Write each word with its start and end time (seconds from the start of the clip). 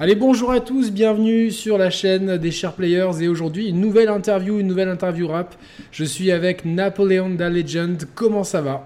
Allez, 0.00 0.16
bonjour 0.16 0.50
à 0.50 0.58
tous, 0.58 0.90
bienvenue 0.90 1.52
sur 1.52 1.78
la 1.78 1.88
chaîne 1.88 2.36
des 2.36 2.50
Share 2.50 2.72
Players 2.72 3.22
et 3.22 3.28
aujourd'hui 3.28 3.68
une 3.68 3.80
nouvelle 3.80 4.08
interview, 4.08 4.58
une 4.58 4.66
nouvelle 4.66 4.88
interview 4.88 5.28
rap. 5.28 5.54
Je 5.92 6.02
suis 6.02 6.32
avec 6.32 6.64
Napoléon 6.64 7.30
da 7.30 7.48
Legend, 7.48 8.04
comment 8.16 8.42
ça 8.42 8.60
va? 8.60 8.84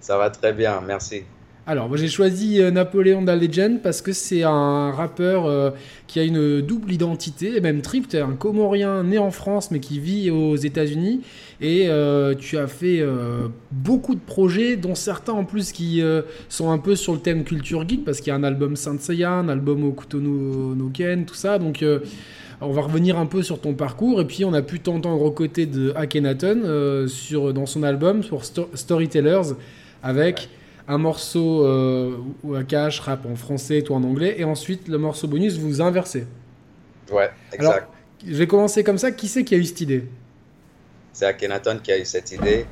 Ça 0.00 0.16
va 0.16 0.30
très 0.30 0.54
bien, 0.54 0.80
merci. 0.80 1.24
Alors, 1.68 1.96
j'ai 1.96 2.06
choisi 2.06 2.60
euh, 2.60 2.70
Napoléon 2.70 3.22
da 3.22 3.34
Legend 3.34 3.80
parce 3.82 4.00
que 4.00 4.12
c'est 4.12 4.44
un 4.44 4.92
rappeur 4.92 5.46
euh, 5.46 5.70
qui 6.06 6.20
a 6.20 6.22
une 6.22 6.60
double 6.60 6.92
identité, 6.92 7.60
même 7.60 7.82
triple. 7.82 8.16
un 8.16 8.36
Comorien 8.36 9.02
né 9.02 9.18
en 9.18 9.32
France 9.32 9.72
mais 9.72 9.80
qui 9.80 9.98
vit 9.98 10.30
aux 10.30 10.54
États-Unis. 10.54 11.22
Et 11.60 11.86
euh, 11.88 12.34
tu 12.38 12.56
as 12.56 12.68
fait 12.68 13.04
beaucoup 13.72 14.14
de 14.14 14.20
projets, 14.20 14.76
dont 14.76 14.94
certains 14.94 15.32
en 15.32 15.44
plus 15.44 15.72
qui 15.72 16.02
sont 16.48 16.70
un 16.70 16.78
peu 16.78 16.94
sur 16.94 17.14
le 17.14 17.18
thème 17.18 17.42
culture 17.42 17.88
geek 17.88 18.04
parce 18.04 18.20
qu'il 18.20 18.28
y 18.28 18.30
a 18.30 18.36
un 18.36 18.44
album 18.44 18.76
Saint 18.76 18.98
Seiya, 18.98 19.32
un 19.32 19.48
album 19.48 19.82
Okuto 19.84 20.20
no, 20.20 20.90
Ken, 20.94 21.24
tout 21.24 21.34
ça. 21.34 21.58
Donc. 21.58 21.84
on 22.62 22.72
va 22.72 22.80
revenir 22.80 23.18
un 23.18 23.26
peu 23.26 23.42
sur 23.42 23.60
ton 23.60 23.74
parcours 23.74 24.18
et 24.20 24.24
puis 24.24 24.44
on 24.44 24.54
a 24.54 24.62
pu 24.62 24.80
t'entendre 24.80 25.22
aux 25.22 25.30
côtés 25.30 25.66
de 25.66 25.92
Akhenaton 25.94 27.06
sur, 27.06 27.52
dans 27.52 27.66
son 27.66 27.82
album 27.82 28.22
pour 28.22 28.44
Storytellers 28.44 29.52
avec 30.02 30.48
un 30.88 30.98
morceau 30.98 31.64
euh, 31.64 32.16
ou 32.44 32.54
un 32.54 32.64
cash 32.64 33.00
rap 33.00 33.26
en 33.26 33.36
français, 33.36 33.82
toi 33.82 33.96
en 33.96 34.04
anglais, 34.04 34.36
et 34.38 34.44
ensuite 34.44 34.88
le 34.88 34.98
morceau 34.98 35.26
bonus, 35.26 35.58
vous 35.58 35.80
inversez. 35.80 36.26
Ouais, 37.10 37.30
exact. 37.52 37.88
je 38.24 38.34
vais 38.34 38.46
commencer 38.46 38.84
comme 38.84 38.98
ça. 38.98 39.12
Qui 39.12 39.28
c'est 39.28 39.44
qui 39.44 39.54
a 39.54 39.58
eu 39.58 39.64
cette 39.64 39.80
idée? 39.80 40.04
C'est 41.12 41.26
Akhenaton 41.26 41.80
qui 41.82 41.92
a 41.92 41.98
eu 41.98 42.04
cette 42.04 42.32
idée. 42.32 42.66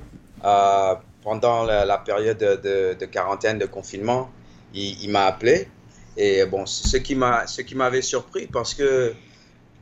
Euh, 0.44 0.94
pendant 1.22 1.64
la, 1.64 1.98
période 1.98 2.36
de, 2.38 3.04
quarantaine, 3.06 3.58
de 3.58 3.64
confinement, 3.64 4.30
il, 4.74 5.08
m'a 5.08 5.24
appelé. 5.24 5.68
Et 6.16 6.44
bon, 6.44 6.66
ce 6.66 6.96
qui 6.98 7.14
m'a, 7.14 7.46
ce 7.46 7.62
qui 7.62 7.74
m'avait 7.74 8.02
surpris 8.02 8.46
parce 8.46 8.74
que 8.74 9.14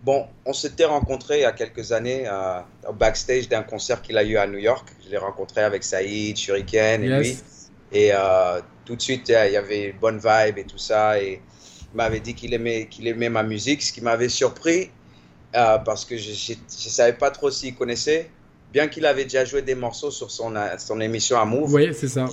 bon, 0.05 0.27
on 0.47 0.53
s'était 0.53 0.85
rencontrés 0.85 1.39
il 1.39 1.43
y 1.43 1.47
a 1.47 1.53
quelques 1.53 1.93
années 1.93 2.25
euh, 2.27 2.61
au 2.89 2.93
backstage 2.93 3.49
d'un 3.49 3.63
concert 3.63 4.01
qu'il 4.03 4.17
a 4.17 4.23
eu 4.23 4.37
à 4.37 4.47
New 4.47 4.59
York. 4.59 4.89
Je 5.05 5.11
l'ai 5.11 5.19
rencontré 5.19 5.63
avec 5.63 5.83
Saïd, 5.83 6.37
Shuriken 6.37 7.03
et 7.03 7.09
lui. 7.09 7.39
Et 7.93 8.11
euh, 8.13 8.61
tout 8.85 8.97
de 8.97 9.03
suite, 9.03 9.29
il 9.29 9.53
y 9.53 9.57
avait 9.57 9.91
une 9.91 9.99
bonne 9.99 10.19
vibe 10.19 10.59
et 10.59 10.65
tout 10.65 10.79
ça. 10.79 11.21
Et 11.21 11.41
il 11.93 11.97
m'avait 11.97 12.21
dit 12.21 12.35
qu'il 12.35 12.55
aimait, 12.55 12.87
qu'il 12.87 13.07
aimait 13.07 13.29
ma 13.29 13.43
musique, 13.43 13.83
ce 13.83 13.93
qui 13.93 14.01
m'avait 14.01 14.31
surpris 14.31 14.91
euh, 15.55 15.79
parce 15.79 16.05
que 16.05 16.17
je 16.17 16.31
ne 16.31 16.91
savais 16.91 17.13
pas 17.13 17.31
trop 17.31 17.51
s'il 17.51 17.75
connaissait, 17.75 18.31
bien 18.73 18.89
qu'il 18.89 19.05
avait 19.05 19.25
déjà 19.25 19.45
joué 19.45 19.61
des 19.61 19.75
morceaux 19.75 20.11
sur 20.11 20.31
son, 20.31 20.55
son 20.79 21.01
émission 21.01 21.39
à 21.39 21.45
Move. 21.45 21.75
Oui, 21.75 21.91
c'est 21.93 22.09
ça. 22.09 22.27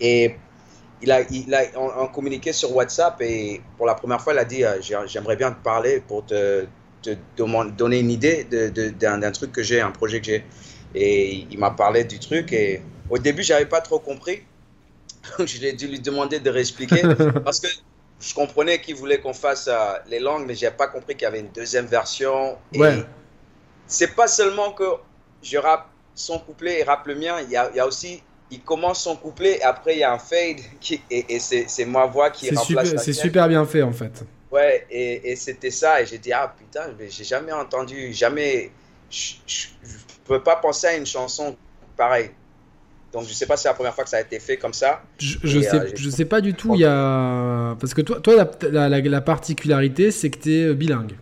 Et 0.00 0.36
il 1.02 1.10
a, 1.10 1.20
il 1.30 1.54
a, 1.54 1.64
on, 1.76 2.06
communiquait 2.06 2.54
sur 2.54 2.74
WhatsApp 2.74 3.20
et 3.20 3.60
pour 3.76 3.86
la 3.86 3.94
première 3.94 4.20
fois, 4.22 4.32
il 4.32 4.38
a 4.38 4.44
dit 4.44 4.64
euh, 4.64 4.80
J'aimerais 5.06 5.36
bien 5.36 5.52
te 5.52 5.62
parler 5.62 6.02
pour 6.06 6.24
te, 6.24 6.64
te 7.02 7.10
donner 7.76 8.00
une 8.00 8.10
idée 8.10 8.44
d'un 8.44 9.18
de, 9.18 9.30
truc 9.30 9.52
que 9.52 9.62
j'ai, 9.62 9.82
un 9.82 9.90
projet 9.90 10.20
que 10.20 10.26
j'ai. 10.26 10.44
Et 10.94 11.46
il 11.50 11.58
m'a 11.58 11.72
parlé 11.72 12.04
du 12.04 12.18
truc 12.18 12.52
et 12.54 12.80
au 13.10 13.18
début, 13.18 13.42
j'avais 13.42 13.66
pas 13.66 13.82
trop 13.82 13.98
compris. 13.98 14.42
Donc, 15.38 15.46
je 15.46 15.60
l'ai 15.60 15.72
dû 15.72 15.88
lui 15.88 16.00
demander 16.00 16.40
de 16.40 16.50
réexpliquer 16.50 17.02
parce 17.44 17.60
que 17.60 17.68
je 18.20 18.34
comprenais 18.34 18.80
qu'il 18.80 18.94
voulait 18.94 19.20
qu'on 19.20 19.34
fasse 19.34 19.68
euh, 19.68 19.94
les 20.08 20.20
langues, 20.20 20.46
mais 20.46 20.54
j'ai 20.54 20.70
pas 20.70 20.88
compris 20.88 21.14
qu'il 21.14 21.22
y 21.22 21.26
avait 21.26 21.40
une 21.40 21.52
deuxième 21.52 21.86
version. 21.86 22.56
Et 22.72 22.78
ouais. 22.78 23.04
c'est 23.86 24.14
pas 24.14 24.26
seulement 24.26 24.72
que 24.72 24.84
je 25.42 25.58
rappe 25.58 25.88
son 26.14 26.38
couplet 26.38 26.80
et 26.80 26.82
rappe 26.82 27.06
le 27.06 27.14
mien, 27.14 27.36
il 27.42 27.50
y 27.50 27.56
a, 27.56 27.70
il 27.70 27.76
y 27.76 27.80
a 27.80 27.86
aussi 27.86 28.22
il 28.50 28.60
commence 28.60 29.02
son 29.02 29.16
couplet 29.16 29.58
et 29.58 29.62
après 29.62 29.96
il 29.96 29.98
y 29.98 30.04
a 30.04 30.12
un 30.12 30.18
fade 30.18 30.60
qui, 30.80 31.02
et, 31.10 31.34
et 31.34 31.38
c'est 31.40 31.84
ma 31.84 32.06
voix 32.06 32.30
qui 32.30 32.54
remplace 32.54 32.96
C'est 32.96 33.12
super 33.12 33.48
bien 33.48 33.64
fait 33.66 33.82
en 33.82 33.92
fait. 33.92 34.24
Ouais, 34.50 34.86
et, 34.90 35.32
et 35.32 35.36
c'était 35.36 35.70
ça. 35.70 36.00
Et 36.00 36.06
j'ai 36.06 36.18
dit, 36.18 36.32
ah 36.32 36.54
putain, 36.56 36.94
j'ai 37.08 37.24
jamais 37.24 37.52
entendu, 37.52 38.12
jamais. 38.12 38.70
Je 39.10 39.34
ne 39.82 40.24
peux 40.24 40.42
pas 40.42 40.56
penser 40.56 40.86
à 40.86 40.96
une 40.96 41.06
chanson 41.06 41.56
pareille. 41.96 42.30
Donc 43.12 43.26
je 43.26 43.32
sais 43.32 43.46
pas 43.46 43.56
si 43.56 43.62
c'est 43.62 43.68
la 43.68 43.74
première 43.74 43.94
fois 43.94 44.04
que 44.04 44.10
ça 44.10 44.18
a 44.18 44.20
été 44.20 44.38
fait 44.40 44.56
comme 44.56 44.74
ça. 44.74 45.02
Je, 45.18 45.38
je 45.42 45.60
sais, 45.60 45.74
euh, 45.74 45.90
je 45.94 46.10
sais 46.10 46.24
pas 46.24 46.40
du 46.40 46.54
tout. 46.54 46.74
Il 46.74 46.80
y 46.80 46.84
a 46.84 47.76
parce 47.80 47.94
que 47.94 48.02
toi, 48.02 48.20
toi 48.20 48.34
la, 48.70 48.88
la, 48.88 49.00
la 49.00 49.20
particularité, 49.20 50.10
c'est 50.10 50.30
que 50.30 50.38
tu 50.38 50.54
es 50.54 50.64
euh, 50.64 50.74
bilingue. 50.74 51.16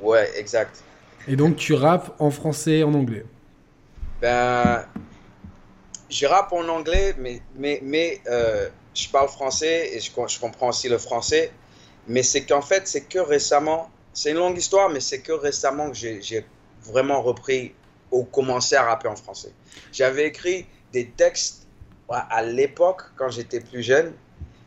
Ouais, 0.00 0.30
exact. 0.36 0.82
Et 1.26 1.36
donc 1.36 1.56
tu 1.56 1.72
rappes 1.74 2.14
en 2.18 2.30
français 2.30 2.78
et 2.78 2.84
en 2.84 2.94
anglais. 2.94 3.24
Ben, 4.20 4.84
je 6.10 6.26
rappe 6.26 6.52
en 6.52 6.68
anglais, 6.68 7.14
mais 7.18 7.40
mais 7.56 7.80
mais 7.82 8.20
euh, 8.28 8.68
je 8.94 9.08
parle 9.08 9.28
français 9.28 9.90
et 9.94 10.00
je, 10.00 10.10
je 10.28 10.38
comprends 10.38 10.68
aussi 10.68 10.88
le 10.88 10.98
français. 10.98 11.50
Mais 12.06 12.22
c'est 12.22 12.42
qu'en 12.44 12.60
fait, 12.60 12.86
c'est 12.86 13.08
que 13.08 13.18
récemment, 13.18 13.90
c'est 14.12 14.32
une 14.32 14.36
longue 14.36 14.58
histoire, 14.58 14.90
mais 14.90 15.00
c'est 15.00 15.20
que 15.20 15.32
récemment 15.32 15.90
que 15.90 15.96
j'ai 15.96 16.44
vraiment 16.82 17.22
repris 17.22 17.72
ou 18.14 18.24
commencé 18.24 18.76
à 18.76 18.84
rapper 18.84 19.08
en 19.08 19.16
français. 19.16 19.52
J'avais 19.92 20.26
écrit 20.26 20.66
des 20.92 21.08
textes 21.08 21.66
à 22.08 22.42
l'époque 22.42 23.02
quand 23.16 23.28
j'étais 23.28 23.60
plus 23.60 23.82
jeune, 23.82 24.12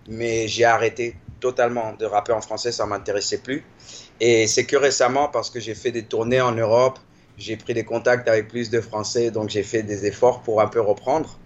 mais 0.09 0.47
j'ai 0.47 0.65
arrêté 0.65 1.15
totalement 1.39 1.93
de 1.93 2.05
rapper 2.05 2.33
en 2.33 2.41
français, 2.41 2.71
ça 2.71 2.85
m'intéressait 2.85 3.37
plus. 3.37 3.63
Et 4.19 4.47
c'est 4.47 4.65
que 4.65 4.75
récemment, 4.75 5.29
parce 5.29 5.49
que 5.49 5.59
j'ai 5.59 5.75
fait 5.75 5.91
des 5.91 6.03
tournées 6.03 6.41
en 6.41 6.51
Europe, 6.51 6.99
j'ai 7.37 7.55
pris 7.55 7.73
des 7.73 7.85
contacts 7.85 8.27
avec 8.27 8.47
plus 8.47 8.69
de 8.69 8.81
Français, 8.81 9.31
donc 9.31 9.49
j'ai 9.49 9.63
fait 9.63 9.83
des 9.83 10.05
efforts 10.05 10.41
pour 10.41 10.59
un 10.59 10.67
peu 10.67 10.81
reprendre. 10.81 11.39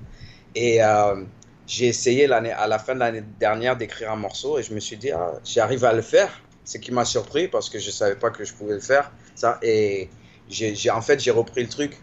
Et 0.56 0.82
euh, 0.82 1.24
j'ai 1.68 1.88
essayé 1.88 2.32
à 2.32 2.68
la 2.68 2.80
fin 2.80 2.96
de 2.96 3.00
l'année 3.00 3.24
dernière 3.40 3.76
d'écrire 3.78 4.12
un 4.12 4.16
morceau 4.16 4.58
et 4.58 4.64
je 4.64 4.74
me 4.74 4.80
suis 4.80 4.98
dit, 4.98 5.12
ah, 5.12 5.34
j'arrive 5.44 5.84
à 5.86 5.94
le 5.94 6.02
faire. 6.02 6.42
Ce 6.64 6.78
qui 6.78 6.92
m'a 6.92 7.06
surpris 7.06 7.48
parce 7.48 7.70
que 7.70 7.80
je 7.80 7.88
ne 7.88 7.92
savais 7.92 8.16
pas 8.16 8.30
que 8.30 8.46
je 8.46 8.54
pouvais 8.54 8.76
le 8.76 8.80
faire. 8.80 9.12
Ça, 9.36 9.60
et 9.62 10.10
j'ai, 10.52 10.90
en 10.90 11.02
fait, 11.02 11.20
j'ai 11.20 11.32
repris 11.32 11.64
le 11.64 11.70
truc. 11.70 11.98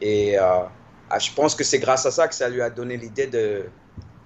Et 0.00 0.38
euh, 0.38 0.42
ah, 1.10 1.18
je 1.18 1.30
pense 1.32 1.54
que 1.54 1.64
c'est 1.64 1.78
grâce 1.78 2.04
à 2.06 2.10
ça 2.10 2.28
que 2.28 2.34
ça 2.34 2.48
lui 2.48 2.60
a 2.60 2.70
donné 2.70 2.96
l'idée 2.96 3.26
de, 3.26 3.64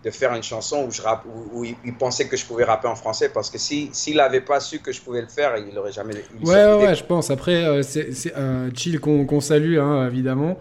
de 0.05 0.11
faire 0.11 0.35
une 0.35 0.43
chanson 0.43 0.87
où, 0.87 0.91
je 0.91 1.03
rappe, 1.03 1.25
où, 1.53 1.65
il, 1.65 1.95
pensait 1.95 2.27
que 2.27 2.37
je 2.37 2.47
pouvais 2.47 2.65
rapper 2.65 2.89
en 2.89 2.97
français. 2.97 3.29
Parce 3.29 3.51
que 3.51 3.59
s'il 3.59 3.95
si, 3.95 4.15
n'avait 4.15 4.41
pas 4.41 4.61
su 4.61 4.79
que 4.81 4.93
je 4.93 5.01
pouvais 5.01 5.21
le 5.21 5.29
faire, 5.29 5.57
il 5.59 5.75
n'aurait 5.75 5.93
jamais. 5.93 6.15
ouais, 6.43 6.75
ouais, 6.75 6.95
je 6.95 7.05
pense. 7.05 7.31
Après, 7.31 7.65
euh, 7.65 7.83
c'est, 7.83 8.35
un 8.35 8.71
Chill 8.75 8.99
qu'on, 9.01 9.41
salue, 9.41 9.79
hein, 9.79 10.07
évidemment. 10.07 10.59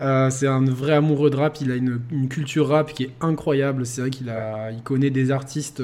Euh, 0.00 0.28
c'est 0.28 0.48
un 0.48 0.64
vrai 0.64 0.94
amoureux 0.94 1.30
de 1.30 1.36
rap. 1.36 1.58
Il 1.60 1.70
a 1.70 1.76
une, 1.76 2.00
une 2.10 2.28
culture 2.28 2.68
rap 2.68 2.92
qui 2.92 3.04
est 3.04 3.12
incroyable. 3.20 3.86
C'est 3.86 4.00
vrai 4.00 4.10
qu'il 4.10 4.34
il 4.72 4.82
connaît 4.82 5.10
des 5.10 5.30
artistes. 5.30 5.82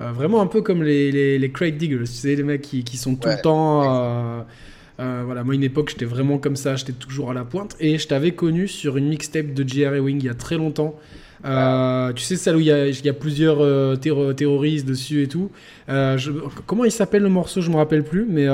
Euh, 0.00 0.12
vraiment 0.12 0.40
un 0.40 0.46
peu 0.46 0.62
comme 0.62 0.82
les, 0.82 1.12
les, 1.12 1.38
les 1.38 1.52
Craig 1.52 1.76
Diggers, 1.76 1.98
tu 1.98 2.06
sais, 2.06 2.34
les 2.34 2.42
mecs 2.42 2.62
qui, 2.62 2.84
qui 2.84 2.96
sont 2.96 3.16
tout 3.16 3.28
le 3.28 3.40
temps 3.40 3.82
euh, 3.82 4.42
voilà, 5.24 5.44
moi, 5.44 5.54
une 5.54 5.62
époque, 5.62 5.90
j'étais 5.90 6.04
vraiment 6.04 6.38
comme 6.38 6.56
ça, 6.56 6.76
j'étais 6.76 6.92
toujours 6.92 7.30
à 7.30 7.34
la 7.34 7.44
pointe. 7.44 7.76
Et 7.80 7.98
je 7.98 8.06
t'avais 8.06 8.32
connu 8.32 8.68
sur 8.68 8.96
une 8.96 9.08
mixtape 9.08 9.54
de 9.54 9.66
J.R. 9.66 10.02
Wing 10.02 10.18
il 10.20 10.26
y 10.26 10.28
a 10.28 10.34
très 10.34 10.56
longtemps. 10.56 10.96
Euh, 11.44 12.12
tu 12.12 12.22
sais, 12.22 12.36
celle 12.36 12.56
où 12.56 12.60
il 12.60 12.66
y 12.66 12.72
a, 12.72 12.86
il 12.86 13.04
y 13.04 13.08
a 13.08 13.14
plusieurs 13.14 13.60
euh, 13.60 13.96
terroristes 13.96 14.86
dessus 14.86 15.22
et 15.22 15.28
tout. 15.28 15.50
comment 16.66 16.84
il 16.84 16.92
s'appelle 16.92 17.22
le 17.22 17.28
morceau 17.28 17.60
Je 17.60 17.70
me 17.70 17.76
rappelle 17.76 18.04
plus, 18.04 18.26
mais 18.28 18.46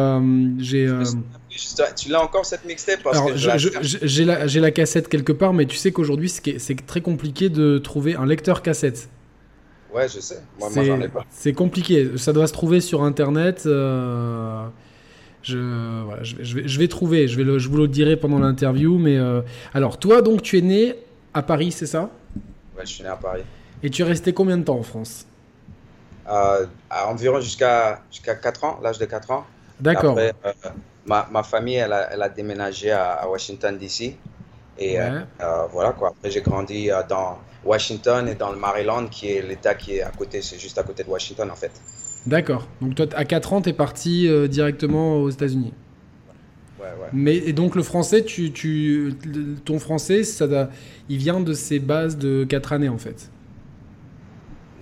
j'ai. 0.58 0.88
Tu 1.96 2.10
l'as 2.10 2.22
encore 2.22 2.44
cette 2.44 2.64
mixtape 2.64 3.00
J'ai 3.34 4.24
la, 4.24 4.46
la, 4.46 4.70
cassette 4.70 5.08
quelque 5.08 5.32
part, 5.32 5.52
mais 5.52 5.66
tu 5.66 5.76
sais 5.76 5.90
qu'aujourd'hui, 5.90 6.28
c'est 6.28 6.86
très 6.86 7.00
compliqué 7.00 7.48
de 7.48 7.78
trouver 7.78 8.14
un 8.14 8.26
lecteur 8.26 8.62
cassette. 8.62 9.08
Ouais, 9.94 10.08
je 10.08 10.20
sais. 10.20 10.42
Moi, 10.58 10.68
moi 10.74 10.84
j'en 10.84 11.00
ai 11.00 11.08
pas. 11.08 11.24
C'est 11.30 11.54
compliqué. 11.54 12.10
Ça 12.16 12.32
doit 12.32 12.46
se 12.46 12.52
trouver 12.52 12.80
sur 12.80 13.02
internet. 13.02 13.66
Je, 15.46 16.02
voilà, 16.02 16.24
je, 16.24 16.34
vais, 16.34 16.66
je, 16.66 16.78
vais, 16.80 16.88
trouver, 16.88 17.28
je, 17.28 17.40
vais 17.40 17.58
je 17.60 17.68
vous 17.68 17.76
le 17.76 17.86
dirai 17.86 18.16
pendant 18.16 18.40
l'interview. 18.40 18.98
Mais 18.98 19.16
euh, 19.16 19.42
alors, 19.74 19.96
toi, 19.96 20.20
donc, 20.20 20.42
tu 20.42 20.58
es 20.58 20.60
né 20.60 20.96
à 21.34 21.42
Paris, 21.42 21.70
c'est 21.70 21.86
ça? 21.86 22.10
Ouais, 22.76 22.82
je 22.84 22.86
suis 22.86 23.04
né 23.04 23.08
à 23.08 23.16
Paris. 23.16 23.42
Et 23.80 23.88
tu 23.88 24.02
es 24.02 24.04
resté 24.04 24.32
combien 24.32 24.58
de 24.58 24.64
temps 24.64 24.76
en 24.76 24.82
France? 24.82 25.24
Euh, 26.28 26.66
Environ 26.90 27.40
jusqu'à 27.40 28.02
jusqu'à 28.10 28.34
4 28.34 28.64
ans, 28.64 28.80
l'âge 28.82 28.98
de 28.98 29.04
4 29.04 29.30
ans. 29.30 29.46
D'accord. 29.78 30.18
Euh, 30.18 30.32
ma, 31.04 31.28
ma, 31.30 31.44
famille, 31.44 31.76
elle 31.76 31.92
a, 31.92 32.12
elle 32.12 32.22
a 32.22 32.28
déménagé 32.28 32.90
à, 32.90 33.28
Washington, 33.28 33.78
D.C. 33.78 34.16
Et 34.80 34.98
voilà, 35.70 35.92
quoi. 35.92 36.08
Après, 36.08 36.28
j'ai 36.28 36.40
grandi 36.40 36.90
dans 37.08 37.38
Washington 37.64 38.26
et 38.28 38.34
dans 38.34 38.50
le 38.50 38.58
Maryland, 38.58 39.06
qui 39.06 39.30
est 39.30 39.42
l'État 39.42 39.76
qui 39.76 39.98
est 39.98 40.02
à 40.02 40.10
côté, 40.10 40.42
c'est 40.42 40.58
juste 40.58 40.76
à 40.78 40.82
côté 40.82 41.04
de 41.04 41.08
Washington, 41.08 41.48
en 41.52 41.56
fait. 41.56 41.70
D'accord. 42.26 42.66
Donc 42.80 42.94
toi, 42.94 43.06
à 43.14 43.24
4 43.24 43.52
ans, 43.52 43.62
tu 43.62 43.70
es 43.70 43.72
parti 43.72 44.28
euh, 44.28 44.48
directement 44.48 45.16
aux 45.16 45.30
États-Unis. 45.30 45.72
Ouais, 46.80 46.86
ouais. 46.86 47.08
Mais 47.12 47.36
et 47.36 47.52
donc 47.52 47.76
le 47.76 47.82
français, 47.82 48.24
tu, 48.24 48.52
tu, 48.52 49.14
ton 49.64 49.78
français, 49.78 50.24
ça, 50.24 50.70
il 51.08 51.18
vient 51.18 51.40
de 51.40 51.52
ces 51.52 51.78
bases 51.78 52.16
de 52.16 52.44
4 52.44 52.72
années 52.72 52.88
en 52.88 52.98
fait. 52.98 53.30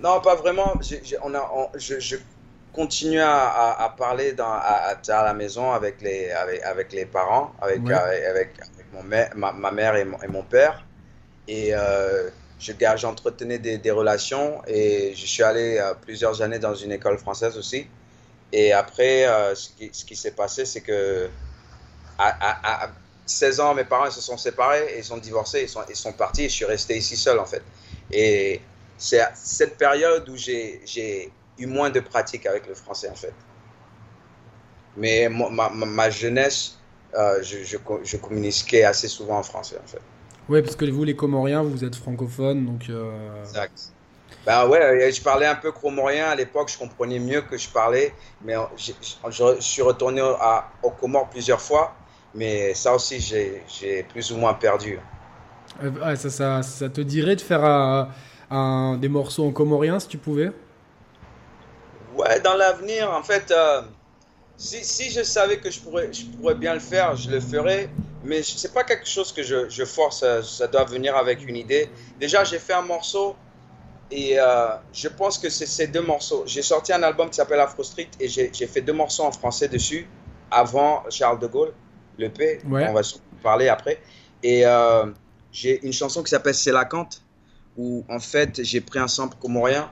Non, 0.03 0.19
pas 0.21 0.35
vraiment. 0.35 0.73
on 1.23 1.33
a, 1.33 1.69
je, 1.77 1.99
je, 1.99 2.17
continue 2.73 3.21
à, 3.21 3.71
à, 3.71 3.89
parler 3.89 4.33
dans, 4.33 4.51
à, 4.51 4.97
à, 5.07 5.23
la 5.23 5.33
maison 5.33 5.71
avec 5.71 6.01
les, 6.01 6.29
avec, 6.31 6.61
avec 6.63 6.91
les 6.91 7.05
parents, 7.05 7.53
avec, 7.61 7.79
avec, 7.89 8.29
avec, 8.29 8.49
mon 8.93 9.01
mère, 9.03 9.29
ma, 9.35 9.53
ma, 9.53 9.71
mère 9.71 9.95
et 9.95 10.03
mon, 10.03 10.21
et 10.21 10.27
mon 10.27 10.43
père. 10.43 10.85
Et 11.47 11.69
euh, 11.73 12.29
j'entretenais 12.59 13.59
des, 13.59 13.77
des, 13.77 13.91
relations 13.91 14.61
et 14.67 15.13
je 15.15 15.25
suis 15.25 15.43
allé 15.43 15.77
euh, 15.77 15.93
plusieurs 15.93 16.41
années 16.41 16.59
dans 16.59 16.75
une 16.75 16.91
école 16.91 17.17
française 17.17 17.57
aussi. 17.57 17.87
Et 18.51 18.71
après, 18.71 19.25
ce 19.55 19.69
qui, 19.69 19.89
ce 19.91 20.05
qui 20.05 20.15
s'est 20.15 20.31
passé, 20.31 20.65
c'est 20.65 20.81
que 20.81 21.29
à, 22.17 22.89
16 23.25 23.59
ans, 23.59 23.73
mes 23.73 23.83
parents 23.83 24.11
se 24.11 24.21
sont 24.21 24.37
séparés 24.37 24.85
et 24.93 24.99
ils 24.99 25.03
sont 25.03 25.17
divorcés, 25.17 25.67
ils 25.89 25.95
sont, 25.95 26.13
partis 26.13 26.43
et 26.43 26.49
je 26.49 26.53
suis 26.53 26.65
resté 26.65 26.95
ici 26.95 27.15
seul 27.15 27.39
en 27.39 27.45
fait. 27.45 27.63
Et 28.11 28.61
c'est 28.97 29.21
cette 29.33 29.77
période 29.77 30.27
où 30.29 30.37
j'ai 30.37 31.31
eu 31.57 31.65
moins 31.65 31.89
de 31.89 31.99
pratique 31.99 32.45
avec 32.45 32.67
le 32.67 32.75
français 32.75 33.09
en 33.09 33.15
fait. 33.15 33.33
Mais 34.97 35.27
ma, 35.29 36.09
jeunesse, 36.09 36.77
euh, 37.15 37.41
je, 37.41 37.63
je, 37.63 38.17
communiquais 38.17 38.83
assez 38.83 39.07
souvent 39.07 39.39
en 39.39 39.43
français 39.43 39.77
en 39.83 39.87
fait. 39.87 40.01
Oui, 40.47 40.61
parce 40.61 40.75
que 40.75 40.85
vous, 40.85 41.03
les 41.03 41.15
Comoriens, 41.15 41.63
vous 41.63 41.83
êtes 41.83 41.95
francophones, 41.95 42.65
donc. 42.65 42.87
Euh, 42.89 43.41
exact. 43.41 43.91
Ben 44.45 44.67
ouais, 44.67 45.11
je 45.11 45.21
parlais 45.21 45.47
un 45.47 45.55
peu 45.55 45.71
comorien 45.71 46.27
à 46.27 46.35
l'époque, 46.35 46.69
je 46.71 46.77
comprenais 46.77 47.17
mieux 47.17 47.41
que 47.41 47.57
je 47.57 47.67
parlais, 47.67 48.13
mais 48.43 48.53
je, 48.77 48.91
je 49.31 49.55
suis 49.59 49.81
retourné 49.81 50.21
à, 50.21 50.69
aux 50.83 50.91
Comores 50.91 51.29
plusieurs 51.29 51.61
fois 51.61 51.95
mais 52.35 52.73
ça 52.73 52.93
aussi, 52.93 53.19
j'ai 53.19 54.03
plus 54.03 54.31
ou 54.31 54.37
moins 54.37 54.53
perdu. 54.53 54.99
Euh, 55.83 56.15
ça, 56.15 56.29
ça, 56.29 56.61
ça, 56.61 56.89
te 56.89 57.01
dirait 57.01 57.35
de 57.35 57.41
faire 57.41 57.63
un, 58.51 58.97
des 58.97 59.09
morceaux 59.09 59.47
en 59.47 59.51
comorien 59.51 59.99
si 59.99 60.09
tu 60.09 60.17
pouvais? 60.17 60.51
Ouais, 62.15 62.39
dans 62.41 62.55
l'avenir, 62.55 63.11
en 63.11 63.23
fait, 63.23 63.51
euh, 63.51 63.81
si, 64.57 64.83
si, 64.83 65.09
je 65.09 65.23
savais 65.23 65.57
que 65.57 65.71
je 65.71 65.79
pourrais, 65.79 66.13
je 66.13 66.25
pourrais 66.25 66.55
bien 66.55 66.73
le 66.73 66.79
faire, 66.79 67.15
je 67.15 67.29
le 67.29 67.39
ferais. 67.39 67.89
Mais 68.25 68.41
c'est 68.43 68.73
pas 68.73 68.83
quelque 68.83 69.07
chose 69.07 69.31
que 69.31 69.43
je, 69.43 69.69
je 69.69 69.85
force, 69.85 70.19
ça, 70.19 70.41
ça, 70.43 70.67
doit 70.67 70.85
venir 70.85 71.15
avec 71.15 71.47
une 71.47 71.55
idée. 71.55 71.89
Déjà, 72.19 72.43
j'ai 72.43 72.59
fait 72.59 72.73
un 72.73 72.81
morceau 72.81 73.35
et 74.11 74.39
euh, 74.39 74.67
je 74.93 75.07
pense 75.07 75.37
que 75.37 75.49
c'est 75.49 75.65
ces 75.65 75.87
deux 75.87 76.01
morceaux. 76.01 76.43
J'ai 76.45 76.61
sorti 76.61 76.93
un 76.93 77.03
album 77.03 77.29
qui 77.29 77.35
s'appelle 77.35 77.59
Afro 77.59 77.83
Street 77.83 78.09
et 78.19 78.27
j'ai 78.27 78.67
fait 78.67 78.81
deux 78.81 78.93
morceaux 78.93 79.23
en 79.23 79.31
français 79.31 79.67
dessus 79.67 80.07
avant 80.51 81.03
Charles 81.09 81.39
de 81.39 81.47
Gaulle 81.47 81.73
le 82.17 82.29
P. 82.29 82.59
On 82.69 82.93
va 82.93 83.01
parler 83.41 83.67
après. 83.67 83.99
Et 84.43 84.65
euh, 84.65 85.07
j'ai 85.51 85.83
une 85.85 85.93
chanson 85.93 86.21
qui 86.23 86.29
s'appelle 86.29 86.53
C'est 86.53 86.71
la 86.71 86.85
Cante, 86.85 87.21
où 87.77 88.05
en 88.09 88.19
fait 88.19 88.63
j'ai 88.63 88.81
pris 88.81 88.99
un 88.99 89.07
sample 89.07 89.37
comorien 89.39 89.91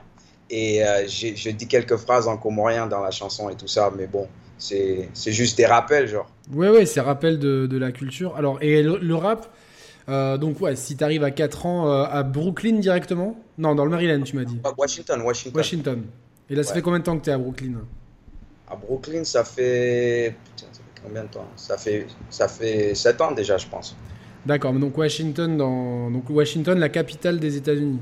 et 0.50 0.84
euh, 0.84 1.08
je 1.08 1.50
dis 1.50 1.66
quelques 1.66 1.96
phrases 1.96 2.28
en 2.28 2.36
comorien 2.36 2.86
dans 2.86 3.00
la 3.00 3.10
chanson 3.10 3.48
et 3.50 3.56
tout 3.56 3.66
ça, 3.66 3.90
mais 3.96 4.06
bon, 4.06 4.28
c'est 4.58 5.08
juste 5.26 5.56
des 5.56 5.66
rappels, 5.66 6.08
genre. 6.08 6.28
Ouais, 6.52 6.68
ouais, 6.68 6.86
c'est 6.86 7.00
rappel 7.00 7.38
de, 7.38 7.66
de, 7.66 7.78
la 7.78 7.92
culture. 7.92 8.36
Alors, 8.36 8.58
et 8.62 8.82
le, 8.82 9.14
rap, 9.14 9.46
euh, 10.08 10.36
donc 10.38 10.60
ouais, 10.60 10.76
si 10.76 10.96
tu 10.96 11.04
arrives 11.04 11.24
à 11.24 11.30
4 11.30 11.66
ans 11.66 12.04
à 12.04 12.22
Brooklyn 12.22 12.78
directement? 12.78 13.38
Non, 13.58 13.74
dans 13.74 13.84
le 13.84 13.90
Maryland, 13.90 14.22
tu 14.22 14.36
m'as 14.36 14.44
dit. 14.44 14.58
Washington, 14.76 15.22
Washington. 15.22 15.56
Washington. 15.56 16.02
Et 16.50 16.54
là, 16.54 16.62
ça 16.62 16.74
fait 16.74 16.82
combien 16.82 16.98
de 16.98 17.04
temps 17.04 17.18
que 17.18 17.24
tu 17.24 17.30
es 17.30 17.32
à 17.32 17.38
Brooklyn? 17.38 17.72
À 18.68 18.76
Brooklyn, 18.76 19.24
ça 19.24 19.44
fait 19.44 20.36
combien 21.02 21.22
de 21.22 21.28
temps? 21.28 21.48
Ça 21.56 21.76
fait, 21.76 22.06
ça 22.30 22.48
fait 22.48 22.94
7 22.94 23.20
ans 23.20 23.32
déjà, 23.32 23.56
je 23.56 23.66
pense. 23.66 23.96
D'accord, 24.44 24.74
donc 24.74 24.96
Washington, 24.98 25.56
dans... 25.56 26.10
donc 26.10 26.28
Washington, 26.28 26.78
la 26.78 26.90
capitale 26.90 27.38
des 27.38 27.56
États-Unis. 27.56 28.00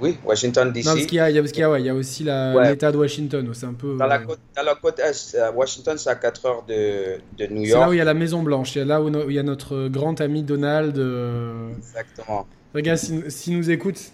Oui, 0.00 0.16
Washington 0.24 0.72
DC. 0.72 0.84
Non, 0.86 0.94
parce 0.94 1.06
qu'il 1.06 1.16
y 1.16 1.20
a, 1.20 1.30
il 1.30 1.36
y 1.36 1.38
a, 1.38 1.42
ouais, 1.70 1.80
il 1.80 1.86
y 1.86 1.88
a 1.88 1.94
aussi 1.94 2.24
l'État 2.24 2.92
de 2.92 2.96
Washington. 2.96 3.50
C'est 3.52 3.66
un 3.66 3.74
peu. 3.74 3.96
Dans 3.96 4.06
la, 4.06 4.18
côte, 4.18 4.38
dans 4.56 4.62
la 4.62 4.74
côte 4.74 4.98
est, 4.98 5.34
euh, 5.34 5.50
Washington, 5.52 5.96
c'est 5.98 6.10
à 6.10 6.14
4 6.14 6.46
heures 6.46 6.64
de, 6.66 7.18
de 7.36 7.46
New 7.52 7.62
York. 7.62 7.72
C'est 7.72 7.78
là 7.78 7.88
où 7.88 7.92
il 7.92 7.98
y 7.98 8.00
a 8.00 8.04
la 8.04 8.14
Maison 8.14 8.42
Blanche. 8.42 8.72
C'est 8.74 8.84
là 8.84 9.02
où, 9.02 9.08
il 9.08 9.34
y 9.34 9.38
a 9.38 9.42
notre 9.42 9.88
grand 9.88 10.20
ami 10.20 10.42
Donald. 10.42 10.98
Euh, 10.98 11.70
Exactement. 11.78 12.46
Regarde, 12.74 12.98
s'il 12.98 13.30
si 13.30 13.52
nous 13.52 13.70
écoute. 13.70 14.12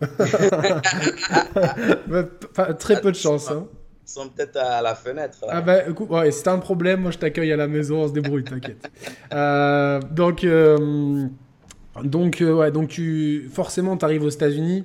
très 2.78 3.00
peu 3.00 3.10
de 3.10 3.16
chance. 3.16 3.50
Hein 3.50 3.66
sont 4.04 4.28
peut-être 4.28 4.56
à 4.56 4.82
la 4.82 4.94
fenêtre. 4.94 5.38
Ah 5.48 5.60
bah 5.60 5.88
écoute, 5.88 6.10
ouais, 6.10 6.30
si 6.30 6.42
t'as 6.42 6.52
un 6.52 6.58
problème, 6.58 7.00
moi 7.00 7.10
je 7.10 7.18
t'accueille 7.18 7.52
à 7.52 7.56
la 7.56 7.66
maison, 7.66 8.02
on 8.02 8.08
se 8.08 8.12
débrouille, 8.12 8.44
t'inquiète. 8.44 8.90
euh, 9.32 10.00
donc, 10.10 10.44
euh, 10.44 11.26
donc, 12.02 12.40
euh, 12.40 12.54
ouais, 12.54 12.70
donc 12.70 12.88
tu, 12.88 13.48
forcément, 13.52 13.96
t'arrives 13.96 14.24
aux 14.24 14.30
États-Unis, 14.30 14.84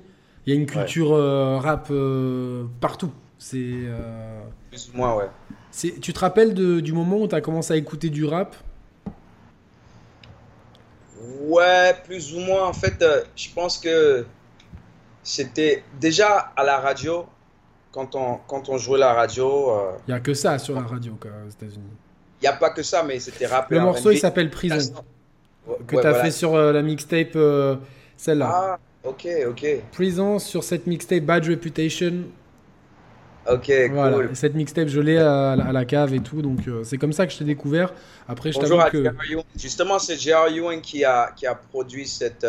il 0.50 0.56
y 0.56 0.58
a 0.58 0.60
une 0.62 0.66
culture 0.66 1.14
euh, 1.14 1.58
rap 1.58 1.92
partout. 2.82 3.12
C'est. 3.38 3.76
Plus 4.70 4.92
ou 4.92 4.98
moins, 4.98 5.16
ouais. 5.16 5.30
Tu 5.72 6.14
te 6.14 6.20
rappelles 6.20 6.54
de, 6.54 6.80
du 6.80 6.92
moment 6.92 7.18
où 7.18 7.28
t'as 7.28 7.42
commencé 7.42 7.74
à 7.74 7.76
écouter 7.76 8.10
du 8.10 8.26
rap? 8.26 8.56
Ouais, 11.42 11.96
plus 12.04 12.34
ou 12.34 12.40
moins. 12.40 12.66
En 12.66 12.74
fait, 12.74 13.06
je 13.36 13.50
pense 13.54 13.78
que 13.78 14.26
c'était 15.24 15.84
déjà 16.00 16.52
à 16.56 16.64
la 16.64 16.80
radio 16.80 17.28
quand 17.92 18.16
on, 18.16 18.38
quand 18.48 18.70
on 18.70 18.78
jouait 18.78 18.98
la 19.00 19.14
radio. 19.14 19.48
Il 19.48 19.80
euh, 19.80 19.98
n'y 20.08 20.14
a 20.16 20.20
que 20.20 20.34
ça 20.34 20.58
sur 20.58 20.76
la 20.76 20.82
radio 20.82 21.14
aux 21.14 21.50
États-Unis. 21.50 21.84
Il 22.42 22.44
n'y 22.44 22.48
a 22.48 22.54
pas 22.54 22.72
que 22.72 22.82
ça, 22.82 23.04
mais 23.04 23.20
c'était 23.20 23.46
rappelé. 23.46 23.80
Le 23.80 23.86
morceau, 23.86 24.12
il 24.12 24.18
s'appelle 24.18 24.50
Prison. 24.50 25.04
Que 25.86 26.02
tu 26.02 26.08
as 26.08 26.16
fait 26.16 26.32
sur 26.32 26.56
euh, 26.56 26.72
la 26.72 26.82
mixtape, 26.82 27.36
euh, 27.36 27.76
celle-là. 28.18 28.50
Ah, 28.52 28.80
ok, 29.04 29.28
ok. 29.50 29.66
Prison 29.92 30.40
sur 30.40 30.64
cette 30.64 30.88
mixtape 30.88 31.24
Bad 31.24 31.46
Reputation. 31.46 32.24
Ok, 33.50 33.72
voilà. 33.92 34.16
cool. 34.16 34.30
Cette 34.34 34.54
mixtape, 34.54 34.90
je 34.90 35.00
l'ai 35.00 35.18
à, 35.18 35.56
la 35.56 35.86
cave 35.86 36.14
et 36.14 36.20
tout, 36.20 36.42
donc 36.42 36.60
c'est 36.84 36.98
comme 36.98 37.14
ça 37.14 37.26
que 37.26 37.34
je 37.34 37.40
t'ai 37.40 37.46
découvert. 37.46 37.94
Après, 38.28 38.52
je 38.52 38.60
t'avoue 38.60 38.78
que. 38.92 39.04
Justement, 39.58 39.98
c'est 39.98 40.18
J.R. 40.18 40.50
Ewing 40.50 40.82
qui 40.82 41.04
a, 41.04 41.32
qui 41.36 41.48
a 41.48 41.56
produit 41.56 42.06
cette, 42.06 42.46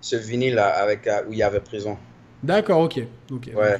ce 0.00 0.16
vinyle 0.16 0.58
avec, 0.58 1.08
où 1.28 1.32
il 1.32 1.38
y 1.38 1.42
avait 1.42 1.60
Prison. 1.60 1.96
D'accord, 2.44 2.80
ok. 2.82 3.00
Euh, 3.56 3.78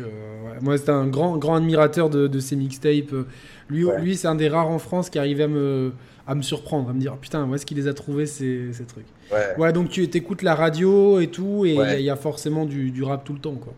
Moi, 0.63 0.79
c'était 0.79 0.91
un 0.91 1.07
grand, 1.07 1.37
grand 1.37 1.57
admirateur 1.57 2.09
de, 2.09 2.27
de 2.27 2.41
ces 2.41 2.57
mixtapes. 2.57 3.15
Lui, 3.69 3.87
lui 3.99 4.17
c'est 4.17 4.27
un 4.27 4.35
des 4.35 4.49
rares 4.49 4.71
en 4.71 4.79
France 4.79 5.11
qui 5.11 5.19
arrivait 5.19 5.45
à 5.45 5.49
me, 5.49 5.93
à 6.27 6.35
me 6.35 6.43
surprendre, 6.43 6.91
à 6.91 6.93
me 6.93 7.01
dire 7.01 7.17
putain, 7.17 7.45
où 7.47 7.55
est-ce 7.55 7.67
qu'il 7.67 7.77
les 7.77 7.87
a 7.87 7.95
trouvés 7.95 8.27
ces, 8.27 8.73
ces 8.73 8.85
trucs. 8.85 9.07
Ouais. 9.59 9.73
donc 9.73 9.91
tu 9.91 10.03
écoutes 10.03 10.43
la 10.43 10.55
radio 10.55 11.21
et 11.21 11.29
tout, 11.29 11.65
et 11.67 11.75
il 11.75 12.01
y, 12.01 12.11
a 12.11 12.17
forcément 12.17 12.65
du, 12.65 12.91
du, 12.91 13.03
rap 13.03 13.25
tout 13.25 13.35
le 13.35 13.41
temps, 13.41 13.57
quoi. 13.57 13.75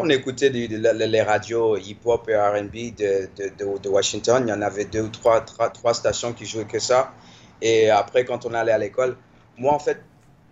on 0.00 0.08
écoutait 0.08 0.50
les 0.50 1.22
radios 1.22 1.76
hip-hop 1.76 2.28
et 2.28 2.36
RB 2.36 2.94
de, 2.96 3.28
de, 3.36 3.78
de, 3.78 3.88
Washington. 3.88 4.44
Il 4.46 4.50
y 4.50 4.52
en 4.52 4.62
avait 4.62 4.84
deux 4.84 5.02
ou 5.02 5.08
trois, 5.08 5.40
trois, 5.40 5.70
trois 5.70 5.94
stations 5.94 6.32
qui 6.32 6.46
jouaient 6.46 6.66
que 6.66 6.78
ça. 6.78 7.12
Et 7.60 7.90
après, 7.90 8.24
quand 8.24 8.46
on 8.46 8.54
allait 8.54 8.72
à 8.72 8.78
l'école, 8.78 9.16
moi, 9.56 9.72
en 9.72 9.78
fait, 9.78 9.98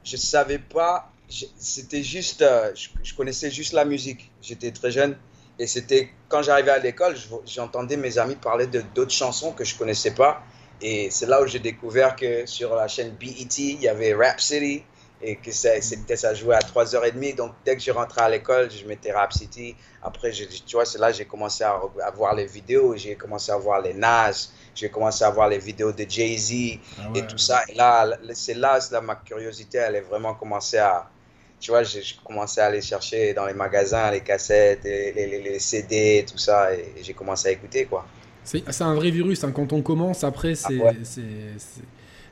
je 0.05 0.17
savais 0.17 0.59
pas 0.59 1.11
c'était 1.59 2.03
juste, 2.03 2.43
euh, 2.43 2.73
je, 2.75 3.15
connaissais 3.15 3.51
juste 3.51 3.73
la 3.73 3.85
musique. 3.85 4.31
J'étais 4.43 4.71
très 4.71 4.91
jeune 4.91 5.17
et 5.59 5.67
c'était 5.67 6.11
quand 6.29 6.43
j'arrivais 6.43 6.73
à 6.73 6.79
l'école, 6.79 7.17
j'entendais 7.47 7.97
mes 7.97 8.19
amis 8.19 8.35
parler 8.35 8.67
de 8.67 8.83
d'autres 8.95 9.13
chansons 9.13 9.53
que 9.53 9.65
je 9.65 9.77
connaissais 9.77 10.13
pas. 10.13 10.43
Et 10.83 11.11
c'est 11.11 11.27
là 11.27 11.43
où 11.43 11.47
j'ai 11.47 11.59
découvert 11.59 12.17
que 12.17 12.47
sur 12.47 12.75
la 12.75 12.89
chaîne 12.89 13.11
BET, 13.11 13.59
il 13.59 13.83
y 13.83 13.89
avait 13.89 14.15
Rap 14.15 14.41
City 14.41 14.83
et 15.23 15.37
que 15.37 15.53
ça, 15.53 15.71
ça 15.81 16.35
jouait 16.35 16.55
à 16.55 16.61
3h30. 16.61 17.37
Donc 17.37 17.53
dès 17.65 17.77
que 17.77 17.83
je 17.83 17.91
rentrais 17.91 18.23
à 18.23 18.29
l'école, 18.29 18.71
je 18.71 18.87
mettais 18.87 19.13
Rap 19.13 19.33
City. 19.33 19.77
Après, 20.03 20.33
je, 20.33 20.45
tu 20.45 20.77
vois, 20.77 20.87
c'est 20.87 20.99
là 20.99 21.11
que 21.11 21.19
j'ai 21.19 21.27
commencé 21.27 21.63
à, 21.63 21.79
à, 22.03 22.11
voir 22.11 22.35
les 22.35 22.47
vidéos, 22.47 22.97
j'ai 22.97 23.17
commencé 23.17 23.53
à 23.53 23.57
voir 23.57 23.83
les 23.83 23.93
Nas, 23.93 24.49
j'ai 24.75 24.89
commencé 24.89 25.23
à 25.25 25.31
voir 25.31 25.49
les 25.49 25.59
vidéos 25.59 25.93
de 25.93 26.07
Jay-Z 26.09 26.79
ah 26.99 27.03
et 27.15 27.27
tout 27.27 27.39
ça. 27.39 27.63
Et 27.69 27.75
là, 27.75 28.19
c'est 28.33 28.55
là, 28.55 28.79
là, 28.91 29.01
ma 29.03 29.17
curiosité, 29.17 29.79
elle 29.79 29.97
est 29.97 30.01
vraiment 30.01 30.35
commencé 30.35 30.79
à, 30.79 31.11
tu 31.61 31.71
vois, 31.71 31.83
j'ai 31.83 32.03
commencé 32.25 32.63
à 32.63 32.67
aller 32.67 32.81
chercher 32.81 33.35
dans 33.35 33.45
les 33.45 33.53
magasins 33.53 34.11
les 34.11 34.23
cassettes, 34.23 34.85
les, 34.85 35.13
les, 35.13 35.59
CD, 35.59 36.25
tout 36.27 36.39
ça, 36.39 36.73
et 36.73 36.95
j'ai 37.03 37.13
commencé 37.13 37.49
à 37.49 37.51
écouter, 37.51 37.85
quoi. 37.85 38.07
C'est 38.45 38.83
un 38.83 38.95
vrai 38.95 39.11
virus, 39.11 39.45
hein. 39.45 39.53
quand 39.53 39.73
on 39.73 39.83
commence, 39.83 40.25
après, 40.25 40.55
c'est... 40.55 40.81
Ah 40.85 40.93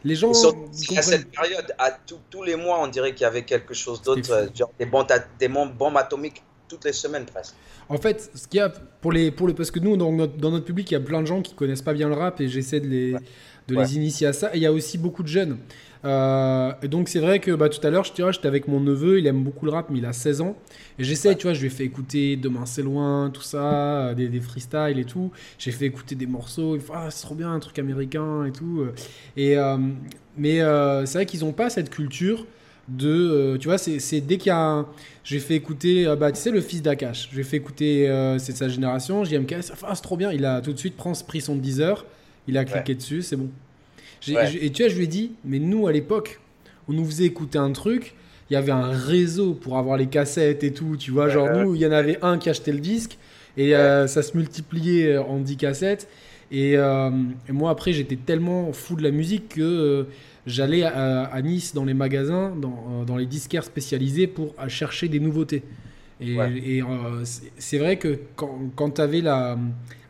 les 0.04 0.14
gens... 0.14 0.30
à 0.30 1.02
cette 1.02 1.30
période, 1.30 1.74
à 1.78 1.90
tous 2.30 2.42
les 2.42 2.56
mois, 2.56 2.80
on 2.82 2.86
dirait 2.86 3.12
qu'il 3.14 3.22
y 3.22 3.26
avait 3.26 3.44
quelque 3.44 3.74
chose 3.74 4.00
d'autre, 4.00 4.30
euh, 4.30 4.46
des 4.78 4.86
bombes, 4.86 5.08
des 5.40 5.48
bombes 5.48 5.96
atomiques 5.96 6.42
toutes 6.68 6.84
les 6.84 6.92
semaines 6.92 7.24
presque. 7.24 7.54
En 7.88 7.96
fait, 7.96 8.30
ce 8.34 8.46
qu'il 8.46 8.58
y 8.58 8.60
a 8.60 8.68
pour 8.68 9.12
les, 9.12 9.30
pour 9.30 9.48
les, 9.48 9.54
parce 9.54 9.70
que 9.70 9.80
nous 9.80 9.96
dans 9.96 10.12
notre, 10.12 10.36
dans 10.36 10.50
notre 10.50 10.66
public, 10.66 10.90
il 10.90 10.94
y 10.94 10.96
a 10.96 11.00
plein 11.00 11.22
de 11.22 11.26
gens 11.26 11.40
qui 11.40 11.54
connaissent 11.54 11.82
pas 11.82 11.94
bien 11.94 12.08
le 12.08 12.14
rap 12.14 12.40
et 12.40 12.48
j'essaie 12.48 12.80
de 12.80 12.86
les, 12.86 13.12
de 13.66 13.74
les 13.74 13.96
initier 13.96 14.26
à 14.26 14.32
ça. 14.32 14.54
Et 14.54 14.58
il 14.58 14.62
y 14.62 14.66
a 14.66 14.72
aussi 14.72 14.98
beaucoup 14.98 15.22
de 15.22 15.28
jeunes. 15.28 15.58
Euh, 16.08 16.72
et 16.82 16.88
donc 16.88 17.08
c'est 17.08 17.18
vrai 17.18 17.38
que 17.38 17.50
bah, 17.50 17.68
tout 17.68 17.86
à 17.86 17.90
l'heure, 17.90 18.04
j'étais 18.04 18.46
avec 18.46 18.66
mon 18.66 18.80
neveu, 18.80 19.18
il 19.18 19.26
aime 19.26 19.44
beaucoup 19.44 19.66
le 19.66 19.72
rap, 19.72 19.88
mais 19.90 19.98
il 19.98 20.06
a 20.06 20.14
16 20.14 20.40
ans. 20.40 20.56
Et 20.98 21.04
j'essaie, 21.04 21.34
tu 21.34 21.44
vois, 21.44 21.52
je 21.52 21.60
lui 21.60 21.66
ai 21.66 21.70
fait 21.70 21.84
écouter 21.84 22.36
Demain 22.36 22.64
c'est 22.64 22.82
loin, 22.82 23.30
tout 23.32 23.42
ça, 23.42 24.14
des, 24.14 24.28
des 24.28 24.40
freestyles 24.40 24.98
et 24.98 25.04
tout. 25.04 25.30
J'ai 25.58 25.70
fait 25.70 25.86
écouter 25.86 26.14
des 26.14 26.26
morceaux, 26.26 26.76
il 26.76 26.80
fait, 26.80 26.92
ah, 26.94 27.10
c'est 27.10 27.22
trop 27.22 27.34
bien, 27.34 27.52
un 27.52 27.60
truc 27.60 27.78
américain 27.78 28.46
et 28.46 28.52
tout. 28.52 28.86
Et, 29.36 29.58
euh, 29.58 29.76
mais 30.36 30.60
euh, 30.62 31.04
c'est 31.04 31.18
vrai 31.18 31.26
qu'ils 31.26 31.40
n'ont 31.40 31.52
pas 31.52 31.68
cette 31.68 31.90
culture 31.90 32.46
de 32.88 33.58
tu 33.60 33.68
vois 33.68 33.76
c'est 33.76 34.20
dès 34.22 34.38
qu'il 34.38 34.46
y 34.46 34.50
a 34.50 34.58
un... 34.58 34.86
j'ai 35.22 35.40
fait 35.40 35.54
écouter 35.54 36.10
bah 36.18 36.32
tu 36.32 36.40
sais 36.40 36.50
le 36.50 36.62
fils 36.62 36.80
d'Akash 36.80 37.28
j'ai 37.34 37.42
fait 37.42 37.58
écouter 37.58 38.06
c'est 38.38 38.52
de 38.52 38.56
sa 38.56 38.68
génération 38.70 39.24
JMK 39.24 39.56
ah, 39.82 39.94
c'est 39.94 40.00
trop 40.00 40.16
bien 40.16 40.32
il 40.32 40.46
a 40.46 40.62
tout 40.62 40.72
de 40.72 40.78
suite 40.78 40.96
pris 40.96 41.42
son 41.42 41.56
10 41.56 41.82
heures 41.82 42.06
il 42.46 42.56
a 42.56 42.64
cliqué 42.64 42.94
dessus 42.94 43.20
c'est 43.20 43.36
bon 43.36 43.50
et 44.26 44.70
tu 44.70 44.82
vois, 44.82 44.90
je 44.90 44.96
lui 44.96 45.04
ai 45.04 45.08
dit, 45.08 45.32
mais 45.44 45.58
nous, 45.58 45.86
à 45.86 45.92
l'époque, 45.92 46.40
on 46.88 46.92
nous 46.92 47.04
faisait 47.04 47.24
écouter 47.24 47.58
un 47.58 47.72
truc, 47.72 48.14
il 48.50 48.54
y 48.54 48.56
avait 48.56 48.72
un 48.72 48.90
réseau 48.90 49.54
pour 49.54 49.78
avoir 49.78 49.96
les 49.96 50.06
cassettes 50.06 50.64
et 50.64 50.72
tout, 50.72 50.96
tu 50.96 51.10
vois. 51.10 51.28
genre, 51.28 51.50
nous, 51.50 51.74
il 51.74 51.80
y 51.80 51.86
en 51.86 51.92
avait 51.92 52.18
un 52.22 52.38
qui 52.38 52.48
achetait 52.48 52.72
le 52.72 52.80
disque, 52.80 53.18
Et 53.56 53.74
euh, 53.74 54.06
ça 54.06 54.22
se 54.22 54.36
multipliait 54.36 55.18
en 55.18 55.38
10 55.38 55.56
cassettes. 55.56 56.08
Et, 56.50 56.76
moi, 57.48 57.70
après, 57.70 57.92
j'étais 57.92 58.16
tellement 58.16 58.72
fou 58.72 58.96
de 58.96 59.02
la 59.02 59.10
musique 59.10 59.50
que 59.50 60.06
j'allais 60.46 60.82
à, 60.82 61.40
Nice 61.42 61.74
dans 61.74 61.84
les 61.84 61.94
magasins, 61.94 62.54
dans, 62.56 63.04
dans 63.06 63.16
les 63.16 63.26
disquaires 63.26 63.64
spécialisés 63.64 64.26
pour 64.26 64.54
chercher 64.68 65.08
des 65.08 65.20
nouveautés. 65.20 65.62
Et, 66.20 66.82
c'est 67.58 67.78
vrai 67.78 67.96
que 67.96 68.18
quand, 68.36 68.58
quand 68.74 68.90
tu 68.90 69.00
avais 69.00 69.20
la. 69.20 69.58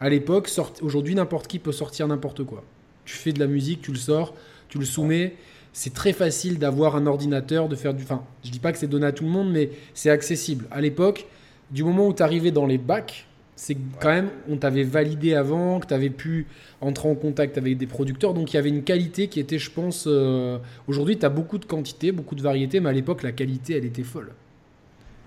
À 0.00 0.08
l'époque, 0.08 0.48
aujourd'hui, 0.80 1.14
n'importe 1.14 1.48
qui 1.48 1.58
peut 1.58 1.72
sortir 1.72 2.06
n'importe 2.08 2.44
quoi. 2.44 2.64
Tu 3.08 3.16
fais 3.16 3.32
de 3.32 3.40
la 3.40 3.46
musique, 3.46 3.80
tu 3.80 3.90
le 3.90 3.98
sors, 3.98 4.34
tu 4.68 4.78
le 4.78 4.84
soumets 4.84 5.34
c'est 5.78 5.94
très 5.94 6.12
facile 6.12 6.58
d'avoir 6.58 6.96
un 6.96 7.06
ordinateur, 7.06 7.68
de 7.68 7.76
faire 7.76 7.94
du. 7.94 8.02
Enfin, 8.02 8.24
je 8.44 8.50
dis 8.50 8.58
pas 8.58 8.72
que 8.72 8.78
c'est 8.78 8.88
donné 8.88 9.06
à 9.06 9.12
tout 9.12 9.22
le 9.22 9.30
monde, 9.30 9.52
mais 9.52 9.70
c'est 9.94 10.10
accessible. 10.10 10.66
À 10.72 10.80
l'époque, 10.80 11.26
du 11.70 11.84
moment 11.84 12.08
où 12.08 12.12
tu 12.12 12.22
arrivais 12.22 12.50
dans 12.50 12.66
les 12.66 12.78
bacs, 12.78 13.26
c'est 13.54 13.76
quand 14.00 14.08
même, 14.08 14.30
on 14.48 14.56
t'avait 14.56 14.82
validé 14.82 15.34
avant, 15.34 15.78
que 15.78 15.86
tu 15.86 15.94
avais 15.94 16.10
pu 16.10 16.48
entrer 16.80 17.08
en 17.08 17.14
contact 17.14 17.58
avec 17.58 17.78
des 17.78 17.86
producteurs. 17.86 18.34
Donc 18.34 18.52
il 18.52 18.56
y 18.56 18.58
avait 18.58 18.70
une 18.70 18.82
qualité 18.82 19.28
qui 19.28 19.38
était, 19.38 19.58
je 19.58 19.70
pense. 19.70 20.06
Euh, 20.08 20.58
aujourd'hui, 20.88 21.16
tu 21.16 21.24
as 21.24 21.28
beaucoup 21.28 21.58
de 21.58 21.64
quantité, 21.64 22.10
beaucoup 22.10 22.34
de 22.34 22.42
variété, 22.42 22.80
mais 22.80 22.88
à 22.88 22.92
l'époque, 22.92 23.22
la 23.22 23.32
qualité, 23.32 23.76
elle 23.76 23.84
était 23.84 24.02
folle. 24.02 24.32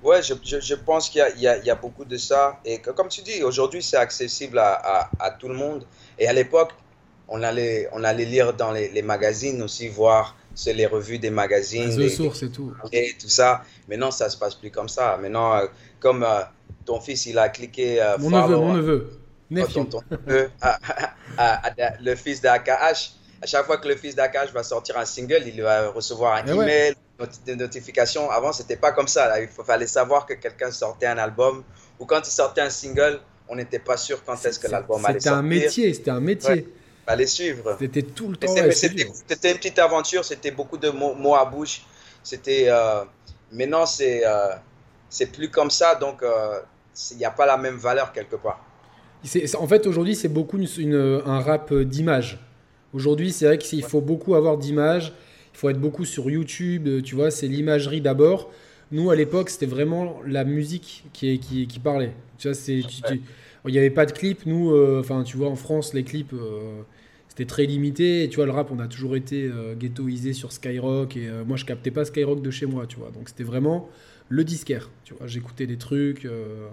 Ouais, 0.03 0.21
je, 0.21 0.33
pense 0.75 1.09
qu'il 1.09 1.23
y, 1.37 1.47
a 1.47 1.75
beaucoup 1.75 2.05
de 2.05 2.17
ça. 2.17 2.59
Et 2.65 2.79
comme 2.79 3.07
tu 3.07 3.21
dis, 3.21 3.43
aujourd'hui, 3.43 3.83
c'est 3.83 3.97
accessible 3.97 4.57
à, 4.57 5.37
tout 5.39 5.47
le 5.47 5.53
monde. 5.53 5.85
Et 6.17 6.27
à 6.27 6.33
l'époque, 6.33 6.71
on 7.31 7.41
allait, 7.41 7.89
on 7.93 8.03
allait 8.03 8.25
lire 8.25 8.53
dans 8.53 8.71
les, 8.71 9.01
magazines 9.01 9.61
aussi, 9.63 9.87
voir 9.87 10.35
c'est 10.53 10.73
les 10.73 10.85
revues 10.85 11.17
des 11.17 11.29
magazines. 11.29 11.97
Les 11.97 12.09
sources 12.09 12.43
et 12.43 12.49
tout. 12.49 12.73
Et 12.91 13.15
tout 13.19 13.29
ça. 13.29 13.63
Maintenant, 13.87 14.11
ça 14.11 14.29
se 14.29 14.37
passe 14.37 14.53
plus 14.53 14.69
comme 14.69 14.89
ça. 14.89 15.17
Maintenant, 15.19 15.55
euh, 15.55 15.67
comme 16.01 16.23
euh, 16.23 16.41
ton 16.85 16.99
fils, 16.99 17.25
il 17.27 17.39
a 17.39 17.47
cliqué. 17.47 18.01
Euh, 18.01 18.17
mon 18.19 18.29
neveu, 18.29 18.57
mon 18.57 18.73
neveu. 18.73 19.11
le 22.01 22.15
fils 22.15 22.41
d'AKH. 22.41 23.13
À 23.41 23.47
chaque 23.47 23.65
fois 23.65 23.77
que 23.77 23.87
le 23.87 23.95
fils 23.95 24.13
d'AKH 24.13 24.51
va 24.53 24.61
sortir 24.61 24.97
un 24.97 25.05
single, 25.05 25.43
il 25.47 25.61
va 25.61 25.89
recevoir 25.89 26.35
un 26.35 26.43
eh 26.47 26.51
email, 26.51 26.95
des 27.45 27.55
notifications. 27.55 28.29
Avant, 28.29 28.51
c'était 28.51 28.75
pas 28.75 28.91
comme 28.91 29.07
ça. 29.07 29.41
Il 29.41 29.47
fallait 29.47 29.87
savoir 29.87 30.25
que 30.25 30.33
quelqu'un 30.33 30.69
sortait 30.71 31.07
un 31.07 31.17
album 31.17 31.63
ou 31.97 32.05
quand 32.05 32.27
il 32.27 32.31
sortait 32.31 32.61
un 32.61 32.69
single, 32.69 33.21
on 33.47 33.55
n'était 33.55 33.79
pas 33.79 33.95
sûr 33.95 34.21
quand 34.25 34.45
est-ce 34.45 34.59
que 34.59 34.67
l'album 34.67 35.03
allait 35.05 35.21
sortir. 35.21 35.21
C'était 35.21 35.29
un 35.29 35.41
métier, 35.41 35.93
c'était 35.93 36.11
un 36.11 36.19
métier 36.19 36.67
fallait 37.05 37.27
suivre. 37.27 37.75
C'était 37.79 38.01
tout 38.01 38.29
le 38.29 38.37
temps. 38.37 38.53
C'était 38.71 39.51
une 39.51 39.57
petite 39.57 39.79
aventure, 39.79 40.23
c'était 40.25 40.51
beaucoup 40.51 40.77
de 40.77 40.89
mots, 40.89 41.35
à 41.35 41.45
bouche. 41.45 41.81
C'était. 42.23 42.65
Euh, 42.67 43.03
maintenant, 43.51 43.85
c'est 43.85 44.25
euh, 44.25 44.49
c'est 45.09 45.31
plus 45.31 45.49
comme 45.49 45.69
ça, 45.71 45.95
donc 45.95 46.23
euh, 46.23 46.59
il 47.11 47.17
n'y 47.17 47.25
a 47.25 47.31
pas 47.31 47.45
la 47.45 47.57
même 47.57 47.77
valeur 47.77 48.13
quelque 48.13 48.35
part. 48.35 48.63
En 49.59 49.67
fait, 49.67 49.85
aujourd'hui, 49.85 50.15
c'est 50.15 50.29
beaucoup 50.29 50.57
une, 50.57 51.21
un 51.25 51.39
rap 51.41 51.73
d'image. 51.73 52.39
Aujourd'hui, 52.93 53.31
c'est 53.31 53.45
vrai 53.45 53.57
qu'il 53.57 53.83
faut 53.83 54.01
beaucoup 54.01 54.35
avoir 54.35 54.57
d'images. 54.57 55.13
Il 55.53 55.57
faut 55.57 55.69
être 55.69 55.79
beaucoup 55.79 56.05
sur 56.05 56.29
YouTube. 56.29 57.03
Tu 57.03 57.15
vois, 57.15 57.29
c'est 57.29 57.47
l'imagerie 57.47 58.01
d'abord. 58.01 58.49
Nous, 58.91 59.09
à 59.09 59.15
l'époque, 59.15 59.49
c'était 59.49 59.67
vraiment 59.67 60.19
la 60.25 60.43
musique 60.43 61.05
qui, 61.13 61.39
qui, 61.39 61.67
qui 61.67 61.79
parlait. 61.79 62.13
Tu 62.37 62.47
vois, 62.47 62.55
c'est. 62.55 62.81
Il 63.65 63.71
n'y 63.71 63.77
avait 63.77 63.89
pas 63.89 64.05
de 64.05 64.11
clips. 64.11 64.45
Nous, 64.45 64.75
enfin, 64.99 65.23
tu 65.23 65.37
vois, 65.37 65.49
en 65.49 65.55
France, 65.55 65.93
les 65.93 66.03
clips, 66.03 66.33
c'était 67.31 67.45
très 67.45 67.63
limité. 67.63 68.23
Et 68.23 68.29
tu 68.29 68.35
vois, 68.35 68.45
le 68.45 68.51
rap, 68.51 68.71
on 68.71 68.79
a 68.79 68.87
toujours 68.87 69.15
été 69.15 69.45
euh, 69.45 69.73
ghettoisé 69.73 70.33
sur 70.33 70.51
Skyrock. 70.51 71.15
Et 71.15 71.27
euh, 71.27 71.45
moi, 71.45 71.55
je 71.55 71.63
captais 71.63 71.89
pas 71.89 72.03
Skyrock 72.03 72.41
de 72.41 72.51
chez 72.51 72.65
moi, 72.65 72.85
tu 72.87 72.97
vois. 72.97 73.09
Donc, 73.11 73.29
c'était 73.29 73.45
vraiment 73.45 73.87
le 74.27 74.43
disquaire. 74.43 74.89
Tu 75.05 75.13
vois, 75.13 75.27
j'écoutais 75.27 75.65
des 75.65 75.77
trucs. 75.77 76.25
Euh. 76.25 76.67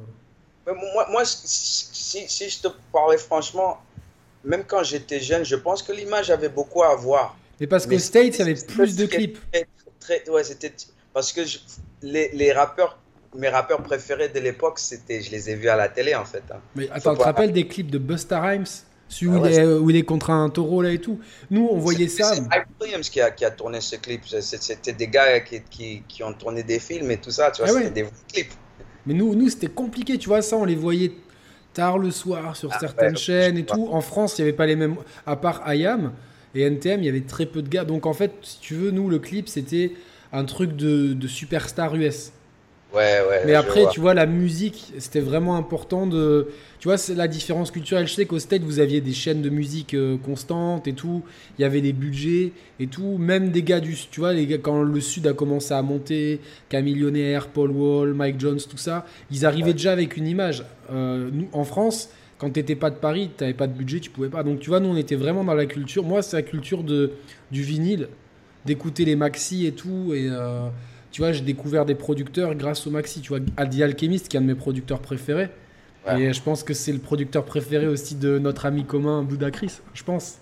Moi, 0.67 1.07
moi 1.13 1.23
si, 1.25 2.25
si, 2.29 2.51
je 2.51 2.61
te 2.61 2.69
parlais 2.93 3.19
franchement, 3.19 3.79
même 4.45 4.65
quand 4.67 4.83
j'étais 4.83 5.21
jeune, 5.21 5.45
je 5.45 5.55
pense 5.55 5.81
que 5.81 5.93
l'image 5.93 6.31
avait 6.31 6.49
beaucoup 6.49 6.83
à 6.83 6.97
voir. 6.97 7.39
Mais 7.61 7.69
parce 7.69 7.87
qu'au 7.87 7.99
States, 7.99 8.35
il 8.35 8.39
y 8.41 8.43
avait 8.43 8.67
plus 8.67 8.97
de 8.97 9.07
clips. 9.07 9.39
Très, 10.01 10.29
ouais, 10.29 10.43
c'était 10.43 10.73
parce 11.13 11.33
que 11.33 11.41
les, 12.03 12.31
les 12.33 12.53
rappeurs 12.53 12.99
mes 13.37 13.49
rappeurs 13.49 13.83
préférés 13.83 14.29
de 14.29 14.41
l'époque, 14.41 14.79
c'était, 14.79 15.21
je 15.21 15.31
les 15.31 15.51
ai 15.51 15.55
vus 15.55 15.69
à 15.69 15.77
la 15.77 15.89
télé 15.89 16.15
en 16.15 16.25
fait. 16.25 16.43
Hein. 16.51 16.61
Mais 16.75 16.89
attends, 16.91 17.13
tu 17.13 17.19
te 17.19 17.25
rappelles 17.25 17.53
des 17.53 17.67
clips 17.67 17.91
de 17.91 17.99
Busta 17.99 18.41
Rhymes? 18.41 18.67
Celui 19.09 19.33
ah 19.33 19.39
où, 19.39 19.47
il 19.47 19.53
est, 19.53 19.65
où, 19.65 19.91
il 19.91 19.97
est, 19.97 20.03
contre 20.03 20.31
un 20.31 20.51
taureau 20.51 20.83
là 20.83 20.91
et 20.91 20.99
tout. 20.99 21.19
Nous, 21.51 21.67
on 21.71 21.79
voyait 21.79 22.09
ça. 22.09 22.35
C'est 22.35 22.43
Mike 22.43 22.67
Williams 22.79 23.09
qui 23.09 23.21
a, 23.23 23.31
qui 23.31 23.45
a, 23.45 23.51
tourné 23.51 23.81
ce 23.81 23.97
clip. 23.97 24.23
C'était 24.27 24.93
des 24.93 25.09
gars 25.09 25.41
qui, 25.41 25.63
qui, 25.63 26.03
qui, 26.07 26.23
ont 26.23 26.35
tourné 26.35 26.63
des 26.63 26.79
films 26.79 27.11
et 27.11 27.17
tout 27.17 27.31
ça. 27.31 27.51
Tu 27.51 27.63
vois, 27.63 27.71
ah 27.71 27.79
c'était 27.79 28.03
des 28.03 28.09
clips. 28.31 28.53
Mais 29.07 29.15
nous, 29.15 29.35
nous 29.35 29.49
c'était 29.49 29.69
compliqué. 29.69 30.19
Tu 30.19 30.29
vois, 30.29 30.43
ça, 30.43 30.57
on 30.57 30.67
les 30.67 30.75
voyait 30.75 31.13
tard 31.73 31.97
le 31.97 32.11
soir 32.11 32.55
sur 32.55 32.71
ah 32.71 32.79
certaines 32.79 33.17
chaînes 33.17 33.57
et 33.57 33.65
tout. 33.65 33.89
En 33.91 34.03
France, 34.03 34.39
il 34.39 34.43
n'y 34.43 34.49
avait 34.49 34.57
pas 34.57 34.67
les 34.67 34.77
mêmes. 34.77 34.97
À 35.25 35.37
part 35.37 35.63
IAM 35.73 36.13
et 36.55 36.63
NTM, 36.63 37.01
il 37.01 37.07
y 37.07 37.09
avait 37.09 37.23
très 37.23 37.47
peu 37.47 37.63
de 37.63 37.69
gars. 37.69 37.85
Donc, 37.85 38.05
en 38.05 38.13
fait, 38.13 38.33
si 38.43 38.61
tu 38.61 38.75
veux, 38.75 38.91
nous, 38.91 39.09
le 39.09 39.19
clip, 39.19 39.49
c'était 39.49 39.93
un 40.35 40.45
truc 40.45 40.77
de, 40.77 41.15
de 41.15 41.29
superstar 41.29 41.95
US. 41.95 42.33
Ouais, 42.95 43.21
ouais. 43.29 43.43
Mais 43.45 43.55
après, 43.55 43.87
tu 43.91 44.01
vois, 44.01 44.15
la 44.15 44.25
musique, 44.25 44.95
c'était 44.99 45.21
vraiment 45.21 45.57
important 45.57 46.07
de. 46.07 46.49
Tu 46.79 46.89
vois, 46.89 46.97
c'est 46.97 47.15
la 47.15 47.29
différence 47.29 47.71
culturelle. 47.71 48.07
Je 48.07 48.15
sais 48.15 48.25
qu'au 48.25 48.39
State, 48.39 48.63
vous 48.63 48.81
aviez 48.81 49.03
des 49.03 49.13
chaînes 49.13 49.43
de 49.43 49.51
musique 49.51 49.93
euh, 49.93 50.17
constantes 50.17 50.89
et 50.89 50.95
tout. 50.95 51.23
Il 51.59 51.63
y 51.63 51.65
avait 51.67 51.83
des 51.83 51.93
budgets 51.93 52.53
et 52.81 52.87
tout. 52.87 53.19
Même 53.19 53.51
des 53.51 53.63
gars 53.63 53.81
du. 53.81 53.95
Tu 54.11 54.21
vois, 54.21 54.33
les 54.33 54.47
gars, 54.47 54.57
quand 54.57 54.83
le 54.83 55.01
Sud 55.01 55.27
a 55.27 55.35
commencé 55.35 55.75
à 55.75 55.83
monter, 55.83 56.41
Camillionnaire, 56.71 57.49
Paul 57.49 57.73
Wall, 57.73 58.15
Mike 58.15 58.41
Jones, 58.41 58.61
tout 58.69 58.79
ça, 58.79 59.05
ils 59.31 59.45
arrivaient 59.45 59.75
déjà 59.75 59.93
avec 59.93 60.17
une 60.17 60.27
image. 60.27 60.65
Euh, 60.91 61.29
nous, 61.31 61.49
en 61.53 61.65
France, 61.65 62.09
quand 62.39 62.49
tu 62.49 62.59
n'étais 62.59 62.77
pas 62.77 62.89
de 62.89 62.97
Paris, 62.97 63.29
tu 63.37 63.45
n'avais 63.45 63.55
pas 63.55 63.67
de 63.67 63.75
budget, 63.75 64.01
tu 64.01 64.09
pouvais 64.09 64.31
pas. 64.31 64.43
Donc, 64.43 64.61
tu 64.61 64.71
vois, 64.71 64.81
nous, 64.81 64.89
on 64.89 64.97
était 64.97 65.17
vraiment 65.17 65.45
dans 65.45 65.55
la 65.55 65.67
culture. 65.67 66.05
Moi, 66.05 66.23
c'est 66.23 66.37
la 66.37 66.43
culture 66.43 66.85
de, 66.85 67.13
du 67.51 67.61
vinyle, 67.61 68.09
d'écouter 68.65 69.05
les 69.05 69.17
maxi 69.17 69.67
et 69.67 69.73
tout. 69.73 70.15
Et. 70.15 70.27
Euh, 70.31 70.69
tu 71.11 71.23
vois, 71.23 71.33
j'ai 71.33 71.41
découvert 71.41 71.85
des 71.85 71.95
producteurs 71.95 72.55
grâce 72.55 72.87
au 72.87 72.91
Maxi. 72.91 73.21
Tu 73.21 73.29
vois, 73.29 73.41
Aldi 73.57 73.83
Alchemist, 73.83 74.29
qui 74.29 74.37
est 74.37 74.41
un 74.41 74.43
de 74.43 74.47
mes 74.47 74.55
producteurs 74.55 75.01
préférés. 75.01 75.51
Et 76.17 76.33
je 76.33 76.43
pense 76.43 76.63
que 76.63 76.73
c'est 76.73 76.93
le 76.93 77.01
producteur 77.01 77.45
préféré 77.45 77.87
aussi 77.87 78.15
de 78.15 78.39
notre 78.39 78.65
ami 78.65 78.85
commun, 78.85 79.23
Bouddha 79.23 79.51
Chris, 79.51 79.81
je 79.93 80.03
pense. 80.03 80.39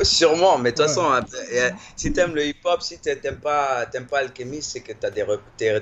Sûrement, 0.00 0.56
mais 0.56 0.72
de 0.72 0.76
toute 0.76 0.86
façon, 0.86 1.04
hein, 1.04 1.20
euh, 1.52 1.70
si 1.96 2.12
tu 2.12 2.20
aimes 2.20 2.34
le 2.34 2.46
hip-hop, 2.46 2.80
si 2.80 2.98
tu 2.98 3.10
n'aimes 3.10 3.36
pas, 3.36 3.84
pas 4.10 4.18
Alchemist, 4.18 4.70
c'est 4.72 4.80
que 4.80 4.92
as 5.06 5.10
des, 5.10 5.24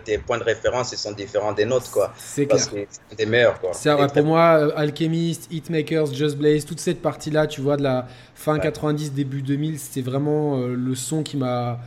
tes, 0.04 0.18
points 0.18 0.38
de 0.38 0.42
référence 0.42 0.92
ils 0.92 0.98
sont 0.98 1.12
différents 1.12 1.52
des 1.52 1.64
nôtres. 1.64 1.90
quoi. 1.92 2.12
C'est 2.16 2.46
clair. 2.46 2.60
c'est 2.60 3.16
des 3.16 3.26
meilleurs. 3.26 3.60
Quoi. 3.60 3.70
C'est 3.72 3.94
pour 4.12 4.24
moi, 4.24 4.58
euh, 4.58 4.72
Alchemist, 4.74 5.46
Hitmakers, 5.52 6.12
Just 6.12 6.36
Blaze, 6.36 6.64
toute 6.64 6.80
cette 6.80 7.00
partie-là, 7.00 7.46
tu 7.46 7.60
vois, 7.60 7.76
de 7.76 7.84
la 7.84 8.08
fin 8.34 8.58
90, 8.58 9.12
début 9.12 9.42
2000, 9.42 9.78
c'était 9.78 10.02
vraiment 10.02 10.58
euh, 10.58 10.74
le 10.74 10.94
son 10.96 11.22
qui 11.22 11.36
m'a 11.36 11.78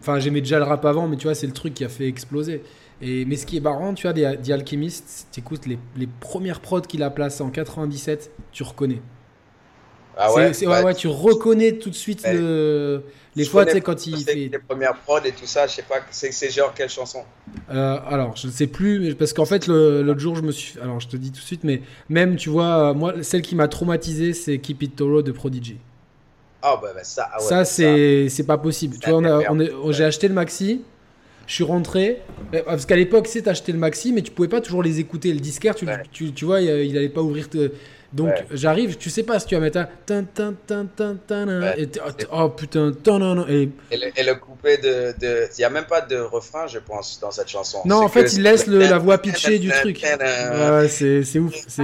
Enfin, 0.00 0.18
j'aimais 0.18 0.40
déjà 0.40 0.58
le 0.58 0.64
rap 0.64 0.84
avant, 0.84 1.08
mais 1.08 1.16
tu 1.16 1.24
vois, 1.24 1.34
c'est 1.34 1.46
le 1.46 1.52
truc 1.52 1.74
qui 1.74 1.84
a 1.84 1.88
fait 1.88 2.06
exploser. 2.06 2.62
Et, 3.02 3.24
mais 3.24 3.36
ce 3.36 3.44
qui 3.44 3.56
est 3.56 3.60
marrant, 3.60 3.94
tu 3.94 4.02
vois, 4.06 4.12
des, 4.12 4.52
Alchemist, 4.52 5.28
tu 5.32 5.40
écoutes 5.40 5.66
les, 5.66 5.78
les, 5.96 6.06
premières 6.06 6.60
prods 6.60 6.82
qu'il 6.82 7.02
a 7.02 7.10
placées 7.10 7.42
en 7.42 7.50
97, 7.50 8.30
tu 8.52 8.62
reconnais. 8.62 9.02
Ah 10.16 10.32
ouais, 10.32 10.52
ouais, 10.64 10.82
ouais, 10.82 10.94
tu 10.94 11.08
reconnais 11.08 11.72
tout 11.72 11.90
de 11.90 11.94
suite 11.94 12.24
le, 12.24 13.02
les 13.36 13.44
fois, 13.44 13.66
tu 13.66 13.72
sais, 13.72 13.80
quand 13.80 14.06
il 14.06 14.16
fait. 14.18 14.34
Les 14.34 14.58
premières 14.58 14.94
prods 14.94 15.24
et 15.24 15.32
tout 15.32 15.46
ça, 15.46 15.66
je 15.66 15.74
sais 15.74 15.82
pas, 15.82 15.96
c'est 16.10 16.50
genre 16.50 16.72
quelle 16.72 16.88
chanson 16.88 17.24
euh, 17.70 17.98
Alors, 18.06 18.36
je 18.36 18.46
ne 18.46 18.52
sais 18.52 18.68
plus, 18.68 19.14
parce 19.16 19.32
qu'en 19.32 19.44
fait, 19.44 19.66
l'autre 19.66 20.20
jour, 20.20 20.36
je 20.36 20.42
me 20.42 20.52
suis. 20.52 20.78
Alors, 20.80 21.00
je 21.00 21.08
te 21.08 21.16
dis 21.16 21.32
tout 21.32 21.40
de 21.40 21.46
suite, 21.46 21.64
mais 21.64 21.82
même, 22.08 22.36
tu 22.36 22.48
vois, 22.48 22.94
moi, 22.94 23.14
celle 23.22 23.42
qui 23.42 23.56
m'a 23.56 23.66
traumatisé, 23.66 24.32
c'est 24.34 24.58
Keep 24.58 24.82
It 24.82 24.96
Toro 24.96 25.22
de 25.22 25.32
Prodigy. 25.32 25.78
Ah, 26.66 26.78
bah, 26.80 26.92
bah, 26.94 27.04
ça, 27.04 27.28
ah 27.30 27.40
ça 27.40 27.64
c'est 27.66 28.46
pas 28.46 28.56
possible. 28.56 28.96
Tu 28.98 29.10
vois, 29.10 29.20
on 29.20 29.92
j'ai 29.92 30.04
acheté 30.04 30.28
le 30.28 30.34
maxi, 30.34 30.82
je 31.46 31.52
suis 31.52 31.64
rentré. 31.64 32.22
Euh, 32.54 32.62
parce 32.64 32.86
qu'à 32.86 32.96
l'époque, 32.96 33.26
c'est 33.28 33.46
acheté 33.48 33.70
le 33.70 33.78
maxi, 33.78 34.14
mais 34.14 34.22
tu 34.22 34.30
pouvais 34.30 34.48
pas 34.48 34.62
toujours 34.62 34.82
les 34.82 34.98
écouter. 34.98 35.34
Le 35.34 35.40
disquaire, 35.40 35.74
tu, 35.74 35.86
tu, 36.10 36.32
tu, 36.32 36.44
vois, 36.46 36.62
il, 36.62 36.96
allait 36.96 37.10
pas 37.10 37.20
ouvrir. 37.20 37.48
Donc 38.14 38.32
j'arrive, 38.50 38.96
tu 38.96 39.10
sais 39.10 39.24
pas 39.24 39.38
si 39.40 39.46
tu 39.46 39.56
vas 39.56 39.60
mettre 39.60 39.78
un. 39.78 39.88
oh 42.32 42.48
putain, 42.48 42.92
et, 43.46 43.68
et, 43.90 44.22
le, 44.22 44.34
coupé 44.36 44.78
de. 44.78 45.14
Il 45.20 45.58
n'y 45.58 45.64
a 45.64 45.70
même 45.70 45.84
pas 45.84 46.00
de 46.00 46.16
refrain, 46.16 46.66
je 46.66 46.78
pense, 46.78 47.20
dans 47.20 47.30
cette 47.30 47.48
chanson. 47.48 47.82
Non, 47.84 48.04
en 48.04 48.08
fait, 48.08 48.32
il 48.32 48.42
laisse 48.42 48.66
la 48.66 48.96
voix 48.96 49.18
pitchée 49.18 49.58
du 49.58 49.68
truc. 49.82 50.02
Ouais, 50.02 50.88
c'est 50.88 51.38
ouf, 51.38 51.54
ouf. 51.78 51.80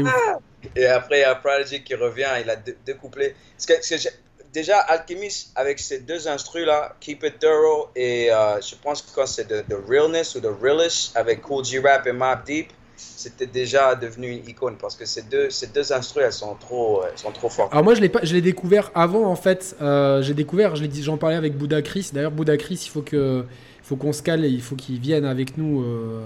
Et 0.76 0.87
après, 0.87 1.18
il 1.18 1.22
y 1.22 1.25
a 1.25 1.34
Prodigy 1.34 1.82
qui 1.82 1.94
revient, 1.94 2.28
il 2.42 2.49
a 2.49 2.56
deux, 2.56 2.94
couplets. 2.94 3.34
Ce 3.58 3.66
que, 3.66 3.75
ce 3.82 3.94
que 3.94 4.10
déjà, 4.52 4.78
Alchemist, 4.78 5.52
avec 5.54 5.78
ces 5.78 6.00
deux 6.00 6.28
instrus-là, 6.28 6.95
Keep 7.00 7.25
It 7.25 7.38
Thorough 7.38 7.88
et 7.97 8.33
euh, 8.33 8.61
je 8.61 8.75
pense 8.83 9.02
que 9.02 9.26
c'est 9.26 9.47
the, 9.47 9.64
Realness 9.88 10.35
ou 10.35 10.40
The 10.40 10.50
Realist 10.61 11.16
avec 11.16 11.42
Cool 11.42 11.64
G 11.64 11.80
Rap 11.80 12.07
et 12.07 12.12
Mob 12.12 12.45
Deep. 12.47 12.69
c'était 12.97 13.47
déjà 13.47 13.95
devenu 13.95 14.30
une 14.30 14.49
icône 14.49 14.76
parce 14.80 14.95
que 14.95 15.07
ces 15.07 15.23
deux, 15.23 15.50
ces 15.50 15.69
deux 15.69 15.92
instruments, 15.92 16.26
elles 16.26 16.33
sont 16.33 16.54
trop, 16.54 17.02
elles 17.11 17.19
sont 17.19 17.33
trop 17.33 17.49
fortes. 17.49 17.73
Alors 17.73 17.85
moi, 17.85 17.95
je 17.95 18.00
l'ai 18.00 18.09
pas, 18.09 18.21
je 18.23 18.35
l'ai 18.35 18.42
découvert 18.42 18.90
avant 18.95 19.26
en 19.26 19.37
fait. 19.37 19.76
Euh, 19.80 20.23
j'ai 20.23 20.35
découvert, 20.35 20.76
je 20.76 20.83
l'ai 20.83 20.88
dit, 20.88 21.02
j'en 21.02 21.16
parlais 21.16 21.37
avec 21.37 21.57
Bouddha 21.57 21.83
Chris. 21.83 22.11
D'ailleurs, 22.12 22.30
Bouddha 22.30 22.57
Chris, 22.57 22.83
il 22.87 22.90
faut 22.90 23.02
que, 23.02 23.45
faut 23.83 23.97
qu'on 23.97 24.12
se 24.12 24.23
cale, 24.23 24.45
et 24.45 24.49
il 24.49 24.62
faut 24.62 24.76
qu'il 24.76 25.00
vienne 25.00 25.25
avec 25.25 25.57
nous 25.57 25.83
euh, 25.83 26.23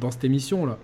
dans 0.00 0.10
cette 0.10 0.24
émission 0.24 0.66
là. 0.66 0.78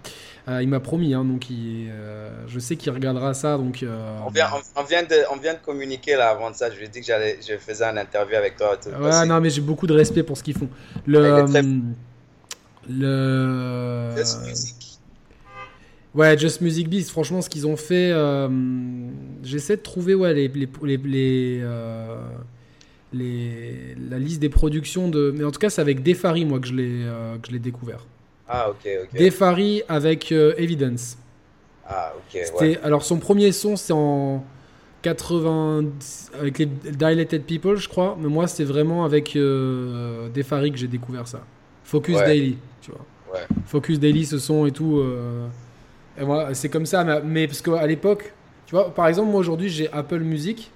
Euh, 0.49 0.61
il 0.61 0.69
m'a 0.69 0.81
promis, 0.81 1.15
hein, 1.15 1.25
donc 1.25 1.51
il, 1.51 1.89
euh, 1.91 2.29
je 2.49 2.59
sais 2.59 2.75
qu'il 2.75 2.91
regardera 2.91 3.33
ça. 3.33 3.57
Donc, 3.57 3.85
euh, 3.85 4.19
On 4.27 4.31
vient, 4.31 4.49
on, 4.77 4.81
on 4.81 4.85
vient 4.85 5.05
de, 5.05 5.15
on 5.33 5.37
vient 5.37 5.55
de 5.55 5.61
communiquer 5.61 6.17
là 6.17 6.31
avant 6.31 6.51
de 6.51 6.57
ça. 6.57 6.69
Je 6.69 6.77
lui 6.79 6.87
ai 6.87 6.89
dit 6.89 6.99
que 7.01 7.07
j'allais, 7.07 7.39
je 7.49 7.57
faisais 7.59 7.85
un 7.85 7.97
interview 7.97 8.35
avec 8.37 8.57
toi. 8.57 8.77
tout 8.77 8.89
Ouais, 8.89 8.99
passé. 9.11 9.29
non, 9.29 9.41
mais 9.41 9.51
j'ai 9.51 9.61
beaucoup 9.61 9.87
de 9.87 9.93
respect 9.95 10.25
pour 10.25 10.37
ce 10.37 10.43
qu'ils 10.43 10.59
font. 10.59 10.69
Le, 11.07 11.45
très- 11.47 11.63
le, 12.91 14.13
Just 14.17 14.41
Music. 14.45 14.99
ouais, 16.15 16.37
Just 16.39 16.61
Music 16.61 16.89
Beast. 16.89 17.11
Franchement, 17.11 17.41
ce 17.41 17.49
qu'ils 17.49 17.67
ont 17.67 17.77
fait, 17.77 18.11
euh, 18.13 18.49
j'essaie 19.45 19.77
de 19.77 19.83
trouver 19.83 20.15
ouais 20.17 20.35
les 20.35 20.49
les 20.49 20.69
les, 20.83 20.97
les, 20.97 21.61
euh, 21.63 22.17
les- 23.13 23.95
la 24.11 24.19
liste 24.19 24.41
des 24.41 24.49
productions 24.49 25.09
de. 25.09 25.33
Mais 25.37 25.45
en 25.45 25.53
tout 25.53 25.61
cas, 25.61 25.71
c'est 25.71 25.81
avec 25.81 26.03
Defari 26.03 26.45
moi 26.45 26.59
que 26.59 26.67
je 26.67 26.75
l'ai 26.75 27.03
euh, 27.05 27.39
que 27.39 27.47
je 27.49 27.53
l'ai 27.53 27.61
découvert. 27.61 28.07
Ah, 28.55 28.69
ok, 28.71 28.87
ok. 29.05 29.19
Defari 29.19 29.83
avec 29.89 30.31
euh, 30.31 30.53
Evidence. 30.59 31.17
Ah, 31.89 32.13
ok, 32.17 32.41
C'était 32.45 32.59
ouais. 32.61 32.81
alors 32.83 33.03
son 33.03 33.19
premier 33.19 33.51
son 33.53 33.77
c'est 33.77 33.93
en 33.95 34.45
80 35.03 35.85
avec 36.39 36.59
les 36.59 36.67
Dilated 36.67 37.45
People 37.45 37.77
je 37.77 37.89
crois 37.89 38.17
mais 38.21 38.29
moi 38.29 38.47
c'était 38.47 38.65
vraiment 38.71 39.05
avec 39.05 39.35
euh, 39.37 40.29
Defari 40.29 40.71
que 40.71 40.79
j'ai 40.79 40.87
découvert 40.87 41.27
ça 41.27 41.41
Focus 41.85 42.17
Ouais. 42.17 42.27
Daily 42.27 42.59
tu 42.81 42.91
vois 42.93 43.01
Ouais. 43.35 43.47
Focus 43.67 43.99
Daily 43.99 44.25
ce 44.27 44.39
son 44.39 44.67
et 44.67 44.71
tout 44.71 44.99
euh, 44.99 45.47
et 46.21 46.25
moi 46.25 46.55
c'est 46.55 46.69
comme 46.69 46.87
ça 46.87 47.03
mais, 47.03 47.21
mais 47.25 47.47
parce 47.47 47.63
qu'à 47.63 47.87
l'époque 47.87 48.33
tu 48.67 48.75
vois 48.77 48.95
par 48.95 49.09
exemple 49.09 49.31
moi 49.31 49.41
aujourd'hui 49.41 49.69
j'ai 49.71 49.91
Apple 49.93 50.21
Music 50.21 50.71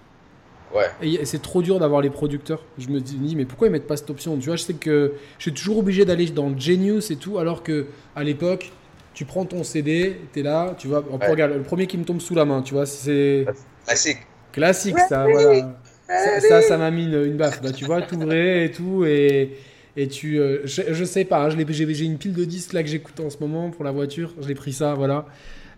Ouais. 0.74 0.90
et 1.00 1.24
c'est 1.24 1.40
trop 1.40 1.62
dur 1.62 1.78
d'avoir 1.78 2.00
les 2.00 2.10
producteurs 2.10 2.62
je 2.76 2.88
me 2.88 3.00
dis 3.00 3.36
mais 3.36 3.44
pourquoi 3.44 3.68
ils 3.68 3.70
mettent 3.70 3.86
pas 3.86 3.96
cette 3.96 4.10
option 4.10 4.36
tu 4.36 4.46
vois 4.46 4.56
je 4.56 4.62
sais 4.62 4.74
que 4.74 5.12
je 5.38 5.42
suis 5.42 5.52
toujours 5.54 5.78
obligé 5.78 6.04
d'aller 6.04 6.26
dans 6.26 6.58
Genius 6.58 7.10
et 7.12 7.16
tout 7.16 7.38
alors 7.38 7.62
que 7.62 7.86
à 8.16 8.24
l'époque 8.24 8.72
tu 9.14 9.24
prends 9.24 9.46
ton 9.46 9.64
CD, 9.64 10.14
t'es 10.34 10.42
là, 10.42 10.74
tu 10.76 10.88
vois. 10.88 11.00
Ouais. 11.00 11.26
Regarde, 11.30 11.52
le 11.54 11.62
premier 11.62 11.86
qui 11.86 11.96
me 11.96 12.04
tombe 12.04 12.20
sous 12.20 12.34
la 12.34 12.44
main, 12.44 12.60
tu 12.60 12.74
vois, 12.74 12.84
c'est 12.84 13.46
Classique. 13.86 14.18
classique, 14.52 14.98
ça, 15.08 15.26
voilà. 15.26 15.78
Ça, 16.06 16.40
ça, 16.40 16.60
ça 16.60 16.76
m'a 16.76 16.90
mis 16.90 17.04
une, 17.04 17.24
une 17.24 17.36
baffe. 17.38 17.62
Bah, 17.62 17.72
tu 17.72 17.86
vois, 17.86 18.02
t'ouvrais 18.02 18.66
et 18.66 18.70
tout, 18.72 19.06
et, 19.06 19.56
et 19.96 20.08
tu. 20.08 20.38
euh, 20.38 20.60
je, 20.64 20.82
je 20.92 21.04
sais 21.04 21.24
pas, 21.24 21.46
hein, 21.46 21.48
j'ai 21.48 21.94
j'ai 21.94 22.04
une 22.04 22.18
pile 22.18 22.34
de 22.34 22.44
disques 22.44 22.74
là 22.74 22.82
que 22.82 22.90
j'écoute 22.90 23.18
en 23.20 23.30
ce 23.30 23.38
moment 23.40 23.70
pour 23.70 23.84
la 23.84 23.90
voiture. 23.90 24.34
Je 24.38 24.48
l'ai 24.48 24.54
pris 24.54 24.74
ça, 24.74 24.92
voilà. 24.92 25.24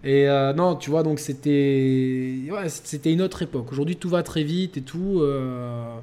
Et 0.04 0.28
euh, 0.28 0.52
non, 0.52 0.76
tu 0.76 0.90
vois, 0.90 1.02
donc 1.02 1.18
c'était. 1.18 2.38
Ouais, 2.50 2.68
c'était 2.68 3.12
une 3.12 3.22
autre 3.22 3.42
époque. 3.42 3.70
Aujourd'hui, 3.72 3.96
tout 3.96 4.08
va 4.08 4.22
très 4.22 4.44
vite 4.44 4.76
et 4.76 4.82
tout. 4.82 5.20
euh, 5.22 5.98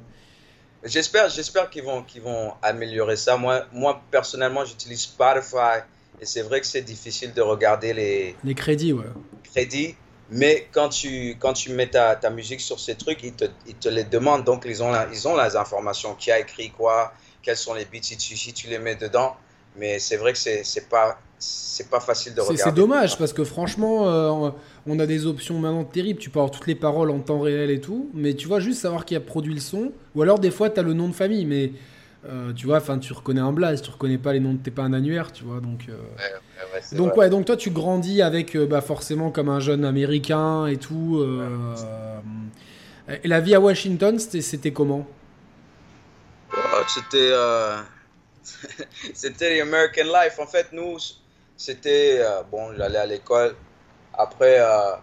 J'espère, 0.84 1.28
j'espère 1.30 1.70
qu'ils 1.70 1.82
vont, 1.82 2.02
qu'ils 2.02 2.22
vont 2.22 2.52
améliorer 2.62 3.16
ça. 3.16 3.36
Moi, 3.36 3.66
moi 3.72 4.00
personnellement, 4.10 4.64
j'utilise 4.64 5.00
Spotify 5.00 5.80
et 6.20 6.26
c'est 6.26 6.42
vrai 6.42 6.60
que 6.60 6.66
c'est 6.66 6.82
difficile 6.82 7.32
de 7.32 7.40
regarder 7.42 7.92
les 7.92 8.36
les 8.44 8.54
crédits, 8.54 8.92
ouais. 8.92 9.06
crédits. 9.52 9.94
Mais 10.30 10.68
quand 10.72 10.88
tu, 10.90 11.36
quand 11.38 11.52
tu 11.54 11.70
mets 11.72 11.88
ta, 11.88 12.16
ta 12.16 12.30
musique 12.30 12.60
sur 12.60 12.78
ces 12.80 12.96
trucs, 12.96 13.22
ils 13.22 13.32
te, 13.32 13.44
ils 13.66 13.74
te 13.76 13.88
les 13.88 14.04
demandent. 14.04 14.44
Donc, 14.44 14.64
ils 14.66 14.82
ont, 14.82 14.90
la- 14.90 15.08
ils 15.12 15.26
ont 15.26 15.36
les 15.40 15.56
informations. 15.56 16.14
Qui 16.14 16.30
a 16.32 16.38
écrit 16.40 16.70
quoi 16.70 17.12
Quels 17.42 17.56
sont 17.56 17.74
les 17.74 17.84
beats 17.84 18.02
si 18.02 18.16
tu, 18.16 18.36
si 18.36 18.52
tu 18.52 18.66
les 18.68 18.78
mets 18.78 18.96
dedans. 18.96 19.36
Mais 19.78 19.98
c'est 19.98 20.16
vrai 20.16 20.32
que 20.32 20.38
c'est 20.38 20.62
c'est 20.64 20.88
pas, 20.88 21.18
c'est 21.38 21.90
pas 21.90 22.00
facile 22.00 22.34
de 22.34 22.40
regarder. 22.40 22.62
C'est 22.62 22.72
dommage 22.72 23.18
parce 23.18 23.32
que 23.32 23.44
franchement, 23.44 24.08
euh, 24.08 24.50
on 24.86 24.98
a 24.98 25.06
des 25.06 25.26
options 25.26 25.58
maintenant 25.58 25.84
terribles. 25.84 26.18
Tu 26.18 26.30
peux 26.30 26.38
avoir 26.38 26.50
toutes 26.50 26.66
les 26.66 26.74
paroles 26.74 27.10
en 27.10 27.18
temps 27.20 27.40
réel 27.40 27.70
et 27.70 27.80
tout, 27.80 28.10
mais 28.14 28.34
tu 28.34 28.48
vois 28.48 28.60
juste 28.60 28.80
savoir 28.80 29.04
qui 29.04 29.14
a 29.14 29.20
produit 29.20 29.52
le 29.54 29.60
son. 29.60 29.92
Ou 30.14 30.22
alors 30.22 30.38
des 30.38 30.50
fois, 30.50 30.70
tu 30.70 30.80
as 30.80 30.82
le 30.82 30.94
nom 30.94 31.08
de 31.08 31.14
famille, 31.14 31.44
mais 31.44 31.72
euh, 32.28 32.52
tu 32.54 32.66
vois, 32.66 32.78
enfin, 32.78 32.98
tu 32.98 33.12
reconnais 33.12 33.40
un 33.40 33.52
blaze, 33.52 33.82
tu 33.82 33.90
reconnais 33.90 34.18
pas 34.18 34.32
les 34.32 34.40
noms 34.40 34.56
t'es 34.56 34.70
pas 34.70 34.82
un 34.82 34.92
annuaire, 34.94 35.30
tu 35.30 35.44
vois. 35.44 35.60
Donc, 35.60 35.86
euh, 35.88 35.92
Ouais, 35.92 35.98
ouais, 36.24 36.74
ouais, 36.74 36.80
c'est 36.82 36.96
donc 36.96 37.10
vrai. 37.10 37.18
ouais, 37.18 37.30
donc 37.30 37.44
toi, 37.44 37.56
tu 37.56 37.70
grandis 37.70 38.22
avec 38.22 38.56
bah, 38.56 38.80
forcément 38.80 39.30
comme 39.30 39.48
un 39.48 39.60
jeune 39.60 39.84
américain 39.84 40.66
et 40.66 40.76
tout. 40.78 41.22
Et 43.22 43.28
la 43.28 43.40
vie 43.40 43.54
à 43.54 43.60
Washington, 43.60 44.18
c'était 44.18 44.72
comment? 44.72 45.06
C'était 46.88 47.32
c'était 49.14 49.60
American 49.60 50.04
Life. 50.04 50.38
En 50.38 50.46
fait, 50.46 50.72
nous, 50.72 50.98
c'était 51.56 52.18
euh, 52.20 52.42
bon, 52.50 52.74
j'allais 52.76 52.98
à 52.98 53.06
l'école. 53.06 53.56
Après, 54.14 54.58
euh, 54.60 54.96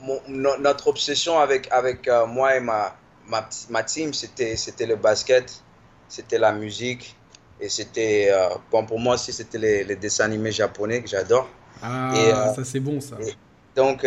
mon- 0.00 0.20
no- 0.28 0.58
notre 0.58 0.88
obsession 0.88 1.38
avec 1.38 1.70
avec 1.70 2.08
euh, 2.08 2.26
moi 2.26 2.56
et 2.56 2.60
ma 2.60 2.94
ma, 3.26 3.48
ma 3.70 3.82
team, 3.84 4.12
c'était 4.12 4.56
c'était 4.56 4.86
le 4.86 4.96
basket, 4.96 5.62
c'était 6.08 6.38
la 6.38 6.52
musique 6.52 7.16
et 7.60 7.68
c'était 7.68 8.32
bon 8.70 8.84
pour 8.84 8.98
moi 8.98 9.14
aussi 9.14 9.32
c'était 9.32 9.58
les, 9.58 9.84
les 9.84 9.94
dessins 9.96 10.24
animés 10.24 10.50
japonais 10.50 11.02
que 11.02 11.08
j'adore. 11.08 11.48
Ah, 11.82 12.12
Et, 12.16 12.30
ça 12.54 12.64
c'est 12.64 12.80
bon 12.80 13.00
ça. 13.00 13.16
et- 13.20 13.34
Donc, 13.76 14.04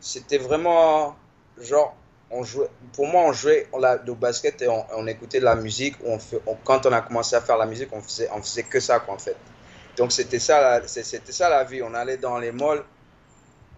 c'était 0.00 0.38
vraiment 0.38 1.16
genre, 1.58 1.96
on 2.34 2.44
jouait, 2.44 2.68
pour 2.94 3.06
moi, 3.06 3.22
on 3.22 3.32
jouait 3.32 3.68
on 3.72 3.78
la, 3.78 3.96
le 3.96 4.14
basket 4.14 4.60
et 4.62 4.68
on, 4.68 4.84
on 4.96 5.06
écoutait 5.06 5.40
de 5.40 5.44
la 5.44 5.56
musique. 5.56 5.96
On 6.04 6.18
fait, 6.18 6.40
on- 6.46 6.56
quand 6.64 6.86
on 6.86 6.92
a 6.92 7.00
commencé 7.00 7.36
à 7.36 7.40
faire 7.40 7.56
la 7.58 7.66
musique, 7.66 7.90
on 7.92 8.02
faisait, 8.02 8.28
on 8.34 8.42
faisait 8.42 8.64
que 8.64 8.80
ça, 8.80 9.00
quoi, 9.00 9.14
en 9.14 9.18
fait. 9.18 9.36
Donc, 9.96 10.12
c'était 10.12 10.40
ça, 10.40 10.82
c'était 10.86 11.32
ça 11.32 11.48
la 11.48 11.64
vie. 11.64 11.82
On 11.82 11.94
allait 11.94 12.18
dans 12.18 12.38
les 12.38 12.52
malls, 12.52 12.82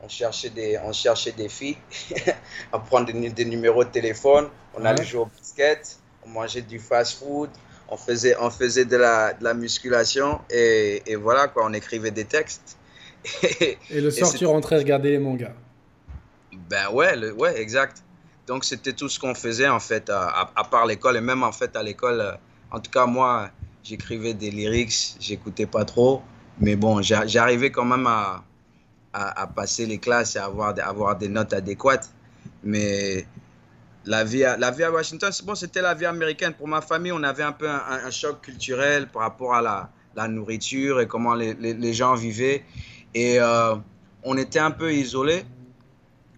on 0.02 0.08
cherchait 0.08 0.50
des, 0.50 0.78
on 0.84 0.92
cherchait 0.92 1.32
des 1.32 1.48
filles, 1.48 1.78
on 2.72 2.80
prendre 2.80 3.06
des, 3.06 3.12
nu- 3.14 3.30
des 3.30 3.44
numéros 3.44 3.84
de 3.84 3.90
téléphone, 3.90 4.48
on 4.74 4.84
allait 4.84 5.04
jouer 5.04 5.20
au 5.22 5.26
basket, 5.26 5.98
on 6.24 6.28
mangeait 6.30 6.62
du 6.62 6.78
fast-food. 6.78 7.50
On 7.88 7.96
faisait, 7.96 8.36
on 8.40 8.50
faisait 8.50 8.84
de 8.84 8.96
la, 8.96 9.32
de 9.32 9.44
la 9.44 9.54
musculation 9.54 10.40
et, 10.50 11.02
et 11.06 11.14
voilà 11.16 11.46
quoi, 11.48 11.64
on 11.66 11.72
écrivait 11.72 12.10
des 12.10 12.24
textes. 12.24 12.76
Et 13.86 14.00
le 14.00 14.10
soir, 14.10 14.34
tu 14.34 14.44
rentrais 14.46 14.78
regarder 14.78 15.10
les 15.12 15.18
mangas. 15.18 15.52
Ben 16.52 16.90
ouais, 16.92 17.16
le- 17.16 17.32
ouais, 17.32 17.60
exact. 17.60 18.02
Donc 18.46 18.64
c'était 18.64 18.92
tout 18.92 19.09
ce 19.09 19.18
qu'on 19.18 19.35
faisait 19.35 19.68
en 19.68 19.80
fait, 19.80 20.11
à, 20.11 20.50
part 20.70 20.87
l'école. 20.87 21.16
Et 21.16 21.20
même 21.20 21.42
en 21.42 21.52
fait 21.52 21.74
à 21.76 21.82
l'école, 21.82 22.20
euh, 22.20 22.32
en 22.70 22.80
tout 22.80 22.90
cas 22.90 23.06
moi, 23.06 23.50
j'écrivais 23.82 24.35
des 24.35 24.50
lyrics, 24.50 25.16
j'écoutais 25.18 25.66
pas 25.66 25.85
trop. 25.85 26.22
Mais 26.61 26.76
bon, 26.76 27.02
j'a- 27.02 27.26
j'arrivais 27.26 27.70
quand 27.70 27.85
même 27.85 28.06
à, 28.06 28.44
à, 29.12 29.46
passer 29.46 29.87
les 29.87 29.98
classes 29.98 30.37
et 30.37 30.38
avoir, 30.38 30.74
avoir 30.82 31.16
des 31.16 31.28
notes 31.28 31.52
adéquates. 31.52 32.11
Mais 32.62 33.26
la 34.04 34.24
vie 34.24 34.44
à, 34.44 34.56
la 34.56 34.70
vie 34.70 34.85
à 34.85 34.92
Washington, 34.92 35.30
bon, 35.44 35.54
c'était 35.54 35.82
la 35.82 35.94
vie 35.94 36.06
américaine. 36.06 36.54
Pour 36.54 36.68
ma 36.68 36.80
famille, 36.80 37.12
on 37.12 37.22
avait 37.22 37.42
un 37.42 37.52
peu 37.52 37.68
un, 37.68 38.11
choc 38.11 38.42
culturel 38.42 39.09
par 39.09 39.22
rapport 39.22 39.54
à 39.54 39.62
la, 39.62 39.90
la 40.14 40.28
nourriture 40.28 41.00
et 41.00 41.06
comment 41.06 41.35
les, 41.35 41.54
les, 41.54 41.74
les 41.74 41.92
gens 41.92 42.14
vivaient. 42.14 42.64
Et 43.14 43.40
euh, 43.40 43.74
on 44.22 44.37
était 44.37 44.59
un 44.61 44.70
peu 44.70 44.92
isolés. 44.92 45.44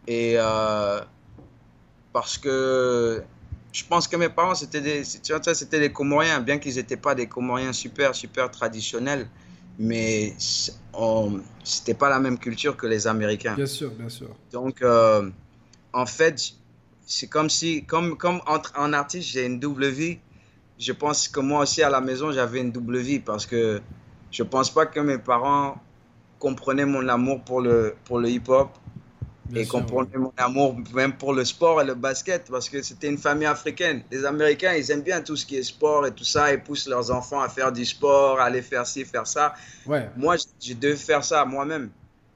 Et 0.06 0.34
euh, 0.38 1.00
parce 2.12 2.38
que 2.38 3.22
je 3.72 3.84
pense 3.84 4.08
que 4.08 4.16
mes 4.16 4.28
parents, 4.28 4.54
c'était 4.54 4.80
des, 4.80 5.02
tu 5.22 5.32
vois, 5.32 5.42
ça, 5.42 5.54
c'était 5.54 5.80
des 5.80 5.92
Comoriens, 5.92 6.40
bien 6.40 6.58
qu'ils 6.58 6.76
n'étaient 6.76 6.96
pas 6.96 7.14
des 7.14 7.26
Comoriens 7.26 7.72
super, 7.72 8.14
super 8.14 8.50
traditionnels. 8.50 9.28
Mais 9.78 10.34
c'était 11.62 11.94
pas 11.94 12.08
la 12.10 12.18
même 12.18 12.38
culture 12.38 12.76
que 12.76 12.88
les 12.88 13.06
Américains. 13.06 13.54
Bien 13.54 13.66
sûr, 13.66 13.90
bien 13.90 14.08
sûr. 14.08 14.28
Donc, 14.50 14.82
euh, 14.82 15.30
en 15.92 16.06
fait, 16.06 16.54
c'est 17.06 17.28
comme 17.28 17.48
si, 17.48 17.84
comme, 17.84 18.16
comme 18.16 18.40
entre, 18.46 18.72
en 18.76 18.92
artiste, 18.92 19.28
j'ai 19.28 19.46
une 19.46 19.60
double 19.60 19.86
vie. 19.86 20.18
Je 20.80 20.92
pense 20.92 21.28
que 21.28 21.38
moi 21.38 21.62
aussi, 21.62 21.82
à 21.82 21.90
la 21.90 22.00
maison, 22.00 22.32
j'avais 22.32 22.60
une 22.60 22.72
double 22.72 22.98
vie 22.98 23.20
parce 23.20 23.46
que 23.46 23.80
je 24.32 24.42
pense 24.42 24.70
pas 24.70 24.86
que 24.86 24.98
mes 24.98 25.18
parents 25.18 25.80
comprenaient 26.40 26.84
mon 26.84 27.08
amour 27.08 27.42
pour 27.42 27.60
le, 27.60 27.94
pour 28.04 28.18
le 28.18 28.30
hip-hop 28.30 28.70
Bien 29.48 29.62
et 29.62 29.64
sûr, 29.64 29.72
comprenaient 29.80 30.18
mon 30.18 30.32
amour 30.36 30.76
même 30.94 31.14
pour 31.16 31.32
le 31.32 31.44
sport 31.44 31.80
et 31.80 31.84
le 31.84 31.94
basket 31.94 32.50
parce 32.50 32.68
que 32.68 32.82
c'était 32.82 33.08
une 33.08 33.16
famille 33.18 33.46
africaine. 33.46 34.02
Les 34.10 34.24
Américains, 34.24 34.74
ils 34.74 34.90
aiment 34.90 35.02
bien 35.02 35.22
tout 35.22 35.36
ce 35.36 35.46
qui 35.46 35.56
est 35.56 35.62
sport 35.62 36.06
et 36.06 36.12
tout 36.12 36.24
ça. 36.24 36.52
Ils 36.52 36.60
poussent 36.60 36.86
leurs 36.86 37.10
enfants 37.10 37.40
à 37.40 37.48
faire 37.48 37.72
du 37.72 37.84
sport, 37.84 38.40
à 38.40 38.44
aller 38.44 38.60
faire 38.62 38.86
ci, 38.86 39.04
faire 39.04 39.26
ça. 39.26 39.54
Ouais. 39.86 40.08
Moi, 40.16 40.36
j'ai 40.60 40.74
dû 40.74 40.96
faire 40.96 41.24
ça 41.24 41.44
moi-même. 41.46 41.90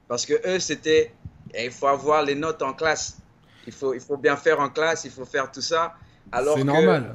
Parce 0.09 0.25
que 0.25 0.35
eux, 0.47 0.59
c'était, 0.59 1.13
eh, 1.55 1.67
il 1.67 1.71
faut 1.71 1.87
avoir 1.87 2.23
les 2.23 2.35
notes 2.35 2.63
en 2.63 2.73
classe. 2.73 3.19
Il 3.67 3.73
faut, 3.73 3.93
il 3.95 4.01
faut 4.01 4.17
bien 4.17 4.37
faire 4.37 4.59
en 4.61 4.71
classe, 4.71 5.05
il 5.05 5.11
faut 5.11 5.25
faire 5.27 5.51
tout 5.51 5.61
ça. 5.61 5.95
Alors 6.33 6.57
C'est 6.57 6.65
normal. 6.65 7.15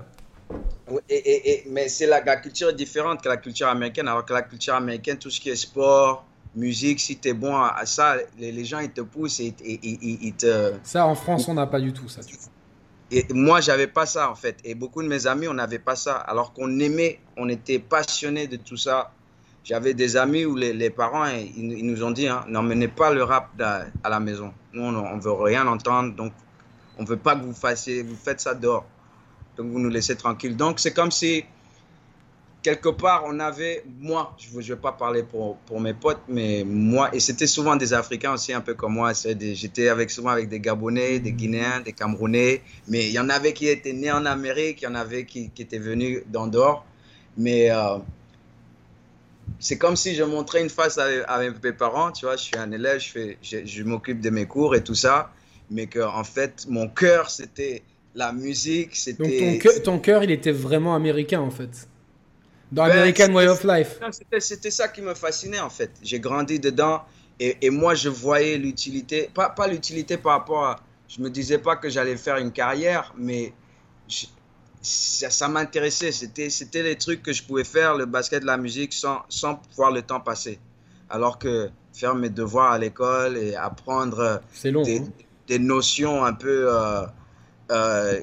Et- 1.09 1.51
et- 1.51 1.63
mais 1.69 1.89
c'est 1.89 2.05
la, 2.05 2.23
la 2.23 2.37
culture 2.37 2.69
est 2.69 2.73
différente 2.75 3.21
que 3.21 3.27
la 3.27 3.37
culture 3.37 3.67
américaine. 3.67 4.07
Alors 4.07 4.25
que 4.25 4.33
la 4.33 4.43
culture 4.43 4.75
américaine, 4.75 5.17
tout 5.17 5.29
ce 5.29 5.39
qui 5.41 5.49
est 5.49 5.55
sport, 5.55 6.25
musique, 6.57 6.99
si 6.99 7.17
tu 7.17 7.29
es 7.29 7.33
bon 7.33 7.55
à, 7.55 7.69
à 7.77 7.85
ça, 7.85 8.15
les, 8.37 8.51
les 8.51 8.65
gens, 8.65 8.79
ils 8.79 8.91
te 8.91 9.01
poussent 9.01 9.39
et, 9.39 9.53
et- 9.63 9.73
et- 9.73 9.93
et- 9.93 10.19
ils 10.21 10.33
te... 10.33 10.73
Ça, 10.83 11.05
en 11.05 11.15
France, 11.15 11.47
on 11.47 11.53
n'a 11.53 11.67
pas 11.67 11.79
du 11.79 11.93
tout 11.93 12.09
ça. 12.09 12.23
Tu. 12.23 12.35
Et 13.11 13.25
moi, 13.33 13.61
j'avais 13.61 13.87
pas 13.87 14.05
ça 14.05 14.29
en 14.29 14.35
fait. 14.35 14.57
Et 14.65 14.75
beaucoup 14.75 15.01
de 15.01 15.07
mes 15.07 15.27
amis, 15.27 15.47
on 15.47 15.53
n'avait 15.53 15.79
pas 15.79 15.95
ça. 15.95 16.15
Alors 16.15 16.51
qu'on 16.53 16.79
aimait, 16.79 17.19
on 17.37 17.47
était 17.47 17.79
passionné 17.79 18.47
de 18.47 18.57
tout 18.57 18.75
ça. 18.75 19.11
j'avais 19.63 19.93
des 19.93 20.17
amis 20.17 20.45
où 20.45 20.55
les, 20.55 20.89
parents, 20.89 21.25
ils, 21.25 21.85
nous 21.85 22.03
ont 22.03 22.11
dit, 22.11 22.27
hein, 22.27 22.43
n'emmenez 22.47 22.87
pas 22.87 23.13
le 23.13 23.23
rap 23.23 23.49
à, 23.61 24.09
la 24.09 24.19
maison. 24.19 24.53
Nous, 24.73 24.83
on 24.83 25.15
ne 25.15 25.21
veut 25.21 25.31
rien 25.31 25.67
entendre, 25.67 26.15
donc 26.15 26.33
on 26.97 27.03
ne 27.03 27.07
veut 27.07 27.17
pas 27.17 27.35
que 27.35 27.43
vous 27.43 27.53
fassiez, 27.53 28.03
vous 28.03 28.15
faites 28.15 28.41
ça 28.41 28.53
dehors. 28.53 28.85
Donc 29.55 29.67
vous 29.67 29.79
nous 29.79 29.89
laissez 29.89 30.15
tranquille. 30.15 30.55
Donc 30.55 30.79
c'est 30.79 30.93
comme 30.93 31.11
si, 31.11 31.45
quelque 32.67 32.89
part, 32.89 33.23
on 33.25 33.39
avait, 33.39 33.81
moi, 33.97 34.35
je 34.37 34.53
ne 34.53 34.61
vais 34.61 34.75
pas 34.75 34.91
parler 34.91 35.23
pour, 35.23 35.55
pour 35.59 35.79
mes 35.79 35.93
potes, 35.93 36.23
mais 36.27 36.65
moi, 36.65 37.09
et 37.15 37.21
c'était 37.21 37.47
souvent 37.47 37.77
des 37.77 37.93
Africains 37.93 38.33
aussi, 38.33 38.51
un 38.51 38.59
peu 38.59 38.73
comme 38.73 38.95
moi. 38.95 39.13
J'étais 39.13 39.87
avec, 39.87 40.11
souvent 40.11 40.31
avec 40.31 40.49
des 40.49 40.59
Gabonais, 40.59 41.19
des 41.19 41.31
Guinéens, 41.31 41.79
des 41.79 41.93
Camerounais, 41.93 42.61
mais 42.89 43.05
il 43.05 43.13
y 43.13 43.19
en 43.19 43.29
avait 43.29 43.53
qui 43.53 43.69
étaient 43.69 43.93
nés 43.93 44.11
en 44.11 44.25
Amérique, 44.25 44.81
il 44.81 44.83
y 44.83 44.87
en 44.89 44.95
avait 44.95 45.23
qui, 45.23 45.49
qui 45.51 45.61
étaient 45.61 45.79
venus 45.79 46.23
d'en 46.27 46.47
dehors. 46.47 46.85
Mais 47.37 47.71
euh, 47.71 47.99
c'est 49.59 49.77
comme 49.77 49.95
si 49.95 50.13
je 50.13 50.23
montrais 50.23 50.61
une 50.61 50.69
face 50.69 50.97
à, 50.97 51.39
mes 51.39 51.71
parents, 51.71 52.11
tu 52.11 52.25
vois, 52.25 52.35
je 52.35 52.43
suis 52.43 52.57
un 52.57 52.73
élève, 52.73 52.99
je, 52.99 53.11
fais, 53.11 53.37
je, 53.41 53.83
m'occupe 53.83 54.19
de 54.19 54.29
mes 54.29 54.45
cours 54.45 54.75
et 54.75 54.83
tout 54.83 54.95
ça, 55.05 55.31
mais 55.71 55.87
que 55.87 56.01
en 56.01 56.25
fait, 56.25 56.65
mon 56.67 56.89
cœur, 56.89 57.29
c'était 57.29 57.83
la 58.13 58.33
musique, 58.33 58.93
c'était... 58.97 59.57
Donc 59.61 59.83
ton 59.83 59.99
cœur, 59.99 60.21
il 60.25 60.31
était 60.31 60.51
vraiment 60.51 60.95
américain, 60.95 61.39
en 61.39 61.51
fait 61.51 61.87
Dans 62.71 62.85
ben, 62.85 62.91
American 62.91 63.33
Way 63.33 63.47
of 63.47 63.63
Life 63.63 63.99
C'était 64.39 64.71
ça 64.71 64.87
qui 64.87 65.01
me 65.01 65.13
fascinait, 65.13 65.59
en 65.59 65.69
fait. 65.69 65.91
J'ai 66.01 66.19
grandi 66.19 66.59
dedans, 66.59 67.01
et, 67.39 67.57
et, 67.61 67.69
moi, 67.69 67.95
je 67.95 68.09
voyais 68.09 68.57
l'utilité, 68.57 69.29
pas, 69.33 69.49
pas 69.49 69.67
l'utilité 69.67 70.17
par 70.17 70.33
rapport 70.33 70.65
à... 70.65 70.79
Je 71.07 71.21
me 71.21 71.29
disais 71.29 71.59
pas 71.59 71.77
que 71.77 71.89
j'allais 71.89 72.17
faire 72.17 72.37
une 72.37 72.51
carrière, 72.51 73.13
mais 73.17 73.53
ça, 74.81 75.47
m'intéressait. 75.47 76.11
C'était, 76.11 76.49
c'était 76.49 76.83
les 76.83 76.97
trucs 76.97 77.23
que 77.23 77.31
je 77.31 77.43
pouvais 77.43 77.63
faire, 77.63 77.95
le 77.95 78.05
basket, 78.05 78.43
la 78.43 78.57
musique, 78.57 78.93
sans, 78.93 79.21
sans 79.29 79.61
voir 79.75 79.91
le 79.91 80.01
temps 80.01 80.19
passer. 80.19 80.59
Alors 81.09 81.39
que 81.39 81.69
faire 81.93 82.15
mes 82.15 82.29
devoirs 82.29 82.71
à 82.71 82.77
l'école 82.77 83.37
et 83.37 83.55
apprendre 83.55 84.41
long, 84.65 84.83
des, 84.83 84.99
hein. 84.99 85.07
des, 85.47 85.59
notions 85.59 86.25
un 86.25 86.33
peu... 86.33 86.67
Euh, 86.69 87.05
euh, 87.71 88.21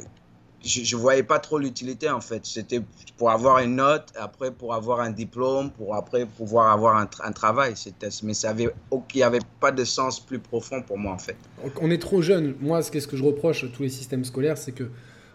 je 0.65 0.97
ne 0.97 1.01
voyais 1.01 1.23
pas 1.23 1.39
trop 1.39 1.59
l'utilité 1.59 2.09
en 2.09 2.21
fait. 2.21 2.45
C'était 2.47 2.81
pour 3.17 3.31
avoir 3.31 3.59
une 3.59 3.77
note, 3.77 4.13
après 4.17 4.51
pour 4.51 4.75
avoir 4.75 5.01
un 5.01 5.11
diplôme, 5.11 5.71
pour 5.71 5.95
après 5.95 6.27
pouvoir 6.27 6.73
avoir 6.73 6.97
un, 6.97 7.09
un 7.23 7.33
travail. 7.33 7.75
Mais 8.23 8.35
ça 8.35 8.51
avait, 8.51 8.69
il 8.93 9.17
n'y 9.17 9.23
avait 9.23 9.41
pas 9.61 9.73
de 9.73 9.85
sens 9.85 10.21
plus 10.21 10.39
profond 10.39 10.83
pour 10.83 10.99
moi 10.99 11.13
en 11.13 11.19
fait. 11.19 11.37
On 11.81 11.91
est 11.91 12.01
trop 12.01 12.23
jeune. 12.23 12.55
Moi, 12.61 12.83
ce 12.83 12.91
que 12.91 13.17
je 13.17 13.23
reproche 13.23 13.65
à 13.65 13.69
tous 13.69 13.83
les 13.83 13.89
systèmes 13.89 14.25
scolaires, 14.25 14.59
c'est 14.59 14.73
que 14.73 14.91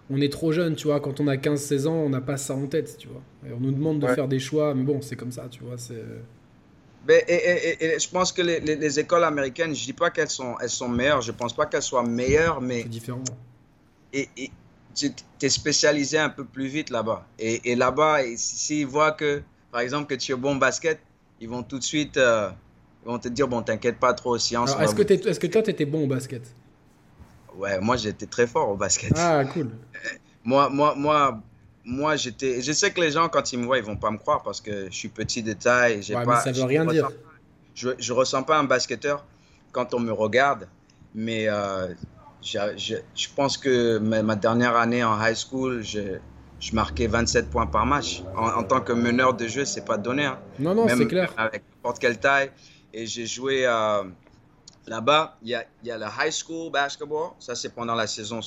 on 0.10 0.20
est 0.22 0.32
trop 0.32 0.52
jeune, 0.52 0.76
tu 0.76 0.88
vois. 0.88 1.00
Quand 1.00 1.20
on 1.20 1.28
a 1.28 1.36
15-16 1.36 1.88
ans, 1.88 1.94
on 1.94 2.10
n'a 2.10 2.22
pas 2.22 2.38
ça 2.38 2.56
en 2.56 2.66
tête, 2.66 2.98
tu 2.98 3.08
vois. 3.08 3.22
Et 3.48 3.54
on 3.54 3.60
nous 3.60 3.72
demande 3.72 4.00
de 4.00 4.08
faire 4.08 4.28
des 4.28 4.40
choix, 4.40 4.74
mais 4.74 4.84
bon, 4.84 5.02
c'est 5.02 5.16
comme 5.16 5.32
ça, 5.32 5.48
tu 5.50 5.64
vois. 5.64 5.78
C'est. 5.78 6.04
Mais, 7.08 7.24
et, 7.28 8.00
je 8.00 8.10
pense 8.10 8.32
que 8.32 8.42
les, 8.42 9.00
écoles 9.00 9.24
américaines, 9.24 9.74
je 9.74 9.86
dis 9.86 9.94
pas 9.94 10.10
qu'elles 10.10 10.30
sont, 10.30 10.56
elles 10.62 10.70
sont 10.70 10.90
meilleures, 10.90 11.22
je 11.22 11.32
pense 11.32 11.56
pas 11.56 11.66
qu'elles 11.66 11.84
soient 11.84 12.04
meilleures, 12.04 12.60
mais. 12.60 12.82
C'est 12.84 12.90
différent. 12.90 13.24
Et, 14.12 14.28
tu 15.00 15.46
es 15.46 15.50
spécialisé 15.50 16.18
un 16.18 16.30
peu 16.30 16.44
plus 16.44 16.68
vite 16.68 16.90
là-bas. 16.90 17.26
Et, 17.40 17.76
là-bas, 17.76 18.20
s'ils 18.36 18.88
voient 18.88 19.12
que, 19.12 19.42
par 19.72 19.82
exemple, 19.82 20.08
que 20.08 20.16
tu 20.16 20.32
es 20.32 20.36
bon 20.36 20.56
basket, 20.56 21.00
ils 21.40 21.50
vont 21.50 21.64
tout 21.64 21.80
de 21.80 21.84
suite. 21.84 22.18
Euh, 22.18 22.50
ils 23.06 23.08
vont 23.08 23.20
te 23.20 23.30
dire, 23.30 23.48
bon, 23.48 23.62
t'inquiète 23.62 23.98
pas 23.98 24.14
trop, 24.14 24.38
science. 24.38 24.76
Est-ce 24.80 24.94
que, 24.94 25.02
est 25.02 25.40
que 25.40 25.48
toi, 25.48 25.62
tu 25.62 25.70
étais 25.70 25.86
bon 25.86 26.04
au 26.04 26.08
basket? 26.08 26.44
Ouais, 27.56 27.80
moi 27.80 27.98
j'étais 27.98 28.26
très 28.26 28.48
fort 28.48 28.70
au 28.70 28.76
basket. 28.76 29.14
Ah, 29.18 29.44
cool. 29.46 29.72
moi, 30.44 30.70
moi, 30.70 30.96
moi, 30.96 31.42
moi 31.84 32.16
j'étais. 32.16 32.62
Je 32.62 32.72
sais 32.72 32.92
que 32.92 33.02
les 33.02 33.12
gens, 33.12 33.28
quand 33.30 33.52
ils 33.52 33.60
me 33.60 33.66
voient, 33.66 33.78
ils 33.78 33.84
vont 33.84 33.98
pas 33.98 34.12
me 34.12 34.18
croire 34.18 34.44
parce 34.44 34.62
que 34.62 34.86
je 34.86 34.96
suis 34.96 35.10
petit 35.10 35.44
de 35.44 35.54
taille. 35.54 36.02
Ouais, 36.10 36.26
pas, 36.26 36.26
mais 36.26 36.42
ça 36.42 36.52
veut 36.52 36.64
rien 36.64 36.86
dire. 36.86 37.10
je, 37.74 37.90
je 37.98 38.14
ressens 38.14 38.44
pas 38.44 38.58
un 38.58 38.64
basketteur 38.64 39.26
quand 39.72 39.94
on 39.94 40.00
me 40.00 40.12
regarde, 40.12 40.68
mais 41.14 41.48
euh, 41.48 41.94
je, 42.42 42.96
je, 43.16 43.28
pense 43.36 43.58
que 43.58 43.98
ma, 43.98 44.36
dernière 44.36 44.76
année 44.76 45.04
en 45.04 45.20
high 45.20 45.36
school, 45.36 45.82
je, 45.84 46.18
je 46.60 46.74
marquais 46.74 47.08
27 47.08 47.50
points 47.50 47.68
par 47.68 47.86
match. 47.86 48.24
En, 48.36 48.64
tant 48.64 48.82
que 48.82 48.94
meneur 48.94 49.34
de 49.34 49.48
jeu, 49.48 49.66
c'est 49.66 49.86
pas 49.86 49.98
donné. 49.98 50.26
Hein. 50.26 50.40
Non, 50.58 50.74
non, 50.74 50.88
c'est 50.88 51.08
clair. 51.08 51.34
Avec 51.38 51.64
n'importe 51.76 52.00
quelle 52.00 52.20
taille. 52.20 52.52
Et 52.94 53.06
j'ai 53.06 53.26
joué. 53.26 53.66
Euh, 53.66 54.04
Là-bas, 54.90 55.38
il 55.44 55.50
y 55.50 55.56
a, 55.56 55.66
y 55.84 55.92
a, 55.92 56.00
le 56.00 56.06
high 56.06 56.32
school 56.32 56.72
basketball, 56.72 57.32
ça 57.38 57.54
c'est 57.54 57.70
pendant 57.70 57.94
la 57.94 58.08
saison, 58.08 58.40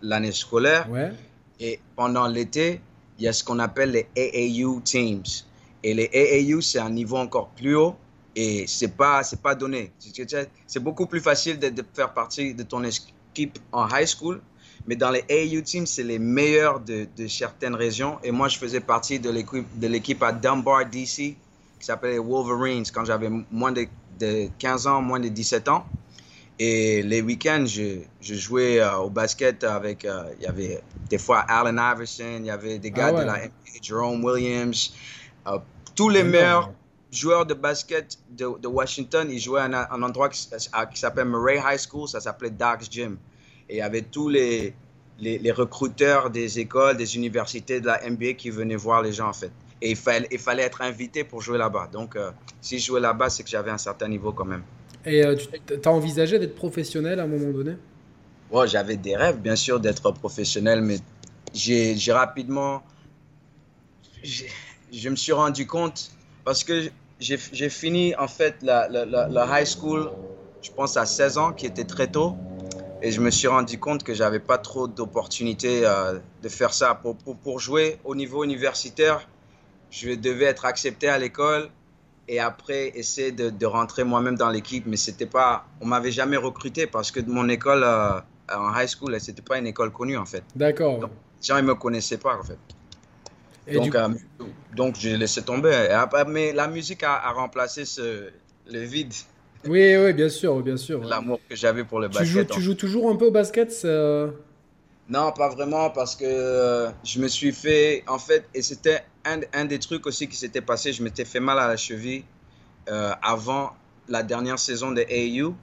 l'année 0.00 0.30
scolaire. 0.30 0.88
Ouais. 0.88 1.10
Et 1.58 1.80
pendant 1.96 2.28
l'été, 2.28 2.80
il 3.18 3.24
y 3.24 3.28
a 3.28 3.32
ce 3.32 3.42
qu'on 3.42 3.58
appelle 3.58 3.90
les 3.90 4.62
AAU 4.62 4.80
teams. 4.82 5.24
Et 5.82 5.92
les 5.92 6.08
AAU, 6.14 6.60
c'est 6.60 6.78
un 6.78 6.90
niveau 6.90 7.16
encore 7.16 7.48
plus 7.48 7.74
haut 7.74 7.96
et 8.36 8.66
c'est 8.68 8.94
pas, 8.96 9.24
c'est 9.24 9.40
pas 9.40 9.54
donné. 9.54 9.90
C'est 10.66 10.80
beaucoup 10.80 11.06
plus 11.06 11.20
facile 11.20 11.58
de, 11.58 11.70
de, 11.70 11.84
faire 11.94 12.12
partie 12.12 12.54
de 12.54 12.62
ton 12.62 12.84
équipe 12.84 13.58
en 13.72 13.88
high 13.88 14.06
school, 14.06 14.40
mais 14.86 14.94
dans 14.94 15.10
les 15.10 15.24
AAU 15.30 15.62
teams, 15.62 15.86
c'est 15.86 16.04
les 16.04 16.18
meilleurs 16.18 16.80
de, 16.80 17.08
de, 17.16 17.26
certaines 17.26 17.74
régions. 17.74 18.18
Et 18.22 18.30
moi, 18.30 18.48
je 18.48 18.58
faisais 18.58 18.80
partie 18.80 19.18
de 19.18 19.30
l'équipe, 19.30 19.66
de 19.78 19.86
l'équipe 19.88 20.22
à 20.22 20.32
Dunbar, 20.32 20.84
DC, 20.86 21.16
qui 21.16 21.36
s'appelait 21.80 22.18
Wolverines, 22.18 22.84
quand 22.92 23.04
j'avais 23.04 23.30
moins 23.50 23.72
de 23.72 23.86
de 24.18 24.48
15 24.58 24.86
ans, 24.86 25.02
moins 25.02 25.20
de 25.20 25.28
17 25.28 25.68
ans. 25.68 25.86
Et 26.58 27.02
les 27.02 27.20
week-ends, 27.20 27.64
je, 27.66 27.98
je 28.20 28.34
jouais 28.34 28.80
euh, 28.80 28.96
au 28.96 29.10
basket 29.10 29.62
avec, 29.62 30.04
euh, 30.04 30.24
il 30.38 30.44
y 30.44 30.46
avait 30.46 30.80
des 31.10 31.18
fois 31.18 31.40
Allen 31.40 31.78
Iverson, 31.78 32.38
il 32.38 32.46
y 32.46 32.50
avait 32.50 32.78
des 32.78 32.90
gars 32.90 33.08
ah 33.08 33.12
de 33.12 33.26
la 33.26 33.36
NBA, 33.38 33.82
Jerome 33.82 34.24
Williams, 34.24 34.94
euh, 35.46 35.58
tous 35.94 36.08
les 36.08 36.22
meilleurs 36.22 36.72
joueurs 37.16 37.46
de 37.46 37.54
basket 37.54 38.18
de, 38.30 38.46
de, 38.60 38.68
Washington, 38.68 39.28
ils 39.30 39.40
jouaient 39.40 39.62
à 39.62 39.92
un, 39.92 40.02
endroit 40.02 40.28
qui, 40.28 40.48
qui 40.48 41.00
s'appelle 41.00 41.26
Murray 41.26 41.58
High 41.58 41.78
School, 41.78 42.08
ça 42.08 42.20
s'appelait 42.20 42.50
Doc's 42.50 42.90
Gym. 42.90 43.16
Et 43.68 43.76
il 43.76 43.78
y 43.78 43.82
avait 43.82 44.02
tous 44.02 44.28
les, 44.28 44.74
les, 45.18 45.38
les, 45.38 45.50
recruteurs 45.50 46.30
des 46.30 46.58
écoles, 46.58 46.96
des 46.96 47.16
universités 47.16 47.80
de 47.80 47.86
la 47.86 48.08
NBA 48.08 48.34
qui 48.34 48.50
venaient 48.50 48.76
voir 48.76 49.02
les 49.02 49.12
gens 49.12 49.28
en 49.28 49.32
fait. 49.32 49.50
Et 49.82 49.90
il 49.90 49.96
fallait, 49.96 50.28
il 50.30 50.38
fallait 50.38 50.62
être 50.62 50.82
invité 50.82 51.24
pour 51.24 51.42
jouer 51.42 51.58
là-bas. 51.58 51.88
Donc, 51.92 52.16
euh, 52.16 52.30
si 52.60 52.78
je 52.78 52.86
jouais 52.86 53.00
là-bas, 53.00 53.28
c'est 53.28 53.42
que 53.42 53.50
j'avais 53.50 53.70
un 53.70 53.78
certain 53.78 54.08
niveau 54.08 54.32
quand 54.32 54.44
même. 54.44 54.62
Et 55.04 55.24
euh, 55.24 55.36
tu 55.36 55.88
as 55.88 55.92
envisagé 55.92 56.38
d'être 56.38 56.54
professionnel 56.54 57.20
à 57.20 57.24
un 57.24 57.26
moment 57.26 57.52
donné? 57.52 57.76
Ouais, 58.50 58.66
J'avais 58.68 58.96
des 58.96 59.16
rêves, 59.16 59.38
bien 59.38 59.56
sûr, 59.56 59.80
d'être 59.80 60.10
professionnel, 60.12 60.80
mais 60.80 60.98
j'ai 61.52 62.12
rapidement. 62.12 62.82
Je 64.22 65.08
me 65.08 65.16
suis 65.16 65.32
rendu 65.32 65.66
compte, 65.66 66.10
parce 66.44 66.64
que 66.64 66.90
j'ai 67.20 67.68
fini 67.68 68.14
en 68.16 68.28
fait 68.28 68.56
la, 68.62 68.88
la, 68.88 69.04
la, 69.04 69.60
high 69.60 69.66
school, 69.66 70.10
je 70.62 70.70
pense 70.70 70.96
à 70.96 71.06
16 71.06 71.38
ans, 71.38 71.52
qui 71.52 71.66
était 71.66 71.84
très 71.84 72.08
tôt. 72.08 72.36
Et 73.02 73.10
je 73.10 73.20
me 73.20 73.30
suis 73.30 73.46
rendu 73.46 73.78
compte 73.78 74.02
que 74.02 74.14
j'avais 74.14 74.40
pas 74.40 74.58
trop 74.58 74.88
d'opportunités 74.88 75.82
euh, 75.84 76.18
de 76.42 76.48
faire 76.48 76.72
ça. 76.72 76.94
Pour, 76.94 77.16
pour, 77.16 77.36
pour, 77.36 77.60
jouer 77.60 77.98
au 78.04 78.14
niveau 78.14 78.42
universitaire, 78.42 79.28
je 79.90 80.10
devais 80.12 80.46
être 80.46 80.64
accepté 80.64 81.08
à 81.08 81.18
l'école 81.18 81.68
et 82.26 82.40
après 82.40 82.88
essayer 82.98 83.32
de, 83.32 83.50
de 83.50 83.66
rentrer 83.66 84.02
moi-même 84.02 84.36
dans 84.36 84.48
l'équipe. 84.50 84.84
Mais 84.86 84.96
c'était 84.96 85.26
pas, 85.26 85.66
on 85.80 85.86
m'avait 85.86 86.10
jamais 86.10 86.38
recruté 86.38 86.86
parce 86.86 87.10
que 87.10 87.20
mon 87.20 87.48
école 87.50 87.82
euh, 87.84 88.18
en 88.54 88.78
high 88.78 88.88
school, 88.88 89.18
c'était 89.20 89.42
pas 89.42 89.58
une 89.58 89.66
école 89.66 89.92
connue 89.92 90.16
en 90.16 90.26
fait. 90.26 90.42
D'accord. 90.54 91.00
Les 91.00 91.46
gens 91.46 91.58
ils 91.58 91.64
me 91.64 91.74
connaissaient 91.74 92.18
pas 92.18 92.36
en 92.36 92.42
fait. 92.42 92.58
Donc, 93.72 93.94
euh, 93.94 94.08
donc 94.74 94.96
j'ai 94.98 95.16
laissé 95.16 95.42
tomber. 95.42 95.88
mais 96.28 96.52
la 96.52 96.68
musique 96.68 97.02
a, 97.02 97.30
remplacé 97.32 97.84
ce, 97.84 98.30
le 98.70 98.80
vide. 98.80 99.12
Oui, 99.66 99.96
oui, 99.96 100.12
bien 100.12 100.28
sûr, 100.28 100.60
bien 100.62 100.76
sûr. 100.76 101.02
L'amour 101.04 101.40
que 101.48 101.56
j'avais 101.56 101.84
pour 101.84 101.98
le 101.98 102.08
basket. 102.08 102.26
Tu 102.26 102.32
joues, 102.32 102.44
tu 102.44 102.60
joues 102.60 102.74
toujours 102.74 103.10
un 103.10 103.16
peu 103.16 103.26
au 103.26 103.30
basket 103.30 103.84
Non, 105.08 105.32
pas 105.32 105.48
vraiment, 105.48 105.90
parce 105.90 106.14
que 106.14 106.24
euh, 106.24 106.90
je 107.04 107.20
me 107.20 107.28
suis 107.28 107.52
fait, 107.52 108.04
en 108.06 108.18
fait, 108.18 108.48
et 108.54 108.62
c'était 108.62 109.02
un, 109.52 109.64
des 109.64 109.78
trucs 109.78 110.06
aussi 110.06 110.28
qui 110.28 110.36
s'était 110.36 110.60
passé, 110.60 110.92
je 110.92 111.02
m'étais 111.02 111.24
fait 111.24 111.40
mal 111.40 111.58
à 111.58 111.68
la 111.68 111.76
cheville 111.76 112.24
euh, 112.88 113.12
avant 113.22 113.72
la 114.08 114.22
dernière 114.22 114.58
saison 114.58 114.92
de 114.92 115.02
AU, 115.02 115.54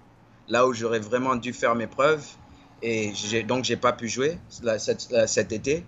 là 0.49 0.67
où 0.67 0.73
j'aurais 0.73 0.99
vraiment 0.99 1.35
dû 1.35 1.53
faire 1.53 1.75
mes 1.75 1.87
preuves. 1.87 2.25
Et 2.81 3.13
donc, 3.47 3.63
j'ai 3.63 3.77
pas 3.77 3.93
pu 3.93 4.09
jouer 4.09 4.37
cet, 5.27 5.53
été. 5.53 5.85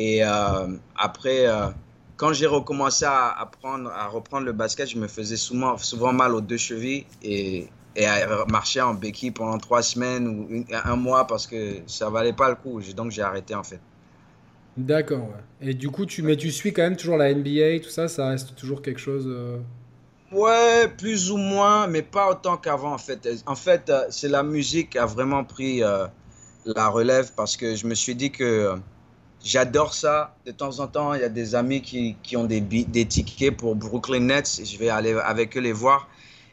Et 0.00 0.22
euh, 0.22 0.68
après, 0.94 1.48
euh, 1.48 1.70
quand 2.16 2.32
j'ai 2.32 2.46
recommencé 2.46 3.04
à, 3.04 3.36
apprendre, 3.36 3.90
à 3.90 4.06
reprendre 4.06 4.46
le 4.46 4.52
basket, 4.52 4.88
je 4.88 4.96
me 4.96 5.08
faisais 5.08 5.36
souvent, 5.36 5.76
souvent 5.76 6.12
mal 6.12 6.36
aux 6.36 6.40
deux 6.40 6.56
chevilles 6.56 7.04
et, 7.20 7.66
et 7.96 8.06
à 8.06 8.44
marcher 8.46 8.80
en 8.80 8.94
béquille 8.94 9.32
pendant 9.32 9.58
trois 9.58 9.82
semaines 9.82 10.28
ou 10.28 10.64
un 10.72 10.94
mois 10.94 11.26
parce 11.26 11.48
que 11.48 11.78
ça 11.88 12.10
valait 12.10 12.32
pas 12.32 12.48
le 12.48 12.54
coup. 12.54 12.80
Donc, 12.94 13.10
j'ai 13.10 13.22
arrêté 13.22 13.56
en 13.56 13.64
fait. 13.64 13.80
D'accord, 14.76 15.30
Et 15.60 15.74
du 15.74 15.90
coup, 15.90 16.06
tu, 16.06 16.22
mais 16.22 16.36
tu 16.36 16.52
suis 16.52 16.72
quand 16.72 16.82
même 16.82 16.96
toujours 16.96 17.16
la 17.16 17.34
NBA, 17.34 17.80
tout 17.82 17.90
ça, 17.90 18.06
ça 18.06 18.28
reste 18.28 18.54
toujours 18.54 18.82
quelque 18.82 19.00
chose. 19.00 19.24
Euh, 19.26 19.58
ouais, 20.30 20.86
plus 20.96 21.32
ou 21.32 21.38
moins, 21.38 21.88
mais 21.88 22.02
pas 22.02 22.30
autant 22.30 22.56
qu'avant 22.56 22.92
en 22.92 22.98
fait. 22.98 23.28
En 23.46 23.56
fait, 23.56 23.90
c'est 24.10 24.28
la 24.28 24.44
musique 24.44 24.90
qui 24.90 24.98
a 24.98 25.06
vraiment 25.06 25.42
pris 25.42 25.82
euh, 25.82 26.06
la 26.64 26.86
relève 26.86 27.32
parce 27.34 27.56
que 27.56 27.74
je 27.74 27.88
me 27.88 27.96
suis 27.96 28.14
dit 28.14 28.30
que 28.30 28.78
j'adore 29.44 29.94
ça. 29.94 30.36
De 30.46 30.52
temps 30.52 30.80
en 30.80 30.86
temps, 30.86 31.14
il 31.14 31.20
y 31.20 31.24
a 31.24 31.28
des 31.28 31.54
amis 31.54 31.82
qui, 31.82 32.16
qui 32.22 32.36
ont 32.36 32.44
des, 32.44 32.60
des 32.60 33.06
tickets 33.06 33.56
pour 33.56 33.74
Brooklyn 33.74 34.20
Nets. 34.20 34.58
Et 34.60 34.64
je 34.64 34.78
vais 34.78 34.88
aller 34.88 35.12
avec 35.12 35.56
eux 35.56 35.60
les 35.60 35.72
voir. 35.72 36.08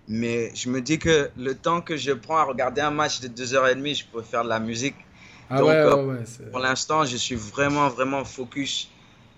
Mais 0.08 0.52
je 0.54 0.70
me 0.70 0.82
dis 0.82 1.00
que 1.00 1.30
le 1.38 1.56
temps 1.56 1.82
que 1.82 1.98
je 1.98 2.12
prends 2.12 2.38
à 2.38 2.44
regarder 2.44 2.82
un 2.82 2.92
match 2.92 3.22
de 3.22 3.28
2h30, 3.28 3.96
je 3.96 4.04
peux 4.06 4.22
faire 4.22 4.44
de 4.44 4.50
la 4.50 4.60
musique. 4.60 4.96
Ah 5.50 5.60
Donc, 5.60 5.68
ouais, 5.68 5.76
euh, 5.76 6.06
ouais, 6.06 6.24
pour 6.52 6.60
l'instant, 6.60 7.06
je 7.06 7.18
suis 7.18 7.36
vraiment, 7.36 7.90
vraiment 7.90 8.24
focus 8.24 8.90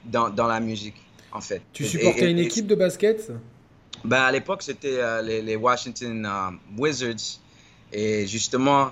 dans, 0.05 0.29
dans 0.29 0.47
la 0.47 0.59
musique, 0.59 0.95
en 1.31 1.41
fait. 1.41 1.61
Tu 1.73 1.85
supportais 1.85 2.31
une 2.31 2.39
équipe 2.39 2.67
de 2.67 2.75
basket? 2.75 3.31
Ben, 4.03 4.21
À 4.21 4.31
l'époque, 4.31 4.61
c'était 4.61 4.99
euh, 4.99 5.21
les, 5.21 5.41
les, 5.41 5.55
Washington 5.55 6.25
euh, 6.25 6.79
Wizards. 6.81 7.39
Et 7.91 8.27
justement, 8.27 8.91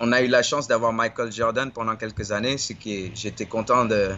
on 0.00 0.12
a 0.12 0.22
eu 0.22 0.28
la 0.28 0.42
chance 0.42 0.68
d'avoir 0.68 0.92
Michael 0.92 1.32
Jordan 1.32 1.70
pendant 1.70 1.96
quelques 1.96 2.32
années, 2.32 2.58
ce 2.58 2.72
qui 2.72 3.10
j'étais 3.14 3.46
content 3.46 3.84
de 3.84 4.10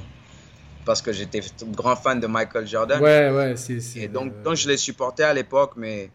parce 0.85 1.01
que 1.01 1.13
j'étais 1.13 1.41
grand 1.69 1.97
fan 1.97 2.21
de 2.21 2.27
Michael 2.27 2.67
Jordan. 2.67 3.03
Ouais, 3.03 3.31
ouais, 3.31 3.57
c'est. 3.57 3.81
Et 3.97 4.09
donc, 4.09 4.43
donc, 4.43 4.57
je 4.57 4.69
les 4.69 4.77
supportais 4.77 5.23
à 5.23 5.33
l'époque, 5.33 5.73
mais 5.77 6.11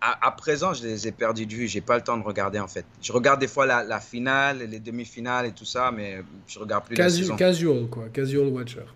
à, 0.00 0.30
présent, 0.32 0.72
je 0.74 0.82
les 0.84 1.08
ai 1.08 1.12
perdus 1.12 1.46
de 1.46 1.54
vue. 1.54 1.68
J'ai 1.68 1.80
pas 1.80 1.96
le 1.96 2.02
temps 2.02 2.16
de 2.16 2.24
regarder 2.24 2.58
en 2.58 2.68
fait. 2.68 2.84
Je 3.00 3.12
regarde 3.12 3.40
des 3.40 3.48
fois 3.48 3.66
la, 3.66 3.84
la 3.84 4.00
finale, 4.00 4.58
les 4.58 4.80
demi-finales 4.80 5.46
et 5.46 5.52
tout 5.52 5.64
ça, 5.64 5.90
mais 5.90 6.22
je 6.46 6.58
regarde 6.58 6.84
plus 6.84 6.96
casual, 6.96 7.20
la 7.20 7.24
saison. 7.24 7.36
Casual 7.36 7.86
quoi, 7.88 8.08
casual 8.12 8.48
watcher. 8.48 8.86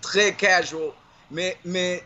Très 0.00 0.34
casual, 0.34 0.90
mais 1.30 1.56
mais 1.64 2.02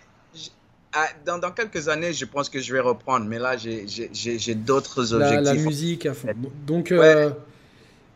dans, 1.25 1.39
dans, 1.39 1.51
quelques 1.51 1.89
années, 1.89 2.13
je 2.13 2.25
pense 2.25 2.49
que 2.49 2.61
je 2.61 2.73
vais 2.73 2.81
reprendre, 2.81 3.27
mais 3.27 3.39
là, 3.39 3.57
j'ai 3.57 4.55
d'autres 4.55 5.15
objectifs. 5.15 5.45
La, 5.45 5.55
musique 5.55 6.07
à 6.07 6.15
fond. 6.15 6.29
Donc, 6.67 6.93
euh, 6.93 7.31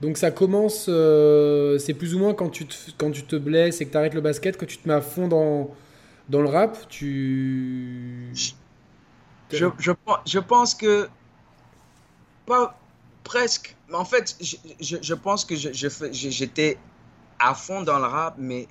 donc 0.01 0.19
ça 0.19 0.31
commence, 0.31 0.87
euh, 0.89 1.79
c'est 1.79 1.95
plus 1.95 2.15
ou 2.15 2.19
moins 2.19 2.35
quand 2.35 2.51
tu 2.51 2.67
te, 2.67 2.75
quand 2.99 3.11
tu 3.11 3.23
te 3.25 3.37
blesses 3.37 3.81
et 3.81 3.87
que 3.87 3.93
tu 3.93 3.97
arrêtes 3.97 4.15
le 4.15 4.21
basket, 4.21 4.57
que 4.57 4.67
tu 4.67 4.79
te 4.79 4.87
mets 4.87 4.95
à 4.95 5.01
fond 5.01 5.27
dans, 5.29 5.75
dans 6.29 6.43
le 6.43 6.49
rap, 6.49 6.77
tu... 6.89 8.31
Je, 8.35 9.67
je, 9.79 9.93
je 10.27 10.39
pense 10.39 10.75
que... 10.75 11.09
Pas 12.45 12.79
presque. 13.25 13.75
En 13.93 14.05
fait, 14.05 14.37
je, 14.41 14.97
je 15.01 15.15
pense 15.15 15.45
que 15.45 15.55
j'étais 15.57 16.79
à 17.39 17.55
fond 17.55 17.83
dans 17.83 17.99
le 17.99 18.05
rap, 18.05 18.37
mais 18.39 18.69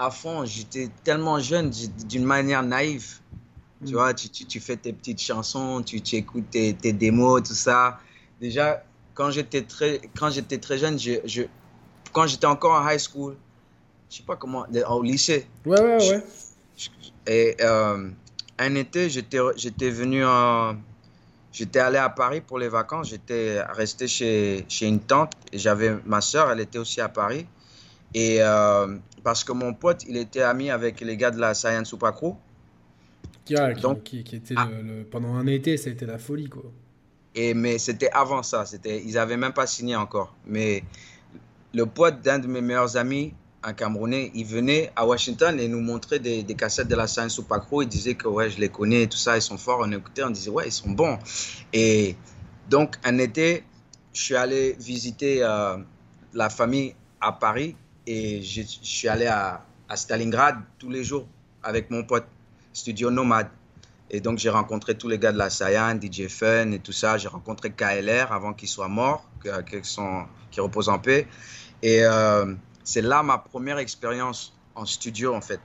à 0.00 0.10
fond. 0.10 0.44
J'étais 0.44 0.88
tellement 1.04 1.38
jeune, 1.38 1.70
d'une 2.08 2.24
manière 2.24 2.62
naïve. 2.62 3.18
Tu 3.84 3.92
mm. 3.92 3.94
vois, 3.94 4.14
tu, 4.14 4.28
tu, 4.28 4.60
fais 4.60 4.76
tes 4.76 4.92
petites 4.92 5.20
chansons, 5.20 5.82
tu, 5.82 6.00
tu 6.00 6.16
écoutes 6.16 6.50
tes, 6.50 6.74
tes, 6.74 6.92
démos, 6.92 7.42
tout 7.42 7.54
ça. 7.54 7.98
Déjà, 8.40 8.82
quand 9.14 9.30
j'étais 9.30 9.62
très, 9.62 10.00
quand 10.18 10.30
j'étais 10.30 10.58
très 10.58 10.78
jeune, 10.78 10.98
je, 10.98 11.12
je 11.24 11.42
quand 12.12 12.26
j'étais 12.26 12.46
encore 12.46 12.72
en 12.72 12.88
high 12.88 12.98
school, 12.98 13.36
je 14.10 14.16
sais 14.16 14.22
pas 14.22 14.36
comment, 14.36 14.66
au 14.88 15.02
lycée. 15.02 15.46
Ouais, 15.64 15.80
ouais, 15.80 16.10
ouais. 16.10 16.24
et 17.26 17.56
euh, 17.60 18.10
un 18.58 18.74
été, 18.74 19.08
j'étais, 19.08 19.38
j'étais 19.56 19.90
venu 19.90 20.24
en, 20.24 20.76
j'étais 21.52 21.78
allé 21.78 21.98
à 21.98 22.08
Paris 22.08 22.40
pour 22.40 22.58
les 22.58 22.68
vacances. 22.68 23.08
J'étais 23.08 23.62
resté 23.62 24.08
chez, 24.08 24.64
chez 24.68 24.86
une 24.86 25.00
tante 25.00 25.32
et 25.52 25.58
j'avais 25.58 25.96
ma 26.04 26.20
soeur, 26.20 26.50
elle 26.50 26.60
était 26.60 26.78
aussi 26.78 27.00
à 27.00 27.08
Paris. 27.08 27.46
Et 28.14 28.38
euh, 28.40 28.96
parce 29.22 29.44
que 29.44 29.52
mon 29.52 29.74
pote, 29.74 30.04
il 30.08 30.16
était 30.16 30.42
ami 30.42 30.70
avec 30.70 31.00
les 31.00 31.16
gars 31.16 31.30
de 31.30 31.38
la 31.38 31.54
Science 31.54 31.88
Super 31.88 32.12
Crew. 32.12 32.34
Qui, 33.44 33.54
Donc, 33.80 34.04
qui, 34.04 34.20
était 34.20 34.54
ah. 34.56 34.68
le, 34.70 35.04
pendant 35.04 35.34
un 35.34 35.46
été, 35.46 35.76
ça 35.76 35.90
a 35.90 35.92
été 35.92 36.06
la 36.06 36.18
folie, 36.18 36.48
quoi. 36.48 36.70
Et, 37.34 37.54
mais 37.54 37.78
c'était 37.78 38.10
avant 38.10 38.42
ça, 38.42 38.66
c'était, 38.66 39.02
ils 39.04 39.14
n'avaient 39.14 39.36
même 39.36 39.52
pas 39.52 39.66
signé 39.66 39.96
encore. 39.96 40.34
Mais 40.46 40.82
le 41.72 41.86
pote 41.86 42.20
d'un 42.22 42.38
de 42.38 42.46
mes 42.46 42.60
meilleurs 42.60 42.96
amis, 42.96 43.34
un 43.62 43.72
Camerounais, 43.72 44.30
il 44.34 44.46
venait 44.46 44.90
à 44.96 45.06
Washington 45.06 45.58
et 45.60 45.68
nous 45.68 45.80
montrait 45.80 46.18
des, 46.18 46.42
des 46.42 46.54
cassettes 46.54 46.88
de 46.88 46.96
la 46.96 47.06
Science 47.06 47.40
Crew. 47.40 47.82
Il 47.82 47.88
disait 47.88 48.14
que 48.14 48.26
ouais, 48.26 48.50
je 48.50 48.58
les 48.58 48.68
connais, 48.68 49.06
tout 49.06 49.18
ça, 49.18 49.36
ils 49.36 49.42
sont 49.42 49.58
forts. 49.58 49.80
On 49.82 49.92
écoutait, 49.92 50.22
on 50.22 50.30
disait 50.30 50.50
ouais, 50.50 50.66
ils 50.66 50.72
sont 50.72 50.90
bons. 50.90 51.18
Et 51.72 52.16
donc, 52.68 52.96
un 53.04 53.18
été, 53.18 53.64
je 54.12 54.22
suis 54.22 54.36
allé 54.36 54.76
visiter 54.78 55.42
euh, 55.42 55.76
la 56.34 56.48
famille 56.48 56.94
à 57.20 57.32
Paris 57.32 57.76
et 58.10 58.42
je, 58.42 58.62
suis 58.62 59.06
allé 59.06 59.26
à, 59.26 59.64
Stalingrad 59.94 60.56
tous 60.78 60.90
les 60.90 61.04
jours 61.04 61.26
avec 61.62 61.90
mon 61.90 62.02
pote, 62.02 62.26
Studio 62.72 63.10
Nomade. 63.10 63.48
Et 64.10 64.20
donc, 64.20 64.38
j'ai 64.38 64.50
rencontré 64.50 64.96
tous 64.96 65.06
les 65.06 65.18
gars 65.18 65.30
de 65.30 65.38
la 65.38 65.48
Cyan, 65.48 65.96
DJ 66.00 66.26
Fun 66.26 66.72
et 66.72 66.80
tout 66.80 66.92
ça. 66.92 67.18
J'ai 67.18 67.28
rencontré 67.28 67.70
KLR 67.70 68.32
avant 68.32 68.52
qu'il 68.52 68.68
soit 68.68 68.88
mort, 68.88 69.24
qu'il 69.42 70.60
repose 70.60 70.88
en 70.88 70.98
paix. 70.98 71.28
Et 71.82 72.02
euh, 72.02 72.52
c'est 72.82 73.02
là 73.02 73.22
ma 73.22 73.38
première 73.38 73.78
expérience 73.78 74.56
en 74.74 74.86
studio, 74.86 75.32
en 75.32 75.40
fait. 75.40 75.60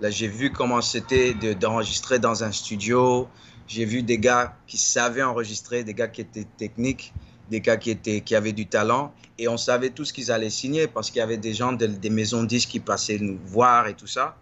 Là, 0.00 0.10
j'ai 0.10 0.28
vu 0.28 0.50
comment 0.50 0.80
c'était 0.80 1.34
d'enregistrer 1.54 2.18
dans 2.18 2.42
un 2.42 2.50
studio. 2.50 3.28
J'ai 3.68 3.84
vu 3.84 4.02
des 4.02 4.18
gars 4.18 4.56
qui 4.66 4.78
savaient 4.78 5.22
enregistrer, 5.22 5.84
des 5.84 5.94
gars 5.94 6.08
qui 6.08 6.22
étaient 6.22 6.46
techniques 6.56 7.12
des 7.50 7.60
gars 7.60 7.76
qui, 7.76 7.90
étaient, 7.90 8.20
qui 8.20 8.34
avaient 8.34 8.52
du 8.52 8.66
talent 8.66 9.12
et 9.38 9.48
on 9.48 9.56
savait 9.56 9.90
tous 9.90 10.12
qu'ils 10.12 10.32
allaient 10.32 10.50
signer 10.50 10.88
parce 10.88 11.10
qu'il 11.10 11.20
y 11.20 11.22
avait 11.22 11.36
des 11.36 11.54
gens 11.54 11.72
des 11.72 12.10
maisons 12.10 12.42
de 12.42 12.48
disques 12.48 12.70
qui 12.70 12.80
passaient 12.80 13.18
nous 13.18 13.38
voir 13.46 13.86
et 13.86 13.94
tout 13.94 14.06
ça. 14.06 14.36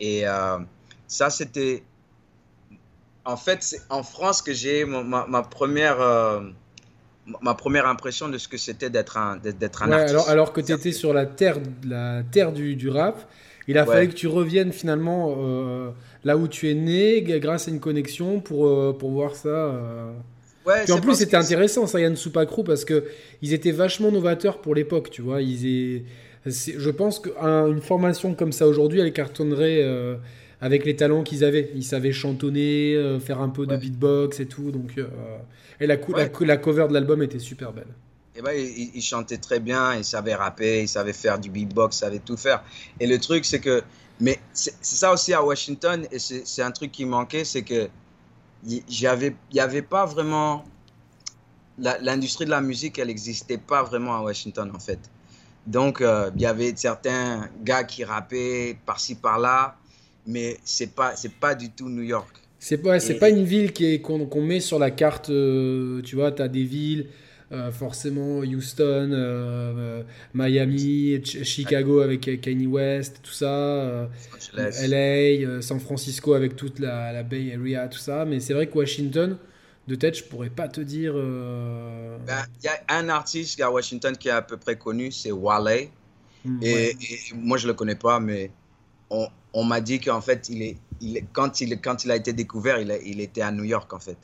Et 0.00 0.26
euh, 0.26 0.58
ça, 1.06 1.30
c'était. 1.30 1.84
En 3.24 3.36
fait, 3.36 3.62
c'est 3.62 3.80
en 3.88 4.02
France 4.02 4.42
que 4.42 4.52
j'ai 4.52 4.84
ma, 4.84 5.26
ma, 5.26 5.42
première. 5.42 6.00
Euh, 6.00 6.40
ma 7.40 7.54
première 7.54 7.86
impression 7.86 8.28
de 8.28 8.36
ce 8.36 8.48
que 8.48 8.56
c'était 8.56 8.90
d'être 8.90 9.16
un, 9.16 9.36
d'être 9.36 9.84
un 9.84 9.92
artiste. 9.92 10.10
Alors, 10.10 10.28
alors 10.28 10.52
que 10.52 10.60
tu 10.60 10.72
étais 10.72 10.90
sur 10.90 11.14
la 11.14 11.24
terre, 11.24 11.58
la 11.84 12.24
terre 12.24 12.52
du, 12.52 12.74
du 12.74 12.88
rap, 12.90 13.30
il 13.68 13.78
a 13.78 13.86
fallu 13.86 14.08
que 14.08 14.14
tu 14.14 14.26
reviennes 14.26 14.72
finalement 14.72 15.36
euh, 15.38 15.90
là 16.24 16.36
où 16.36 16.48
tu 16.48 16.68
es 16.68 16.74
né 16.74 17.22
grâce 17.22 17.68
à 17.68 17.70
une 17.70 17.78
connexion 17.78 18.40
pour, 18.40 18.98
pour 18.98 19.12
voir 19.12 19.36
ça. 19.36 19.72
Puis 20.64 20.92
en 20.92 21.00
plus, 21.00 21.14
c'était 21.14 21.36
intéressant, 21.36 21.86
Saiyan 21.86 22.14
Supakru, 22.16 22.64
parce 22.64 22.84
que 22.84 23.04
ils 23.40 23.52
étaient 23.52 23.72
vachement 23.72 24.10
novateurs 24.10 24.60
pour 24.60 24.74
l'époque, 24.74 25.10
tu 25.10 25.22
vois. 25.22 25.42
Ils 25.42 26.04
Je 26.46 26.90
pense 26.90 27.20
qu'une 27.20 27.80
formation 27.80 28.34
comme 28.34 28.52
ça 28.52 28.66
aujourd'hui, 28.66 29.00
elle 29.00 29.12
cartonnerait 29.12 29.82
euh, 29.82 30.16
avec 30.60 30.84
les 30.84 30.96
talents 30.96 31.22
qu'ils 31.22 31.44
avaient. 31.44 31.70
Ils 31.74 31.84
savaient 31.84 32.12
chantonner, 32.12 32.94
euh, 32.94 33.18
faire 33.18 33.40
un 33.40 33.48
peu 33.48 33.66
de 33.66 33.76
beatbox 33.76 34.40
et 34.40 34.46
tout. 34.46 34.70
Donc, 34.70 34.98
euh, 34.98 35.06
Et 35.80 35.86
la, 35.86 35.96
la, 36.40 36.56
cover 36.56 36.86
de 36.88 36.92
l'album 36.92 37.22
était 37.22 37.40
super 37.40 37.72
belle. 37.72 37.88
Et 38.34 38.40
ben, 38.40 38.52
ils, 38.56 38.92
il 38.94 39.02
chantaient 39.02 39.38
très 39.38 39.60
bien, 39.60 39.94
ils 39.94 40.04
savaient 40.04 40.34
rapper, 40.34 40.82
ils 40.82 40.88
savaient 40.88 41.12
faire 41.12 41.38
du 41.38 41.50
beatbox, 41.50 41.96
ils 41.96 42.00
savaient 42.00 42.18
tout 42.20 42.36
faire. 42.36 42.62
Et 43.00 43.06
le 43.06 43.18
truc, 43.18 43.44
c'est 43.44 43.60
que. 43.60 43.82
Mais 44.20 44.38
c'est 44.52 44.74
ça 44.80 45.12
aussi 45.12 45.34
à 45.34 45.42
Washington, 45.42 46.06
et 46.12 46.18
c'est 46.20 46.62
un 46.62 46.70
truc 46.70 46.92
qui 46.92 47.04
manquait, 47.04 47.44
c'est 47.44 47.62
que 47.62 47.88
il 48.66 48.82
n'y 49.52 49.60
avait 49.60 49.82
pas 49.82 50.06
vraiment. 50.06 50.64
L'industrie 51.78 52.44
de 52.44 52.50
la 52.50 52.60
musique, 52.60 52.98
elle 52.98 53.08
n'existait 53.08 53.58
pas 53.58 53.82
vraiment 53.82 54.14
à 54.14 54.22
Washington, 54.22 54.70
en 54.74 54.78
fait. 54.78 55.00
Donc, 55.66 56.00
euh, 56.00 56.30
il 56.36 56.42
y 56.42 56.46
avait 56.46 56.72
certains 56.76 57.48
gars 57.62 57.84
qui 57.84 58.04
rappaient 58.04 58.76
par-ci, 58.84 59.14
par-là, 59.14 59.76
mais 60.26 60.58
ce 60.64 60.84
n'est 60.84 60.90
pas, 60.90 61.14
pas 61.40 61.54
du 61.54 61.70
tout 61.70 61.88
New 61.88 62.02
York. 62.02 62.28
C'est 62.58 62.78
pas, 62.78 63.00
c'est 63.00 63.14
pas 63.14 63.30
une 63.30 63.44
ville 63.44 63.72
qu'on 64.02 64.42
met 64.42 64.60
sur 64.60 64.78
la 64.78 64.90
carte, 64.90 65.30
euh, 65.30 66.00
tu 66.02 66.14
vois, 66.14 66.30
tu 66.30 66.42
as 66.42 66.48
des 66.48 66.62
villes, 66.62 67.06
euh, 67.08 67.31
forcément 67.72 68.38
Houston, 68.38 70.04
Miami, 70.34 71.20
Chicago 71.24 72.00
avec 72.00 72.40
Kanye 72.40 72.66
West, 72.66 73.20
tout 73.22 73.32
ça, 73.32 74.08
LA, 74.56 75.60
San 75.62 75.80
Francisco 75.80 76.34
avec 76.34 76.56
toute 76.56 76.78
la, 76.78 77.12
la, 77.12 77.22
Bay 77.22 77.54
Area, 77.54 77.88
tout 77.88 77.98
ça. 77.98 78.24
Mais 78.24 78.40
c'est 78.40 78.54
vrai 78.54 78.66
que 78.66 78.78
Washington, 78.78 79.36
de 79.88 79.94
tête, 79.94 80.16
je 80.16 80.24
pourrais 80.24 80.50
pas 80.50 80.68
te 80.68 80.80
dire. 80.80 81.14
Ben, 81.14 82.44
il 82.62 82.66
y 82.66 82.68
a 82.68 82.80
un 82.88 83.08
artiste 83.08 83.60
à 83.60 83.70
Washington 83.70 84.16
qui 84.16 84.28
est 84.28 84.32
à 84.32 84.42
peu 84.42 84.56
près 84.56 84.76
connu, 84.76 85.10
c'est 85.10 85.32
Wale. 85.32 85.88
Hmm, 86.44 86.58
et, 86.62 86.96
moi, 87.34 87.56
je 87.56 87.66
le 87.66 87.74
connais 87.74 87.94
pas, 87.94 88.20
mais 88.20 88.50
on, 89.10 89.28
on 89.52 89.64
m'a 89.64 89.80
dit 89.80 90.00
qu'en 90.00 90.20
fait, 90.20 90.48
il 90.48 90.62
est, 90.62 90.76
il 91.00 91.16
est, 91.16 91.24
quand, 91.32 91.60
il, 91.60 91.80
quand 91.80 92.04
il 92.04 92.10
a 92.10 92.16
été 92.16 92.32
découvert, 92.32 92.78
il, 92.78 92.96
il 93.04 93.20
était 93.20 93.42
à 93.42 93.52
New 93.52 93.64
York, 93.64 93.92
en 93.92 94.00
fait. 94.00 94.16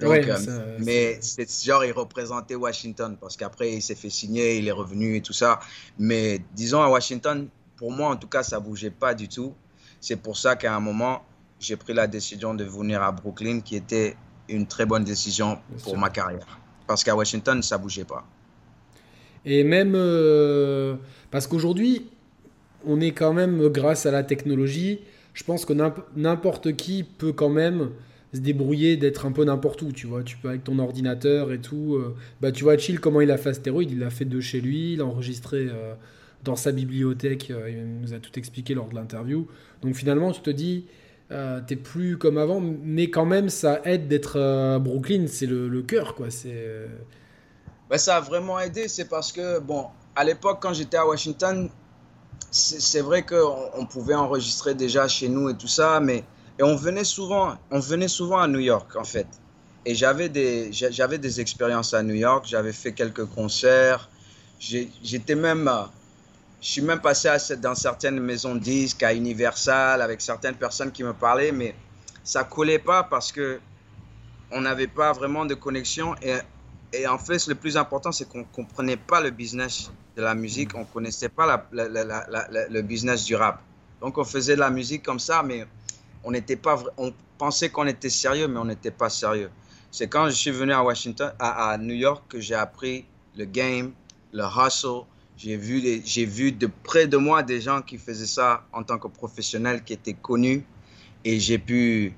Donc, 0.00 0.12
euh, 0.12 0.76
mais 0.80 1.18
c'est 1.20 1.48
genre, 1.64 1.84
il 1.84 1.92
représentait 1.92 2.56
Washington 2.56 3.16
parce 3.20 3.36
qu'après, 3.36 3.74
il 3.74 3.82
s'est 3.82 3.94
fait 3.94 4.10
signer, 4.10 4.58
il 4.58 4.66
est 4.66 4.72
revenu 4.72 5.16
et 5.16 5.20
tout 5.20 5.32
ça. 5.32 5.60
Mais 5.98 6.40
disons, 6.54 6.82
à 6.82 6.88
Washington, 6.88 7.48
pour 7.76 7.92
moi, 7.92 8.10
en 8.10 8.16
tout 8.16 8.26
cas, 8.26 8.42
ça 8.42 8.58
bougeait 8.58 8.90
pas 8.90 9.14
du 9.14 9.28
tout. 9.28 9.54
C'est 10.00 10.16
pour 10.16 10.36
ça 10.36 10.56
qu'à 10.56 10.74
un 10.74 10.80
moment, 10.80 11.24
j'ai 11.60 11.76
pris 11.76 11.94
la 11.94 12.06
décision 12.06 12.54
de 12.54 12.64
venir 12.64 13.02
à 13.02 13.12
Brooklyn, 13.12 13.60
qui 13.60 13.76
était 13.76 14.16
une 14.48 14.66
très 14.66 14.84
bonne 14.84 15.04
décision 15.04 15.58
pour 15.84 15.96
ma 15.96 16.10
carrière. 16.10 16.58
Parce 16.86 17.04
qu'à 17.04 17.14
Washington, 17.14 17.62
ça 17.62 17.78
bougeait 17.78 18.04
pas. 18.04 18.26
Et 19.44 19.62
même 19.62 19.92
euh, 19.94 20.96
parce 21.30 21.46
qu'aujourd'hui, 21.46 22.10
on 22.84 23.00
est 23.00 23.12
quand 23.12 23.32
même, 23.32 23.68
grâce 23.68 24.06
à 24.06 24.10
la 24.10 24.22
technologie, 24.22 25.00
je 25.34 25.44
pense 25.44 25.64
que 25.64 25.72
n'importe 26.16 26.76
qui 26.76 27.04
peut 27.04 27.32
quand 27.32 27.48
même 27.48 27.90
se 28.34 28.40
débrouiller 28.40 28.96
d'être 28.96 29.26
un 29.26 29.32
peu 29.32 29.44
n'importe 29.44 29.82
où, 29.82 29.92
tu 29.92 30.06
vois. 30.06 30.22
Tu 30.22 30.36
peux 30.36 30.48
avec 30.48 30.64
ton 30.64 30.78
ordinateur 30.78 31.52
et 31.52 31.60
tout. 31.60 31.94
euh, 31.94 32.16
bah, 32.40 32.52
tu 32.52 32.64
vois, 32.64 32.76
Chill, 32.76 33.00
comment 33.00 33.20
il 33.20 33.30
a 33.30 33.38
fait 33.38 33.50
Astéroïde 33.50 33.92
Il 33.92 34.00
l'a 34.00 34.10
fait 34.10 34.24
de 34.24 34.40
chez 34.40 34.60
lui, 34.60 34.94
il 34.94 35.00
a 35.00 35.04
enregistré 35.04 35.68
euh, 35.70 35.94
dans 36.42 36.56
sa 36.56 36.72
bibliothèque. 36.72 37.50
euh, 37.50 37.70
il 37.70 38.00
nous 38.00 38.12
a 38.12 38.18
tout 38.18 38.36
expliqué 38.38 38.74
lors 38.74 38.88
de 38.88 38.94
l'interview. 38.94 39.46
Donc 39.82 39.94
finalement, 39.94 40.32
tu 40.32 40.40
te 40.40 40.50
dis, 40.50 40.86
t'es 41.66 41.76
plus 41.76 42.18
comme 42.18 42.38
avant, 42.38 42.60
mais 42.60 43.10
quand 43.10 43.26
même, 43.26 43.48
ça 43.48 43.80
aide 43.84 44.08
d'être 44.08 44.38
à 44.38 44.78
Brooklyn. 44.78 45.26
C'est 45.28 45.46
le, 45.46 45.82
cœur, 45.82 46.14
quoi. 46.14 46.30
C'est. 46.30 46.88
ça 47.96 48.16
a 48.16 48.20
vraiment 48.20 48.58
aidé, 48.58 48.88
c'est 48.88 49.08
parce 49.08 49.32
que, 49.32 49.60
bon, 49.60 49.86
à 50.16 50.24
l'époque, 50.24 50.58
quand 50.60 50.72
j'étais 50.72 50.96
à 50.96 51.06
Washington, 51.06 51.70
c'est 52.50 53.00
vrai 53.00 53.22
qu'on 53.22 53.70
on 53.74 53.86
pouvait 53.86 54.14
enregistrer 54.14 54.74
déjà 54.74 55.08
chez 55.08 55.28
nous 55.28 55.48
et 55.48 55.56
tout 55.56 55.68
ça, 55.68 55.98
mais 56.00 56.24
et 56.58 56.62
on 56.62 56.76
venait 56.76 57.04
souvent, 57.04 57.56
on 57.70 57.80
venait 57.80 58.08
souvent 58.08 58.38
à 58.38 58.48
New 58.48 58.60
York, 58.60 58.94
en 58.96 59.04
fait. 59.04 59.26
Et 59.84 59.94
j'avais 59.94 60.28
des, 60.28 60.72
j'a- 60.72 60.90
j'avais 60.90 61.18
des 61.18 61.40
expériences 61.40 61.94
à 61.94 62.02
New 62.02 62.14
York, 62.14 62.46
j'avais 62.48 62.72
fait 62.72 62.92
quelques 62.92 63.26
concerts, 63.26 64.08
j'étais 64.58 65.34
même, 65.34 65.68
euh, 65.68 65.82
je 66.60 66.68
suis 66.68 66.82
même 66.82 67.00
passé 67.00 67.28
dans 67.58 67.74
certaines 67.74 68.20
maisons 68.20 68.54
disques, 68.54 69.02
à 69.02 69.12
Universal, 69.12 70.00
avec 70.00 70.20
certaines 70.20 70.54
personnes 70.54 70.92
qui 70.92 71.04
me 71.04 71.12
parlaient, 71.12 71.52
mais 71.52 71.74
ça 72.22 72.44
collait 72.44 72.78
pas 72.78 73.02
parce 73.02 73.32
que 73.32 73.60
on 74.50 74.60
n'avait 74.62 74.86
pas 74.86 75.12
vraiment 75.12 75.44
de 75.44 75.54
connexion. 75.54 76.14
Et, 76.92 77.06
en 77.06 77.18
fait, 77.18 77.46
le 77.48 77.56
plus 77.56 77.76
important, 77.76 78.12
c'est 78.12 78.28
qu'on 78.28 78.44
comprenait 78.44 78.96
pas 78.96 79.20
le 79.20 79.30
business 79.30 79.90
de 80.16 80.22
la 80.22 80.34
musique, 80.34 80.70
on 80.76 80.84
connaissait 80.84 81.28
pas 81.28 81.66
le 81.72 82.80
business 82.82 83.24
du 83.24 83.34
rap. 83.34 83.60
Donc 84.00 84.16
on 84.16 84.24
faisait 84.24 84.54
de 84.54 84.60
la 84.60 84.70
musique 84.70 85.02
comme 85.02 85.18
ça, 85.18 85.42
mais 85.42 85.66
on 86.24 86.30
n'était 86.30 86.56
pas, 86.56 86.82
on 86.96 87.12
pensait 87.38 87.68
qu'on 87.68 87.86
était 87.86 88.10
sérieux, 88.10 88.48
mais 88.48 88.58
on 88.58 88.64
n'était 88.64 88.90
pas 88.90 89.10
sérieux. 89.10 89.50
C'est 89.90 90.08
quand 90.08 90.26
je 90.26 90.34
suis 90.34 90.50
venu 90.50 90.72
à 90.72 90.82
Washington, 90.82 91.32
à, 91.38 91.76
New 91.78 91.94
York, 91.94 92.24
que 92.28 92.40
j'ai 92.40 92.54
appris 92.54 93.04
le 93.36 93.44
game, 93.44 93.92
le 94.32 94.42
hustle. 94.42 95.04
J'ai 95.36 95.56
vu, 95.56 96.02
j'ai 96.04 96.24
vu 96.24 96.52
de 96.52 96.68
près 96.84 97.06
de 97.06 97.16
moi 97.16 97.42
des 97.42 97.60
gens 97.60 97.82
qui 97.82 97.98
faisaient 97.98 98.26
ça 98.26 98.64
en 98.72 98.82
tant 98.82 98.98
que 98.98 99.08
professionnels, 99.08 99.82
qui 99.82 99.92
étaient 99.92 100.14
connus, 100.14 100.64
et 101.24 101.40
j'ai 101.40 101.58
pu, 101.58 102.14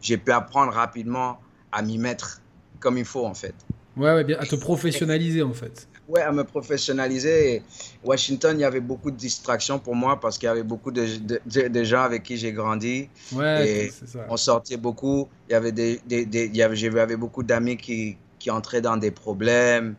j'ai 0.00 0.16
pu 0.18 0.30
apprendre 0.30 0.72
rapidement 0.72 1.40
à 1.72 1.82
m'y 1.82 1.98
mettre 1.98 2.40
comme 2.78 2.96
il 2.96 3.04
faut 3.04 3.26
en 3.26 3.34
fait. 3.34 3.54
Ouais, 3.96 4.14
ouais, 4.14 4.24
bien, 4.24 4.38
à 4.38 4.46
te 4.46 4.54
professionnaliser 4.54 5.42
en 5.42 5.52
fait. 5.52 5.88
Ouais, 6.10 6.22
à 6.22 6.32
me 6.32 6.42
professionnaliser. 6.44 7.54
Et 7.54 7.62
Washington, 8.02 8.58
il 8.58 8.62
y 8.62 8.64
avait 8.64 8.80
beaucoup 8.80 9.10
de 9.10 9.16
distractions 9.16 9.78
pour 9.78 9.94
moi 9.94 10.18
parce 10.18 10.38
qu'il 10.38 10.46
y 10.46 10.50
avait 10.50 10.64
beaucoup 10.64 10.90
de, 10.90 11.06
de- 11.18 11.40
de- 11.46 11.68
de 11.68 11.84
gens 11.84 12.02
avec 12.02 12.24
qui 12.24 12.36
j'ai 12.36 12.52
grandi. 12.52 13.08
Ouais, 13.32 13.68
Et 13.68 13.90
c'est 13.90 14.08
ça. 14.08 14.26
On 14.28 14.36
sortait 14.36 14.76
beaucoup. 14.76 15.28
Il 15.48 15.52
y 15.52 15.54
avait 15.54 15.72
des, 15.72 16.00
des, 16.06 16.26
des- 16.26 16.46
il 16.46 16.56
y 16.56 16.62
avait, 16.62 16.76
j'avais 16.76 17.16
beaucoup 17.16 17.42
d'amis 17.42 17.76
qui, 17.76 18.16
qui 18.40 18.50
entraient 18.50 18.80
dans 18.80 18.96
des 18.96 19.10
problèmes. 19.12 19.94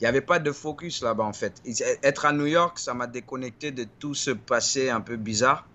Il 0.00 0.02
n'y 0.04 0.08
avait 0.08 0.20
pas 0.20 0.38
de 0.38 0.52
focus 0.52 1.02
là-bas 1.02 1.24
en 1.24 1.32
fait. 1.32 1.54
Et 1.64 1.72
Être 2.02 2.26
à 2.26 2.32
New 2.32 2.46
York, 2.46 2.78
ça 2.78 2.92
m'a 2.94 3.06
déconnecté 3.06 3.70
de 3.70 3.86
tout 3.98 4.12
ce 4.14 4.32
passé 4.32 4.90
un 4.90 5.00
peu 5.00 5.16
bizarre. 5.16 5.66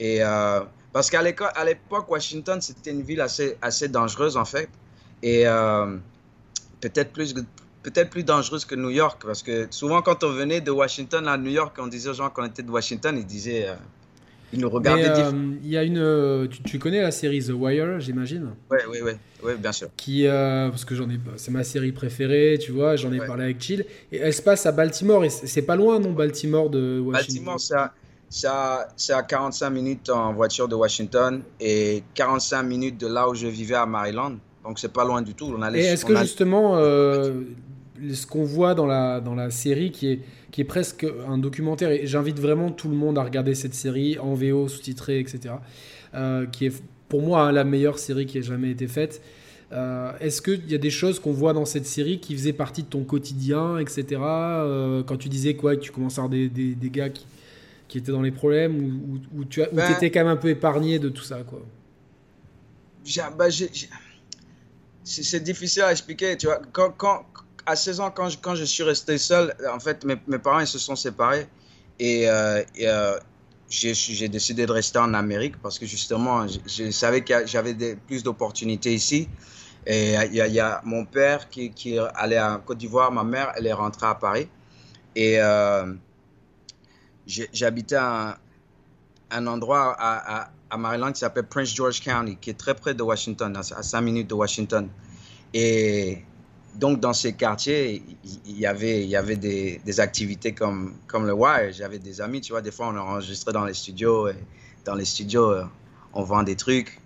Et 0.00 0.24
euh, 0.24 0.60
parce 0.92 1.08
qu'à 1.10 1.22
l'époque, 1.22 2.10
Washington, 2.10 2.60
c'était 2.60 2.90
une 2.90 3.02
ville 3.02 3.20
assez, 3.20 3.56
assez 3.62 3.86
dangereuse 3.88 4.36
en 4.36 4.46
fait. 4.46 4.68
Et 5.22 5.46
euh, 5.46 5.98
peut-être 6.80 7.12
plus, 7.12 7.34
peut-être 7.82 8.10
plus 8.10 8.24
dangereuse 8.24 8.64
que 8.64 8.74
New 8.74 8.90
York. 8.90 9.22
Parce 9.24 9.42
que 9.42 9.66
souvent, 9.70 10.02
quand 10.02 10.22
on 10.24 10.30
venait 10.32 10.60
de 10.60 10.70
Washington 10.70 11.26
à 11.28 11.36
New 11.36 11.50
York, 11.50 11.76
on 11.78 11.86
disait 11.86 12.10
aux 12.10 12.14
gens 12.14 12.30
qu'on 12.30 12.44
était 12.46 12.62
de 12.62 12.70
Washington, 12.70 13.16
ils 13.16 13.26
disaient. 13.26 13.68
euh, 13.68 13.74
ils 14.52 14.58
nous 14.60 14.68
regardaient 14.68 15.08
euh, 15.08 15.32
il 15.62 15.68
y 15.68 15.76
a 15.76 15.84
une. 15.84 15.98
euh, 15.98 16.46
Tu, 16.48 16.62
tu 16.62 16.78
connais 16.78 17.00
la 17.00 17.12
série 17.12 17.40
The 17.44 17.50
Wire, 17.50 18.00
j'imagine? 18.00 18.50
Oui, 18.70 18.78
oui, 18.90 18.98
oui, 19.02 19.12
oui, 19.44 19.52
bien 19.58 19.70
sûr. 19.72 19.88
qui 19.96 20.26
euh, 20.26 20.68
parce 20.70 20.84
que 20.84 20.94
j'en 20.94 21.08
ai 21.08 21.18
c'est 21.36 21.50
ma 21.52 21.64
série 21.64 21.92
préférée 21.92 22.56
tu 22.60 22.70
vois 22.72 22.94
j'en 22.96 23.12
ai 23.12 23.18
Ouais. 23.20 23.26
parlé 23.26 23.44
avec 23.44 23.60
Chill 23.60 23.84
et 24.12 24.18
elle 24.18 24.32
se 24.34 24.42
passe 24.42 24.64
à 24.66 24.72
Baltimore 24.72 25.24
et 25.24 25.30
c'est 25.30 25.62
pas 25.62 25.76
loin 25.76 25.98
non 26.00 26.12
Baltimore 26.12 26.70
de 26.70 27.00
Washington? 27.00 27.34
Baltimore, 27.56 27.60
c'est 28.30 28.46
à- 28.46 28.88
c'est 28.96 29.12
à 29.12 29.22
45 29.24 29.70
minutes 29.70 30.08
en 30.10 30.32
voiture 30.32 30.68
de 30.68 30.74
Washington 30.76 31.42
et 31.60 32.02
45 32.14 32.62
minutes 32.62 32.98
de 32.98 33.08
là 33.08 33.28
où 33.28 33.34
je 33.34 33.46
vivais 33.48 33.74
à 33.74 33.86
Maryland. 33.86 34.36
Donc, 34.64 34.78
c'est 34.78 34.92
pas 34.92 35.04
loin 35.04 35.22
du 35.22 35.34
tout. 35.34 35.46
On 35.56 35.62
allait, 35.62 35.80
et 35.80 35.86
est-ce 35.86 36.04
que 36.04 36.12
justement 36.22 36.76
euh, 36.76 37.42
ce 38.12 38.26
qu'on 38.26 38.44
voit 38.44 38.74
dans 38.74 38.86
la 38.86 39.20
dans 39.20 39.34
la 39.34 39.50
série 39.50 39.90
qui 39.90 40.08
est 40.08 40.20
qui 40.50 40.60
est 40.60 40.64
presque 40.64 41.06
un 41.28 41.38
documentaire 41.38 41.90
et 41.90 42.06
j'invite 42.06 42.38
vraiment 42.40 42.70
tout 42.70 42.88
le 42.88 42.96
monde 42.96 43.18
à 43.18 43.22
regarder 43.22 43.54
cette 43.54 43.74
série 43.74 44.18
en 44.18 44.34
VO 44.34 44.68
sous-titré 44.68 45.18
etc 45.20 45.54
euh, 46.14 46.46
qui 46.46 46.66
est 46.66 46.82
pour 47.08 47.22
moi 47.22 47.42
hein, 47.44 47.52
la 47.52 47.64
meilleure 47.64 47.98
série 47.98 48.26
qui 48.26 48.38
ait 48.38 48.42
jamais 48.42 48.70
été 48.70 48.86
faite 48.88 49.20
Euh, 49.72 50.12
Est-ce 50.20 50.42
qu'il 50.42 50.68
y 50.70 50.74
a 50.74 50.78
des 50.78 50.90
choses 50.90 51.20
qu'on 51.20 51.32
voit 51.32 51.52
dans 51.52 51.64
cette 51.64 51.86
série 51.86 52.18
qui 52.18 52.34
faisaient 52.34 52.52
partie 52.52 52.82
de 52.82 52.88
ton 52.88 53.04
quotidien, 53.04 53.78
etc. 53.78 54.20
Euh, 54.22 55.04
quand 55.04 55.16
tu 55.16 55.28
disais 55.28 55.54
quoi, 55.54 55.76
que 55.76 55.80
tu 55.82 55.92
commençais 55.92 56.20
à 56.20 56.24
avoir 56.24 56.30
des, 56.30 56.48
des, 56.48 56.74
des 56.74 56.90
gars 56.90 57.08
qui, 57.10 57.24
qui 57.88 57.98
étaient 57.98 58.10
dans 58.12 58.22
les 58.22 58.32
problèmes, 58.32 58.76
ou, 59.36 59.44
tu 59.44 59.62
as, 59.62 59.68
Ben- 59.86 59.86
t'étais 59.94 60.10
quand 60.10 60.20
même 60.24 60.28
un 60.28 60.36
peu 60.36 60.48
épargné 60.50 60.98
de 60.98 61.08
tout 61.08 61.22
ça, 61.22 61.44
quoi? 61.44 61.62
Bah, 63.90 63.99
c'est 65.04 65.40
difficile 65.42 65.82
à 65.82 65.92
expliquer, 65.92 66.36
tu 66.36 66.46
vois. 66.46 66.60
Quand, 66.72 67.24
à 67.66 67.76
16 67.76 68.00
ans, 68.00 68.10
quand 68.10 68.28
je, 68.28 68.38
quand 68.38 68.54
je 68.54 68.64
suis 68.64 68.82
resté 68.82 69.18
seul, 69.18 69.54
en 69.72 69.80
fait, 69.80 70.04
mes, 70.04 70.16
mes 70.26 70.38
parents 70.38 70.60
ils 70.60 70.66
se 70.66 70.78
sont 70.78 70.96
séparés 70.96 71.46
et, 71.98 72.28
euh, 72.28 72.62
euh, 72.80 73.18
j'ai 73.68 74.28
décidé 74.28 74.66
de 74.66 74.72
rester 74.72 74.98
en 74.98 75.14
Amérique 75.14 75.56
parce 75.62 75.78
que 75.78 75.86
justement, 75.86 76.46
je, 76.48 76.90
savais 76.90 77.22
que 77.22 77.46
j'avais 77.46 77.74
plus 77.94 78.22
d'opportunités 78.24 78.92
ici. 78.92 79.28
Et 79.86 80.14
il 80.26 80.34
y, 80.34 80.40
a- 80.40 80.46
il 80.48 80.54
y 80.54 80.60
a 80.60 80.80
mon 80.84 81.04
père 81.04 81.48
qui, 81.48 81.70
qui 81.70 81.98
allait 81.98 82.40
en 82.40 82.58
Côte 82.58 82.78
d'Ivoire, 82.78 83.12
ma 83.12 83.22
mère, 83.24 83.52
elle 83.56 83.66
est 83.66 83.72
rentrée 83.72 84.06
à 84.06 84.14
Paris. 84.16 84.48
Et 85.14 85.40
euh, 85.40 85.94
j'habitais 87.26 87.96
un, 87.96 88.36
un 89.30 89.46
endroit 89.46 89.96
à, 89.98 90.50
à 90.70 90.76
Maryland 90.78 91.12
qui 91.12 91.20
s'appelle 91.20 91.46
Prince 91.48 91.74
George 91.74 92.00
County, 92.00 92.36
qui 92.40 92.50
est 92.50 92.54
très 92.58 92.74
près 92.74 92.94
de 92.94 93.02
Washington, 93.02 93.54
à, 93.56 93.60
à 93.60 93.82
5 93.82 94.00
minutes 94.00 94.28
de 94.28 94.34
Washington. 94.34 94.88
Et 95.52 96.18
donc, 96.74 97.00
dans 97.00 97.12
ces 97.12 97.34
quartiers, 97.34 98.02
il, 98.44 98.58
y 98.58 98.66
avait, 98.66 99.02
il 99.02 99.08
y 99.08 99.16
avait 99.16 99.36
des, 99.36 99.80
des 99.84 100.00
activités 100.00 100.54
comme, 100.54 100.94
comme 101.06 101.26
le 101.26 101.32
Wire. 101.32 101.72
J'avais 101.72 101.98
des 101.98 102.20
amis, 102.20 102.40
tu 102.40 102.52
vois, 102.52 102.62
des 102.62 102.70
fois, 102.70 102.88
on 102.88 102.96
enregistrait 102.96 103.52
dans 103.52 103.64
les 103.64 103.74
studios. 103.74 104.28
Et 104.28 104.36
dans 104.84 104.94
les 104.94 105.04
studios, 105.04 105.50
euh, 105.50 105.64
on 106.12 106.22
vend 106.22 106.42
des 106.42 106.56
trucs. 106.56 107.00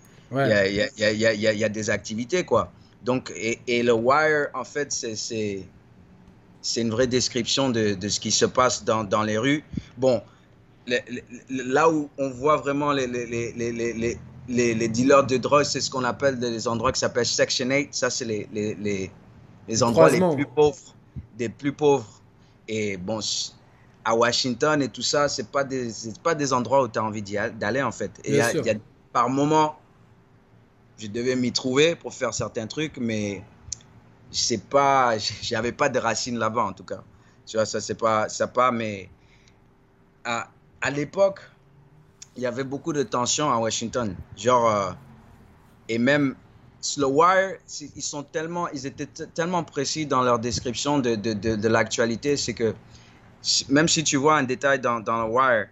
Il 0.44 0.50
y, 0.50 0.53
Ouais. 0.53 0.53
a, 0.53 0.66
il 0.68 0.74
y, 0.77 0.81
a, 0.83 0.88
il 1.12 1.18
y, 1.18 1.27
a, 1.27 1.33
il 1.33 1.40
y, 1.40 1.46
a, 1.46 1.53
il 1.53 1.61
y 1.61 1.70
des 1.70 1.90
activités, 1.90 2.44
quoi. 2.44 2.72
Donc, 3.03 3.33
et, 3.37 3.62
et 3.66 3.83
le 3.83 3.92
Wire, 3.92 4.48
en 4.55 4.64
fait, 4.64 4.92
c'est- 4.92 6.81
une 6.81 6.90
vraie 6.90 7.07
description 7.07 7.70
de, 7.70 7.94
de 7.94 8.09
ce 8.09 8.20
qui 8.20 8.31
se 8.31 8.44
passe 8.44 8.85
dans, 8.85 9.05
dans 9.05 9.22
les 9.22 9.38
rues. 9.38 9.64
Bon, 9.96 10.22
là 11.49 11.90
où 11.90 12.11
on 12.18 12.31
voit 12.31 12.57
vraiment 12.57 12.92
les, 12.92 13.07
les, 13.07 13.27
les, 13.53 14.18
les, 14.75 14.88
dealers 14.88 15.25
de 15.27 15.37
drogue, 15.38 15.64
c'est 15.64 15.81
ce 15.81 15.90
qu'on 15.90 16.05
appelle 16.05 16.38
des 16.38 16.68
endroits 16.68 16.92
qui 16.92 17.01
s'appellent 17.01 17.27
Section 17.27 17.68
8. 17.68 17.94
Ça, 17.94 18.11
c'est 18.11 18.25
les, 18.27 18.49
les, 18.53 18.75
les, 18.75 19.11
les 19.68 19.83
endroits 19.83 20.11
les 20.11 20.20
plus 20.35 20.47
pauvres, 20.47 20.94
des 21.37 21.49
plus 21.49 21.73
pauvres. 21.73 22.20
Et 22.68 22.97
bon, 22.97 23.20
à 24.05 24.14
Washington 24.14 24.83
et 24.83 24.88
tout 24.88 25.03
ça, 25.03 25.29
c'est 25.29 25.49
pas 25.51 25.64
des, 25.64 25.90
pas 26.23 26.35
des 26.35 26.53
endroits 26.53 26.83
où 26.83 26.88
tu 26.88 26.99
as 26.99 27.05
envie 27.05 27.23
d'aller, 27.23 27.83
en 27.83 27.92
fait. 27.92 28.11
Et 28.25 28.37
y 28.37 28.40
a- 28.40 28.53
y 28.66 28.70
a, 28.70 28.75
par 29.12 29.29
moment, 29.31 29.77
je 30.99 31.07
devais 31.09 31.37
m'y 31.37 31.53
trouver 31.53 31.97
pour 31.97 32.12
faire 32.14 32.35
certains 32.35 32.66
trucs, 32.66 32.99
mais 32.99 33.42
c'est 34.31 34.62
pas, 34.68 35.16
j'avais 35.42 35.73
pas 35.73 35.88
de 35.88 35.99
racines 35.99 36.38
là-bas 36.38 36.64
en 36.64 36.73
tout 36.73 36.85
cas. 36.85 37.03
Tu 37.47 37.57
vois, 37.57 37.66
ça 37.66 37.81
c'est 37.81 37.94
pas, 37.94 38.29
ça 38.29 38.47
pas, 38.49 38.70
mais 38.70 39.09
à 40.85 40.90
l'époque, 40.90 41.40
il 42.37 42.42
y 42.42 42.47
avait 42.47 42.64
beaucoup 42.64 42.92
de 42.92 43.03
tensions 43.03 43.51
à 43.51 43.57
Washington. 43.59 44.14
Genre, 44.37 44.70
euh, 44.70 44.92
et 45.88 45.99
même 45.99 46.35
le 46.99 47.07
Wire, 47.07 47.57
ils 47.97 48.03
sont 48.03 48.23
tellement, 48.23 48.68
ils 48.68 48.85
étaient 48.87 49.09
tellement 49.35 49.64
précis 49.64 50.05
dans 50.05 50.23
leur 50.23 50.38
description 50.38 50.99
de, 50.99 51.14
de, 51.14 51.33
de, 51.33 51.57
de 51.57 51.68
l'actualité, 51.68 52.37
c'est 52.37 52.53
que 52.55 52.75
même 53.68 53.88
si 53.88 54.05
tu 54.05 54.16
vois 54.16 54.37
un 54.37 54.42
détail 54.42 54.79
dans, 54.81 55.01
dans 55.01 55.27
le 55.27 55.33
Wire, 55.33 55.66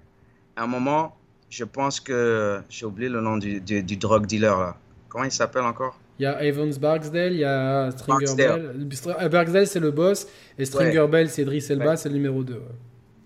à 0.56 0.62
un 0.64 0.66
moment, 0.66 1.14
je 1.50 1.64
pense 1.64 2.00
que 2.00 2.62
j'ai 2.70 2.86
oublié 2.86 3.10
le 3.10 3.20
nom 3.20 3.36
du, 3.36 3.60
du, 3.60 3.82
du 3.82 3.96
drug 3.98 4.26
dealer 4.26 4.58
là. 4.58 4.76
Comment 5.10 5.24
il 5.24 5.32
s'appelle 5.32 5.64
encore? 5.64 5.98
Il 6.18 6.22
y 6.22 6.26
a 6.26 6.42
Evans 6.42 6.72
Barksdale, 6.80 7.32
il 7.34 7.40
y 7.40 7.44
a 7.44 7.90
Stringer 7.90 8.24
Barksdale. 8.26 8.62
Bell. 8.78 9.14
Euh, 9.20 9.28
Barksdale, 9.28 9.66
c'est 9.66 9.80
le 9.80 9.90
boss, 9.90 10.26
et 10.58 10.64
Stringer 10.64 11.06
Bell, 11.10 11.28
c'est 11.28 11.42
Idris 11.42 11.66
Elba, 11.68 11.90
Ouais. 11.90 11.96
c'est 11.98 12.08
le 12.08 12.14
numéro 12.14 12.42
2. 12.42 12.62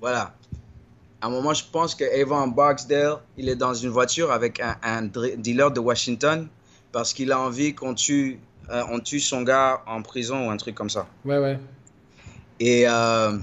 Voilà. 0.01 0.35
À 1.21 1.29
un 1.29 1.31
moment, 1.31 1.55
je 1.55 1.65
pense 1.71 1.95
que 1.95 2.05
Evan 2.05 2.53
Barksdale, 2.53 3.17
il 3.37 3.49
est 3.49 3.57
dans 3.57 3.75
une 3.75 3.91
voiture 3.91 4.31
avec 4.31 4.61
un, 4.61 5.03
dealer 5.03 5.71
de 5.71 5.81
Washington 5.81 6.49
parce 6.93 7.13
qu'il 7.13 7.33
a 7.33 7.41
envie 7.41 7.75
qu'on 7.75 7.95
tue, 7.95 8.39
euh, 8.71 8.83
on 8.91 9.01
tue 9.01 9.21
son 9.21 9.43
gars 9.43 9.83
en 9.87 10.03
prison 10.03 10.47
ou 10.47 10.51
un 10.51 10.57
truc 10.57 10.75
comme 10.75 10.91
ça. 10.91 11.07
Ouais, 11.25 11.39
ouais. 11.39 11.59
Et 12.61 12.85
euh, 12.87 13.39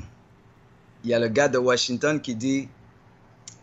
il 1.03 1.09
y 1.09 1.13
a 1.13 1.19
le 1.19 1.27
gars 1.27 1.47
de 1.47 1.57
Washington 1.57 2.21
qui 2.21 2.35
dit 2.35 2.67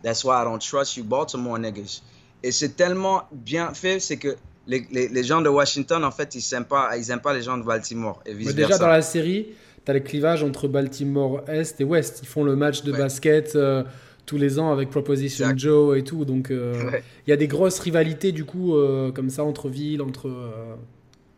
That's 0.03 0.25
why 0.25 0.43
I 0.43 0.45
don't 0.45 0.59
trust 0.59 0.97
you, 0.97 1.05
Baltimore 1.05 1.59
niggas. 1.59 2.03
Et 2.43 2.53
c'est 2.53 2.71
tellement 2.71 3.25
bien 3.33 3.75
fait, 3.75 4.01
c'est 4.01 4.17
que 4.17 4.37
les, 4.67 4.87
les, 4.91 5.09
les, 5.09 5.25
gens 5.25 5.43
de 5.43 5.49
Washington, 5.49 6.05
en 6.05 6.11
fait, 6.11 6.35
ils 6.35 6.45
n'aiment 6.53 6.65
pas, 6.65 6.97
ils 6.97 7.11
aiment 7.11 7.21
pas 7.21 7.35
les 7.35 7.43
gens 7.43 7.59
de 7.59 7.65
Baltimore. 7.65 8.23
Et 8.25 8.33
vice 8.33 8.55
déjà, 8.55 8.79
dans 8.79 8.89
la 8.89 9.03
série, 9.03 9.49
tu 9.85 9.91
as 9.91 9.95
le 9.95 10.01
clivage 10.01 10.43
entre 10.43 10.69
Baltimore 10.69 11.43
Est 11.49 11.81
et 11.81 11.85
Ouest. 11.85 12.21
Ils 12.23 12.29
font 12.29 12.45
le 12.45 12.57
match 12.57 12.83
de 12.83 12.93
basket 12.93 13.57
euh, 13.57 13.83
tous 14.27 14.39
les 14.39 14.59
ans 14.59 14.73
avec 14.73 14.91
Proposition 14.91 15.53
Joe 15.57 15.99
et 15.99 16.05
tout. 16.05 16.25
Donc, 16.25 16.51
euh, 16.51 16.91
il 17.27 17.31
y 17.31 17.33
a 17.33 17.37
des 17.37 17.49
grosses 17.49 17.79
rivalités, 17.79 18.33
du 18.33 18.45
coup, 18.45 18.77
euh, 18.77 19.13
comme 19.13 19.31
ça, 19.31 19.45
entre 19.45 19.69
villes, 19.69 20.03
entre. 20.03 20.31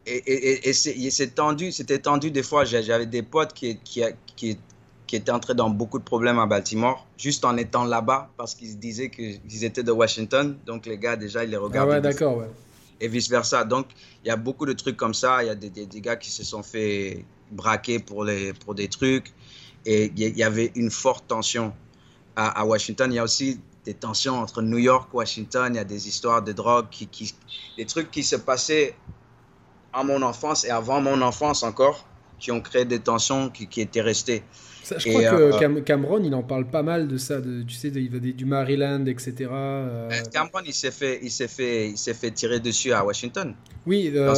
Et, 0.06 0.16
et, 0.16 0.68
et 0.68 0.72
c'est 0.72 1.34
tendu, 1.34 1.70
c'était 1.70 1.98
tendu 1.98 2.30
des 2.30 2.42
fois. 2.42 2.64
J'avais 2.64 3.06
des 3.06 3.22
potes 3.22 3.52
qui, 3.52 3.78
qui, 3.84 4.02
qui, 4.34 4.58
qui 5.06 5.16
étaient 5.16 5.30
entrés 5.30 5.54
dans 5.54 5.70
beaucoup 5.70 5.98
de 5.98 6.04
problèmes 6.04 6.40
à 6.40 6.46
Baltimore, 6.46 7.06
juste 7.16 7.44
en 7.44 7.56
étant 7.56 7.84
là-bas, 7.84 8.30
parce 8.36 8.54
qu'ils 8.54 8.78
disaient 8.78 9.10
qu'ils 9.10 9.64
étaient 9.64 9.84
de 9.84 9.92
Washington. 9.92 10.56
Donc, 10.66 10.86
les 10.86 10.98
gars, 10.98 11.16
déjà, 11.16 11.44
ils 11.44 11.50
les 11.50 11.56
regardaient. 11.56 11.92
Ah 11.92 11.96
ouais, 11.96 12.00
d'accord, 12.00 12.36
ouais 12.36 12.48
et 13.02 13.08
vice-versa. 13.08 13.64
Donc, 13.64 13.86
il 14.24 14.28
y 14.28 14.30
a 14.30 14.36
beaucoup 14.36 14.64
de 14.64 14.72
trucs 14.72 14.96
comme 14.96 15.12
ça. 15.12 15.42
Il 15.42 15.48
y 15.48 15.50
a 15.50 15.54
des, 15.54 15.68
des, 15.68 16.00
gars 16.00 16.16
qui 16.16 16.30
se 16.30 16.44
sont 16.44 16.62
fait 16.62 17.24
braquer 17.50 17.98
pour, 17.98 18.24
les, 18.24 18.52
pour 18.52 18.74
des 18.74 18.88
trucs. 18.88 19.32
Et 19.84 20.12
il 20.16 20.38
y 20.38 20.44
avait 20.44 20.70
une 20.76 20.90
forte 20.90 21.26
tension 21.26 21.72
à, 22.36 22.60
à 22.60 22.64
Washington. 22.64 23.10
Il 23.12 23.16
y 23.16 23.18
a 23.18 23.24
aussi 23.24 23.60
des 23.84 23.94
tensions 23.94 24.34
entre 24.34 24.62
New 24.62 24.78
York 24.78 25.08
et 25.12 25.16
Washington. 25.16 25.72
Il 25.74 25.76
y 25.76 25.80
a 25.80 25.84
des 25.84 26.08
histoires 26.08 26.42
de 26.42 26.52
drogue, 26.52 26.86
qui, 26.90 27.06
qui, 27.06 27.34
des 27.76 27.86
trucs 27.86 28.10
qui 28.10 28.22
se 28.22 28.36
passaient 28.36 28.94
en 29.92 30.04
mon 30.04 30.22
enfance 30.22 30.64
et 30.64 30.70
avant 30.70 31.00
mon 31.00 31.20
enfance 31.20 31.62
encore, 31.62 32.06
qui 32.38 32.50
ont 32.50 32.60
créé 32.60 32.84
des 32.84 33.00
tensions 33.00 33.50
qui, 33.50 33.66
qui 33.66 33.80
étaient 33.80 34.00
restées. 34.00 34.42
Ça, 34.82 34.98
je 34.98 35.08
crois 35.08 35.22
que 35.22 35.64
euh, 35.64 35.80
Cameron, 35.82 36.20
il 36.24 36.34
en 36.34 36.42
parle 36.42 36.66
pas 36.66 36.82
mal 36.82 37.06
de 37.06 37.16
ça, 37.16 37.40
de, 37.40 37.62
tu 37.62 37.74
sais, 37.74 37.90
de, 37.90 38.00
du 38.00 38.44
Maryland, 38.44 39.06
etc. 39.06 39.48
Euh... 39.52 40.10
Cameron, 40.32 40.60
il 40.66 40.74
s'est 40.74 40.90
fait, 40.90 41.20
il 41.22 41.30
s'est 41.30 41.46
fait, 41.46 41.90
il 41.90 41.98
s'est 41.98 42.14
fait 42.14 42.32
tirer 42.32 42.58
dessus 42.58 42.92
à 42.92 43.04
Washington. 43.04 43.54
Oui. 43.86 44.10
Euh, 44.14 44.34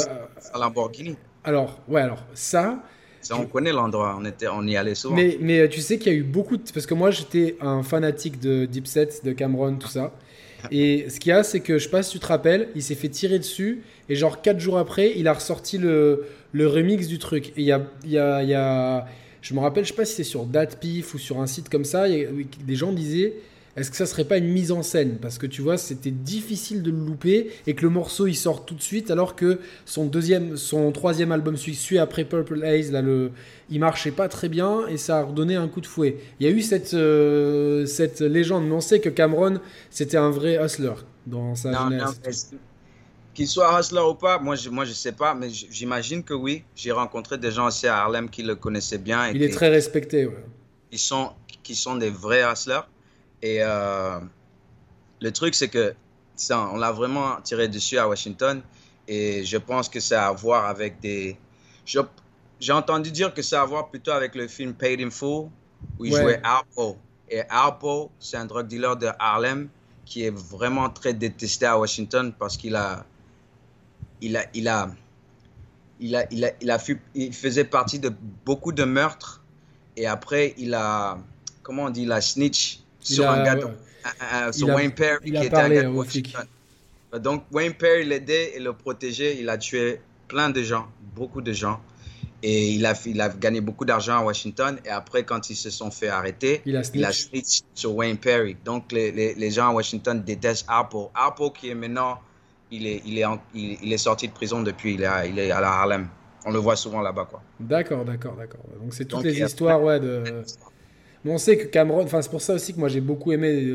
à 0.52 0.58
Lamborghini. 0.58 1.16
Alors, 1.44 1.78
ouais, 1.88 2.02
alors 2.02 2.22
ça. 2.34 2.82
Ça 3.24 3.36
on 3.36 3.46
connaît 3.46 3.72
l'endroit, 3.72 4.16
on 4.18 4.24
était, 4.24 4.46
on 4.48 4.66
y 4.66 4.76
allait 4.76 4.94
souvent. 4.94 5.16
Mais, 5.16 5.38
mais 5.40 5.60
euh, 5.60 5.68
tu 5.68 5.80
sais 5.80 5.98
qu'il 5.98 6.12
y 6.12 6.14
a 6.14 6.18
eu 6.18 6.22
beaucoup 6.22 6.56
de, 6.56 6.62
parce 6.72 6.86
que 6.86 6.94
moi 6.94 7.10
j'étais 7.10 7.56
un 7.60 7.82
fanatique 7.82 8.40
de 8.40 8.66
Deep 8.66 8.86
Set, 8.86 9.24
de 9.24 9.32
Cameron, 9.32 9.76
tout 9.76 9.88
ça. 9.88 10.12
Et 10.70 11.10
ce 11.10 11.20
qu'il 11.20 11.30
y 11.30 11.32
a, 11.32 11.42
c'est 11.42 11.60
que 11.60 11.78
je 11.78 11.84
sais 11.84 11.90
pas 11.90 12.02
si 12.02 12.12
tu 12.12 12.18
te 12.18 12.26
rappelles, 12.26 12.68
il 12.74 12.82
s'est 12.82 12.94
fait 12.94 13.10
tirer 13.10 13.38
dessus 13.38 13.82
et 14.08 14.14
genre 14.14 14.40
4 14.40 14.58
jours 14.58 14.78
après, 14.78 15.12
il 15.14 15.28
a 15.28 15.34
ressorti 15.34 15.76
le, 15.76 16.24
le 16.52 16.66
remix 16.66 17.06
du 17.06 17.18
truc. 17.18 17.48
Et 17.48 17.52
il 17.58 17.64
y 17.64 17.72
a, 17.72 17.82
y 18.06 18.16
a, 18.16 18.42
y 18.42 18.54
a 18.54 19.06
je 19.42 19.52
me 19.52 19.60
rappelle, 19.60 19.84
je 19.84 19.90
sais 19.90 19.94
pas 19.94 20.06
si 20.06 20.14
c'est 20.14 20.24
sur 20.24 20.46
DatPif 20.46 21.12
ou 21.12 21.18
sur 21.18 21.40
un 21.40 21.46
site 21.46 21.68
comme 21.68 21.84
ça, 21.84 22.08
des 22.08 22.76
gens 22.76 22.92
disaient 22.92 23.34
est-ce 23.76 23.90
que 23.90 23.96
ça 23.96 24.06
serait 24.06 24.24
pas 24.24 24.38
une 24.38 24.48
mise 24.48 24.70
en 24.70 24.82
scène? 24.82 25.18
Parce 25.20 25.36
que 25.38 25.46
tu 25.46 25.60
vois, 25.60 25.76
c'était 25.78 26.12
difficile 26.12 26.82
de 26.82 26.90
le 26.90 26.96
louper 26.96 27.50
et 27.66 27.74
que 27.74 27.82
le 27.82 27.90
morceau 27.90 28.26
il 28.26 28.36
sort 28.36 28.64
tout 28.64 28.74
de 28.74 28.82
suite, 28.82 29.10
alors 29.10 29.34
que 29.34 29.58
son 29.84 30.06
deuxième, 30.06 30.56
son 30.56 30.92
troisième 30.92 31.32
album 31.32 31.56
suit, 31.56 31.98
après 31.98 32.24
Purple 32.24 32.64
Haze, 32.64 32.92
là, 32.92 33.02
le, 33.02 33.32
il 33.70 33.80
marchait 33.80 34.12
pas 34.12 34.28
très 34.28 34.48
bien 34.48 34.86
et 34.86 34.96
ça 34.96 35.18
a 35.18 35.22
redonné 35.24 35.56
un 35.56 35.66
coup 35.66 35.80
de 35.80 35.86
fouet. 35.86 36.18
Il 36.38 36.46
y 36.46 36.48
a 36.48 36.52
eu 36.52 36.62
cette, 36.62 36.94
euh, 36.94 37.84
cette 37.86 38.20
légende, 38.20 38.64
mais 38.66 38.74
on 38.74 38.80
sait 38.80 39.00
que 39.00 39.08
Cameron, 39.08 39.58
c'était 39.90 40.18
un 40.18 40.30
vrai 40.30 40.64
hustler 40.64 40.94
dans 41.26 41.56
sa 41.56 41.72
jeunesse. 41.72 42.52
Qu'il 43.34 43.48
soit 43.48 43.80
hustler 43.80 44.02
ou 44.08 44.14
pas, 44.14 44.38
moi 44.38 44.54
je, 44.54 44.70
moi 44.70 44.84
je 44.84 44.92
sais 44.92 45.10
pas, 45.10 45.34
mais 45.34 45.48
j'imagine 45.50 46.22
que 46.22 46.34
oui. 46.34 46.62
J'ai 46.76 46.92
rencontré 46.92 47.38
des 47.38 47.50
gens 47.50 47.66
aussi 47.66 47.88
à 47.88 47.96
Harlem 47.96 48.30
qui 48.30 48.44
le 48.44 48.54
connaissaient 48.54 48.98
bien. 48.98 49.28
Il 49.30 49.42
est 49.42 49.52
très 49.52 49.68
respecté. 49.68 50.26
Ouais. 50.26 50.44
Ils 50.92 51.00
sont, 51.00 51.30
qui 51.64 51.74
sont 51.74 51.96
des 51.96 52.10
vrais 52.10 52.44
hustlers. 52.44 52.82
Et 53.44 53.58
euh, 53.60 54.20
le 55.20 55.30
truc, 55.30 55.54
c'est 55.54 55.68
que 55.68 55.94
ça, 56.34 56.66
on 56.72 56.78
l'a 56.78 56.92
vraiment 56.92 57.36
tiré 57.42 57.68
dessus 57.68 57.98
à 57.98 58.08
Washington. 58.08 58.62
Et 59.06 59.44
je 59.44 59.58
pense 59.58 59.90
que 59.90 60.00
ça 60.00 60.24
a 60.24 60.28
à 60.30 60.32
voir 60.32 60.64
avec 60.64 60.98
des. 60.98 61.36
J'ai 61.84 62.72
entendu 62.72 63.10
dire 63.10 63.34
que 63.34 63.42
ça 63.42 63.60
a 63.60 63.64
à 63.64 63.66
voir 63.66 63.90
plutôt 63.90 64.12
avec 64.12 64.34
le 64.34 64.48
film 64.48 64.72
Paid 64.72 64.98
in 65.02 65.10
Full, 65.10 65.50
où 65.98 66.04
il 66.06 66.10
jouait 66.10 66.40
Alpo. 66.42 66.96
Et 67.28 67.42
Alpo, 67.50 68.10
c'est 68.18 68.38
un 68.38 68.46
drug 68.46 68.66
dealer 68.66 68.96
de 68.96 69.08
Harlem 69.18 69.68
qui 70.06 70.24
est 70.24 70.34
vraiment 70.34 70.88
très 70.88 71.12
détesté 71.12 71.66
à 71.66 71.78
Washington 71.78 72.32
parce 72.38 72.56
qu'il 72.56 72.76
a 72.76 73.04
il 74.22 74.38
a, 74.38 74.46
il 74.54 74.68
a, 74.68 74.90
il 76.00 76.16
a, 76.16 76.26
il 76.30 76.44
a, 76.46 76.52
il 76.62 76.70
a 76.70 76.78
il 77.14 77.34
faisait 77.34 77.64
partie 77.64 77.98
de 77.98 78.10
beaucoup 78.46 78.72
de 78.72 78.84
meurtres 78.84 79.42
et 79.96 80.06
après 80.06 80.54
il 80.56 80.72
a, 80.72 81.18
comment 81.62 81.84
on 81.84 81.90
dit, 81.90 82.02
il 82.02 82.12
a 82.12 82.22
snitch 82.22 82.83
sur 83.04 83.30
un 83.30 83.44
gars, 83.44 83.58
sur 84.52 84.68
Wayne 84.68 84.92
Perry 84.92 85.30
qui 85.30 85.36
était 85.36 85.54
un 85.54 85.68
gars 85.68 85.82
de 85.84 87.18
Donc 87.18 87.44
Wayne 87.52 87.74
Perry 87.74 88.04
l'aidait 88.04 88.56
et 88.56 88.60
le 88.60 88.72
protégeait. 88.72 89.36
Il 89.38 89.48
a 89.48 89.56
tué 89.56 90.00
plein 90.26 90.50
de 90.50 90.62
gens, 90.62 90.86
beaucoup 91.14 91.40
de 91.40 91.52
gens. 91.52 91.80
Et 92.42 92.72
il 92.72 92.84
a, 92.84 92.94
il 93.06 93.20
a 93.22 93.30
gagné 93.30 93.62
beaucoup 93.62 93.86
d'argent 93.86 94.18
à 94.18 94.22
Washington. 94.22 94.78
Et 94.84 94.90
après, 94.90 95.22
quand 95.22 95.48
ils 95.48 95.56
se 95.56 95.70
sont 95.70 95.90
fait 95.90 96.08
arrêter, 96.08 96.60
il 96.66 96.76
a 96.76 96.82
snitch, 96.82 97.60
sur 97.74 97.94
Wayne 97.94 98.18
Perry. 98.18 98.56
Donc, 98.64 98.92
les, 98.92 99.12
les, 99.12 99.34
les 99.34 99.50
gens 99.50 99.70
à 99.70 99.72
Washington 99.72 100.22
détestent 100.22 100.66
Apple. 100.68 101.08
Apple 101.14 101.50
qui 101.54 101.70
est 101.70 101.74
maintenant 101.74 102.18
il 102.70 102.86
est, 102.86 103.02
il 103.06 103.18
est, 103.18 103.24
il, 103.54 103.92
est 103.92 103.98
sorti 103.98 104.28
de 104.28 104.32
prison 104.32 104.62
depuis, 104.62 104.94
il 104.94 105.02
est, 105.02 105.28
il 105.28 105.38
est 105.38 105.50
à 105.50 105.60
la 105.60 105.68
Harlem. 105.68 106.08
On 106.44 106.50
le 106.50 106.58
voit 106.58 106.76
souvent 106.76 107.00
là-bas, 107.00 107.26
quoi. 107.30 107.42
D'accord, 107.58 108.04
d'accord, 108.04 108.34
d'accord. 108.36 108.60
Donc 108.80 108.92
c'est 108.92 109.06
toutes 109.06 109.24
les 109.24 109.40
histoires, 109.40 109.82
ouais, 109.82 110.00
de. 110.00 110.42
On 111.30 111.38
sait 111.38 111.56
que 111.56 111.66
Cameron, 111.66 112.06
c'est 112.08 112.30
pour 112.30 112.42
ça 112.42 112.54
aussi 112.54 112.74
que 112.74 112.78
moi 112.78 112.88
j'ai 112.88 113.00
beaucoup 113.00 113.32
aimé. 113.32 113.66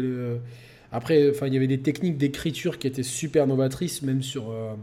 Après, 0.91 1.31
il 1.45 1.53
y 1.53 1.57
avait 1.57 1.67
des 1.67 1.79
techniques 1.79 2.17
d'écriture 2.17 2.79
qui 2.79 2.87
étaient 2.87 3.03
super 3.03 3.47
novatrices, 3.47 4.01
même 4.01 4.23
sur. 4.23 4.49
Euh, 4.49 4.73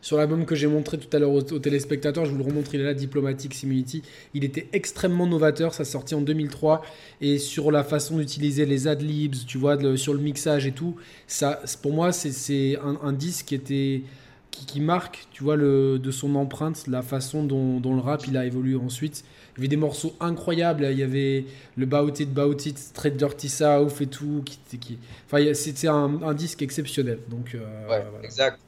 sur 0.00 0.16
l'album 0.16 0.46
que 0.46 0.54
j'ai 0.54 0.68
montré 0.68 0.96
tout 0.96 1.14
à 1.14 1.18
l'heure 1.18 1.32
aux, 1.32 1.42
téléspectateurs, 1.42 2.24
je 2.24 2.30
vous 2.30 2.38
le 2.38 2.44
remontre, 2.44 2.72
il 2.72 2.80
est 2.80 2.84
là, 2.84 2.94
Diplomatic 2.94 3.52
Simility. 3.52 4.02
Il 4.32 4.44
était 4.44 4.68
extrêmement 4.72 5.26
novateur, 5.26 5.74
ça 5.74 5.84
sorti 5.84 6.14
en 6.14 6.20
2003. 6.20 6.82
Et 7.20 7.38
sur 7.38 7.72
la 7.72 7.82
façon 7.82 8.16
d'utiliser 8.16 8.64
les 8.64 8.86
adlibs, 8.86 9.34
tu 9.46 9.58
vois, 9.58 9.76
sur 9.96 10.14
le 10.14 10.20
mixage 10.20 10.66
et 10.66 10.72
tout, 10.72 10.94
ça, 11.26 11.60
pour 11.82 11.92
moi, 11.92 12.12
c'est 12.12 12.78
un, 12.78 13.12
disque 13.12 13.46
qui 13.46 13.54
était. 13.56 14.02
Qui, 14.50 14.80
marque, 14.80 15.26
tu 15.30 15.44
vois, 15.44 15.56
de 15.56 16.10
son 16.10 16.34
empreinte, 16.36 16.86
la 16.86 17.02
façon 17.02 17.44
dont, 17.44 17.80
le 17.94 18.00
rap 18.00 18.26
il 18.28 18.36
a 18.36 18.46
évolué 18.46 18.76
ensuite. 18.76 19.24
Il 19.58 19.62
y 19.62 19.66
avait 19.66 19.68
des 19.68 19.76
morceaux 19.76 20.14
incroyables, 20.20 20.86
il 20.88 20.98
y 20.98 21.02
avait 21.02 21.44
le 21.76 21.84
Bout 21.84 22.20
It, 22.20 22.32
Bout 22.32 22.64
It, 22.64 22.78
Straight 22.78 23.16
Dirty 23.16 23.48
South 23.48 24.00
et 24.00 24.06
tout. 24.06 24.44
Qui, 24.44 24.78
qui... 24.78 24.98
Enfin, 25.26 25.52
c'était 25.52 25.88
un, 25.88 26.32
disque 26.32 26.62
exceptionnel. 26.62 27.18
Donc, 27.28 27.56
euh, 27.56 27.88
ouais, 27.88 28.04
exact. 28.22 28.60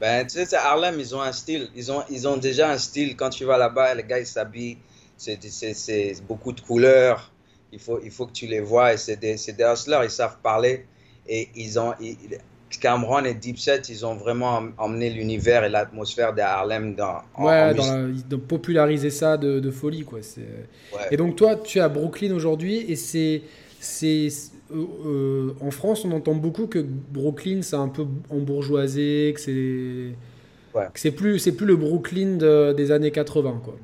Ben, 0.00 0.26
tu 0.26 0.44
sais, 0.44 0.56
Harlem, 0.56 0.98
ils 0.98 1.14
ont 1.14 1.22
un 1.22 1.30
style. 1.30 1.68
Ils 1.76 1.92
ont, 1.92 2.02
ils 2.10 2.26
ont 2.26 2.36
déjà 2.36 2.72
un 2.72 2.78
style. 2.78 3.14
Quand 3.14 3.30
tu 3.30 3.44
vas 3.44 3.56
là-bas, 3.56 3.94
les 3.94 4.02
gars, 4.02 4.18
ils 4.18 4.26
s'habillent. 4.26 4.78
C'est 5.16 6.20
beaucoup 6.26 6.52
de 6.52 6.60
couleurs. 6.60 7.32
Il 7.72 7.78
faut, 7.78 8.00
il 8.02 8.10
faut 8.10 8.26
que 8.26 8.32
tu 8.32 8.46
les 8.46 8.60
vois. 8.60 8.94
Et 8.94 8.96
c'est 8.96 9.16
des, 9.16 9.36
des 9.36 9.64
hustlers. 9.64 10.00
Ils 10.02 10.10
savent 10.10 10.38
parler. 10.42 10.86
Et 11.28 11.50
ils 11.54 11.78
ont. 11.78 11.94
Cameron 12.80 13.24
et 13.24 13.34
Deep 13.34 13.58
Set, 13.58 13.88
ils 13.88 14.04
ont 14.04 14.14
vraiment 14.14 14.62
emmené 14.78 15.10
l'univers 15.10 15.64
et 15.64 15.68
l'atmosphère 15.68 16.34
de 16.34 16.40
Harlem 16.40 16.94
dans. 16.94 17.22
Ouais, 17.38 17.74
dans 17.74 18.08
ils 18.08 18.34
ont 18.34 18.38
popularisé 18.38 19.10
ça 19.10 19.36
de, 19.36 19.60
de 19.60 19.70
folie, 19.70 20.04
quoi. 20.04 20.18
Ouais. 20.18 20.98
Et 21.10 21.16
donc, 21.16 21.36
toi, 21.36 21.56
tu 21.56 21.78
es 21.78 21.80
à 21.80 21.88
Brooklyn 21.88 22.34
aujourd'hui. 22.34 22.84
Et 22.90 22.96
c'est 22.96 23.42
euh, 24.72 24.84
euh, 25.06 25.54
en 25.60 25.70
France, 25.70 26.04
on 26.04 26.12
entend 26.12 26.34
beaucoup 26.34 26.66
que 26.66 26.80
Brooklyn, 26.80 27.62
c'est 27.62 27.76
un 27.76 27.88
peu 27.88 28.06
embourgeoisé, 28.30 29.32
que 29.34 29.40
c'est 29.40 30.16
c'est 30.94 31.12
plus 31.12 31.38
c'est 31.38 31.52
plus 31.52 31.64
le 31.64 31.76
Brooklyn 31.76 32.36
des 32.74 32.90
années 32.90 33.10
80 33.10 33.62
quoi. 33.64 33.76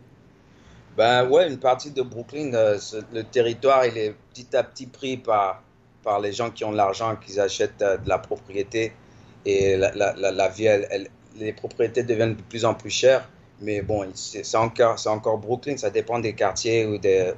Ben 0.97 1.27
ouais, 1.29 1.49
une 1.49 1.59
partie 1.59 1.91
de 1.91 2.03
Brooklyn, 2.03 2.53
euh, 2.53 2.79
le 3.15 3.23
territoire, 3.23 3.87
il 3.87 3.97
est 3.97 4.15
petit 4.33 4.55
à 4.55 4.63
petit 4.63 4.87
pris 4.87 5.17
par 5.17 5.63
par 6.03 6.21
les 6.21 6.33
gens 6.33 6.51
qui 6.51 6.65
ont 6.65 6.73
l'argent, 6.73 7.17
qui 7.17 7.39
achètent 7.39 7.79
de 7.81 8.09
la 8.09 8.19
propriété 8.19 8.93
et 9.45 9.77
la, 9.77 9.93
la, 9.95 10.31
la, 10.31 10.49
vie, 10.49 10.69
les 11.37 11.53
propriétés 11.53 12.03
deviennent 12.03 12.37
de 12.37 12.43
plus 12.43 12.65
en 12.65 12.75
plus 12.75 12.91
chères. 12.91 13.29
Mais 13.61 13.81
bon, 13.81 14.09
c'est 14.15 14.57
encore, 14.57 14.97
encore 15.07 15.39
Brooklyn, 15.39 15.77
ça 15.77 15.89
dépend 15.91 16.19
des 16.19 16.33
quartiers 16.33 16.85
ou 16.85 16.99
des, 16.99 17.33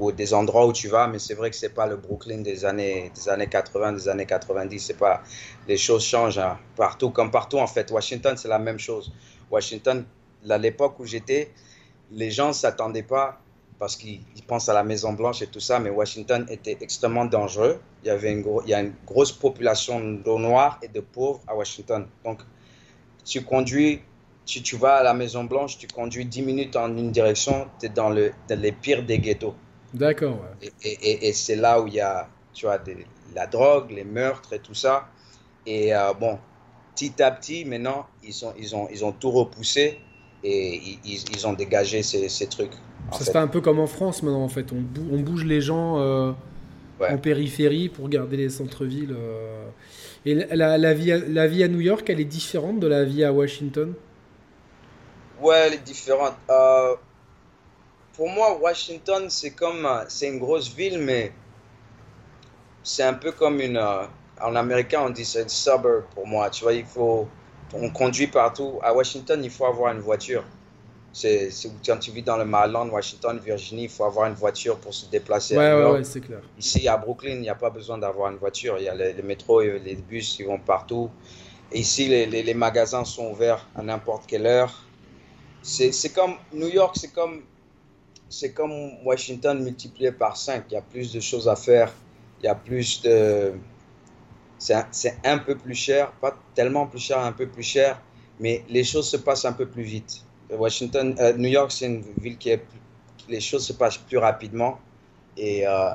ou, 0.00 0.10
des 0.10 0.34
endroits 0.34 0.66
où 0.66 0.72
tu 0.72 0.88
vas, 0.88 1.06
mais 1.06 1.20
c'est 1.20 1.34
vrai 1.34 1.50
que 1.50 1.56
c'est 1.56 1.72
pas 1.72 1.86
le 1.86 1.96
Brooklyn 1.96 2.38
des 2.38 2.64
années, 2.64 3.12
des 3.14 3.28
années 3.28 3.46
80, 3.46 3.92
des 3.92 4.08
années 4.08 4.26
90. 4.26 4.80
C'est 4.80 4.98
pas, 4.98 5.22
les 5.68 5.76
choses 5.76 6.04
changent 6.04 6.38
hein. 6.38 6.58
partout, 6.74 7.10
comme 7.10 7.30
partout 7.30 7.58
en 7.58 7.68
fait. 7.68 7.92
Washington, 7.92 8.36
c'est 8.36 8.48
la 8.48 8.58
même 8.58 8.80
chose. 8.80 9.12
Washington, 9.52 10.04
à 10.50 10.58
l'époque 10.58 10.98
où 10.98 11.06
j'étais, 11.06 11.52
les 12.10 12.32
gens 12.32 12.52
s'attendaient 12.52 13.04
pas 13.04 13.40
parce 13.78 13.96
qu'ils 13.96 14.22
pensent 14.46 14.68
à 14.68 14.74
la 14.74 14.82
Maison 14.82 15.12
Blanche 15.12 15.42
et 15.42 15.46
tout 15.46 15.60
ça, 15.60 15.78
mais 15.78 15.90
Washington 15.90 16.46
était 16.48 16.76
extrêmement 16.80 17.24
dangereux. 17.24 17.80
Il 18.02 18.08
y 18.08 18.10
avait 18.10 18.32
une, 18.32 18.44
il 18.64 18.70
y 18.70 18.74
a 18.74 18.80
une 18.80 18.94
grosse 19.06 19.32
population 19.32 20.00
de 20.00 20.38
noirs 20.38 20.78
et 20.82 20.88
de 20.88 21.00
pauvres 21.00 21.40
à 21.46 21.54
Washington. 21.54 22.06
Donc, 22.24 22.40
tu 23.24 23.44
conduis 23.44 24.00
si 24.44 24.62
tu 24.62 24.76
vas 24.76 24.96
à 24.96 25.02
la 25.02 25.12
Maison 25.12 25.44
Blanche, 25.44 25.76
tu 25.76 25.86
conduis 25.86 26.24
10 26.24 26.42
minutes 26.42 26.76
en 26.76 26.96
une 26.96 27.12
direction, 27.12 27.68
tu 27.78 27.86
es 27.86 27.88
dans, 27.90 28.08
le, 28.08 28.32
les 28.48 28.72
pires 28.72 29.04
des 29.04 29.18
ghettos. 29.18 29.54
D'accord. 29.92 30.42
Et, 30.62 30.72
et, 30.82 31.28
et 31.28 31.32
c'est 31.34 31.56
là 31.56 31.80
où 31.80 31.86
il 31.86 31.94
y 31.94 32.00
a, 32.00 32.28
tu 32.54 32.64
vois, 32.64 32.78
la 33.34 33.46
drogue, 33.46 33.90
les 33.90 34.04
meurtres 34.04 34.54
et 34.54 34.58
tout 34.58 34.74
ça. 34.74 35.08
Et 35.66 35.94
euh, 35.94 36.14
bon, 36.14 36.38
petit 36.94 37.22
à 37.22 37.30
petit, 37.30 37.66
maintenant, 37.66 38.06
ils, 38.24 38.44
ont, 38.44 38.54
ils, 38.58 38.74
ont, 38.74 38.88
ils 38.90 39.04
ont 39.04 39.12
tout 39.12 39.30
repoussé 39.30 40.00
et 40.42 40.76
ils, 41.04 41.24
ils 41.30 41.46
ont 41.46 41.52
dégagé 41.52 42.02
ces, 42.02 42.30
ces 42.30 42.46
trucs. 42.46 42.72
Ça 43.12 43.24
se 43.24 43.30
fait 43.30 43.38
un 43.38 43.46
peu 43.46 43.60
comme 43.60 43.78
en 43.78 43.86
France 43.86 44.22
maintenant, 44.22 44.42
en 44.42 44.48
fait. 44.48 44.72
On, 44.72 44.84
on 45.12 45.18
bouge 45.20 45.44
les 45.44 45.60
gens 45.60 45.98
euh, 45.98 46.32
en 47.00 47.18
périphérie 47.18 47.88
pour 47.88 48.08
garder 48.08 48.36
les 48.36 48.50
centres-villes. 48.50 49.14
Euh. 49.16 49.68
Et 50.26 50.34
la, 50.34 50.76
la, 50.76 50.94
vie 50.94 51.12
à, 51.12 51.18
la 51.18 51.46
vie 51.46 51.62
à 51.62 51.68
New 51.68 51.80
York, 51.80 52.08
elle 52.10 52.20
est 52.20 52.24
différente 52.24 52.80
de 52.80 52.86
la 52.86 53.04
vie 53.04 53.24
à 53.24 53.32
Washington? 53.32 53.94
Ouais, 55.40 55.56
elle 55.66 55.74
est 55.74 55.84
différente. 55.84 56.34
Euh, 56.50 56.94
pour 58.14 58.28
moi, 58.28 58.58
Washington, 58.60 59.26
c'est 59.28 59.52
comme. 59.52 59.88
C'est 60.08 60.28
une 60.28 60.38
grosse 60.38 60.74
ville, 60.74 60.98
mais 60.98 61.32
c'est 62.82 63.04
un 63.04 63.14
peu 63.14 63.32
comme 63.32 63.60
une 63.60 63.80
en 64.40 64.56
américain, 64.56 65.02
on 65.04 65.10
dit 65.10 65.24
c'est 65.24 65.44
un 65.44 65.48
suburb 65.48 66.04
pour 66.14 66.26
moi. 66.26 66.50
Tu 66.50 66.62
vois, 66.62 66.72
il 66.72 66.84
faut, 66.84 67.28
on 67.72 67.90
conduit 67.90 68.26
partout. 68.26 68.78
À 68.82 68.94
Washington, 68.94 69.40
il 69.42 69.50
faut 69.50 69.66
avoir 69.66 69.92
une 69.92 70.00
voiture. 70.00 70.44
C'est, 71.12 71.50
quand 71.84 71.96
tu 71.96 72.10
vis 72.10 72.22
dans 72.22 72.36
le 72.36 72.44
Maryland, 72.44 72.88
Washington, 72.88 73.40
Virginie, 73.44 73.84
il 73.84 73.88
faut 73.88 74.04
avoir 74.04 74.28
une 74.28 74.34
voiture 74.34 74.78
pour 74.78 74.94
se 74.94 75.06
déplacer. 75.06 75.56
Ouais, 75.56 75.72
ouais, 75.72 75.90
ouais, 75.90 76.04
c'est 76.04 76.20
clair. 76.20 76.40
Ici, 76.58 76.86
à 76.86 76.96
Brooklyn, 76.96 77.36
il 77.36 77.40
n'y 77.40 77.48
a 77.48 77.54
pas 77.54 77.70
besoin 77.70 77.98
d'avoir 77.98 78.30
une 78.30 78.38
voiture. 78.38 78.76
Il 78.78 78.84
y 78.84 78.88
a 78.88 78.94
les, 78.94 79.14
les 79.14 79.22
métros, 79.22 79.62
les 79.62 79.96
bus, 79.96 80.38
ils 80.38 80.46
vont 80.46 80.58
partout. 80.58 81.10
Et 81.72 81.80
ici, 81.80 82.08
les, 82.08 82.26
les, 82.26 82.42
les, 82.42 82.54
magasins 82.54 83.04
sont 83.04 83.30
ouverts 83.30 83.66
à 83.74 83.82
n'importe 83.82 84.26
quelle 84.26 84.46
heure. 84.46 84.84
C'est, 85.62 86.14
comme 86.14 86.34
New 86.52 86.68
York, 86.68 86.96
c'est 86.98 87.12
comme, 87.12 87.42
c'est 88.28 88.52
comme 88.52 89.04
Washington 89.04 89.62
multiplié 89.62 90.12
par 90.12 90.36
5. 90.36 90.64
Il 90.70 90.74
y 90.74 90.76
a 90.76 90.82
plus 90.82 91.12
de 91.12 91.20
choses 91.20 91.48
à 91.48 91.56
faire. 91.56 91.92
Il 92.40 92.46
y 92.46 92.48
a 92.48 92.54
plus 92.54 93.02
de 93.02 93.54
c'est 94.58 95.16
un, 95.24 95.38
peu 95.38 95.56
plus 95.56 95.74
cher, 95.74 96.12
pas 96.12 96.36
tellement 96.54 96.86
plus 96.86 96.98
cher, 96.98 97.20
un 97.20 97.32
peu 97.32 97.46
plus 97.46 97.62
cher, 97.62 98.00
mais 98.40 98.64
les 98.68 98.84
choses 98.84 99.08
se 99.08 99.16
passent 99.16 99.44
un 99.44 99.52
peu 99.52 99.66
plus 99.66 99.82
vite. 99.82 100.24
Washington, 100.50 101.14
euh, 101.18 101.32
New 101.34 101.48
York, 101.48 101.70
c'est 101.72 101.86
une 101.86 102.02
ville 102.20 102.36
qui 102.36 102.50
est 102.50 102.62
les 103.28 103.40
choses 103.40 103.66
se 103.66 103.74
passent 103.74 103.98
plus 103.98 104.16
rapidement 104.16 104.78
et 105.36 105.66
euh, 105.66 105.90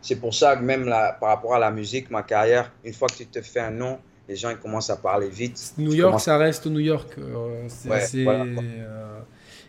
c'est 0.00 0.16
pour 0.16 0.34
ça 0.34 0.56
que 0.56 0.62
même 0.62 0.86
par 1.20 1.28
rapport 1.28 1.54
à 1.54 1.58
la 1.58 1.70
musique, 1.70 2.10
ma 2.10 2.22
carrière, 2.22 2.72
une 2.82 2.94
fois 2.94 3.08
que 3.08 3.16
tu 3.16 3.26
te 3.26 3.42
fais 3.42 3.60
un 3.60 3.70
nom, 3.70 3.98
les 4.26 4.36
gens 4.36 4.48
ils 4.48 4.56
commencent 4.56 4.88
à 4.88 4.96
parler 4.96 5.28
vite. 5.28 5.74
New 5.76 5.92
York, 5.92 6.18
ça 6.18 6.38
reste 6.38 6.66
New 6.66 6.80
York. 6.80 7.14
Euh, 7.18 7.68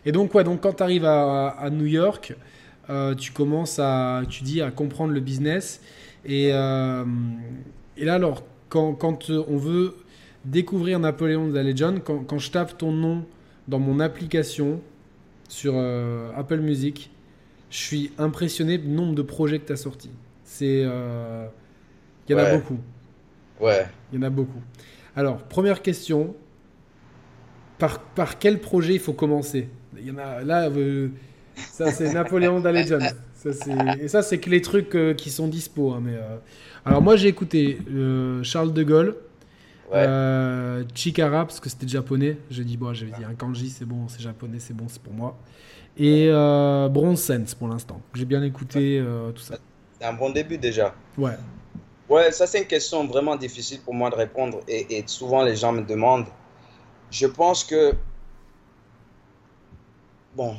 et 0.06 0.12
donc, 0.12 0.34
ouais, 0.34 0.44
donc 0.44 0.62
quand 0.62 0.72
tu 0.72 0.82
arrives 0.82 1.04
à, 1.04 1.48
à, 1.48 1.68
New 1.68 1.84
York, 1.84 2.34
tu 3.18 3.32
commences 3.32 3.78
à, 3.78 4.22
tu 4.28 4.42
dis, 4.42 4.62
à 4.62 4.70
comprendre 4.70 5.12
le 5.12 5.20
business 5.20 5.82
et 6.24 6.52
et 8.00 8.04
là, 8.06 8.14
alors, 8.14 8.42
quand, 8.70 8.94
quand, 8.94 9.28
euh, 9.28 9.44
on 9.46 9.58
veut 9.58 9.94
découvrir 10.46 10.98
Napoléon 10.98 11.48
de 11.48 11.54
la 11.54 11.62
Legend, 11.62 12.02
quand, 12.02 12.24
quand, 12.24 12.38
je 12.38 12.50
tape 12.50 12.78
ton 12.78 12.92
nom 12.92 13.26
dans 13.70 13.78
mon 13.78 14.00
application 14.00 14.80
sur 15.48 15.74
euh, 15.76 16.30
Apple 16.36 16.58
Music, 16.58 17.10
je 17.70 17.78
suis 17.78 18.12
impressionné 18.18 18.76
du 18.76 18.88
nombre 18.88 19.14
de 19.14 19.22
projets 19.22 19.58
que 19.58 19.66
tu 19.66 19.72
as 19.72 19.76
sortis. 19.76 20.10
C'est. 20.44 20.82
Euh, 20.84 21.46
il 22.28 22.32
y 22.32 22.34
en 22.34 22.38
a 22.38 22.56
beaucoup. 22.56 22.78
Ouais. 23.60 23.86
Il 24.12 24.18
y 24.18 24.22
en 24.22 24.26
a 24.26 24.30
beaucoup. 24.30 24.60
Alors, 25.16 25.38
première 25.38 25.82
question. 25.82 26.34
Par, 27.78 27.98
par 27.98 28.38
quel 28.38 28.58
projet 28.58 28.94
il 28.94 29.00
faut 29.00 29.14
commencer? 29.14 29.68
Il 29.98 30.06
y 30.06 30.10
en 30.10 30.18
a. 30.18 30.42
Là, 30.42 30.68
ça, 31.56 31.90
c'est 31.92 32.12
Napoléon. 32.12 32.62
Ça, 32.62 33.50
et 33.98 34.08
ça, 34.08 34.22
c'est 34.22 34.38
que 34.38 34.50
les 34.50 34.60
trucs 34.60 34.96
qui 35.16 35.30
sont 35.30 35.48
dispo. 35.48 35.92
Hein, 35.92 36.02
mais. 36.02 36.18
Alors 36.84 37.02
moi 37.02 37.16
j'ai 37.16 37.28
écouté 37.28 37.78
euh, 37.92 38.42
Charles 38.42 38.72
de 38.72 38.82
Gaulle, 38.82 39.16
euh, 39.92 40.84
Chikara 40.94 41.44
parce 41.44 41.60
que 41.60 41.68
c'était 41.68 41.88
japonais. 41.88 42.38
J'ai 42.50 42.64
dit 42.64 42.76
bon, 42.76 42.92
j'avais 42.94 43.12
dit 43.12 43.24
un 43.24 43.34
kanji, 43.34 43.70
c'est 43.70 43.84
bon, 43.84 44.08
c'est 44.08 44.20
japonais, 44.20 44.58
c'est 44.58 44.74
bon, 44.74 44.86
c'est 44.88 45.02
pour 45.02 45.12
moi. 45.12 45.36
Et 45.96 46.28
euh, 46.30 46.88
Bronze 46.88 47.20
Sense 47.20 47.54
pour 47.54 47.68
l'instant. 47.68 48.00
J'ai 48.14 48.24
bien 48.24 48.42
écouté 48.42 48.98
euh, 48.98 49.32
tout 49.32 49.42
ça. 49.42 49.56
C'est 49.98 50.06
un 50.06 50.12
bon 50.12 50.30
début 50.30 50.58
déjà. 50.58 50.94
Ouais. 51.18 51.36
Ouais, 52.08 52.32
ça 52.32 52.46
c'est 52.46 52.58
une 52.58 52.66
question 52.66 53.06
vraiment 53.06 53.36
difficile 53.36 53.80
pour 53.80 53.94
moi 53.94 54.10
de 54.10 54.16
répondre 54.16 54.60
et, 54.66 54.98
et 54.98 55.04
souvent 55.06 55.44
les 55.44 55.56
gens 55.56 55.72
me 55.72 55.82
demandent. 55.82 56.26
Je 57.10 57.26
pense 57.26 57.64
que 57.64 57.94
bon, 60.36 60.56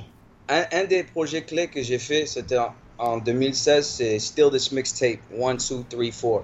un, 0.48 0.64
un 0.72 0.84
des 0.86 1.04
projets 1.04 1.44
clés 1.44 1.68
que 1.68 1.82
j'ai 1.82 2.00
fait, 2.00 2.26
c'était 2.26 2.58
en 2.98 3.18
2016, 3.18 3.86
c'est 3.86 4.20
Still 4.20 4.50
This 4.52 4.72
Mixtape, 4.72 5.20
1, 5.42 5.56
2, 5.56 5.58
3, 5.90 6.04
4. 6.12 6.44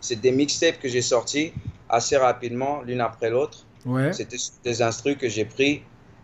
C'est 0.00 0.20
des 0.20 0.30
mixtapes 0.30 0.78
que 0.80 0.88
j'ai 0.88 1.02
sortis 1.02 1.52
assez 1.88 2.16
rapidement, 2.16 2.82
l'une 2.82 3.00
après 3.00 3.30
l'autre. 3.30 3.66
Ouais. 3.86 4.12
C'était 4.12 4.36
des 4.64 4.82
instrus 4.82 5.16
que 5.16 5.28
j'ai 5.28 5.44
pris, 5.44 5.82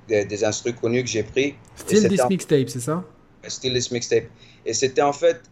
des, 0.09 0.25
des 0.25 0.45
instrus 0.45 0.75
connus 0.81 1.03
que 1.03 1.11
j'ai 1.11 1.23
pris. 1.23 1.55
Still 1.77 2.09
This 2.09 2.21
Mixtape, 2.29 2.69
c'est 2.69 2.81
ça? 2.81 3.05
Still 3.47 3.73
This 3.75 3.91
Mixtape. 3.91 4.25
Et 4.67 4.75
c'était 4.75 5.03
en 5.03 5.13
fait, 5.13 5.43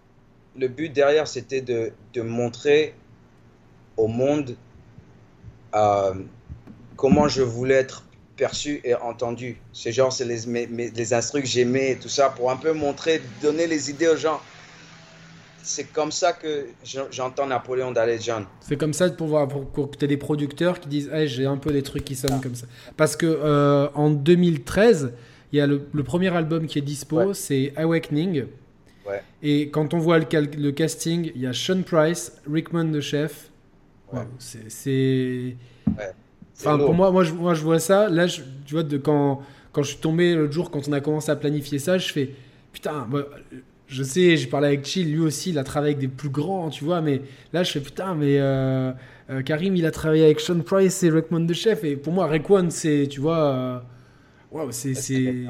le 0.57 0.69
but 0.69 0.93
derrière, 0.93 1.27
c'était 1.27 1.61
de, 1.61 1.93
de, 2.13 2.23
montrer 2.23 2.95
au 3.97 4.09
monde 4.09 4.57
euh, 5.75 6.15
comment 6.97 7.29
je 7.29 7.43
voulais 7.43 7.75
être 7.75 8.05
perçu 8.37 8.81
et 8.85 8.95
entendu. 8.95 9.59
C'est 9.73 9.93
genre, 9.93 10.13
c'est 10.13 10.25
les, 10.25 10.47
mes, 10.47 10.67
les 10.67 11.15
instrus 11.15 11.43
que 11.43 11.49
j'aimais 11.49 11.93
et 11.93 11.97
tout 11.97 12.09
ça 12.09 12.31
pour 12.31 12.51
un 12.51 12.57
peu 12.57 12.73
montrer, 12.73 13.23
donner 13.41 13.67
les 13.67 13.91
idées 13.91 14.09
aux 14.09 14.17
gens. 14.17 14.41
C'est 15.63 15.93
comme 15.93 16.11
ça 16.11 16.33
que 16.33 16.67
j'entends 17.11 17.47
Napoléon 17.47 17.95
John. 18.21 18.47
C'est 18.61 18.77
comme 18.77 18.93
ça 18.93 19.09
pour, 19.11 19.29
voir, 19.29 19.49
pour, 19.49 19.91
que 19.91 19.97
tu 19.97 20.07
des 20.07 20.17
producteurs 20.17 20.81
qui 20.81 20.89
disent 20.89 21.11
hey, 21.13 21.29
j'ai 21.29 21.47
un 21.47 21.57
peu 21.57 21.73
des 21.73 21.83
trucs 21.83 22.05
qui 22.05 22.17
sonnent 22.17 22.41
comme 22.41 22.55
ça. 22.55 22.67
Parce 22.97 23.17
que 23.17 23.27
euh, 23.27 23.89
en 23.95 24.11
2013, 24.11 25.13
il 25.53 25.59
y 25.59 25.61
a 25.61 25.67
le, 25.67 25.81
premier 26.03 26.35
album 26.35 26.67
qui 26.67 26.79
est 26.79 26.83
dispo, 26.83 27.33
c'est 27.35 27.73
Awakening. 27.77 28.47
Ouais. 29.07 29.23
Et 29.43 29.71
quand 29.71 29.95
on 29.95 29.99
voit 29.99 30.19
le, 30.19 30.27
le, 30.57 30.73
casting, 30.73 31.31
il 31.35 31.41
y 31.41 31.47
a 31.47 31.53
Sean 31.53 31.83
Price, 31.83 32.33
Rickman 32.51 32.87
de 32.87 33.01
chef. 33.01 33.51
Ouais. 34.13 34.23
c'est. 34.39 35.57
Enfin, 36.59 36.79
pour 36.79 36.95
moi, 36.95 37.11
moi 37.11 37.25
je, 37.25 37.33
moi, 37.33 37.55
je 37.55 37.63
vois 37.63 37.79
ça. 37.79 38.09
Là, 38.09 38.27
je, 38.27 38.43
tu 38.67 38.75
vois, 38.75 38.83
de 38.83 38.97
quand, 38.97 39.43
quand 39.73 39.83
je 39.83 39.91
suis 39.91 39.99
tombé 39.99 40.35
l'autre 40.35 40.53
jour, 40.53 40.71
quand 40.71 40.89
on 40.89 40.93
a 40.93 41.01
commencé 41.01 41.31
à 41.31 41.37
planifier 41.37 41.79
ça, 41.79 41.99
je 41.99 42.13
fais 42.13 42.35
putain, 42.73 43.07
je 43.93 44.03
sais, 44.03 44.37
j'ai 44.37 44.47
parlé 44.47 44.69
avec 44.69 44.85
Chill, 44.85 45.13
lui 45.13 45.21
aussi, 45.21 45.51
il 45.51 45.59
a 45.59 45.65
travaillé 45.65 45.95
avec 45.95 46.01
des 46.01 46.09
plus 46.09 46.31
grands, 46.31 46.71
tu 46.71 46.85
vois, 46.85 47.01
mais 47.01 47.23
là, 47.53 47.63
je 47.63 47.73
fais 47.73 47.81
putain, 47.81 48.15
mais 48.15 48.39
euh, 48.41 48.93
euh, 49.31 49.43
Karim, 49.43 49.77
il 49.77 49.87
a 49.87 49.91
travaillé 49.91 50.25
avec 50.25 50.41
Sean 50.41 50.61
Price 50.61 51.03
et 51.03 51.11
Rickman 51.11 51.41
de 51.41 51.55
Chef, 51.55 51.85
et 51.85 51.97
pour 51.97 52.13
moi, 52.13 52.27
Rickman, 52.27 52.71
c'est, 52.71 53.07
tu 53.11 53.21
vois, 53.21 53.83
euh, 54.55 54.71
c'est. 54.71 54.95
c'est 54.95 55.47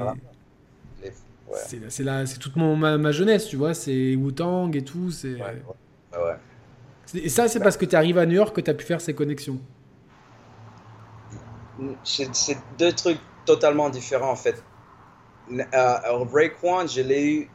c'est 1.55 1.79
c'est 2.25 2.39
toute 2.39 2.55
mon, 2.55 2.75
ma, 2.75 2.97
ma, 2.97 3.11
jeunesse, 3.11 3.47
tu 3.47 3.57
vois, 3.57 3.75
c'est 3.75 4.15
Wu-Tang 4.15 4.75
et 4.75 4.81
tout. 4.81 5.11
c'est 5.11 5.35
ouais, 5.35 5.61
ouais. 6.13 7.21
Et 7.21 7.29
ça, 7.29 7.47
c'est 7.47 7.59
parce 7.59 7.77
que 7.77 7.85
tu 7.85 7.95
arrives 7.95 8.17
à 8.17 8.25
New 8.25 8.33
York 8.33 8.55
que 8.55 8.61
tu 8.61 8.71
as 8.71 8.73
pu 8.73 8.83
faire 8.83 8.99
ces 8.99 9.13
connexions 9.13 9.59
c'est 12.03 12.57
deux 12.77 12.91
trucs 12.93 13.19
totalement 13.45 13.89
différents 13.89 14.31
en 14.31 14.35
fait. 14.35 14.63
Euh, 15.51 16.23
Raekwon, 16.33 16.87
je 16.87 17.01
l'ai 17.01 17.25
eu 17.25 17.49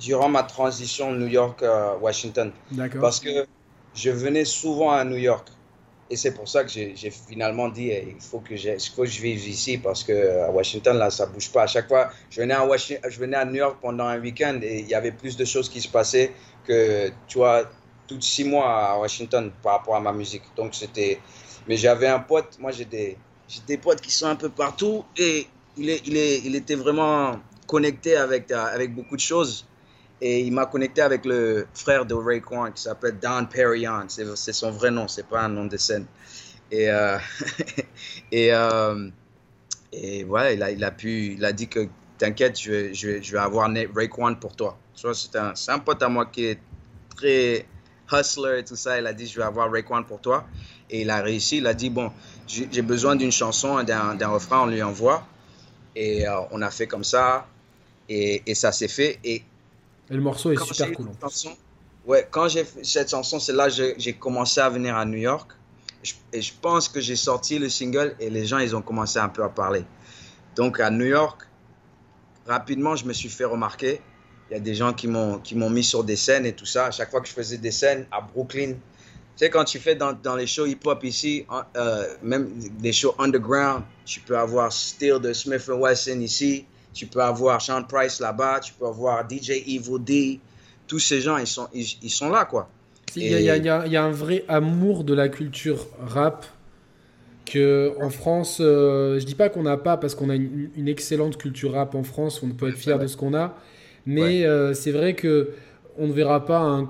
durant 0.00 0.28
ma 0.28 0.42
transition 0.42 1.12
New 1.12 1.26
York-Washington. 1.26 2.52
D'accord. 2.70 3.00
Parce 3.00 3.20
que 3.20 3.46
je 3.94 4.10
venais 4.10 4.44
souvent 4.44 4.90
à 4.90 5.04
New 5.04 5.16
York. 5.16 5.48
Et 6.10 6.16
c'est 6.16 6.32
pour 6.32 6.48
ça 6.48 6.64
que 6.64 6.70
j'ai 6.70 7.10
finalement 7.10 7.68
dit 7.68 7.90
il 7.90 8.20
faut 8.20 8.40
que, 8.40 8.54
faut 8.56 9.02
que 9.02 9.08
je 9.08 9.20
vive 9.20 9.46
ici 9.46 9.76
parce 9.76 10.02
que 10.02 10.40
à 10.42 10.50
Washington, 10.50 10.96
là, 10.96 11.10
ça 11.10 11.26
bouge 11.26 11.50
pas. 11.50 11.64
À 11.64 11.66
chaque 11.66 11.88
fois, 11.88 12.10
je 12.30 12.40
venais 12.40 12.54
à, 12.54 12.64
Washington, 12.64 13.10
je 13.10 13.20
venais 13.20 13.36
à 13.36 13.44
New 13.44 13.56
York 13.56 13.76
pendant 13.82 14.04
un 14.04 14.18
week-end 14.18 14.58
et 14.62 14.80
il 14.80 14.88
y 14.88 14.94
avait 14.94 15.12
plus 15.12 15.36
de 15.36 15.44
choses 15.44 15.68
qui 15.68 15.82
se 15.82 15.88
passaient 15.88 16.32
que, 16.66 17.10
tu 17.26 17.38
vois, 17.38 17.64
tous 18.06 18.22
six 18.22 18.44
mois 18.44 18.92
à 18.92 18.98
Washington 18.98 19.52
par 19.62 19.78
rapport 19.78 19.96
à 19.96 20.00
ma 20.00 20.12
musique. 20.12 20.44
Donc, 20.56 20.74
c'était. 20.74 21.20
Mais 21.68 21.76
j'avais 21.76 22.08
un 22.08 22.20
pote, 22.20 22.56
moi 22.58 22.70
j'ai 22.70 22.86
des, 22.86 23.18
j'ai 23.46 23.60
des 23.66 23.76
potes 23.76 24.00
qui 24.00 24.10
sont 24.10 24.26
un 24.26 24.36
peu 24.36 24.48
partout 24.48 25.04
et 25.18 25.46
il, 25.76 25.90
est, 25.90 26.00
il, 26.06 26.16
est, 26.16 26.38
il 26.38 26.56
était 26.56 26.76
vraiment 26.76 27.38
connecté 27.66 28.16
avec, 28.16 28.50
avec 28.50 28.94
beaucoup 28.94 29.16
de 29.16 29.20
choses. 29.20 29.67
Et 30.20 30.40
il 30.40 30.52
m'a 30.52 30.66
connecté 30.66 31.00
avec 31.00 31.24
le 31.24 31.66
frère 31.74 32.04
de 32.04 32.14
Ray 32.14 32.40
Kwan 32.40 32.72
qui 32.72 32.82
s'appelle 32.82 33.18
Don 33.20 33.46
Perrion. 33.46 34.06
C'est 34.08 34.52
son 34.52 34.70
vrai 34.70 34.90
nom, 34.90 35.06
c'est 35.06 35.26
pas 35.26 35.42
un 35.42 35.48
nom 35.48 35.66
de 35.66 35.76
scène. 35.76 36.06
Et, 36.70 36.90
euh, 36.90 37.18
et, 38.32 38.52
euh, 38.52 39.10
voilà, 40.26 40.52
il 40.52 40.62
a, 40.62 40.70
il 40.70 40.84
a, 40.84 40.90
pu, 40.90 41.34
il 41.34 41.44
a 41.44 41.52
dit 41.52 41.68
que 41.68 41.88
t'inquiète, 42.18 42.60
je 42.60 42.70
vais, 42.70 42.94
je, 42.94 43.22
je 43.22 43.32
vais 43.32 43.38
avoir 43.38 43.70
Ray 43.94 44.08
Kwan 44.08 44.38
pour 44.38 44.56
toi. 44.56 44.76
C'est 44.94 45.36
un, 45.36 45.54
un 45.68 45.78
pote 45.78 46.02
à 46.02 46.08
moi 46.08 46.26
qui 46.26 46.46
est 46.46 46.58
très 47.16 47.64
hustler 48.12 48.60
et 48.60 48.64
tout 48.64 48.76
ça. 48.76 48.98
Il 48.98 49.06
a 49.06 49.12
dit, 49.12 49.26
je 49.26 49.38
vais 49.38 49.44
avoir 49.44 49.70
Ray 49.70 49.84
Kwan 49.84 50.04
pour 50.04 50.20
toi. 50.20 50.46
Et 50.90 51.02
il 51.02 51.10
a 51.10 51.20
réussi. 51.20 51.58
Il 51.58 51.66
a 51.66 51.74
dit, 51.74 51.90
bon, 51.90 52.10
j'ai 52.46 52.82
besoin 52.82 53.14
d'une 53.14 53.32
chanson, 53.32 53.82
d'un 53.84 54.28
refrain, 54.28 54.62
on 54.62 54.66
lui 54.66 54.82
envoie. 54.82 55.26
Et 55.94 56.26
euh, 56.26 56.40
on 56.50 56.60
a 56.62 56.70
fait 56.70 56.86
comme 56.88 57.04
ça. 57.04 57.46
Et, 58.08 58.42
et 58.46 58.54
ça 58.54 58.72
s'est 58.72 58.88
fait. 58.88 59.20
Et, 59.22 59.42
et, 60.10 60.14
le 60.14 60.20
morceau 60.20 60.52
est 60.52 60.62
super 60.64 60.92
cool. 60.92 61.08
Chanson, 61.20 61.56
ouais, 62.06 62.26
quand 62.30 62.48
j'ai 62.48 62.64
fait 62.64 62.84
cette 62.84 63.10
chanson, 63.10 63.38
c'est 63.38 63.52
là 63.52 63.68
que 63.68 63.94
j'ai 63.96 64.12
commencé 64.14 64.60
à 64.60 64.68
venir 64.68 64.96
à 64.96 65.04
New 65.04 65.18
York. 65.18 65.52
Et 66.32 66.40
je 66.40 66.52
pense 66.60 66.88
que 66.88 67.00
j'ai 67.00 67.16
sorti 67.16 67.58
le 67.58 67.68
single 67.68 68.14
et 68.20 68.30
les 68.30 68.46
gens, 68.46 68.58
ils 68.58 68.76
ont 68.76 68.82
commencé 68.82 69.18
un 69.18 69.28
peu 69.28 69.42
à 69.42 69.48
parler. 69.48 69.84
Donc 70.54 70.80
à 70.80 70.90
New 70.90 71.06
York, 71.06 71.42
rapidement, 72.46 72.96
je 72.96 73.04
me 73.04 73.12
suis 73.12 73.28
fait 73.28 73.44
remarquer. 73.44 74.00
Il 74.50 74.54
y 74.54 74.56
a 74.56 74.60
des 74.60 74.74
gens 74.74 74.94
qui 74.94 75.08
m'ont 75.08 75.70
mis 75.70 75.84
sur 75.84 76.04
des 76.04 76.16
scènes 76.16 76.46
et 76.46 76.54
tout 76.54 76.66
ça. 76.66 76.86
À 76.86 76.90
chaque 76.90 77.10
fois 77.10 77.20
que 77.20 77.28
je 77.28 77.32
faisais 77.32 77.58
des 77.58 77.70
scènes 77.70 78.06
à 78.10 78.20
Brooklyn, 78.20 78.74
tu 79.38 79.44
sais, 79.44 79.50
quand 79.50 79.64
tu 79.64 79.78
fais 79.78 79.94
dans, 79.94 80.14
dans 80.14 80.34
les 80.34 80.48
shows 80.48 80.66
hip-hop 80.66 81.04
ici, 81.04 81.46
euh, 81.76 82.06
même 82.22 82.50
des 82.80 82.92
shows 82.92 83.14
underground, 83.18 83.84
tu 84.04 84.18
peux 84.20 84.36
avoir 84.36 84.72
Steel 84.72 85.20
de 85.20 85.32
Smith 85.32 85.68
Wesson 85.68 86.20
ici, 86.20 86.66
tu 86.98 87.06
peux 87.06 87.22
avoir 87.22 87.62
Sean 87.62 87.84
Price 87.84 88.18
là-bas, 88.18 88.58
tu 88.58 88.72
peux 88.72 88.86
avoir 88.86 89.24
DJ 89.28 89.50
Evil 89.50 90.00
D. 90.00 90.40
Tous 90.88 90.98
ces 90.98 91.20
gens, 91.20 91.36
ils 91.36 91.46
sont, 91.46 91.68
ils, 91.72 92.10
sont 92.10 92.28
là, 92.28 92.44
quoi. 92.44 92.68
Il 93.14 93.22
y, 93.22 93.26
y, 93.26 93.44
y, 93.44 93.96
a 93.96 94.04
un 94.04 94.10
vrai 94.10 94.44
amour 94.48 95.04
de 95.04 95.14
la 95.14 95.28
culture 95.28 95.86
rap 96.00 96.44
que 97.46 97.92
en 98.00 98.10
France, 98.10 98.58
euh, 98.60 99.20
je 99.20 99.24
dis 99.24 99.36
pas 99.36 99.48
qu'on 99.48 99.62
n'a 99.62 99.76
pas 99.76 99.96
parce 99.96 100.14
qu'on 100.14 100.28
a 100.28 100.34
une, 100.34 100.88
excellente 100.88 101.36
culture 101.36 101.72
rap 101.72 101.94
en 101.94 102.02
France, 102.02 102.42
on 102.42 102.48
peut 102.48 102.68
être 102.68 102.76
fier 102.76 102.98
de 102.98 103.06
ce 103.06 103.16
qu'on 103.16 103.32
a, 103.32 103.56
mais 104.04 104.44
euh, 104.44 104.74
c'est 104.74 104.90
vrai 104.90 105.14
que 105.14 105.50
on 106.00 106.06
ne 106.06 106.12
verra 106.12 106.44
pas 106.44 106.60
un, 106.60 106.88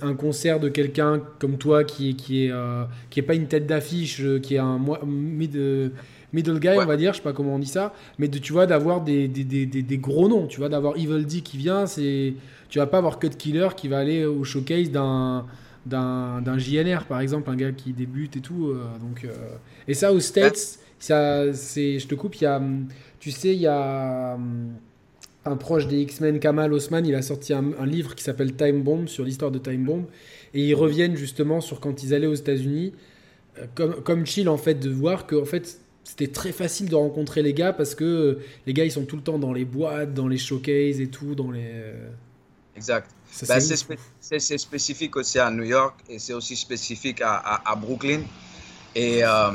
un, 0.00 0.14
concert 0.14 0.58
de 0.60 0.68
quelqu'un 0.68 1.22
comme 1.38 1.58
toi 1.58 1.84
qui, 1.84 2.16
qui 2.16 2.46
est 2.46 2.50
euh, 2.50 2.84
qui 3.10 3.20
est 3.20 3.22
pas 3.22 3.34
une 3.34 3.46
tête 3.46 3.66
d'affiche, 3.66 4.22
qui 4.42 4.54
est 4.54 4.58
un 4.58 4.80
mid, 5.06 5.92
middle 6.32 6.58
guy, 6.58 6.76
on 6.78 6.86
va 6.86 6.96
dire, 6.96 7.12
je 7.12 7.18
sais 7.18 7.22
pas 7.22 7.32
comment 7.32 7.54
on 7.54 7.58
dit 7.58 7.66
ça, 7.66 7.94
mais 8.18 8.28
de, 8.28 8.38
tu 8.38 8.52
vois 8.52 8.66
d'avoir 8.66 9.00
des, 9.00 9.28
des, 9.28 9.44
des, 9.44 9.66
des, 9.66 9.98
gros 9.98 10.28
noms, 10.28 10.46
tu 10.46 10.58
vois 10.58 10.68
d'avoir 10.68 10.96
Evil 10.96 11.24
D 11.24 11.40
qui 11.40 11.56
vient, 11.56 11.86
c'est 11.86 12.34
tu 12.68 12.78
vas 12.78 12.86
pas 12.86 12.98
avoir 12.98 13.18
Cut 13.18 13.30
Killer 13.30 13.68
qui 13.76 13.88
va 13.88 13.98
aller 13.98 14.24
au 14.24 14.44
showcase 14.44 14.90
d'un 14.90 15.46
d'un 15.86 16.58
JNR 16.58 17.06
par 17.08 17.20
exemple, 17.20 17.48
un 17.48 17.56
gars 17.56 17.72
qui 17.72 17.94
débute 17.94 18.36
et 18.36 18.40
tout, 18.40 18.74
donc 19.00 19.26
et 19.88 19.94
ça, 19.94 20.12
aux 20.12 20.20
States, 20.20 20.78
ça, 20.98 21.52
c'est, 21.54 21.98
je 21.98 22.06
te 22.06 22.14
coupe, 22.14 22.36
il 22.36 22.44
y 22.44 22.46
a, 22.46 22.60
tu 23.18 23.30
sais, 23.30 23.54
il 23.54 23.60
y 23.60 23.66
a 23.66 24.38
un 25.44 25.56
proche 25.56 25.86
des 25.86 26.02
X-Men, 26.02 26.40
Kamal 26.40 26.72
Osman, 26.72 27.06
il 27.06 27.14
a 27.14 27.22
sorti 27.22 27.54
un, 27.54 27.86
livre 27.86 28.14
qui 28.14 28.22
s'appelle 28.22 28.54
Time 28.54 28.82
Bomb 28.82 29.06
sur 29.06 29.24
l'histoire 29.24 29.50
de 29.50 29.58
Time 29.58 29.84
Bomb. 29.84 30.04
Et 30.54 30.66
ils 30.68 30.74
reviennent 30.74 31.16
justement 31.16 31.60
sur 31.60 31.80
quand 31.80 32.02
ils 32.02 32.14
allaient 32.14 32.26
aux 32.26 32.34
États-Unis, 32.34 32.92
euh, 33.58 33.64
comme, 33.74 34.02
comme 34.02 34.26
chill 34.26 34.48
en 34.48 34.56
fait, 34.56 34.74
de 34.74 34.90
voir 34.90 35.26
que 35.26 35.36
en 35.36 35.44
fait, 35.44 35.80
c'était 36.08 36.32
très 36.32 36.52
facile 36.52 36.88
de 36.88 36.94
rencontrer 36.94 37.42
les 37.42 37.52
gars 37.52 37.74
parce 37.74 37.94
que 37.94 38.38
les 38.66 38.72
gars 38.72 38.86
ils 38.86 38.90
sont 38.90 39.04
tout 39.04 39.16
le 39.16 39.22
temps 39.22 39.38
dans 39.38 39.52
les 39.52 39.66
boîtes, 39.66 40.14
dans 40.14 40.26
les 40.26 40.38
showcases 40.38 41.02
et 41.02 41.08
tout, 41.08 41.34
dans 41.34 41.50
les. 41.50 41.70
Euh, 41.70 42.08
exact. 42.74 43.10
Bah, 43.46 43.60
c'est, 43.60 44.58
spécifique 44.58 45.16
aussi 45.16 45.38
à 45.38 45.50
New 45.50 45.64
York 45.64 46.00
et 46.08 46.18
c'est 46.18 46.32
aussi 46.32 46.56
spécifique 46.56 47.20
à, 47.20 47.60
à, 47.62 47.76
Brooklyn. 47.76 48.22
Et 48.94 49.22
euh, 49.22 49.50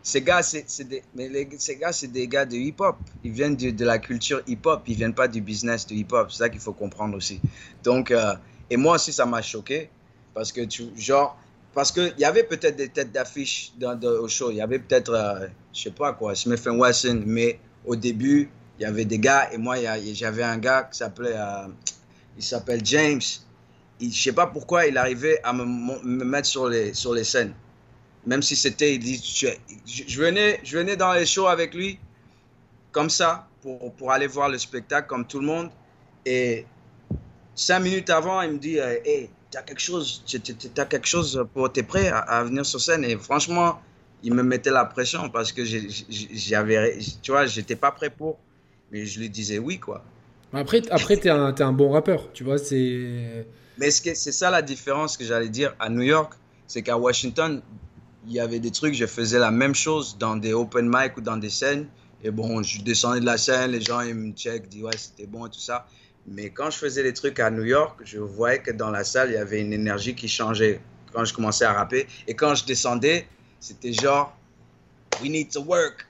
ces 0.00 0.22
gars, 0.22 0.44
c'est 0.44 0.84
des, 0.84 1.02
mais 1.16 1.48
ces 1.58 1.74
gars, 1.74 1.90
c'est 1.90 2.12
des 2.12 2.28
gars 2.28 2.44
de 2.44 2.54
hip-hop. 2.54 2.96
Ils 3.24 3.32
viennent 3.32 3.56
de, 3.56 3.70
de 3.70 3.84
la 3.84 3.98
culture 3.98 4.42
hip-hop. 4.46 4.82
Ils 4.86 4.94
viennent 4.94 5.12
pas 5.12 5.26
du 5.26 5.40
business 5.40 5.88
de 5.88 5.94
hip-hop. 5.94 6.30
C'est 6.30 6.38
ça 6.38 6.48
qu'il 6.48 6.60
faut 6.60 6.72
comprendre 6.72 7.16
aussi. 7.16 7.40
Donc, 7.82 8.12
euh, 8.12 8.34
et 8.70 8.76
moi 8.76 8.94
aussi, 8.94 9.12
ça 9.12 9.26
m'a 9.26 9.42
choqué 9.42 9.90
parce 10.34 10.52
que 10.52 10.60
tu, 10.60 10.84
genre, 10.96 11.36
parce 11.76 11.92
que 11.92 12.10
il 12.16 12.20
y 12.20 12.24
avait 12.24 12.44
peut-être 12.44 12.76
des 12.76 12.88
têtes 12.88 13.12
d'affiche 13.12 13.70
au 13.82 14.28
show. 14.28 14.50
Il 14.50 14.56
y 14.56 14.62
avait 14.62 14.78
peut-être, 14.78 15.12
euh, 15.12 15.46
je 15.74 15.82
sais 15.82 15.90
pas 15.90 16.14
quoi, 16.14 16.34
Smith 16.34 16.64
Wesson. 16.64 17.22
Mais 17.26 17.60
au 17.84 17.94
début, 17.94 18.48
il 18.78 18.84
y 18.84 18.86
avait 18.86 19.04
des 19.04 19.18
gars 19.18 19.52
et 19.52 19.58
moi, 19.58 19.76
j'avais 20.14 20.42
un 20.42 20.56
gars 20.56 20.88
qui 20.90 20.96
s'appelait, 20.96 21.36
euh, 21.36 21.68
il 22.38 22.42
s'appelle 22.42 22.80
James. 22.82 23.20
Je 24.00 24.08
je 24.08 24.22
sais 24.22 24.32
pas 24.32 24.46
pourquoi 24.46 24.86
il 24.86 24.96
arrivait 24.96 25.38
à 25.44 25.52
me, 25.52 25.66
me 25.66 26.24
mettre 26.24 26.48
sur 26.48 26.66
les, 26.66 26.94
sur 26.94 27.12
les 27.12 27.24
scènes 27.24 27.52
même 28.24 28.42
si 28.42 28.56
c'était, 28.56 28.98
je, 29.00 30.20
venais, 30.20 30.60
je 30.64 30.78
venais 30.78 30.96
dans 30.96 31.12
les 31.12 31.26
shows 31.26 31.46
avec 31.46 31.74
lui, 31.74 31.98
comme 32.90 33.08
ça, 33.08 33.46
pour, 33.62 33.92
pour 33.94 34.10
aller 34.12 34.26
voir 34.26 34.48
le 34.48 34.58
spectacle 34.58 35.06
comme 35.06 35.26
tout 35.26 35.38
le 35.38 35.46
monde. 35.46 35.70
Et 36.24 36.66
cinq 37.54 37.80
minutes 37.80 38.10
avant, 38.10 38.42
il 38.42 38.52
me 38.52 38.58
dit, 38.58 38.80
euh, 38.80 38.98
hey, 39.04 39.30
as 39.54 39.62
quelque 39.62 39.80
chose, 39.80 40.22
as 40.76 40.84
quelque 40.84 41.06
chose 41.06 41.46
pour, 41.54 41.72
t'es 41.72 41.82
prêt 41.82 42.08
à, 42.08 42.42
venir 42.44 42.66
sur 42.66 42.80
scène. 42.80 43.04
Et 43.04 43.16
franchement, 43.16 43.80
il 44.22 44.34
me 44.34 44.42
mettait 44.42 44.70
la 44.70 44.84
pression 44.84 45.28
parce 45.28 45.52
que 45.52 45.62
j'avais, 45.64 46.98
tu 47.22 47.30
vois, 47.30 47.46
j'étais 47.46 47.76
pas 47.76 47.92
prêt 47.92 48.10
pour, 48.10 48.38
mais 48.90 49.06
je 49.06 49.20
lui 49.20 49.30
disais 49.30 49.58
oui, 49.58 49.78
quoi. 49.78 50.04
Après, 50.52 50.82
après 50.90 51.16
t'es 51.16 51.28
un, 51.28 51.54
es 51.54 51.62
un 51.62 51.72
bon 51.72 51.90
rappeur, 51.90 52.32
tu 52.32 52.44
vois, 52.44 52.58
c'est. 52.58 53.46
Mais 53.78 53.90
c'est 53.90 54.14
ça 54.14 54.50
la 54.50 54.62
différence 54.62 55.16
que 55.16 55.24
j'allais 55.24 55.50
dire 55.50 55.74
à 55.78 55.90
New 55.90 56.02
York, 56.02 56.32
c'est 56.66 56.82
qu'à 56.82 56.96
Washington, 56.96 57.60
il 58.26 58.32
y 58.32 58.40
avait 58.40 58.58
des 58.58 58.70
trucs, 58.70 58.94
je 58.94 59.06
faisais 59.06 59.38
la 59.38 59.50
même 59.50 59.74
chose 59.74 60.16
dans 60.18 60.36
des 60.36 60.52
open 60.52 60.88
mic 60.88 61.16
ou 61.16 61.20
dans 61.20 61.36
des 61.36 61.50
scènes. 61.50 61.86
Et 62.24 62.30
bon, 62.30 62.62
je 62.62 62.80
descendais 62.82 63.20
de 63.20 63.26
la 63.26 63.36
scène, 63.38 63.72
les 63.72 63.80
gens 63.80 64.00
ils 64.00 64.14
me 64.14 64.32
check, 64.32 64.68
disent 64.68 64.82
ouais, 64.82 64.96
c'était 64.96 65.26
bon 65.26 65.46
et 65.46 65.50
tout 65.50 65.60
ça. 65.60 65.86
Mais 66.28 66.50
quand 66.50 66.70
je 66.70 66.78
faisais 66.78 67.02
les 67.02 67.12
trucs 67.12 67.38
à 67.40 67.50
New 67.50 67.64
York, 67.64 68.00
je 68.04 68.18
voyais 68.18 68.60
que 68.60 68.72
dans 68.72 68.90
la 68.90 69.04
salle, 69.04 69.30
il 69.30 69.34
y 69.34 69.38
avait 69.38 69.60
une 69.60 69.72
énergie 69.72 70.14
qui 70.14 70.28
changeait 70.28 70.80
quand 71.12 71.24
je 71.24 71.32
commençais 71.32 71.64
à 71.64 71.72
rapper. 71.72 72.06
Et 72.26 72.34
quand 72.34 72.54
je 72.54 72.64
descendais, 72.64 73.26
c'était 73.60 73.92
genre, 73.92 74.36
we 75.20 75.30
need 75.30 75.50
to 75.50 75.62
work, 75.62 76.06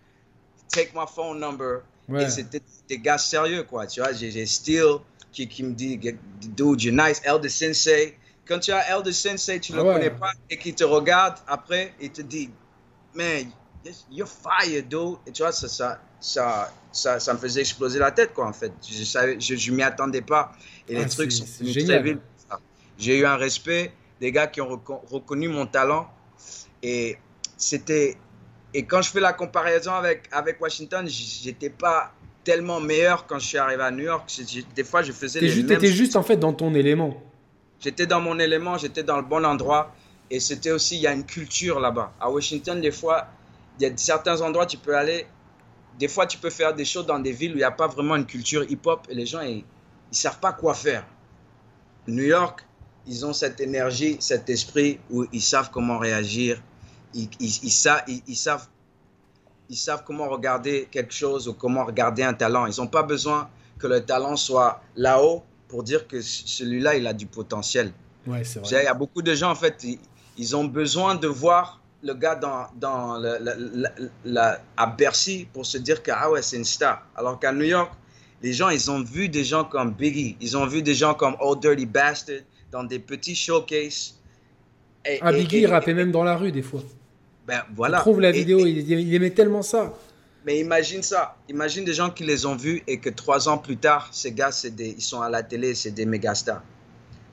take 0.69 0.93
my 0.95 1.05
phone 1.07 1.39
number. 1.39 1.83
Et 2.19 2.31
c'était 2.31 2.63
des 2.89 2.99
gars 2.99 3.19
sérieux, 3.19 3.65
quoi. 3.65 3.87
Tu 3.87 4.01
vois, 4.01 4.13
j'ai 4.13 4.47
Steel 4.47 4.99
qui, 5.33 5.49
qui 5.49 5.63
me 5.63 5.75
dit, 5.75 5.99
dude, 5.99 6.83
you're 6.83 6.95
nice, 6.95 7.21
Elder 7.25 7.49
Sensei 7.49 8.17
quand 8.47 8.61
tu 8.61 8.73
as 8.73 8.89
Elder 8.89 9.13
Sensei, 9.13 9.61
tu 9.61 9.73
ne 9.73 9.81
ah 9.81 9.83
le 9.83 9.93
connais 9.93 10.11
pas, 10.11 10.33
et 10.49 10.57
qu'il 10.57 10.75
te 10.75 10.85
regarde 10.85 11.37
après, 11.47 11.95
il 12.01 12.11
te 12.11 12.23
dit, 12.23 12.51
man, 13.15 13.51
you're 14.11 14.29
fire, 14.29 14.83
dude. 14.83 15.19
Et 15.27 15.33
tu 15.33 15.43
vois, 15.43 15.53
ça, 15.53 15.69
ça, 15.69 16.01
ça, 16.21 16.73
ça, 16.97 17.21
ça 17.21 17.35
me 17.35 17.39
faisait 17.39 17.61
exploser 17.61 17.99
la 17.99 18.11
tête, 18.11 18.33
quoi, 18.35 18.47
en 18.47 18.53
fait. 18.53 18.73
Je 18.83 18.99
ne 19.27 19.57
je, 19.59 19.73
m'y 19.73 19.83
attendais 19.83 20.23
pas. 20.23 20.53
Et 20.89 20.95
les 20.95 21.05
ah, 21.05 21.09
trucs 21.09 21.33
sont 21.33 21.47
génial. 21.63 22.19
J'ai 22.99 23.19
eu 23.19 23.27
un 23.27 23.37
respect 23.37 23.93
des 24.21 24.33
gars 24.33 24.47
qui 24.47 24.61
ont 24.61 24.81
reconnu 25.11 25.49
mon 25.49 25.67
talent. 25.67 26.09
Et 26.83 27.17
c'était. 27.57 28.17
Et 28.75 28.85
quand 28.85 29.03
je 29.03 29.11
fais 29.11 29.21
la 29.21 29.33
comparaison 29.33 29.93
avec, 29.93 30.29
avec 30.33 30.61
Washington, 30.61 31.07
j'étais 31.09 31.71
pas 31.71 32.13
tellement 32.45 32.81
meilleur 32.81 33.27
quand 33.27 33.39
je 33.39 33.47
suis 33.47 33.59
arrivé 33.59 33.83
à 33.83 33.91
New 33.91 34.05
York. 34.05 34.31
Des 34.75 34.85
fois, 34.85 35.03
je 35.03 35.13
faisais 35.13 35.41
les 35.41 35.49
juste, 35.49 35.71
étais 35.71 35.93
juste 35.93 36.17
en 36.17 36.23
fait 36.23 36.37
dans 36.37 36.53
ton 36.53 36.75
élément. 36.75 37.23
J'étais 37.81 38.07
dans 38.07 38.21
mon 38.21 38.39
élément, 38.39 38.79
j'étais 38.79 39.03
dans 39.03 39.17
le 39.17 39.23
bon 39.23 39.45
endroit. 39.45 39.95
Et 40.31 40.41
c'était 40.41 40.73
aussi, 40.73 40.97
il 40.97 41.03
y 41.03 41.07
a 41.07 41.13
une 41.13 41.25
culture 41.25 41.79
là-bas. 41.79 42.13
À 42.21 42.31
Washington, 42.31 42.81
des 42.81 42.91
fois, 42.91 43.29
il 43.79 43.87
y 43.87 43.91
a 43.91 43.97
certains 43.97 44.41
endroits, 44.41 44.67
tu 44.67 44.77
peux 44.77 44.97
aller. 44.97 45.27
Des 45.99 46.09
fois, 46.09 46.27
tu 46.27 46.39
peux 46.39 46.51
faire 46.51 46.75
des 46.75 46.85
choses 46.85 47.07
dans 47.07 47.19
des 47.19 47.33
villes 47.33 47.53
où 47.53 47.57
il 47.57 47.59
n'y 47.59 47.65
a 47.65 47.71
pas 47.71 47.87
vraiment 47.87 48.17
une 48.17 48.27
culture 48.27 48.65
hip-hop 48.71 49.07
et 49.09 49.15
les 49.15 49.27
gens, 49.27 49.41
ils 49.41 49.59
ne 49.59 49.63
savent 50.11 50.41
pas 50.41 50.53
quoi 50.53 50.75
faire. 50.75 51.07
New 52.07 52.25
York, 52.25 52.65
ils 53.07 53.25
ont 53.25 53.33
cette 53.33 53.61
énergie, 53.61 54.17
cet 54.21 54.51
esprit 54.51 54.99
où 55.11 55.27
ils 55.33 55.43
savent 55.43 55.71
comment 55.71 55.99
réagir. 55.99 56.61
Ils, 57.15 57.29
ils, 57.41 57.65
ils, 57.65 57.71
savent, 57.71 58.03
ils, 59.69 59.77
savent, 59.77 60.03
comment 60.05 60.29
regarder 60.29 60.89
quelque 60.91 61.15
chose 61.15 61.49
ou 61.49 61.55
comment 61.55 61.85
regarder 61.85 62.23
un 62.23 62.35
talent. 62.35 62.67
Ils 62.67 62.81
n'ont 62.81 62.89
pas 62.89 63.03
besoin 63.03 63.49
que 63.79 63.87
le 63.87 64.05
talent 64.05 64.37
soit 64.37 64.83
là-haut 64.97 65.45
pour 65.69 65.83
dire 65.83 66.07
que 66.07 66.21
celui-là, 66.21 66.97
il 66.97 67.07
a 67.07 67.13
du 67.13 67.27
potentiel. 67.27 67.93
Ouais, 68.27 68.43
vrai. 68.43 68.83
Il 68.83 68.85
y 68.85 68.89
a 68.89 68.95
beaucoup 68.95 69.23
de 69.23 69.35
gens, 69.35 69.51
en 69.51 69.55
fait, 69.55 69.85
ils, 70.37 70.57
ont 70.57 70.65
besoin 70.65 71.15
de 71.15 71.29
voir 71.29 71.81
le 72.03 72.15
gars 72.15 72.35
dans, 72.35 72.67
dans 72.77 73.19
la, 74.25 74.61
à 74.77 74.87
Bercy 74.87 75.49
pour 75.53 75.67
se 75.67 75.79
dire 75.79 76.03
que, 76.03 76.11
ah 76.15 76.31
ouais, 76.31 76.43
c'est 76.43 76.57
une 76.57 76.65
star. 76.65 77.07
Alors 77.17 77.39
qu'à 77.39 77.53
New 77.53 77.65
York, 77.65 77.93
les 78.43 78.53
gens, 78.53 78.69
ils 78.69 78.91
ont 78.91 79.03
vu 79.03 79.29
des 79.29 79.45
gens 79.45 79.65
comme 79.65 79.93
Biggie, 79.93 80.37
ils 80.41 80.57
ont 80.57 80.67
vu 80.67 80.83
des 80.83 80.95
gens 80.95 81.15
comme 81.15 81.37
Old 81.41 81.61
Dirty 81.61 81.87
Bastard 81.87 82.41
dans 82.71 82.85
des 82.85 82.99
petits 82.99 83.35
showcases. 83.35 84.15
Et, 85.05 85.19
ah, 85.23 85.33
Biggie, 85.33 85.61
il 85.61 85.67
rappait 85.67 85.95
même 85.95 86.13
dans 86.13 86.25
la 86.25 86.37
rue 86.37 86.53
des 86.53 86.63
fois. 86.63 86.83
Ben 87.47 87.63
voilà. 87.75 88.01
trouve 88.01 88.21
la 88.21 88.33
vidéo, 88.33 88.67
il, 88.67 88.79
il 88.91 89.15
aimait 89.15 89.31
tellement 89.31 89.63
ça. 89.63 89.93
Mais 90.47 90.61
imagine 90.61 91.03
ça. 91.03 91.37
Imagine 91.49 91.85
des 91.85 91.93
gens 91.93 92.11
qui 92.11 92.23
les 92.23 92.47
ont 92.47 92.55
vus 92.55 92.83
et 92.87 92.99
que 92.99 93.11
trois 93.11 93.49
ans 93.49 93.59
plus 93.59 93.77
tard, 93.77 94.09
ces 94.13 94.31
gars, 94.31 94.51
des, 94.71 94.95
ils 94.97 95.03
sont 95.03 95.21
à 95.21 95.29
la 95.29 95.43
télé, 95.43 95.75
c'est 95.75 95.91
des 95.91 96.07
méga 96.07 96.37
stars. 96.37 96.63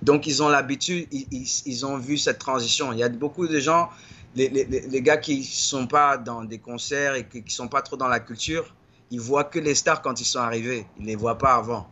Donc, 0.01 0.25
ils 0.25 0.41
ont 0.41 0.49
l'habitude, 0.49 1.07
ils, 1.11 1.47
ils, 1.65 1.85
ont 1.85 1.97
vu 1.97 2.17
cette 2.17 2.39
transition. 2.39 2.91
Il 2.91 2.99
y 2.99 3.03
a 3.03 3.09
beaucoup 3.09 3.47
de 3.47 3.59
gens, 3.59 3.89
les, 4.35 4.49
les, 4.49 4.65
les 4.65 5.01
gars 5.01 5.17
qui 5.17 5.43
sont 5.43 5.87
pas 5.87 6.17
dans 6.17 6.43
des 6.43 6.59
concerts 6.59 7.15
et 7.15 7.27
qui 7.27 7.41
ne 7.41 7.49
sont 7.49 7.67
pas 7.67 7.81
trop 7.81 7.97
dans 7.97 8.07
la 8.07 8.19
culture, 8.19 8.73
ils 9.11 9.19
voient 9.19 9.43
que 9.43 9.59
les 9.59 9.75
stars 9.75 10.01
quand 10.01 10.19
ils 10.19 10.25
sont 10.25 10.39
arrivés. 10.39 10.85
Ils 10.99 11.05
les 11.05 11.15
voient 11.15 11.37
pas 11.37 11.55
avant. 11.55 11.87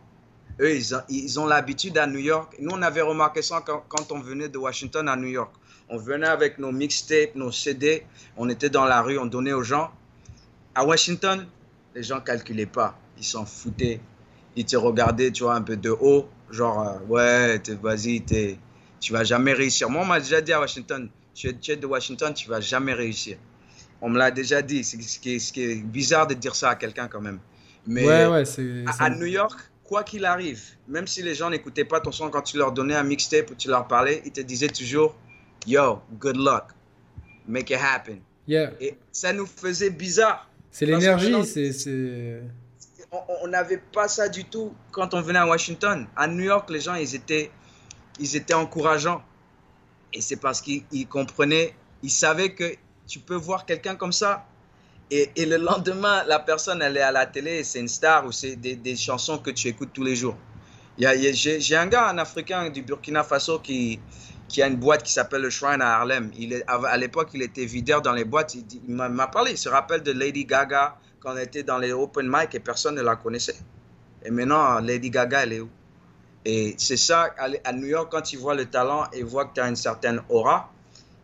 Eux, 0.60 0.74
ils 0.74 0.94
ont, 0.94 1.00
ils 1.08 1.40
ont 1.40 1.46
l'habitude 1.46 1.96
à 1.98 2.06
New 2.06 2.18
York. 2.18 2.56
Nous, 2.60 2.70
on 2.72 2.82
avait 2.82 3.00
remarqué 3.00 3.42
ça 3.42 3.62
quand, 3.64 3.84
quand, 3.88 4.12
on 4.12 4.18
venait 4.18 4.48
de 4.48 4.58
Washington 4.58 5.08
à 5.08 5.16
New 5.16 5.28
York. 5.28 5.52
On 5.88 5.96
venait 5.96 6.26
avec 6.26 6.58
nos 6.58 6.72
mixtapes, 6.72 7.34
nos 7.34 7.52
CD. 7.52 8.04
On 8.36 8.48
était 8.48 8.70
dans 8.70 8.84
la 8.84 9.02
rue, 9.02 9.18
on 9.18 9.26
donnait 9.26 9.52
aux 9.52 9.62
gens. 9.62 9.90
À 10.74 10.84
Washington, 10.84 11.46
les 11.94 12.02
gens 12.02 12.20
calculaient 12.20 12.66
pas. 12.66 12.98
Ils 13.18 13.24
s'en 13.24 13.46
foutaient. 13.46 14.00
Ils 14.56 14.64
te 14.64 14.76
regardaient, 14.76 15.30
tu 15.30 15.44
vois, 15.44 15.54
un 15.54 15.62
peu 15.62 15.76
de 15.76 15.90
haut. 15.90 16.26
Genre, 16.50 16.86
euh, 16.86 16.98
ouais, 17.08 17.62
vas-y, 17.80 18.22
tu 19.00 19.12
vas 19.12 19.24
jamais 19.24 19.52
réussir. 19.52 19.88
Moi, 19.88 20.02
on 20.02 20.06
m'a 20.06 20.20
déjà 20.20 20.40
dit 20.40 20.52
à 20.52 20.60
Washington, 20.60 21.08
tu 21.34 21.48
es 21.48 21.76
de 21.76 21.86
Washington, 21.86 22.32
tu 22.34 22.48
vas 22.48 22.60
jamais 22.60 22.92
réussir. 22.92 23.36
On 24.00 24.08
me 24.10 24.18
l'a 24.18 24.30
déjà 24.30 24.62
dit. 24.62 24.82
C'est 24.84 25.00
ce 25.00 25.18
qui, 25.18 25.36
est, 25.36 25.38
ce 25.38 25.52
qui 25.52 25.62
est 25.62 25.74
bizarre 25.76 26.26
de 26.26 26.34
dire 26.34 26.54
ça 26.54 26.70
à 26.70 26.74
quelqu'un 26.74 27.08
quand 27.08 27.20
même. 27.20 27.38
Mais 27.86 28.06
ouais, 28.06 28.26
ouais, 28.26 28.44
c'est. 28.44 28.84
à, 28.86 29.04
à 29.04 29.10
New 29.10 29.26
York, 29.26 29.58
quoi 29.84 30.04
qu'il 30.04 30.24
arrive, 30.24 30.62
même 30.88 31.06
si 31.06 31.22
les 31.22 31.34
gens 31.34 31.50
n'écoutaient 31.50 31.84
pas 31.84 32.00
ton 32.00 32.12
son 32.12 32.30
quand 32.30 32.42
tu 32.42 32.56
leur 32.56 32.72
donnais 32.72 32.94
un 32.94 33.02
mixtape 33.02 33.50
ou 33.50 33.54
tu 33.54 33.68
leur 33.68 33.86
parlais, 33.86 34.22
ils 34.24 34.32
te 34.32 34.40
disaient 34.40 34.68
toujours 34.68 35.16
Yo, 35.66 36.00
good 36.18 36.36
luck, 36.36 36.64
make 37.46 37.70
it 37.70 37.78
happen. 37.80 38.18
Yeah. 38.46 38.72
Et 38.80 38.96
ça 39.12 39.32
nous 39.32 39.46
faisait 39.46 39.90
bizarre. 39.90 40.48
C'est 40.70 40.86
l'énergie, 40.86 41.34
c'est. 41.44 42.42
On 43.42 43.48
n'avait 43.48 43.82
pas 43.92 44.08
ça 44.08 44.28
du 44.28 44.44
tout 44.44 44.72
quand 44.90 45.12
on 45.12 45.20
venait 45.20 45.38
à 45.38 45.46
Washington. 45.46 46.06
À 46.16 46.26
New 46.26 46.44
York, 46.44 46.70
les 46.70 46.80
gens, 46.80 46.94
ils 46.94 47.14
étaient, 47.14 47.50
ils 48.18 48.36
étaient 48.36 48.54
encourageants. 48.54 49.22
Et 50.12 50.20
c'est 50.20 50.36
parce 50.36 50.60
qu'ils 50.60 50.82
ils 50.92 51.06
comprenaient, 51.06 51.74
ils 52.02 52.10
savaient 52.10 52.54
que 52.54 52.74
tu 53.06 53.18
peux 53.18 53.34
voir 53.34 53.66
quelqu'un 53.66 53.94
comme 53.96 54.12
ça. 54.12 54.46
Et, 55.10 55.30
le 55.44 55.58
lendemain, 55.58 56.24
la 56.26 56.38
personne, 56.38 56.80
elle 56.80 56.96
est 56.96 57.02
à 57.02 57.12
la 57.12 57.26
télé, 57.26 57.64
c'est 57.64 57.80
une 57.80 57.88
star 57.88 58.24
ou 58.24 58.32
c'est 58.32 58.56
des, 58.56 58.96
chansons 58.96 59.36
que 59.36 59.50
tu 59.50 59.68
écoutes 59.68 59.92
tous 59.92 60.04
les 60.04 60.16
jours. 60.16 60.36
Il 60.96 61.04
il 61.04 61.34
J'ai 61.34 61.76
un 61.76 61.86
gars, 61.86 62.08
un 62.08 62.16
Africain 62.16 62.70
du 62.70 62.80
Burkina 62.82 63.22
Faso 63.22 63.58
qui, 63.58 64.00
qui 64.48 64.62
a 64.62 64.68
une 64.68 64.76
boîte 64.76 65.02
qui 65.02 65.12
s'appelle 65.12 65.42
le 65.42 65.50
Shrine 65.50 65.82
à 65.82 65.96
Harlem. 65.96 66.30
Il 66.38 66.54
est, 66.54 66.64
à 66.66 66.96
l'époque, 66.96 67.28
il 67.34 67.42
était 67.42 67.66
videur 67.66 68.00
dans 68.00 68.12
les 68.12 68.24
boîtes. 68.24 68.54
Il, 68.54 68.64
il 68.88 68.94
m'a 68.94 69.26
parlé, 69.26 69.50
il 69.52 69.58
se 69.58 69.68
rappelle 69.68 70.02
de 70.02 70.12
Lady 70.12 70.46
Gaga 70.46 70.96
quand 71.20 71.34
on 71.34 71.36
était 71.36 71.62
dans 71.62 71.78
les 71.78 71.92
open 71.92 72.26
mic 72.26 72.54
et 72.54 72.60
personne 72.60 72.94
ne 72.94 73.02
la 73.02 73.16
connaissait. 73.16 73.56
Et 74.24 74.30
maintenant, 74.30 74.78
Lady 74.80 75.10
Gaga, 75.10 75.42
elle 75.42 75.52
est 75.52 75.60
où? 75.60 75.68
Et 76.44 76.74
c'est 76.78 76.96
ça, 76.96 77.34
à 77.64 77.72
New 77.72 77.86
York, 77.86 78.08
quand 78.10 78.32
ils 78.32 78.38
voient 78.38 78.54
le 78.54 78.66
talent 78.66 79.04
et 79.12 79.22
voient 79.22 79.44
que 79.44 79.54
tu 79.54 79.60
as 79.60 79.68
une 79.68 79.76
certaine 79.76 80.20
aura, 80.28 80.72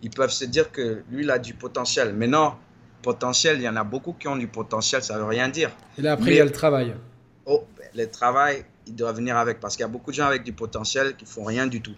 ils 0.03 0.11
peuvent 0.11 0.31
se 0.31 0.45
dire 0.45 0.71
que 0.71 1.03
lui, 1.11 1.25
il 1.25 1.31
a 1.31 1.39
du 1.39 1.55
potentiel. 1.55 2.15
Mais 2.15 2.29
non, 2.29 2.55
potentiel, 3.03 3.57
il 3.59 3.63
y 3.63 3.69
en 3.69 3.77
a 3.77 3.85
beaucoup 3.85 4.13
qui 4.13 4.29
ont 4.29 4.37
du 4.37 4.47
potentiel, 4.47 5.03
ça 5.03 5.19
veut 5.19 5.25
rien 5.25 5.49
dire. 5.49 5.71
Et 5.99 6.03
là, 6.03 6.13
après, 6.13 6.27
Mais- 6.27 6.33
il 6.33 6.39
y 6.39 6.41
a 6.41 6.45
le 6.45 6.53
travail. 6.53 6.95
Oh, 7.47 7.65
le 7.95 8.07
travail, 8.07 8.65
il 8.87 8.95
doit 8.95 9.13
venir 9.13 9.37
avec 9.37 9.59
parce 9.61 9.75
qu'il 9.77 9.83
y 9.83 9.87
a 9.87 9.89
beaucoup 9.89 10.11
de 10.11 10.17
gens 10.17 10.27
avec 10.27 10.45
du 10.45 10.53
potentiel 10.53 11.17
qui 11.17 11.25
font 11.25 11.45
rien 11.45 11.67
du 11.67 11.81
tout. 11.81 11.95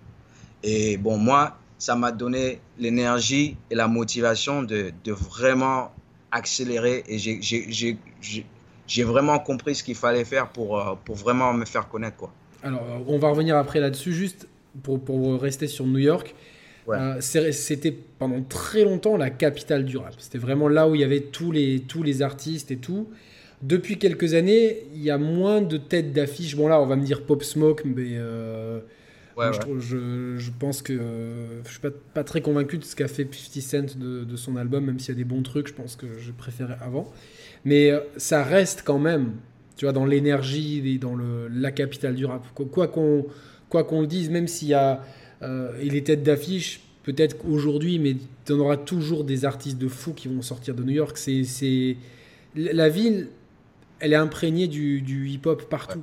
Et 0.63 0.97
bon, 0.97 1.17
moi, 1.19 1.57
ça 1.79 1.97
m'a 1.97 2.13
donné 2.13 2.61
l'énergie 2.79 3.57
et 3.71 3.75
la 3.75 3.89
motivation 3.89 4.63
de, 4.63 4.93
de 5.05 5.13
vraiment 5.13 5.93
accélérer 6.31 7.05
et 7.09 7.19
j'ai 7.19 9.05
vraiment 9.05 9.39
compris 9.39 9.75
ce 9.75 9.83
qu'il 9.83 9.95
fallait 9.95 10.25
faire 10.25 10.49
pour, 10.49 10.79
euh, 10.79 10.95
pour 11.05 11.17
vraiment 11.17 11.53
me 11.53 11.65
faire 11.65 11.89
connaître. 11.89 12.17
Quoi. 12.17 12.33
Alors, 12.63 12.83
euh, 12.83 12.99
on 13.07 13.19
va 13.19 13.29
revenir 13.31 13.57
après 13.57 13.81
là-dessus, 13.81 14.13
juste 14.13 14.49
pour, 14.83 15.01
pour 15.03 15.41
rester 15.41 15.67
sur 15.67 15.87
New 15.87 15.99
York. 15.99 16.35
Ouais. 16.87 16.97
Euh, 16.99 17.21
C'était 17.21 17.93
pendant 18.19 18.43
très 18.43 18.85
longtemps 18.85 19.17
la 19.17 19.31
capitale 19.31 19.85
du 19.85 19.97
rap. 19.97 20.15
C'était 20.19 20.39
vraiment 20.39 20.69
là 20.69 20.89
où 20.89 20.95
il 20.95 21.01
y 21.01 21.05
avait 21.05 21.21
tous 21.21 21.53
les, 21.53 21.81
tous 21.81 22.03
les 22.03 22.23
artistes 22.23 22.71
et 22.71 22.77
tout. 22.77 23.09
Depuis 23.63 23.99
quelques 23.99 24.33
années, 24.35 24.85
il 24.95 25.03
y 25.03 25.11
a 25.11 25.19
moins 25.19 25.61
de 25.61 25.77
têtes 25.77 26.13
d'affiche. 26.13 26.57
Bon, 26.57 26.67
là, 26.69 26.81
on 26.81 26.87
va 26.87 26.97
me 26.97 27.05
dire 27.05 27.23
Pop 27.23 27.43
Smoke, 27.45 27.83
mais 27.85 28.13
euh, 28.17 28.81
moi, 29.37 29.53
Je, 29.53 29.79
je, 29.79 30.37
je 30.39 30.51
pense 30.59 30.81
que 30.81 30.95
euh, 30.95 31.63
je 31.65 31.71
suis 31.71 31.81
pas, 31.81 31.91
pas 32.15 32.25
très 32.25 32.41
convaincu 32.41 32.79
de 32.79 32.85
ce 32.85 32.97
qu'a 32.97 33.09
fait 33.09 33.29
50 33.33 33.63
Cent 33.91 33.99
de, 33.99 34.25
de 34.25 34.37
son 34.37 34.57
album, 34.57 34.87
même 34.87 34.99
s'il 34.99 35.11
y 35.15 35.17
a 35.17 35.19
des 35.19 35.25
bons 35.25 35.43
trucs, 35.43 35.69
je 35.69 35.75
pense 35.75 35.95
que 35.95 36.07
je 36.19 36.33
préférais 36.33 36.79
avant. 36.81 37.13
Mais 37.67 37.93
ça 38.17 38.43
reste 38.43 38.83
quand 38.85 38.99
même, 38.99 39.33
tu 39.81 39.87
vois, 39.87 39.95
dans 39.95 40.05
l'énergie, 40.05 40.83
et 40.85 40.99
dans 40.99 41.15
le, 41.15 41.49
la 41.49 41.73
capitale 41.73 42.15
du 42.15 42.27
rap. 42.27 42.45
Quoi 42.53 42.87
qu'on 42.89 43.25
quoi 43.71 43.83
qu'on 43.83 44.03
le 44.03 44.07
dise, 44.07 44.29
même 44.29 44.47
s'il 44.47 44.69
y 44.69 44.75
a 44.75 45.03
euh, 45.41 45.73
et 45.81 45.89
les 45.89 46.05
têtes 46.05 46.23
d'affiche, 46.23 46.83
peut-être 47.03 47.39
qu'aujourd'hui, 47.39 47.99
mais 47.99 48.17
tu 48.45 48.53
en 48.53 48.59
auras 48.59 48.77
toujours 48.77 49.25
des 49.25 49.47
artistes 49.47 49.79
de 49.79 49.89
fous 49.89 50.13
qui 50.13 50.29
vont 50.29 50.43
sortir 50.43 50.75
de 50.75 50.83
New 50.83 50.93
York. 50.93 51.17
C'est, 51.17 51.45
c'est... 51.45 51.97
La 52.55 52.91
ville, 52.91 53.29
elle 54.01 54.13
est 54.13 54.17
imprégnée 54.17 54.69
du, 54.69 55.01
du 55.01 55.31
hip-hop 55.31 55.63
partout. 55.71 56.03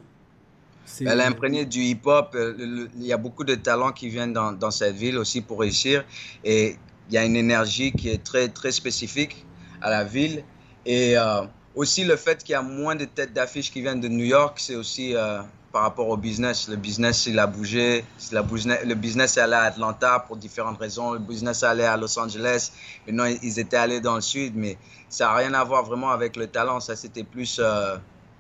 C'est- 0.86 1.06
Elle 1.06 1.20
est 1.20 1.24
imprégnée 1.24 1.66
du 1.66 1.82
hip-hop. 1.82 2.34
euh, 2.34 2.88
Il 3.00 3.06
y 3.06 3.14
a 3.14 3.18
beaucoup 3.18 3.44
de 3.44 3.54
talents 3.54 3.92
qui 3.92 4.10
viennent 4.10 4.34
dans, 4.34 4.54
dans 4.54 4.72
cette 4.72 4.96
ville 4.96 5.20
aussi 5.20 5.42
pour 5.42 5.60
réussir. 5.60 6.04
Et 6.44 6.78
il 7.10 7.14
y 7.14 7.18
a 7.20 7.26
une 7.26 7.36
énergie 7.36 7.92
qui 7.92 8.10
est 8.10 8.24
très, 8.24 8.48
très 8.48 8.72
spécifique 8.72 9.46
à 9.84 9.92
la 9.92 10.04
ville. 10.04 10.44
Et 10.88 11.16
euh, 11.16 11.42
aussi 11.78 12.04
le 12.04 12.16
fait 12.18 12.44
qu'il 12.44 12.54
y 12.54 12.56
a 12.56 12.62
moins 12.62 12.96
de 12.96 13.06
têtes 13.06 13.34
d'affiche 13.34 13.72
qui 13.72 13.82
viennent 13.82 14.02
de 14.02 14.08
New 14.08 14.26
York, 14.26 14.58
c'est 14.60 14.76
aussi 14.76 15.16
euh, 15.16 15.40
par 15.72 15.84
rapport 15.84 16.10
au 16.10 16.18
business. 16.18 16.68
Le 16.68 16.76
business, 16.76 17.26
il 17.28 17.38
a 17.40 17.48
bougé. 17.48 18.04
La 18.32 18.42
business, 18.44 18.80
le 18.86 18.96
business 18.96 19.38
est 19.38 19.42
allé 19.42 19.54
à 19.54 19.62
Atlanta 19.64 20.24
pour 20.28 20.36
différentes 20.38 20.80
raisons. 20.80 21.14
Le 21.14 21.20
business 21.20 21.64
est 21.64 21.68
allé 21.68 21.84
à 21.84 21.96
Los 21.96 22.18
Angeles. 22.20 22.72
Maintenant, 23.06 23.26
ils 23.26 23.60
étaient 23.60 23.78
allés 23.78 24.02
dans 24.02 24.16
le 24.16 24.22
sud. 24.22 24.54
Mais 24.56 24.78
ça 25.08 25.26
n'a 25.26 25.36
rien 25.36 25.54
à 25.54 25.64
voir 25.64 25.84
vraiment 25.86 26.10
avec 26.10 26.36
le 26.36 26.48
talent. 26.48 26.80
Ça, 26.80 26.96
c'était 26.96 27.24
plus... 27.24 27.60
euh, 27.64 27.96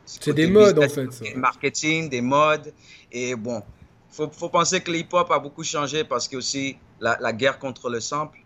C'est 0.06 0.34
des 0.34 0.48
modes, 0.48 0.80
business, 0.80 0.92
en 1.10 1.12
fait, 1.24 1.32
ça. 1.34 1.38
Marketing, 1.38 2.10
des 2.10 2.22
modes. 2.22 2.74
Et 3.12 3.36
bon, 3.36 3.62
faut, 4.10 4.30
faut 4.32 4.50
penser 4.50 4.82
que 4.82 4.90
le 4.92 4.98
hip-hop 5.00 5.30
a 5.32 5.40
beaucoup 5.40 5.64
changé 5.64 6.04
parce 6.04 6.28
que 6.28 6.38
aussi 6.38 6.78
la, 7.00 7.18
la 7.22 7.34
guerre 7.34 7.60
contre 7.60 7.90
le 7.90 8.00
sample 8.00 8.40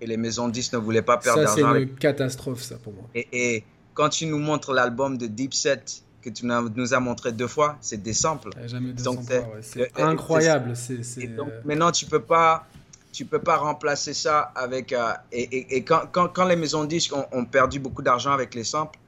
et 0.00 0.06
les 0.06 0.16
maisons 0.16 0.48
10 0.48 0.72
ne 0.72 0.78
voulaient 0.78 1.02
pas 1.02 1.18
perdre 1.18 1.42
Ça, 1.42 1.54
c'est 1.54 1.60
d'argent. 1.60 1.76
une 1.76 1.82
avec- 1.84 1.98
catastrophe, 1.98 2.62
ça, 2.62 2.76
pour 2.82 2.92
moi. 2.94 3.04
Et, 3.14 3.28
et 3.32 3.64
quand 3.94 4.08
tu 4.10 4.26
nous 4.26 4.38
montres 4.38 4.72
l'album 4.72 5.16
de 5.16 5.26
Deep 5.26 5.54
Set 5.54 6.02
que 6.20 6.30
tu 6.30 6.46
nous 6.46 6.94
as- 6.94 7.00
montré 7.00 7.32
deux 7.32 7.46
fois, 7.46 7.76
c'est 7.80 8.02
des 8.02 8.14
samples. 8.14 8.50
Il 8.56 8.62
y 8.62 8.64
a 8.64 8.66
Jamais 8.68 8.92
Donc, 8.94 9.16
200 9.18 9.22
c'est- 9.28 9.38
ouais. 9.38 9.60
Le- 9.96 10.02
le- 10.02 10.04
incroyable. 10.04 10.70
Et 10.72 10.74
c'est, 11.04 11.26
donc 11.28 11.48
euh, 11.50 11.60
maintenant, 11.64 11.92
tu 11.92 12.06
peux 12.06 12.22
pas, 12.22 12.66
tu 13.12 13.24
peux 13.26 13.38
pas 13.40 13.56
remplacer 13.56 14.14
ça 14.14 14.40
avec. 14.54 14.92
euh, 14.92 15.12
et 15.32 15.42
et, 15.42 15.76
et 15.76 15.84
quand, 15.84 16.02
quand, 16.10 16.28
quand 16.28 16.46
les 16.46 16.56
maisons 16.56 16.84
disques 16.84 17.14
ont, 17.14 17.26
ont 17.32 17.44
perdu 17.44 17.78
beaucoup 17.78 18.02
d'argent 18.02 18.32
avec 18.32 18.54
les 18.54 18.64
samples, 18.64 18.98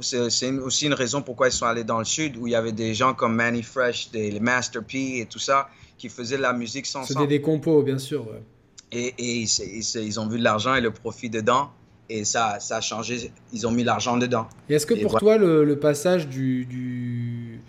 c'est 0.00 0.50
aussi 0.50 0.86
une 0.86 0.92
raison 0.94 1.22
pourquoi 1.22 1.48
ils 1.48 1.52
sont 1.52 1.64
allés 1.64 1.84
dans 1.84 1.98
le 1.98 2.04
sud 2.04 2.36
où 2.36 2.46
il 2.46 2.50
y 2.50 2.54
avait 2.54 2.72
des 2.72 2.92
gens 2.94 3.14
comme 3.14 3.34
Manny 3.34 3.62
Fresh, 3.62 4.10
des 4.10 4.30
les 4.30 4.40
Master 4.40 4.84
P 4.84 5.20
et 5.20 5.26
tout 5.26 5.38
ça 5.38 5.68
qui 5.96 6.10
faisaient 6.10 6.36
de 6.36 6.42
la 6.42 6.52
musique 6.52 6.84
sans 6.84 7.04
C'était 7.04 7.26
des 7.26 7.40
compos, 7.40 7.82
bien 7.82 7.96
sûr. 7.98 8.26
ouais. 8.28 8.42
Et, 8.92 9.14
et 9.16 9.36
ils, 9.40 9.96
ils 9.96 10.20
ont 10.20 10.28
vu 10.28 10.38
de 10.38 10.44
l'argent 10.44 10.74
et 10.74 10.82
le 10.82 10.90
profit 10.90 11.30
dedans. 11.30 11.70
Et 12.14 12.24
ça, 12.24 12.58
ça 12.60 12.76
a 12.76 12.80
changé. 12.80 13.30
Ils 13.52 13.66
ont 13.66 13.70
mis 13.70 13.84
l'argent 13.84 14.16
dedans. 14.18 14.46
Et 14.68 14.74
est-ce 14.74 14.86
que 14.86 14.94
Et 14.94 15.00
pour 15.02 15.12
voilà. 15.12 15.20
toi, 15.20 15.36
le, 15.38 15.64
le 15.64 15.78
passage 15.78 16.28
du, 16.28 16.66
du- 16.66 17.60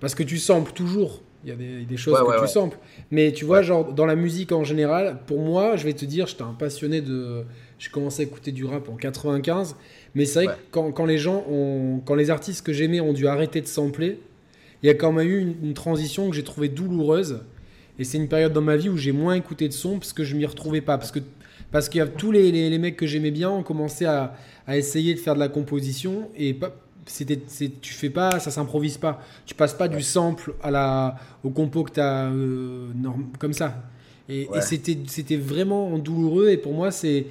Parce 0.00 0.14
que 0.14 0.22
tu 0.22 0.38
samples 0.38 0.72
toujours. 0.72 1.22
Il 1.44 1.50
y 1.50 1.52
a 1.52 1.56
des, 1.56 1.84
des 1.84 1.96
choses 1.98 2.14
Ouais, 2.14 2.20
que 2.20 2.26
ouais, 2.30 2.36
tu 2.36 2.42
ouais. 2.42 2.46
samples. 2.48 2.78
Mais 3.10 3.32
tu 3.32 3.44
vois, 3.44 3.60
genre, 3.62 3.92
dans 3.92 4.06
la 4.06 4.16
musique 4.16 4.50
en 4.52 4.64
général, 4.64 5.18
pour 5.26 5.40
moi, 5.40 5.76
je 5.76 5.84
vais 5.84 5.92
te 5.92 6.04
dire, 6.06 6.26
j'étais 6.26 6.42
un 6.42 6.54
passionné 6.54 7.00
de. 7.02 7.44
J'ai 7.78 7.90
commencé 7.90 8.22
à 8.22 8.24
écouter 8.24 8.50
du 8.50 8.64
rap 8.64 8.88
en 8.88 8.94
95. 8.96 9.76
Mais 10.14 10.24
c'est 10.24 10.44
vrai 10.44 10.54
que 10.54 10.60
quand, 10.70 10.90
quand 10.92 11.04
les 11.06 11.18
gens 11.18 11.44
ont. 11.50 12.00
Quand 12.04 12.14
les 12.14 12.30
artistes 12.30 12.64
que 12.64 12.72
j'aimais 12.72 13.00
ont 13.00 13.12
dû 13.12 13.26
arrêter 13.26 13.60
de 13.60 13.66
sampler, 13.66 14.18
il 14.82 14.86
y 14.86 14.90
a 14.90 14.94
quand 14.94 15.12
même 15.12 15.28
eu 15.28 15.38
une, 15.38 15.54
une 15.62 15.74
transition 15.74 16.30
que 16.30 16.34
j'ai 16.36 16.44
trouvée 16.44 16.68
douloureuse. 16.68 17.40
Et 17.98 18.04
c'est 18.04 18.16
une 18.18 18.28
période 18.28 18.52
dans 18.52 18.60
ma 18.62 18.76
vie 18.76 18.88
où 18.88 18.96
j'ai 18.96 19.12
moins 19.12 19.34
écouté 19.34 19.68
de 19.68 19.72
son 19.72 19.98
parce 19.98 20.12
que 20.12 20.24
je 20.24 20.34
m'y 20.34 20.46
retrouvais 20.46 20.80
pas. 20.80 20.96
Parce 20.98 21.12
que 21.12 21.20
parce 21.74 21.88
qu'il 21.88 21.98
y 21.98 22.02
a 22.02 22.06
tous 22.06 22.30
les, 22.30 22.52
les, 22.52 22.70
les 22.70 22.78
mecs 22.78 22.96
que 22.96 23.04
j'aimais 23.04 23.32
bien 23.32 23.50
ont 23.50 23.64
commencé 23.64 24.04
à, 24.04 24.36
à 24.68 24.76
essayer 24.78 25.12
de 25.12 25.18
faire 25.18 25.34
de 25.34 25.40
la 25.40 25.48
composition 25.48 26.30
et 26.36 26.54
pas, 26.54 26.72
c'était, 27.04 27.40
c'est, 27.48 27.80
tu 27.80 27.92
fais 27.92 28.10
pas, 28.10 28.38
ça 28.38 28.52
s'improvise 28.52 28.96
pas. 28.96 29.20
Tu 29.44 29.56
passes 29.56 29.74
pas 29.74 29.88
du 29.88 30.00
sample 30.00 30.54
à 30.62 30.70
la, 30.70 31.16
au 31.42 31.50
compo 31.50 31.82
que 31.82 31.90
tu 31.90 31.98
as 32.00 32.30
comme 33.40 33.52
ça. 33.52 33.82
Et, 34.28 34.46
Ouais. 34.48 34.58
et 34.58 34.60
c'était, 34.60 34.96
c'était 35.08 35.36
vraiment 35.36 35.98
douloureux 35.98 36.48
et 36.50 36.56
pour 36.58 36.74
moi 36.74 36.92
c'est, 36.92 37.26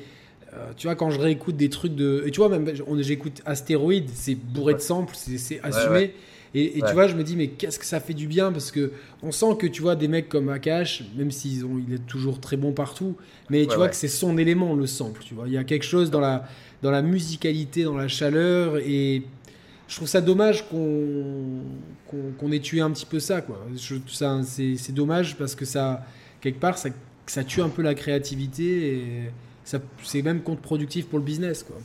euh, 0.54 0.72
tu 0.76 0.88
vois, 0.88 0.96
quand 0.96 1.10
je 1.10 1.20
réécoute 1.22 1.56
des 1.56 1.70
trucs 1.70 1.96
de, 1.96 2.24
et 2.28 2.32
tu 2.32 2.42
vois 2.42 2.50
même, 2.50 2.70
on- 2.86 3.02
j'écoute 3.02 3.42
Astéroïde, 3.46 4.10
c'est 4.14 4.36
bourré 4.36 4.74
de 4.74 4.80
samples, 4.80 5.16
c'est, 5.18 5.38
c'est 5.38 5.62
assumé. 5.64 6.14
Et, 6.56 6.78
et 6.78 6.82
Ouais. 6.82 6.88
tu 6.88 6.94
vois, 6.94 7.08
je 7.08 7.16
me 7.16 7.24
dis, 7.24 7.36
mais 7.36 7.48
qu'est-ce 7.48 7.80
que 7.80 7.86
ça 7.86 8.00
fait 8.00 8.14
du 8.14 8.28
bien 8.28 8.52
Parce 8.52 8.70
que 8.72 8.92
on 9.24 9.32
sent 9.32 9.56
que 9.60 9.68
tu 9.68 9.82
vois 9.82 9.96
des 9.96 10.08
mecs 10.08 10.30
comme 10.30 10.50
Akash, 10.50 11.04
même 11.16 11.32
s'ils 11.32 11.66
ont, 11.66 11.82
il 11.88 11.94
est 11.96 12.06
toujours 12.06 12.40
très 12.40 12.58
bon 12.58 12.74
partout, 12.74 13.16
mais 13.50 13.66
tu 13.66 13.76
vois 13.76 13.86
ouais. 13.86 13.90
que 13.90 13.96
c'est 13.96 14.08
son 14.08 14.38
élément, 14.38 14.76
le 14.76 14.86
sample. 14.88 15.22
Tu 15.24 15.34
vois, 15.34 15.48
il 15.48 15.54
y 15.54 15.58
a 15.58 15.64
quelque 15.64 15.84
chose 15.86 16.12
dans 16.12 16.20
la, 16.20 16.48
dans 16.84 16.92
la 16.92 17.02
musicalité, 17.02 17.84
dans 17.84 17.98
la 17.98 18.08
chaleur, 18.08 18.78
et 18.78 19.24
je 19.88 19.96
trouve 19.96 20.08
ça 20.08 20.22
dommage 20.22 20.68
qu'on 20.70 21.62
qu'on 22.08 22.32
qu'on 22.38 22.52
ait 22.52 22.60
tué 22.60 22.82
un 22.82 22.92
petit 22.92 23.06
peu 23.06 23.20
ça. 23.20 23.42
Quoi. 23.42 23.60
Je, 23.76 23.96
ça 24.08 24.42
c'est 24.44 24.78
c'est 24.78 24.94
dommage 24.94 25.38
parce 25.38 25.56
que 25.56 25.66
ça, 25.66 26.06
quelque 26.42 26.60
part, 26.60 26.78
ça, 26.78 26.90
ça 27.26 27.44
tue 27.44 27.62
un 27.62 27.70
peu 27.70 27.82
la 27.82 27.96
créativité 27.96 28.98
et 28.98 29.32
ça, 29.64 29.80
c'est 30.04 30.22
même 30.22 30.42
contre-productif 30.42 31.08
pour 31.08 31.20
le 31.20 31.26
business. 31.26 31.64
Quoi. 31.64 31.78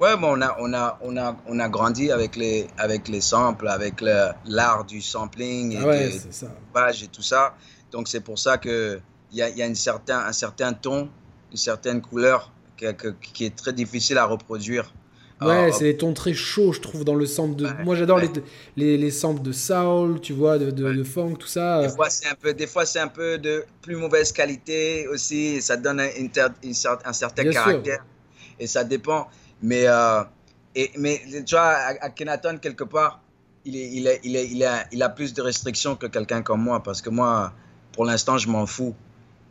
Ouais, 0.00 0.16
bon, 0.16 0.38
on 0.38 0.42
a, 0.42 0.56
on 0.60 0.72
a, 0.74 0.98
on 1.02 1.16
a, 1.16 1.36
on 1.46 1.58
a 1.58 1.68
grandi 1.68 2.12
avec 2.12 2.36
les, 2.36 2.68
avec 2.78 3.08
les 3.08 3.20
samples, 3.20 3.66
avec 3.66 4.00
l'art 4.46 4.84
du 4.84 5.00
sampling 5.02 5.72
et 5.72 5.78
Ah 5.82 5.86
ouais, 5.86 6.06
de- 6.06 6.10
c'est 6.12 6.32
ça. 6.32 6.46
page 6.72 7.02
et 7.02 7.08
tout 7.08 7.22
ça. 7.22 7.54
Donc 7.90 8.06
c'est 8.06 8.20
pour 8.20 8.38
ça 8.38 8.58
que 8.58 9.00
il 9.32 9.38
y 9.38 9.42
a, 9.42 9.48
y 9.50 9.60
a 9.62 9.66
une 9.66 9.74
certain, 9.74 10.20
un 10.20 10.32
certain 10.32 10.72
ton, 10.72 11.08
une 11.50 11.56
certaine 11.56 12.00
couleur 12.00 12.52
que- 12.76 12.92
que- 12.92 13.14
qui 13.32 13.44
est 13.44 13.56
très 13.56 13.72
difficile 13.72 14.18
à 14.18 14.24
reproduire 14.24 14.92
Ouais, 15.40 15.70
c'est 15.70 15.84
des 15.84 15.96
tons 15.96 16.14
très 16.14 16.34
chauds, 16.34 16.72
je 16.72 16.80
trouve, 16.80 17.04
dans 17.04 17.14
le 17.14 17.24
sample 17.24 17.54
de. 17.54 17.68
Moi, 17.84 17.94
j'adore 17.94 18.18
les, 18.18 18.28
les, 18.76 18.98
les 18.98 19.10
samples 19.12 19.40
de 19.42 19.52
soul, 19.52 20.20
tu 20.20 20.32
vois, 20.32 20.58
de, 20.58 20.72
de, 20.72 21.04
funk, 21.04 21.34
tout 21.38 21.46
ça. 21.46 21.80
Des 21.82 21.88
fois, 21.90 22.10
c'est 22.10 22.26
un 22.28 22.34
peu, 22.34 22.52
des 22.54 22.66
fois, 22.66 22.84
c'est 22.84 22.98
un 22.98 23.06
peu 23.06 23.38
de 23.38 23.64
plus 23.80 23.94
mauvaise 23.94 24.32
qualité 24.32 25.06
aussi. 25.06 25.62
Ça 25.62 25.76
donne 25.76 26.00
un, 26.00 26.08
un 27.04 27.12
certain 27.12 27.44
caractère. 27.52 28.04
Et 28.58 28.66
ça 28.66 28.82
dépend. 28.82 29.28
Mais, 29.62 29.86
euh, 29.86 30.22
et, 30.74 30.90
mais 30.98 31.20
tu 31.44 31.54
vois, 31.54 31.74
à, 32.00 32.10
Kenaton, 32.10 32.58
quelque 32.58 32.84
part, 32.84 33.20
il, 33.64 33.76
il, 33.76 34.06
est, 34.06 34.20
il, 34.24 34.36
est, 34.36 34.86
il, 34.92 35.02
a, 35.02 35.08
plus 35.08 35.34
de 35.34 35.42
restrictions 35.42 35.96
que 35.96 36.06
quelqu'un 36.06 36.42
comme 36.42 36.62
moi. 36.62 36.82
Parce 36.82 37.02
que 37.02 37.10
moi, 37.10 37.52
pour 37.92 38.04
l'instant, 38.04 38.38
je 38.38 38.48
m'en 38.48 38.66
fous. 38.66 38.94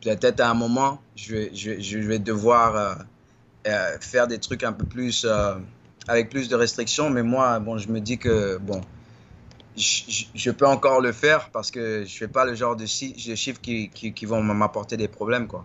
Peut-être 0.02 0.40
à 0.40 0.50
un 0.50 0.54
moment, 0.54 1.00
je 1.16 1.48
je, 1.52 1.80
je 1.80 1.98
vais 1.98 2.18
devoir 2.20 2.76
euh, 2.76 2.94
euh, 3.66 3.98
faire 4.00 4.28
des 4.28 4.38
trucs 4.38 4.62
un 4.62 4.72
peu 4.72 4.86
plus 4.86 5.26
avec 6.06 6.30
plus 6.30 6.48
de 6.48 6.54
restrictions. 6.54 7.10
Mais 7.10 7.22
moi, 7.22 7.58
bon, 7.58 7.78
je 7.78 7.88
me 7.88 8.00
dis 8.00 8.16
que 8.16 8.58
bon, 8.58 8.80
je, 9.78 10.50
peux 10.50 10.66
encore 10.66 11.00
le 11.00 11.12
faire 11.12 11.50
parce 11.50 11.70
que 11.70 12.04
je 12.04 12.16
fais 12.16 12.28
pas 12.28 12.44
le 12.44 12.54
genre 12.54 12.76
de, 12.76 12.86
chiffres 12.86 13.60
qui, 13.60 13.90
qui, 13.90 14.26
vont 14.26 14.42
m'apporter 14.42 14.96
des 14.96 15.08
problèmes, 15.08 15.46
quoi. 15.46 15.64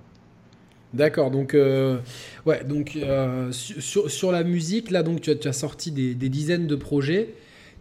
D'accord, 0.94 1.32
donc 1.32 1.56
euh, 1.56 1.98
ouais, 2.46 2.64
donc 2.64 2.96
euh, 2.96 3.52
sur, 3.52 4.12
sur, 4.12 4.32
la 4.32 4.44
musique, 4.44 4.92
là, 4.92 5.02
donc 5.02 5.22
tu 5.22 5.32
as, 5.32 5.36
tu 5.36 5.48
as 5.48 5.54
sorti 5.54 5.92
des, 5.92 6.14
des, 6.14 6.30
dizaines 6.30 6.68
de 6.68 6.76
projets. 6.76 7.30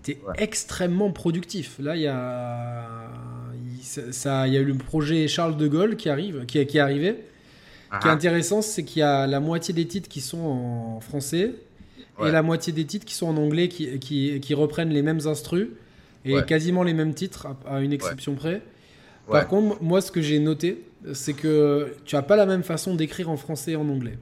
Tu 0.03 0.13
es 0.13 0.19
extrêmement 0.39 1.11
productif. 1.11 1.77
Là, 1.79 1.95
il 1.97 2.03
y 2.03 2.07
a 2.07 2.89
ça, 3.83 4.47
il 4.47 4.55
y 4.55 4.57
a 4.57 4.61
eu 4.61 4.65
le 4.65 4.75
projet 4.75 5.29
Charles 5.29 5.57
de 5.57 5.69
Gaulle 5.69 5.97
qui 5.97 6.09
arrive, 6.09 6.47
qui, 6.47 6.65
qui 6.67 6.79
est 6.79 6.81
arrivé. 6.81 7.17
Ce 7.93 7.99
qui 7.99 8.07
est 8.07 8.11
ah. 8.11 8.15
intéressant, 8.15 8.63
c'est 8.63 8.85
qu'il 8.85 9.01
y 9.01 9.03
a 9.03 9.27
la 9.27 9.41
moitié 9.41 9.75
des 9.75 9.87
titres 9.87 10.09
qui 10.09 10.23
sont 10.23 10.39
en 10.39 11.01
français, 11.01 11.53
et 12.25 12.31
la 12.31 12.43
moitié 12.43 12.73
des 12.73 12.87
titres 12.87 13.05
qui 13.05 13.15
sont 13.15 13.27
en 13.27 13.37
anglais 13.37 13.69
qui, 13.69 13.99
qui, 13.99 14.41
qui 14.41 14.55
reprennent 14.55 14.91
les 14.91 15.03
mêmes 15.03 15.27
instrus 15.27 15.69
et 16.25 16.43
quasiment 16.43 16.83
les 16.83 16.95
mêmes 16.95 17.15
titres 17.15 17.49
à, 17.67 17.81
une 17.81 17.93
exception 17.93 18.35
près. 18.35 18.63
Par 19.29 19.47
contre, 19.49 19.83
moi, 19.83 20.01
ce 20.01 20.11
que 20.11 20.23
j'ai 20.23 20.39
noté, 20.39 20.83
c'est 21.13 21.35
que 21.35 21.95
tu 22.05 22.17
as 22.17 22.23
pas 22.23 22.37
la 22.37 22.47
même 22.47 22.63
façon 22.63 22.95
d'écrire 22.95 23.31
en 23.31 23.37
français 23.37 23.73
et 23.73 23.77
en 23.77 23.89
anglais. 23.89 24.19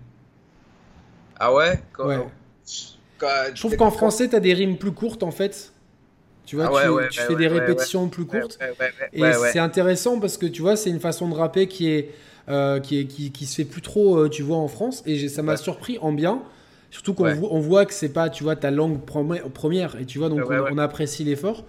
Ah 1.39 1.53
ouais, 1.55 1.81
ouais. 1.99 2.19
Je 3.55 3.61
trouve 3.61 3.77
qu'en 3.77 3.91
français, 3.91 4.29
tu 4.29 4.37
as 4.37 4.41
des 4.41 4.55
rimes 4.55 4.77
plus 4.77 4.93
courtes 4.93 5.23
en 5.23 5.31
fait. 5.31 5.73
Tu 6.47 6.57
vois, 6.57 6.71
ah 6.75 7.09
tu, 7.11 7.21
fais 7.21 7.37
des 7.37 7.47
répétitions 7.47 8.09
plus 8.09 8.25
courtes. 8.25 8.59
et 9.13 9.23
c'est 9.53 9.59
intéressant 9.59 10.19
parce 10.19 10.37
que 10.37 10.47
tu 10.47 10.63
vois, 10.63 10.77
c'est 10.77 10.91
une 10.91 11.01
façon 11.01 11.29
de 11.29 11.35
rapper 11.35 11.69
qui 11.69 11.89
est, 11.89 12.11
euh, 12.49 12.81
qui, 12.81 12.99
est 12.99 13.05
qui, 13.05 13.31
qui, 13.31 13.47
se 13.47 13.55
fait 13.55 13.65
plus 13.65 13.83
trop, 13.83 14.19
euh, 14.19 14.29
tu 14.29 14.43
vois, 14.43 14.57
en 14.57 14.67
France. 14.67 15.03
Et 15.07 15.29
ça 15.29 15.43
m'a 15.43 15.57
surpris 15.57 15.99
en 16.01 16.13
bien. 16.13 16.43
Surtout 16.91 17.15
qu'on 17.15 17.27
on 17.27 17.61
voit 17.61 17.87
que 17.87 17.95
c'est 17.95 18.13
pas, 18.13 18.31
tu 18.31 18.43
vois, 18.43 18.57
ta 18.57 18.73
langue 18.73 19.01
première, 19.05 19.97
et 20.01 20.07
tu 20.07 20.19
vois, 20.19 20.29
donc 20.29 20.43
on, 20.49 20.79
apprécie 20.79 21.23
l'effort. 21.23 21.65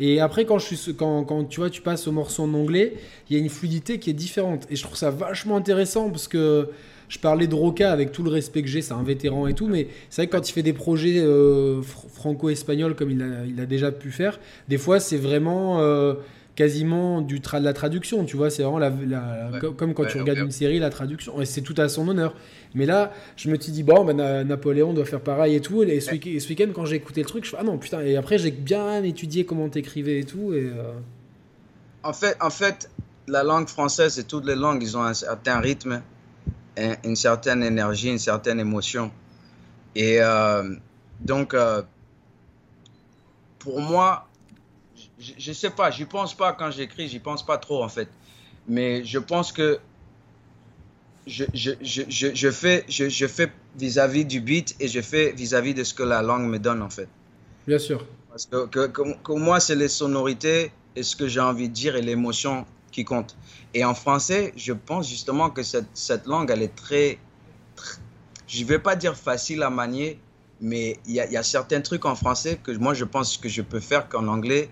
Et 0.00 0.20
après, 0.20 0.44
quand, 0.44 0.58
tu 0.58 1.82
passes 1.82 2.08
au 2.08 2.12
morceau 2.12 2.44
en 2.44 2.54
anglais, 2.54 2.94
il 3.28 3.36
y 3.36 3.40
a 3.40 3.42
une 3.42 3.50
fluidité 3.50 3.98
qui 3.98 4.10
est 4.10 4.14
différente. 4.14 4.66
Et 4.70 4.76
je 4.76 4.82
trouve 4.82 4.96
ça 4.96 5.10
vachement 5.10 5.56
intéressant 5.56 6.10
parce 6.10 6.28
que 6.28 6.68
je 7.08 7.18
parlais 7.18 7.46
de 7.46 7.54
Roca 7.54 7.92
avec 7.92 8.10
tout 8.10 8.22
le 8.22 8.30
respect 8.30 8.62
que 8.62 8.68
j'ai, 8.68 8.80
c'est 8.80 8.94
un 8.94 9.02
vétéran 9.02 9.46
et 9.46 9.52
tout, 9.52 9.66
mais 9.66 9.88
c'est 10.08 10.22
vrai 10.22 10.26
que 10.28 10.32
quand 10.36 10.48
il 10.48 10.52
fait 10.52 10.62
des 10.62 10.72
projets 10.72 11.18
euh, 11.18 11.82
franco-espagnols 11.82 12.94
comme 12.94 13.10
il 13.10 13.20
a, 13.20 13.44
il 13.46 13.60
a, 13.60 13.66
déjà 13.66 13.92
pu 13.92 14.10
faire, 14.10 14.40
des 14.68 14.78
fois 14.78 14.98
c'est 14.98 15.18
vraiment. 15.18 15.80
Euh, 15.80 16.14
quasiment 16.54 17.22
du 17.22 17.40
de 17.40 17.58
la 17.58 17.72
traduction, 17.72 18.24
tu 18.24 18.36
vois, 18.36 18.50
c'est 18.50 18.62
vraiment 18.62 18.78
la, 18.78 18.92
comme 19.76 19.94
quand 19.94 20.04
tu 20.06 20.18
regardes 20.18 20.40
une 20.40 20.50
série, 20.50 20.78
la 20.78 20.90
traduction, 20.90 21.40
et 21.40 21.46
c'est 21.46 21.62
tout 21.62 21.74
à 21.78 21.88
son 21.88 22.06
honneur. 22.08 22.34
Mais 22.74 22.86
là, 22.86 23.12
je 23.36 23.50
me 23.50 23.58
suis 23.58 23.72
dit, 23.72 23.82
bon, 23.82 24.04
ben, 24.04 24.44
Napoléon 24.44 24.92
doit 24.92 25.04
faire 25.04 25.20
pareil 25.20 25.54
et 25.54 25.60
tout, 25.60 25.82
et 25.82 26.00
ce, 26.00 26.10
week- 26.12 26.60
end 26.60 26.72
quand 26.74 26.84
j'ai 26.84 26.96
écouté 26.96 27.22
le 27.22 27.26
truc, 27.26 27.44
je 27.44 27.50
fais, 27.50 27.56
ah 27.60 27.64
non, 27.64 27.78
putain, 27.78 28.00
et 28.00 28.16
après 28.16 28.38
j'ai 28.38 28.50
bien 28.50 29.02
étudié 29.02 29.44
comment 29.44 29.68
t'écrivais 29.68 30.20
et 30.20 30.24
tout, 30.24 30.52
et... 30.52 30.64
Euh, 30.64 30.92
en, 32.02 32.12
fait, 32.12 32.36
en 32.40 32.50
fait, 32.50 32.90
la 33.28 33.42
langue 33.42 33.68
française 33.68 34.18
et 34.18 34.24
toutes 34.24 34.46
les 34.46 34.56
langues, 34.56 34.82
ils 34.82 34.96
ont 34.96 35.02
un 35.02 35.14
certain 35.14 35.60
rythme, 35.60 36.02
une 37.04 37.16
certaine 37.16 37.62
énergie, 37.62 38.08
une 38.08 38.18
certaine 38.18 38.58
émotion. 38.58 39.10
Et 39.94 40.20
euh, 40.20 40.74
donc, 41.20 41.54
euh, 41.54 41.82
pour 43.58 43.80
moi, 43.80 44.26
je, 45.38 45.50
ne 45.50 45.54
sais 45.54 45.70
pas, 45.70 45.90
j'y 45.90 46.04
pense 46.04 46.34
pas 46.34 46.52
quand 46.52 46.70
j'écris, 46.70 47.08
j'y 47.08 47.20
pense 47.20 47.44
pas 47.44 47.58
trop 47.58 47.82
en 47.82 47.88
fait. 47.88 48.08
Mais 48.68 49.04
je 49.04 49.18
pense 49.18 49.52
que 49.52 49.78
je, 51.26 51.44
je, 51.54 51.70
je, 51.80 52.34
je 52.34 52.50
fais 52.50 52.84
je, 52.88 53.26
fais 53.26 53.52
vis-à-vis 53.76 54.24
du 54.24 54.40
beat 54.40 54.74
et 54.80 54.88
je 54.88 55.00
fais 55.00 55.32
vis-à-vis 55.32 55.74
de 55.74 55.84
ce 55.84 55.94
que 55.94 56.02
la 56.02 56.22
langue 56.22 56.48
me 56.48 56.58
donne 56.58 56.82
en 56.82 56.90
fait. 56.90 57.08
Bien 57.66 57.78
sûr. 57.78 58.04
Parce 58.30 58.46
que, 58.46 58.86
que, 58.86 59.32
moi, 59.32 59.60
c'est 59.60 59.74
les 59.74 59.88
sonorités 59.88 60.72
et 60.96 61.02
ce 61.02 61.14
que 61.14 61.28
j'ai 61.28 61.40
envie 61.40 61.68
de 61.68 61.74
dire 61.74 61.96
et 61.96 62.02
l'émotion 62.02 62.66
qui 62.90 63.04
compte. 63.04 63.36
Et 63.74 63.84
en 63.84 63.94
français, 63.94 64.52
je 64.56 64.72
pense 64.72 65.08
justement 65.08 65.50
que 65.50 65.62
cette, 65.62 65.86
cette 65.94 66.26
langue, 66.26 66.50
elle 66.50 66.62
est 66.62 66.74
très, 66.74 67.18
je 68.46 68.64
vais 68.64 68.78
pas 68.78 68.96
dire 68.96 69.16
facile 69.16 69.62
à 69.62 69.70
manier, 69.70 70.18
mais 70.60 70.98
il 71.06 71.12
y 71.12 71.16
y 71.16 71.36
a, 71.36 71.42
certains 71.42 71.82
trucs 71.82 72.04
en 72.04 72.14
français 72.14 72.58
que 72.62 72.72
moi, 72.72 72.94
je 72.94 73.04
pense 73.04 73.36
que 73.36 73.48
je 73.48 73.62
peux 73.62 73.80
faire 73.80 74.08
qu'en 74.08 74.26
anglais, 74.28 74.70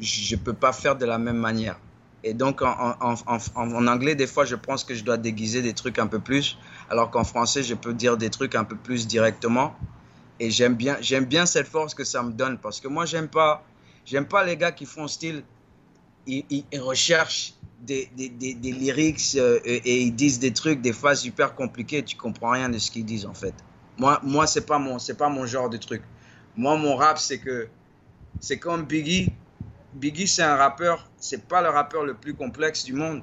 je 0.00 0.34
ne 0.34 0.40
peux 0.40 0.52
pas 0.52 0.72
faire 0.72 0.96
de 0.96 1.06
la 1.06 1.18
même 1.18 1.36
manière. 1.36 1.78
Et 2.22 2.34
donc, 2.34 2.60
en, 2.60 2.96
en, 3.00 3.14
en, 3.54 3.86
anglais, 3.86 4.14
des 4.14 4.26
fois, 4.26 4.44
je 4.44 4.54
pense 4.54 4.84
que 4.84 4.94
je 4.94 5.04
dois 5.04 5.16
déguiser 5.16 5.62
des 5.62 5.72
trucs 5.72 5.98
un 5.98 6.06
peu 6.06 6.18
plus, 6.18 6.58
alors 6.90 7.10
qu'en 7.10 7.24
français, 7.24 7.62
je 7.62 7.74
peux 7.74 7.94
dire 7.94 8.18
des 8.18 8.28
trucs 8.28 8.54
un 8.54 8.64
peu 8.64 8.76
plus 8.76 9.06
directement. 9.06 9.74
Et 10.38 10.50
j'aime 10.50 10.74
bien, 10.74 10.96
j'aime 11.00 11.24
bien 11.24 11.46
cette 11.46 11.66
force 11.66 11.94
que 11.94 12.04
ça 12.04 12.22
me 12.22 12.32
donne, 12.32 12.58
parce 12.58 12.80
que 12.80 12.88
moi, 12.88 13.06
j'aime 13.06 13.28
pas, 13.28 13.64
j'aime 14.04 14.26
pas 14.26 14.44
les 14.44 14.56
gars 14.56 14.72
qui 14.72 14.84
font 14.84 15.08
style, 15.08 15.42
ils, 16.26 16.44
ils, 16.50 16.80
recherchent 16.80 17.54
des, 17.80 18.10
des, 18.14 18.28
des, 18.28 18.54
des 18.54 18.72
lyrics 18.72 19.36
euh, 19.36 19.58
et, 19.64 20.02
ils 20.02 20.14
disent 20.14 20.38
des 20.38 20.52
trucs, 20.52 20.82
des 20.82 20.92
fois 20.92 21.14
super 21.14 21.54
compliqués, 21.54 22.02
tu 22.02 22.16
comprends 22.16 22.50
rien 22.50 22.68
de 22.68 22.78
ce 22.78 22.90
qu'ils 22.90 23.06
disent, 23.06 23.26
en 23.26 23.34
fait. 23.34 23.54
Moi, 23.96 24.20
moi 24.22 24.46
c'est 24.46 24.66
pas 24.66 24.78
pas 25.18 25.28
mon 25.28 25.46
genre 25.46 25.70
de 25.70 25.78
truc. 25.78 26.02
Moi, 26.56 26.76
mon 26.76 26.96
rap, 26.96 27.18
c'est 27.18 27.38
que, 27.38 27.68
c'est 28.40 28.58
comme 28.58 28.84
Biggie, 28.84 29.32
Biggie, 29.94 30.28
c'est 30.28 30.42
un 30.42 30.56
rappeur, 30.56 31.08
c'est 31.16 31.46
pas 31.46 31.62
le 31.62 31.68
rappeur 31.68 32.04
le 32.04 32.14
plus 32.14 32.34
complexe 32.34 32.84
du 32.84 32.92
monde. 32.92 33.22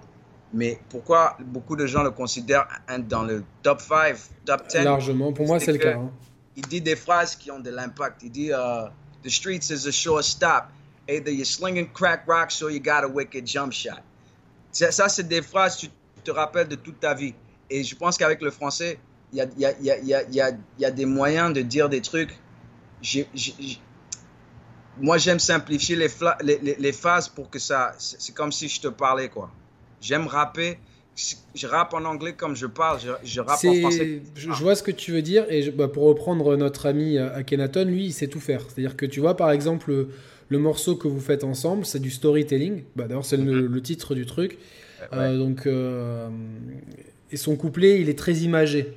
Mais 0.53 0.79
pourquoi 0.89 1.37
beaucoup 1.39 1.75
de 1.75 1.85
gens 1.85 2.03
le 2.03 2.11
considèrent 2.11 2.67
dans 3.09 3.23
le 3.23 3.43
top 3.63 3.81
5, 3.81 4.15
top 4.45 4.67
10 4.67 4.83
Largement, 4.83 5.33
pour 5.33 5.45
moi, 5.45 5.59
c'est 5.59 5.73
le 5.73 5.77
cas. 5.77 5.97
Hein. 5.97 6.11
Il 6.55 6.65
dit 6.65 6.81
des 6.81 6.95
phrases 6.95 7.35
qui 7.35 7.51
ont 7.51 7.59
de 7.59 7.69
l'impact. 7.69 8.23
Il 8.23 8.31
dit 8.31 8.47
uh, 8.47 8.89
The 9.23 9.29
streets 9.29 9.69
is 9.69 9.87
a 9.87 9.91
sure 9.91 10.23
stop. 10.23 10.69
Either 11.09 11.31
you're 11.31 11.45
slinging 11.45 11.87
crack 11.93 12.27
rocks 12.27 12.61
or 12.61 12.69
you 12.69 12.79
got 12.79 13.03
a 13.03 13.07
wicked 13.07 13.45
jump 13.45 13.71
shot. 13.71 14.01
Ça, 14.71 15.09
c'est 15.09 15.27
des 15.27 15.41
phrases 15.41 15.77
tu 15.77 15.89
te 16.23 16.31
rappelles 16.31 16.67
de 16.67 16.75
toute 16.75 16.99
ta 16.99 17.13
vie. 17.13 17.33
Et 17.69 17.83
je 17.83 17.95
pense 17.95 18.17
qu'avec 18.17 18.41
le 18.41 18.51
français, 18.51 18.99
il 19.33 19.39
y 19.39 19.41
a, 19.41 19.45
y, 19.57 19.65
a, 19.65 19.79
y, 19.79 19.91
a, 19.91 19.99
y, 19.99 20.41
a, 20.41 20.51
y 20.79 20.85
a, 20.85 20.91
des 20.91 21.05
moyens 21.05 21.53
de 21.53 21.61
dire 21.61 21.89
des 21.89 22.01
trucs. 22.01 22.37
J'ai 23.01 23.27
moi, 24.99 25.17
j'aime 25.17 25.39
simplifier 25.39 25.95
les, 25.95 26.07
les, 26.43 26.75
les, 26.77 26.91
phases 26.91 27.27
pour 27.27 27.49
que 27.49 27.59
ça. 27.59 27.93
C'est 27.97 28.33
comme 28.33 28.51
si 28.51 28.67
je 28.67 28.81
te 28.81 28.87
parlais, 28.87 29.29
quoi. 29.29 29.49
J'aime 30.01 30.27
rapper. 30.27 30.77
Je 31.55 31.65
rappe 31.65 31.95
en 31.95 32.05
anglais 32.05 32.33
comme 32.33 32.55
je 32.55 32.67
parle, 32.67 32.99
je, 32.99 33.09
je 33.23 33.41
rappe 33.41 33.65
en 33.65 33.73
français. 33.73 34.21
Je, 34.35 34.49
vois 34.51 34.75
ce 34.75 34.83
que 34.83 34.91
tu 34.91 35.11
veux 35.11 35.23
dire, 35.23 35.45
et 35.49 35.71
bah, 35.71 35.87
pour 35.87 36.03
reprendre 36.03 36.55
notre 36.55 36.85
ami 36.85 37.17
euh, 37.17 37.35
Akhenaton, 37.35 37.85
lui, 37.85 38.05
il 38.05 38.13
sait 38.13 38.27
tout 38.27 38.39
faire. 38.39 38.61
C'est-à-dire 38.61 38.95
que 38.95 39.07
tu 39.07 39.19
vois, 39.19 39.35
par 39.35 39.49
exemple, 39.49 40.07
le, 40.49 40.59
morceau 40.59 40.95
que 40.95 41.07
vous 41.07 41.19
faites 41.19 41.43
ensemble, 41.43 41.87
c'est 41.87 41.99
du 41.99 42.11
storytelling. 42.11 42.83
Bah, 42.95 43.05
D'ailleurs, 43.07 43.25
c'est 43.25 43.37
le, 43.37 43.67
mhm. 43.67 43.81
titre 43.81 44.13
du 44.13 44.27
truc. 44.27 44.59
Euh, 45.13 45.37
donc, 45.37 45.65
euh, 45.65 46.29
et 47.31 47.37
son 47.37 47.55
couplet, 47.55 47.99
il 47.99 48.09
est 48.09 48.17
très 48.17 48.35
imagé. 48.35 48.93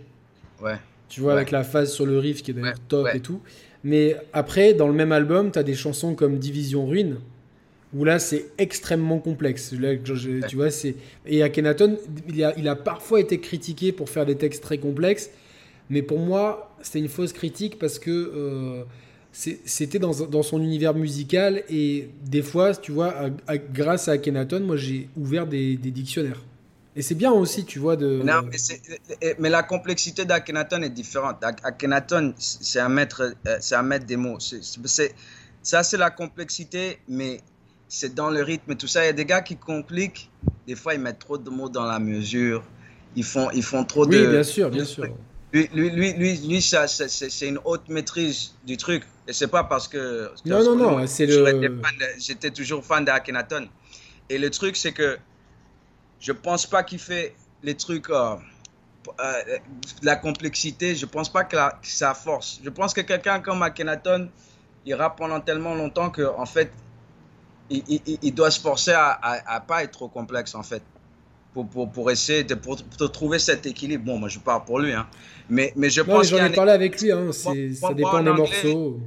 Ouais. 0.63 0.77
Tu 1.09 1.23
vois, 1.23 1.33
avec 1.33 1.51
la 1.51 1.65
phase 1.65 1.91
sur 1.91 2.05
le 2.05 2.19
riff 2.19 2.43
qui 2.43 2.51
est 2.51 2.55
d'ailleurs 2.55 2.79
top 2.87 3.09
et 3.15 3.21
tout. 3.21 3.41
Mais 3.85 4.17
après, 4.33 4.75
dans 4.75 4.87
le 4.87 4.93
même 4.93 5.13
album, 5.13 5.51
tu 5.51 5.59
as 5.59 5.63
des 5.63 5.75
chansons 5.75 6.15
comme 6.15 6.39
Division 6.39 6.87
Ruine, 6.87 7.17
où 7.95 8.05
là, 8.05 8.19
c'est 8.19 8.47
extrêmement 8.59 9.19
complexe. 9.19 9.75
tu 10.49 10.57
vois, 10.57 10.71
c'est... 10.71 10.95
Et 11.27 11.43
Akhenaton, 11.43 11.99
il 12.29 12.45
a, 12.45 12.55
il 12.59 12.69
a 12.69 12.77
parfois 12.77 13.21
été 13.21 13.41
critiqué 13.41 13.93
pour 13.93 14.09
faire 14.09 14.27
des 14.27 14.37
textes 14.37 14.63
très 14.63 14.79
complexes, 14.79 15.31
mais 15.89 16.03
pour 16.03 16.19
moi, 16.19 16.77
c'était 16.83 17.01
une 17.01 17.09
fausse 17.09 17.33
critique 17.33 17.79
parce 17.79 17.99
que 17.99 18.11
euh, 18.11 18.85
c'était 19.33 19.99
dans, 19.99 20.13
dans, 20.27 20.43
son 20.43 20.61
univers 20.63 20.95
musical, 20.95 21.63
et 21.71 22.09
des 22.25 22.43
fois, 22.43 22.75
tu 22.75 22.93
vois, 22.93 23.15
grâce 23.73 24.09
à 24.09 24.13
Akhenaton, 24.13 24.61
moi, 24.61 24.77
j'ai 24.77 25.09
ouvert 25.17 25.47
des, 25.47 25.77
des 25.77 25.91
dictionnaires. 25.91 26.43
Et 26.97 27.03
c'est 27.03 27.15
bien 27.15 27.31
aussi, 27.31 27.65
tu 27.65 27.79
vois, 27.79 27.97
de... 27.97 28.21
Non, 28.23 28.43
mais, 28.43 29.37
mais 29.39 29.49
la 29.49 29.63
complexité 29.63 30.25
d'Akhenaton 30.25 30.83
est 30.83 30.91
différente. 30.91 31.37
Akhenaton, 31.43 32.35
c'est 32.37 32.81
un 32.81 32.89
maître, 32.89 33.33
euh, 33.47 33.57
c'est 33.61 33.77
un 33.77 33.83
maître 33.83 34.07
des 34.07 34.17
mots. 34.17 34.39
C'est, 34.41 35.15
ça, 35.63 35.83
c'est 35.85 35.97
la 35.97 36.11
complexité, 36.11 36.99
mais 37.07 37.41
c'est 37.89 38.15
dans 38.15 38.29
le 38.29 38.43
rythme 38.43 38.73
et 38.73 38.77
tout 38.77 38.89
ça. 38.89 39.05
Il 39.05 39.07
y 39.07 39.11
a 39.11 39.13
des 39.13 39.25
gars 39.25 39.41
qui 39.41 39.57
compliquent. 39.57 40.31
Des 40.67 40.75
fois, 40.75 40.95
ils 40.95 41.01
mettent 41.01 41.21
trop 41.21 41.39
de 41.39 41.49
mots 41.49 41.69
dans 41.69 41.87
la 41.87 42.01
mesure. 42.01 42.65
Ils 43.15 43.25
font, 43.25 43.51
ils 43.53 43.63
font 43.63 43.85
trop 43.85 44.05
de... 44.05 44.17
Oui, 44.17 44.27
bien 44.27 44.43
sûr, 44.43 44.69
bien 44.69 44.85
sûr. 44.85 45.07
Lui, 45.53 45.69
lui, 45.73 45.91
lui, 45.91 46.13
lui, 46.13 46.37
lui 46.39 46.63
ça, 46.63 46.87
c'est 46.87 47.49
une 47.49 47.59
haute 47.65 47.89
maîtrise 47.89 48.55
du 48.65 48.77
truc. 48.77 49.05
Et 49.27 49.33
c'est 49.33 49.49
pas 49.49 49.65
parce 49.65 49.89
que. 49.89 50.31
Non, 50.47 50.63
non, 50.63 50.77
non, 50.77 51.07
c'est 51.07 51.27
le. 51.27 51.81
J'étais 52.19 52.51
toujours 52.51 52.85
fan 52.85 53.05
d'Akenaton. 53.05 53.69
Et 54.29 54.39
le 54.39 54.49
truc, 54.51 54.77
c'est 54.77 54.93
que 54.93 55.19
je 56.21 56.33
pense 56.33 56.67
pas 56.67 56.83
qu'il 56.83 56.99
fait 56.99 57.35
les 57.63 57.75
trucs. 57.75 58.11
Euh, 58.11 58.37
euh, 59.19 59.59
la 60.03 60.17
complexité, 60.17 60.95
je 60.95 61.07
pense 61.07 61.31
pas 61.31 61.45
que, 61.45 61.57
ça 61.83 62.15
force. 62.15 62.61
Je 62.63 62.69
pense 62.69 62.93
que 62.93 63.01
quelqu'un 63.01 63.41
comme 63.41 63.63
Akhenaton, 63.63 64.29
rappe 64.91 65.17
pendant 65.17 65.41
tellement 65.41 65.75
longtemps 65.75 66.11
que 66.11 66.23
en 66.23 66.47
fait, 66.47 66.71
il, 67.71 68.01
il, 68.23 68.35
doit 68.35 68.51
se 68.51 68.61
forcer 68.61 68.93
à, 68.93 69.19
à, 69.23 69.61
pas 69.61 69.85
être 69.85 69.93
trop 69.93 70.09
complexe 70.09 70.55
en 70.55 70.63
fait. 70.63 70.83
Pour, 71.55 71.67
pour, 71.67 71.91
pour 71.91 72.11
essayer 72.11 72.45
de 72.45 72.55
pour, 72.55 72.77
trouver 73.11 73.39
cet 73.39 73.67
équilibre. 73.67 74.05
Bon, 74.05 74.19
moi 74.19 74.29
je 74.29 74.39
parle 74.39 74.65
pour 74.65 74.79
lui, 74.79 74.93
hein. 74.93 75.09
mais, 75.49 75.73
mais 75.77 75.91
je 75.91 76.03
pense. 76.03 76.29
J'en 76.29 76.45
ai 76.45 76.51
parlé 76.51 76.73
avec 76.73 77.01
lui, 77.01 77.11
hein. 77.11 77.33
ça 77.33 77.53
dépend 77.95 78.23
des 78.23 78.33
morceaux. 78.33 79.01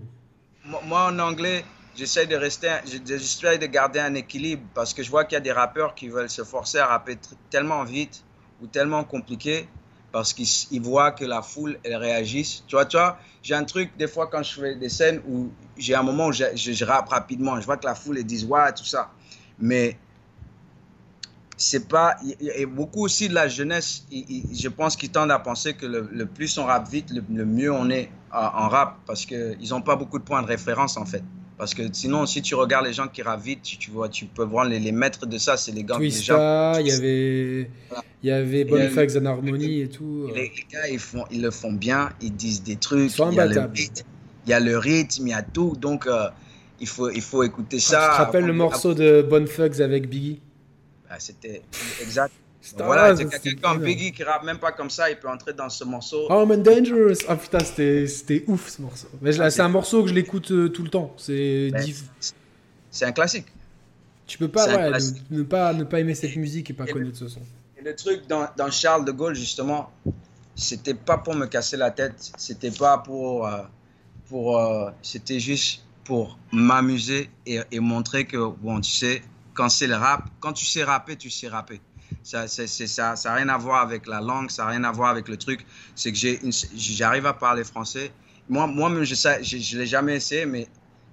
Moi, 0.66 1.08
en 1.08 1.20
anglais, 1.20 1.64
j'essaie 1.96 2.26
de 2.26 2.36
rester, 2.36 2.70
j'essaie 3.06 3.58
de 3.58 3.66
garder 3.66 4.00
un 4.00 4.14
équilibre 4.16 4.64
parce 4.74 4.94
que 4.94 5.04
je 5.04 5.10
vois 5.10 5.26
qu'il 5.26 5.36
y 5.36 5.38
a 5.38 5.42
des 5.42 5.52
rappeurs 5.52 5.96
qui 5.96 6.10
veulent 6.10 6.30
se 6.30 6.44
forcer 6.44 6.80
à 6.80 6.88
rapper 6.88 7.18
tellement 7.50 7.84
vite 7.84 8.24
ou 8.62 8.68
tellement 8.68 9.04
compliqué 9.04 9.68
parce 10.12 10.32
qu'ils 10.34 10.82
voient 10.82 11.12
que 11.12 11.26
la 11.26 11.42
foule, 11.42 11.80
elle 11.84 11.96
réagisse. 11.96 12.64
Tu 12.68 12.76
vois, 12.76 12.86
tu 12.86 12.98
vois, 12.98 13.18
j'ai 13.42 13.56
un 13.56 13.64
truc, 13.64 13.98
des 13.98 14.08
fois, 14.08 14.28
quand 14.28 14.44
je 14.44 14.62
fais 14.62 14.76
des 14.76 14.90
scènes 14.90 15.22
où 15.28 15.52
j'ai 15.76 15.96
un 15.96 16.04
moment 16.04 16.28
où 16.28 16.32
je, 16.32 16.46
je, 16.56 16.86
rappe 16.86 17.10
rapidement, 17.10 17.60
je 17.60 17.66
vois 17.66 17.78
que 17.78 17.86
la 17.88 17.96
foule, 17.96 18.20
elle 18.20 18.24
dit 18.24 18.46
ouais, 18.46 18.72
tout 18.74 18.86
ça. 18.86 19.12
Mais 19.58 19.98
c'est 21.58 21.88
pas. 21.88 22.16
Et 22.40 22.68
beaucoup 22.68 23.04
aussi 23.04 23.28
de 23.28 23.34
la 23.34 23.48
jeunesse, 23.48 24.06
je 24.12 24.68
pense 24.68 24.96
qu'ils 24.96 25.12
tendent 25.12 25.32
à 25.32 25.40
penser 25.40 25.74
que 25.74 25.88
le, 25.88 26.26
plus 26.28 26.60
on 26.60 26.66
rappe 26.66 26.90
vite, 26.90 27.12
le, 27.12 27.46
mieux 27.46 27.72
on 27.72 27.90
est 27.90 28.12
en, 28.32 28.70
rap 28.70 28.98
parce 29.08 29.26
qu'ils 29.26 29.70
n'ont 29.70 29.82
pas 29.82 29.96
beaucoup 29.96 30.20
de 30.20 30.24
points 30.24 30.44
de 30.44 30.48
référence, 30.48 30.96
en 30.96 31.06
fait. 31.06 31.24
Parce 31.64 31.76
que 31.76 31.84
sinon, 31.94 32.26
si 32.26 32.42
tu 32.42 32.56
regardes 32.56 32.86
les 32.86 32.92
gens 32.92 33.08
qui 33.08 33.22
vite, 33.42 33.62
tu, 33.64 33.90
vois, 33.90 34.10
tu 34.10 34.26
peux 34.26 34.44
voir 34.44 34.66
les, 34.66 34.80
les 34.80 34.92
maîtres 34.92 35.26
de 35.26 35.38
ça, 35.38 35.56
c'est 35.56 35.72
les 35.72 35.86
gars. 35.86 35.96
Twista, 35.96 36.74
il 36.82 36.88
y 36.88 36.92
avait, 36.92 37.70
il 38.22 38.30
y 38.30 38.32
avait 38.32 38.66
Bonne 38.66 38.90
Fax 38.90 39.16
en 39.16 39.26
harmonie 39.26 39.80
et 39.80 39.88
tout. 39.88 40.28
Les, 40.36 40.52
gars, 40.70 40.90
ils, 40.90 41.00
font, 41.00 41.24
ils 41.32 41.42
le 41.42 41.52
font 41.52 41.72
bien, 41.72 42.10
ils 42.20 42.36
disent 42.36 42.64
des 42.64 42.76
trucs. 42.76 43.18
Il 43.18 43.36
y, 43.36 43.40
a 43.40 43.46
le 43.46 43.62
rythme, 43.62 44.04
il 44.46 44.50
y 44.50 44.54
a 44.54 44.60
le 44.60 44.78
rythme, 44.78 45.28
il 45.28 45.30
y 45.30 45.34
a 45.34 45.42
tout. 45.42 45.78
Donc, 45.80 46.06
euh, 46.06 46.28
il, 46.82 46.88
faut, 46.88 47.10
il 47.10 47.22
faut 47.22 47.44
écouter 47.44 47.80
ça. 47.80 48.10
Tu 48.10 48.18
te 48.18 48.26
rappelles 48.26 48.46
le 48.46 48.52
morceau 48.52 48.94
de 48.94 49.22
Bonne 49.22 49.48
Fugs 49.48 49.82
avec 49.82 50.10
Biggie 50.10 50.42
bah, 51.10 51.16
C'était 51.18 51.62
exact. 52.02 52.34
Voilà, 52.78 53.16
c'est 53.16 53.26
quelqu'un 53.26 53.74
comme 53.74 53.84
Biggie 53.84 54.12
qui 54.12 54.24
rappe 54.24 54.44
même 54.44 54.58
pas 54.58 54.72
comme 54.72 54.90
ça, 54.90 55.10
il 55.10 55.18
peut 55.18 55.30
entrer 55.30 55.54
dans 55.54 55.70
ce 55.70 55.84
morceau. 55.84 56.28
Oh 56.30 56.46
man, 56.46 56.64
dangerous! 56.64 57.18
Ah 57.28 57.36
putain, 57.36 57.60
c'était 57.60 58.44
ouf 58.48 58.70
ce 58.70 58.82
morceau. 58.82 59.08
Mais 59.22 59.34
c'est 59.34 59.62
un 59.62 59.70
morceau 59.70 60.04
que 60.04 60.10
je 60.10 60.14
l'écoute 60.14 60.52
euh, 60.52 60.70
tout 60.70 60.84
le 60.84 60.90
temps. 60.90 61.14
C'est 61.18 61.72
ben, 61.72 61.86
c'est 62.90 63.06
un 63.06 63.12
classique. 63.12 63.48
Tu 64.26 64.38
peux 64.38 64.48
pas, 64.48 64.68
ouais, 64.68 64.98
ne, 65.32 65.44
pas, 65.44 65.74
ne 65.74 65.84
pas 65.84 66.00
aimer 66.00 66.16
cette 66.16 66.36
musique 66.38 66.70
et 66.70 66.74
pas 66.74 66.86
connaître 66.86 67.18
ce 67.18 67.28
son. 67.28 67.42
Et 67.78 67.84
le 67.84 67.96
truc 67.96 68.26
dans, 68.28 68.48
dans, 68.56 68.72
Charles 68.72 69.04
de 69.04 69.12
Gaulle, 69.12 69.36
justement, 69.36 69.92
c'était 70.56 70.94
pas 70.94 71.18
pour 71.18 71.36
me 71.36 71.46
casser 71.46 71.76
la 71.76 71.92
tête, 71.92 72.32
c'était 72.38 72.72
pas 72.72 73.00
pour. 73.00 73.48
Euh, 73.48 73.64
pour 74.30 74.58
euh, 74.58 74.90
c'était 75.02 75.40
juste 75.40 75.84
pour 76.06 76.40
m'amuser 76.52 77.30
et, 77.46 77.60
et 77.72 77.80
montrer 77.80 78.26
que, 78.26 78.38
bon, 78.38 78.80
tu 78.80 78.92
sais, 78.92 79.22
quand 79.54 79.70
c'est 79.70 79.88
le 79.88 79.96
rap, 79.96 80.30
quand 80.40 80.54
tu 80.54 80.66
sais 80.66 80.84
rapper, 80.84 81.18
tu 81.18 81.30
sais 81.30 81.48
rapper. 81.50 81.82
Ça 82.24 82.42
n'a 82.42 82.48
ça, 82.48 83.16
ça 83.16 83.34
rien 83.34 83.50
à 83.50 83.58
voir 83.58 83.82
avec 83.82 84.08
la 84.08 84.22
langue, 84.22 84.50
ça 84.50 84.64
n'a 84.64 84.70
rien 84.70 84.84
à 84.86 84.92
voir 84.92 85.10
avec 85.10 85.28
le 85.28 85.38
truc. 85.38 85.66
C'est 85.96 86.12
que 86.12 86.18
j'arrive 86.76 87.26
à 87.26 87.34
parler 87.34 87.64
français. 87.64 88.12
Moi, 88.50 88.68
moi-même, 88.68 89.04
je 89.04 89.14
ne 89.14 89.44
je, 89.44 89.78
l'ai 89.78 89.86
jamais 89.86 90.16
essayé, 90.16 90.46
mais 90.46 90.68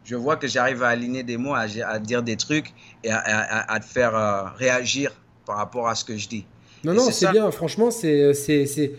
je 0.04 0.16
vois 0.16 0.36
que 0.36 0.46
j'arrive 0.46 0.82
à 0.82 0.88
aligner 0.88 1.22
des 1.22 1.36
mots, 1.36 1.54
à, 1.54 1.66
à, 1.86 1.98
dire 1.98 2.22
des 2.22 2.36
trucs 2.36 2.72
et 3.04 3.10
à, 3.10 3.70
à 3.70 3.80
te 3.80 3.84
faire 3.84 4.14
euh, 4.16 4.44
réagir 4.56 5.12
par 5.46 5.56
rapport 5.56 5.88
à 5.88 5.94
ce 5.94 6.04
que 6.04 6.16
je 6.16 6.28
dis. 6.28 6.44
Non, 6.84 6.94
non, 6.94 7.10
c'est 7.10 7.30
bien. 7.30 7.50
Franchement, 7.50 7.90
c'est, 7.90 8.32
c'est, 8.34 8.92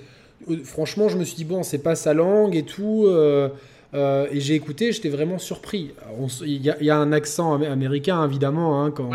franchement, 0.63 1.07
je 1.07 1.17
me 1.17 1.23
suis 1.23 1.35
dit 1.35 1.45
bon, 1.45 1.63
c'est 1.63 1.79
pas 1.79 1.95
sa 1.95 2.13
langue 2.13 2.55
et 2.55 2.63
tout. 2.63 3.05
Euh, 3.07 3.49
euh, 3.93 4.27
et 4.31 4.39
j'ai 4.39 4.55
écouté, 4.55 4.91
j'étais 4.93 5.09
vraiment 5.09 5.37
surpris. 5.37 5.93
Il 6.41 6.61
y, 6.61 6.89
a 6.89 6.97
un 6.97 7.11
accent 7.11 7.61
américain, 7.61 8.25
évidemment, 8.25 8.83
hein, 8.83 8.91
quand 8.91 9.11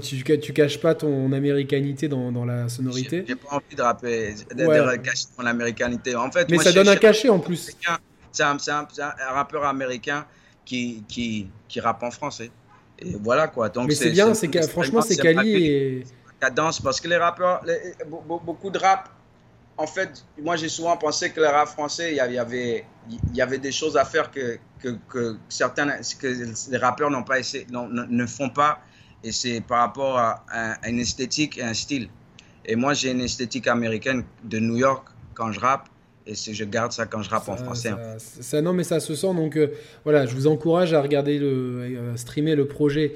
Tu, 0.00 0.22
tu 0.40 0.52
caches 0.54 0.80
pas 0.80 0.94
ton 0.94 1.32
américanité 1.32 2.08
dans, 2.08 2.32
dans 2.32 2.46
la 2.46 2.68
sonorité. 2.68 3.24
J'ai 3.28 3.34
pas 3.34 3.56
envie 3.56 3.76
de 3.76 3.82
rapper, 3.82 4.34
de, 4.54 4.96
cacher 4.96 5.26
mon 5.38 5.44
américanité. 5.44 6.16
En 6.16 6.30
fait, 6.30 6.48
Mais 6.50 6.58
ça 6.58 6.72
donne 6.72 6.88
un 6.88 6.96
cachet 6.96 7.28
en 7.28 7.40
plus. 7.40 7.70
C'est 8.32 8.42
un, 8.44 8.56
un, 8.56 9.32
rappeur 9.32 9.64
américain 9.64 10.24
qui, 10.64 11.02
qui, 11.08 11.48
qui 11.68 11.80
rappe 11.80 12.02
en 12.02 12.10
français. 12.10 12.50
Et 13.00 13.16
voilà 13.20 13.48
quoi. 13.48 13.68
Donc 13.68 13.88
Mais 13.88 13.94
c'est 13.94 14.10
bien, 14.10 14.32
c'est 14.34 14.68
franchement, 14.68 15.02
c'est 15.02 15.16
quali. 15.16 15.56
Et... 15.56 16.04
Cadence, 16.40 16.80
parce 16.80 17.02
que 17.02 17.08
les 17.08 17.18
rappeurs, 17.18 17.62
beaucoup 18.46 18.70
de 18.70 18.78
rap 18.78 19.10
en 19.80 19.86
fait, 19.86 20.24
moi 20.42 20.56
j'ai 20.56 20.68
souvent 20.68 20.96
pensé 20.98 21.30
que 21.30 21.40
le 21.40 21.46
rap 21.46 21.68
français, 21.68 22.12
il 22.12 22.16
y 22.16 22.20
avait, 22.20 22.84
il 23.08 23.34
y 23.34 23.40
avait 23.40 23.58
des 23.58 23.72
choses 23.72 23.96
à 23.96 24.04
faire 24.04 24.30
que, 24.30 24.58
que, 25.08 25.36
certains, 25.48 25.88
que 26.18 26.70
les 26.70 26.76
rappeurs 26.76 27.10
n'ont 27.10 27.22
pas 27.22 27.38
essayé, 27.38 27.66
ne, 27.70 28.26
font 28.26 28.50
pas. 28.50 28.80
Et 29.24 29.32
c'est 29.32 29.62
par 29.62 29.78
rapport 29.80 30.18
à, 30.18 30.42
une 30.86 30.98
esthétique 30.98 31.56
et 31.56 31.62
un 31.62 31.72
style. 31.72 32.08
Et 32.66 32.76
moi 32.76 32.92
j'ai 32.92 33.10
une 33.10 33.22
esthétique 33.22 33.68
américaine 33.68 34.24
de 34.44 34.58
New 34.58 34.76
York 34.76 35.08
quand 35.32 35.50
je 35.50 35.60
rappe. 35.60 35.88
Et 36.26 36.34
je 36.34 36.64
garde 36.64 36.92
ça 36.92 37.06
quand 37.06 37.22
je 37.22 37.30
rappe 37.30 37.48
en 37.48 37.56
français. 37.56 37.92
Ça, 38.18 38.60
non, 38.60 38.74
mais 38.74 38.84
ça 38.84 39.00
se 39.00 39.14
sent. 39.14 39.34
Donc 39.34 39.56
euh, 39.56 39.68
voilà, 40.04 40.26
je 40.26 40.34
vous 40.34 40.46
encourage 40.46 40.92
à 40.92 41.00
regarder 41.00 41.38
le, 41.38 41.46
euh, 41.46 42.16
streamer 42.16 42.54
le 42.54 42.68
projet 42.68 43.14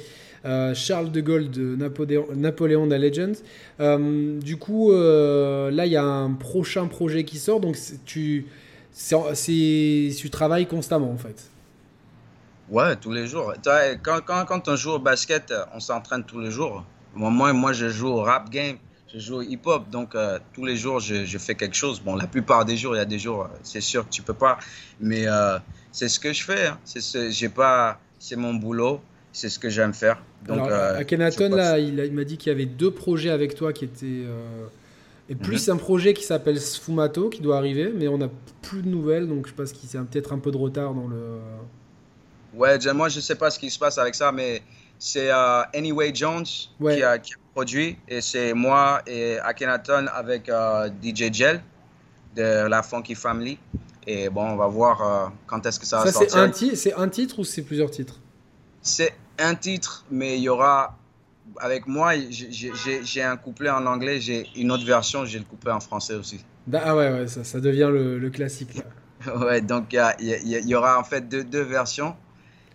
Charles 0.74 1.10
de 1.10 1.20
Gaulle 1.20 1.50
de 1.50 1.76
Napoléon, 1.76 2.86
la 2.86 2.98
Legends. 2.98 3.40
Euh, 3.80 4.38
du 4.40 4.56
coup, 4.56 4.92
euh, 4.92 5.70
là, 5.70 5.86
il 5.86 5.92
y 5.92 5.96
a 5.96 6.04
un 6.04 6.32
prochain 6.32 6.86
projet 6.86 7.24
qui 7.24 7.38
sort, 7.38 7.60
donc 7.60 7.76
tu, 8.04 8.46
tu 8.94 10.30
travailles 10.30 10.66
constamment 10.66 11.10
en 11.10 11.16
fait. 11.16 11.50
Ouais, 12.68 12.96
tous 12.96 13.12
les 13.12 13.26
jours. 13.26 13.54
Quand, 14.02 14.20
quand, 14.24 14.44
quand 14.44 14.68
on 14.68 14.76
joue 14.76 14.92
au 14.92 14.98
basket, 14.98 15.52
on 15.74 15.80
s'entraîne 15.80 16.24
tous 16.24 16.40
les 16.40 16.50
jours. 16.50 16.84
Moi, 17.14 17.52
moi, 17.52 17.72
je 17.72 17.88
joue 17.88 18.08
au 18.08 18.22
rap 18.22 18.50
game, 18.50 18.76
je 19.12 19.18
joue 19.18 19.36
au 19.36 19.42
hip-hop, 19.42 19.88
donc 19.90 20.16
tous 20.52 20.64
les 20.64 20.76
jours, 20.76 21.00
je, 21.00 21.38
fais 21.38 21.54
quelque 21.54 21.76
chose. 21.76 22.00
Bon, 22.00 22.16
la 22.16 22.26
plupart 22.26 22.64
des 22.64 22.76
jours, 22.76 22.94
il 22.96 22.98
y 22.98 23.02
a 23.02 23.04
des 23.04 23.18
jours, 23.18 23.48
c'est 23.62 23.80
sûr 23.80 24.04
que 24.04 24.10
tu 24.10 24.22
peux 24.22 24.34
pas, 24.34 24.58
mais 25.00 25.26
c'est 25.92 26.08
ce 26.08 26.18
que 26.18 26.32
je 26.32 26.42
fais. 26.42 26.66
Hein. 26.66 26.78
C'est 26.84 27.54
pas, 27.54 27.98
c'est 28.18 28.36
mon 28.36 28.54
boulot, 28.54 29.00
c'est 29.32 29.48
ce 29.48 29.58
que 29.58 29.68
j'aime 29.68 29.94
faire. 29.94 30.18
Donc, 30.46 30.58
Alors, 30.58 30.68
euh, 30.70 30.98
Akhenaton, 30.98 31.50
là, 31.50 31.78
il, 31.78 32.12
m'a 32.12 32.24
dit 32.24 32.36
qu'il 32.36 32.50
y 32.50 32.54
avait 32.54 32.66
deux 32.66 32.90
projets 32.90 33.30
avec 33.30 33.54
toi 33.54 33.72
qui 33.72 33.84
étaient. 33.84 34.04
Euh, 34.04 34.66
et 35.30 35.34
plus 35.34 35.68
mhm. 35.68 35.74
un 35.74 35.76
projet 35.78 36.12
qui 36.12 36.22
s'appelle 36.22 36.60
Sfumato 36.60 37.30
qui 37.30 37.40
doit 37.40 37.56
arriver, 37.56 37.90
mais 37.94 38.08
on 38.08 38.18
n'a 38.18 38.28
plus 38.60 38.82
de 38.82 38.88
nouvelles, 38.88 39.26
donc 39.26 39.46
je 39.46 39.54
pense 39.54 39.72
qu'il 39.72 39.88
y 39.90 39.96
a 39.96 40.02
peut-être 40.02 40.34
un 40.34 40.38
peu 40.38 40.50
de 40.50 40.58
retard 40.58 40.92
dans 40.92 41.08
le. 41.08 41.38
Ouais, 42.54 42.78
moi 42.92 43.08
je 43.08 43.20
sais 43.20 43.34
pas 43.34 43.50
ce 43.50 43.58
qui 43.58 43.70
se 43.70 43.78
passe 43.78 43.96
avec 43.96 44.14
ça, 44.14 44.32
mais 44.32 44.62
c'est 44.98 45.30
euh, 45.30 45.62
Anyway 45.74 46.14
Jones 46.14 46.44
qui, 46.44 47.02
a, 47.02 47.18
produit, 47.54 47.96
et 48.06 48.20
c'est 48.20 48.52
moi 48.52 49.00
et 49.06 49.38
Akhenaton 49.38 50.06
avec 50.12 50.50
DJ 51.02 51.32
Gel 51.32 51.62
de 52.36 52.68
la 52.68 52.82
Funky 52.82 53.14
Family. 53.14 53.58
Et 54.06 54.28
bon, 54.28 54.42
on 54.50 54.56
va 54.56 54.66
voir 54.66 55.32
quand 55.46 55.64
est-ce 55.64 55.80
que 55.80 55.86
ça 55.86 56.04
va 56.04 56.12
sortir. 56.12 56.30
C'est 56.74 56.92
un, 56.92 57.00
un 57.00 57.08
titre 57.08 57.38
ou 57.38 57.44
c'est 57.44 57.62
plusieurs 57.62 57.90
titres? 57.90 58.20
C'est 58.82 59.14
un 59.38 59.54
titre, 59.54 60.04
mais 60.10 60.36
il 60.36 60.42
y 60.42 60.48
aura. 60.48 60.98
Avec 61.58 61.86
moi, 61.86 62.12
j'ai 62.30 63.22
un 63.22 63.36
couplet 63.36 63.70
en 63.70 63.86
anglais, 63.86 64.18
j'ai 64.20 64.46
une 64.56 64.72
autre 64.72 64.84
version, 64.84 65.24
j'ai 65.24 65.38
le 65.38 65.44
couplet 65.44 65.72
en 65.72 65.80
français 65.80 66.14
aussi. 66.14 66.44
Ah 66.72 66.96
ouais, 66.96 67.10
ouais 67.12 67.28
ça, 67.28 67.44
ça 67.44 67.60
devient 67.60 67.90
le, 67.92 68.18
le 68.18 68.30
classique. 68.30 68.82
ouais, 69.40 69.60
donc 69.60 69.92
il 69.92 70.40
y, 70.42 70.68
y, 70.68 70.74
aura 70.74 70.98
en 70.98 71.04
fait 71.04 71.28
deux, 71.28 71.44
deux 71.44 71.62
versions. 71.62 72.16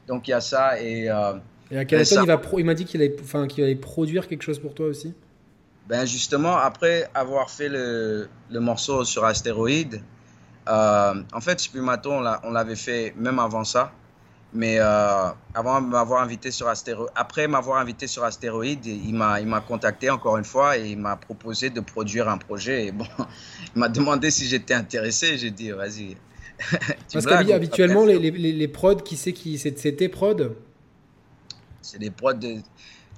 Donc 0.08 0.28
il 0.28 0.32
y 0.32 0.34
a 0.34 0.42
ça 0.42 0.82
et. 0.82 1.10
Euh, 1.10 1.34
et 1.72 1.78
à 1.78 1.86
quel 1.86 2.02
il, 2.02 2.26
va 2.26 2.42
il 2.58 2.66
m'a 2.66 2.74
dit 2.74 2.86
qu'il 2.86 3.02
allait, 3.02 3.16
enfin, 3.22 3.48
qu'il 3.48 3.64
allait 3.64 3.76
produire 3.76 4.28
quelque 4.28 4.42
chose 4.42 4.60
pour 4.60 4.74
toi 4.74 4.88
aussi? 4.88 5.14
Ben 5.88 6.06
justement, 6.06 6.58
après 6.58 7.10
avoir 7.14 7.50
fait 7.50 7.70
le, 7.70 8.28
le 8.50 8.60
morceau 8.60 9.04
sur 9.04 9.26
Astéroïde, 9.26 10.02
euh, 10.68 11.24
en 11.34 11.42
fait, 11.42 11.60
Spumato, 11.60 12.12
on 12.12 12.52
l'avait 12.52 12.76
fait 12.76 13.14
même 13.18 13.40
avant 13.40 13.64
ça. 13.64 13.92
Mais 14.52 14.80
euh, 14.80 15.30
avant 15.54 15.80
m'avoir 15.80 16.24
invité 16.24 16.50
sur 16.50 16.68
Astéroïde, 16.68 17.12
après 17.16 17.48
m'avoir 17.48 17.80
invité 17.80 18.08
sur 18.08 18.24
Astéroïde, 18.24 18.84
il 18.86 19.14
m'a, 19.14 19.40
il 19.40 19.48
m'a 19.48 19.62
contacté 19.62 20.10
encore 20.10 20.38
une 20.38 20.44
fois 20.44 20.78
et 20.78 20.90
il 20.90 20.98
m'a 20.98 21.16
proposé 21.18 21.70
de 21.70 21.80
produire 21.82 22.28
un 22.28 22.38
projet. 22.40 22.88
Et 22.88 22.92
bon, 22.92 23.06
il 23.76 23.80
m'a 23.80 23.90
demandé 23.90 24.32
si 24.32 24.48
j'étais 24.48 24.74
intéressé. 24.74 25.38
J'ai 25.38 25.52
dit, 25.52 25.70
vas-y. 25.70 26.18
Parce 27.14 27.26
qu'habituellement, 27.26 28.06
les, 28.06 28.18
les, 28.18 28.32
les, 28.32 28.68
prods, 28.68 28.96
qui 28.96 29.18
c'est 29.18 29.34
qui 29.34 29.58
c'est, 29.60 29.72
tes 29.72 30.10
prods? 30.10 30.56
C'est 31.82 32.00
des 32.00 32.12
prods 32.12 32.34
de. 32.34 32.56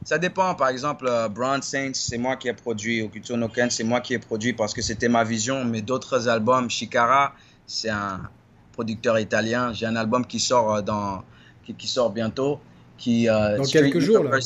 ça 0.04 0.20
dépend. 0.20 0.54
Par 0.54 0.68
exemple, 0.68 1.08
euh, 1.08 1.30
Brown 1.30 1.62
Saints, 1.62 1.94
c'est 1.94 2.18
moi 2.18 2.36
qui 2.36 2.50
ai 2.50 2.54
produit. 2.54 3.02
Okuto 3.02 3.38
no 3.38 3.48
Ken, 3.48 3.70
c'est 3.72 3.86
moi 3.86 4.02
qui 4.02 4.14
ai 4.14 4.20
produit 4.20 4.54
parce 4.54 4.74
que 4.74 4.82
c'était 4.82 5.10
ma 5.10 5.24
vision. 5.24 5.64
Mais 5.64 5.82
d'autres 5.82 6.28
albums, 6.28 6.70
Shikara, 6.70 7.34
c'est 7.66 7.90
un 7.90 8.30
producteur 8.74 9.20
italien. 9.20 9.74
J'ai 9.74 9.86
un 9.86 9.96
album 9.96 10.26
qui 10.26 10.40
sort, 10.40 10.76
euh, 10.76 10.82
dans, 10.82 11.24
qui, 11.66 11.74
qui 11.74 11.88
sort 11.88 12.12
bientôt. 12.12 12.60
Qui, 12.98 13.28
euh, 13.28 13.58
dans 13.58 13.64
quelques 13.64 14.00
jours, 14.00 14.24
là. 14.24 14.38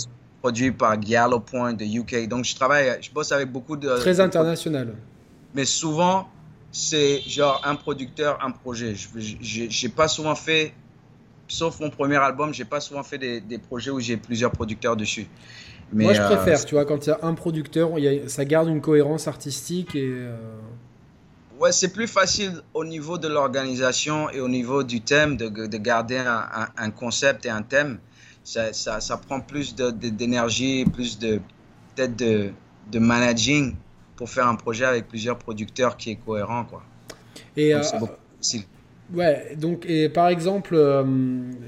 Produit 0.41 0.71
par 0.71 0.99
Gallo 0.99 1.39
Point 1.39 1.73
de 1.73 1.85
UK. 1.85 2.27
Donc, 2.27 2.45
je 2.45 2.55
travaille, 2.55 2.99
je 3.01 3.11
bosse 3.11 3.31
avec 3.31 3.51
beaucoup 3.51 3.75
de. 3.75 3.89
Très 3.97 4.19
international. 4.19 4.93
Mais 5.55 5.65
souvent, 5.65 6.29
c'est 6.71 7.21
genre 7.21 7.61
un 7.65 7.75
producteur, 7.75 8.37
un 8.45 8.51
projet. 8.51 8.93
Je 8.95 9.63
n'ai 9.63 9.91
pas 9.91 10.07
souvent 10.07 10.35
fait 10.35 10.73
sauf 11.47 11.79
mon 11.79 11.89
premier 11.89 12.17
album, 12.17 12.53
j'ai 12.53 12.65
pas 12.65 12.79
souvent 12.79 13.03
fait 13.03 13.17
des, 13.17 13.41
des 13.41 13.57
projets 13.57 13.91
où 13.91 13.99
j'ai 13.99 14.17
plusieurs 14.17 14.51
producteurs 14.51 14.95
dessus. 14.95 15.27
Mais, 15.93 16.05
Moi, 16.05 16.13
je 16.13 16.21
préfère, 16.21 16.59
euh, 16.59 16.63
tu 16.65 16.75
vois, 16.75 16.85
quand 16.85 17.05
il 17.05 17.09
y 17.09 17.11
a 17.11 17.19
un 17.21 17.33
producteur, 17.33 17.97
y 17.99 18.07
a, 18.07 18.27
ça 18.27 18.43
garde 18.45 18.67
une 18.69 18.81
cohérence 18.81 19.27
artistique 19.27 19.95
et. 19.95 20.09
Euh, 20.09 20.35
ouais, 21.59 21.71
c'est 21.71 21.91
plus 21.93 22.07
facile 22.07 22.61
au 22.73 22.85
niveau 22.85 23.17
de 23.17 23.27
l'organisation 23.27 24.29
et 24.29 24.39
au 24.39 24.47
niveau 24.47 24.83
du 24.83 25.01
thème 25.01 25.37
de, 25.37 25.47
de 25.47 25.77
garder 25.77 26.17
un, 26.17 26.67
un, 26.77 26.91
concept 26.91 27.45
et 27.45 27.49
un 27.49 27.61
thème. 27.61 27.99
Ça, 28.43 28.73
ça, 28.73 28.99
ça 28.99 29.17
prend 29.17 29.41
plus 29.41 29.75
d'énergie, 29.75 30.85
plus 30.85 31.17
de 31.17 31.39
peut-être 31.95 32.15
de, 32.15 32.51
de 32.91 32.99
managing 32.99 33.75
pour 34.15 34.29
faire 34.29 34.47
un 34.47 34.55
projet 34.55 34.85
avec 34.85 35.07
plusieurs 35.07 35.37
producteurs 35.37 35.97
qui 35.97 36.11
est 36.11 36.15
cohérent, 36.15 36.65
quoi. 36.65 36.83
Et 37.57 37.73
euh, 37.73 37.81
c'est 37.81 37.99
beaucoup 37.99 38.13
facile. 38.37 38.63
Ouais, 39.13 39.55
donc 39.55 39.85
et 39.87 40.09
par 40.09 40.29
exemple, 40.29 40.73
euh, 40.73 41.03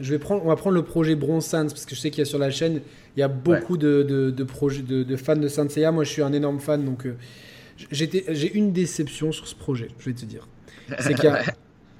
je 0.01 0.11
vais 0.11 0.17
prendre, 0.17 0.43
on 0.43 0.47
va 0.47 0.55
prendre 0.55 0.75
le 0.75 0.83
projet 0.83 1.15
Bronze 1.15 1.45
Sands 1.45 1.67
parce 1.67 1.85
que 1.85 1.93
je 1.93 1.99
sais 1.99 2.09
qu'il 2.09 2.19
y 2.19 2.21
a 2.23 2.25
sur 2.25 2.39
la 2.39 2.49
chaîne, 2.49 2.81
il 3.15 3.19
y 3.19 3.23
a 3.23 3.27
beaucoup 3.27 3.77
de, 3.77 4.01
de, 4.03 4.43
projets 4.43 4.81
de, 4.81 5.15
fans 5.15 5.35
de 5.35 5.47
Saint 5.47 5.69
Seiya. 5.69 5.91
Moi, 5.91 6.03
je 6.03 6.11
suis 6.11 6.23
un 6.23 6.33
énorme 6.33 6.59
fan, 6.59 6.83
donc 6.83 7.05
euh, 7.05 7.15
j'ai 7.91 8.53
une 8.53 8.73
déception 8.73 9.31
sur 9.31 9.47
ce 9.47 9.55
projet. 9.55 9.89
Je 9.99 10.05
vais 10.05 10.15
te 10.15 10.25
dire, 10.25 10.47
c'est 10.99 11.13
qu'il 11.13 11.25
y 11.25 11.27
a 11.27 11.43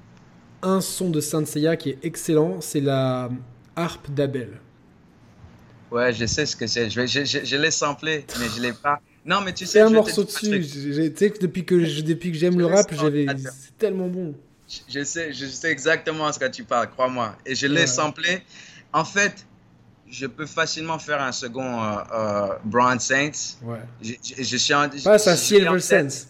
un 0.62 0.82
son 0.82 1.10
de 1.10 1.22
Saint 1.22 1.46
Seiya 1.46 1.76
qui 1.78 1.92
est 1.92 2.00
excellent, 2.04 2.62
c'est 2.62 2.82
la 2.82 3.30
harpe 3.76 4.10
d'Abel. 4.12 4.60
Ouais, 5.92 6.12
je 6.14 6.26
sais 6.26 6.46
ce 6.46 6.56
que 6.56 6.68
c'est. 6.68 6.90
Je, 6.90 7.06
je, 7.06 7.24
je, 7.24 7.46
je 7.46 7.56
l'ai 7.56 7.72
samplé, 7.72 8.26
mais 8.40 8.48
je 8.56 8.62
l'ai 8.62 8.74
pas. 8.74 9.00
Non, 9.26 9.42
mais 9.42 9.54
tu 9.54 9.66
sais. 9.66 9.74
C'est 9.74 9.82
un 9.82 9.90
morceau 9.90 10.24
dessus. 10.24 10.62
Tu 10.62 11.14
sais 11.16 11.30
que 11.32 11.40
depuis 11.40 11.66
que 11.66 12.02
depuis 12.02 12.32
que 12.32 12.38
j'aime 12.38 12.58
le 12.58 12.66
rap, 12.66 12.94
j'avais. 12.94 13.26
C'est 13.38 13.78
tellement 13.78 14.08
bon. 14.08 14.36
Je 14.90 15.04
sais, 15.04 15.32
je 15.32 15.46
sais 15.46 15.72
exactement 15.72 16.32
ce 16.32 16.40
que 16.40 16.50
tu 16.50 16.66
parles, 16.66 16.90
crois-moi. 16.90 17.38
Et 17.46 17.56
je 17.56 17.68
l'ai 17.68 17.88
samplé. 17.88 18.42
En 18.92 19.06
fait, 19.06 19.46
je 20.10 20.26
peux 20.26 20.46
facilement 20.46 21.00
faire 21.00 21.22
un 21.22 21.32
second 21.32 21.84
euh, 21.84 21.98
euh 22.14 22.48
Brown 22.64 23.00
Saints. 23.00 23.58
Ouais. 23.64 23.80
Je, 24.02 24.14
je, 24.22 24.58
suis 24.58 24.74
en, 24.74 24.90
Pas 25.04 25.30
un 25.30 25.36
Silver 25.36 25.80
Sense. 25.80 26.28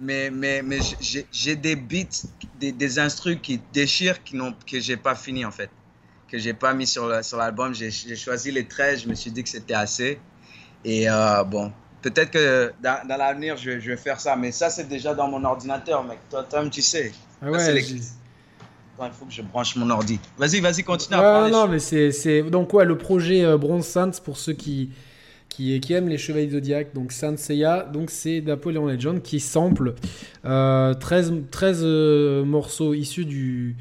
Mais, 0.00 0.30
mais, 0.30 0.62
mais 0.62 0.78
j'ai 1.32 1.56
des 1.56 1.74
beats, 1.74 2.26
des, 2.60 2.70
des 2.70 2.98
instrus 3.00 3.38
qui 3.42 3.60
déchirent 3.72 4.22
qui 4.22 4.38
que 4.66 4.78
j'ai 4.78 4.96
pas 4.96 5.16
fini 5.16 5.44
en 5.44 5.50
fait. 5.50 5.70
Que 6.28 6.38
j'ai 6.38 6.54
pas 6.54 6.72
mis 6.72 6.86
sur 6.86 7.08
l'album. 7.08 7.74
Sur 7.74 7.90
j'ai 7.90 8.16
choisi 8.16 8.52
les 8.52 8.66
13, 8.66 9.02
je 9.02 9.08
me 9.08 9.14
suis 9.14 9.32
dit 9.32 9.42
que 9.42 9.48
c'était 9.48 9.74
assez. 9.74 10.20
Et 10.84 11.10
euh, 11.10 11.42
bon, 11.42 11.72
peut-être 12.02 12.30
que 12.30 12.72
dans, 12.80 13.06
dans 13.08 13.16
l'avenir, 13.16 13.56
je, 13.56 13.80
je, 13.80 13.90
vais 13.90 13.96
faire 13.96 14.20
ça. 14.20 14.36
Mais 14.36 14.52
ça, 14.52 14.70
c'est 14.70 14.88
déjà 14.88 15.14
dans 15.14 15.26
mon 15.26 15.42
ordinateur, 15.44 16.04
mec. 16.04 16.18
Toi, 16.30 16.44
Tom, 16.44 16.70
tu 16.70 16.82
sais. 16.82 17.12
Ah 17.42 17.50
ouais, 17.50 17.84
il 19.06 19.12
faut 19.12 19.24
que 19.24 19.32
je 19.32 19.42
branche 19.42 19.76
mon 19.76 19.88
ordi. 19.90 20.18
Vas-y, 20.38 20.60
vas-y, 20.60 20.82
continue 20.82 21.16
à 21.16 21.22
parler. 21.22 21.52
Non, 21.52 21.68
mais 21.68 21.78
c'est. 21.78 22.42
Donc, 22.50 22.72
ouais, 22.74 22.84
le 22.84 22.98
projet 22.98 23.44
euh, 23.44 23.56
Bronze 23.56 23.86
Saints, 23.86 24.10
pour 24.24 24.36
ceux 24.36 24.52
qui, 24.52 24.90
qui, 25.48 25.78
qui 25.80 25.92
aiment 25.92 26.08
les 26.08 26.18
Chevaliers 26.18 26.50
Zodiac, 26.50 26.94
donc 26.94 27.12
Saint 27.12 27.36
Seiya, 27.36 27.88
donc 27.92 28.10
c'est 28.10 28.40
Napoleon 28.40 28.86
Legend 28.86 29.22
qui 29.22 29.40
sample 29.40 29.94
euh, 30.44 30.94
13, 30.94 31.32
13 31.50 31.80
euh, 31.82 32.44
morceaux 32.44 32.94
issus 32.94 33.24
du, 33.24 33.76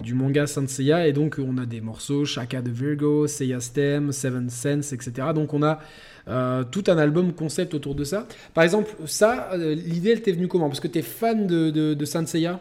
du 0.00 0.14
manga 0.14 0.46
Saint 0.46 0.66
Seiya. 0.66 1.06
Et 1.06 1.12
donc, 1.12 1.38
on 1.38 1.58
a 1.58 1.66
des 1.66 1.80
morceaux 1.80 2.24
Shaka 2.24 2.62
de 2.62 2.70
Virgo, 2.70 3.26
Seiya 3.26 3.60
Stem, 3.60 4.12
Seven 4.12 4.50
Sense, 4.50 4.92
etc. 4.92 5.28
Donc, 5.34 5.54
on 5.54 5.62
a. 5.62 5.80
Euh, 6.28 6.64
tout 6.70 6.84
un 6.86 6.98
album 6.98 7.32
concept 7.32 7.74
autour 7.74 7.94
de 7.94 8.04
ça. 8.04 8.26
Par 8.52 8.62
exemple, 8.62 8.90
ça, 9.06 9.48
l'idée, 9.56 10.10
elle 10.10 10.22
t'est 10.22 10.32
venue 10.32 10.46
comment? 10.48 10.68
Parce 10.68 10.78
que 10.78 10.86
tu 10.86 10.98
es 10.98 11.02
fan 11.02 11.46
de, 11.46 11.70
de, 11.70 11.94
de 11.94 12.04
Saint 12.04 12.26
Seiya? 12.26 12.60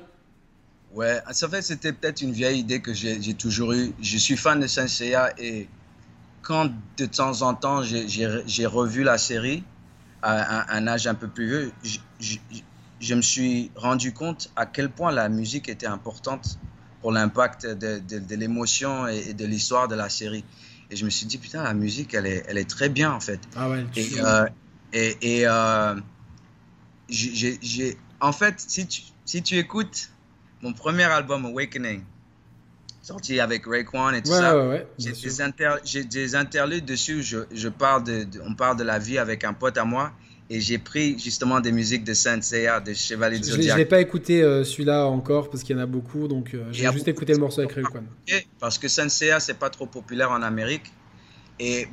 Ouais, 0.94 1.22
en 1.28 1.50
fait, 1.50 1.62
c'était 1.62 1.94
peut-être 1.94 2.22
une 2.22 2.32
vieille 2.32 2.60
idée 2.60 2.82
que 2.82 2.94
j'ai 2.94 3.34
toujours 3.36 3.74
eue. 3.74 3.94
Je 4.02 4.18
suis 4.18 4.38
fan 4.38 4.60
de 4.60 4.68
Saint 4.68 4.88
Seiya 4.88 5.32
et 5.38 5.68
quand 6.42 6.72
de 6.98 7.06
temps 7.06 7.44
en 7.44 7.54
temps 7.54 7.84
j'ai 7.84 8.66
revu 8.66 9.04
la 9.04 9.18
série 9.18 9.64
à 10.22 10.76
un, 10.76 10.88
âge 10.88 11.08
un 11.08 11.14
peu 11.14 11.28
plus 11.28 11.48
vieux, 11.48 11.72
je, 12.20 12.38
je, 13.00 13.16
me 13.16 13.22
suis 13.22 13.72
rendu 13.76 14.14
compte 14.14 14.52
à 14.56 14.66
quel 14.66 14.90
point 14.90 15.12
la 15.12 15.30
musique 15.30 15.70
était 15.70 15.88
importante 15.88 16.58
pour 17.02 17.12
l'impact 17.12 17.68
de, 17.68 18.00
de, 18.00 18.36
l'émotion 18.36 19.08
et, 19.08 19.34
de 19.34 19.46
l'histoire 19.46 19.88
de 19.88 19.96
la 19.96 20.10
série. 20.10 20.44
Et 20.90 20.96
je 20.96 21.06
me 21.06 21.10
suis 21.10 21.28
dit, 21.28 21.38
putain, 21.38 21.64
la 21.64 21.74
musique, 21.74 22.14
elle 22.16 22.26
est, 22.26 22.44
elle 22.48 22.58
est 22.58 22.70
très 22.70 22.90
bien 22.90 23.12
en 23.12 23.20
fait. 23.20 23.40
Ah 23.56 23.70
ouais, 23.70 23.86
et, 23.96 24.10
euh, 24.20 24.46
et, 24.92 25.18
et 25.22 25.48
euh, 25.48 25.96
j'ai, 27.10 27.98
en 28.20 28.32
fait, 28.32 28.56
si 28.58 28.88
tu, 28.88 29.02
si 29.24 29.44
tu 29.44 29.58
écoutes 29.58 30.10
mon 30.62 30.74
premier 30.74 31.04
album, 31.04 31.46
Awakening, 31.46 32.04
sorti 33.02 33.40
avec 33.40 33.66
Raekwon 33.66 34.14
et 34.14 34.22
tout 34.22 34.32
ça. 34.32 34.56
j'ai, 34.98 35.12
des 35.12 35.42
inter, 35.42 35.76
j'ai 35.84 36.04
des, 36.04 36.36
interludes 36.36 36.86
dessus. 36.86 37.24
Je, 37.24 37.40
je 37.52 37.70
parle 37.70 38.04
de, 38.04 38.28
on 38.46 38.54
parle 38.54 38.78
de 38.78 38.84
la 38.84 39.00
vie 39.00 39.18
avec 39.18 39.44
un 39.44 39.54
pote 39.54 39.78
à 39.78 39.86
moi. 39.86 40.12
Et 40.52 40.60
j'ai 40.60 40.80
pris 40.80 41.18
justement 41.20 41.60
des 41.60 41.72
musiques 41.72 42.04
de 42.04 42.16
Saint 42.16 42.42
Seiya, 42.42 42.80
de 42.80 42.92
Chevalier 42.94 43.38
de 43.38 43.44
Zodiac. 43.44 43.74
Je 43.74 43.78
n'ai 43.78 43.86
pas 43.86 44.02
écouté 44.02 44.42
euh, 44.42 44.64
celui-là 44.64 45.06
encore 45.06 45.52
parce 45.52 45.62
qu'il 45.62 45.76
y 45.76 45.80
en 45.80 45.84
a 45.84 45.86
beaucoup. 45.86 46.28
Donc 46.28 46.56
euh, 46.56 46.66
j'ai 46.72 46.92
juste 46.92 47.08
écouté 47.08 47.34
le 47.34 47.40
morceau 47.40 47.62
avec 47.62 47.74
Raekwon. 47.74 48.04
Parce 48.60 48.80
que 48.80 48.88
Saint 48.88 49.10
Seiya, 49.10 49.40
c'est 49.40 49.60
pas 49.60 49.70
trop 49.70 49.86
populaire 49.86 50.32
en 50.32 50.42
Amérique. 50.42 50.92
Et 51.60 51.88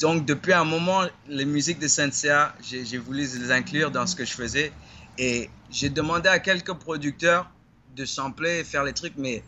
donc 0.00 0.26
depuis 0.26 0.52
un 0.52 0.64
moment, 0.64 1.02
les 1.28 1.44
musiques 1.44 1.78
de 1.78 1.86
Saint 1.86 2.10
Seiya, 2.10 2.54
j'ai 2.60 2.98
voulu 2.98 3.20
les 3.20 3.52
inclure 3.52 3.92
dans 3.92 4.06
ce 4.06 4.16
que 4.16 4.24
je 4.24 4.32
faisais. 4.32 4.72
Et 5.16 5.48
j'ai 5.70 5.90
demandé 5.90 6.28
à 6.28 6.40
quelques 6.40 6.72
producteurs 6.72 7.48
de 7.94 8.04
sampler, 8.04 8.64
faire 8.64 8.84
les 8.84 8.92
trucs, 8.92 9.14
mais 9.16 9.42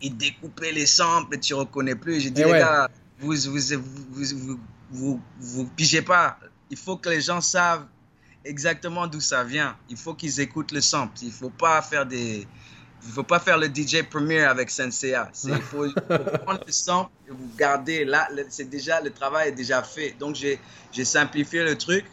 il, 0.00 0.16
découpait 0.16 0.72
les 0.72 0.86
samples 0.86 1.36
et 1.36 1.40
tu 1.40 1.54
reconnais 1.54 1.94
plus. 1.94 2.20
J'ai 2.20 2.30
dit, 2.30 2.42
eh 2.42 2.52
les 2.52 2.58
gars, 2.58 2.88
vous 3.18 3.34
vous, 3.34 3.58
vous, 3.80 4.60
vous, 4.90 5.20
vous, 5.40 5.66
pigez 5.76 6.02
pas. 6.02 6.38
Il 6.70 6.76
faut 6.76 6.96
que 6.96 7.08
les 7.08 7.20
gens 7.20 7.40
savent 7.40 7.86
exactement 8.44 9.06
d'où 9.06 9.20
ça 9.20 9.44
vient. 9.44 9.76
Il 9.88 9.96
faut 9.96 10.14
qu'ils 10.14 10.40
écoutent 10.40 10.72
le 10.72 10.80
sample. 10.80 11.18
Il 11.22 11.32
faut 11.32 11.50
pas 11.50 11.82
faire 11.82 12.06
des... 12.06 12.46
Il 13.04 13.10
faut 13.10 13.24
pas 13.24 13.40
faire 13.40 13.58
le 13.58 13.66
DJ 13.66 14.04
Premier 14.08 14.42
avec 14.42 14.70
Senseiya. 14.70 15.28
Il 15.44 15.60
faut, 15.60 15.90
prendre 16.44 16.62
le 16.64 16.72
sample 16.72 17.10
et 17.28 17.32
vous 17.32 17.50
garder. 17.58 18.04
Là, 18.04 18.28
c'est 18.48 18.70
déjà, 18.70 19.00
le 19.00 19.10
travail 19.10 19.48
est 19.48 19.52
déjà 19.52 19.82
fait. 19.82 20.14
Donc, 20.20 20.36
j'ai 20.36 21.04
simplifié 21.04 21.64
le 21.64 21.76
truc. 21.76 22.04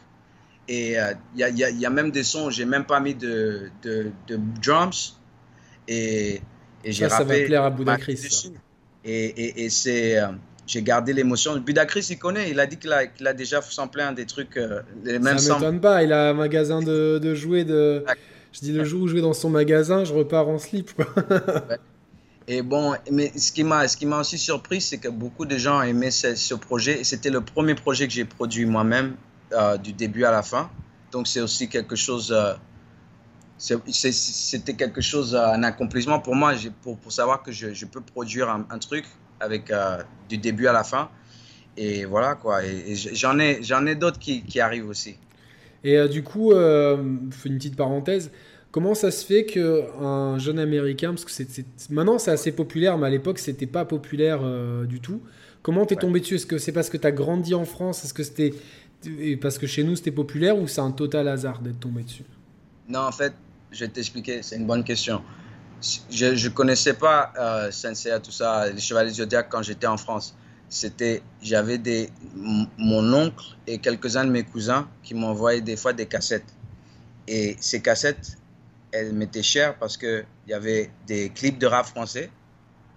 Et 0.68 0.94
il 0.94 0.98
euh, 0.98 1.14
y, 1.36 1.44
a, 1.44 1.50
y, 1.50 1.86
a, 1.86 1.90
même 1.90 2.12
des 2.12 2.24
sons, 2.24 2.52
j'ai 2.52 2.66
même 2.66 2.86
pas 2.86 3.00
mis 3.00 3.16
de, 3.16 3.72
de, 3.82 4.12
de 4.28 4.40
drums 4.62 5.19
et, 5.90 6.42
et 6.86 6.92
j'ai 6.92 7.10
Ça 7.10 7.24
va 7.24 7.34
plaire 7.46 7.64
à 7.64 7.70
Boudacris. 7.70 8.52
Et, 9.04 9.26
et, 9.26 9.66
et 9.66 9.70
c'est, 9.70 10.20
euh, 10.20 10.28
j'ai 10.68 10.82
gardé 10.82 11.14
l'émotion. 11.14 11.58
Budacris, 11.58 12.08
il 12.10 12.20
connaît, 12.20 12.52
il 12.52 12.60
a 12.60 12.68
dit 12.68 12.78
qu'il 12.78 12.92
a, 12.94 13.08
qu'il 13.08 13.26
a 13.28 13.34
déjà 13.34 13.62
un 14.00 14.12
des 14.12 14.26
trucs, 14.26 14.58
euh, 14.58 14.82
les 15.04 15.20
mêmes 15.20 15.40
Ça 15.40 15.56
m'étonne 15.56 15.82
pas, 15.82 16.04
il 16.04 16.14
a 16.14 16.30
un 16.30 16.34
magasin 16.34 16.82
de, 16.82 17.18
de 17.18 17.34
jouets 17.34 17.66
de... 17.66 18.04
Je 18.52 18.60
dis 18.62 18.72
le 18.72 18.84
jour 18.84 19.04
où 19.04 19.08
je 19.08 19.14
vais 19.14 19.22
dans 19.22 19.34
son 19.34 19.50
magasin, 19.50 20.04
je 20.06 20.14
repars 20.14 20.48
en 20.48 20.58
slip. 20.58 20.94
Quoi. 20.94 21.06
Et 22.48 22.64
bon, 22.64 22.96
mais 23.12 23.32
ce 23.38 23.52
qui 23.52 23.64
m'a, 23.64 23.88
ce 23.88 23.96
qui 23.96 24.08
m'a 24.08 24.20
aussi 24.20 24.40
surpris, 24.40 24.82
c'est 24.82 24.98
que 24.98 25.08
beaucoup 25.08 25.46
de 25.46 25.56
gens 25.56 25.84
aimaient 25.84 26.10
ce, 26.10 26.34
ce 26.34 26.56
projet. 26.56 27.00
Et 27.00 27.04
c'était 27.04 27.30
le 27.30 27.42
premier 27.42 27.76
projet 27.76 28.08
que 28.08 28.14
j'ai 28.14 28.26
produit 28.26 28.66
moi-même, 28.66 29.16
euh, 29.54 29.78
du 29.78 29.94
début 29.94 30.24
à 30.24 30.32
la 30.32 30.42
fin. 30.42 30.70
Donc 31.12 31.28
c'est 31.28 31.42
aussi 31.42 31.70
quelque 31.70 31.96
chose 31.96 32.36
c'était 33.60 34.74
quelque 34.74 35.02
chose, 35.02 35.36
euh, 35.36 35.46
un 35.46 35.64
accomplissement 35.64 36.20
pour 36.20 36.36
moi, 36.36 36.54
pour, 36.82 36.98
pour 36.98 37.12
savoir 37.12 37.44
que 37.44 37.52
je, 37.52 37.74
je 37.74 37.86
peux 37.86 38.02
produire 38.02 38.50
un, 38.50 38.80
truc 38.80 39.06
avec 39.40 39.70
euh, 39.70 40.02
du 40.30 40.38
début 40.38 40.68
à 40.68 40.74
la 40.74 40.84
fin. 40.84 41.10
Et 41.78 42.06
voilà 42.06 42.36
quoi. 42.36 42.66
Et, 42.66 42.96
j'en 42.96 43.38
ai, 43.38 43.62
j'en 43.62 43.86
ai 43.86 43.96
d'autres 43.96 44.20
qui, 44.20 44.44
qui, 44.44 44.60
arrivent 44.60 44.88
aussi. 44.88 45.18
Et 45.84 45.98
euh, 45.98 46.08
du 46.08 46.24
coup, 46.24 46.54
une 46.54 47.30
petite 47.30 47.76
parenthèse. 47.76 48.32
Comment 48.72 48.94
ça 48.94 49.10
se 49.10 49.26
fait 49.26 49.46
qu'un 49.46 50.38
jeune 50.38 50.60
américain, 50.60 51.10
parce 51.10 51.26
que 51.26 51.62
maintenant 51.90 52.20
c'est 52.20 52.30
assez 52.30 52.52
populaire, 52.52 53.00
mais 53.00 53.08
à 53.08 53.10
l'époque 53.10 53.40
c'était 53.40 53.66
pas 53.66 53.84
populaire 53.84 54.42
du 54.86 55.00
tout. 55.00 55.24
Comment 55.64 55.88
t'es 55.88 55.96
tombé 55.96 56.20
dessus? 56.20 56.36
Est-ce 56.36 56.46
que 56.46 56.60
c'est 56.60 56.72
parce 56.72 56.92
que 56.92 56.98
t'as 56.98 57.10
grandi 57.10 57.56
en 57.56 57.66
France? 57.66 58.06
Est-ce 58.06 58.14
que 58.14 58.22
c'était 58.22 58.54
parce 59.42 59.58
que 59.58 59.66
chez 59.66 59.84
nous 59.84 59.96
c'était 59.96 60.12
populaire 60.12 60.56
ou 60.56 60.68
c'est 60.68 60.82
un 60.82 60.92
total 60.92 61.28
hasard 61.28 61.62
d'être 61.62 61.80
tombé 61.80 62.04
dessus? 62.04 62.26
Non, 62.90 63.02
en 63.02 63.12
fait, 63.12 63.34
je 63.72 63.86
vais 63.86 63.92
t'expliquer, 63.92 64.42
c'est 64.42 64.56
une 64.56 64.66
bonne 64.66 64.84
question. 64.84 65.24
Je 66.10 66.26
ne 66.28 66.50
connaissais 66.50 66.94
pas 66.94 67.32
euh, 67.38 67.72
Sensei, 67.72 68.20
tout 68.22 68.32
ça, 68.32 68.70
les 68.70 68.82
Chevaliers 68.82 69.14
Zodiac 69.14 69.48
quand 69.50 69.62
j'étais 69.62 69.88
en 69.88 69.98
France. 69.98 70.36
c'était, 70.68 71.24
j'avais 71.42 71.78
des, 71.78 72.10
mon 72.36 73.14
oncle 73.14 73.46
et 73.66 73.80
quelques-uns 73.80 74.26
de 74.26 74.32
mes 74.32 74.44
cousins 74.44 74.88
qui 75.04 75.16
m'envoyaient 75.16 75.62
des 75.62 75.78
fois 75.78 75.94
des 75.94 76.06
cassettes. 76.06 76.54
Et 77.28 77.56
ces 77.60 77.82
cassettes, 77.82 78.38
elles 78.92 79.14
m'étaient 79.14 79.44
chères 79.44 79.78
parce 79.78 79.98
qu'il 79.98 80.26
y 80.48 80.54
avait 80.54 80.92
des 81.08 81.30
clips 81.30 81.58
de 81.58 81.68
rap 81.68 81.86
français, 81.86 82.30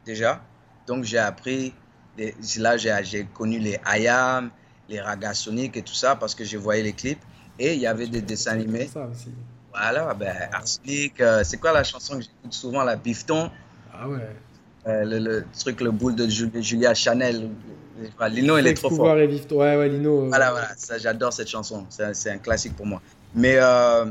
déjà. 0.05 0.43
Donc 0.86 1.05
j'ai 1.05 1.19
appris, 1.19 1.74
là 2.59 2.77
j'ai 2.77 3.24
connu 3.32 3.59
les 3.59 3.78
IAM, 3.86 4.51
les 4.89 5.01
Raga 5.01 5.32
Sonic 5.35 5.77
et 5.77 5.82
tout 5.82 5.94
ça 5.94 6.16
parce 6.16 6.35
que 6.35 6.44
je 6.44 6.59
voyais 6.59 6.82
les 6.82 6.93
clips. 6.93 7.23
Et 7.59 7.74
il 7.74 7.81
y 7.81 7.86
avait 7.86 8.09
des 8.09 8.23
dessins 8.23 8.53
animés. 8.53 8.89
Ça 8.89 9.07
aussi. 9.07 9.31
Voilà, 9.73 10.15
ben, 10.15 10.35
Arsenic, 10.53 11.20
euh, 11.20 11.43
c'est 11.44 11.57
quoi 11.57 11.73
la 11.73 11.82
chanson 11.82 12.19
que 12.19 12.23
j'écoute 12.23 12.53
souvent, 12.53 12.82
la 12.85 12.97
Bifton? 12.97 13.51
Ah 13.93 14.09
ouais. 14.09 14.19
Euh, 14.86 15.05
le, 15.05 15.44
truc, 15.59 15.81
le 15.81 15.90
boule 15.90 16.16
de 16.16 16.28
Julia 16.28 16.94
Chanel. 16.94 17.51
Lino, 18.31 18.59
il 18.59 18.66
est 18.66 18.74
trop 18.74 18.90
fort. 18.90 19.16
Et 19.16 19.27
Ouais, 19.28 19.77
ouais, 19.77 19.89
Lino. 19.89 20.24
Euh, 20.24 20.28
voilà, 20.28 20.51
voilà, 20.51 20.69
j'adore 20.99 21.32
cette 21.32 21.49
chanson. 21.49 21.86
C'est 21.89 22.31
un 22.31 22.39
classique 22.39 22.74
pour 22.74 22.86
moi. 22.86 23.01
Mais 23.35 23.57
euh, 23.59 24.07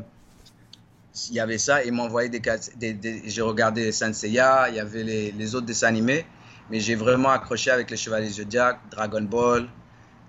il 1.29 1.35
y 1.35 1.39
avait 1.39 1.57
ça, 1.57 1.83
il 1.83 1.91
m'envoyait 1.91 2.29
des, 2.29 2.41
des, 2.77 2.93
des 2.93 3.23
J'ai 3.25 3.41
regardé 3.41 3.83
les 3.83 3.91
Senseiya, 3.91 4.69
il 4.69 4.75
y 4.75 4.79
avait 4.79 5.03
les, 5.03 5.31
les, 5.33 5.55
autres 5.55 5.65
dessins 5.65 5.87
animés. 5.87 6.25
Mais 6.69 6.79
j'ai 6.79 6.95
vraiment 6.95 7.29
accroché 7.29 7.69
avec 7.69 7.91
les 7.91 7.97
Chevaliers 7.97 8.29
Zodiac, 8.29 8.79
Dragon 8.91 9.21
Ball, 9.21 9.67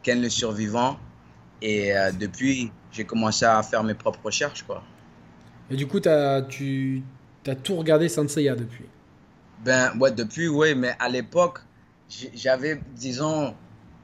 Ken 0.02 0.20
le 0.20 0.28
Survivant. 0.28 0.98
Et 1.60 1.92
depuis, 2.18 2.72
j'ai 2.90 3.04
commencé 3.04 3.44
à 3.44 3.62
faire 3.62 3.84
mes 3.84 3.94
propres 3.94 4.18
recherches, 4.24 4.64
quoi. 4.64 4.82
Et 5.72 5.76
du 5.76 5.86
coup, 5.86 6.00
as, 6.04 6.42
tu 6.42 7.02
as 7.46 7.54
tout 7.54 7.76
regardé 7.76 8.08
Senseiya 8.10 8.54
depuis 8.54 8.84
Ben, 9.64 9.92
ouais, 9.98 10.10
depuis, 10.10 10.46
oui, 10.46 10.74
mais 10.74 10.94
à 10.98 11.08
l'époque, 11.08 11.60
j'avais, 12.34 12.78
disons, 12.94 13.54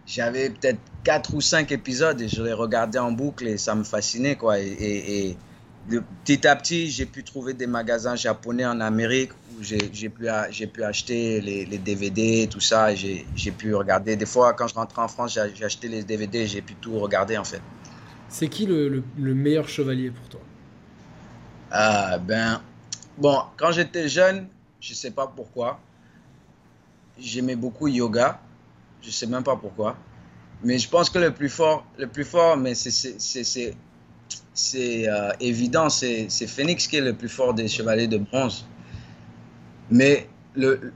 j'avais 0.06 0.48
peut-être 0.48 0.80
4 1.04 1.34
ou 1.34 1.42
5 1.42 1.70
épisodes 1.70 2.20
et 2.22 2.28
je 2.28 2.42
les 2.42 2.54
regardais 2.54 2.98
en 2.98 3.12
boucle 3.12 3.46
et 3.46 3.58
ça 3.58 3.74
me 3.74 3.84
fascinait, 3.84 4.36
quoi. 4.36 4.58
Et, 4.58 5.36
petit 6.24 6.46
à 6.46 6.56
petit, 6.56 6.88
j'ai 6.88 7.04
pu 7.04 7.22
trouver 7.22 7.52
des 7.52 7.66
magasins 7.66 8.16
japonais 8.16 8.64
en 8.64 8.80
Amérique 8.80 9.32
où 9.52 9.62
j'ai 9.62 10.08
pu, 10.08 10.26
pu 10.72 10.82
acheter 10.82 11.42
les, 11.42 11.66
les, 11.66 11.78
DVD, 11.78 12.48
tout 12.50 12.60
ça, 12.60 12.94
j'ai 12.94 13.50
pu 13.56 13.74
regarder. 13.74 14.16
Des 14.16 14.26
fois, 14.26 14.54
quand 14.54 14.68
je 14.68 14.74
rentrais 14.74 15.02
en 15.02 15.08
France, 15.08 15.38
j'ai 15.54 15.64
acheté 15.64 15.88
les 15.88 16.02
DVD, 16.02 16.46
j'ai 16.46 16.62
pu 16.62 16.74
tout 16.76 16.98
regarder, 16.98 17.36
en 17.36 17.44
fait. 17.44 17.60
C'est 18.30 18.48
qui 18.48 18.66
le, 18.66 19.02
le, 19.18 19.34
meilleur 19.34 19.68
chevalier 19.68 20.10
pour 20.10 20.28
toi? 20.28 20.40
Ah, 21.70 22.18
Ben, 22.18 22.60
bon, 23.16 23.42
quand 23.56 23.72
j'étais 23.72 24.08
jeune, 24.08 24.48
je 24.80 24.94
sais 24.94 25.10
pas 25.10 25.26
pourquoi, 25.26 25.80
j'aimais 27.18 27.56
beaucoup 27.56 27.88
yoga. 27.88 28.40
Je 29.02 29.10
sais 29.10 29.26
même 29.26 29.44
pas 29.44 29.56
pourquoi. 29.56 29.96
Mais 30.62 30.78
je 30.78 30.88
pense 30.88 31.08
que 31.08 31.18
le 31.18 31.32
plus 31.32 31.48
fort, 31.48 31.86
le 31.98 32.06
plus 32.06 32.24
fort, 32.24 32.56
mais 32.56 32.74
c'est 32.74 33.74
euh, 34.74 35.32
évident, 35.40 35.88
c'est 35.88 36.28
Phoenix 36.46 36.86
qui 36.88 36.96
est 36.96 37.00
le 37.00 37.14
plus 37.14 37.28
fort 37.28 37.54
des 37.54 37.68
chevaliers 37.68 38.08
de 38.08 38.18
bronze. 38.18 38.66
Mais 39.90 40.28
le, 40.56 40.92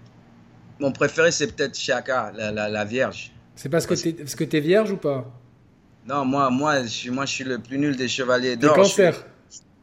mon 0.81 0.91
préféré, 0.91 1.31
c'est 1.31 1.55
peut-être 1.55 1.79
Shaka, 1.79 2.33
la, 2.35 2.69
la, 2.69 2.85
Vierge. 2.85 3.33
C'est 3.55 3.69
parce 3.69 3.87
que 3.87 3.95
tu 3.95 4.57
es, 4.57 4.61
vierge 4.61 4.91
ou 4.91 4.97
pas? 4.97 5.31
Non, 6.07 6.25
moi, 6.25 6.51
moi, 6.51 6.85
je, 6.85 7.11
moi, 7.11 7.25
je 7.25 7.33
suis 7.33 7.45
le 7.45 7.61
plus 7.61 7.79
nul 7.79 7.95
des 7.97 8.09
chevaliers 8.09 8.57
d'or. 8.57 8.75
cancer 8.75 9.25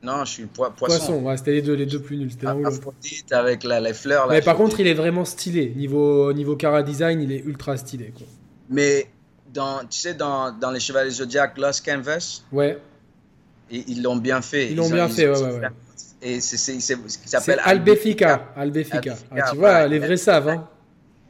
non, 0.01 0.23
je 0.23 0.31
suis 0.31 0.45
poisson. 0.45 0.73
Poisson, 0.77 1.23
ouais, 1.23 1.35
c'était 1.35 1.51
les 1.51 1.61
deux, 1.61 1.73
les 1.73 1.85
deux 1.85 2.01
plus 2.01 2.17
nuls. 2.17 2.31
C'était 2.31 3.35
avec 3.35 3.63
la, 3.63 3.81
les 3.81 3.93
fleurs. 3.93 4.29
mais 4.29 4.41
par 4.41 4.55
contre, 4.55 4.79
il 4.79 4.87
est 4.87 4.93
vraiment 4.93 5.25
stylé. 5.25 5.73
Niveau, 5.75 6.31
niveau 6.33 6.55
cara 6.55 6.83
design, 6.83 7.21
il 7.21 7.31
est 7.31 7.43
ultra 7.45 7.75
stylé. 7.75 8.13
Quoi. 8.15 8.25
Mais 8.69 9.07
dans, 9.53 9.79
tu 9.89 9.99
sais, 9.99 10.13
dans, 10.13 10.51
dans 10.51 10.71
les 10.71 10.79
Chevaliers 10.79 11.11
Zodiac 11.11 11.57
Lost 11.57 11.85
Canvas, 11.85 12.43
ouais. 12.51 12.77
ils 13.69 14.01
l'ont 14.01 14.15
bien 14.15 14.41
fait. 14.41 14.71
Ils 14.71 14.77
l'ont 14.77 14.89
bien 14.89 15.09
fait, 15.09 15.27
ouais, 15.27 15.41
ouais, 15.41 15.67
Et 16.21 16.39
c'est, 16.39 16.57
c'est, 16.57 16.79
c'est, 16.79 16.97
s'appelle 17.25 17.61
Albefica. 17.63 18.53
Albefica. 18.55 19.15
Ah, 19.31 19.51
tu 19.51 19.57
vois, 19.57 19.85
les 19.87 19.99
vrais 19.99 20.17
savent. 20.17 20.47
Hein. 20.47 20.67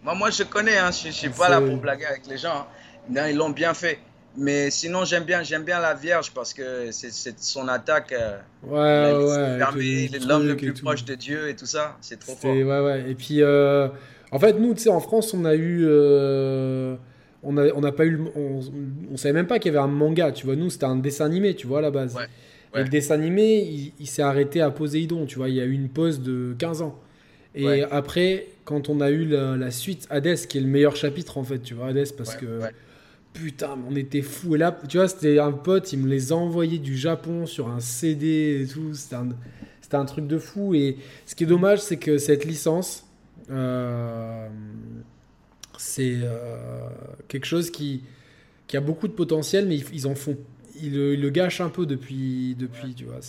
Moi, 0.03 0.13
moi, 0.13 0.29
je 0.29 0.43
connais, 0.43 0.77
hein, 0.77 0.91
je 0.91 1.07
ne 1.07 1.11
suis 1.11 1.29
pas 1.29 1.49
là 1.49 1.59
pour 1.59 1.77
blaguer 1.77 2.05
avec 2.05 2.27
les 2.27 2.37
gens. 2.37 2.55
Hein. 2.55 2.67
Non, 3.09 3.25
ils 3.25 3.35
l'ont 3.35 3.49
bien 3.49 3.73
fait. 3.73 3.99
Mais 4.37 4.69
sinon, 4.69 5.05
j'aime 5.05 5.23
bien, 5.23 5.43
j'aime 5.43 5.63
bien 5.63 5.79
la 5.79 5.93
Vierge 5.93 6.31
parce 6.33 6.53
que 6.53 6.91
c'est 6.91 7.39
son 7.39 7.67
attaque. 7.67 8.13
Euh, 8.13 8.37
ouais, 8.63 9.57
ouais. 9.57 10.19
L'homme 10.27 10.47
le 10.47 10.55
plus 10.55 10.73
proche 10.73 11.03
de 11.05 11.15
Dieu 11.15 11.49
et 11.49 11.55
tout 11.55 11.65
ça, 11.65 11.97
c'est 12.01 12.19
trop 12.19 12.35
fort. 12.35 12.51
Ouais, 12.51 12.63
ouais. 12.63 13.05
Et 13.09 13.15
puis, 13.15 13.41
euh, 13.41 13.87
en 14.31 14.39
fait, 14.39 14.53
nous, 14.53 14.73
tu 14.73 14.81
sais, 14.81 14.89
en 14.89 14.99
France, 14.99 15.33
on 15.33 15.45
a 15.45 15.55
eu. 15.55 15.83
Euh, 15.83 16.95
on 17.41 17.53
n'a 17.53 17.63
on 17.75 17.83
a 17.83 17.91
pas 17.91 18.05
eu. 18.05 18.21
On, 18.35 18.59
on 19.11 19.17
savait 19.17 19.33
même 19.33 19.47
pas 19.47 19.59
qu'il 19.59 19.73
y 19.73 19.75
avait 19.75 19.83
un 19.83 19.87
manga, 19.87 20.31
tu 20.31 20.45
vois. 20.45 20.55
Nous, 20.55 20.69
c'était 20.69 20.85
un 20.85 20.97
dessin 20.97 21.25
animé, 21.25 21.55
tu 21.55 21.67
vois, 21.67 21.79
à 21.79 21.81
la 21.81 21.91
base. 21.91 22.15
Et 22.75 22.83
le 22.83 22.89
dessin 22.89 23.15
animé, 23.15 23.91
il, 23.99 24.07
s'est 24.07 24.21
arrêté 24.21 24.61
à 24.61 24.69
Poséidon, 24.69 25.25
tu 25.25 25.37
vois. 25.37 25.49
Il 25.49 25.55
y 25.55 25.61
a 25.61 25.65
eu 25.65 25.71
une 25.71 25.89
pause 25.89 26.21
de 26.21 26.55
15 26.59 26.83
ans. 26.83 26.99
Et 27.55 27.83
après, 27.89 28.47
quand 28.63 28.89
on 28.89 29.01
a 29.01 29.09
eu 29.09 29.25
la, 29.25 29.57
la, 29.57 29.71
suite, 29.71 30.05
Hades, 30.11 30.35
qui 30.35 30.59
est 30.59 30.61
le 30.61 30.67
meilleur 30.67 30.95
chapitre, 30.95 31.39
en 31.39 31.43
fait, 31.43 31.59
tu 31.59 31.73
vois, 31.73 31.87
Hades, 31.87 32.13
parce 32.15 32.35
que 32.35 32.59
putain, 33.33 33.77
on 33.89 33.95
était 33.95 34.21
fous. 34.21 34.55
Et 34.55 34.57
là, 34.57 34.77
tu 34.87 34.97
vois, 34.97 35.07
c'était 35.07 35.39
un 35.39 35.51
pote, 35.51 35.91
il 35.93 35.99
me 35.99 36.07
les 36.07 36.31
a 36.31 36.35
envoyés 36.35 36.79
du 36.79 36.97
Japon 36.97 37.45
sur 37.45 37.69
un 37.69 37.79
CD 37.79 38.61
et 38.63 38.67
tout. 38.67 38.93
C'était 38.93 39.15
un, 39.95 40.05
truc 40.05 40.27
de 40.27 40.37
fou. 40.37 40.73
Et 40.75 40.97
ce 41.25 41.35
qui 41.35 41.43
est 41.43 41.47
dommage, 41.47 41.79
c'est 41.79 41.97
que 41.97 42.17
cette 42.17 42.45
licence, 42.45 43.05
euh, 43.49 44.47
c'est 45.77 46.17
euh, 46.21 46.57
quelque 47.27 47.45
chose 47.45 47.71
qui 47.71 48.03
a 48.73 48.81
beaucoup 48.81 49.07
de 49.07 49.13
potentiel, 49.13 49.67
mais 49.67 49.77
ils 49.77 50.07
en 50.07 50.15
font 50.15 50.37
il, 50.81 51.19
le 51.19 51.29
gâche 51.29 51.61
un 51.61 51.69
peu 51.69 51.85
depuis, 51.85 52.55
depuis 52.57 52.93
tu 52.93 53.05
vois. 53.05 53.19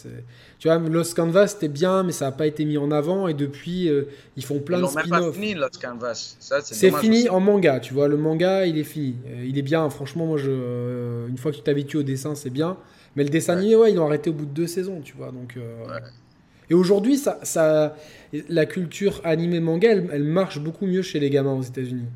Tu 0.58 0.68
vois, 0.68 0.78
Lost 0.78 1.14
Canvas, 1.14 1.48
c'était 1.48 1.68
bien, 1.68 2.02
mais 2.02 2.12
ça 2.12 2.26
n'a 2.26 2.32
pas 2.32 2.46
été 2.46 2.64
mis 2.64 2.78
en 2.78 2.90
avant. 2.90 3.28
Et 3.28 3.34
depuis, 3.34 3.88
euh, 3.88 4.04
ils 4.36 4.44
font 4.44 4.58
plein 4.58 4.80
de 4.80 4.86
spin-offs. 4.86 5.34
fini, 5.34 5.54
Lost 5.54 5.80
Canvas. 5.80 6.36
C'est 6.62 6.90
fini 6.92 7.28
en 7.28 7.40
manga, 7.40 7.80
tu 7.80 7.94
vois. 7.94 8.08
Le 8.08 8.16
manga, 8.16 8.66
il 8.66 8.78
est 8.78 8.84
fini. 8.84 9.16
Euh, 9.26 9.44
il 9.46 9.58
est 9.58 9.62
bien, 9.62 9.88
franchement, 9.90 10.26
moi, 10.26 10.38
je, 10.38 10.50
euh, 10.50 11.28
une 11.28 11.38
fois 11.38 11.50
que 11.52 11.56
tu 11.56 11.62
t'habitues 11.62 11.98
au 11.98 12.02
dessin, 12.02 12.34
c'est 12.34 12.50
bien. 12.50 12.76
Mais 13.16 13.24
le 13.24 13.30
dessin 13.30 13.56
animé, 13.56 13.76
ouais, 13.76 13.92
ils 13.92 13.96
l'ont 13.96 14.06
arrêté 14.06 14.30
au 14.30 14.34
bout 14.34 14.46
de 14.46 14.52
deux 14.54 14.66
saisons, 14.66 15.00
tu 15.02 15.16
vois. 15.16 15.32
Donc, 15.32 15.58
Et 16.68 16.74
aujourd'hui, 16.74 17.18
ça, 17.18 17.40
ça, 17.42 17.96
la 18.48 18.66
culture 18.66 19.20
animé 19.24 19.60
manga, 19.60 19.90
elle, 19.90 20.08
elle 20.12 20.24
marche 20.24 20.60
beaucoup 20.60 20.86
mieux 20.86 21.02
chez 21.02 21.18
les 21.18 21.30
gamins 21.30 21.54
aux 21.54 21.62
États-Unis. 21.62 22.06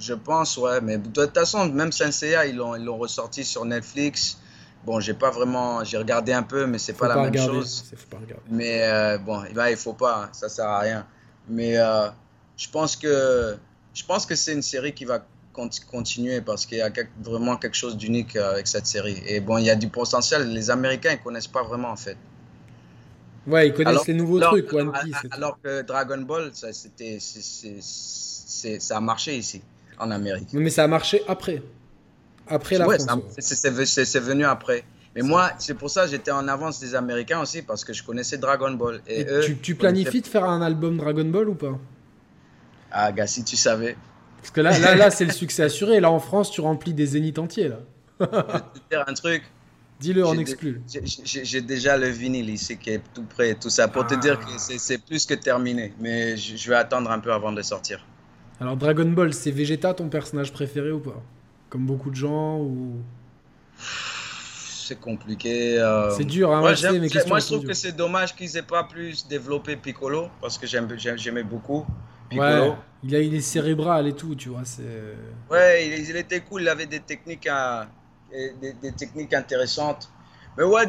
Je 0.00 0.14
pense, 0.14 0.56
ouais. 0.56 0.80
Mais 0.80 0.96
de 0.96 1.08
toute 1.08 1.34
façon, 1.34 1.66
même 1.66 1.92
Senseiya, 1.92 2.46
ils 2.46 2.56
l'ont, 2.56 2.74
ils 2.74 2.84
l'ont 2.84 2.96
ressorti 2.96 3.44
sur 3.44 3.64
Netflix. 3.66 4.38
Bon, 4.86 4.98
j'ai 4.98 5.12
pas 5.12 5.30
vraiment, 5.30 5.84
j'ai 5.84 5.98
regardé 5.98 6.32
un 6.32 6.42
peu, 6.42 6.66
mais 6.66 6.78
c'est 6.78 6.94
pas, 6.94 7.06
la 7.06 7.16
même 7.16 7.36
chose. 7.36 7.84
Faut 7.94 8.16
pas 8.16 8.16
regarder. 8.16 8.42
Mais 8.50 8.82
euh, 8.82 9.18
bon, 9.18 9.42
il 9.44 9.70
il 9.70 9.76
faut 9.76 9.92
pas, 9.92 10.24
hein. 10.24 10.28
ça 10.32 10.48
sert 10.48 10.66
à 10.66 10.80
rien. 10.80 11.06
Mais 11.48 11.76
euh, 11.76 12.08
je 12.56 12.68
pense 12.70 12.96
que, 12.96 13.56
je 13.92 14.04
pense 14.04 14.24
que 14.24 14.34
c'est 14.34 14.54
une 14.54 14.62
série 14.62 14.94
qui 14.94 15.04
va 15.04 15.22
continuer 15.92 16.40
parce 16.40 16.64
qu'il 16.64 16.78
y 16.78 16.82
a 16.82 16.90
vraiment 17.22 17.58
quelque 17.58 17.76
chose 17.76 17.98
d'unique 17.98 18.36
euh, 18.36 18.52
avec 18.52 18.66
cette 18.66 18.86
série. 18.86 19.22
Et 19.26 19.40
bon, 19.40 19.58
il 19.58 19.66
y 19.66 19.70
a 19.70 19.76
du 19.76 19.88
potentiel. 19.88 20.50
Les 20.50 20.70
Américains, 20.70 21.12
ils 21.12 21.22
connaissent 21.22 21.46
pas 21.46 21.62
vraiment 21.62 21.90
en 21.90 21.96
fait. 21.96 22.16
Ouais, 23.46 23.68
ils 23.68 23.74
connaissent 23.74 24.06
les 24.06 24.14
nouveaux 24.14 24.40
trucs, 24.40 24.72
One 24.72 24.92
Piece. 24.92 25.16
Alors, 25.30 25.58
que 25.62 25.82
Dragon 25.82 26.22
Ball, 26.22 26.50
ça, 26.54 26.72
c'était, 26.72 27.18
ça 27.20 28.96
a 28.96 29.00
marché 29.00 29.36
ici 29.36 29.60
en 30.00 30.10
Amérique. 30.10 30.48
Mais 30.52 30.70
ça 30.70 30.84
a 30.84 30.86
marché 30.88 31.22
après. 31.28 31.62
Après 32.48 32.78
la 32.78 32.86
France. 32.86 33.06
C'est 33.38 34.20
venu 34.20 34.44
après. 34.44 34.84
Mais 35.14 35.22
moi, 35.22 35.50
c'est 35.58 35.74
pour 35.74 35.90
ça 35.90 36.04
que 36.04 36.10
j'étais 36.10 36.30
en 36.30 36.46
avance 36.46 36.80
des 36.80 36.94
Américains 36.94 37.40
aussi, 37.40 37.62
parce 37.62 37.84
que 37.84 37.92
je 37.92 38.02
connaissais 38.04 38.38
Dragon 38.38 38.70
Ball. 38.72 39.00
Et, 39.08 39.26
tu, 39.60 39.74
planifies 39.74 40.20
de 40.20 40.26
faire 40.26 40.44
un 40.44 40.62
album 40.62 40.96
Dragon 40.96 41.24
Ball 41.24 41.48
ou 41.48 41.54
pas? 41.54 41.78
Ah, 42.92 43.10
gars, 43.12 43.26
si 43.26 43.44
tu 43.44 43.56
savais. 43.56 43.96
Parce 44.40 44.50
que 44.52 44.60
là, 44.60 44.78
là, 44.78 44.94
là 44.94 45.10
c'est 45.10 45.24
le 45.24 45.32
succès 45.32 45.64
assuré. 45.64 46.00
Là, 46.00 46.10
en 46.10 46.20
France, 46.20 46.50
tu 46.50 46.60
remplis 46.60 46.94
des 46.94 47.06
zéniths 47.06 47.38
entiers. 47.38 47.68
Là. 47.68 47.80
je 48.20 48.24
vais 48.24 48.32
te 48.32 48.88
dire 48.90 49.04
un 49.06 49.14
truc. 49.14 49.42
Dis-le 50.00 50.24
en 50.24 50.38
exclu. 50.38 50.80
J'ai 51.24 51.60
déjà 51.60 51.98
le 51.98 52.08
vinyle 52.08 52.48
ici 52.48 52.78
qui 52.78 52.90
est 52.90 53.02
tout 53.12 53.24
prêt, 53.24 53.54
tout 53.54 53.68
ça, 53.68 53.86
pour 53.86 54.06
te 54.06 54.14
dire 54.14 54.38
que 54.38 54.46
c'est 54.56 54.98
plus 54.98 55.26
que 55.26 55.34
terminé. 55.34 55.92
Mais 56.00 56.36
je 56.36 56.68
vais 56.70 56.76
attendre 56.76 57.10
un 57.10 57.18
peu 57.18 57.32
avant 57.32 57.52
de 57.52 57.60
sortir. 57.60 58.04
Alors 58.60 58.76
Dragon 58.76 59.06
Ball, 59.06 59.32
c'est 59.32 59.50
Vegeta 59.50 59.94
ton 59.94 60.08
personnage 60.08 60.52
préféré 60.52 60.92
ou 60.92 61.00
pas? 61.00 61.22
Comme 61.70 61.86
beaucoup 61.86 62.10
de 62.10 62.16
gens 62.16 62.58
ou? 62.58 63.00
C'est 63.78 65.00
compliqué. 65.00 65.78
Euh. 65.78 66.10
C'est 66.10 66.24
dur, 66.24 66.50
hein, 66.50 66.60
moi, 66.60 66.74
moi 67.26 67.38
je 67.38 67.46
trouve 67.46 67.64
que 67.64 67.72
c'est 67.72 67.96
dommage 67.96 68.34
qu'ils 68.34 68.56
aient 68.56 68.62
pas 68.62 68.84
plus 68.84 69.26
développé 69.28 69.76
Piccolo 69.76 70.28
parce 70.40 70.58
que 70.58 70.66
j'aimais 70.66 71.42
beaucoup 71.42 71.86
Piccolo. 72.28 72.70
Ouais, 72.70 72.76
il, 73.04 73.16
a, 73.16 73.20
il 73.20 73.34
est 73.34 73.40
cérébral 73.40 74.06
et 74.08 74.12
tout, 74.12 74.34
tu 74.34 74.50
vois. 74.50 74.62
Ouais, 75.50 75.86
il, 75.86 76.16
était 76.16 76.40
cool, 76.40 76.62
il 76.62 76.68
avait 76.68 76.86
des 76.86 77.00
techniques, 77.00 77.48
des, 78.60 78.72
des, 78.74 78.92
techniques 78.92 79.32
intéressantes. 79.32 80.10
Mais 80.56 80.64
ouais, 80.64 80.84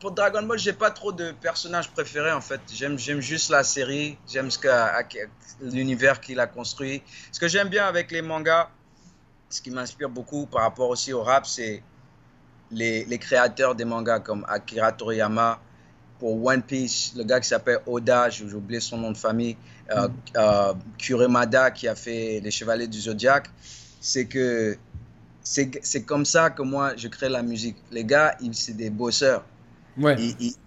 pour 0.00 0.12
Dragon 0.12 0.42
Ball, 0.42 0.58
j'ai 0.58 0.72
pas 0.72 0.90
trop 0.90 1.12
de 1.12 1.32
personnages 1.32 1.90
préférés 1.90 2.32
en 2.32 2.40
fait. 2.40 2.60
J'aime, 2.72 2.98
j'aime 2.98 3.20
juste 3.20 3.50
la 3.50 3.62
série, 3.62 4.18
j'aime 4.26 4.50
ce 4.50 4.58
que, 4.58 4.68
l'univers 5.60 6.20
qu'il 6.20 6.40
a 6.40 6.46
construit. 6.46 7.02
Ce 7.30 7.38
que 7.38 7.48
j'aime 7.48 7.68
bien 7.68 7.84
avec 7.84 8.10
les 8.10 8.22
mangas, 8.22 8.68
ce 9.50 9.60
qui 9.60 9.70
m'inspire 9.70 10.08
beaucoup 10.08 10.46
par 10.46 10.62
rapport 10.62 10.88
aussi 10.88 11.12
au 11.12 11.22
rap, 11.22 11.46
c'est 11.46 11.82
les, 12.70 13.04
les, 13.04 13.18
créateurs 13.18 13.74
des 13.74 13.84
mangas 13.84 14.20
comme 14.20 14.46
Akira 14.48 14.92
Toriyama, 14.92 15.60
pour 16.22 16.44
One 16.44 16.62
Piece, 16.62 17.14
le 17.16 17.24
gars 17.24 17.40
qui 17.40 17.48
s'appelle 17.48 17.80
Oda, 17.84 18.30
j'ai 18.30 18.44
oublié 18.44 18.78
son 18.78 18.96
nom 18.96 19.10
de 19.10 19.16
famille, 19.16 19.56
euh, 19.90 20.06
mm. 20.06 20.12
euh, 20.36 20.74
Kuremada 20.96 21.72
qui 21.72 21.88
a 21.88 21.96
fait 21.96 22.40
Les 22.40 22.52
Chevaliers 22.52 22.86
du 22.86 23.00
Zodiac, 23.00 23.50
c'est 24.00 24.26
que 24.26 24.78
c'est 25.42 26.04
comme 26.06 26.24
ça 26.24 26.50
que 26.50 26.62
moi 26.62 26.96
je 26.96 27.08
crée 27.08 27.28
la 27.28 27.42
musique. 27.42 27.76
Les 27.90 28.04
gars, 28.04 28.36
c'est 28.52 28.76
des 28.76 28.90
bosseurs. 28.90 29.44
Ouais. 29.98 30.16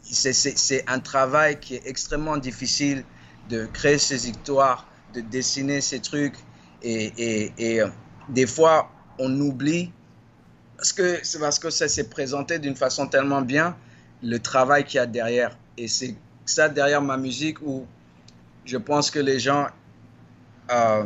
C'est 0.04 0.84
un 0.88 1.00
travail 1.00 1.60
qui 1.60 1.76
est 1.76 1.88
extrêmement 1.88 2.38
difficile 2.38 3.04
de 3.50 3.66
créer 3.66 3.98
ces 3.98 4.30
histoires, 4.30 4.88
de 5.14 5.22
dessiner 5.22 5.82
ces 5.82 6.00
trucs. 6.00 6.36
Et, 6.84 7.14
et, 7.18 7.54
et 7.58 7.82
euh, 7.82 7.88
des 8.30 8.46
fois, 8.46 8.92
on 9.18 9.40
oublie, 9.40 9.92
parce 10.78 10.94
que 10.94 11.20
c'est 11.24 11.40
parce 11.40 11.58
que 11.58 11.70
ça 11.70 11.88
s'est 11.88 12.10
présenté 12.10 12.60
d'une 12.60 12.76
façon 12.76 13.08
tellement 13.08 13.42
bien, 13.42 13.76
le 14.22 14.38
travail 14.40 14.84
qu'il 14.84 14.98
y 14.98 15.00
a 15.00 15.08
derrière. 15.08 15.58
Et 15.78 15.88
c'est 15.88 16.16
ça 16.46 16.70
derrière 16.70 17.02
ma 17.02 17.18
musique 17.18 17.62
où 17.62 17.86
je 18.66 18.78
pense 18.78 19.10
que 19.10 19.20
les 19.20 19.40
gens... 19.40 19.68
Euh, 20.70 21.06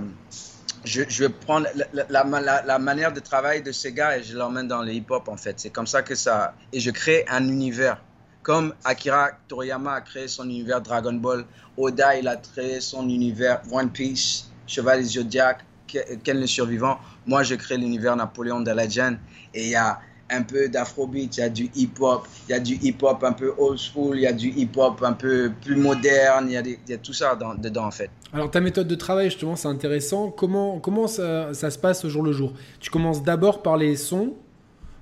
je, 0.86 1.04
je, 1.08 1.24
vais 1.26 1.30
prendre 1.30 1.68
la, 1.94 2.06
la, 2.10 2.64
la, 2.66 2.80
manière 2.80 3.12
de 3.12 3.20
travail 3.20 3.62
de 3.62 3.72
ces 3.72 3.92
gars 3.92 4.18
et 4.18 4.24
je 4.24 4.38
l'emmène 4.38 4.68
dans 4.68 4.82
le 4.82 4.94
hip-hop 4.94 5.28
en 5.28 5.38
fait. 5.38 5.60
C'est 5.60 5.70
comme 5.70 5.88
ça 5.88 6.02
que 6.02 6.16
ça... 6.16 6.54
Et 6.72 6.80
je 6.80 6.92
crée 6.92 7.26
un 7.28 7.48
univers. 7.48 8.02
Comme 8.42 8.74
Akira 8.86 9.32
Toriyama 9.48 9.94
a 9.96 10.02
créé 10.02 10.28
son 10.28 10.46
univers 10.46 10.82
Dragon 10.82 11.14
Ball, 11.14 11.46
Oda 11.78 12.18
il 12.18 12.28
a 12.28 12.38
créé 12.38 12.80
son 12.80 13.08
univers 13.10 13.62
One 13.72 13.90
Piece, 13.90 14.50
Chevalier 14.66 15.04
Zodiac, 15.04 15.66
Ken 15.88 16.40
le 16.40 16.48
Survivant. 16.48 17.00
Moi 17.26 17.44
je 17.44 17.56
crée 17.56 17.78
l'univers 17.78 18.16
Napoléon 18.16 18.62
de 18.62 18.72
Legend 18.72 19.18
et 19.54 19.66
il 19.66 19.70
y 19.70 19.76
a 19.76 20.00
un 20.30 20.44
peu 20.44 20.70
d'afrobeat, 20.70 21.38
il 21.38 21.40
y 21.40 21.44
a 21.44 21.50
du 21.50 21.70
hip-hop, 21.76 22.28
il 22.48 22.52
y 22.52 22.54
a 22.54 22.60
du 22.60 22.76
hip-hop 22.76 23.24
un 23.24 23.34
peu 23.34 23.54
old 23.58 23.80
school, 23.80 24.18
il 24.18 24.22
y 24.22 24.28
a 24.28 24.34
du 24.34 24.50
hip-hop 24.50 25.02
un 25.04 25.14
peu 25.14 25.52
plus 25.62 25.76
moderne, 25.76 26.46
il 26.48 26.54
y 26.54 26.58
a, 26.58 26.62
il 26.62 26.78
y 26.88 26.94
a 26.94 26.98
tout 26.98 27.14
ça 27.14 27.36
dans, 27.36 27.56
dedans 27.56 27.86
en 27.86 27.92
fait. 27.92 28.10
Alors 28.34 28.52
ta 28.52 28.62
méthode 28.62 28.88
de 28.88 28.96
travail 28.96 29.30
justement 29.30 29.56
c'est 29.56 29.68
intéressant, 29.68 30.30
comment, 30.30 30.80
comment 30.80 31.08
ça, 31.08 31.54
ça, 31.54 31.72
se 31.72 31.78
passe 31.78 32.06
au 32.06 32.10
jour 32.10 32.24
le 32.24 32.32
jour? 32.32 32.54
Tu 32.80 32.90
commences 32.90 33.24
d'abord 33.24 33.62
par 33.62 33.78
les 33.78 33.96
sons 33.96 34.36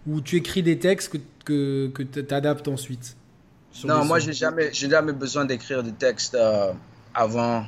ou 0.07 0.21
tu 0.21 0.37
écris 0.37 0.63
des 0.63 0.79
textes 0.79 1.11
que, 1.11 1.17
que, 1.45 2.03
que 2.03 2.19
tu 2.21 2.33
adaptes 2.33 2.67
ensuite? 2.67 3.17
Non, 3.83 4.05
moi 4.05 4.19
j'ai 4.19 4.33
jamais, 4.33 4.73
jamais 4.73 5.13
besoin 5.13 5.45
d'écrire 5.45 5.83
des 5.83 5.91
textes 5.91 6.35
euh, 6.35 6.71
avant. 7.13 7.65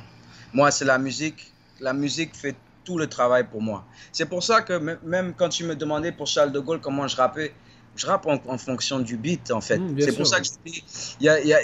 Moi 0.52 0.70
c'est 0.70 0.84
la 0.84 0.98
musique, 0.98 1.52
la 1.80 1.92
musique 1.92 2.34
fait 2.34 2.56
tout 2.84 2.98
le 2.98 3.06
travail 3.06 3.44
pour 3.48 3.62
moi. 3.62 3.84
C'est 4.12 4.26
pour 4.26 4.42
ça 4.42 4.62
que 4.62 4.78
même 5.04 5.34
quand 5.34 5.48
tu 5.48 5.64
me 5.64 5.74
demandais 5.76 6.12
pour 6.12 6.26
Charles 6.26 6.52
de 6.52 6.60
Gaulle 6.60 6.80
comment 6.80 7.06
je 7.06 7.16
rappais, 7.16 7.54
je 7.96 8.06
rappe 8.06 8.26
en, 8.26 8.58
fonction 8.58 9.00
du 9.00 9.16
beat 9.16 9.50
en 9.50 9.60
fait. 9.60 9.78
Mmh, 9.78 10.00
c'est 10.00 10.16
pour, 10.16 10.26
ça 10.26 10.40
que 10.40 10.46
je 10.46 10.70
dis, 10.70 10.84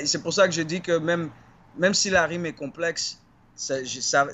c'est 0.04 0.22
pour 0.22 0.32
ça 0.32 0.46
que 0.46 0.54
je 0.54 0.62
dis 0.62 0.80
que 0.80 0.98
même, 0.98 1.30
même 1.78 1.94
si 1.94 2.10
la 2.10 2.26
rime 2.26 2.46
est 2.46 2.52
complexe, 2.52 3.20
ça, 3.54 3.76
ça, 3.84 4.26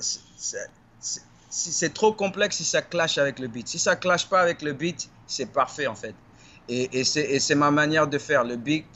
si 0.98 1.72
c'est 1.72 1.92
trop 1.92 2.12
complexe, 2.12 2.56
si 2.56 2.64
ça 2.64 2.82
clash 2.82 3.18
avec 3.18 3.38
le 3.38 3.46
beat. 3.46 3.68
Si 3.68 3.78
ça 3.78 3.94
clash 3.94 4.26
pas 4.26 4.40
avec 4.40 4.62
le 4.62 4.72
beat, 4.72 5.08
c'est 5.26 5.46
parfait 5.46 5.86
en 5.86 5.94
fait. 5.94 6.14
Et, 6.68 7.00
et 7.00 7.04
c'est 7.04 7.54
ma 7.54 7.70
manière 7.70 8.06
de 8.06 8.18
faire. 8.18 8.44
Le 8.44 8.56
beat, 8.56 8.86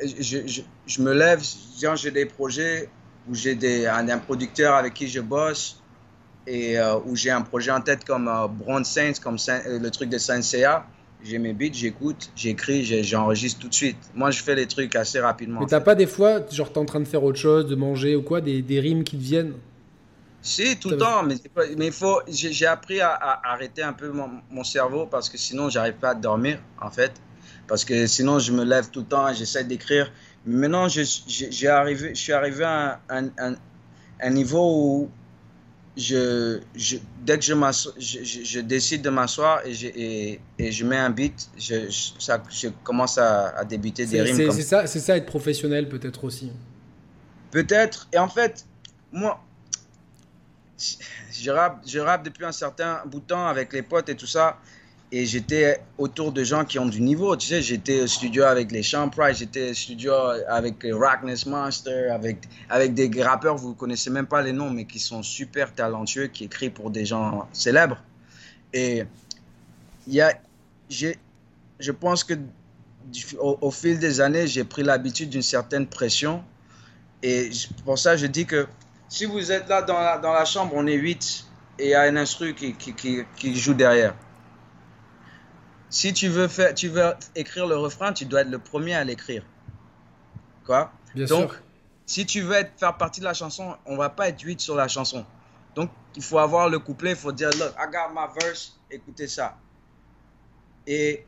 je, 0.00 0.46
je, 0.46 0.62
je 0.86 1.02
me 1.02 1.12
lève, 1.12 1.42
j'ai 1.94 2.10
des 2.10 2.26
projets 2.26 2.88
où 3.28 3.34
j'ai 3.34 3.86
un, 3.86 4.08
un 4.08 4.18
producteur 4.18 4.74
avec 4.74 4.94
qui 4.94 5.08
je 5.08 5.20
bosse 5.20 5.81
et 6.46 6.78
euh, 6.78 6.98
où 7.06 7.16
j'ai 7.16 7.30
un 7.30 7.42
projet 7.42 7.70
en 7.70 7.80
tête 7.80 8.04
comme 8.04 8.28
euh, 8.28 8.48
Bronze 8.48 8.86
Saints, 8.86 9.20
comme 9.22 9.36
euh, 9.48 9.78
le 9.78 9.90
truc 9.90 10.08
de 10.08 10.18
Saint 10.18 10.40
J'ai 11.22 11.38
mes 11.38 11.52
beats, 11.52 11.72
j'écoute, 11.72 12.30
j'écris, 12.34 12.84
j'enregistre 13.04 13.60
tout 13.60 13.68
de 13.68 13.74
suite. 13.74 13.98
Moi, 14.14 14.30
je 14.30 14.42
fais 14.42 14.54
les 14.54 14.66
trucs 14.66 14.96
assez 14.96 15.20
rapidement. 15.20 15.60
Mais 15.60 15.66
t'as 15.66 15.80
pas 15.80 15.94
des 15.94 16.06
fois, 16.06 16.40
genre, 16.50 16.72
t'es 16.72 16.78
en 16.78 16.84
train 16.84 17.00
de 17.00 17.08
faire 17.08 17.22
autre 17.22 17.38
chose, 17.38 17.66
de 17.66 17.74
manger 17.74 18.16
ou 18.16 18.22
quoi, 18.22 18.40
des, 18.40 18.62
des 18.62 18.80
rimes 18.80 19.04
qui 19.04 19.16
te 19.16 19.22
viennent? 19.22 19.54
Si, 20.44 20.76
tout 20.76 20.90
le 20.90 20.96
temps, 20.96 21.22
mais, 21.22 21.36
mais 21.78 21.86
il 21.86 21.92
faut, 21.92 22.20
j'ai 22.26 22.66
appris 22.66 23.00
à, 23.00 23.10
à, 23.10 23.52
arrêter 23.52 23.82
un 23.82 23.92
peu 23.92 24.10
mon, 24.10 24.28
mon 24.50 24.64
cerveau 24.64 25.06
parce 25.06 25.28
que 25.28 25.38
sinon, 25.38 25.68
j'arrive 25.68 25.94
pas 25.94 26.10
à 26.10 26.14
dormir, 26.16 26.58
en 26.80 26.90
fait. 26.90 27.12
Parce 27.68 27.84
que 27.84 28.08
sinon, 28.08 28.40
je 28.40 28.50
me 28.50 28.64
lève 28.64 28.90
tout 28.90 29.00
le 29.00 29.06
temps 29.06 29.32
j'essaie 29.32 29.62
d'écrire. 29.62 30.10
Maintenant, 30.44 30.88
je, 30.88 31.02
je, 31.02 31.66
arrivé, 31.68 32.16
je 32.16 32.20
suis 32.20 32.32
arrivé 32.32 32.64
à 32.64 33.00
un, 33.08 33.26
un, 33.38 33.54
un 34.20 34.30
niveau 34.30 34.74
où 34.74 35.10
je, 35.96 36.60
je, 36.74 36.96
dès 37.20 37.38
que 37.38 37.44
je, 37.44 37.54
je, 37.98 38.44
je, 38.44 38.60
décide 38.60 39.02
de 39.02 39.10
m'asseoir 39.10 39.60
et, 39.66 39.72
et, 39.72 40.40
et, 40.58 40.72
je 40.72 40.86
mets 40.86 40.96
un 40.96 41.10
beat, 41.10 41.50
je, 41.58 41.90
ça, 42.18 42.42
commence 42.82 43.18
à, 43.18 43.48
à 43.48 43.64
débuter 43.64 44.06
des 44.06 44.22
rimes. 44.22 44.50
C'est 44.52 44.62
ça, 44.62 44.86
ça 44.86 45.16
être 45.16 45.26
professionnel 45.26 45.88
peut-être 45.88 46.24
aussi. 46.24 46.50
Peut-être. 47.50 48.08
Et 48.12 48.18
en 48.18 48.28
fait, 48.28 48.64
moi, 49.12 49.44
je 51.30 51.50
rappe, 51.50 51.82
je 51.86 51.98
rappe 51.98 52.24
depuis 52.24 52.46
un 52.46 52.52
certain 52.52 53.02
bout 53.06 53.20
de 53.20 53.26
temps 53.26 53.46
avec 53.46 53.72
les 53.72 53.82
potes 53.82 54.08
et 54.08 54.16
tout 54.16 54.26
ça 54.26 54.58
et 55.14 55.26
j'étais 55.26 55.78
autour 55.98 56.32
de 56.32 56.42
gens 56.42 56.64
qui 56.64 56.78
ont 56.78 56.86
du 56.86 57.02
niveau. 57.02 57.36
Tu 57.36 57.48
sais, 57.48 57.60
j'étais 57.60 58.00
au 58.00 58.06
studio 58.06 58.44
avec 58.44 58.72
les 58.72 58.82
Champ 58.82 59.10
Price, 59.10 59.36
j'étais 59.36 59.70
au 59.70 59.74
studio 59.74 60.14
avec 60.48 60.86
Rockness 60.90 61.44
Monster, 61.44 62.08
avec, 62.08 62.38
avec 62.70 62.94
des 62.94 63.22
rappeurs, 63.22 63.56
vous 63.56 63.70
ne 63.70 63.74
connaissez 63.74 64.08
même 64.08 64.26
pas 64.26 64.40
les 64.40 64.54
noms, 64.54 64.70
mais 64.70 64.86
qui 64.86 64.98
sont 64.98 65.22
super 65.22 65.74
talentueux, 65.74 66.28
qui 66.28 66.44
écrivent 66.44 66.72
pour 66.72 66.90
des 66.90 67.04
gens 67.04 67.46
célèbres. 67.52 67.98
Et 68.72 69.04
y 70.08 70.22
a, 70.22 70.32
je 70.88 71.92
pense 71.92 72.24
que 72.24 72.32
au, 73.38 73.70
fil 73.70 73.98
des 73.98 74.22
années, 74.22 74.46
j'ai 74.46 74.64
pris 74.64 74.82
l'habitude 74.82 75.28
d'une 75.28 75.42
certaine 75.42 75.86
pression. 75.86 76.42
Et 77.22 77.50
pour 77.84 77.98
ça, 77.98 78.16
je 78.16 78.24
dis 78.24 78.46
que 78.46 78.66
si 79.10 79.26
vous 79.26 79.52
êtes 79.52 79.68
là 79.68 79.82
dans 79.82 80.00
la, 80.00 80.16
dans 80.16 80.32
la 80.32 80.46
chambre, 80.46 80.72
on 80.74 80.86
est 80.86 80.94
8 80.94 81.44
et 81.80 81.84
il 81.84 81.90
y 81.90 81.94
a 81.94 82.02
un 82.02 82.16
instru 82.16 82.54
qui, 82.54 82.72
qui, 82.72 82.94
qui 83.36 83.56
joue 83.56 83.74
derrière 83.74 84.14
si 85.92 86.14
tu 86.14 86.28
veux, 86.28 86.48
faire, 86.48 86.74
tu 86.74 86.88
veux 86.88 87.12
écrire 87.36 87.66
le 87.66 87.76
refrain, 87.76 88.14
tu 88.14 88.24
dois 88.24 88.40
être 88.40 88.50
le 88.50 88.58
premier 88.58 88.94
à 88.94 89.04
l'écrire. 89.04 89.44
Quoi? 90.64 90.90
Bien 91.14 91.26
Donc, 91.26 91.52
si 92.06 92.24
tu 92.24 92.40
veux 92.40 92.54
être, 92.54 92.72
faire 92.78 92.96
partie 92.96 93.20
de 93.20 93.26
la 93.26 93.34
chanson, 93.34 93.76
on 93.84 93.96
va 93.98 94.08
pas 94.08 94.30
être 94.30 94.40
8 94.40 94.58
sur 94.58 94.74
la 94.74 94.88
chanson. 94.88 95.26
Donc, 95.74 95.90
il 96.16 96.22
faut 96.22 96.38
avoir 96.38 96.70
le 96.70 96.78
couplet, 96.78 97.10
il 97.10 97.16
faut 97.16 97.30
dire, 97.30 97.50
look, 97.50 97.74
I 97.78 97.90
got 97.92 98.14
my 98.14 98.26
verse, 98.40 98.78
écoutez 98.90 99.28
ça. 99.28 99.58
Et 100.86 101.26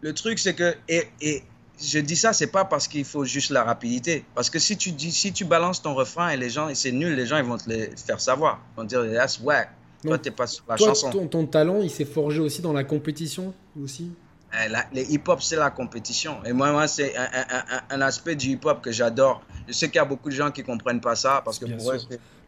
le 0.00 0.12
truc, 0.12 0.40
c'est 0.40 0.54
que, 0.54 0.74
et, 0.88 1.08
et, 1.20 1.44
je 1.80 2.00
dis 2.00 2.16
ça, 2.16 2.32
c'est 2.32 2.48
pas 2.48 2.64
parce 2.64 2.88
qu'il 2.88 3.04
faut 3.04 3.24
juste 3.24 3.50
la 3.50 3.62
rapidité. 3.62 4.24
Parce 4.34 4.50
que 4.50 4.58
si 4.58 4.76
tu 4.76 4.90
dis, 4.90 5.12
si 5.12 5.32
tu 5.32 5.44
balances 5.44 5.82
ton 5.82 5.94
refrain 5.94 6.30
et 6.30 6.36
les 6.36 6.50
gens, 6.50 6.68
c'est 6.74 6.92
nul, 6.92 7.14
les 7.14 7.26
gens, 7.26 7.38
ils 7.38 7.44
vont 7.44 7.58
te 7.58 7.70
le 7.70 7.90
faire 7.96 8.20
savoir. 8.20 8.60
Ils 8.72 8.80
vont 8.80 8.84
dire, 8.84 9.04
that's 9.14 9.38
whack. 9.38 9.70
Toi, 10.02 10.18
t'es 10.18 10.30
pas 10.30 10.46
sur 10.46 10.64
la 10.68 10.76
chanson. 10.76 11.10
Ton, 11.10 11.26
ton, 11.26 11.46
talent, 11.46 11.80
il 11.82 11.90
s'est 11.90 12.04
forgé 12.04 12.40
aussi 12.40 12.62
dans 12.62 12.72
la 12.72 12.84
compétition? 12.84 13.52
Aussi 13.82 14.10
eh, 14.52 14.68
la, 14.68 14.86
Les 14.92 15.12
hip-hop, 15.12 15.40
c'est 15.42 15.56
la 15.56 15.70
compétition. 15.70 16.42
Et 16.44 16.52
moi, 16.52 16.72
moi 16.72 16.88
c'est 16.88 17.16
un, 17.16 17.28
un, 17.32 17.96
un, 17.96 18.00
aspect 18.02 18.36
du 18.36 18.50
hip-hop 18.50 18.80
que 18.82 18.92
j'adore. 18.92 19.42
Je 19.68 19.72
sais 19.72 19.86
qu'il 19.86 19.96
y 19.96 20.00
a 20.00 20.04
beaucoup 20.04 20.28
de 20.28 20.34
gens 20.34 20.50
qui 20.50 20.62
comprennent 20.62 21.00
pas 21.00 21.14
ça 21.14 21.42
parce 21.44 21.58
que 21.58 21.66
pour 21.66 21.92
eux, 21.92 21.98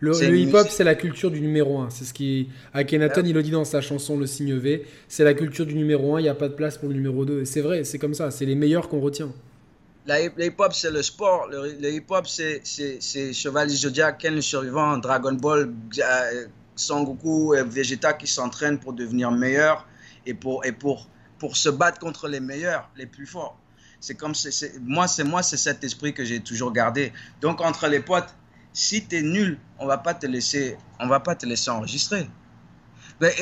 le, 0.03 0.37
hip-hop, 0.37 0.67
c'est 0.69 0.83
la 0.83 0.97
culture 0.97 1.31
du 1.31 1.41
numéro 1.41 1.79
1. 1.79 1.91
C'est 1.91 2.05
ce 2.05 2.13
qui. 2.13 2.49
Akhenaton, 2.75 3.23
il 3.25 3.33
le 3.33 3.43
dit 3.43 3.53
dans 3.53 3.65
sa 3.65 3.81
chanson 3.81 4.19
Le 4.19 4.27
Signe 4.27 4.57
V. 4.57 4.85
C'est 5.07 5.23
la 5.23 5.33
culture 5.33 5.65
du 5.65 5.77
numéro 5.77 6.17
1. 6.17 6.21
Il 6.21 6.23
n'y 6.25 6.29
a 6.29 6.35
pas 6.35 6.49
de 6.49 6.55
place 6.55 6.77
pour 6.77 6.89
le 6.89 6.95
numéro 6.95 7.25
2. 7.25 7.43
Et 7.43 7.45
c'est 7.45 7.61
vrai, 7.61 7.85
c'est 7.85 8.01
comme 8.01 8.15
ça. 8.15 8.33
C'est 8.33 8.45
les 8.45 8.57
meilleurs 8.57 8.89
qu'on 8.89 9.01
retient. 9.01 9.31
Le 10.07 10.45
hip-hop, 10.45 10.73
c'est 10.73 10.91
le 10.91 11.03
sport. 11.03 11.47
Le, 11.49 11.89
hip-hop, 11.89 12.27
c'est 12.27 13.33
Chevalier 13.33 13.77
Zodiac, 13.77 14.19
Ken 14.19 14.35
le 14.35 14.41
Survivant, 14.41 14.99
Dragon 14.99 15.35
Ball, 15.35 15.73
euh, 15.99 16.47
Son 16.75 17.05
Goku 17.05 17.55
et 17.55 17.63
Vegeta 17.63 18.13
qui 18.15 18.27
s'entraînent 18.27 18.81
pour 18.81 18.95
devenir 18.95 19.31
meilleurs 19.31 19.87
et 20.27 20.35
pour, 20.35 20.65
et 20.65 20.73
pour, 20.73 21.07
pour 21.43 21.57
se 21.57 21.69
battre 21.69 21.99
contre 21.99 22.29
les 22.29 22.39
meilleurs, 22.39 22.89
les 22.97 23.07
plus 23.07 23.27
forts. 23.27 23.59
C'est 23.99 24.15
comme 24.15 24.33
c'est, 24.33 24.79
moi, 24.81 25.09
c'est 25.09 25.25
moi, 25.25 25.43
c'est 25.43 25.57
cet 25.57 25.83
esprit 25.83 26.15
que 26.15 26.25
j'ai 26.25 26.39
toujours 26.39 26.73
gardé. 26.73 27.13
Donc 27.41 27.61
entre 27.61 27.89
les 27.89 27.99
potes, 27.99 28.33
si 28.73 29.05
tu 29.05 29.17
es 29.17 29.23
nul, 29.23 29.59
on 29.81 29.87
va 29.87 29.99
pas 29.99 30.15
te 30.15 30.25
laisser, 30.25 30.77
on 31.01 31.09
va 31.09 31.19
pas 31.19 31.35
te 31.35 31.45
laisser 31.45 31.69
enregistrer. 31.69 32.29
Mais, 33.21 33.33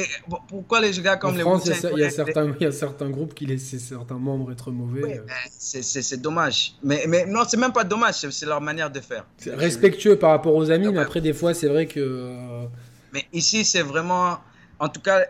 pourquoi 0.49 0.81
les 0.81 0.93
gars 0.93 1.17
comme 1.17 1.35
en 1.35 1.37
les 1.37 1.43
France, 1.43 1.67
il 1.67 1.99
y, 1.99 2.05
a 2.05 2.09
certains, 2.09 2.55
il 2.59 2.63
y 2.63 2.67
a 2.67 2.73
certains 2.73 3.11
groupes 3.11 3.35
qui 3.35 3.45
laissent 3.45 3.77
certains 3.77 4.19
membres 4.19 4.51
être 4.51 4.71
mauvais. 4.71 5.03
Oui, 5.05 5.13
euh. 5.13 5.81
c'est 5.83 6.23
dommage. 6.23 6.77
Mais, 6.83 7.05
mais 7.07 7.27
non, 7.27 7.43
c'est 7.47 7.59
même 7.59 7.73
pas 7.73 7.85
dommage, 7.85 8.15
c'est 8.15 8.47
leur 8.47 8.63
manière 8.63 8.91
de 8.91 9.01
faire. 9.01 9.27
Respectueux 9.47 10.19
par 10.19 10.31
rapport 10.31 10.55
aux 10.55 10.71
amis, 10.71 10.89
mais 10.91 11.01
après, 11.01 11.21
des 11.21 11.35
fois, 11.35 11.53
c'est 11.53 11.69
vrai 11.69 11.85
que 11.85 12.01
euh, 12.01 12.65
mais 13.13 13.27
ici, 13.35 13.67
c'est 13.67 13.83
vraiment. 13.83 14.39
En 14.81 14.89
tout 14.89 15.03
cas, 15.03 15.27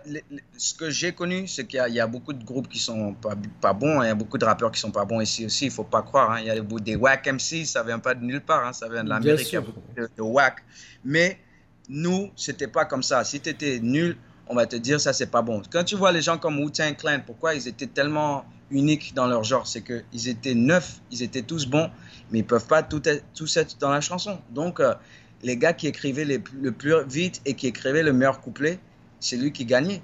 ce 0.56 0.74
que 0.74 0.90
j'ai 0.90 1.12
connu, 1.12 1.48
c'est 1.48 1.66
qu'il 1.66 1.84
y, 1.88 1.98
a 1.98 2.06
beaucoup 2.06 2.32
de 2.32 2.44
groupes 2.44 2.68
qui 2.68 2.78
sont 2.78 3.14
pas, 3.14 3.34
pas 3.60 3.72
bons. 3.72 4.00
Il 4.00 4.06
y 4.06 4.08
a 4.08 4.14
beaucoup 4.14 4.38
de 4.38 4.44
rappeurs 4.44 4.70
qui 4.70 4.78
sont 4.78 4.92
pas 4.92 5.04
bons 5.04 5.20
ici 5.20 5.44
aussi. 5.44 5.64
Il 5.64 5.72
faut 5.72 5.82
pas 5.82 6.02
croire. 6.02 6.30
Hein. 6.30 6.38
Il 6.40 6.46
y 6.46 6.50
a 6.50 6.60
des, 6.60 6.80
des 6.80 6.94
whack 6.94 7.26
MC, 7.26 7.66
ça 7.66 7.82
vient 7.82 7.98
pas 7.98 8.14
de 8.14 8.24
nulle 8.24 8.42
part. 8.42 8.64
Hein. 8.64 8.72
Ça 8.72 8.88
vient 8.88 9.02
de 9.02 9.08
l'Amérique. 9.08 9.50
Il 9.50 9.54
y 9.54 9.58
a 9.58 9.60
beaucoup 9.60 9.80
de, 9.96 10.08
de, 10.16 10.22
whack. 10.22 10.62
Mais 11.04 11.40
nous, 11.88 12.30
c'était 12.36 12.68
pas 12.68 12.84
comme 12.84 13.02
ça. 13.02 13.24
Si 13.24 13.40
tu 13.40 13.48
étais 13.48 13.80
nul, 13.80 14.16
on 14.46 14.54
va 14.54 14.66
te 14.66 14.76
dire 14.76 15.00
ça 15.00 15.12
c'est 15.12 15.32
pas 15.32 15.42
bon. 15.42 15.62
Quand 15.68 15.82
tu 15.82 15.96
vois 15.96 16.12
les 16.12 16.22
gens 16.22 16.38
comme 16.38 16.60
Wu-Tang 16.60 16.94
Clan, 16.96 17.20
pourquoi 17.26 17.54
ils 17.56 17.66
étaient 17.66 17.88
tellement 17.88 18.44
uniques 18.70 19.14
dans 19.14 19.26
leur 19.26 19.42
genre, 19.42 19.66
c'est 19.66 19.82
qu'ils 19.82 20.28
étaient 20.28 20.54
neufs, 20.54 21.00
ils 21.10 21.24
étaient 21.24 21.42
tous 21.42 21.66
bons, 21.66 21.90
mais 22.30 22.38
ils 22.38 22.46
peuvent 22.46 22.68
pas 22.68 22.84
tout 22.84 23.02
être, 23.08 23.24
tous 23.34 23.56
être 23.56 23.78
dans 23.78 23.90
la 23.90 24.00
chanson. 24.00 24.38
Donc 24.50 24.78
euh, 24.78 24.94
les 25.42 25.56
gars 25.56 25.72
qui 25.72 25.88
écrivaient 25.88 26.24
le 26.24 26.70
plus 26.70 26.94
vite 27.08 27.40
et 27.46 27.54
qui 27.54 27.66
écrivaient 27.66 28.04
le 28.04 28.12
meilleur 28.12 28.40
couplet, 28.40 28.78
c'est 29.20 29.36
lui 29.36 29.52
qui 29.52 29.64
gagnait. 29.64 30.02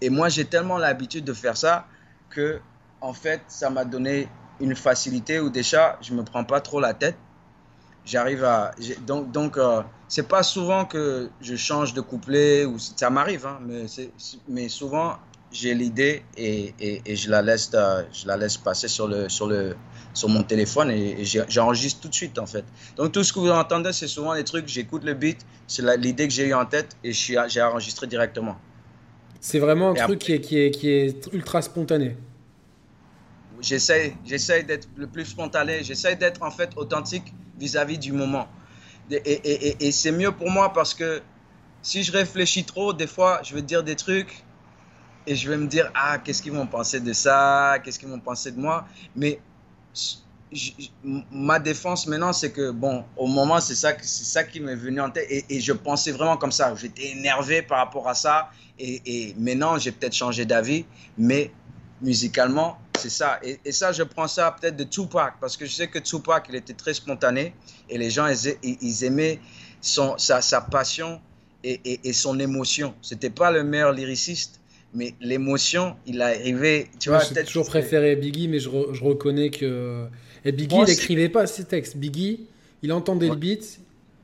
Et 0.00 0.10
moi 0.10 0.28
j'ai 0.28 0.44
tellement 0.44 0.78
l'habitude 0.78 1.24
de 1.24 1.32
faire 1.32 1.56
ça 1.56 1.86
que 2.30 2.60
en 3.00 3.12
fait 3.12 3.42
ça 3.48 3.70
m'a 3.70 3.84
donné 3.84 4.28
une 4.60 4.74
facilité 4.74 5.40
où 5.40 5.50
déjà 5.50 5.98
je 6.00 6.14
me 6.14 6.22
prends 6.22 6.44
pas 6.44 6.60
trop 6.60 6.80
la 6.80 6.94
tête 6.94 7.16
j'arrive 8.08 8.44
à. 8.44 8.72
Donc, 9.06 9.30
donc 9.30 9.56
euh, 9.56 9.82
c'est 10.08 10.26
pas 10.26 10.42
souvent 10.42 10.84
que 10.84 11.30
je 11.40 11.54
change 11.56 11.94
de 11.94 12.00
couplet, 12.00 12.64
ou 12.64 12.78
ça 12.78 13.10
m'arrive, 13.10 13.46
hein, 13.46 13.58
mais, 13.62 13.86
mais 14.48 14.68
souvent 14.68 15.16
j'ai 15.50 15.74
l'idée 15.74 16.22
et, 16.36 16.74
et, 16.80 17.16
je, 17.16 17.30
la 17.30 17.42
laisse, 17.42 17.70
euh, 17.74 18.02
je 18.12 18.26
la 18.26 18.36
laisse 18.36 18.56
passer 18.56 18.88
sur, 18.88 19.08
le, 19.08 19.28
sur, 19.28 19.46
le, 19.46 19.76
sur 20.12 20.28
mon 20.28 20.42
téléphone 20.42 20.90
et, 20.90 21.24
j'enregistre 21.24 22.00
tout 22.00 22.08
de 22.08 22.14
suite 22.14 22.38
en 22.38 22.46
fait. 22.46 22.64
Donc 22.96 23.12
tout 23.12 23.24
ce 23.24 23.32
que 23.32 23.38
vous 23.38 23.50
entendez, 23.50 23.92
c'est 23.92 24.08
souvent 24.08 24.34
des 24.34 24.44
trucs, 24.44 24.68
j'écoute 24.68 25.04
le 25.04 25.14
beat, 25.14 25.38
c'est 25.66 25.82
l'idée 25.96 26.28
que 26.28 26.34
j'ai 26.34 26.46
eu 26.46 26.54
en 26.54 26.66
tête 26.66 26.96
et 27.02 27.12
j'ai 27.12 27.62
enregistré 27.62 28.06
directement. 28.06 28.58
C'est 29.40 29.58
vraiment 29.58 29.90
un 29.90 29.94
truc 29.94 30.18
qui, 30.18 30.32
est, 30.32 30.40
qui, 30.40 30.58
est, 30.58 30.70
qui 30.70 30.88
est 30.88 31.32
ultra 31.32 31.62
spontané 31.62 32.16
j'essaie, 33.60 34.62
d'être 34.62 34.88
le 34.96 35.06
plus 35.06 35.24
spontané, 35.24 35.82
j'essaie 35.82 36.16
d'être 36.16 36.42
en 36.42 36.50
fait 36.50 36.70
authentique 36.76 37.32
vis-à-vis 37.58 37.98
du 37.98 38.12
moment. 38.12 38.48
Et, 39.10 39.16
et, 39.16 39.86
et, 39.86 39.92
c'est 39.92 40.12
mieux 40.12 40.32
pour 40.32 40.50
moi 40.50 40.72
parce 40.72 40.94
que 40.94 41.22
si 41.82 42.02
je 42.02 42.12
réfléchis 42.12 42.64
trop, 42.64 42.92
des 42.92 43.06
fois, 43.06 43.40
je 43.42 43.54
vais 43.54 43.62
dire 43.62 43.82
des 43.82 43.96
trucs 43.96 44.44
et 45.28 45.36
je 45.36 45.48
vais 45.50 45.58
me 45.58 45.66
dire, 45.66 45.90
ah, 45.94 46.18
qu'est-ce 46.18 46.40
qu'ils 46.40 46.52
vont 46.52 46.66
penser 46.66 47.00
de 47.00 47.12
ça, 47.12 47.76
qu'est-ce 47.84 47.98
qu'ils 47.98 48.08
vont 48.08 48.18
penser 48.18 48.50
de 48.50 48.58
moi? 48.58 48.88
Mais 49.14 49.38
ma 51.30 51.58
défense 51.58 52.06
maintenant, 52.06 52.32
c'est 52.32 52.50
que, 52.50 52.70
bon, 52.70 53.04
au 53.14 53.26
moment, 53.26 53.60
c'est 53.60 53.74
ça, 53.74 53.92
c'est 54.00 54.24
ça 54.24 54.42
qui 54.42 54.58
m'est 54.58 54.74
venu 54.74 55.02
en 55.02 55.10
tête. 55.10 55.26
Et, 55.30 55.60
je 55.60 55.72
pensais 55.74 56.12
vraiment 56.12 56.38
comme 56.38 56.50
ça. 56.50 56.74
J'étais 56.74 57.08
énervé 57.10 57.60
par 57.60 57.76
rapport 57.76 58.08
à 58.08 58.14
ça. 58.14 58.50
Et, 58.78 59.34
maintenant, 59.36 59.76
j'ai 59.76 59.92
peut-être 59.92 60.14
changé 60.14 60.46
d'avis. 60.46 60.86
Mais 61.18 61.50
musicalement, 62.00 62.78
c'est 62.98 63.10
ça. 63.10 63.38
Et, 63.42 63.70
ça, 63.70 63.92
je 63.92 64.04
prends 64.04 64.28
ça 64.28 64.56
peut-être 64.58 64.76
de 64.76 64.84
Tupac, 64.84 65.34
parce 65.42 65.58
que 65.58 65.66
je 65.66 65.72
sais 65.72 65.88
que 65.88 65.98
Tupac, 65.98 66.46
il 66.48 66.54
était 66.54 66.72
très 66.72 66.94
spontané, 66.94 67.54
et 67.90 67.98
les 67.98 68.08
gens, 68.08 68.28
ils, 68.62 69.04
aimaient 69.04 69.40
son, 69.82 70.16
sa, 70.16 70.40
sa 70.40 70.62
passion 70.62 71.20
et, 71.62 72.12
son 72.14 72.38
émotion. 72.40 72.94
C'était 73.02 73.28
pas 73.28 73.50
le 73.50 73.62
meilleur 73.62 73.92
lyriciste, 73.92 74.60
mais 74.94 75.14
l'émotion, 75.20 75.96
il 76.06 76.20
arrivait, 76.22 76.88
tu 76.98 77.10
vois. 77.10 77.20
J'ai 77.20 77.44
toujours 77.44 77.66
préféré 77.66 78.16
Biggie, 78.16 78.48
mais 78.48 78.58
je, 78.58 78.70
je 78.92 79.04
reconnais 79.04 79.50
que... 79.50 80.06
Et 80.44 80.52
Biggie, 80.52 80.76
il 80.76 80.84
n'écrivait 80.84 81.28
pas 81.28 81.46
ses 81.46 81.64
textes. 81.64 81.96
Biggie, 81.96 82.46
il 82.82 82.92
entendait 82.92 83.28
le 83.28 83.36
beat, 83.36 83.80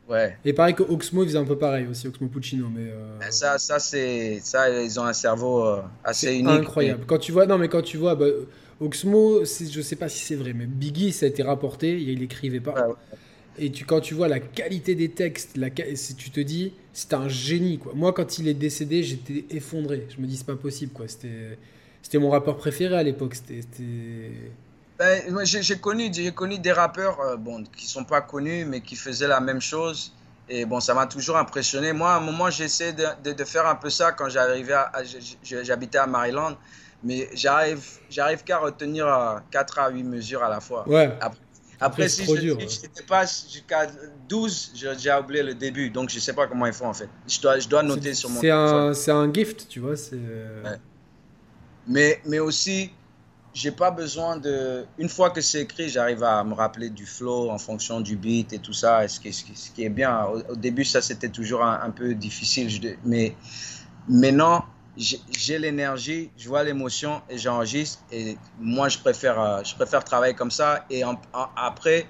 Ouais. 0.09 0.37
Et 0.45 0.53
pareil 0.53 0.75
que 0.75 0.83
Oxmo, 0.83 1.23
il 1.23 1.29
faisait 1.29 1.39
un 1.39 1.45
peu 1.45 1.57
pareil 1.57 1.87
aussi, 1.87 2.07
Oxmo 2.07 2.29
Puccino. 2.29 2.69
Mais 2.75 2.91
euh, 2.91 3.31
Ça, 3.31 3.59
ça 3.59 3.79
c'est 3.79 4.39
ça, 4.43 4.69
ils 4.69 5.01
ont 5.01 5.05
un 5.05 5.15
cerveau 5.15 5.65
euh, 5.65 5.81
assez 6.03 6.35
unique. 6.35 6.49
Incroyable. 6.49 7.05
Quand 7.07 7.19
tu 7.19 7.33
vois, 7.33 7.47
non 7.47 7.59
mais 7.59 7.69
quand 7.69 7.83
tu 7.83 7.97
vois, 7.97 8.15
bah, 8.15 8.27
Oxmo, 8.81 9.45
je 9.45 9.81
sais 9.81 9.97
pas 9.97 10.09
si 10.09 10.19
c'est 10.19 10.35
vrai, 10.35 10.53
mais 10.53 10.67
Biggie, 10.67 11.13
ça 11.13 11.27
a 11.27 11.29
été 11.29 11.43
rapporté, 11.43 12.01
il 12.01 12.23
écrivait 12.23 12.61
pas. 12.61 12.75
Et 13.59 13.71
tu, 13.71 13.85
quand 13.85 14.01
tu 14.01 14.15
vois 14.15 14.29
la 14.29 14.41
qualité 14.41 14.95
des 14.95 15.11
textes, 15.11 15.57
la, 15.57 15.71
tu 15.71 16.31
te 16.31 16.41
dis, 16.41 16.73
c'est 16.93 17.15
un 17.15 17.29
génie 17.29 17.79
quoi. 17.79 17.93
Moi, 17.95 18.13
quand 18.13 18.39
il 18.39 18.49
est 18.49 18.55
décédé, 18.55 19.03
j'étais 19.03 19.45
effondré. 19.51 20.07
Je 20.15 20.21
me 20.21 20.27
dis, 20.27 20.37
c'est 20.37 20.47
pas 20.47 20.57
possible 20.57 20.93
quoi. 20.93 21.07
C'était, 21.09 22.19
mon 22.19 22.31
rappeur 22.31 22.57
préféré 22.57 22.97
à 22.97 23.03
l'époque. 23.03 23.37
Ben, 24.99 25.45
j'ai 25.45 25.77
connu, 25.79 26.11
connu 26.33 26.59
des 26.59 26.73
rappeurs 26.73 27.21
euh, 27.21 27.37
bon, 27.37 27.65
qui 27.77 27.87
sont 27.87 28.05
pas 28.05 28.21
connus, 28.21 28.65
mais 28.65 28.81
qui 28.81 28.95
faisaient 28.97 29.27
la 29.27 29.41
même 29.41 29.61
chose. 29.61 30.13
Et 30.49 30.67
bon, 30.67 30.79
ça 30.81 30.95
m'a 30.95 31.07
toujours 31.07 31.37
impressionné. 31.37 31.93
Moi, 31.93 32.13
à 32.13 32.17
un 32.17 32.21
moment, 32.21 32.51
j'essaie 32.51 32.93
de, 32.93 33.33
de, 33.33 33.45
faire 33.45 33.67
un 33.67 33.75
peu 33.77 33.91
ça 33.91 34.13
quand 34.13 34.29
j'arrivais 34.29 34.75
à, 34.75 34.93
j'habitais 35.43 35.99
à 35.99 36.07
Maryland. 36.07 36.57
Mais 37.03 37.29
j'arrive, 37.35 37.85
j'arrive 38.11 38.45
qu'à 38.45 38.59
retenir 38.59 39.07
4 39.51 39.79
à 39.79 39.91
8 39.91 40.03
mesures 40.05 40.43
à 40.43 40.49
la 40.49 40.61
fois. 40.61 40.89
Ouais. 40.89 41.11
Après, 41.21 41.41
si 42.09 42.25
je 42.25 43.03
pas 43.07 43.25
jusqu'à 43.25 43.87
12, 44.29 44.73
j'ai 44.75 44.93
déjà 44.95 45.21
oublié 45.21 45.43
le 45.43 45.55
début. 45.55 45.91
Donc, 45.91 46.11
je 46.11 46.19
sais 46.19 46.33
pas 46.33 46.47
comment 46.47 46.67
il 46.67 46.73
faut 46.73 46.87
en 46.87 46.95
fait. 46.95 47.09
Je 47.27 47.41
dois, 47.41 47.59
je 47.59 47.69
dois 47.69 47.83
noter 47.83 48.15
sur 48.15 48.31
mon 48.31 48.41
C'est 48.95 49.11
un, 49.11 49.33
gift, 49.33 49.67
tu 49.69 49.81
vois. 49.81 49.97
c'est 49.97 50.19
Mais, 51.87 52.21
mais 52.27 52.39
aussi, 52.39 52.91
j'ai 53.55 53.71
pas 53.71 53.91
besoin 53.91 54.37
de. 54.37 54.85
Une 54.99 55.09
fois 55.09 55.31
que 55.31 55.41
c'est 55.41 55.63
écrit, 55.63 55.89
j'arrive 55.89 56.25
à 56.25 56.43
me 56.43 56.55
rappeler 56.55 56.91
du 56.91 57.07
flow 57.07 57.51
en 57.51 57.59
fonction 57.59 58.01
du 58.01 58.17
beat 58.17 58.53
et 58.53 58.59
tout 58.59 58.73
ça, 58.73 59.07
ce 59.07 59.21
qui, 59.21 59.33
ce 59.33 59.71
qui 59.71 59.85
est 59.85 59.89
bien. 59.89 60.25
Au, 60.27 60.57
début, 60.57 60.85
ça 60.85 61.01
c'était 61.01 61.29
toujours 61.29 61.63
un, 61.63 61.91
peu 61.91 62.15
difficile, 62.15 62.97
mais 63.05 63.37
maintenant, 64.09 64.65
j'ai 64.97 65.59
l'énergie, 65.59 66.31
je 66.37 66.49
vois 66.49 66.63
l'émotion 66.63 67.23
et 67.29 67.39
j'enregistre. 67.39 68.03
Et 68.13 68.37
moi, 68.61 68.89
je 68.89 68.99
préfère, 68.99 69.41
euh, 69.41 69.63
je 69.65 69.75
préfère 69.75 70.05
travailler 70.05 70.35
comme 70.35 70.51
ça. 70.51 70.85
Et 70.91 71.03
après, 71.57 72.07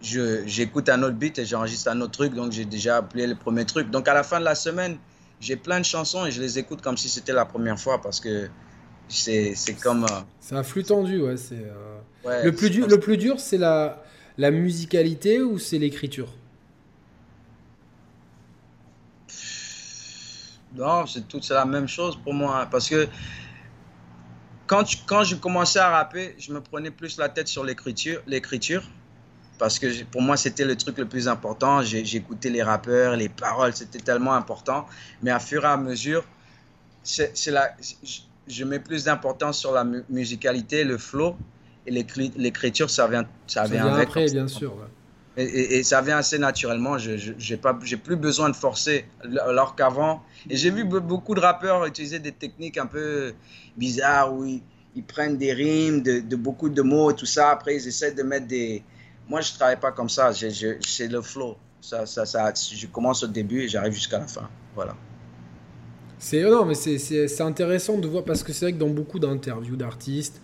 j'écoute 0.00 0.88
un 0.88 1.02
autre 1.02 1.16
beat 1.16 1.38
et 1.38 1.46
j'enregistre 1.46 1.90
un 1.90 2.00
autre 2.00 2.12
truc. 2.12 2.34
Donc, 2.34 2.52
j'ai 2.52 2.64
déjà 2.64 2.98
appelé 2.98 3.26
le 3.26 3.34
premier 3.34 3.64
truc. 3.64 3.90
Donc, 3.90 4.06
à 4.08 4.14
la 4.14 4.22
fin 4.22 4.38
de 4.38 4.44
la 4.44 4.54
semaine, 4.54 4.98
j'ai 5.40 5.56
plein 5.56 5.80
de 5.80 5.84
chansons 5.84 6.26
et 6.26 6.30
je 6.30 6.40
les 6.40 6.58
écoute 6.58 6.82
comme 6.82 6.96
si 6.96 7.08
c'était 7.08 7.32
la 7.32 7.44
première 7.44 7.78
fois 7.78 8.00
parce 8.00 8.20
que 8.20 8.48
c'est 9.08 9.54
comme. 9.82 10.04
Euh, 10.04 10.20
c'est 10.40 10.56
un 10.56 10.62
flux 10.62 10.84
tendu, 10.84 11.22
ouais. 11.22 11.36
C'est, 11.36 11.54
euh, 11.54 12.42
le, 12.44 12.52
plus 12.52 12.70
dur, 12.70 12.86
le 12.86 13.00
plus 13.00 13.16
dur, 13.16 13.40
c'est 13.40 13.58
la, 13.58 14.02
la 14.36 14.50
musicalité 14.50 15.40
ou 15.40 15.58
c'est 15.58 15.78
l'écriture? 15.78 16.28
Non, 20.76 21.06
c'est 21.06 21.26
tout, 21.26 21.40
c'est 21.42 21.54
la 21.54 21.64
même 21.64 21.88
chose 21.88 22.18
pour 22.22 22.34
moi. 22.34 22.62
Hein, 22.62 22.68
parce 22.70 22.88
que 22.88 23.08
quand, 24.66 24.84
quand 25.06 25.24
je 25.24 25.36
commençais 25.36 25.78
à 25.78 25.90
rapper, 25.90 26.34
je 26.38 26.52
me 26.52 26.60
prenais 26.60 26.90
plus 26.90 27.18
la 27.18 27.28
tête 27.28 27.48
sur 27.48 27.64
l'écriture, 27.64 28.20
l'écriture 28.26 28.82
parce 29.58 29.78
que 29.78 30.04
pour 30.04 30.22
moi, 30.22 30.36
c'était 30.36 30.64
le 30.64 30.76
truc 30.76 30.98
le 30.98 31.06
plus 31.06 31.28
important. 31.28 31.82
J'écoutais 31.82 32.50
les 32.50 32.62
rappeurs, 32.62 33.16
les 33.16 33.28
paroles, 33.28 33.74
c'était 33.74 33.98
tellement 33.98 34.34
important. 34.34 34.86
Mais 35.22 35.30
à 35.30 35.38
fur 35.38 35.64
et 35.64 35.68
à 35.68 35.76
mesure, 35.76 36.24
c'est, 37.02 37.32
la, 37.46 37.74
je 38.46 38.64
mets 38.64 38.80
plus 38.80 39.04
d'importance 39.04 39.58
sur 39.58 39.72
la 39.72 39.84
musicalité, 40.10 40.84
le 40.84 40.98
flow, 40.98 41.36
et 41.86 41.90
l'écriture, 41.90 42.90
ça 42.90 43.06
vient, 43.06 43.24
ça, 43.46 43.64
vient, 43.64 43.86
avec. 43.86 44.08
après, 44.08 44.26
bien 44.26 44.48
sûr. 44.48 44.74
Et, 45.36 45.82
ça 45.82 46.00
vient 46.00 46.16
assez 46.18 46.38
naturellement. 46.38 46.96
Je 46.98 47.32
n'ai 47.32 47.96
plus 47.96 48.16
besoin 48.16 48.48
de 48.48 48.56
forcer. 48.56 49.04
Alors 49.44 49.76
qu'avant, 49.76 50.22
et 50.48 50.56
j'ai 50.56 50.70
vu 50.70 50.84
beaucoup 50.84 51.34
de 51.34 51.40
rappeurs 51.40 51.84
utiliser 51.84 52.18
des 52.18 52.32
techniques 52.32 52.78
un 52.78 52.86
peu 52.86 53.34
bizarres 53.76 54.32
où 54.34 54.44
ils, 54.44 54.62
prennent 55.06 55.36
des 55.36 55.52
rimes, 55.52 56.02
de, 56.02 56.36
beaucoup 56.36 56.70
de 56.70 56.80
mots 56.80 57.10
et 57.10 57.14
tout 57.14 57.26
ça. 57.26 57.50
Après, 57.50 57.76
ils 57.76 57.86
essaient 57.86 58.12
de 58.12 58.22
mettre 58.22 58.46
des. 58.46 58.82
Moi, 59.28 59.42
je 59.42 59.52
travaille 59.52 59.78
pas 59.78 59.92
comme 59.92 60.08
ça. 60.08 60.32
C'est 60.32 61.08
le 61.08 61.20
flow. 61.20 61.56
Ça, 61.82 62.06
ça, 62.06 62.24
ça, 62.24 62.52
je 62.54 62.86
commence 62.86 63.22
au 63.22 63.28
début 63.28 63.62
et 63.62 63.68
j'arrive 63.68 63.92
jusqu'à 63.92 64.18
la 64.18 64.26
fin. 64.26 64.48
Voilà. 64.74 64.96
C'est 66.18 67.40
intéressant 67.40 67.98
de 67.98 68.08
voir 68.08 68.24
parce 68.24 68.42
que 68.42 68.52
c'est 68.52 68.64
vrai 68.64 68.72
que 68.72 68.78
dans 68.78 68.88
beaucoup 68.88 69.18
d'interviews 69.18 69.76
d'artistes, 69.76 70.40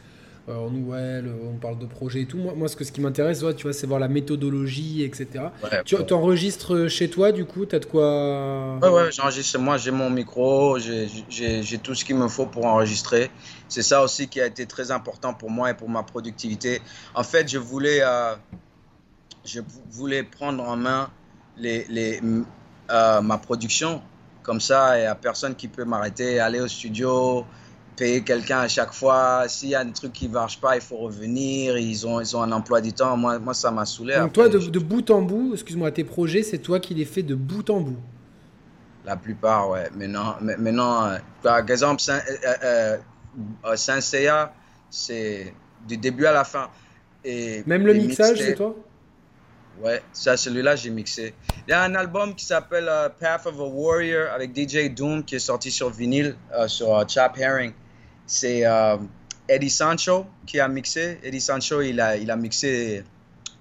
euh, 0.49 0.57
en 0.57 0.71
nouvelle, 0.71 1.33
on 1.45 1.57
parle 1.59 1.79
de 1.79 1.87
projets 1.87 2.23
et 2.23 2.27
tout. 2.27 2.37
Moi, 2.37 2.55
moi 2.57 2.69
ce, 2.69 2.77
que, 2.77 2.85
ce 2.85 2.91
qui 2.91 3.01
m'intéresse, 3.01 3.45
tu 3.57 3.63
vois, 3.63 3.73
c'est 3.73 3.87
voir 3.87 4.01
la 4.01 4.09
méthodologie, 4.09 5.03
etc. 5.03 5.45
tu 5.85 5.97
enregistres 6.13 6.89
chez 6.89 7.09
toi, 7.09 7.33
du 7.33 7.45
coup, 7.45 7.67
tu 7.67 7.77
as 7.77 7.79
de 7.79 7.85
quoi. 7.85 8.79
Ouais, 8.79 8.89
ouais, 8.89 9.13
j'enregistre 9.13 9.59
moi, 9.59 9.77
j'ai 9.77 9.91
mon 9.91 10.11
micro, 10.11 10.79
j'ai 10.79 11.79
tout 11.83 11.95
ce 11.95 12.05
qu'il 12.05 12.17
me 12.17 12.29
faut 12.29 12.47
pour 12.47 12.67
enregistrer. 12.67 13.31
C'est 13.69 13.83
ça 13.83 14.03
aussi 14.03 14.29
qui 14.29 14.41
a 14.41 14.47
été 14.47 14.67
très 14.67 14.91
important 14.91 15.33
pour 15.33 15.51
moi 15.51 15.71
et 15.71 15.75
pour 15.75 15.89
ma 15.89 16.03
productivité. 16.03 16.83
En 17.15 17.23
fait, 17.23 17.49
je 17.49 17.59
voulais, 17.59 18.01
euh, 18.03 18.35
je 19.45 19.61
voulais 19.91 20.23
prendre 20.23 20.63
en 20.63 20.77
main 20.77 21.11
les, 21.57 21.87
les, 21.89 22.21
euh, 22.91 23.21
ma 23.21 23.39
production 23.39 24.03
comme 24.43 24.61
ça, 24.61 24.99
il 24.99 25.03
n'y 25.03 25.07
a 25.07 25.15
personne 25.15 25.55
qui 25.55 25.69
peut 25.69 25.85
m'arrêter, 25.85 26.41
aller 26.41 26.61
au 26.61 26.69
studio, 26.69 27.47
payer 27.97 28.23
quelqu'un 28.23 28.61
à 28.61 28.69
chaque 28.69 28.93
fois. 28.93 29.45
S'il 29.49 29.71
y 29.71 29.75
a 29.75 29.85
des 29.85 29.93
trucs 29.93 30.13
qui 30.13 30.29
ne 30.29 30.33
marchent 30.33 30.61
pas, 30.61 30.77
il 30.77 30.83
faut 30.83 30.97
revenir. 30.97 31.77
Ils 31.77 32.07
ont, 32.07 32.21
ils 32.21 32.37
ont 32.37 32.43
un 32.43 32.53
emploi 32.53 32.81
du 32.81 32.93
temps. 32.93 33.17
Moi, 33.17 33.39
moi 33.39 33.55
ça 33.55 33.71
m'a 33.71 33.85
saoulé. 33.85 34.17
Donc, 34.17 34.33
toi, 34.33 34.49
de, 34.49 34.79
bout 34.79 35.11
en 35.11 35.23
bout, 35.23 35.53
excuse-moi, 35.55 35.91
tes 35.91 36.05
projets, 36.05 36.43
c'est 36.43 36.59
toi 36.59 36.81
qui 36.81 36.95
les 36.95 37.05
fais 37.05 37.23
de 37.23 37.35
bout 37.35 37.69
en 37.71 37.81
bout 37.81 37.99
La 39.05 39.17
plupart, 39.17 39.71
ouais. 39.71 39.89
Maintenant, 39.97 40.37
maintenant 40.41 41.07
euh, 41.07 41.19
par 41.43 41.59
exemple, 41.59 42.01
Saint, 42.01 42.21
euh, 42.65 42.97
euh, 43.65 43.77
Seiya, 43.77 44.53
c'est 44.91 45.55
du 45.87 45.97
début 45.97 46.27
à 46.27 46.33
la 46.33 46.45
fin. 46.45 46.69
Et 47.25 47.63
Même 47.67 47.87
le 47.87 47.95
mixage, 47.95 48.39
c'est 48.39 48.55
toi? 48.55 48.75
Ouais, 49.81 50.03
ça, 50.13 50.37
celui-là, 50.37 50.77
j'ai 50.77 50.91
mixé. 50.91 51.35
Il 51.67 51.71
y 51.71 51.75
a 51.75 51.83
un 51.83 51.95
album 51.95 52.35
qui 52.35 52.45
s'appelle 52.45 52.89
euh, 52.89 53.09
Path 53.09 53.47
of 53.47 53.59
a 53.59 53.65
Warrior 53.65 54.31
avec 54.33 54.57
DJ 54.57 54.93
Doom 54.93 55.25
qui 55.25 55.37
est 55.37 55.41
sorti 55.41 55.71
sur 55.71 55.91
vinyle, 55.91 56.37
euh, 56.55 56.69
sur 56.69 56.97
euh, 56.97 57.05
Chap 57.09 57.39
Herring. 57.39 57.73
C'est 58.27 58.65
Eddie 59.49 59.71
Sancho 59.71 60.27
qui 60.47 60.61
a 60.61 60.69
mixé. 60.69 61.19
Eddie 61.23 61.41
Sancho, 61.41 61.83
il 61.83 62.01
a, 62.01 62.17
il 62.17 62.31
a 62.31 62.37
mixé 62.37 63.05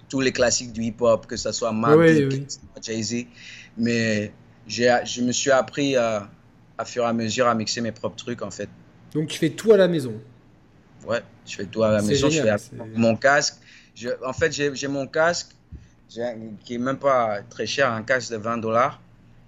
tous 0.09 0.21
les 0.21 0.31
classiques 0.31 0.73
du 0.73 0.83
hip-hop, 0.83 1.25
que 1.25 1.38
ce 1.38 1.51
soit 1.51 1.71
Mac, 1.71 1.97
Jay-Z. 2.81 3.25
Mais 3.77 4.31
je 4.67 5.21
me 5.21 5.31
suis 5.31 5.51
appris 5.51 5.95
à 5.95 6.29
fur 6.85 7.03
et 7.03 7.07
à 7.07 7.13
mesure 7.13 7.47
à 7.47 7.55
mixer 7.55 7.81
mes 7.81 7.91
propres 7.91 8.17
trucs, 8.17 8.41
en 8.41 8.51
fait. 8.51 8.69
Donc 9.13 9.27
tu 9.27 9.38
fais 9.38 9.49
tout 9.49 9.73
à 9.73 9.77
la 9.77 9.88
maison 9.88 10.13
Ouais, 11.05 11.21
je 11.45 11.55
fais 11.55 11.65
tout 11.65 11.83
à 11.83 11.91
la 11.91 12.01
maison. 12.01 12.29
je 12.29 12.41
fais 12.41 12.55
mon 12.95 13.15
casque. 13.15 13.55
Je, 13.95 14.09
en 14.25 14.33
fait, 14.33 14.51
j'ai 14.51 14.88
mon 14.88 15.07
casque 15.07 15.51
qui 16.07 16.75
est 16.75 16.77
même 16.77 16.97
pas 16.97 17.39
très 17.49 17.65
cher, 17.65 17.91
un 17.91 18.03
casque 18.03 18.31
de 18.31 18.38
20 18.38 18.57
dollars. 18.57 19.01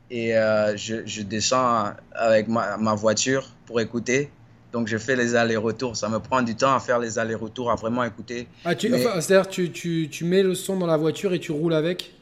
Et 0.10 0.38
euh, 0.38 0.76
je, 0.78 1.06
je, 1.06 1.22
descends 1.22 1.94
avec 2.12 2.48
ma, 2.48 2.78
ma, 2.78 2.94
voiture 2.94 3.50
pour 3.66 3.82
écouter. 3.82 4.30
Donc 4.74 4.88
je 4.88 4.98
fais 4.98 5.16
les 5.16 5.36
allers-retours. 5.36 5.96
Ça 5.96 6.10
me 6.10 6.20
prend 6.20 6.42
du 6.42 6.56
temps 6.56 6.76
à 6.76 6.80
faire 6.80 7.00
les 7.00 7.20
allers-retours, 7.20 7.72
à 7.72 7.76
vraiment 7.76 8.04
écouter. 8.04 8.48
Ah, 8.66 8.76
tu, 8.76 8.90
c'est-à-dire 8.90 9.48
tu, 9.48 9.72
tu, 9.72 10.10
tu, 10.10 10.26
mets 10.26 10.44
le 10.44 10.56
son 10.56 10.76
dans 10.76 10.88
la 10.88 10.98
voiture 10.98 11.34
et 11.34 11.40
tu 11.40 11.52
roules 11.52 11.76
avec? 11.76 12.14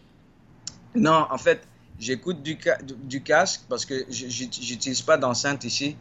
Non, 0.94 1.26
en 1.32 1.38
fait, 1.38 1.61
j'écoute 1.98 2.44
du, 2.44 2.57
du, 3.06 3.23
casque 3.23 3.61
parce 3.69 3.86
que 3.86 4.06
j'utilise 4.10 5.02
pas 5.02 5.18
d'enceinte 5.18 5.64
ici. 5.64 5.95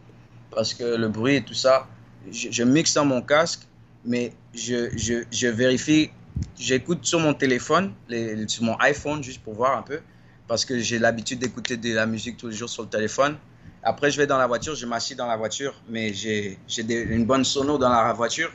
Parce 0.53 0.73
que 0.73 0.83
le 0.83 1.07
bruit 1.07 1.37
et 1.37 1.43
tout 1.43 1.53
ça, 1.53 1.87
je, 2.29 2.49
je 2.51 2.63
mixe 2.63 2.93
dans 2.93 3.05
mon 3.05 3.21
casque, 3.21 3.61
mais 4.03 4.33
je, 4.53 4.89
je, 4.97 5.23
je 5.31 5.47
vérifie 5.47 6.11
j'écoute 6.57 7.05
sur 7.05 7.19
mon 7.19 7.33
téléphone, 7.33 7.93
les, 8.09 8.47
sur 8.47 8.63
mon 8.63 8.75
iPhone, 8.79 9.23
juste 9.23 9.41
pour 9.41 9.53
voir 9.53 9.77
un 9.77 9.81
peu, 9.81 9.99
parce 10.47 10.65
que 10.65 10.79
j'ai 10.79 10.99
l'habitude 10.99 11.39
d'écouter 11.39 11.77
de 11.77 11.93
la 11.93 12.05
musique 12.05 12.37
tous 12.37 12.47
les 12.47 12.55
jours 12.55 12.69
sur 12.69 12.83
le 12.83 12.89
téléphone. 12.89 13.37
Après, 13.83 14.11
je 14.11 14.17
vais 14.17 14.27
dans 14.27 14.37
la 14.37 14.47
voiture, 14.47 14.75
je 14.75 14.85
m'assieds 14.85 15.15
dans 15.15 15.25
la 15.27 15.37
voiture, 15.37 15.73
mais 15.89 16.13
j'ai 16.13 16.57
une 16.79 17.25
bonne 17.25 17.43
sono 17.43 17.77
dans 17.77 17.89
la 17.89 18.13
voiture. 18.13 18.51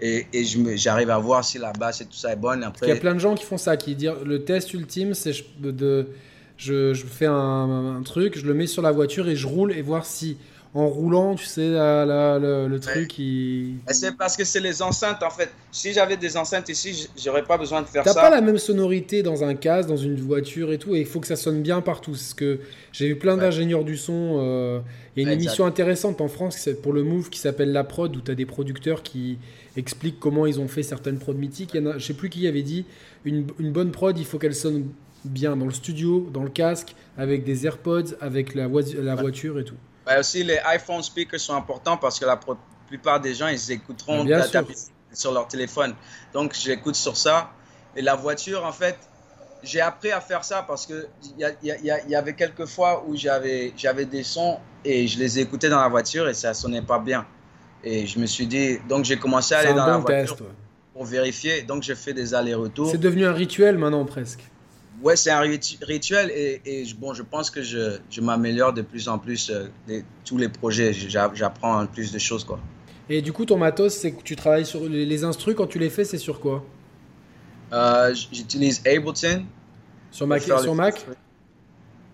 Et, 0.00 0.26
et 0.32 0.44
j'arrive 0.76 1.10
à 1.10 1.18
voir 1.18 1.44
si 1.44 1.58
la 1.58 1.72
basse 1.72 2.00
et 2.00 2.06
tout 2.06 2.14
ça 2.14 2.32
est 2.32 2.36
bonne. 2.36 2.62
Après... 2.62 2.86
Il 2.86 2.90
y 2.90 2.92
a 2.92 3.00
plein 3.00 3.14
de 3.14 3.18
gens 3.18 3.34
qui 3.34 3.44
font 3.44 3.58
ça, 3.58 3.76
qui 3.76 3.96
disent 3.96 4.12
le 4.24 4.44
test 4.44 4.72
ultime, 4.72 5.12
c'est 5.14 5.32
de, 5.58 6.08
je, 6.56 6.94
je, 6.94 7.06
fais 7.06 7.26
un, 7.26 7.96
un, 7.96 8.02
truc, 8.02 8.38
je 8.38 8.46
le 8.46 8.54
mets 8.54 8.68
sur 8.68 8.82
la 8.82 8.92
voiture 8.92 9.28
et 9.28 9.34
je 9.34 9.46
roule 9.48 9.72
et 9.72 9.82
voir 9.82 10.06
si 10.06 10.38
en 10.74 10.86
roulant, 10.86 11.34
tu 11.34 11.46
sais, 11.46 11.70
le, 11.70 12.78
truc. 12.78 13.08
qui 13.08 13.76
C'est 13.88 14.16
parce 14.16 14.36
que 14.36 14.44
c'est 14.44 14.60
les 14.60 14.82
enceintes, 14.82 15.22
en 15.22 15.30
fait. 15.30 15.50
Si 15.72 15.92
j'avais 15.92 16.16
des 16.16 16.36
enceintes 16.36 16.68
ici, 16.68 17.08
j'aurais 17.16 17.42
pas 17.42 17.56
besoin 17.56 17.82
de 17.82 17.86
faire 17.86 18.04
ça. 18.04 18.14
T'as 18.14 18.20
pas 18.20 18.30
la 18.30 18.40
même 18.40 18.58
sonorité 18.58 19.22
dans 19.22 19.44
un 19.44 19.54
casque, 19.54 19.88
dans 19.88 19.96
une 19.96 20.16
voiture 20.16 20.72
et 20.72 20.78
tout, 20.78 20.94
et 20.94 21.00
il 21.00 21.06
faut 21.06 21.20
que 21.20 21.26
ça 21.26 21.36
sonne 21.36 21.62
bien 21.62 21.80
partout. 21.80 22.12
Parce 22.12 22.34
que 22.34 22.60
j'ai 22.92 23.08
eu 23.08 23.16
plein 23.16 23.36
d'ingénieurs 23.36 23.84
du 23.84 23.96
son. 23.96 24.38
Euh, 24.40 24.80
il 25.16 25.22
y 25.22 25.26
a 25.26 25.32
une 25.32 25.40
émission 25.40 25.64
intéressante 25.64 26.20
en 26.20 26.28
France 26.28 26.68
pour 26.82 26.92
le 26.92 27.02
Move 27.02 27.30
qui 27.30 27.40
s'appelle 27.40 27.72
La 27.72 27.84
Prod, 27.84 28.14
où 28.14 28.20
tu 28.20 28.30
as 28.30 28.34
des 28.34 28.46
producteurs 28.46 29.02
qui 29.02 29.38
expliquent 29.76 30.20
comment 30.20 30.46
ils 30.46 30.60
ont 30.60 30.68
fait 30.68 30.82
certaines 30.82 31.18
prods 31.18 31.34
mythiques. 31.34 31.70
Il 31.74 31.82
y 31.82 31.92
je 31.98 32.06
sais 32.06 32.14
plus 32.14 32.28
qui 32.28 32.46
avait 32.46 32.62
dit 32.62 32.84
une, 33.24 33.44
bonne 33.72 33.90
prod, 33.90 34.16
il 34.18 34.24
faut 34.24 34.38
qu'elle 34.38 34.54
sonne 34.54 34.88
bien 35.24 35.56
dans 35.56 35.66
le 35.66 35.72
studio, 35.72 36.28
dans 36.32 36.42
le 36.42 36.50
casque, 36.50 36.94
avec 37.16 37.44
des 37.44 37.66
AirPods, 37.66 38.14
avec 38.20 38.54
la, 38.54 38.68
la 39.02 39.14
voiture 39.14 39.58
et 39.58 39.64
tout. 39.64 39.74
Ben, 40.08 40.20
aussi, 40.20 40.42
les 40.42 40.58
iPhone 40.64 41.02
speakers 41.02 41.38
sont 41.38 41.54
importants 41.54 41.98
parce 41.98 42.18
que 42.18 42.24
la 42.24 42.40
plupart 42.86 43.20
des 43.20 43.34
gens, 43.34 43.48
ils 43.48 43.72
écouteront 43.72 44.26
sur 45.12 45.32
leur 45.32 45.46
téléphone. 45.46 45.94
Donc, 46.32 46.54
j'écoute 46.58 46.94
sur 46.94 47.14
ça. 47.14 47.50
Et 47.94 48.00
la 48.00 48.14
voiture, 48.14 48.64
en 48.64 48.72
fait, 48.72 48.96
j'ai 49.62 49.82
appris 49.82 50.10
à 50.10 50.22
faire 50.22 50.44
ça 50.44 50.64
parce 50.66 50.86
qu'il 50.86 51.04
y, 51.38 51.44
y, 51.66 51.92
y, 52.08 52.14
avait 52.14 52.34
quelques 52.34 52.64
fois 52.64 53.04
où 53.06 53.16
j'avais 53.16 53.72
des 54.10 54.22
sons 54.22 54.58
et 54.82 55.06
je 55.06 55.18
les 55.18 55.40
écoutais 55.40 55.68
dans 55.68 55.80
la 55.80 55.88
voiture 55.88 56.26
et 56.26 56.34
ça 56.34 56.54
sonnait 56.54 56.80
pas 56.80 56.98
bien. 56.98 57.26
Et 57.84 58.06
je 58.06 58.18
me 58.18 58.24
suis 58.24 58.46
dit, 58.46 58.78
donc 58.88 59.04
j'ai 59.04 59.18
commencé 59.18 59.54
à 59.54 59.58
aller 59.58 59.74
dans 59.74 59.86
la 59.86 59.98
voiture 59.98 60.38
pour 60.94 61.04
vérifier. 61.04 61.62
Donc, 61.62 61.82
j'ai 61.82 61.94
fait 61.94 62.14
des 62.14 62.32
allers-retours. 62.32 62.90
C'est 62.90 62.96
devenu 62.96 63.26
un 63.26 63.34
rituel 63.34 63.76
maintenant 63.76 64.06
presque 64.06 64.48
ouais, 65.02 65.16
c'est 65.16 65.30
un 65.30 65.40
rituel 65.40 66.30
et, 66.30 66.60
et, 66.64 66.84
bon, 66.94 67.14
je 67.14 67.22
pense 67.22 67.50
que 67.50 67.62
je, 67.62 67.98
je 68.10 68.20
m'améliore 68.20 68.72
de 68.72 68.82
plus 68.82 69.08
en 69.08 69.18
plus. 69.18 69.50
Euh, 69.50 70.00
tous 70.24 70.36
les 70.36 70.48
projets, 70.48 70.92
j'apprends 70.92 71.86
plus 71.86 72.12
de 72.12 72.18
choses. 72.18 72.44
Quoi. 72.44 72.58
Et 73.08 73.22
du 73.22 73.32
coup, 73.32 73.44
ton 73.44 73.56
matos, 73.56 73.94
c'est 73.94 74.12
que 74.12 74.22
tu 74.22 74.36
travailles 74.36 74.66
sur 74.66 74.88
les, 74.88 75.06
les 75.06 75.24
instrus, 75.24 75.54
quand 75.56 75.66
tu 75.66 75.78
les 75.78 75.90
fais, 75.90 76.04
c'est 76.04 76.18
sur 76.18 76.40
quoi? 76.40 76.64
Euh, 77.72 78.14
J'utilise 78.32 78.82
Ableton. 78.86 79.44
Sur 80.10 80.26
Mac, 80.26 80.42
sur 80.42 80.74
Mac? 80.74 81.06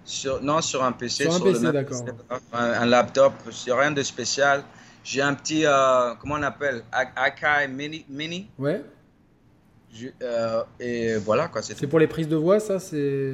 Sur, 0.05 0.43
Non, 0.43 0.61
sur 0.61 0.85
un 0.85 0.93
PC. 0.93 1.25
Sur 1.25 1.35
un 1.35 1.41
PC, 1.41 1.73
d'accord. 1.73 2.05
Un, 2.53 2.87
laptop, 2.87 3.33
c'est 3.51 3.73
rien 3.73 3.91
de 3.91 4.03
spécial. 4.03 4.63
J'ai 5.03 5.23
un 5.23 5.35
petit, 5.35 5.65
euh, 5.65 6.15
comment 6.21 6.35
on 6.37 6.43
appelle? 6.43 6.83
Akai 6.93 7.69
Mini, 7.69 8.05
Mini? 8.09 8.49
Ouais. 8.59 8.83
Euh, 10.23 10.63
et 10.81 11.17
voilà 11.17 11.49
quoi. 11.49 11.63
C'est 11.63 11.87
pour 11.87 11.99
les 11.99 12.07
prises 12.07 12.29
de 12.29 12.37
voix, 12.37 12.61
ça 12.61 12.79
c'est. 12.79 13.33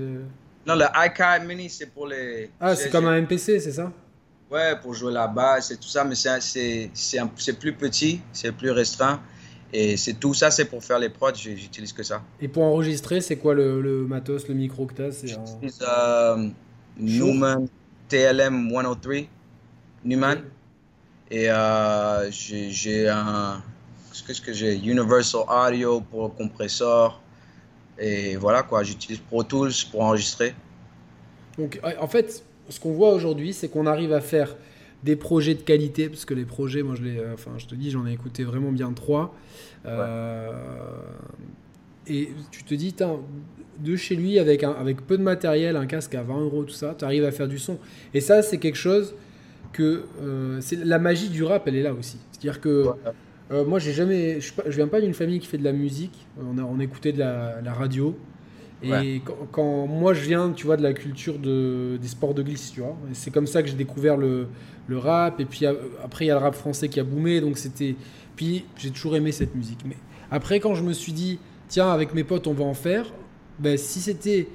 Non, 0.67 0.75
le 0.75 0.85
iCar 1.07 1.43
Mini, 1.43 1.71
c'est 1.71 1.87
pour 1.87 2.07
les. 2.07 2.51
Ah, 2.61 2.77
c'est 2.77 2.91
comme 2.91 3.07
un 3.07 3.21
MPC, 3.21 3.61
c'est 3.61 3.73
ça? 3.73 3.93
Ouais, 4.51 4.75
pour 4.83 4.95
jouer 4.95 5.13
la 5.13 5.29
basse 5.29 5.71
et 5.71 5.77
tout 5.77 5.89
ça, 5.89 6.05
mais 6.05 6.15
c'est 6.15 7.59
plus 7.59 7.73
petit, 7.73 8.21
c'est 8.33 8.53
plus 8.53 8.71
restreint. 8.71 9.21
Et 9.73 9.97
c'est 9.97 10.15
tout 10.15 10.35
ça, 10.35 10.51
c'est 10.51 10.65
pour 10.65 10.83
faire 10.83 10.99
les 10.99 11.09
prods, 11.09 11.33
j'utilise 11.35 11.93
que 11.93 12.03
ça. 12.03 12.23
Et 12.41 12.49
pour 12.49 12.65
enregistrer, 12.65 13.21
c'est 13.21 13.37
quoi 13.37 13.55
le, 13.55 13.81
le, 13.81 14.05
matos, 14.05 14.49
le 14.49 14.55
micro 14.55 14.87
que 14.87 14.95
tu 14.95 15.03
as 15.03 15.11
J'utilise 15.25 15.79
euh, 15.83 16.49
Newman 16.99 17.69
TLM 18.09 18.69
103, 18.69 19.15
Newman. 20.05 20.39
Et 21.31 21.49
euh, 21.49 22.29
j'ai 22.33 23.09
un 23.09 23.63
qu'est-ce 24.27 24.41
que 24.41 24.53
j'ai 24.53 24.77
Universal 24.77 25.43
Audio 25.49 26.01
pour 26.01 26.25
le 26.25 26.29
compresseur. 26.29 27.21
Et 27.99 28.37
voilà 28.37 28.63
quoi, 28.63 28.83
j'utilise 28.83 29.19
Pro 29.19 29.43
Tools 29.43 29.73
pour 29.91 30.03
enregistrer. 30.03 30.55
Donc 31.59 31.79
en 32.01 32.09
fait, 32.09 32.45
ce 32.69 32.81
qu'on 32.81 32.93
voit 32.93 33.13
aujourd'hui, 33.13 33.53
c'est 33.53 33.69
qu'on 33.69 33.87
arrive 33.87 34.13
à 34.13 34.21
faire 34.21 34.57
des 35.03 35.17
projets 35.17 35.55
de 35.55 35.63
qualité, 35.63 36.09
parce 36.09 36.25
que 36.25 36.35
les 36.35 36.45
projets, 36.45 36.83
moi 36.83 36.95
je 36.95 37.03
les, 37.03 37.19
euh, 37.19 37.35
enfin 37.35 37.53
je 37.57 37.67
te 37.67 37.75
dis, 37.75 37.91
j'en 37.91 38.07
ai 38.07 38.13
écouté 38.13 38.45
vraiment 38.45 38.71
bien 38.71 38.93
trois. 38.93 39.35
Euh, 39.87 40.53
et 42.07 42.31
tu 42.51 42.65
te 42.65 42.75
dis, 42.75 42.95
de 43.79 43.97
chez 43.97 44.17
lui 44.17 44.39
avec, 44.39 44.63
un, 44.63 44.73
avec 44.73 45.07
peu 45.07 45.17
de 45.17 45.23
matériel, 45.23 45.77
un 45.77 45.87
casque 45.87 46.15
à 46.15 46.23
20 46.23 46.41
euros, 46.41 46.65
tout 46.65 46.75
ça, 46.75 46.95
tu 46.99 47.05
arrives 47.05 47.25
à 47.25 47.33
faire 47.33 47.49
du 47.49 47.59
son. 47.59 47.79
Et 48.13 48.21
ça, 48.21 48.43
c'est 48.43 48.59
quelque 48.59 48.77
chose 48.77 49.15
que 49.73 50.05
euh, 50.23 50.59
c'est 50.61 50.85
la 50.85 50.99
magie 50.99 51.29
du 51.29 51.45
rap, 51.45 51.67
elle 51.67 51.77
est 51.77 51.83
là 51.83 51.95
aussi. 51.95 52.19
C'est-à-dire 52.33 52.61
que 52.61 52.87
euh, 53.51 53.65
moi, 53.65 53.79
j'ai 53.79 53.93
jamais. 53.93 54.41
Je, 54.41 54.53
viens 54.69 54.87
pas 54.87 55.01
d'une 55.01 55.15
famille 55.15 55.41
qui 55.41 55.47
fait 55.47 55.59
de 55.59 55.65
la 55.65 55.73
musique. 55.73 56.27
On, 56.41 56.59
a, 56.59 56.63
on 56.63 56.79
écoutait 56.79 57.13
de 57.13 57.19
la, 57.19 57.73
radio. 57.73 58.17
Et 58.83 59.21
quand, 59.53 59.87
moi 59.87 60.15
je 60.15 60.23
viens, 60.23 60.53
tu 60.53 60.65
vois, 60.65 60.79
de 60.79 60.83
la 60.83 60.95
culture 60.95 61.39
de, 61.39 61.99
des 62.01 62.09
sports 62.09 62.33
de 62.33 62.43
glisse, 62.43 62.73
tu 62.73 62.81
vois, 62.81 62.97
c'est 63.13 63.31
comme 63.31 63.47
ça 63.47 63.63
que 63.63 63.69
j'ai 63.69 63.75
découvert 63.75 64.17
le, 64.17 64.47
le, 64.87 64.97
rap. 64.97 65.39
Et 65.39 65.45
puis 65.45 65.67
après, 65.67 66.25
il 66.25 66.29
y 66.29 66.31
a 66.31 66.35
le 66.35 66.41
rap 66.41 66.55
français 66.55 66.89
qui 66.89 66.99
a 66.99 67.05
boomé, 67.05 67.41
donc 67.41 67.59
c'était. 67.59 67.97
Puis 68.37 68.65
j'ai 68.77 68.91
toujours 68.91 69.17
aimé 69.17 69.33
cette 69.33 69.55
musique. 69.55 69.81
Mais 69.85 69.97
après, 70.31 70.61
quand 70.61 70.75
je 70.75 70.83
me 70.83 70.93
suis 70.93 71.13
dit, 71.13 71.39
tiens, 71.69 71.91
avec 71.91 72.15
mes 72.15 72.25
potes, 72.25 72.47
on 72.47 72.55
va 72.55 72.65
en 72.65 72.75
faire, 72.75 73.13
ben, 73.59 73.77
si 73.77 74.01
c'était 74.01 74.49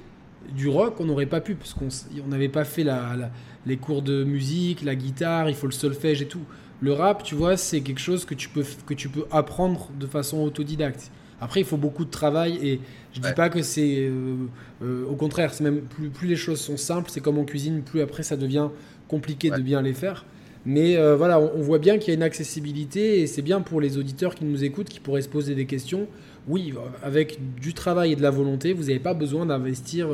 du 0.54 0.68
rock, 0.68 1.00
on 1.00 1.04
n'aurait 1.04 1.26
pas 1.26 1.40
pu, 1.40 1.54
parce 1.54 1.74
qu'on 1.74 1.88
n'avait 2.28 2.48
pas 2.48 2.64
fait 2.64 2.82
la, 2.82 3.30
les 3.66 3.76
cours 3.76 4.02
de 4.02 4.24
musique, 4.24 4.82
la 4.82 4.94
guitare, 4.94 5.48
il 5.48 5.54
faut 5.54 5.66
le 5.66 5.72
solfège 5.72 6.22
et 6.22 6.26
tout. 6.26 6.44
Le 6.80 6.92
rap, 6.92 7.22
tu 7.22 7.34
vois, 7.34 7.56
c'est 7.56 7.80
quelque 7.80 8.00
chose 8.00 8.24
que 8.24 8.34
tu, 8.34 8.48
peux, 8.48 8.64
que 8.86 8.94
tu 8.94 9.08
peux 9.08 9.24
apprendre 9.30 9.88
de 9.98 10.06
façon 10.06 10.42
autodidacte. 10.42 11.10
Après, 11.40 11.60
il 11.60 11.66
faut 11.66 11.76
beaucoup 11.76 12.04
de 12.04 12.10
travail 12.10 12.58
et 12.62 12.80
je 13.14 13.20
dis 13.20 13.32
pas 13.34 13.48
que 13.48 13.62
c'est. 13.62 13.96
Euh, 13.98 14.36
euh, 14.82 15.04
au 15.06 15.14
contraire, 15.16 15.52
c'est 15.52 15.64
même 15.64 15.82
plus, 15.82 16.08
plus, 16.08 16.28
les 16.28 16.36
choses 16.36 16.60
sont 16.60 16.76
simples, 16.76 17.10
c'est 17.10 17.20
comme 17.20 17.38
en 17.38 17.44
cuisine, 17.44 17.82
plus 17.82 18.00
après 18.00 18.22
ça 18.22 18.36
devient 18.36 18.68
compliqué 19.08 19.50
de 19.50 19.60
bien 19.60 19.82
les 19.82 19.92
faire. 19.92 20.24
Mais 20.64 20.96
euh, 20.96 21.14
voilà, 21.14 21.38
on, 21.38 21.60
voit 21.60 21.78
bien 21.78 21.98
qu'il 21.98 22.08
y 22.08 22.10
a 22.10 22.14
une 22.14 22.22
accessibilité 22.22 23.20
et 23.20 23.26
c'est 23.26 23.42
bien 23.42 23.60
pour 23.60 23.80
les 23.80 23.98
auditeurs 23.98 24.34
qui 24.34 24.44
nous 24.44 24.64
écoutent, 24.64 24.88
qui 24.88 24.98
pourraient 24.98 25.22
se 25.22 25.28
poser 25.28 25.54
des 25.54 25.66
questions. 25.66 26.08
Oui, 26.48 26.74
avec 27.02 27.38
du 27.60 27.72
travail 27.72 28.12
et 28.12 28.16
de 28.16 28.22
la 28.22 28.30
volonté, 28.30 28.72
vous 28.72 28.84
n'avez 28.84 28.98
pas 28.98 29.14
besoin 29.14 29.46
d'investir 29.46 30.08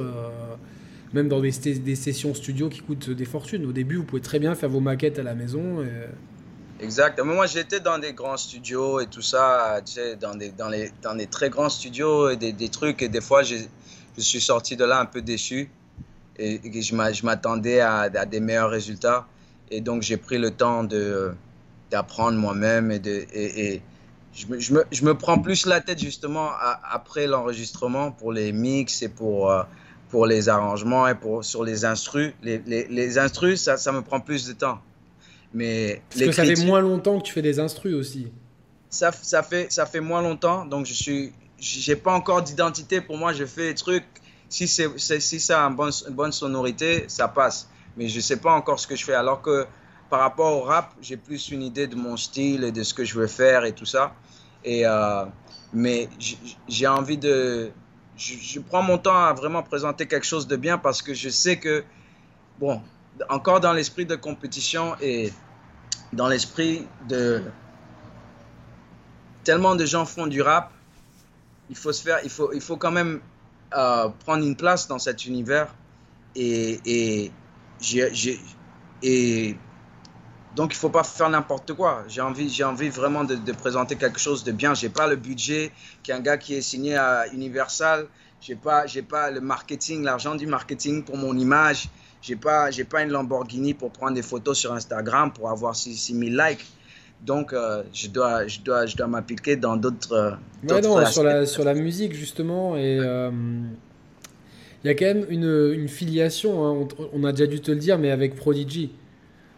même 1.14 1.28
dans 1.28 1.40
des, 1.40 1.52
des, 1.78 1.94
sessions 1.94 2.34
studio 2.34 2.68
qui 2.68 2.80
coûtent 2.80 3.10
des 3.10 3.24
fortunes. 3.24 3.66
Au 3.66 3.72
début, 3.72 3.96
vous 3.96 4.04
pouvez 4.04 4.22
très 4.22 4.38
bien 4.38 4.54
faire 4.54 4.70
vos 4.70 4.80
maquettes 4.80 5.18
à 5.18 5.22
la 5.22 5.34
maison. 5.34 5.82
Et... 5.82 5.86
Exactement. 6.82 7.34
Moi, 7.34 7.46
j'étais 7.46 7.80
dans 7.80 7.98
des 7.98 8.12
grands 8.12 8.36
studios 8.36 9.00
et 9.00 9.06
tout 9.06 9.22
ça, 9.22 9.80
tu 9.86 9.92
sais, 9.92 10.16
dans 10.16 10.34
des, 10.34 10.52
les, 11.16 11.26
très 11.26 11.48
grands 11.48 11.68
studios 11.68 12.30
et 12.30 12.36
des, 12.36 12.68
trucs. 12.68 13.02
Et 13.02 13.08
des 13.08 13.20
fois, 13.20 13.42
je 13.42 13.56
suis 14.18 14.40
sorti 14.40 14.76
de 14.76 14.84
là 14.84 14.98
un 14.98 15.06
peu 15.06 15.22
déçu. 15.22 15.70
Et, 16.36 16.60
je 16.82 17.24
m'attendais 17.24 17.80
à, 17.80 18.08
des 18.26 18.40
meilleurs 18.40 18.70
résultats. 18.70 19.26
Et 19.70 19.80
donc, 19.80 20.02
j'ai 20.02 20.16
pris 20.16 20.38
le 20.38 20.50
temps 20.50 20.84
d'apprendre 21.90 22.38
moi-même 22.38 22.90
et, 22.90 23.82
je 24.34 25.04
me, 25.04 25.12
prends 25.12 25.38
plus 25.38 25.66
la 25.66 25.80
tête 25.80 25.98
justement 25.98 26.50
après 26.90 27.26
l'enregistrement 27.26 28.10
pour 28.12 28.32
les 28.32 28.50
mix 28.52 29.02
et 29.02 29.10
pour, 29.10 29.50
euh, 29.50 29.62
pour 30.08 30.24
les 30.26 30.48
arrangements 30.48 31.06
et 31.06 31.14
pour, 31.14 31.44
sur 31.44 31.64
les 31.64 31.84
instrus. 31.84 32.32
Les, 32.42 32.58
les, 32.66 33.18
instrus, 33.18 33.60
ça, 33.60 33.92
me 33.92 34.00
prend 34.00 34.20
plus 34.20 34.46
de 34.48 34.54
temps. 34.54 34.80
Mais 35.54 36.02
Parce 36.10 36.24
que 36.24 36.32
ça 36.32 36.44
fait 36.44 36.64
moins 36.64 36.80
longtemps 36.80 37.18
que 37.18 37.24
tu 37.24 37.32
fais 37.32 37.42
des 37.42 37.58
instrus 37.58 37.94
aussi. 37.94 38.28
Ça, 38.88 39.10
ça, 39.12 39.42
fait, 39.42 39.70
ça 39.70 39.86
fait 39.86 40.00
moins 40.00 40.22
longtemps, 40.22 40.66
donc 40.66 40.86
je 40.86 40.92
suis, 40.92 41.32
j'ai 41.58 41.96
pas 41.96 42.12
encore 42.12 42.42
d'identité. 42.42 43.00
Pour 43.00 43.16
moi, 43.16 43.32
je 43.32 43.44
fais 43.44 43.68
des 43.68 43.74
trucs. 43.74 44.04
Si, 44.48 44.68
c'est, 44.68 44.98
si 44.98 45.40
ça 45.40 45.64
a 45.64 45.68
une 45.68 45.76
bonne, 45.76 45.92
une 46.06 46.14
bonne 46.14 46.32
sonorité, 46.32 47.04
ça 47.08 47.28
passe. 47.28 47.68
Mais 47.96 48.08
je 48.08 48.20
sais 48.20 48.36
pas 48.36 48.52
encore 48.52 48.78
ce 48.78 48.86
que 48.86 48.96
je 48.96 49.04
fais. 49.04 49.14
Alors 49.14 49.40
que 49.40 49.66
par 50.10 50.20
rapport 50.20 50.58
au 50.58 50.60
rap, 50.60 50.92
j'ai 51.00 51.16
plus 51.16 51.50
une 51.50 51.62
idée 51.62 51.86
de 51.86 51.96
mon 51.96 52.18
style 52.18 52.64
et 52.64 52.72
de 52.72 52.82
ce 52.82 52.92
que 52.92 53.02
je 53.02 53.18
veux 53.18 53.26
faire 53.26 53.64
et 53.64 53.72
tout 53.72 53.86
ça. 53.86 54.14
Et, 54.62 54.86
euh, 54.86 55.24
mais 55.72 56.08
j'ai 56.68 56.86
envie 56.86 57.16
de... 57.16 57.70
Je, 58.14 58.34
je, 58.34 58.60
prends 58.60 58.82
mon 58.82 58.98
temps 58.98 59.24
à 59.24 59.32
vraiment 59.32 59.62
présenter 59.62 60.06
quelque 60.06 60.26
chose 60.26 60.46
de 60.46 60.56
bien 60.56 60.76
parce 60.76 61.00
que 61.00 61.14
je 61.14 61.30
sais 61.30 61.58
que, 61.58 61.82
bon, 62.60 62.82
encore 63.28 63.60
dans 63.60 63.72
l'esprit 63.72 64.06
de 64.06 64.16
compétition 64.16 64.96
et 65.00 65.32
dans 66.12 66.28
l'esprit 66.28 66.86
de... 67.08 67.42
Tellement 69.44 69.74
de 69.74 69.84
gens 69.84 70.04
font 70.04 70.26
du 70.26 70.40
rap, 70.40 70.72
il 71.68 71.76
faut, 71.76 71.92
se 71.92 72.02
faire, 72.02 72.20
il 72.22 72.30
faut, 72.30 72.52
il 72.52 72.60
faut 72.60 72.76
quand 72.76 72.92
même 72.92 73.20
euh, 73.74 74.08
prendre 74.24 74.44
une 74.44 74.56
place 74.56 74.86
dans 74.86 74.98
cet 74.98 75.26
univers. 75.26 75.74
Et, 76.36 77.30
j'ai, 77.80 78.38
donc, 80.54 80.74
il 80.74 80.76
faut 80.76 80.90
pas 80.90 81.02
faire 81.02 81.30
n'importe 81.30 81.72
quoi. 81.72 82.04
J'ai 82.08 82.20
envie, 82.20 82.48
j'ai 82.48 82.64
envie 82.64 82.90
vraiment 82.90 83.24
de, 83.24 83.34
de, 83.34 83.52
présenter 83.52 83.96
quelque 83.96 84.20
chose 84.20 84.44
de 84.44 84.52
bien. 84.52 84.74
Je 84.74 84.86
n'ai 84.86 84.92
pas 84.92 85.08
le 85.08 85.16
budget 85.16 85.72
qu'un 86.02 86.20
gars 86.20 86.36
qui 86.36 86.54
est 86.54 86.60
signé 86.60 86.96
à 86.96 87.26
Universal. 87.32 88.06
Je 88.40 88.52
n'ai 88.52 88.58
pas, 88.58 88.86
j'ai 88.86 89.02
pas 89.02 89.30
le 89.30 89.40
marketing, 89.40 90.02
l'argent 90.02 90.34
du 90.34 90.46
marketing 90.46 91.04
pour 91.04 91.16
mon 91.16 91.36
image. 91.36 91.88
Je 92.22 92.32
n'ai 92.32 92.36
pas, 92.36 92.70
j'ai 92.70 92.84
pas 92.84 93.02
une 93.02 93.10
Lamborghini 93.10 93.74
pour 93.74 93.90
prendre 93.90 94.14
des 94.14 94.22
photos 94.22 94.58
sur 94.58 94.72
Instagram 94.72 95.32
pour 95.32 95.50
avoir 95.50 95.76
6000 95.76 96.36
likes. 96.36 96.64
Donc, 97.24 97.52
euh, 97.52 97.82
je 97.92 98.08
dois, 98.08 98.46
je 98.46 98.60
dois, 98.60 98.86
je 98.86 98.96
dois 98.96 99.06
m'appliquer 99.06 99.56
dans 99.56 99.76
d'autres. 99.76 100.38
Ouais, 100.68 100.80
non, 100.80 101.04
sur 101.06 101.22
la, 101.22 101.46
sur 101.46 101.64
la 101.64 101.74
musique, 101.74 102.14
justement. 102.14 102.76
Et. 102.76 102.98
Euh, 102.98 103.30
il 104.84 104.88
y 104.88 104.90
a 104.90 104.94
quand 104.94 105.04
même 105.04 105.26
une, 105.28 105.72
une 105.74 105.88
filiation, 105.88 106.66
hein. 106.66 106.88
on, 106.98 107.20
on, 107.20 107.24
a 107.24 107.30
déjà 107.30 107.46
dû 107.46 107.60
te 107.60 107.70
le 107.70 107.76
dire, 107.76 107.98
mais 107.98 108.10
avec 108.10 108.34
Prodigy. 108.34 108.90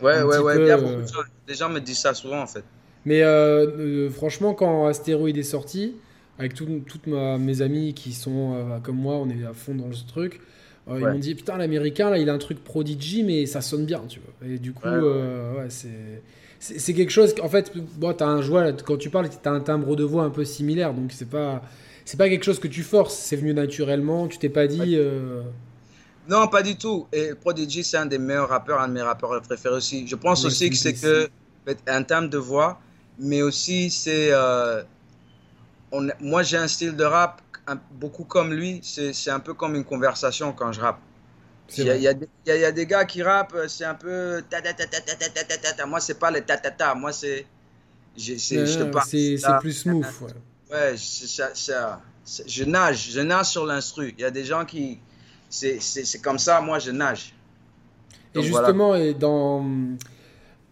Ouais, 0.03 0.23
ouais, 0.23 0.39
ouais. 0.39 0.55
Peu, 0.55 0.71
euh... 0.71 1.03
Les 1.49 1.55
gens 1.55 1.71
me 1.71 1.81
disent 1.81 2.01
ça 2.01 2.13
souvent, 2.13 2.43
en 2.43 2.47
fait. 2.47 2.65
Mais 3.07 3.23
euh, 3.23 3.67
euh, 3.67 4.11
franchement, 4.11 4.55
quand 4.55 4.87
Astéroid 4.87 5.29
est 5.29 5.43
sorti, 5.43 5.97
avec 6.39 6.55
toutes 6.55 7.07
mes 7.07 7.63
amis 7.63 7.95
qui 7.95 8.13
sont 8.13 8.55
euh, 8.55 8.79
comme 8.81 8.97
moi, 8.97 9.15
on 9.15 9.29
est 9.29 9.45
à 9.45 9.53
fond 9.53 9.75
dans 9.75 9.93
ce 9.93 10.07
truc, 10.07 10.41
ouais. 10.87 11.01
ils 11.01 11.07
m'ont 11.07 11.19
dit 11.19 11.35
Putain, 11.35 11.57
l'américain, 11.57 12.11
là, 12.11 12.19
il 12.19 12.29
a 12.29 12.33
un 12.33 12.39
truc 12.39 12.63
Prodigy, 12.63 13.23
mais 13.23 13.47
ça 13.47 13.61
sonne 13.61 13.85
bien, 13.85 14.03
tu 14.09 14.21
vois. 14.21 14.49
Et 14.49 14.59
du 14.59 14.73
coup, 14.73 14.87
ouais, 14.87 14.99
ouais 14.99 15.67
c'est. 15.69 16.23
C'est 16.61 16.95
quelque 16.95 17.11
chose, 17.11 17.35
en 17.43 17.49
fait, 17.51 17.73
bon, 17.77 18.17
as 18.19 18.25
un 18.25 18.41
joie, 18.41 18.73
quand 18.73 18.97
tu 18.97 19.11
parles, 19.11 19.29
tu 19.29 19.37
as 19.47 19.53
un 19.53 19.61
timbre 19.61 19.97
de 19.97 20.05
voix 20.05 20.25
un 20.25 20.31
peu 20.31 20.47
similaire, 20.47 20.95
donc 20.95 21.13
c'est 21.13 21.29
pas, 21.29 21.61
c'est 22.07 22.17
pas 22.17 22.31
quelque 22.31 22.45
chose 22.45 22.59
que 22.59 22.69
tu 22.69 22.83
forces, 22.83 23.15
c'est 23.15 23.37
venu 23.37 23.53
naturellement, 23.53 24.29
tu 24.29 24.39
t'es 24.39 24.49
pas 24.49 24.67
dit. 24.67 24.97
Euh... 24.97 25.43
Non, 26.27 26.49
pas 26.49 26.63
du 26.63 26.77
tout. 26.77 27.07
Et 27.13 27.35
Prodigy, 27.35 27.85
c'est 27.85 27.99
un 27.99 28.07
des 28.07 28.17
meilleurs 28.17 28.49
rappeurs, 28.49 28.81
un 28.81 28.89
de 28.89 28.95
mes 28.95 29.03
rappeurs 29.03 29.39
préférés 29.43 29.77
aussi. 29.77 30.07
Je 30.07 30.17
pense 30.17 30.47
aussi 30.47 30.71
que 30.71 30.77
c'est 30.77 30.95
que 30.95 31.29
un 31.87 32.03
terme 32.03 32.31
de 32.31 32.39
voix, 32.39 32.81
mais 33.19 33.43
aussi 33.43 33.91
c'est. 33.91 34.31
Euh, 35.95 36.11
on, 36.21 36.25
moi, 36.25 36.43
j'ai 36.43 36.57
un 36.57 36.69
style 36.69 36.97
de 36.97 37.05
rap 37.05 37.41
un, 37.67 37.79
beaucoup 37.93 38.25
comme 38.25 38.53
lui. 38.53 38.81
C'est 38.83 39.31
un 39.31 39.41
peu 39.41 39.55
comme 39.55 39.75
une 39.75 39.85
conversation 39.85 40.53
quand 40.53 40.73
je 40.73 40.81
rappe. 40.81 41.01
Il 41.79 41.85
y, 41.85 41.91
a, 41.91 41.97
il, 41.97 42.03
y 42.03 42.09
a, 42.09 42.13
il 42.47 42.61
y, 42.61 42.65
a, 42.65 42.73
des 42.73 42.85
gars 42.87 43.07
qui 43.07 43.23
rappent, 43.23 43.57
c'est 43.69 43.87
un 43.87 43.95
peu 43.95 44.43
ta 44.51 44.61
ta 44.61 44.75
ta 44.75 44.85
ta 44.87 45.01
ta 45.01 45.15
ta 45.15 45.45
ta 45.45 45.57
ta 45.57 45.73
ta. 45.73 45.87
Moi, 45.87 45.99
c'est 45.99 46.19
pas 46.19 46.31
le 46.31 46.43
ta 46.43 46.59
ta 46.59 46.71
ta. 46.71 46.95
Moi, 46.95 47.13
c'est. 47.13 47.47
C'est 48.17 48.63
plus 49.61 49.73
smooth. 49.73 50.05
Ouais, 50.71 50.77
ouais 50.93 50.97
ça, 50.97 51.51
ça, 51.55 52.03
je 52.47 52.65
nage. 52.65 53.11
Je 53.13 53.21
nage 53.21 53.47
sur 53.47 53.65
l'instru. 53.65 54.15
Il 54.19 54.21
y 54.21 54.25
a 54.25 54.31
des 54.31 54.45
gens 54.45 54.65
qui 54.65 55.01
c'est 55.55 56.23
comme 56.23 56.39
ça, 56.39 56.61
moi 56.61 56.79
je 56.79 56.91
nage. 56.91 57.33
Donc, 58.33 58.45
et 58.45 58.47
justement, 58.47 58.89
voilà. 58.89 59.05
et 59.05 59.15
dans... 59.15 59.65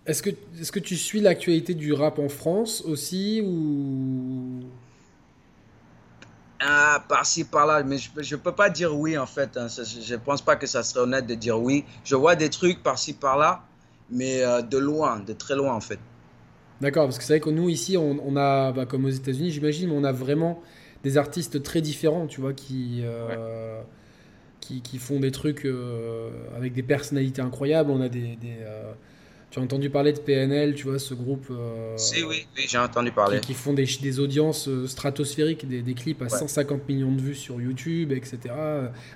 est-ce 0.07 0.23
que, 0.23 0.31
est 0.31 0.63
-ce 0.63 0.73
que 0.73 0.81
tu 0.81 0.97
suis 0.97 1.21
l'actualité 1.21 1.75
du 1.75 1.93
rap 1.93 2.19
en 2.19 2.29
France 2.29 2.83
aussi 2.85 3.41
ou... 3.45 4.63
Ah, 6.65 7.05
par-ci, 7.09 7.45
par-là, 7.45 7.83
mais 7.83 7.97
je 7.99 8.35
ne 8.35 8.41
peux 8.41 8.53
pas 8.53 8.71
dire 8.71 8.97
oui 8.97 9.19
en 9.19 9.27
fait. 9.27 9.57
Hein. 9.57 9.67
Je 9.69 10.15
ne 10.15 10.19
pense 10.19 10.43
pas 10.43 10.57
que 10.57 10.67
ça 10.67 10.83
serait 10.83 11.01
honnête 11.01 11.27
de 11.27 11.35
dire 11.35 11.61
oui. 11.61 11.85
Je 12.05 12.15
vois 12.15 12.37
des 12.37 12.51
trucs 12.51 12.83
par-ci, 12.83 13.15
par-là, 13.15 13.65
mais 14.11 14.43
euh, 14.45 14.63
de 14.63 14.79
loin, 14.79 15.21
de 15.21 15.33
très 15.33 15.57
loin 15.57 15.75
en 15.75 15.81
fait. 15.81 15.99
D'accord, 16.81 17.05
parce 17.05 17.19
que 17.19 17.25
c'est 17.25 17.35
vrai 17.35 17.41
que 17.41 17.51
nous 17.51 17.69
ici, 17.69 17.97
on, 17.97 18.19
on 18.25 18.37
a, 18.37 18.73
bah, 18.73 18.87
comme 18.87 19.05
aux 19.05 19.11
États-Unis, 19.11 19.51
j'imagine, 19.51 19.91
on 19.91 20.05
a 20.05 20.13
vraiment 20.13 20.63
des 21.03 21.19
artistes 21.19 21.63
très 21.63 21.81
différents, 21.81 22.27
tu 22.27 22.41
vois, 22.41 22.53
qui. 22.53 23.03
Euh, 23.03 23.79
ouais 23.79 23.85
qui, 24.63 24.81
qui, 24.81 24.99
font 24.99 25.21
des 25.21 25.33
trucs 25.33 25.67
euh, 25.67 26.31
avec 26.57 26.73
des 26.73 26.83
personnalités 26.83 27.43
incroyables. 27.43 27.91
On 27.91 28.01
a 28.01 28.09
des, 28.09 28.37
des 28.37 28.57
euh, 28.61 28.93
tu 29.53 29.59
as 29.59 29.63
entendu 29.63 29.91
parler 29.91 30.15
de 30.15 30.19
PNL, 30.19 30.75
tu 30.75 30.89
vois, 30.89 30.99
ce 30.99 31.13
groupe. 31.13 31.47
Euh, 31.51 31.93
si, 31.99 32.25
oui, 32.25 32.47
oui 32.57 32.65
j'ai 32.67 32.79
entendu 32.79 33.13
parler. 33.13 33.39
Qui, 33.41 33.49
qui 33.49 33.55
font 33.55 33.75
des, 33.75 33.85
des, 34.01 34.19
audiences 34.19 34.69
stratosphériques, 34.87 35.69
des, 35.69 35.83
des 35.83 35.93
clips 35.93 36.23
à 36.23 36.25
ouais. 36.25 36.31
150 36.31 36.89
millions 36.89 37.13
de 37.13 37.21
vues 37.21 37.35
sur 37.35 37.61
YouTube, 37.61 38.13
etc. 38.13 38.39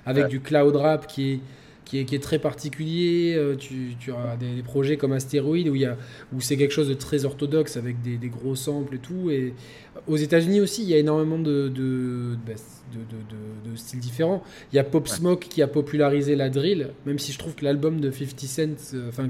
Avec 0.05 0.25
ouais. 0.25 0.29
du 0.29 0.39
cloud 0.39 0.75
rap 0.75 1.07
qui 1.07 1.31
est, 1.33 1.39
qui 1.85 1.97
est, 1.97 2.05
qui 2.05 2.13
est 2.13 2.23
très 2.23 2.37
particulier. 2.37 3.55
Tu, 3.57 3.95
tu 3.99 4.11
as 4.11 4.37
des, 4.37 4.57
des, 4.57 4.61
projets 4.61 4.95
comme 4.95 5.11
Astéroïde 5.11 5.69
où, 5.69 5.75
il 5.75 5.81
y 5.81 5.85
a, 5.85 5.97
où 6.31 6.39
c'est 6.39 6.55
quelque 6.55 6.73
chose 6.73 6.89
de 6.89 6.93
très 6.93 7.25
orthodoxe 7.25 7.75
avec 7.75 8.03
des, 8.03 8.17
des 8.17 8.29
gros 8.29 8.55
samples 8.55 8.93
et 8.93 8.99
tout. 8.99 9.31
Et 9.31 9.55
aux 10.05 10.17
États-Unis 10.17 10.61
aussi, 10.61 10.83
il 10.83 10.89
y 10.89 10.93
a 10.93 10.99
énormément 10.99 11.39
de, 11.39 11.67
de, 11.67 12.37
de, 12.45 12.99
de, 12.99 13.71
de 13.71 13.75
styles 13.75 14.01
différents. 14.01 14.43
Il 14.71 14.75
y 14.75 14.79
a 14.79 14.83
Pop 14.83 15.07
Smoke 15.07 15.45
ouais. 15.45 15.49
qui 15.49 15.63
a 15.63 15.67
popularisé 15.67 16.35
la 16.35 16.49
drill, 16.49 16.89
même 17.07 17.17
si 17.17 17.31
je 17.31 17.39
trouve 17.39 17.55
que 17.55 17.65
l'album 17.65 17.99
de 17.99 18.11
50 18.11 18.39
Cent, 18.39 18.97
enfin, 19.09 19.23
euh, 19.23 19.27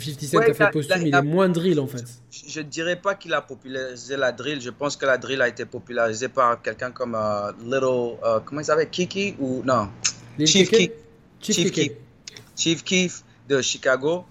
que 0.00 0.10
50 0.10 0.28
Cent 0.28 0.38
ouais, 0.38 0.50
a 0.50 0.54
fait 0.54 0.70
posthume, 0.70 1.02
il, 1.02 1.08
il 1.08 1.14
est 1.14 1.22
moins 1.22 1.48
drill 1.48 1.80
en 1.80 1.86
fait. 1.86 2.04
Je 2.30 2.60
ne 2.60 2.66
dirais 2.66 2.96
pas 2.96 3.14
qu'il 3.14 3.32
a 3.32 3.40
popularisé 3.40 4.16
la 4.16 4.32
drill. 4.32 4.60
Je 4.60 4.70
pense 4.70 4.96
que 4.96 5.06
la 5.06 5.18
drill 5.18 5.40
a 5.40 5.48
été 5.48 5.64
popularisée 5.64 6.28
par 6.28 6.60
quelqu'un 6.60 6.90
comme 6.90 7.14
uh, 7.14 7.52
Little. 7.64 8.18
Uh, 8.22 8.40
comment 8.44 8.60
il 8.60 8.64
s'appelle? 8.64 8.90
Kiki 8.90 9.36
ou 9.38 9.62
non 9.64 9.88
Chief 10.44 10.70
Keef. 10.70 10.90
Chief, 11.40 11.56
Chief 11.56 11.72
Keef. 11.72 11.92
Chief 12.56 12.84
Keef 12.84 13.24
de 13.48 13.60
Chicago. 13.62 14.24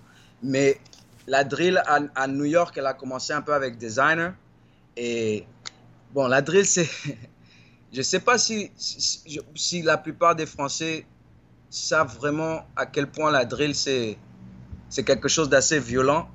Mais 0.43 0.79
la 1.27 1.43
drill 1.43 1.81
à, 1.85 1.99
à, 2.15 2.27
New 2.27 2.45
York, 2.45 2.75
elle 2.77 2.85
a 2.85 2.93
commencé 2.93 3.33
un 3.33 3.41
peu 3.41 3.53
avec 3.53 3.77
Designer. 3.77 4.33
Et 4.95 5.45
bon, 6.13 6.27
la 6.27 6.41
drill, 6.41 6.65
c'est. 6.65 6.87
je 7.91 7.97
ne 7.97 8.03
sais 8.03 8.19
pas 8.19 8.37
si, 8.37 8.71
si, 8.75 9.39
si, 9.55 9.81
la 9.81 9.97
plupart 9.97 10.35
des 10.35 10.45
Français 10.45 11.05
savent 11.69 12.15
vraiment 12.15 12.67
à 12.75 12.85
quel 12.85 13.07
point 13.07 13.31
la 13.31 13.45
drill, 13.45 13.73
c'est 13.73 14.17
quelque 15.03 15.27
chose 15.27 15.49
d'assez 15.49 15.79
violent 15.79 16.29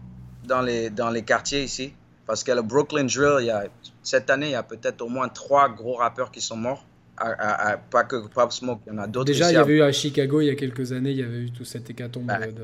dans 0.45 0.63
les, 0.63 0.91
dans 0.91 1.11
les 1.11 1.23
quartiers 1.23 1.63
ici. 1.63 1.93
Parce 2.27 2.45
que 2.45 2.53
le 2.53 2.63
Brooklyn 2.63 3.05
Drill, 3.05 3.39
il 3.41 3.47
y 3.47 3.51
a, 3.51 3.65
cette 4.03 4.31
année, 4.31 4.49
il 4.49 4.53
y 4.53 4.57
a 4.57 4.63
peut-être 4.63 5.03
au 5.03 5.09
moins 5.09 5.29
trois 5.29 5.69
gros 5.69 5.95
rappeurs 5.95 6.31
qui 6.31 6.41
sont 6.41 6.57
morts. 6.57 6.85
À, 7.17 7.29
à, 7.33 7.73
à, 7.73 7.77
pas 7.77 8.05
que 8.05 8.29
Pop 8.29 8.51
Smoke, 8.51 8.81
il 8.87 8.95
y 8.95 8.97
en 8.97 8.99
a 8.99 9.07
d'autres. 9.07 9.27
Déjà, 9.27 9.51
il 9.51 9.55
y 9.55 9.59
avait 9.59 9.75
eu 9.75 9.83
à 9.83 9.93
Chicago, 9.93 10.41
il 10.41 10.47
y 10.47 10.51
a 10.51 10.55
quelques 10.55 10.93
années, 10.93 11.11
il 11.11 11.19
y 11.19 11.23
avait 11.23 11.41
eu 11.41 11.51
tout 11.51 11.67
cet 11.67 11.91
hécatombe 11.91 12.25
bah, 12.25 12.39
de... 12.39 12.53
de... 12.53 12.63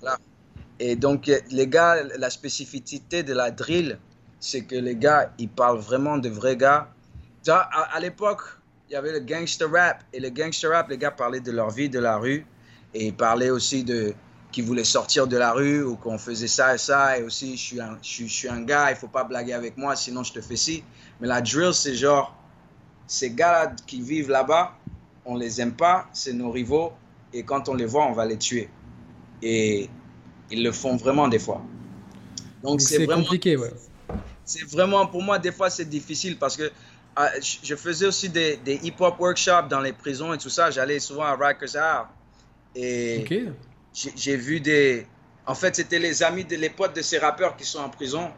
Voilà. 0.00 0.18
Et 0.80 0.96
donc, 0.96 1.30
les 1.50 1.68
gars, 1.68 2.02
la 2.18 2.30
spécificité 2.30 3.22
de 3.22 3.32
la 3.32 3.52
drill, 3.52 3.98
c'est 4.40 4.62
que 4.62 4.74
les 4.74 4.96
gars, 4.96 5.32
ils 5.38 5.48
parlent 5.48 5.78
vraiment 5.78 6.18
de 6.18 6.28
vrais 6.28 6.56
gars. 6.56 6.88
À, 7.48 7.60
à 7.94 8.00
l'époque, 8.00 8.40
il 8.88 8.94
y 8.94 8.96
avait 8.96 9.12
le 9.12 9.20
gangster 9.20 9.70
rap. 9.70 10.02
Et 10.12 10.18
le 10.18 10.30
gangster 10.30 10.70
rap, 10.70 10.88
les 10.88 10.98
gars 10.98 11.12
parlaient 11.12 11.40
de 11.40 11.52
leur 11.52 11.70
vie 11.70 11.88
de 11.88 12.00
la 12.00 12.16
rue. 12.16 12.44
Et 12.92 13.06
ils 13.06 13.14
parlaient 13.14 13.50
aussi 13.50 13.84
de 13.84 14.14
qu'ils 14.52 14.64
voulaient 14.64 14.84
sortir 14.84 15.26
de 15.26 15.36
la 15.36 15.52
rue 15.52 15.82
ou 15.82 15.96
qu'on 15.96 16.18
faisait 16.18 16.48
ça 16.48 16.74
et 16.74 16.78
ça. 16.78 17.18
Et 17.18 17.22
aussi, 17.22 17.56
je 17.56 17.62
suis 17.62 17.80
un, 17.80 17.98
je 18.02 18.08
suis, 18.08 18.28
je 18.28 18.34
suis 18.34 18.48
un 18.48 18.62
gars, 18.62 18.90
il 18.90 18.96
faut 18.96 19.08
pas 19.08 19.24
blaguer 19.24 19.52
avec 19.52 19.76
moi, 19.76 19.96
sinon 19.96 20.22
je 20.22 20.32
te 20.32 20.40
fais 20.40 20.56
ci. 20.56 20.82
Mais 21.20 21.28
la 21.28 21.40
drill, 21.40 21.72
c'est 21.72 21.94
genre, 21.94 22.34
ces 23.06 23.30
gars-là 23.30 23.74
qui 23.86 24.00
vivent 24.00 24.30
là-bas, 24.30 24.72
on 25.24 25.36
les 25.36 25.60
aime 25.60 25.74
pas, 25.74 26.06
c'est 26.12 26.32
nos 26.32 26.50
rivaux. 26.50 26.92
Et 27.32 27.42
quand 27.42 27.68
on 27.68 27.74
les 27.74 27.86
voit, 27.86 28.06
on 28.06 28.12
va 28.12 28.24
les 28.24 28.38
tuer. 28.38 28.68
Et 29.42 29.90
ils 30.50 30.62
le 30.62 30.72
font 30.72 30.96
vraiment 30.96 31.28
des 31.28 31.38
fois. 31.38 31.60
Donc 32.62 32.80
c'est 32.80 33.06
compliqué, 33.06 33.56
ouais 33.56 33.72
c'est 34.46 34.64
vraiment, 34.64 35.06
pour 35.06 35.22
moi, 35.22 35.38
des 35.38 35.52
fois, 35.52 35.68
c'est 35.68 35.84
difficile 35.84 36.38
parce 36.38 36.56
que 36.56 36.62
euh, 36.62 37.26
je 37.62 37.74
faisais 37.74 38.06
aussi 38.06 38.28
des, 38.28 38.56
des 38.58 38.78
hip-hop 38.82 39.18
workshops 39.18 39.68
dans 39.68 39.80
les 39.80 39.92
prisons 39.92 40.32
et 40.32 40.38
tout 40.38 40.48
ça. 40.48 40.70
J'allais 40.70 41.00
souvent 41.00 41.24
à 41.24 41.34
Rikers 41.34 41.74
Isle. 41.74 42.06
Et 42.76 43.18
okay. 43.22 43.48
J'ai 44.16 44.36
vu 44.36 44.60
des... 44.60 45.06
En 45.46 45.54
fait, 45.54 45.76
c'était 45.76 45.98
les 45.98 46.22
amis, 46.22 46.44
de, 46.44 46.56
les 46.56 46.70
potes 46.70 46.96
de 46.96 47.02
ces 47.02 47.18
rappeurs 47.18 47.56
qui 47.56 47.64
sont 47.64 47.78
en 47.78 47.88
prison. 47.88 48.30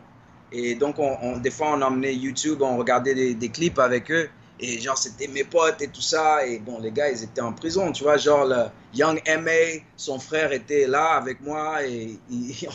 Et 0.52 0.74
donc, 0.74 0.98
on, 0.98 1.38
des 1.38 1.50
fois, 1.50 1.72
on 1.72 1.82
emmenait 1.82 2.14
YouTube, 2.14 2.62
on 2.62 2.76
regardait 2.76 3.34
des, 3.34 3.48
clips 3.48 3.78
avec 3.78 4.10
eux. 4.10 4.28
Et 4.60 4.80
genre, 4.80 4.98
c'était 4.98 5.28
mes 5.28 5.44
potes 5.44 5.80
et 5.82 5.88
tout 5.88 6.00
ça. 6.00 6.46
Et 6.46 6.58
bon, 6.58 6.80
les 6.80 6.90
gars, 6.90 7.10
ils 7.10 7.22
étaient 7.22 7.40
en 7.40 7.52
prison, 7.52 7.92
tu 7.92 8.02
vois. 8.02 8.16
Genre, 8.16 8.44
le 8.44 8.64
Young 8.94 9.20
M.A., 9.24 9.80
son 9.96 10.18
frère 10.18 10.52
était 10.52 10.86
là 10.86 11.12
avec 11.16 11.40
moi 11.40 11.84
et 11.84 12.18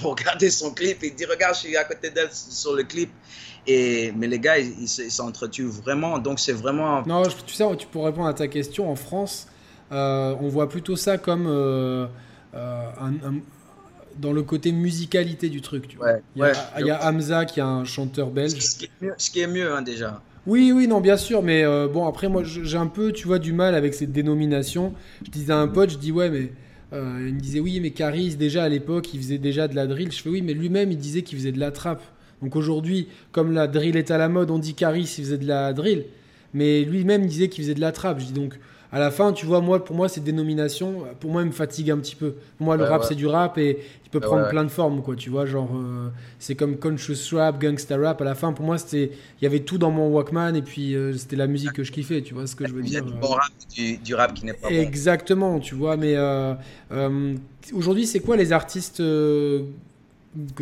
on 0.03 0.10
regardait 0.11 0.49
son 0.49 0.72
clip. 0.73 0.97
Il 1.03 1.14
dit, 1.14 1.26
regarde, 1.26 1.55
je 1.55 1.61
suis 1.61 1.77
à 1.77 1.84
côté 1.84 2.10
d'elle 2.10 2.30
sur 2.31 2.73
le 2.73 2.84
clip. 2.84 3.11
Et, 3.65 4.11
mais 4.15 4.27
les 4.27 4.39
gars, 4.39 4.57
ils 4.57 4.88
s'entretuent 4.88 5.68
vraiment. 5.68 6.19
Donc, 6.19 6.39
c'est 6.39 6.53
vraiment. 6.53 7.03
Non, 7.05 7.23
tu 7.23 7.53
sais, 7.53 7.64
tu 7.77 7.88
pourrais 7.88 8.07
répondre 8.07 8.27
à 8.27 8.34
ta 8.34 8.47
question. 8.47 8.89
En 8.89 8.95
France, 8.95 9.47
euh, 9.91 10.35
on 10.39 10.47
voit 10.47 10.69
plutôt 10.69 10.95
ça 10.95 11.18
comme 11.18 11.45
euh, 11.47 12.07
euh, 12.55 12.89
dans 14.17 14.34
le 14.34 14.43
côté 14.43 14.71
musicalité 14.71 15.49
du 15.49 15.61
truc. 15.61 15.88
Tu 15.88 15.97
vois. 15.97 16.17
il, 16.35 16.85
y 16.85 16.91
a, 16.91 17.07
Hamza 17.07 17.45
qui 17.45 17.59
est 17.59 17.63
un 17.63 17.85
chanteur 17.85 18.30
belge. 18.30 18.59
Ce 18.59 18.77
qui 18.77 18.85
est 18.85 18.91
mieux, 19.01 19.13
ce 19.17 19.31
qui 19.31 19.39
est 19.39 19.47
mieux 19.47 19.73
hein, 19.73 19.81
déjà. 19.81 20.21
Oui, 20.45 20.73
oui, 20.75 20.88
non, 20.88 20.99
bien 20.99 21.15
sûr, 21.15 21.41
mais 21.41 21.63
euh, 21.63 21.88
bon, 21.88 22.05
après, 22.05 22.27
moi, 22.27 22.43
j'ai 22.43 22.77
un 22.77 22.88
peu, 22.88 23.13
tu 23.13 23.27
vois, 23.27 23.39
du 23.39 23.53
mal 23.53 23.75
avec 23.75 23.93
cette 23.93 24.11
dénomination. 24.11 24.93
Je 25.25 25.31
disais 25.31 25.53
à 25.53 25.57
un 25.59 25.67
pote, 25.67 25.91
je 25.91 25.97
dis, 25.97 26.11
ouais, 26.11 26.30
mais. 26.30 26.51
Euh, 26.91 27.25
il 27.27 27.34
me 27.34 27.39
disait, 27.39 27.59
oui, 27.59 27.80
mais 27.80 27.89
Caris, 27.89 28.35
déjà 28.35 28.65
à 28.65 28.69
l'époque, 28.69 29.13
il 29.15 29.19
faisait 29.19 29.39
déjà 29.39 29.67
de 29.67 29.75
la 29.75 29.88
drill. 29.88 30.11
Je 30.11 30.21
fais, 30.21 30.30
oui, 30.30 30.43
mais 30.43 30.53
lui-même, 30.53 30.91
il 30.91 30.97
disait 30.97 31.23
qu'il 31.23 31.39
faisait 31.39 31.51
de 31.51 31.59
la 31.59 31.71
trappe. 31.71 32.03
Donc 32.43 32.55
aujourd'hui, 32.55 33.07
comme 33.31 33.51
la 33.51 33.67
drill 33.67 33.95
est 33.95 34.11
à 34.11 34.17
la 34.19 34.30
mode, 34.30 34.51
on 34.51 34.59
dit 34.59 34.75
Caris, 34.75 35.01
il 35.17 35.23
faisait 35.23 35.39
de 35.39 35.47
la 35.47 35.73
drill. 35.73 36.05
Mais 36.53 36.81
lui-même 36.81 37.25
disait 37.25 37.49
qu'il 37.49 37.63
faisait 37.63 37.73
de 37.73 37.81
la 37.81 37.91
trappe. 37.91 38.19
Je 38.19 38.25
dis 38.25 38.34
donc, 38.34 38.59
à 38.94 38.99
la 38.99 39.10
fin, 39.10 39.34
tu 39.34 39.48
vois, 39.48 39.60
moi, 39.60 39.84
pour 39.84 39.95
moi, 39.95 40.07
cette 40.07 40.24
dénomination, 40.24 41.06
pour 41.20 41.32
moi, 41.32 41.41
elle 41.41 41.48
me 41.48 41.52
fatigue 41.52 41.90
un 41.90 41.98
petit 41.98 42.15
peu. 42.15 42.36
Pour 42.57 42.65
moi, 42.68 42.78
le 42.78 42.84
rap, 42.84 43.03
c'est 43.03 43.15
du 43.15 43.26
rap 43.26 43.57
et 43.57 43.80
il 44.06 44.10
peut 44.11 44.20
prendre 44.20 44.48
plein 44.49 44.64
de 44.64 44.70
formes, 44.70 45.02
quoi. 45.02 45.15
Tu 45.15 45.32
vois, 45.32 45.48
genre, 45.48 45.72
euh, 45.74 46.10
c'est 46.38 46.53
comme 46.53 46.78
conscious 46.78 47.36
rap, 47.36 47.60
gangsta 47.60 47.98
rap. 47.98 48.22
À 48.22 48.24
la 48.24 48.36
fin, 48.36 48.53
pour 48.53 48.64
moi, 48.64 48.78
c'était, 48.78 49.11
il 49.41 49.44
y 49.44 49.48
avait 49.48 49.61
tout 49.61 49.80
dans 49.80 49.90
mon 49.90 50.10
Walkman 50.10 50.53
et 50.53 50.61
puis 50.61 50.95
euh, 50.95 51.11
c'était 51.14 51.36
la 51.36 51.48
musique 51.48 51.74
que 51.74 51.84
je 51.84 51.91
kiffais, 51.91 52.22
tu 52.22 52.36
vois 52.36 52.45
ce 52.45 52.56
que 52.56 52.68
je 52.68 52.74
veux 52.74 52.84
dire. 52.84 52.91
Il 52.91 52.94
y 52.94 52.98
a 52.98 53.02
du 53.02 53.20
bon 53.20 53.30
rap, 53.30 53.52
du, 54.03 54.14
rap 54.14 54.36
qui 54.36 54.45
n'est 54.45 54.53
pas 54.53 54.70
Exactement, 54.70 55.60
tu 55.60 55.74
vois. 55.74 55.98
Mais 55.98 56.14
euh, 56.15 56.53
aujourd'hui, 57.74 58.06
c'est 58.06 58.20
quoi 58.20 58.38
les 58.38 58.52
artistes 58.52 58.99
que 58.99 59.64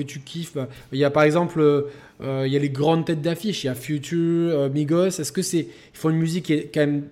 tu 0.08 0.22
kiffes? 0.22 0.54
Bah, 0.56 0.70
Il 0.94 1.00
y 1.00 1.04
a 1.04 1.10
par 1.10 1.24
exemple, 1.24 1.86
il 2.22 2.48
y 2.48 2.56
a 2.56 2.60
les 2.60 2.70
grandes 2.70 3.04
têtes 3.04 3.22
d'affiche. 3.22 3.66
Il 3.66 3.68
y 3.68 3.70
a 3.70 3.76
Future, 3.76 4.70
Migos. 4.70 5.20
Est-ce 5.20 5.34
que 5.34 5.42
c'est, 5.42 5.68
ils 5.68 5.98
font 5.98 6.12
une 6.12 6.20
musique 6.20 6.46
qui 6.46 6.54
est 6.54 6.72
quand 6.74 6.80
même 6.80 7.04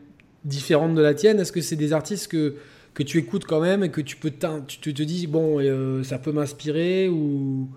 différente 0.44 0.96
de 0.96 1.02
la 1.02 1.14
tienne. 1.14 1.40
Est-ce 1.40 1.52
que 1.52 1.62
c'est 1.62 1.76
des 1.76 1.94
artistes 1.94 2.28
que, 2.30 2.56
que 2.94 3.04
tu 3.04 3.18
écoutes 3.18 3.46
quand 3.46 3.60
même 3.60 3.84
et 3.84 3.92
que 3.92 4.02
tu 4.02 4.16
peux 4.16 4.32
tu 4.68 4.94
te, 4.94 5.04
dis 5.04 5.28
bon 5.28 5.60
euh, 5.60 6.04
ça 6.04 6.18
peut 6.18 6.32
m'inspirer 6.32 7.10
ou, 7.10 7.70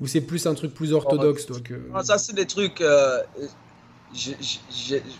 ou 0.00 0.06
c'est 0.06 0.20
plus 0.20 0.46
un 0.46 0.54
truc 0.54 0.74
plus 0.74 0.92
orthodoxe 0.92 1.46
toi 1.46 1.58
que... 1.62 1.74
ça 2.04 2.18
c'est 2.18 2.34
des 2.34 2.46
trucs 2.46 2.80
euh, 2.80 3.22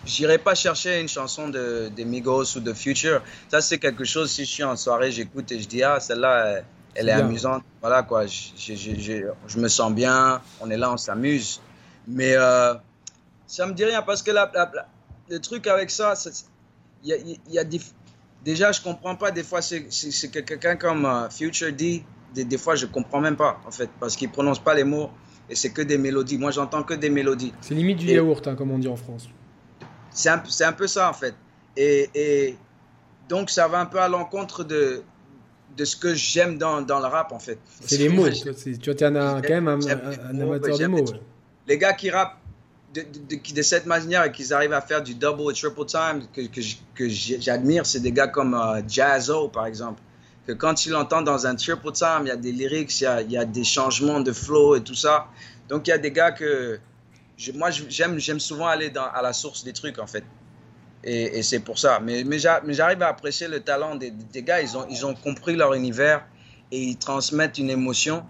j'irai 0.05 0.37
pas 0.37 0.55
chercher 0.55 0.99
une 0.99 1.07
chanson 1.07 1.49
de, 1.49 1.89
de, 1.95 2.03
Migos 2.03 2.57
ou 2.57 2.59
de 2.59 2.73
Future. 2.73 3.21
Ça 3.49 3.61
c'est 3.61 3.77
quelque 3.77 4.03
chose 4.03 4.31
si 4.31 4.45
je 4.45 4.51
suis 4.51 4.63
en 4.63 4.75
soirée 4.75 5.11
j'écoute 5.11 5.51
et 5.51 5.59
je 5.59 5.67
dis 5.67 5.83
ah 5.83 5.99
celle-là 5.99 6.61
elle, 6.95 7.09
est, 7.09 7.11
amusante. 7.11 7.63
Voilà 7.81 8.01
quoi. 8.01 8.25
Je, 8.25 8.73
je, 8.73 9.59
me 9.59 9.67
sens 9.67 9.93
bien. 9.93 10.41
On 10.61 10.69
est 10.71 10.77
là 10.77 10.91
on 10.91 10.97
s'amuse. 10.97 11.61
Mais 12.07 12.33
euh, 12.35 12.73
ça 13.45 13.67
me 13.67 13.73
dit 13.73 13.85
rien 13.85 14.01
parce 14.01 14.23
que 14.23 14.31
la, 14.31 14.51
le 15.29 15.39
truc 15.39 15.67
avec 15.67 15.91
ça 15.91 16.15
il 17.03 17.39
y 17.49 17.59
a, 17.59 17.63
des, 17.63 17.79
déjà, 18.43 18.71
je 18.71 18.81
comprends 18.81 19.15
pas. 19.15 19.31
Des 19.31 19.43
fois, 19.43 19.61
c'est 19.61 19.83
que 19.83 20.39
quelqu'un 20.39 20.75
comme 20.75 21.05
euh, 21.05 21.29
Future 21.29 21.71
dit, 21.71 22.03
des, 22.33 22.43
des, 22.43 22.57
fois, 22.57 22.75
je 22.75 22.85
comprends 22.85 23.21
même 23.21 23.35
pas, 23.35 23.59
en 23.65 23.71
fait, 23.71 23.89
parce 23.99 24.15
qu'il 24.15 24.29
prononce 24.29 24.59
pas 24.59 24.73
les 24.73 24.83
mots 24.83 25.09
et 25.49 25.55
c'est 25.55 25.69
que 25.69 25.81
des 25.81 25.97
mélodies. 25.97 26.37
Moi, 26.37 26.51
j'entends 26.51 26.83
que 26.83 26.93
des 26.93 27.09
mélodies. 27.09 27.53
C'est 27.61 27.75
limite 27.75 27.97
du 27.99 28.07
yaourt, 28.07 28.45
hein, 28.47 28.55
comme 28.55 28.71
on 28.71 28.79
dit 28.79 28.87
en 28.87 28.95
France. 28.95 29.29
C'est 30.11 30.29
un, 30.29 30.41
un, 30.61 30.73
peu 30.73 30.87
ça, 30.87 31.09
en 31.09 31.13
fait. 31.13 31.35
Et, 31.75 32.09
et, 32.15 32.57
donc, 33.29 33.49
ça 33.49 33.67
va 33.67 33.79
un 33.79 33.85
peu 33.85 33.99
à 33.99 34.09
l'encontre 34.09 34.63
de, 34.63 35.03
de 35.75 35.85
ce 35.85 35.95
que 35.95 36.13
j'aime 36.13 36.57
dans, 36.57 36.81
dans, 36.81 36.99
le 36.99 37.05
rap, 37.05 37.31
en 37.31 37.39
fait. 37.39 37.59
C'est 37.81 37.97
les 37.97 38.09
mots. 38.09 38.29
Tu 38.29 38.43
vois, 38.43 38.53
es 38.53 38.99
quand 38.99 39.49
même 39.49 39.67
un, 39.67 39.79
un 39.79 40.41
amateur 40.41 40.77
de 40.77 40.87
mots. 40.87 41.05
Les 41.67 41.77
gars 41.77 41.93
qui 41.93 42.09
rappent 42.09 42.39
de, 43.03 43.61
cette 43.61 43.85
manière 43.85 44.23
et 44.23 44.31
qu'ils 44.31 44.53
arrivent 44.53 44.73
à 44.73 44.81
faire 44.81 45.01
du 45.01 45.15
double 45.15 45.51
et 45.51 45.53
triple 45.53 45.85
time 45.85 46.23
que, 46.33 46.41
que, 46.95 47.09
j'admire, 47.09 47.85
c'est 47.85 47.99
des 47.99 48.11
gars 48.11 48.27
comme 48.27 48.53
euh, 48.53 48.81
Jazzo, 48.87 49.49
par 49.49 49.65
exemple. 49.65 50.01
Que 50.45 50.53
quand 50.53 50.75
tu 50.75 50.89
l'entends 50.89 51.21
dans 51.21 51.45
un 51.45 51.55
triple 51.55 51.91
time, 51.91 52.21
il 52.23 52.27
y 52.27 52.31
a 52.31 52.37
des 52.37 52.51
lyrics, 52.51 53.01
il 53.01 53.03
y 53.03 53.07
a, 53.07 53.21
il 53.21 53.31
y 53.31 53.37
a, 53.37 53.45
des 53.45 53.63
changements 53.63 54.21
de 54.21 54.31
flow 54.31 54.75
et 54.75 54.83
tout 54.83 54.95
ça. 54.95 55.27
Donc 55.67 55.87
il 55.87 55.89
y 55.89 55.93
a 55.93 55.97
des 55.97 56.11
gars 56.11 56.31
que 56.31 56.79
moi 57.53 57.69
j'aime, 57.69 58.17
j'aime 58.17 58.39
souvent 58.39 58.67
aller 58.67 58.89
dans, 58.89 59.05
à 59.05 59.21
la 59.21 59.33
source 59.33 59.63
des 59.63 59.73
trucs 59.73 59.99
en 59.99 60.07
fait. 60.07 60.23
Et, 61.03 61.39
et 61.39 61.43
c'est 61.43 61.59
pour 61.59 61.77
ça. 61.77 61.99
Mais, 61.99 62.23
mais 62.23 62.39
j'arrive 62.39 63.01
à 63.01 63.07
apprécier 63.07 63.47
le 63.47 63.59
talent 63.59 63.95
des, 63.95 64.11
des, 64.11 64.43
gars. 64.43 64.61
Ils 64.61 64.77
ont, 64.77 64.85
ils 64.89 65.05
ont 65.05 65.13
compris 65.13 65.55
leur 65.55 65.73
univers 65.73 66.25
et 66.71 66.81
ils 66.81 66.97
transmettent 66.97 67.57
une 67.57 67.69
émotion 67.69 68.25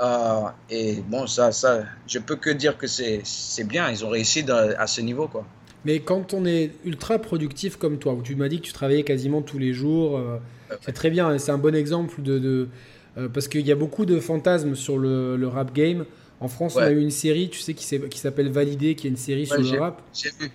euh, 0.00 0.48
et 0.70 1.02
bon, 1.06 1.26
ça, 1.26 1.52
ça, 1.52 1.84
je 2.06 2.18
peux 2.18 2.36
que 2.36 2.50
dire 2.50 2.76
que 2.76 2.86
c'est 2.86 3.22
bien. 3.64 3.90
Ils 3.90 4.04
ont 4.04 4.10
réussi 4.10 4.44
à 4.50 4.86
ce 4.86 5.00
niveau, 5.00 5.28
quoi. 5.28 5.44
Mais 5.84 6.00
quand 6.00 6.32
on 6.32 6.46
est 6.46 6.72
ultra 6.84 7.18
productif 7.18 7.76
comme 7.76 7.98
toi, 7.98 8.14
où 8.14 8.22
tu 8.22 8.36
m'as 8.36 8.48
dit 8.48 8.60
que 8.60 8.66
tu 8.66 8.72
travaillais 8.72 9.02
quasiment 9.02 9.42
tous 9.42 9.58
les 9.58 9.74
jours, 9.74 10.16
euh, 10.16 10.38
c'est 10.80 10.92
très 10.92 11.10
bien. 11.10 11.36
C'est 11.38 11.52
un 11.52 11.58
bon 11.58 11.74
exemple 11.74 12.22
de, 12.22 12.38
de 12.38 12.68
euh, 13.18 13.28
parce 13.28 13.48
qu'il 13.48 13.66
y 13.66 13.72
a 13.72 13.76
beaucoup 13.76 14.06
de 14.06 14.18
fantasmes 14.18 14.74
sur 14.74 14.98
le, 14.98 15.36
le 15.36 15.48
rap 15.48 15.74
game. 15.74 16.04
En 16.40 16.48
France, 16.48 16.76
on 16.76 16.80
a 16.80 16.90
eu 16.90 17.00
une 17.00 17.10
série, 17.10 17.48
tu 17.48 17.60
sais, 17.60 17.74
qui 17.74 18.18
s'appelle 18.18 18.50
Validé, 18.50 18.96
qui 18.96 19.06
est 19.06 19.10
une 19.10 19.16
série 19.16 19.46
sur 19.46 19.62
le 19.62 19.78
rap. 19.78 20.02
J'ai 20.12 20.30
vu. 20.30 20.50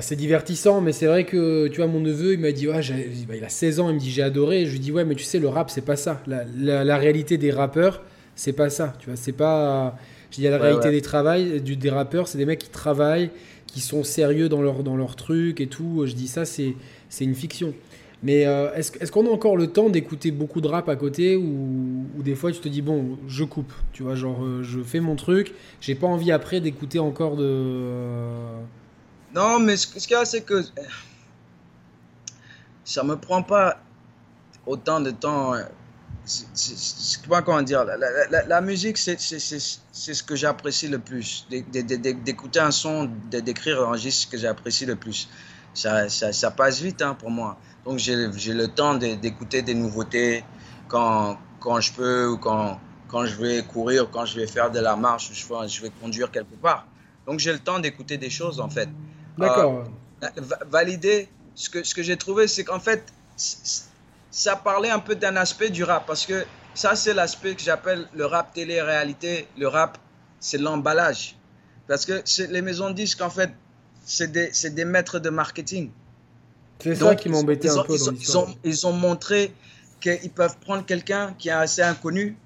c'est 0.00 0.16
divertissant, 0.16 0.80
mais 0.80 0.92
c'est 0.92 1.06
vrai 1.06 1.24
que, 1.24 1.66
tu 1.68 1.78
vois, 1.78 1.88
mon 1.88 2.00
neveu, 2.00 2.34
il 2.34 2.38
m'a 2.38 2.52
dit, 2.52 2.68
ouais, 2.68 2.80
bah, 3.28 3.36
il 3.36 3.44
a 3.44 3.48
16 3.48 3.80
ans, 3.80 3.90
il 3.90 3.96
me 3.96 4.00
dit, 4.00 4.10
j'ai 4.10 4.22
adoré. 4.22 4.66
Je 4.66 4.72
lui 4.72 4.78
dis, 4.78 4.92
ouais, 4.92 5.04
mais 5.04 5.14
tu 5.14 5.24
sais, 5.24 5.40
le 5.40 5.48
rap, 5.48 5.68
c'est 5.68 5.82
pas 5.82 5.96
ça. 5.96 6.22
La, 6.26 6.84
la, 6.84 6.96
réalité 6.96 7.38
des 7.38 7.50
rappeurs, 7.50 8.02
c'est 8.38 8.52
pas 8.52 8.70
ça, 8.70 8.94
tu 9.00 9.06
vois. 9.06 9.16
C'est 9.16 9.32
pas. 9.32 9.98
Il 10.36 10.44
y 10.44 10.46
a 10.46 10.50
la 10.50 10.58
réalité 10.58 10.90
des 10.90 11.02
travails, 11.02 11.60
du, 11.60 11.74
des 11.74 11.90
rappeurs, 11.90 12.28
c'est 12.28 12.38
des 12.38 12.44
mecs 12.44 12.60
qui 12.60 12.68
travaillent, 12.68 13.30
qui 13.66 13.80
sont 13.80 14.04
sérieux 14.04 14.48
dans 14.48 14.62
leur, 14.62 14.84
dans 14.84 14.96
leur 14.96 15.16
truc 15.16 15.60
et 15.60 15.66
tout. 15.66 16.04
Je 16.06 16.12
dis 16.12 16.28
ça, 16.28 16.44
c'est 16.44 16.74
une 17.20 17.34
fiction. 17.34 17.74
Mais 18.22 18.46
euh, 18.46 18.72
est-ce 18.74 19.10
qu'on 19.10 19.26
a 19.26 19.30
encore 19.30 19.56
le 19.56 19.66
temps 19.66 19.88
d'écouter 19.88 20.30
beaucoup 20.30 20.60
de 20.60 20.68
rap 20.68 20.88
à 20.88 20.94
côté 20.94 21.34
ou, 21.36 22.04
des 22.18 22.34
fois 22.34 22.50
tu 22.50 22.58
te 22.58 22.68
dis 22.68 22.82
bon 22.82 23.16
je 23.28 23.44
coupe 23.44 23.72
tu 23.92 24.02
vois 24.02 24.16
genre 24.16 24.42
euh, 24.42 24.64
je 24.64 24.80
fais 24.82 24.98
mon 24.98 25.14
truc 25.14 25.54
j'ai 25.80 25.94
pas 25.94 26.08
envie 26.08 26.32
après 26.32 26.60
d'écouter 26.60 26.98
encore 26.98 27.36
de 27.36 27.44
euh, 27.46 28.58
non 29.36 29.60
mais 29.60 29.76
ce, 29.76 29.86
ce 30.00 30.08
qu'il 30.08 30.16
y 30.16 30.20
a 30.20 30.24
c'est 30.24 30.40
que 30.40 30.64
ça 32.82 33.04
me 33.04 33.14
prend 33.14 33.44
pas 33.44 33.78
autant 34.66 35.00
de 35.00 35.12
temps 35.12 35.54
pas 37.28 37.42
comment 37.42 37.62
dire, 37.62 37.84
la, 37.84 37.96
la, 37.96 38.44
la 38.44 38.60
musique, 38.60 38.98
c'est 38.98 39.18
ce 39.18 40.22
que 40.22 40.36
j'apprécie 40.36 40.88
le 40.88 40.98
plus. 40.98 41.46
D'écouter 41.50 42.60
un 42.60 42.70
son, 42.70 43.10
d'écrire 43.30 43.82
un 43.82 43.90
registre, 43.90 44.22
ce 44.22 44.26
que 44.26 44.38
j'apprécie 44.38 44.86
le 44.86 44.96
plus. 44.96 45.28
Ça, 45.74 46.08
ça, 46.08 46.50
passe 46.50 46.80
vite 46.80 47.02
hein, 47.02 47.14
pour 47.14 47.30
moi. 47.30 47.58
Donc 47.84 47.98
j'ai 47.98 48.16
le 48.16 48.68
temps 48.68 48.94
d'écouter 48.94 49.62
des 49.62 49.74
nouveautés 49.74 50.44
quand, 50.88 51.38
quand 51.60 51.80
je 51.80 51.92
peux 51.92 52.28
ou 52.28 52.38
quand, 52.38 52.80
quand 53.08 53.24
je 53.26 53.34
vais 53.36 53.62
courir, 53.62 54.10
quand 54.10 54.24
je 54.24 54.40
vais 54.40 54.46
faire 54.46 54.70
de 54.70 54.80
la 54.80 54.96
marche, 54.96 55.30
je 55.32 55.46
vais, 55.46 55.68
je 55.68 55.82
vais 55.82 55.90
conduire 55.90 56.30
quelque 56.30 56.56
part. 56.56 56.86
Donc 57.26 57.38
j'ai 57.38 57.52
le 57.52 57.58
temps 57.58 57.78
d'écouter 57.78 58.18
des 58.18 58.30
choses 58.30 58.60
en 58.60 58.68
fait. 58.68 58.88
D'accord. 59.36 59.84
Euh, 60.24 60.28
valider, 60.70 61.28
ce 61.54 61.70
que, 61.70 61.84
ce 61.84 61.94
que 61.94 62.02
j'ai 62.02 62.16
trouvé, 62.16 62.48
c'est 62.48 62.64
qu'en 62.64 62.80
fait, 62.80 63.04
ça 64.30 64.56
parlait 64.56 64.90
un 64.90 64.98
peu 64.98 65.14
d'un 65.14 65.36
aspect 65.36 65.70
du 65.70 65.84
rap 65.84 66.06
parce 66.06 66.26
que 66.26 66.44
ça, 66.74 66.94
c'est 66.94 67.14
l'aspect 67.14 67.54
que 67.54 67.62
j'appelle 67.62 68.06
le 68.14 68.24
rap 68.26 68.54
télé-réalité. 68.54 69.48
Le 69.58 69.66
rap, 69.66 69.98
c'est 70.38 70.58
l'emballage. 70.58 71.36
Parce 71.88 72.06
que 72.06 72.22
les 72.50 72.62
maisons 72.62 72.90
de 72.90 72.94
disques, 72.94 73.20
en 73.20 73.30
fait, 73.30 73.50
c'est 74.04 74.30
des, 74.30 74.50
des, 74.70 74.84
maîtres 74.84 75.18
de 75.18 75.30
marketing. 75.30 75.90
C'est 76.80 76.94
ça 76.94 77.16
qui 77.16 77.28
m'embêtait 77.28 77.70
un 77.70 77.82
peu 77.82 77.96
ils, 77.96 78.32
dans 78.32 78.42
ont, 78.44 78.56
ils 78.62 78.86
ont 78.86 78.92
montré 78.92 79.52
qu'ils 80.00 80.30
peuvent 80.30 80.56
prendre 80.58 80.86
quelqu'un 80.86 81.34
qui 81.36 81.48
est 81.48 81.52
assez 81.52 81.82
inconnu 81.82 82.36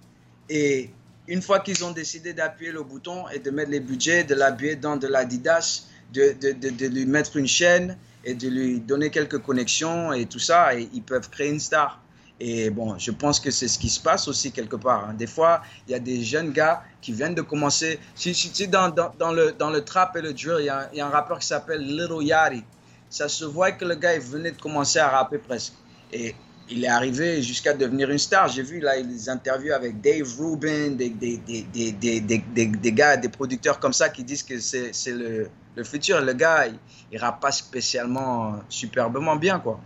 et 0.49 0.91
une 1.29 1.43
fois 1.43 1.61
qu'ils 1.61 1.85
ont 1.85 1.91
décidé 1.91 2.33
d'appuyer 2.33 2.73
le 2.73 2.83
bouton 2.83 3.29
et 3.29 3.39
de 3.39 3.51
mettre 3.51 3.71
les 3.71 3.81
budgets, 3.81 4.25
de 4.25 4.35
l'habiller 4.35 4.77
dans 4.77 4.97
de 4.97 5.07
l'Adidas, 5.07 5.83
de, 6.13 6.35
de, 6.41 6.53
de, 6.53 6.71
de, 6.71 6.87
lui 6.87 7.07
mettre 7.07 7.37
une 7.37 7.47
chaîne, 7.47 7.97
et 8.25 8.35
de 8.35 8.49
lui 8.49 8.81
donner 8.81 9.11
quelques 9.11 9.39
connexions 9.39 10.13
et 10.13 10.27
tout 10.27 10.39
ça, 10.39 10.75
et 10.75 10.89
ils 10.93 11.03
peuvent 11.03 11.29
créer 11.31 11.51
une 11.51 11.61
star. 11.61 12.01
Et 12.41 12.71
bon, 12.71 12.99
je 12.99 13.13
pense 13.13 13.39
que 13.39 13.51
c'est 13.51 13.69
ce 13.69 13.79
qui 13.79 13.89
se 13.89 14.01
passe 14.01 14.27
aussi 14.27 14.51
quelque 14.51 14.75
part. 14.75 15.09
Hein. 15.09 15.15
Des 15.15 15.29
fois, 15.29 15.63
il 15.87 15.93
y 15.93 15.95
a 15.95 16.01
des 16.01 16.23
jeunes 16.23 16.51
gars 16.51 16.83
qui 17.01 17.13
viennent 17.13 17.37
de 17.37 17.43
commencer. 17.43 18.01
Si, 18.17 18.35
si, 18.35 18.67
dans, 18.67 18.89
dans, 18.89 19.13
dans, 19.17 19.31
le, 19.33 19.53
dans 19.53 19.71
le 19.71 19.85
trap 19.85 20.17
et 20.17 20.23
le 20.23 20.33
drill, 20.33 20.57
il 20.59 20.65
y 20.65 20.69
a, 20.69 20.89
il 20.93 20.99
y 20.99 21.01
a 21.01 21.07
un 21.07 21.11
rappeur 21.11 21.39
qui 21.39 21.47
s'appelle 21.47 21.81
Little 21.81 22.25
Yari. 22.25 22.65
Ça 23.09 23.29
se 23.29 23.45
voit 23.45 23.73
que 23.73 23.85
le 23.85 23.95
gars, 23.95 24.15
il 24.15 24.21
venait 24.21 24.51
de 24.51 24.61
commencer 24.61 24.99
à 24.99 25.09
rapper 25.09 25.39
presque. 25.39 25.75
Et 26.13 26.35
il 26.73 26.85
est 26.85 26.89
arrivé 26.89 27.43
jusqu'à 27.43 27.75
devenir 27.75 28.11
une 28.11 28.19
star. 28.19 28.49
J'ai 28.49 28.63
vu 28.63 28.81
là 28.81 28.97
les 28.97 29.29
interviews 29.29 29.73
avec 29.73 30.01
Dave 30.01 30.29
Rubin, 30.39 30.91
des, 30.91 31.11
des, 31.11 31.39
des, 31.39 31.93
des, 32.21 32.67
des 32.67 32.93
gars, 32.93 33.17
des 33.17 33.29
producteurs 33.29 33.79
comme 33.79 33.93
ça 33.93 34.09
qui 34.09 34.25
disent 34.25 34.43
que 34.43 34.59
c'est 34.59 34.93
le, 35.07 35.49
le, 35.77 35.85
futur. 35.85 36.21
Le 36.21 36.33
gars, 36.33 36.67
il, 36.67 36.75
il 37.13 37.19
rappe 37.19 37.41
pas 37.41 37.53
spécialement 37.53 38.57
superbement 38.69 39.37
bien, 39.37 39.59
quoi. 39.59 39.81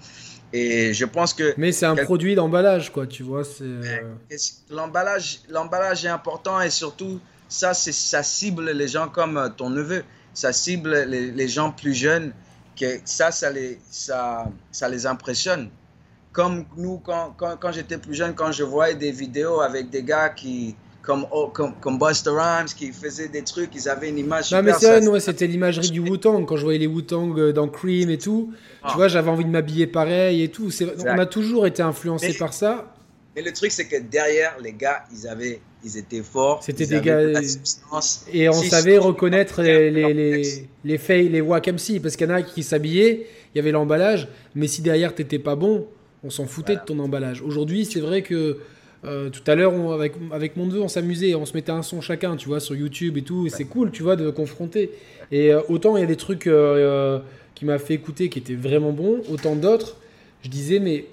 Et 0.53 0.95
je 0.95 1.05
pense 1.05 1.35
que. 1.35 1.55
Mais 1.57 1.73
c'est 1.73 1.87
un 1.87 1.97
produit 1.97 2.35
d'emballage, 2.35 2.93
quoi, 2.93 3.07
tu 3.07 3.23
vois. 3.23 3.43
Euh, 3.61 4.15
l'emballage, 4.71 5.41
l'emballage 5.49 6.05
est 6.05 6.09
important 6.09 6.61
et 6.61 6.71
surtout, 6.71 7.21
ça, 7.49 7.75
ça 7.75 8.23
cible 8.23 8.71
les 8.71 8.89
gens 8.89 9.09
comme 9.09 9.37
euh, 9.37 9.49
ton 9.49 9.71
neveu. 9.71 10.05
Ça 10.35 10.53
cible 10.53 10.95
les, 11.09 11.31
les 11.33 11.49
gens 11.49 11.73
plus 11.73 11.95
jeunes. 11.95 12.33
Que 12.79 13.01
ça, 13.07 13.31
ça 13.31 13.51
les, 13.51 13.79
ça, 13.91 14.47
ça 14.71 14.89
les 14.91 15.07
impressionne 15.07 15.71
comme 16.37 16.67
nous, 16.77 16.99
quand, 16.99 17.35
quand, 17.35 17.57
quand 17.59 17.73
j'étais 17.73 17.97
plus 17.97 18.15
jeune, 18.15 18.35
quand 18.35 18.53
je 18.53 18.63
voyais 18.63 18.95
des 18.95 19.11
vidéos 19.11 19.63
avec 19.63 19.89
des 19.89 20.03
gars 20.03 20.29
qui, 20.29 20.77
comme, 21.01 21.25
oh, 21.33 21.49
comme, 21.49 21.73
comme 21.81 21.99
Buster 21.99 22.29
Rhymes, 22.29 22.67
qui 22.67 22.93
faisaient 22.93 23.29
des 23.29 23.41
trucs, 23.41 23.75
ils 23.75 23.89
avaient 23.89 24.11
une 24.11 24.19
image. 24.19 24.53
Non, 24.53 24.63
mais 24.63 24.75
c'est 24.75 25.01
vrai, 25.01 25.21
c'était 25.21 25.47
l'imagerie 25.47 25.89
du 25.89 26.01
Wu-Tang. 26.01 26.45
Quand 26.45 26.59
je 26.59 26.65
voyais 26.65 26.79
les 26.79 26.87
Wu-Tang 26.87 27.39
euh, 27.39 27.53
dans 27.55 27.69
Cream 27.69 28.11
et 28.11 28.19
tout, 28.19 28.51
tu 28.53 28.59
ah. 28.83 28.93
vois, 28.97 29.09
j'avais 29.09 29.31
envie 29.31 29.47
de 29.47 29.51
m'habiller 29.51 29.87
pareil 29.87 30.43
et 30.43 30.51
tout. 30.51 30.69
On 31.07 31.19
a 31.19 31.25
toujours 31.25 31.67
été 31.67 31.83
influencé 31.83 32.35
par 32.35 32.53
ça. 32.53 32.93
Mais 33.35 33.41
le 33.41 33.55
truc, 33.55 33.73
c'est 33.73 33.87
que 33.87 33.97
derrière, 33.97 34.59
les 34.63 34.75
gars, 34.75 35.05
ils 35.11 35.27
avaient. 35.27 35.63
Ils 35.85 35.97
étaient 35.97 36.23
forts. 36.23 36.63
C'était 36.63 36.87
des 36.87 37.01
gars. 37.01 37.21
Et 38.33 38.49
on 38.51 38.63
savait 38.63 38.99
reconnaître 38.99 39.63
les, 39.63 39.91
les, 39.91 40.13
les, 40.13 40.69
les 40.85 40.99
faits, 40.99 41.31
les 41.31 41.41
Wack 41.41 41.69
MC. 41.69 42.03
Parce 42.03 42.17
qu'il 42.17 42.29
y 42.29 42.31
en 42.31 42.35
a 42.35 42.43
qui 42.43 42.63
s'habillaient, 42.63 43.27
il 43.55 43.59
y 43.59 43.61
avait 43.61 43.71
l'emballage. 43.71 44.29
Mais 44.55 44.67
si 44.67 44.83
derrière, 44.83 45.15
t'étais 45.15 45.39
pas 45.39 45.55
bon, 45.55 45.87
on 46.27 46.31
s'en 46.31 46.47
foutait 46.47 46.75
de 46.75 46.81
ton 46.85 46.99
emballage. 46.99 47.41
Aujourd'hui, 47.41 47.85
c'est 47.85 48.01
vrai 48.01 48.23
que 48.23 48.59
euh, 49.05 49.31
tout 49.31 49.43
à 49.47 49.55
l'heure, 49.55 49.73
avec, 49.93 50.15
avec 50.33 50.57
mon 50.57 50.67
neveu, 50.67 50.83
on 50.83 50.89
s'amusait, 50.89 51.35
on 51.37 51.47
se 51.47 51.55
mettait 51.55 51.71
un 51.71 51.83
son 51.83 52.01
chacun, 52.01 52.37
tu 52.37 52.49
vois, 52.49 52.59
sur 52.59 52.75
YouTube 52.75 53.17
et 53.17 53.23
tout, 53.23 53.47
et 53.47 53.51
c'est 53.51 53.65
cool, 53.65 53.93
tu 53.93 54.03
vois, 54.03 54.17
de 54.17 54.31
confronter. 54.31 54.91
Et 55.31 55.53
euh, 55.53 55.61
autant 55.69 55.97
il 55.97 56.01
y 56.01 56.03
a 56.03 56.07
des 56.07 56.17
trucs 56.17 56.49
euh, 56.49 57.21
qui 57.55 57.65
m'a 57.65 57.79
fait 57.79 57.95
écouter 57.95 58.29
qui 58.29 58.41
étaient 58.41 58.55
vraiment 58.55 58.91
bons, 58.91 59.23
autant 59.31 59.55
d'autres, 59.55 59.97
je 60.43 60.49
disais, 60.49 60.81
mais 60.81 61.05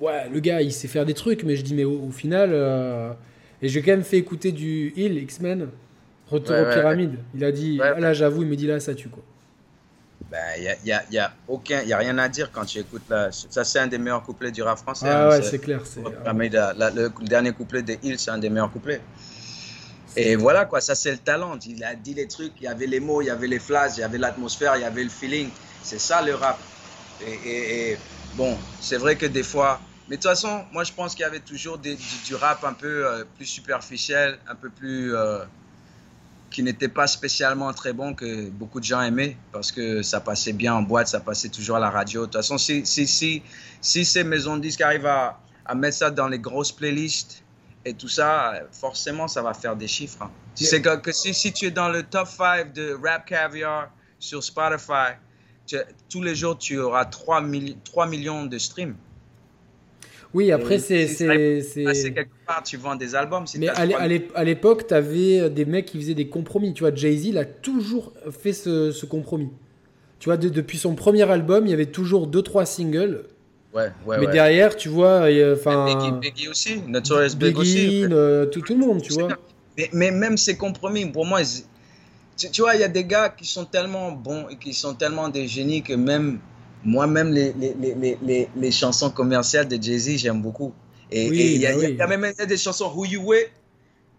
ouais, 0.00 0.28
le 0.32 0.40
gars, 0.40 0.62
il 0.62 0.72
sait 0.72 0.88
faire 0.88 1.04
des 1.04 1.14
trucs, 1.14 1.42
mais 1.44 1.56
je 1.56 1.62
dis, 1.62 1.74
mais 1.74 1.84
au, 1.84 2.10
final, 2.10 2.54
et 3.60 3.68
j'ai 3.68 3.82
quand 3.82 3.92
même 3.92 4.04
fait 4.04 4.18
écouter 4.18 4.52
du 4.52 4.92
Hill, 4.96 5.18
X-Men, 5.18 5.68
Retour 6.30 6.56
aux 6.56 6.72
pyramides. 6.72 7.16
Il 7.34 7.44
a 7.44 7.52
dit, 7.52 7.78
ah, 7.82 8.00
là, 8.00 8.14
j'avoue, 8.14 8.42
il 8.42 8.48
m'a 8.48 8.56
dit, 8.56 8.66
là, 8.66 8.80
ça 8.80 8.94
tue, 8.94 9.08
quoi 9.08 9.22
il 10.32 10.64
ben, 10.64 10.76
n'y 10.84 10.92
a, 10.92 11.04
y 11.10 11.18
a, 11.18 11.32
aucun, 11.46 11.82
y 11.82 11.92
a 11.92 11.98
rien 11.98 12.16
à 12.18 12.28
dire 12.28 12.50
quand 12.50 12.64
tu 12.64 12.78
écoutes. 12.78 13.02
Ça, 13.30 13.64
c'est 13.64 13.78
un 13.78 13.86
des 13.86 13.98
meilleurs 13.98 14.22
couplets 14.22 14.50
du 14.50 14.62
rap 14.62 14.78
français. 14.78 15.06
Ah 15.08 15.26
hein, 15.26 15.28
ouais, 15.30 15.42
c'est 15.42 15.58
clair. 15.58 15.82
le, 16.06 17.24
dernier 17.26 17.52
couplet 17.52 17.82
de 17.82 17.96
Hill, 18.02 18.18
c'est 18.18 18.30
un 18.30 18.38
des 18.38 18.48
meilleurs 18.48 18.72
couplets. 18.72 19.00
Et 20.16 20.36
voilà, 20.36 20.64
quoi, 20.64 20.80
ça 20.80 20.94
c'est 20.94 21.12
le 21.12 21.18
talent. 21.18 21.58
Il 21.66 21.82
a 21.84 21.94
dit 21.94 22.14
les 22.14 22.28
trucs, 22.28 22.52
il 22.60 22.64
y 22.64 22.68
avait 22.68 22.86
les 22.86 23.00
mots, 23.00 23.22
il 23.22 23.26
y 23.26 23.30
avait 23.30 23.46
les 23.46 23.58
flashs, 23.58 23.96
il 23.96 24.00
y 24.00 24.04
avait 24.04 24.18
l'atmosphère, 24.18 24.76
il 24.76 24.82
y 24.82 24.84
avait 24.84 25.04
le 25.04 25.10
feeling. 25.10 25.50
C'est 25.82 26.00
ça 26.00 26.22
le 26.22 26.34
rap. 26.34 26.58
Et, 27.26 27.96
bon, 28.34 28.56
c'est 28.80 28.96
vrai 28.96 29.16
que 29.16 29.26
des 29.26 29.42
fois. 29.42 29.80
Mais 30.08 30.16
de 30.16 30.22
toute 30.22 30.30
façon, 30.30 30.64
moi 30.72 30.84
je 30.84 30.92
pense 30.92 31.14
qu'il 31.14 31.22
y 31.22 31.26
avait 31.26 31.40
toujours 31.40 31.78
du, 31.78 31.96
rap 32.34 32.64
un 32.64 32.72
peu 32.72 33.06
euh, 33.06 33.24
plus 33.36 33.46
superficiel, 33.46 34.38
un 34.48 34.54
peu 34.54 34.68
plus. 34.68 35.14
Euh, 35.14 35.38
qui 36.52 36.62
n'était 36.62 36.88
pas 36.88 37.06
spécialement 37.06 37.72
très 37.72 37.92
bon, 37.92 38.14
que 38.14 38.48
beaucoup 38.50 38.78
de 38.78 38.84
gens 38.84 39.00
aimaient, 39.00 39.36
parce 39.50 39.72
que 39.72 40.02
ça 40.02 40.20
passait 40.20 40.52
bien 40.52 40.74
en 40.74 40.82
boîte, 40.82 41.08
ça 41.08 41.20
passait 41.20 41.48
toujours 41.48 41.76
à 41.76 41.80
la 41.80 41.90
radio. 41.90 42.20
De 42.22 42.26
toute 42.26 42.36
façon, 42.36 42.58
si, 42.58 42.86
si, 42.86 43.06
si, 43.06 43.42
si 43.80 44.04
ces 44.04 44.22
maisons 44.22 44.56
de 44.56 44.62
disques 44.62 44.82
arrivent 44.82 45.06
à, 45.06 45.40
à, 45.64 45.74
mettre 45.74 45.96
ça 45.96 46.10
dans 46.10 46.28
les 46.28 46.38
grosses 46.38 46.72
playlists 46.72 47.42
et 47.84 47.94
tout 47.94 48.08
ça, 48.08 48.60
forcément, 48.70 49.26
ça 49.26 49.42
va 49.42 49.54
faire 49.54 49.74
des 49.74 49.88
chiffres. 49.88 50.22
Hein. 50.22 50.30
Tu 50.54 50.64
sais 50.64 50.82
que, 50.82 51.12
si, 51.12 51.52
tu 51.52 51.66
es 51.66 51.70
dans 51.70 51.88
le 51.88 52.02
top 52.02 52.28
5 52.28 52.72
de 52.72 52.96
Rap 53.02 53.26
Caviar 53.26 53.90
sur 54.18 54.44
Spotify, 54.44 55.16
tous 56.08 56.22
les 56.22 56.34
jours, 56.34 56.58
tu 56.58 56.78
auras 56.78 57.06
3, 57.06 57.42
3 57.84 58.06
millions 58.06 58.44
de 58.44 58.58
streams. 58.58 58.96
Oui, 60.34 60.50
après, 60.52 60.78
c'est. 60.78 61.06
C'est 61.06 62.12
quelque 62.12 62.30
part, 62.46 62.62
tu 62.62 62.76
vends 62.76 62.96
des 62.96 63.14
albums. 63.14 63.44
Mais 63.58 63.68
à 63.68 64.44
l'époque, 64.44 64.86
tu 64.86 64.94
avais 64.94 65.40
euh, 65.40 65.48
des 65.48 65.64
mecs 65.64 65.86
qui 65.86 65.98
faisaient 65.98 66.14
des 66.14 66.28
compromis. 66.28 66.72
Tu 66.74 66.82
vois, 66.82 66.94
Jay-Z, 66.94 67.26
il 67.26 67.38
a 67.38 67.44
toujours 67.44 68.12
fait 68.30 68.52
ce, 68.52 69.04
compromis. 69.06 69.50
Tu 70.18 70.28
vois, 70.28 70.36
depuis 70.36 70.78
son 70.78 70.94
premier 70.94 71.28
album, 71.28 71.66
il 71.66 71.70
y 71.70 71.74
avait 71.74 71.86
toujours 71.86 72.28
2-3 72.28 72.64
singles. 72.66 73.24
Ouais, 73.74 73.90
ouais, 74.06 74.18
mais 74.18 74.26
derrière, 74.26 74.76
tu 74.76 74.88
vois, 74.88 75.28
enfin. 75.52 75.86
Biggie, 75.86 76.12
Biggie, 76.20 76.48
aussi, 76.48 76.82
Notorious 76.86 77.36
Big 77.36 77.56
aussi. 77.58 78.04
Euh, 78.04 78.46
tout, 78.46 78.60
tout, 78.60 78.74
le 78.74 78.80
monde, 78.80 79.00
tu 79.00 79.14
vois. 79.14 79.28
Mais, 79.78 79.88
mais, 79.92 80.10
même 80.10 80.36
ces 80.36 80.56
compromis, 80.56 81.06
pour 81.06 81.24
moi, 81.24 81.40
tu, 82.36 82.50
tu 82.50 82.60
vois, 82.60 82.74
il 82.74 82.82
y 82.82 82.84
a 82.84 82.88
des 82.88 83.04
gars 83.04 83.30
qui 83.30 83.46
sont 83.46 83.64
tellement 83.64 84.12
bons 84.12 84.46
et 84.50 84.56
qui 84.56 84.74
sont 84.74 84.94
tellement 84.94 85.30
des 85.30 85.48
génies 85.48 85.82
que 85.82 85.94
même 85.94 86.40
moi-même, 86.84 87.32
les, 87.32 87.52
les, 87.52 88.16
les, 88.22 88.48
les, 88.54 88.70
chansons 88.70 89.10
commerciales 89.10 89.68
de 89.68 89.80
Jay-Z, 89.80 90.18
j'aime 90.18 90.42
beaucoup. 90.42 90.72
Et 91.10 91.26
il 91.26 91.60
y, 91.60 91.66
a 91.66 92.06
bah 92.06 92.16
même 92.16 92.32
des 92.32 92.56
chansons 92.56 92.90
Who 92.94 93.04
You 93.04 93.22
With, 93.22 93.50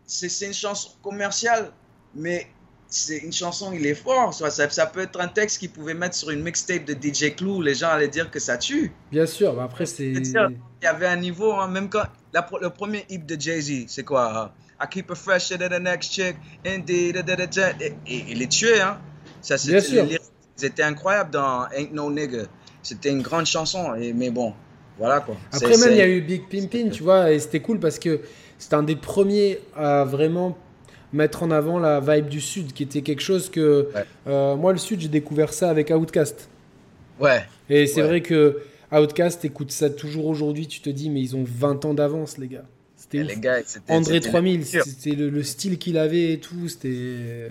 c'est 0.05 0.45
une 0.45 0.53
chanson 0.53 0.91
commerciale, 1.01 1.71
mais 2.13 2.47
c'est 2.87 3.17
une 3.17 3.33
chanson, 3.33 3.71
il 3.73 3.85
est 3.85 3.95
fort. 3.95 4.33
Ça, 4.33 4.49
ça, 4.51 4.85
peut 4.85 5.01
être 5.01 5.19
un 5.19 5.27
texte 5.27 5.57
qu'il 5.57 5.71
pouvait 5.71 5.95
mettre 5.95 6.15
sur 6.15 6.29
une 6.29 6.43
mixtape 6.43 6.85
de 6.85 6.93
DJ 6.93 7.35
Clou, 7.35 7.61
les 7.61 7.73
gens 7.73 7.89
allaient 7.89 8.07
dire 8.07 8.29
que 8.29 8.39
ça 8.39 8.57
tue. 8.57 8.91
Bien 9.11 9.25
sûr, 9.25 9.53
mais 9.55 9.63
après 9.63 9.87
c'est. 9.87 10.11
Il 10.11 10.33
y 10.83 10.85
avait 10.85 11.07
un 11.07 11.17
niveau, 11.17 11.53
hein, 11.53 11.67
même 11.67 11.89
quand. 11.89 12.03
le 12.61 12.69
premier 12.69 13.05
hip 13.09 13.25
de 13.25 13.39
Jay-Z, 13.39 13.85
c'est 13.87 14.03
quoi 14.03 14.53
I 14.79 14.85
keep 14.89 15.09
it 15.09 15.17
fresher 15.17 15.57
than 15.57 15.69
the 15.69 15.79
next 15.79 16.11
chick, 16.11 16.35
indeed, 16.65 17.23
et, 17.79 17.95
il 18.05 18.41
est 18.41 18.51
tué, 18.51 18.81
hein. 18.81 18.99
Ça, 19.41 19.55
Bien 19.57 19.79
sûr. 19.79 20.05
C'était 20.55 20.83
incroyable 20.83 21.31
dans 21.31 21.67
Ain't 21.75 21.93
No 21.93 22.11
Nigga. 22.11 22.43
C'était 22.81 23.09
une 23.09 23.21
grande 23.21 23.45
chanson, 23.45 23.95
et, 23.95 24.13
mais 24.13 24.29
bon, 24.29 24.53
voilà 24.97 25.21
quoi. 25.21 25.35
Après, 25.51 25.77
même, 25.77 25.91
il 25.91 25.97
y 25.97 26.01
a 26.01 26.07
eu 26.07 26.21
Big 26.21 26.43
Pimpin, 26.49 26.89
tu 26.89 27.03
vois, 27.03 27.31
et 27.31 27.39
c'était 27.39 27.61
cool 27.61 27.79
parce 27.79 27.97
que 27.97 28.21
c'était 28.59 28.75
un 28.75 28.83
des 28.83 28.95
premiers 28.95 29.59
à 29.75 30.03
vraiment 30.03 30.57
mettre 31.13 31.43
en 31.43 31.51
avant 31.51 31.79
la 31.79 31.99
vibe 31.99 32.27
du 32.27 32.41
Sud, 32.41 32.73
qui 32.73 32.83
était 32.83 33.01
quelque 33.01 33.21
chose 33.21 33.49
que. 33.49 33.89
Euh, 34.27 34.55
moi, 34.55 34.73
le 34.73 34.79
Sud, 34.79 34.99
j'ai 34.99 35.07
découvert 35.07 35.53
ça 35.53 35.69
avec 35.69 35.89
Outcast. 35.91 36.49
Ouais. 37.19 37.43
Et 37.69 37.87
c'est 37.87 38.01
vrai 38.01 38.21
que 38.21 38.61
Outcast, 38.91 39.45
écoute 39.45 39.71
ça 39.71 39.89
toujours 39.89 40.25
aujourd'hui, 40.25 40.67
tu 40.67 40.81
te 40.81 40.89
dis, 40.89 41.09
mais 41.09 41.21
ils 41.21 41.35
ont 41.35 41.45
20 41.45 41.85
ans 41.85 41.93
d'avance, 41.93 42.37
les 42.37 42.47
gars. 42.47 42.65
C'était 42.95 43.25
André 43.89 44.21
3000, 44.21 44.65
c'était 44.65 45.11
le, 45.11 45.29
le, 45.29 45.43
style 45.43 45.77
qu'il 45.77 45.97
avait 45.97 46.33
et 46.33 46.39
tout, 46.39 46.67
c'était. 46.67 47.49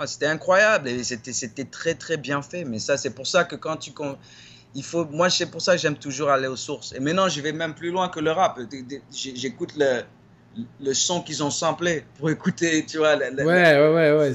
Ah, 0.00 0.06
c'était 0.06 0.26
incroyable 0.26 0.88
et 0.88 1.02
c'était 1.02 1.64
très 1.64 1.94
très 1.94 2.16
bien 2.16 2.40
fait. 2.40 2.64
Mais 2.64 2.78
ça, 2.78 2.96
c'est 2.96 3.10
pour 3.10 3.26
ça 3.26 3.44
que 3.44 3.56
quand 3.56 3.76
tu. 3.76 3.92
Il 4.74 4.84
faut, 4.84 5.06
moi, 5.06 5.28
c'est 5.28 5.46
pour 5.46 5.60
ça 5.60 5.72
que 5.72 5.78
j'aime 5.80 5.96
toujours 5.96 6.30
aller 6.30 6.46
aux 6.46 6.56
sources. 6.56 6.92
Et 6.92 7.00
maintenant, 7.00 7.28
je 7.28 7.40
vais 7.40 7.52
même 7.52 7.74
plus 7.74 7.90
loin 7.90 8.08
que 8.08 8.20
le 8.20 8.30
rap. 8.30 8.60
J'écoute 9.10 9.72
le, 9.76 10.02
le 10.80 10.94
son 10.94 11.22
qu'ils 11.22 11.42
ont 11.42 11.50
samplé 11.50 12.04
pour 12.18 12.30
écouter, 12.30 12.84
tu 12.86 12.98
vois. 12.98 13.16
ouais, 13.16 13.44
ouais, 13.44 13.94
ouais, 13.94 14.12
ouais, 14.18 14.34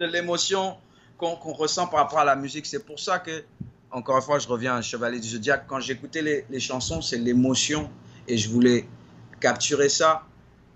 De 0.00 0.06
l'émotion 0.06 0.76
qu'on 1.18 1.52
ressent 1.52 1.86
par 1.86 2.00
rapport 2.00 2.18
à 2.18 2.24
la 2.24 2.34
musique. 2.34 2.66
C'est 2.66 2.84
pour 2.84 2.98
ça 2.98 3.20
que, 3.20 3.44
encore 3.90 4.16
une 4.16 4.22
fois, 4.22 4.38
je 4.40 4.48
reviens 4.48 4.76
à 4.76 4.82
Chevalier 4.82 5.20
du 5.20 5.28
Zodiac. 5.28 5.66
Quand 5.68 5.78
j'écoutais 5.78 6.22
les, 6.22 6.44
les 6.50 6.60
chansons, 6.60 7.00
c'est 7.00 7.18
l'émotion. 7.18 7.88
Et 8.26 8.38
je 8.38 8.48
voulais 8.48 8.88
capturer 9.40 9.88
ça 9.88 10.24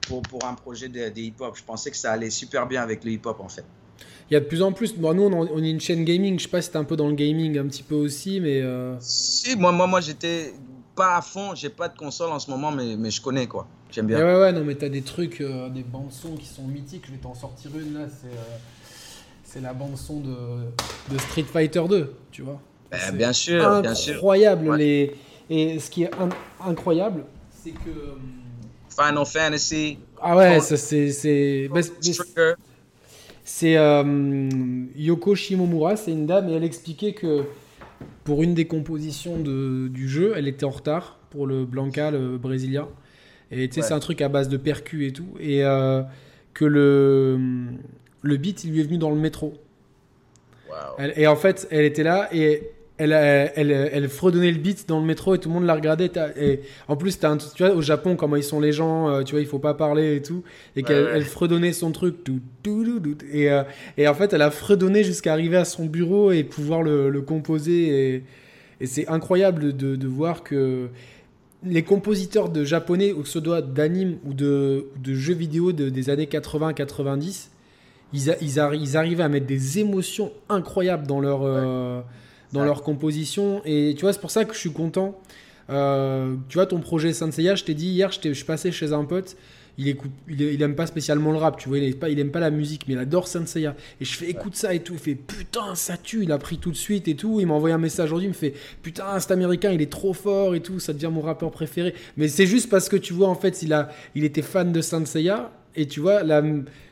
pour, 0.06 0.22
pour 0.22 0.44
un 0.44 0.54
projet 0.54 0.88
de, 0.88 1.08
de 1.08 1.20
hip-hop. 1.20 1.56
Je 1.56 1.64
pensais 1.64 1.90
que 1.90 1.96
ça 1.96 2.12
allait 2.12 2.30
super 2.30 2.66
bien 2.66 2.82
avec 2.82 3.02
le 3.02 3.10
hip-hop, 3.12 3.40
en 3.40 3.48
fait 3.48 3.64
il 4.30 4.34
y 4.34 4.36
a 4.36 4.40
de 4.40 4.44
plus 4.44 4.62
en 4.62 4.72
plus. 4.72 4.94
Bon, 4.94 5.12
nous, 5.12 5.24
on, 5.24 5.62
est 5.62 5.70
une 5.70 5.80
chaîne 5.80 6.04
gaming. 6.04 6.38
Je 6.38 6.44
sais 6.44 6.48
pas 6.48 6.62
si 6.62 6.70
t'es 6.70 6.76
un 6.76 6.84
peu 6.84 6.96
dans 6.96 7.08
le 7.08 7.14
gaming 7.14 7.58
un 7.58 7.66
petit 7.66 7.82
peu 7.82 7.96
aussi, 7.96 8.40
mais. 8.40 8.60
Euh... 8.62 8.94
Si, 9.00 9.56
moi, 9.56 9.72
moi, 9.72 9.86
moi 9.86 10.00
j'étais 10.00 10.54
pas 10.94 11.16
à 11.16 11.22
fond. 11.22 11.54
J'ai 11.54 11.68
pas 11.68 11.88
de 11.88 11.98
console 11.98 12.30
en 12.30 12.38
ce 12.38 12.50
moment, 12.50 12.70
mais, 12.70 12.96
mais 12.96 13.10
je 13.10 13.20
connais 13.20 13.46
quoi. 13.46 13.66
J'aime 13.90 14.06
bien. 14.06 14.18
ouais, 14.18 14.40
ouais, 14.40 14.52
non, 14.52 14.62
mais 14.62 14.76
t'as 14.76 14.88
des 14.88 15.02
trucs, 15.02 15.40
euh, 15.40 15.68
des 15.68 15.82
bandes 15.82 16.12
son 16.12 16.36
qui 16.36 16.46
sont 16.46 16.62
mythiques. 16.62 17.04
Je 17.06 17.12
vais 17.12 17.18
t'en 17.18 17.34
sortir 17.34 17.72
une 17.76 17.94
là. 17.94 18.06
C'est 18.08 18.28
euh, 18.28 18.56
c'est 19.42 19.60
la 19.60 19.72
bande 19.72 19.96
son 19.96 20.20
de, 20.20 20.36
de, 21.12 21.18
Street 21.18 21.42
Fighter 21.42 21.82
2, 21.88 22.14
tu 22.30 22.42
vois. 22.42 22.60
Ben, 22.92 23.16
bien 23.16 23.32
sûr, 23.32 23.82
bien 23.82 23.96
sûr. 23.96 24.14
Incroyable. 24.14 24.76
Les... 24.76 25.16
Et 25.48 25.80
ce 25.80 25.90
qui 25.90 26.04
est 26.04 26.10
incroyable, 26.64 27.24
c'est 27.50 27.72
que. 27.72 28.14
Final 28.88 29.26
Fantasy. 29.26 29.98
Ah 30.22 30.36
ouais, 30.36 30.60
ça 30.60 30.76
c'est. 30.76 31.10
C'est 31.10 31.68
euh, 33.64 34.88
Yoko 34.96 35.34
Shimomura, 35.34 35.96
c'est 35.96 36.12
une 36.12 36.26
dame, 36.26 36.48
et 36.48 36.52
elle 36.52 36.64
expliquait 36.64 37.12
que 37.12 37.44
pour 38.24 38.42
une 38.42 38.54
des 38.54 38.66
compositions 38.66 39.38
de, 39.38 39.88
du 39.88 40.08
jeu, 40.08 40.34
elle 40.36 40.48
était 40.48 40.64
en 40.64 40.70
retard 40.70 41.18
pour 41.30 41.46
le 41.46 41.64
Blanca, 41.64 42.10
le 42.10 42.38
brésilien. 42.38 42.88
Et 43.50 43.68
tu 43.68 43.76
sais, 43.76 43.88
c'est 43.88 43.94
un 43.94 44.00
truc 44.00 44.20
à 44.22 44.28
base 44.28 44.48
de 44.48 44.56
percus 44.56 45.08
et 45.08 45.12
tout. 45.12 45.28
Et 45.40 45.64
euh, 45.64 46.02
que 46.54 46.64
le, 46.64 47.38
le 48.22 48.36
beat, 48.36 48.64
il 48.64 48.72
lui 48.72 48.80
est 48.80 48.84
venu 48.84 48.98
dans 48.98 49.10
le 49.10 49.16
métro. 49.16 49.54
et 50.98 51.26
en 51.26 51.36
fait, 51.36 51.66
elle 51.70 51.84
était 51.84 52.02
là 52.04 52.28
et 52.32 52.70
elle, 53.00 53.50
elle, 53.56 53.70
elle, 53.92 54.08
fredonnait 54.10 54.50
le 54.50 54.58
beat 54.58 54.86
dans 54.86 55.00
le 55.00 55.06
métro 55.06 55.34
et 55.34 55.38
tout 55.38 55.48
le 55.48 55.54
monde 55.54 55.64
la 55.64 55.74
regardait. 55.74 56.10
Et 56.36 56.60
en 56.86 56.96
plus, 56.96 57.18
as 57.22 57.30
un, 57.30 57.38
tu 57.38 57.64
vois, 57.64 57.74
au 57.74 57.80
Japon, 57.80 58.14
comment 58.14 58.36
ils 58.36 58.44
sont 58.44 58.60
les 58.60 58.72
gens, 58.72 59.08
euh, 59.08 59.22
tu 59.22 59.32
vois, 59.32 59.40
il 59.40 59.46
faut 59.46 59.58
pas 59.58 59.72
parler 59.72 60.16
et 60.16 60.22
tout. 60.22 60.42
Et 60.76 60.82
qu'elle 60.82 61.08
elle 61.14 61.24
fredonnait 61.24 61.72
son 61.72 61.92
truc. 61.92 62.22
Tout, 62.24 62.40
tout, 62.62 63.00
tout, 63.00 63.16
et, 63.32 63.50
euh, 63.50 63.62
et 63.96 64.06
en 64.06 64.12
fait, 64.12 64.34
elle 64.34 64.42
a 64.42 64.50
fredonné 64.50 65.02
jusqu'à 65.02 65.32
arriver 65.32 65.56
à 65.56 65.64
son 65.64 65.86
bureau 65.86 66.30
et 66.30 66.44
pouvoir 66.44 66.82
le, 66.82 67.08
le 67.08 67.22
composer. 67.22 68.14
Et, 68.16 68.24
et 68.80 68.86
c'est 68.86 69.08
incroyable 69.08 69.74
de, 69.74 69.96
de, 69.96 70.06
voir 70.06 70.42
que 70.42 70.88
les 71.64 71.82
compositeurs 71.82 72.50
de 72.50 72.64
japonais, 72.64 73.12
ou 73.12 73.22
que 73.22 73.28
ce 73.28 73.40
soit 73.40 73.62
d'anime 73.62 74.18
ou 74.26 74.34
de, 74.34 74.88
de, 75.02 75.14
jeux 75.14 75.34
vidéo 75.34 75.72
de, 75.72 75.88
des 75.88 76.10
années 76.10 76.26
80-90, 76.26 77.48
ils, 78.12 78.36
ils, 78.42 78.60
ils, 78.72 78.96
arrivaient 78.98 79.22
à 79.22 79.28
mettre 79.30 79.46
des 79.46 79.78
émotions 79.78 80.32
incroyables 80.50 81.06
dans 81.06 81.20
leur. 81.20 81.40
Euh, 81.44 82.02
dans 82.52 82.64
leur 82.64 82.82
composition. 82.82 83.62
Et 83.64 83.94
tu 83.96 84.02
vois, 84.02 84.12
c'est 84.12 84.20
pour 84.20 84.30
ça 84.30 84.44
que 84.44 84.54
je 84.54 84.58
suis 84.58 84.72
content. 84.72 85.18
Euh, 85.70 86.34
tu 86.48 86.58
vois, 86.58 86.66
ton 86.66 86.80
projet 86.80 87.12
Senseiya, 87.12 87.54
je 87.54 87.64
t'ai 87.64 87.74
dit 87.74 87.88
hier, 87.88 88.10
je, 88.10 88.20
je 88.28 88.32
suis 88.32 88.44
passé 88.44 88.72
chez 88.72 88.92
un 88.92 89.04
pote. 89.04 89.36
Il, 89.78 89.88
écoute, 89.88 90.10
il, 90.28 90.60
aime 90.60 90.74
pas 90.74 90.86
spécialement 90.86 91.30
le 91.32 91.38
rap, 91.38 91.56
tu 91.56 91.68
vois, 91.68 91.78
il 91.78 91.84
aime, 91.84 91.94
pas, 91.94 92.10
il 92.10 92.18
aime 92.18 92.30
pas 92.30 92.40
la 92.40 92.50
musique, 92.50 92.86
mais 92.86 92.94
il 92.94 92.98
adore 92.98 93.28
Senseiya. 93.28 93.74
Et 94.00 94.04
je 94.04 94.14
fais 94.14 94.28
écoute 94.28 94.56
ça 94.56 94.74
et 94.74 94.80
tout. 94.80 94.94
Il 94.94 94.98
fait 94.98 95.14
putain, 95.14 95.74
ça 95.74 95.96
tue. 95.96 96.24
Il 96.24 96.32
a 96.32 96.38
pris 96.38 96.58
tout 96.58 96.70
de 96.70 96.76
suite 96.76 97.08
et 97.08 97.14
tout. 97.14 97.40
Il 97.40 97.46
m'a 97.46 97.54
envoyé 97.54 97.74
un 97.74 97.78
message 97.78 98.08
aujourd'hui. 98.08 98.26
Il 98.26 98.30
me 98.30 98.34
fait 98.34 98.52
putain, 98.82 99.18
cet 99.20 99.30
américain, 99.30 99.70
il 99.70 99.80
est 99.80 99.90
trop 99.90 100.12
fort 100.12 100.54
et 100.54 100.60
tout. 100.60 100.80
Ça 100.80 100.92
devient 100.92 101.10
mon 101.10 101.22
rappeur 101.22 101.50
préféré. 101.50 101.94
Mais 102.16 102.28
c'est 102.28 102.46
juste 102.46 102.68
parce 102.68 102.88
que 102.88 102.96
tu 102.96 103.12
vois, 103.12 103.28
en 103.28 103.36
fait, 103.36 103.62
il, 103.62 103.72
a, 103.72 103.88
il 104.14 104.24
était 104.24 104.42
fan 104.42 104.72
de 104.72 104.80
Senseiya. 104.80 105.50
Et 105.76 105.86
tu 105.86 106.00
vois, 106.00 106.24
la 106.24 106.42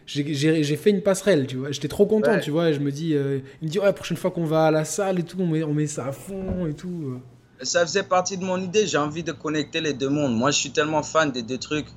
j'ai 0.09 0.77
fait 0.77 0.91
une 0.91 1.03
passerelle, 1.03 1.47
tu 1.47 1.57
vois. 1.57 1.71
J'étais 1.71 1.89
trop 1.89 2.07
content, 2.07 2.39
tu 2.41 2.51
vois. 2.51 2.71
Et 2.71 2.75
je 2.75 2.81
me 2.81 2.91
dis, 2.91 3.15
euh, 3.15 3.41
il 3.61 3.67
me 3.67 3.71
dit, 3.71 3.79
ouais, 3.79 3.85
la 3.85 3.93
prochaine 3.93 4.17
fois 4.17 4.31
qu'on 4.31 4.45
va 4.45 4.67
à 4.67 4.71
la 4.71 4.85
salle 4.85 5.19
et 5.19 5.23
tout, 5.23 5.37
on 5.39 5.47
met, 5.47 5.63
on 5.63 5.75
met 5.75 5.87
ça 5.87 6.07
à 6.07 6.13
fond 6.13 6.67
et 6.67 6.75
tout. 6.75 7.15
Euh. 7.61 7.65
Ça 7.65 7.85
faisait 7.85 8.05
partie 8.05 8.39
de 8.39 8.45
mon 8.45 8.61
idée. 8.61 8.87
J'ai 8.87 8.99
envie 8.99 9.23
de 9.23 9.33
connecter 9.33 9.81
les 9.81 9.93
deux 9.93 10.09
mondes. 10.09 10.35
Moi, 10.35 10.51
je 10.51 10.59
suis 10.59 10.71
tellement 10.71 11.03
fan 11.03 11.31
des 11.31 11.43
deux 11.43 11.59
trucs. 11.59 11.89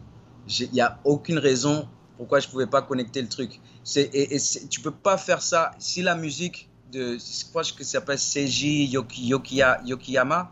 Il 0.60 0.72
n'y 0.72 0.82
a 0.82 1.00
aucune 1.06 1.38
raison 1.38 1.88
pourquoi 2.18 2.40
je 2.40 2.48
ne 2.48 2.52
pouvais 2.52 2.68
pas 2.68 2.84
connecter 2.84 3.22
le 3.22 3.28
truc. 3.28 3.60
Et, 3.96 4.36
et 4.36 4.40
tu 4.70 4.82
peux 4.82 4.92
pas 4.92 5.18
faire 5.18 5.42
ça 5.42 5.72
si 5.80 6.04
la 6.04 6.16
musique 6.16 6.70
de, 6.92 7.18
je 7.18 7.50
crois 7.50 7.64
que 7.64 7.84
ça 7.84 7.94
s'appelle 7.94 8.20
Seiji 8.20 8.86
Yoki, 8.86 9.26
Yokiyama 9.26 10.52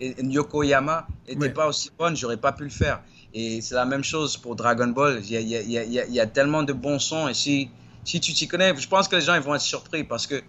et 0.00 0.14
Yokoyama 0.22 1.06
n'était 1.28 1.50
pas 1.50 1.68
aussi 1.68 1.90
bonne, 1.98 2.16
j'aurais 2.16 2.38
pas 2.38 2.52
pu 2.52 2.64
le 2.64 2.70
faire. 2.70 3.02
Et 3.32 3.60
c'est 3.60 3.74
la 3.74 3.84
même 3.84 4.04
chose 4.04 4.36
pour 4.36 4.56
Dragon 4.56 4.88
Ball. 4.88 5.20
Il 5.28 5.40
y 5.40 6.20
a, 6.20 6.26
tellement 6.26 6.62
de 6.62 6.72
bons 6.72 6.98
sons. 6.98 7.28
Et 7.28 7.34
si, 7.34 7.70
si 8.04 8.20
tu 8.20 8.32
t'y 8.32 8.48
connais, 8.48 8.74
je 8.76 8.88
pense 8.88 9.08
que 9.08 9.16
les 9.16 9.22
gens 9.22 9.34
ils 9.34 9.42
vont 9.42 9.54
être 9.54 9.60
surpris 9.60 10.04
parce 10.04 10.26
que 10.26 10.42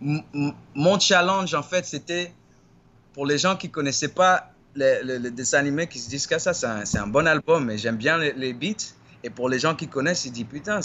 mon 0.00 0.98
challenge, 1.00 1.54
en 1.54 1.62
fait, 1.62 1.84
c'était 1.84 2.32
pour 3.12 3.26
les 3.26 3.38
gens 3.38 3.56
qui 3.56 3.68
connaissaient 3.70 4.08
pas 4.08 4.52
le, 4.74 5.28
dessin 5.30 5.58
animé, 5.58 5.88
qui 5.88 5.98
se 5.98 6.08
disent 6.08 6.26
que 6.26 6.38
ça, 6.38 6.54
c'est 6.54 6.98
un, 6.98 7.06
bon 7.06 7.26
album, 7.26 7.64
mais 7.64 7.78
j'aime 7.78 7.96
bien 7.96 8.18
les, 8.18 8.52
beats. 8.52 8.94
Et 9.24 9.30
pour 9.30 9.48
les 9.48 9.58
gens 9.58 9.74
qui 9.74 9.88
connaissent, 9.88 10.24
ils 10.26 10.30
disent 10.30 10.46
putain, 10.48 10.78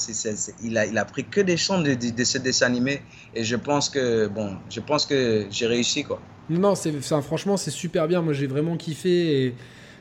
il, 0.64 0.78
a, 0.98 1.06
pris 1.06 1.26
que 1.26 1.42
des 1.42 1.58
sons 1.58 1.82
de, 1.82 1.94
de, 1.94 2.24
ce 2.24 2.40
dessin 2.40 2.66
animé. 2.66 3.04
Et 3.36 3.44
je 3.44 3.56
pense 3.56 3.90
que, 3.90 4.28
bon, 4.28 4.58
je 4.72 4.80
pense 4.80 5.06
que 5.06 5.46
j'ai 5.52 5.68
réussi, 5.68 6.04
quoi. 6.04 6.20
Non, 6.50 6.74
franchement, 7.22 7.58
c'est 7.58 7.72
super 7.72 8.08
bien. 8.08 8.22
Moi, 8.24 8.34
j'ai 8.34 8.48
vraiment 8.48 8.76
kiffé. 8.76 9.46
Et 9.46 9.56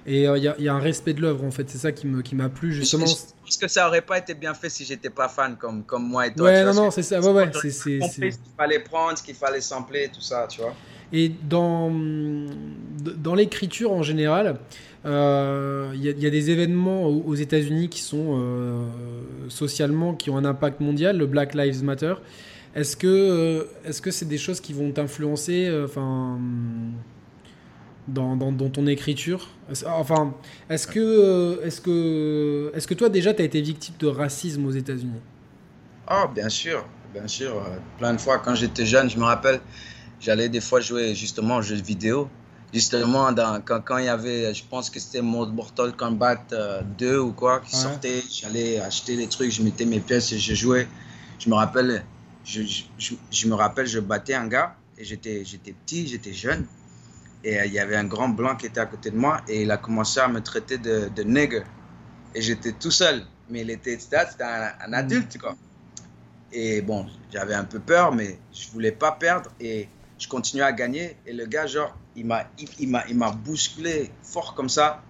et 0.06 0.22
il 0.22 0.26
euh, 0.26 0.38
y, 0.38 0.68
a 0.68 0.74
un 0.74 0.80
respect 0.80 1.14
de 1.14 1.20
l'œuvre, 1.20 1.44
en 1.44 1.50
fait. 1.50 1.68
C'est 1.70 1.78
ça 1.78 1.92
qui 1.92 2.06
m'a 2.06 2.22
qui 2.22 2.34
plu, 2.34 2.72
justement. 2.72 3.06
Je, 3.06 3.12
pense 3.12 3.56
que 3.56 3.68
ça 3.68 3.86
aurait 3.86 4.02
pas 4.02 4.18
été 4.18 4.34
bien 4.34 4.52
fait 4.54 4.68
si 4.68 4.84
j'étais 4.84 5.10
pas 5.10 5.28
fan 5.28 5.56
comme, 5.56 5.84
comme 5.84 6.08
moi 6.08 6.26
et 6.26 6.34
toi. 6.34 6.46
Ouais, 6.46 6.64
non, 6.64 6.74
non, 6.74 6.90
c'est 6.90 7.02
ça. 7.02 7.20
Ouais, 7.20 7.30
ouais. 7.30 7.50
C'est 7.60 7.70
ce 7.70 7.84
qu'il 7.84 8.32
fallait 8.56 8.80
prendre, 8.80 9.16
ce 9.16 9.22
qu'il 9.22 9.36
fallait 9.36 9.60
sampler, 9.60 10.10
tout 10.12 10.20
ça, 10.20 10.46
tu 10.48 10.60
vois. 10.60 10.74
Et 11.12 11.28
dans, 11.28 11.92
dans 13.18 13.34
l'écriture 13.34 13.92
en 13.92 14.02
général, 14.02 14.56
il 15.04 15.10
euh, 15.10 15.92
y, 15.94 16.08
y, 16.08 16.26
a 16.26 16.30
des 16.30 16.50
événements 16.50 17.06
aux, 17.06 17.34
États-Unis 17.34 17.88
qui 17.88 18.00
sont 18.00 18.38
euh, 18.40 18.86
socialement, 19.48 20.14
qui 20.14 20.30
ont 20.30 20.38
un 20.38 20.44
impact 20.44 20.80
mondial, 20.80 21.18
le 21.18 21.26
Black 21.26 21.54
Lives 21.54 21.84
Matter. 21.84 22.14
Est-ce 22.74 22.96
que 22.96 23.68
est-ce 23.84 24.00
que 24.00 24.10
c'est 24.10 24.28
des 24.28 24.38
choses 24.38 24.60
qui 24.60 24.72
vont 24.72 24.90
t'influencer 24.90 25.70
Enfin 25.84 26.38
dans, 28.08 28.36
dans, 28.36 28.68
ton 28.68 28.86
écriture 28.86 29.48
Enfin, 29.86 30.34
est-ce 30.68 30.86
que, 30.86 31.60
est 31.64 31.82
que, 31.82 32.72
est 32.74 32.86
que 32.86 32.94
toi 32.94 33.08
déjà 33.08 33.32
tu 33.32 33.42
as 33.42 33.44
été 33.44 33.60
victime 33.60 33.94
de 33.98 34.06
racisme 34.06 34.66
aux 34.66 34.70
États-Unis? 34.70 35.20
Oh, 36.10 36.26
bien 36.34 36.48
sûr, 36.48 36.84
bien 37.12 37.28
sûr. 37.28 37.56
Euh, 37.56 37.78
plein 37.98 38.12
de 38.14 38.20
fois 38.20 38.38
quand 38.38 38.54
j'étais 38.54 38.84
jeune, 38.84 39.08
je 39.08 39.18
me 39.18 39.24
rappelle, 39.24 39.60
j'allais 40.20 40.48
des 40.48 40.60
fois 40.60 40.80
jouer 40.80 41.14
justement 41.14 41.56
aux 41.56 41.62
jeux 41.62 41.76
vidéo. 41.76 42.28
Justement, 42.74 43.32
dans, 43.32 43.60
quand, 43.60 43.82
quand 43.82 43.98
il 43.98 44.06
y 44.06 44.08
avait, 44.08 44.52
je 44.54 44.64
pense 44.64 44.88
que 44.88 44.98
c'était 44.98 45.20
Mortal 45.20 45.94
Kombat 45.94 46.46
2 46.98 47.06
euh, 47.06 47.20
ou 47.20 47.32
quoi 47.32 47.60
qui 47.60 47.76
sortait, 47.76 48.22
j'allais 48.30 48.80
acheter 48.80 49.14
les 49.14 49.26
trucs, 49.28 49.52
je 49.52 49.62
mettais 49.62 49.84
mes 49.84 50.00
pièces 50.00 50.32
et 50.32 50.38
je 50.38 50.54
jouais. 50.54 50.88
Je 51.38 51.50
me 51.50 51.54
rappelle, 51.54 52.02
je, 52.44 52.62
je, 52.98 53.14
je 53.30 53.46
me 53.46 53.54
rappelle, 53.54 53.86
je 53.86 54.00
battais 54.00 54.34
un 54.34 54.48
gars 54.48 54.74
et 54.96 55.04
j'étais 55.04 55.44
petit, 55.84 56.06
j'étais 56.08 56.32
jeune. 56.32 56.66
Et 57.44 57.58
euh, 57.58 57.66
il 57.66 57.72
y 57.72 57.78
avait 57.78 57.96
un 57.96 58.04
grand 58.04 58.28
blanc 58.28 58.56
qui 58.56 58.66
était 58.66 58.80
à 58.80 58.86
côté 58.86 59.10
de 59.10 59.16
moi 59.16 59.40
et 59.48 59.62
il 59.62 59.70
a 59.70 59.76
commencé 59.76 60.20
à 60.20 60.28
me 60.28 60.40
traiter 60.40 60.78
de, 60.78 61.08
de 61.14 61.22
nègre. 61.22 61.64
Et 62.34 62.42
j'étais 62.42 62.72
tout 62.72 62.90
seul. 62.90 63.22
Mais 63.50 63.62
il 63.62 63.70
était, 63.70 63.98
c'était 63.98 64.16
un, 64.44 64.92
adulte, 64.92 65.38
quoi. 65.38 65.54
Et 66.52 66.80
bon, 66.80 67.06
j'avais 67.32 67.54
un 67.54 67.64
peu 67.64 67.80
peur, 67.80 68.12
mais 68.14 68.38
je 68.52 68.68
voulais 68.70 68.92
pas 68.92 69.12
perdre. 69.12 69.50
Et 69.60 69.88
je 70.18 70.28
continuais 70.28 70.64
à 70.64 70.72
gagner. 70.72 71.16
Et 71.26 71.32
le 71.32 71.46
gars, 71.46 71.66
genre, 71.66 71.96
il 72.16 72.26
m'a, 72.26 72.46
m'a, 72.86 73.04
il 73.08 73.16
m'a 73.16 73.32
bousculé 73.32 74.10
fort 74.22 74.54
comme 74.54 74.68
ça. 74.68 75.02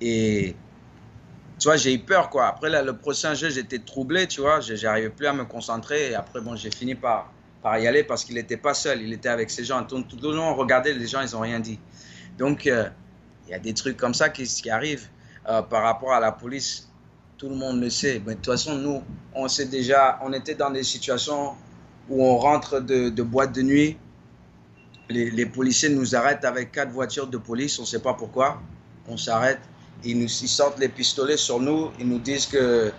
Et 0.00 0.56
tu 1.58 1.68
vois, 1.68 1.76
j'ai 1.76 1.94
eu 1.94 2.00
peur, 2.00 2.28
quoi. 2.28 2.48
Après, 2.48 2.68
là, 2.68 2.82
le 2.82 2.96
prochain 2.96 3.34
jeu, 3.34 3.48
j'étais 3.48 3.78
troublé, 3.78 4.26
tu 4.26 4.40
vois. 4.40 4.60
J'arrivais 4.60 5.10
plus 5.10 5.26
à 5.26 5.32
me 5.32 5.44
concentrer. 5.44 6.10
Et 6.10 6.14
après, 6.14 6.40
bon, 6.40 6.56
j'ai 6.56 6.70
fini 6.70 6.94
par 6.94 7.32
par 7.62 7.78
y 7.78 7.86
aller 7.86 8.02
parce 8.02 8.24
qu'il 8.24 8.34
n'était 8.34 8.56
pas 8.56 8.74
seul, 8.74 9.00
il 9.00 9.12
était 9.12 9.28
avec 9.28 9.50
ses 9.50 9.64
gens. 9.64 9.84
Tout, 9.84 10.04
le 10.20 10.34
long, 10.34 10.50
on 10.50 10.54
regardait, 10.54 10.92
les 10.92 11.06
gens, 11.06 11.20
ils 11.20 11.32
n'ont 11.32 11.40
rien 11.40 11.60
dit. 11.60 11.78
Donc, 12.36 12.66
euh, 12.66 12.88
il 13.46 13.52
y 13.52 13.54
a 13.54 13.58
des 13.58 13.72
trucs 13.72 13.96
comme 13.96 14.14
ça 14.14 14.28
qui, 14.28 14.70
arrivent 14.70 15.08
euh, 15.48 15.62
par 15.62 15.82
rapport 15.84 16.12
à 16.12 16.20
la 16.20 16.32
police. 16.32 16.88
Tout 17.38 17.48
le 17.48 17.54
monde 17.54 17.80
le 17.80 17.90
sait. 17.90 18.20
Mais 18.26 18.34
de 18.34 18.40
toute 18.40 18.46
façon, 18.46 18.76
nous, 18.76 19.02
on 19.34 19.48
sait 19.48 19.66
déjà, 19.66 20.18
on 20.22 20.32
était 20.32 20.54
dans 20.54 20.70
des 20.70 20.82
situations 20.82 21.52
où 22.08 22.24
on 22.24 22.36
rentre 22.36 22.80
de, 22.80 23.22
boîte 23.22 23.54
de 23.54 23.62
nuit. 23.62 23.96
Les, 25.08 25.30
les, 25.30 25.46
policiers 25.46 25.88
nous 25.88 26.14
arrêtent 26.16 26.44
avec 26.44 26.72
quatre 26.72 26.90
voitures 26.90 27.26
de 27.26 27.36
police, 27.36 27.78
on 27.78 27.82
ne 27.82 27.86
sait 27.86 28.00
pas 28.00 28.14
pourquoi. 28.14 28.60
On 29.08 29.16
s'arrête, 29.16 29.60
ils 30.04 30.16
nous 30.16 30.28
ils 30.28 30.48
sortent 30.48 30.78
les 30.78 30.88
pistolets 30.88 31.36
sur 31.36 31.60
nous, 31.60 31.90
ils 31.98 32.08
nous 32.08 32.20
disent 32.20 32.46
que 32.46 32.92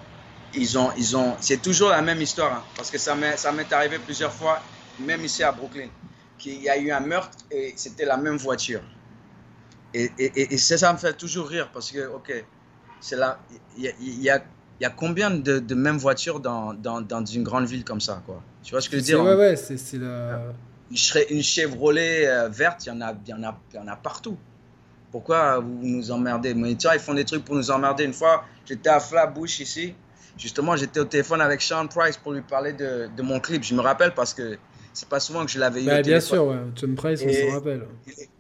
ils 0.56 0.78
ont, 0.78 0.92
ils 0.98 1.18
ont, 1.18 1.36
c'est 1.40 1.62
toujours 1.62 1.90
la 1.90 2.02
même 2.02 2.22
histoire, 2.22 2.54
hein, 2.54 2.64
parce 2.76 2.92
que 2.92 2.98
ça 2.98 3.16
m'est, 3.16 3.74
arrivé 3.74 3.98
plusieurs 4.00 4.32
fois, 4.32 4.62
même 5.00 5.24
ici 5.24 5.44
à 5.44 5.52
Brooklyn, 5.52 5.88
qu'il 6.38 6.62
y 6.62 6.70
a 6.70 6.78
eu 6.78 6.92
un 6.92 7.00
meurtre 7.00 7.38
et 7.52 7.74
c'était 7.76 8.06
la 8.06 8.18
même 8.18 8.38
voiture. 8.38 8.82
Et, 9.94 10.12
et, 10.18 10.54
et 10.54 10.58
ça, 10.58 10.78
ça 10.78 10.92
me 10.92 10.98
fait 10.98 11.14
toujours 11.14 11.48
rire, 11.48 11.70
parce 11.72 11.92
que, 11.92 12.08
ok, 12.08 12.46
c'est 13.00 13.16
là, 13.16 13.40
il 13.78 13.84
y 13.84 13.88
a, 13.88 13.92
y, 14.00 14.30
a, 14.30 14.44
y 14.82 14.86
a, 14.86 14.90
combien 14.90 15.30
de, 15.30 15.60
de 15.60 15.76
mêmes 15.76 15.98
voitures 15.98 16.40
dans, 16.40 16.74
dans, 16.74 17.02
dans, 17.02 17.24
une 17.26 17.44
grande 17.44 17.66
ville 17.66 17.84
comme 17.84 18.02
ça, 18.02 18.22
quoi? 18.26 18.42
Tu 18.64 18.72
vois 18.72 18.82
ce 18.82 18.90
que 18.90 18.98
je 18.98 19.02
veux 19.02 19.06
dire 19.06 19.24
Ouais, 19.24 19.36
ouais, 19.36 19.56
c'est, 19.56 19.98
la... 19.98 20.54
Une 21.30 21.44
Chevrolet 21.44 22.28
euh, 22.28 22.50
verte, 22.50 22.86
il 22.86 22.90
y, 22.90 22.92
en 22.92 23.02
a, 23.02 23.14
y 23.28 23.34
en 23.34 23.44
a, 23.44 23.60
il 23.72 23.76
y 23.76 23.80
en 23.80 23.88
a 23.88 23.96
partout. 23.96 24.38
Pourquoi 25.12 25.60
vous 25.60 25.80
nous 25.84 26.12
emmerdez? 26.12 26.54
Mais 26.54 26.76
tu 26.76 26.88
vois, 26.88 26.96
ils 26.96 27.02
font 27.02 27.14
des 27.14 27.26
trucs 27.26 27.46
pour 27.46 27.56
nous 27.56 27.70
emmerder. 27.70 28.04
Une 28.04 28.14
fois, 28.14 28.46
j'étais 28.66 28.90
à 28.90 29.00
Flatbush 29.00 29.60
ici, 29.60 29.94
Justement, 30.38 30.76
j'étais 30.76 31.00
au 31.00 31.06
téléphone 31.06 31.42
avec 31.42 31.62
Sean 31.62 31.88
Price 31.88 32.18
pour 32.18 32.32
lui 32.32 32.42
parler 32.42 32.74
de, 32.74 33.08
de 33.16 33.22
mon 33.22 33.40
clip. 33.40 33.64
Je 33.64 33.76
me 33.76 33.82
rappelle 33.82 34.14
parce 34.14 34.34
que 34.34 34.58
c'est 34.94 35.10
pas 35.10 35.20
souvent 35.20 35.46
que 35.46 35.52
je 35.52 35.60
l'avais 35.60 35.84
eu. 35.84 35.86
Bah, 35.86 36.02
bien 36.02 36.20
sûr, 36.20 36.46
ouais. 36.46 36.58
Sean 36.76 36.96
Price, 36.96 37.22
on 37.26 37.32
se 37.32 37.54
rappelle. 37.54 37.88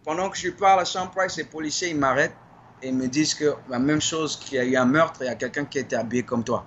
pendant 0.03 0.29
que 0.29 0.37
je 0.37 0.49
parle 0.49 0.81
à 0.81 0.85
Sean 0.85 1.07
Price, 1.07 1.37
les 1.37 1.43
policiers 1.43 1.89
ils 1.89 1.97
m'arrêtent 1.97 2.35
et 2.81 2.91
me 2.91 3.07
disent 3.07 3.33
que 3.33 3.53
la 3.69 3.79
même 3.79 4.01
chose, 4.01 4.37
qu'il 4.37 4.55
y 4.55 4.59
a 4.59 4.65
eu 4.65 4.75
un 4.75 4.85
meurtre 4.85 5.21
il 5.21 5.25
y 5.25 5.29
a 5.29 5.35
quelqu'un 5.35 5.65
qui 5.65 5.79
était 5.79 5.95
habillé 5.95 6.23
comme 6.23 6.43
toi. 6.43 6.65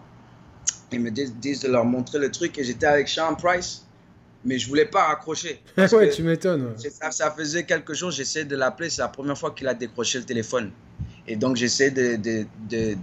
Ils 0.93 1.01
me 1.01 1.11
disent, 1.11 1.61
de 1.61 1.69
leur 1.69 1.85
montrer 1.85 2.19
le 2.19 2.31
truc 2.31 2.59
et 2.59 2.65
j'étais 2.65 2.87
avec 2.87 3.09
Sean 3.09 3.35
Price, 3.35 3.85
mais 4.45 4.59
je 4.59 4.69
voulais 4.69 4.87
pas 4.87 5.05
raccrocher. 5.05 5.61
ouais, 5.77 6.11
tu 6.11 6.23
m'étonnes. 6.23 6.75
Ça, 6.79 7.11
ça, 7.11 7.31
faisait 7.31 7.65
quelque 7.65 7.93
chose, 7.93 8.17
j'essayais 8.17 8.45
de 8.45 8.57
l'appeler, 8.57 8.89
c'est 8.91 9.03
la 9.03 9.09
première 9.09 9.37
fois 9.37 9.51
qu'il 9.51 9.67
a 9.69 9.75
décroché 9.75 10.19
le 10.19 10.25
téléphone. 10.25 10.71
Et 11.29 11.37
donc 11.37 11.57
j'essaie 11.57 11.91
de, 11.91 12.17
de, 12.17 12.47
de, 12.69 12.97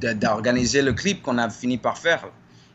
d'organiser 0.00 0.82
le 0.82 0.92
clip 0.92 1.22
qu'on 1.22 1.38
a 1.38 1.48
fini 1.50 1.78
par 1.78 1.98
faire. 1.98 2.30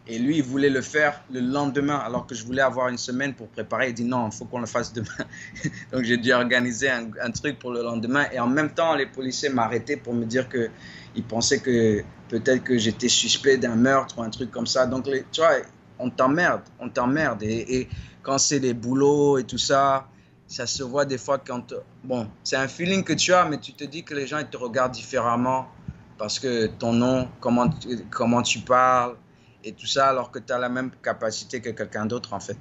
Et 0.07 0.19
lui, 0.19 0.37
il 0.37 0.43
voulait 0.43 0.69
le 0.69 0.81
faire 0.81 1.23
le 1.31 1.39
lendemain, 1.39 1.97
alors 1.97 2.27
que 2.27 2.35
je 2.35 2.45
voulais 2.45 2.61
avoir 2.61 2.89
une 2.89 2.97
semaine 2.97 3.33
pour 3.33 3.47
préparer. 3.47 3.89
Il 3.89 3.95
dit 3.95 4.03
non, 4.03 4.29
il 4.31 4.35
faut 4.35 4.45
qu'on 4.45 4.59
le 4.59 4.67
fasse 4.67 4.93
demain. 4.93 5.07
Donc 5.91 6.03
j'ai 6.03 6.17
dû 6.17 6.31
organiser 6.31 6.89
un, 6.89 7.31
truc 7.31 7.57
pour 7.57 7.71
le 7.71 7.81
lendemain. 7.81 8.25
Et 8.31 8.39
en 8.39 8.47
même 8.47 8.69
temps, 8.69 8.93
les 8.93 9.07
policiers 9.07 9.49
m'arrêtaient 9.49 9.97
pour 9.97 10.13
me 10.13 10.25
dire 10.25 10.47
qu'ils 10.47 11.23
pensaient 11.23 11.59
que 11.59 12.03
peut-être 12.29 12.63
que 12.63 12.77
j'étais 12.77 13.09
suspect 13.09 13.57
d'un 13.57 13.75
meurtre 13.75 14.19
ou 14.19 14.21
un 14.21 14.29
truc 14.29 14.51
comme 14.51 14.67
ça. 14.67 14.85
Donc 14.85 15.05
tu 15.05 15.41
vois, 15.41 15.55
on 15.97 16.11
t'emmerde, 16.11 16.61
on 16.79 16.89
t'emmerde. 16.89 17.41
Et, 17.41 17.79
et, 17.79 17.89
quand 18.21 18.37
c'est 18.39 18.59
les 18.59 18.73
boulots 18.73 19.37
et 19.37 19.43
tout 19.43 19.59
ça, 19.59 20.07
ça 20.47 20.67
se 20.67 20.83
voit 20.83 21.05
des 21.05 21.17
fois 21.17 21.39
quand. 21.39 21.73
Bon, 22.03 22.27
c'est 22.43 22.55
un 22.55 22.67
feeling 22.67 23.03
que 23.03 23.13
tu 23.13 23.33
as, 23.33 23.45
mais 23.45 23.59
tu 23.59 23.73
te 23.73 23.83
dis 23.83 24.03
que 24.03 24.13
les 24.13 24.27
gens 24.27 24.39
ils 24.39 24.47
te 24.47 24.57
regardent 24.57 24.93
différemment 24.93 25.67
parce 26.17 26.39
que 26.39 26.67
ton 26.67 26.93
nom, 26.93 27.27
comment, 27.39 27.69
comment 28.09 28.41
tu 28.41 28.59
parles 28.59 29.15
et 29.63 29.71
tout 29.71 29.87
ça, 29.87 30.07
alors 30.07 30.31
que 30.31 30.39
tu 30.39 30.53
as 30.53 30.59
la 30.59 30.69
même 30.69 30.91
capacité 31.03 31.59
que 31.59 31.71
quelqu'un 31.71 32.05
d'autre 32.05 32.33
en 32.33 32.39
fait. 32.39 32.57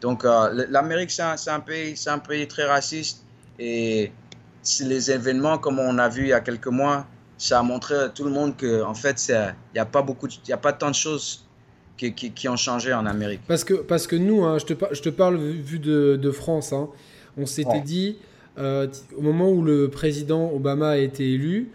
Donc 0.00 0.24
euh, 0.24 0.66
l'Amérique, 0.70 1.10
c'est 1.10 1.22
un, 1.22 1.36
un, 1.48 1.60
pays, 1.60 1.94
un 2.06 2.18
pays 2.18 2.46
très 2.46 2.64
raciste 2.64 3.24
et 3.58 4.12
les 4.80 5.10
événements, 5.10 5.58
comme 5.58 5.78
on 5.78 5.98
a 5.98 6.08
vu 6.08 6.22
il 6.22 6.28
y 6.28 6.32
a 6.32 6.40
quelques 6.40 6.68
mois, 6.68 7.06
ça 7.36 7.58
a 7.58 7.62
montré 7.62 7.94
à 7.94 8.08
tout 8.08 8.24
le 8.24 8.30
monde 8.30 8.54
qu'en 8.58 8.90
en 8.90 8.94
fait, 8.94 9.28
il 9.28 9.54
n'y 9.74 9.80
a, 9.80 9.86
pas 9.86 10.02
beaucoup, 10.02 10.28
il 10.28 10.52
a 10.52 10.56
pas 10.56 10.72
tant 10.72 10.90
de 10.90 10.94
choses 10.94 11.46
qui, 11.96 12.12
qui, 12.12 12.48
ont 12.48 12.56
changé 12.56 12.92
en 12.92 13.06
Amérique. 13.06 13.42
Parce 13.46 13.64
que, 13.64 13.74
parce 13.74 14.06
que 14.06 14.16
nous, 14.16 14.44
hein, 14.44 14.58
je, 14.58 14.66
te, 14.66 14.94
je 14.94 15.00
te 15.00 15.08
parle 15.08 15.36
vu 15.36 15.78
de, 15.78 16.18
de 16.20 16.30
France, 16.30 16.72
hein, 16.72 16.88
on 17.36 17.46
s'était 17.46 17.80
dit, 17.80 18.18
euh, 18.58 18.86
au 19.16 19.22
moment 19.22 19.50
où 19.50 19.62
le 19.62 19.88
président 19.88 20.50
Obama 20.52 20.90
a 20.90 20.96
été 20.96 21.32
élu, 21.32 21.70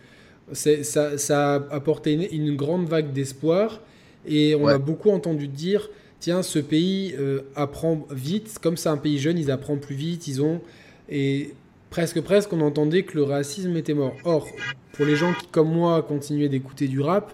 ça, 0.54 1.18
ça, 1.18 1.56
a 1.56 1.76
apporté 1.76 2.14
une, 2.36 2.56
grande 2.56 2.88
vague 2.88 3.14
d'espoir 3.14 3.82
et 4.26 4.56
on 4.56 4.68
a 4.68 4.78
beaucoup 4.78 5.10
entendu 5.12 5.48
dire 5.48 5.90
tiens, 6.20 6.44
ce 6.44 6.60
pays 6.60 7.16
euh, 7.18 7.42
apprend 7.56 8.06
vite, 8.12 8.58
comme 8.62 8.78
c'est 8.78 8.90
un 8.90 8.98
pays 8.98 9.20
jeune, 9.20 9.38
ils 9.38 9.52
apprennent 9.52 9.80
plus 9.80 9.96
vite, 9.96 10.28
ils 10.28 10.42
ont. 10.42 10.62
Et 11.10 11.54
presque, 11.90 12.22
presque, 12.22 12.52
on 12.54 12.62
entendait 12.62 13.04
que 13.04 13.16
le 13.16 13.24
racisme 13.24 13.76
était 13.78 13.94
mort. 13.94 14.14
Or, 14.26 14.48
pour 14.94 15.06
les 15.06 15.16
gens 15.16 15.34
qui, 15.34 15.48
comme 15.48 15.72
moi, 15.72 16.02
continuaient 16.02 16.50
d'écouter 16.50 16.88
du 16.88 17.00
rap, 17.00 17.34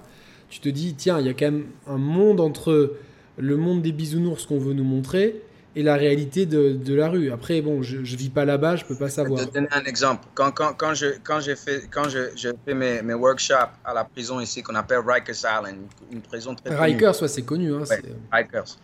tu 0.49 0.59
te 0.59 0.69
dis 0.69 0.93
tiens, 0.93 1.19
il 1.19 1.25
y 1.25 1.29
a 1.29 1.33
quand 1.33 1.51
même 1.51 1.65
un 1.87 1.97
monde 1.97 2.39
entre 2.39 2.93
le 3.37 3.57
monde 3.57 3.81
des 3.81 3.91
bisounours 3.91 4.45
qu'on 4.45 4.59
veut 4.59 4.73
nous 4.73 4.83
montrer 4.83 5.41
et 5.75 5.83
la 5.83 5.95
réalité 5.95 6.45
de, 6.45 6.73
de, 6.73 6.95
la 6.95 7.09
rue. 7.09 7.31
Après, 7.31 7.61
bon, 7.61 7.83
je, 7.83 8.03
je 8.03 8.15
vis 8.15 8.29
pas 8.29 8.45
là-bas, 8.45 8.77
je 8.77 8.85
peux 8.85 8.95
pas 8.95 9.09
savoir. 9.09 9.39
Je 9.39 9.45
vais 9.45 9.49
te 9.49 9.55
donner 9.55 9.67
un 9.71 9.83
exemple. 9.83 10.25
Quand, 10.33 10.51
quand, 10.51 10.73
quand 10.73 10.93
je, 10.93 11.07
quand 11.21 11.41
j'ai 11.41 11.55
fait, 11.55 11.87
quand 11.91 12.07
je, 12.07 12.29
je 12.35 12.49
fais 12.65 12.73
mes, 12.73 13.01
mes, 13.01 13.13
workshops 13.13 13.73
à 13.83 13.93
la 13.93 14.05
prison 14.05 14.39
ici, 14.39 14.63
qu'on 14.63 14.75
appelle 14.75 14.99
Rikers 15.05 15.35
Island, 15.35 15.75
une, 16.11 16.21
prison 16.21 16.55
très 16.55 16.75
Rikers, 16.75 17.21
ouais, 17.21 17.27
c'est 17.27 17.41
connu. 17.41 17.73
Hein, 17.73 17.83
ouais, 17.89 18.01
Rikers. 18.31 18.77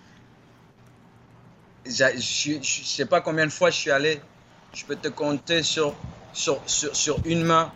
Je, 1.85 2.05
je 2.61 2.83
sais 2.83 3.05
pas 3.05 3.21
combien 3.21 3.45
de 3.45 3.51
fois 3.51 3.69
je 3.69 3.77
suis 3.77 3.91
allé. 3.91 4.19
Je 4.73 4.85
peux 4.85 4.95
te 4.95 5.07
compter 5.07 5.63
sur, 5.63 5.95
sur, 6.33 6.61
sur, 6.65 6.95
sur 6.95 7.19
une 7.25 7.43
main 7.43 7.71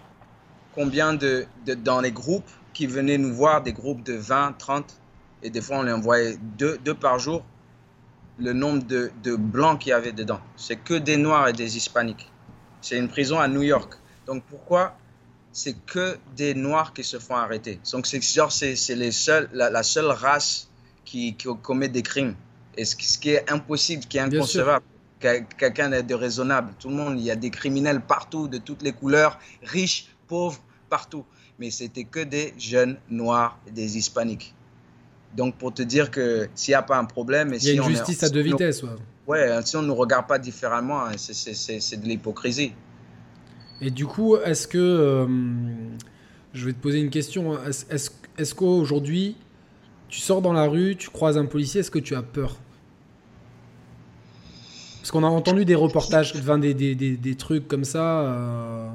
combien 0.74 1.14
de, 1.14 1.46
de, 1.66 1.74
dans 1.74 2.02
les 2.02 2.12
groupes 2.12 2.50
qui 2.74 2.86
venaient 2.86 3.18
nous 3.18 3.34
voir, 3.34 3.64
des 3.64 3.72
groupes 3.72 4.04
de 4.04 4.14
20, 4.14 4.56
30, 4.58 4.86
et 5.42 5.50
des 5.50 5.62
fois 5.62 5.78
on 5.78 5.84
les 5.84 5.94
envoyait 5.94 6.38
deux, 6.58 6.78
deux 6.84 6.94
par 6.94 7.18
jour 7.20 7.44
le 8.38 8.54
nombre 8.54 8.84
de, 8.84 9.12
de 9.24 9.36
blancs 9.36 9.80
qu'il 9.80 9.90
y 9.92 9.94
avait 9.94 10.12
dedans. 10.12 10.40
C'est 10.56 10.78
que 10.78 10.94
des 10.94 11.18
noirs 11.18 11.48
et 11.48 11.54
des 11.54 11.78
hispaniques. 11.78 12.32
C'est 12.82 12.98
une 12.98 13.08
prison 13.08 13.40
à 13.40 13.48
New 13.48 13.64
York. 13.64 13.94
Donc 14.28 14.44
pourquoi 14.50 14.98
c'est 15.52 15.76
que 15.86 16.18
des 16.36 16.54
noirs 16.54 16.94
qui 16.94 17.04
se 17.04 17.20
font 17.20 17.36
arrêter? 17.36 17.80
Donc 17.92 18.08
c'est 18.08 18.22
genre 18.22 18.52
c'est 18.52 18.76
les 18.90 19.12
seuls 19.12 19.50
la, 19.54 19.70
la, 19.70 19.84
seule 19.84 20.08
race 20.08 20.70
qui, 21.06 21.36
qui, 21.36 21.48
commet 21.62 21.88
des 21.88 22.02
crimes. 22.02 22.36
Et 22.78 22.86
ce, 22.86 22.96
ce 23.00 23.18
qui 23.18 23.30
est 23.30 23.50
impossible, 23.52 24.04
qui 24.06 24.18
est 24.18 24.22
inconcevable. 24.22 24.86
Quelqu'un 25.20 25.90
de 25.90 26.14
raisonnable. 26.14 26.74
Tout 26.78 26.90
le 26.90 26.96
monde, 26.96 27.18
il 27.18 27.24
y 27.24 27.32
a 27.32 27.36
des 27.36 27.50
criminels 27.50 28.02
partout, 28.02 28.48
de 28.48 28.60
toutes 28.60 28.84
les 28.84 28.92
couleurs, 28.92 29.40
riches, 29.64 30.08
pauvres, 30.28 30.62
partout. 30.90 31.26
Mais 31.58 31.72
c'était 31.72 32.04
que 32.04 32.20
des 32.20 32.54
jeunes 32.60 32.98
noirs 33.10 33.58
et 33.66 33.72
des 33.72 33.98
hispaniques. 33.98 34.55
Donc, 35.36 35.56
pour 35.56 35.74
te 35.74 35.82
dire 35.82 36.12
que 36.12 36.48
s'il 36.56 36.72
n'y 36.72 36.76
a 36.76 36.82
pas 36.82 36.98
un 36.98 37.06
problème. 37.06 37.54
Il 37.54 37.64
y 37.64 37.70
a 37.72 37.74
une 37.74 37.84
justice 37.84 38.24
à 38.24 38.30
deux 38.30 38.42
vitesses. 38.42 38.84
Ouais. 38.84 38.90
ouais, 39.28 39.60
si 39.64 39.76
on 39.76 39.82
ne 39.82 39.88
nous 39.88 39.96
regarde 39.96 40.28
pas 40.28 40.40
différemment, 40.40 41.06
hein, 41.06 41.12
c'est 41.18 42.02
de 42.02 42.08
l'hypocrisie. 42.08 42.74
Et 43.82 43.92
du 43.92 44.06
coup, 44.06 44.38
est-ce 44.38 44.68
que. 44.68 44.78
Euh, 44.78 45.28
je 46.54 46.66
vais 46.66 46.74
te 46.74 46.80
poser 46.80 47.00
une 47.00 47.10
question. 47.10 47.54
Hein. 47.54 47.60
Est-ce 47.68 48.10
est 48.38 48.54
qu'aujourd'hui, 48.54 49.36
tu 50.08 50.20
sors 50.20 50.42
dans 50.42 50.54
la 50.54 50.66
rue, 50.66 50.96
tu 50.96 51.10
croises 51.10 51.38
un 51.38 51.46
policier, 51.46 51.82
est-ce 51.82 51.92
que 51.92 52.00
tu 52.00 52.16
as 52.16 52.24
peur? 52.24 52.58
Parce 55.00 55.12
qu'on 55.12 55.24
a 55.24 55.28
entendu 55.28 55.66
des 55.66 55.76
reportages, 55.76 56.34
des, 56.34 56.74
des, 56.74 56.96
des, 56.96 57.18
des 57.18 57.36
trucs 57.36 57.68
comme 57.68 57.84
ça. 57.84 58.22
Euh... 58.22 58.90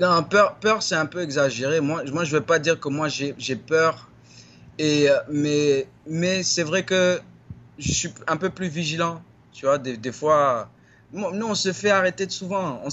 Non, 0.00 0.22
peur, 0.22 0.54
peur 0.54 0.82
c'est 0.82 0.94
un 0.94 1.06
peu 1.06 1.20
exagéré. 1.20 1.80
Moi, 1.80 2.04
moi 2.12 2.24
je 2.24 2.34
ne 2.34 2.40
veux 2.40 2.44
pas 2.44 2.58
dire 2.58 2.80
que 2.80 2.88
moi 2.88 3.08
j'ai 3.08 3.56
peur 3.56 4.08
et, 4.78 5.10
euh, 5.10 5.16
mais 5.30 5.86
mais 6.06 6.42
c'est 6.42 6.62
vrai 6.62 6.84
que 6.84 7.20
je 7.78 7.92
suis 7.92 8.10
un 8.26 8.36
peu 8.36 8.50
plus 8.50 8.68
vigilant. 8.68 9.22
Tu 9.52 9.66
vois, 9.66 9.78
des, 9.78 9.96
des 9.96 10.12
fois, 10.12 10.68
nous, 11.12 11.46
on 11.46 11.54
se 11.54 11.72
fait 11.72 11.90
arrêter 11.90 12.28
souvent. 12.28 12.80
On 12.84 12.88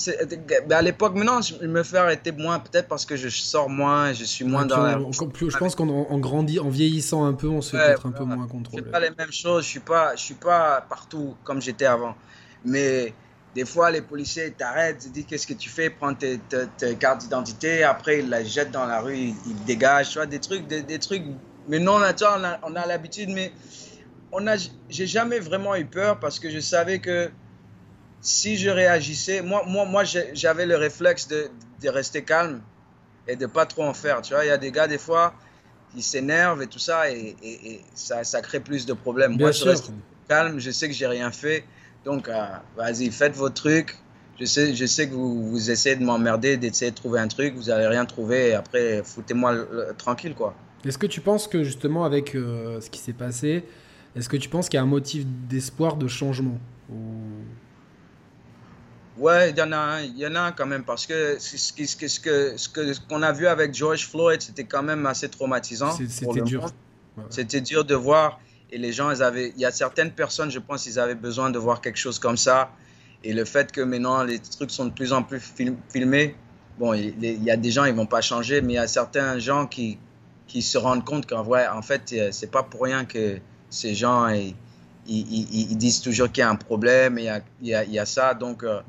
à 0.71 0.81
l'époque, 0.81 1.15
maintenant, 1.15 1.41
je 1.41 1.65
me 1.65 1.83
fais 1.83 1.97
arrêter 1.97 2.31
moins, 2.31 2.59
peut-être 2.59 2.87
parce 2.87 3.05
que 3.05 3.15
je 3.15 3.27
sors 3.27 3.69
moins, 3.69 4.13
je 4.13 4.23
suis 4.23 4.45
moins 4.45 4.65
dans 4.65 4.81
la... 4.81 4.97
je 4.97 5.57
pense 5.57 5.75
qu'en 5.75 6.17
grandit, 6.19 6.59
en 6.59 6.69
vieillissant 6.69 7.25
un 7.25 7.33
peu, 7.33 7.47
on 7.47 7.61
se 7.61 7.75
fait 7.75 7.83
être 7.91 8.05
un 8.05 8.11
peu 8.11 8.23
moins 8.23 8.47
contrôlé. 8.47 8.83
Je 8.85 8.91
pas 8.91 8.99
les 8.99 9.11
mêmes 9.17 9.31
choses, 9.31 9.65
je 9.65 9.69
suis 9.69 9.79
pas, 9.79 10.15
je 10.15 10.21
suis 10.21 10.35
pas 10.35 10.85
partout 10.89 11.35
comme 11.43 11.61
j'étais 11.61 11.85
avant. 11.85 12.15
Mais 12.63 13.13
des 13.53 13.65
fois, 13.65 13.91
les 13.91 14.01
policiers 14.01 14.51
t'arrêtent, 14.51 15.03
ils 15.05 15.11
disent 15.11 15.25
qu'est-ce 15.27 15.47
que 15.47 15.53
tu 15.53 15.69
fais, 15.69 15.89
prends 15.89 16.13
tes, 16.13 16.39
tes, 16.77 16.95
cartes 16.95 17.21
d'identité, 17.21 17.83
après 17.83 18.19
ils 18.19 18.29
la 18.29 18.43
jettent 18.43 18.71
dans 18.71 18.85
la 18.85 19.01
rue, 19.01 19.17
ils, 19.17 19.65
dégagent, 19.65 20.11
tu 20.11 20.17
vois, 20.19 20.25
des 20.25 20.39
trucs, 20.39 20.67
des, 20.67 20.81
des 20.81 20.99
trucs 20.99 21.23
mais 21.67 21.79
non, 21.79 21.93
on 21.93 22.03
a, 22.03 22.59
on 22.63 22.75
a 22.75 22.85
l'habitude, 22.85 23.29
mais 23.29 23.51
on 24.31 24.45
a, 24.47 24.55
j'ai 24.89 25.07
jamais 25.07 25.39
vraiment 25.39 25.75
eu 25.75 25.85
peur 25.85 26.19
parce 26.19 26.39
que 26.39 26.49
je 26.49 26.59
savais 26.59 26.99
que 26.99 27.29
si 28.21 28.57
je 28.57 28.69
réagissais, 28.69 29.41
moi, 29.41 29.63
moi, 29.67 29.85
moi 29.85 30.03
j'avais 30.03 30.65
le 30.65 30.75
réflexe 30.75 31.27
de, 31.27 31.49
de, 31.81 31.89
rester 31.89 32.23
calme 32.23 32.61
et 33.27 33.35
de 33.35 33.45
pas 33.45 33.65
trop 33.65 33.83
en 33.83 33.93
faire. 33.93 34.21
Tu 34.21 34.33
vois, 34.33 34.43
il 34.45 34.47
y 34.47 34.51
a 34.51 34.57
des 34.57 34.71
gars, 34.71 34.87
des 34.87 34.97
fois, 34.97 35.33
qui 35.93 36.01
s'énervent 36.01 36.61
et 36.61 36.67
tout 36.67 36.79
ça, 36.79 37.11
et, 37.11 37.35
et, 37.43 37.81
ça, 37.93 38.23
ça, 38.23 38.41
crée 38.41 38.59
plus 38.59 38.85
de 38.85 38.93
problèmes. 38.93 39.37
Bien 39.37 39.47
moi, 39.47 39.53
sûr. 39.53 39.65
je 39.65 39.69
reste 39.71 39.91
calme, 40.27 40.59
je 40.59 40.71
sais 40.71 40.87
que 40.87 40.93
j'ai 40.93 41.07
rien 41.07 41.31
fait. 41.31 41.65
Donc, 42.03 42.27
euh, 42.27 42.45
vas-y, 42.75 43.11
faites 43.11 43.35
vos 43.35 43.49
trucs. 43.49 43.95
Je 44.39 44.45
sais, 44.45 44.75
je 44.75 44.85
sais 44.85 45.07
que 45.07 45.13
vous, 45.13 45.49
vous 45.49 45.71
essayez 45.71 45.95
de 45.95 46.03
m'emmerder, 46.03 46.57
d'essayer 46.57 46.91
de 46.91 46.95
trouver 46.95 47.19
un 47.19 47.27
truc, 47.27 47.55
vous 47.55 47.65
n'allez 47.65 47.87
rien 47.87 48.05
trouver, 48.05 48.49
et 48.49 48.53
après, 48.53 49.01
foutez-moi 49.03 49.55
tranquille, 49.97 50.35
quoi. 50.35 50.53
Est-ce 50.85 50.97
que 50.97 51.07
tu 51.07 51.21
penses 51.21 51.47
que 51.47 51.63
justement 51.63 52.05
avec 52.05 52.35
euh, 52.35 52.79
ce 52.79 52.89
qui 52.89 52.99
s'est 52.99 53.13
passé, 53.13 53.65
est-ce 54.15 54.29
que 54.29 54.37
tu 54.37 54.49
penses 54.49 54.69
qu'il 54.69 54.77
y 54.77 54.79
a 54.79 54.83
un 54.83 54.87
motif 54.87 55.25
d'espoir 55.25 55.97
de 55.97 56.07
changement 56.07 56.59
ou... 56.89 56.95
Ouais, 59.17 59.51
il 59.51 59.57
y 59.57 59.61
en 59.61 59.71
a 59.71 59.77
un, 59.77 60.01
il 60.01 60.17
y 60.17 60.27
en 60.27 60.35
a 60.35 60.41
un 60.41 60.51
quand 60.51 60.65
même 60.65 60.83
parce 60.83 61.07
que 61.07 61.37
ce 61.39 61.71
que 61.71 61.85
ce 61.85 62.19
que 62.19 62.57
ce 62.57 62.67
que 62.67 62.93
ce 62.93 62.99
qu'on 62.99 63.21
a 63.21 63.31
vu 63.31 63.47
avec 63.47 63.73
George 63.73 64.09
Floyd, 64.09 64.41
c'était 64.41 64.65
quand 64.65 64.83
même 64.83 65.05
assez 65.05 65.29
traumatisant. 65.29 65.91
C'était 65.91 66.41
dur. 66.41 66.65
Ouais. 67.15 67.23
C'était 67.29 67.61
dur 67.61 67.85
de 67.85 67.95
voir 67.95 68.41
et 68.71 68.77
les 68.77 68.91
gens, 68.91 69.11
ils 69.11 69.23
avaient, 69.23 69.53
il 69.55 69.61
y 69.61 69.65
a 69.65 69.71
certaines 69.71 70.11
personnes, 70.11 70.51
je 70.51 70.59
pense, 70.59 70.85
ils 70.85 70.99
avaient 70.99 71.15
besoin 71.15 71.49
de 71.49 71.57
voir 71.57 71.79
quelque 71.79 71.97
chose 71.97 72.19
comme 72.19 72.35
ça. 72.35 72.71
Et 73.23 73.31
le 73.31 73.45
fait 73.45 73.71
que 73.71 73.79
maintenant 73.79 74.23
les 74.23 74.39
trucs 74.39 74.71
sont 74.71 74.85
de 74.85 74.91
plus 74.91 75.13
en 75.13 75.23
plus 75.23 75.39
film, 75.39 75.77
filmés, 75.89 76.35
bon, 76.77 76.93
il, 76.93 77.15
il 77.21 77.43
y 77.43 77.51
a 77.51 77.57
des 77.57 77.71
gens, 77.71 77.85
ils 77.85 77.93
vont 77.93 78.05
pas 78.05 78.21
changer, 78.21 78.61
mais 78.61 78.73
il 78.73 78.75
y 78.75 78.79
a 78.79 78.87
certains 78.87 79.39
gens 79.39 79.65
qui 79.65 79.97
qui 80.47 80.61
se 80.61 80.77
rendent 80.77 81.05
compte 81.05 81.26
qu'en 81.27 81.43
vrai, 81.43 81.67
en 81.67 81.81
fait, 81.81 82.13
euh, 82.13 82.30
c'est 82.31 82.51
pas 82.51 82.63
pour 82.63 82.84
rien 82.84 83.05
que 83.05 83.39
ces 83.69 83.95
gens 83.95 84.27
ils, 85.07 85.77
disent 85.77 86.01
toujours 86.01 86.31
qu'il 86.31 86.41
y 86.41 86.43
a 86.43 86.49
un 86.49 86.55
problème, 86.55 87.17
il 87.19 87.26
y 87.26 87.30
a, 87.73 87.84
il 87.84 87.91
y 87.91 87.99
a, 87.99 88.05
ça. 88.05 88.34
Donc, 88.34 88.63
euh, 88.63 88.81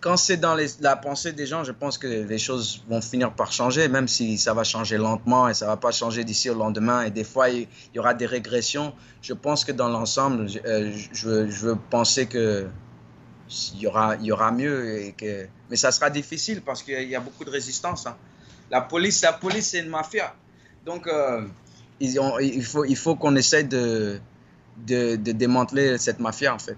quand 0.00 0.16
c'est 0.16 0.38
dans 0.38 0.56
la 0.80 0.96
pensée 0.96 1.32
des 1.32 1.46
gens, 1.46 1.62
je 1.62 1.72
pense 1.72 1.98
que 1.98 2.06
les 2.06 2.38
choses 2.38 2.82
vont 2.88 3.00
finir 3.00 3.32
par 3.32 3.52
changer, 3.52 3.88
même 3.88 4.08
si 4.08 4.38
ça 4.38 4.54
va 4.54 4.64
changer 4.64 4.96
lentement 4.96 5.48
et 5.48 5.54
ça 5.54 5.66
va 5.66 5.76
pas 5.76 5.92
changer 5.92 6.24
d'ici 6.24 6.48
au 6.48 6.54
lendemain. 6.54 7.02
Et 7.02 7.10
des 7.10 7.24
fois, 7.24 7.50
il, 7.50 7.68
y 7.94 7.98
aura 7.98 8.14
des 8.14 8.26
régressions. 8.26 8.94
Je 9.22 9.34
pense 9.34 9.64
que 9.64 9.72
dans 9.72 9.88
l'ensemble, 9.88 10.48
je, 10.48 10.58
euh, 10.66 11.46
veux, 11.46 11.76
penser 11.90 12.26
que 12.26 12.66
il 13.74 13.80
y 13.80 13.86
aura, 13.86 14.16
il 14.16 14.26
y 14.26 14.32
aura 14.32 14.52
mieux. 14.52 15.00
Et 15.00 15.12
que... 15.12 15.46
Mais 15.68 15.76
ça 15.76 15.92
sera 15.92 16.08
difficile 16.08 16.62
parce 16.62 16.82
qu'il 16.82 17.08
y 17.08 17.16
a 17.16 17.20
beaucoup 17.20 17.44
de 17.44 17.50
résistance. 17.50 18.06
Hein. 18.06 18.16
La 18.70 18.80
police, 18.80 19.22
la 19.22 19.32
police, 19.32 19.70
c'est 19.70 19.80
une 19.80 19.88
mafia. 19.88 20.34
Donc, 20.86 21.06
euh, 21.06 21.46
ils 21.98 22.18
ont, 22.20 22.38
il 22.38 22.64
faut, 22.64 22.84
il 22.84 22.96
faut 22.96 23.16
qu'on 23.16 23.36
essaie 23.36 23.64
de, 23.64 24.20
de, 24.86 25.16
de, 25.16 25.32
démanteler 25.32 25.98
cette 25.98 26.20
mafia, 26.20 26.54
en 26.54 26.58
fait. 26.58 26.76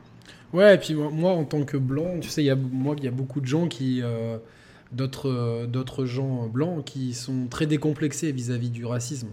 Ouais, 0.52 0.74
et 0.74 0.78
puis 0.78 0.94
moi, 0.94 1.32
en 1.32 1.44
tant 1.44 1.64
que 1.64 1.76
blanc, 1.76 2.18
tu 2.20 2.28
sais, 2.28 2.42
il 2.42 2.46
y 2.46 2.50
a, 2.50 2.56
moi, 2.56 2.94
il 2.98 3.04
y 3.04 3.08
a 3.08 3.12
beaucoup 3.12 3.40
de 3.40 3.46
gens 3.46 3.68
qui. 3.68 4.00
Euh, 4.02 4.38
d'autres, 4.92 5.66
d'autres 5.66 6.04
gens 6.04 6.46
blancs 6.48 6.84
qui 6.84 7.14
sont 7.14 7.46
très 7.48 7.66
décomplexés 7.66 8.30
vis-à-vis 8.30 8.70
du 8.70 8.84
racisme. 8.84 9.28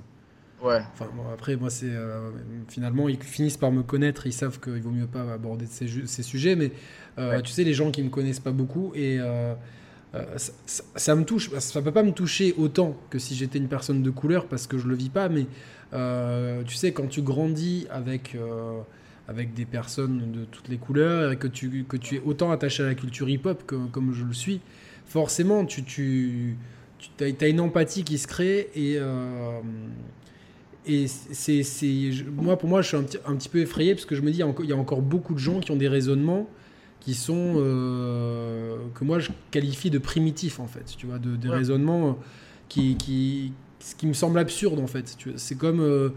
Ouais. 0.62 0.82
Enfin, 0.94 1.10
bon, 1.16 1.24
après, 1.34 1.56
moi, 1.56 1.70
c'est. 1.70 1.90
Euh, 1.90 2.32
finalement, 2.68 3.08
ils 3.08 3.22
finissent 3.22 3.58
par 3.58 3.72
me 3.72 3.84
connaître, 3.84 4.28
ils 4.28 4.34
savent 4.34 4.60
qu'il 4.60 4.82
vaut 4.82 4.92
mieux 4.92 5.08
pas 5.08 5.34
aborder 5.34 5.66
ces, 5.68 5.88
ces 6.06 6.24
sujets, 6.24 6.56
mais 6.56 6.72
euh, 7.18 7.32
ouais. 7.32 7.42
tu 7.42 7.52
sais, 7.52 7.64
les 7.64 7.74
gens 7.74 7.92
qui 7.92 8.04
me 8.04 8.10
connaissent 8.10 8.40
pas 8.40 8.52
beaucoup 8.52 8.92
et. 8.96 9.18
Euh, 9.20 9.54
ça, 10.14 10.54
ça, 10.66 10.84
ça, 10.96 11.16
me 11.16 11.24
touche, 11.24 11.52
ça 11.60 11.82
peut 11.82 11.92
pas 11.92 12.04
me 12.04 12.12
toucher 12.12 12.56
autant 12.58 12.98
que 13.10 13.20
si 13.20 13.36
j'étais 13.36 13.60
une 13.60 13.68
personne 13.68 14.02
de 14.02 14.10
couleur 14.10 14.48
parce 14.48 14.66
que 14.66 14.78
je 14.78 14.88
le 14.88 14.96
vis 14.96 15.10
pas, 15.10 15.30
mais 15.30 15.46
euh, 15.94 16.64
tu 16.64 16.76
sais, 16.76 16.92
quand 16.92 17.08
tu 17.08 17.22
grandis 17.22 17.88
avec, 17.90 18.36
euh, 18.36 18.80
avec 19.28 19.54
des 19.54 19.66
personnes 19.66 20.32
de 20.32 20.46
toutes 20.46 20.68
les 20.68 20.78
couleurs 20.78 21.32
et 21.32 21.38
que 21.38 21.48
tu, 21.48 21.86
que 21.88 21.98
tu 21.98 22.16
es 22.16 22.22
autant 22.26 22.52
attaché 22.52 22.84
à 22.84 22.88
la 22.88 22.96
culture 22.96 23.30
hip-hop 23.30 23.64
que, 23.66 23.76
comme 23.88 24.14
je 24.14 24.24
le 24.24 24.34
suis, 24.34 24.62
forcément, 25.06 25.66
tu, 25.66 25.84
tu, 25.84 26.58
tu 27.18 27.24
as, 27.24 27.48
une 27.48 27.60
empathie 27.60 28.04
qui 28.04 28.18
se 28.18 28.28
crée 28.28 28.70
et, 28.76 28.96
euh, 28.98 29.60
et 30.86 31.08
c'est, 31.08 31.64
moi, 32.32 32.58
pour 32.58 32.70
moi, 32.70 32.82
je 32.82 32.88
suis 32.88 32.98
un, 32.98 33.06
un, 33.32 33.36
petit 33.36 33.50
peu 33.50 33.60
effrayé 33.60 33.94
parce 33.94 34.06
que 34.06 34.16
je 34.16 34.22
me 34.22 34.32
dis, 34.32 34.42
il 34.64 34.70
y 34.70 34.74
a 34.74 34.78
encore 34.78 35.02
beaucoup 35.02 35.34
de 35.34 35.40
gens 35.40 35.60
qui 35.60 35.72
ont 35.72 35.76
des 35.76 35.88
raisonnements 35.88 36.48
qui 37.00 37.14
sont 37.14 37.54
euh, 37.58 38.29
que 39.00 39.06
moi 39.06 39.20
je 39.20 39.30
qualifie 39.52 39.90
de 39.90 39.98
primitifs 39.98 40.60
en 40.60 40.68
fait, 40.68 40.86
tu 40.98 41.06
vois, 41.06 41.20
de, 41.20 41.36
des 41.36 41.50
raisonnements 41.50 42.20
qui, 42.68 42.98
qui, 42.98 43.54
ce 43.80 43.96
qui 43.96 44.08
me 44.08 44.14
semble 44.14 44.38
absurde 44.40 44.80
en 44.80 44.88
fait. 44.88 45.18
C'est 45.38 45.58
comme 45.58 45.80
euh, 45.80 46.10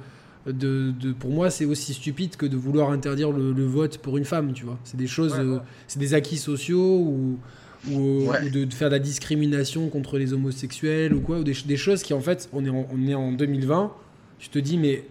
de, 0.47 0.93
pour 1.13 1.31
moi, 1.31 1.51
c'est 1.51 1.65
aussi 1.65 1.95
stupide 1.95 2.37
que 2.37 2.47
de 2.47 2.57
vouloir 2.57 2.91
interdire 2.91 3.31
le, 3.31 3.65
vote 3.65 3.99
pour 3.99 4.19
une 4.19 4.25
femme, 4.25 4.53
tu 4.53 4.65
vois. 4.65 4.79
C'est 4.83 4.97
des 4.97 5.07
choses, 5.07 5.35
euh, 5.39 5.59
c'est 5.87 6.01
des 6.01 6.15
acquis 6.15 6.39
sociaux 6.39 6.99
ou, 6.99 7.39
ou, 7.89 8.27
de, 8.53 8.67
faire 8.75 8.89
de 8.89 8.95
la 8.95 8.99
discrimination 8.99 9.89
contre 9.89 10.19
les 10.19 10.33
homosexuels 10.33 11.15
ou 11.15 11.21
quoi, 11.21 11.39
ou 11.39 11.45
des, 11.45 11.55
des 11.65 11.77
choses 11.77 12.03
qui 12.03 12.15
en 12.15 12.21
fait, 12.21 12.49
on 12.53 12.65
est 12.65 12.71
en, 12.71 12.89
on 12.93 13.07
est 13.07 13.15
en 13.15 13.31
2020, 13.31 13.93
tu 14.41 14.49
te 14.49 14.59
dis 14.59 14.77
mais. 14.77 15.05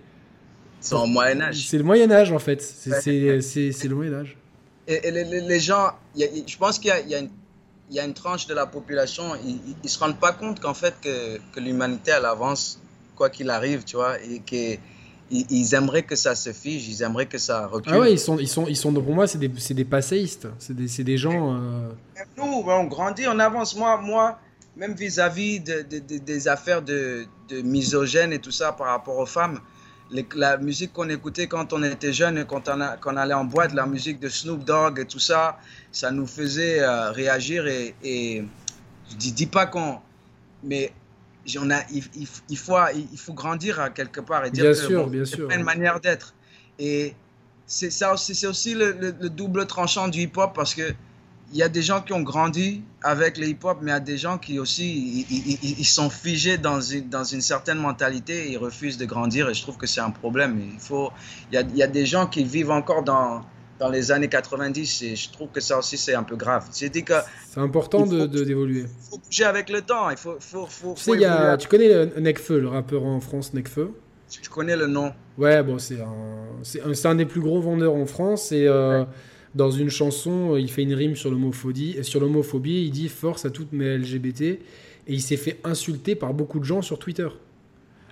C'est 0.81 0.95
le 0.95 1.05
Moyen 1.07 1.39
Âge. 1.39 1.67
C'est 1.67 1.77
le 1.77 1.83
Moyen 1.83 2.11
Âge 2.11 2.33
en 2.33 2.39
fait, 2.39 2.61
c'est 2.61 3.05
le 3.07 3.95
Moyen 3.95 4.13
Âge. 4.13 4.37
Et, 4.87 5.09
les, 5.09 5.59
gens, 5.59 5.91
je 6.17 6.57
pense 6.57 6.77
qu'il 6.77 6.91
y, 7.07 7.11
y, 7.11 7.15
a 7.15 7.19
une 7.19 7.29
tranche 8.13 8.47
de 8.47 8.53
la 8.53 8.65
population, 8.65 9.23
ils 9.45 9.59
ne 9.83 9.87
se 9.87 9.99
rendent 9.99 10.19
pas 10.19 10.33
compte 10.33 10.59
qu'en 10.59 10.73
fait 10.73 10.95
que, 11.01 11.37
que 11.53 11.59
l'humanité 11.59 12.11
elle 12.17 12.25
avance 12.25 12.79
quoi 13.15 13.29
qu'il 13.29 13.49
arrive, 13.49 13.83
tu 13.83 13.97
vois, 13.97 14.19
et 14.21 14.39
que 14.39 14.79
ils, 15.31 15.73
aimeraient 15.75 16.03
que 16.03 16.15
ça 16.15 16.35
se 16.35 16.51
fige, 16.51 16.87
ils 16.89 17.03
aimeraient 17.03 17.25
que 17.25 17.37
ça 17.37 17.67
recule. 17.67 17.93
Ah 17.95 17.99
ouais, 17.99 18.13
ils 18.13 18.19
sont, 18.19 18.37
ils 18.37 18.47
sont, 18.47 18.67
ils 18.67 18.75
sont 18.75 18.91
pour 18.93 19.13
moi, 19.13 19.27
c'est 19.27 19.37
des, 19.37 19.47
des 19.47 19.85
passéistes, 19.85 20.47
c'est 20.59 20.75
des, 20.75 21.03
des, 21.03 21.17
gens. 21.17 21.55
Euh... 21.55 21.89
Nous, 22.37 22.43
on 22.43 22.83
grandit, 22.85 23.27
on 23.27 23.39
avance. 23.39 23.75
Moi, 23.75 23.97
moi 23.97 24.39
même 24.75 24.93
vis-à-vis 24.93 25.59
de, 25.59 25.85
de, 25.89 26.17
des 26.17 26.47
affaires 26.47 26.81
de, 26.81 27.25
de 27.49 27.61
misogène 27.61 28.33
et 28.33 28.39
tout 28.39 28.51
ça 28.51 28.71
par 28.71 28.87
rapport 28.87 29.17
aux 29.17 29.25
femmes, 29.25 29.59
la 30.35 30.57
musique 30.57 30.93
qu'on 30.93 31.09
écoutait 31.09 31.47
quand 31.47 31.73
on 31.73 31.83
était 31.83 32.13
jeune 32.13 32.37
et 32.37 32.45
quand 32.45 32.69
on, 32.69 33.17
allait 33.17 33.33
en 33.33 33.45
boîte, 33.45 33.73
la 33.73 33.85
musique 33.85 34.19
de 34.19 34.29
Snoop 34.29 34.63
Dogg 34.63 34.99
et 34.99 35.05
tout 35.05 35.19
ça, 35.19 35.57
ça 35.91 36.11
nous 36.11 36.27
faisait 36.27 36.81
euh, 36.81 37.11
réagir 37.11 37.67
et, 37.67 37.95
et, 38.03 38.43
je 39.09 39.15
dis, 39.15 39.31
dis 39.31 39.47
pas 39.47 39.65
qu'on... 39.65 39.99
Mais 40.63 40.93
on 41.59 41.71
a, 41.71 41.81
il, 41.91 42.03
il, 42.49 42.57
faut, 42.57 42.77
il 42.93 43.17
faut 43.17 43.33
grandir 43.33 43.79
à 43.79 43.89
quelque 43.89 44.21
part 44.21 44.45
et 44.45 44.51
dire 44.51 44.65
bien 44.65 44.73
sûr, 44.73 45.07
bien 45.07 45.25
sûr. 45.25 45.49
une 45.49 45.63
manière 45.63 45.99
d'être. 45.99 46.35
Et 46.77 47.15
c'est 47.65 47.89
ça 47.89 48.15
c'est 48.17 48.45
aussi 48.45 48.75
le, 48.75 48.91
le, 48.91 49.29
double 49.29 49.65
tranchant 49.65 50.07
du 50.07 50.21
hip-hop 50.21 50.53
parce 50.53 50.75
que 50.75 50.93
il 51.51 51.57
y 51.57 51.63
a 51.63 51.69
des 51.69 51.81
gens 51.81 52.01
qui 52.01 52.13
ont 52.13 52.21
grandi 52.21 52.81
avec 53.03 53.37
le 53.37 53.47
hip-hop, 53.47 53.79
mais 53.81 53.91
il 53.91 53.93
y 53.93 53.97
a 53.97 53.99
des 53.99 54.17
gens 54.17 54.37
qui 54.37 54.59
aussi 54.59 55.25
ils, 55.29 55.85
sont 55.85 56.09
figés 56.09 56.57
dans 56.57 56.79
une, 56.79 57.09
dans 57.09 57.23
une 57.23 57.41
certaine 57.41 57.77
mentalité 57.77 58.47
et 58.47 58.51
ils 58.51 58.57
refusent 58.57 58.97
de 58.97 59.05
grandir. 59.05 59.49
Et 59.49 59.53
je 59.53 59.61
trouve 59.61 59.77
que 59.77 59.87
c'est 59.87 60.01
un 60.01 60.11
problème. 60.11 60.61
Il, 60.73 60.79
faut, 60.79 61.11
il, 61.51 61.55
y 61.55 61.57
a, 61.57 61.61
il 61.61 61.75
y 61.75 61.83
a 61.83 61.87
des 61.87 62.05
gens 62.05 62.27
qui 62.27 62.43
vivent 62.43 62.71
encore 62.71 63.03
dans, 63.03 63.41
dans 63.79 63.89
les 63.89 64.11
années 64.11 64.29
90 64.29 65.01
et 65.01 65.15
je 65.15 65.31
trouve 65.31 65.49
que 65.49 65.59
ça 65.59 65.77
aussi 65.77 65.97
c'est 65.97 66.13
un 66.13 66.23
peu 66.23 66.37
grave. 66.37 66.67
C'est 66.71 66.91
important 67.57 68.05
de 68.05 68.27
d'évoluer. 68.27 68.81
Il 68.81 69.09
faut 69.09 69.17
bouger 69.17 69.43
avec 69.43 69.69
le 69.69 69.81
temps. 69.81 70.09
Il 70.09 70.17
faut, 70.17 70.37
faut, 70.39 70.65
faut, 70.67 70.93
tu, 70.93 71.03
sais, 71.03 71.17
y 71.17 71.25
a, 71.25 71.57
tu 71.57 71.67
connais 71.67 72.05
Necfeu, 72.17 72.59
le 72.59 72.69
rappeur 72.69 73.03
en 73.03 73.19
France, 73.19 73.53
Necfeu 73.53 73.91
Je 74.41 74.49
connais 74.49 74.77
le 74.77 74.87
nom. 74.87 75.11
Ouais, 75.37 75.61
bon, 75.63 75.79
c'est 75.79 75.99
un, 75.99 76.85
un, 76.85 77.11
un, 77.11 77.15
des 77.15 77.25
plus 77.25 77.41
gros 77.41 77.59
vendeurs 77.59 77.95
en 77.95 78.05
France 78.05 78.53
et. 78.53 78.67
Euh, 78.67 79.03
dans 79.55 79.71
une 79.71 79.89
chanson, 79.89 80.55
il 80.55 80.69
fait 80.71 80.83
une 80.83 80.93
rime 80.93 81.15
sur 81.15 81.29
l'homophobie. 81.29 81.97
Sur 82.03 82.21
l'homophobie, 82.21 82.83
il 82.85 82.91
dit 82.91 83.09
force 83.09 83.45
à 83.45 83.49
toutes 83.49 83.73
mes 83.73 83.97
LGBT. 83.97 84.41
Et 84.41 84.59
il 85.07 85.21
s'est 85.21 85.37
fait 85.37 85.59
insulter 85.63 86.15
par 86.15 86.33
beaucoup 86.33 86.59
de 86.59 86.63
gens 86.63 86.81
sur 86.81 86.99
Twitter. 86.99 87.27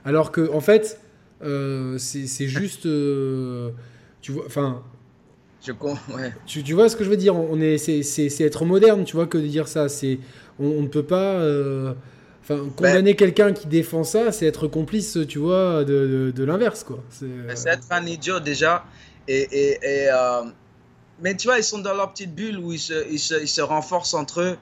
Alors 0.04 0.32
que, 0.32 0.52
en 0.52 0.60
fait, 0.60 1.00
euh, 1.42 1.98
c'est 1.98 2.48
juste. 2.48 2.86
Euh, 2.86 3.70
tu 4.22 4.32
vois, 4.32 4.44
enfin. 4.46 4.84
Je 5.66 5.74
ouais. 5.74 6.34
tu, 6.46 6.64
tu, 6.64 6.74
vois 6.74 6.88
ce 6.88 6.96
que 6.96 7.04
je 7.04 7.10
veux 7.10 7.18
dire? 7.18 7.36
On 7.36 7.60
est, 7.60 7.78
c'est 7.78 8.42
être 8.42 8.64
moderne, 8.64 9.04
tu 9.04 9.16
vois, 9.16 9.28
que 9.28 9.38
de 9.38 9.46
dire 9.46 9.68
ça. 9.68 9.90
C'est, 9.90 10.20
on, 10.58 10.82
ne 10.82 10.88
peut 10.88 11.04
pas. 11.04 11.36
Euh, 11.36 11.94
enfin, 12.42 12.60
condamner 12.76 13.16
quelqu'un 13.16 13.52
qui 13.52 13.68
défend 13.68 14.04
ça, 14.06 14.32
c'est 14.32 14.46
être 14.46 14.68
complice, 14.68 15.18
tu 15.28 15.38
vois, 15.38 15.84
de, 15.84 16.32
de, 16.34 16.44
l'inverse, 16.44 16.84
quoi. 16.86 17.04
C'est 17.10 17.70
être 17.70 17.88
un 17.92 18.06
idiot 18.06 18.40
déjà. 18.40 18.86
Et, 19.28 19.48
et, 19.52 20.06
et 20.06 20.10
mais 21.22 21.36
tu 21.36 21.48
vois, 21.48 21.58
ils 21.58 21.64
sont 21.64 21.80
dans 21.80 21.94
leur 21.94 22.12
petite 22.12 22.34
bulle 22.34 22.58
où 22.60 22.72
ils 22.72 22.80
se, 22.80 23.62
renforcent 23.62 24.14
entre 24.14 24.42
eux 24.42 24.58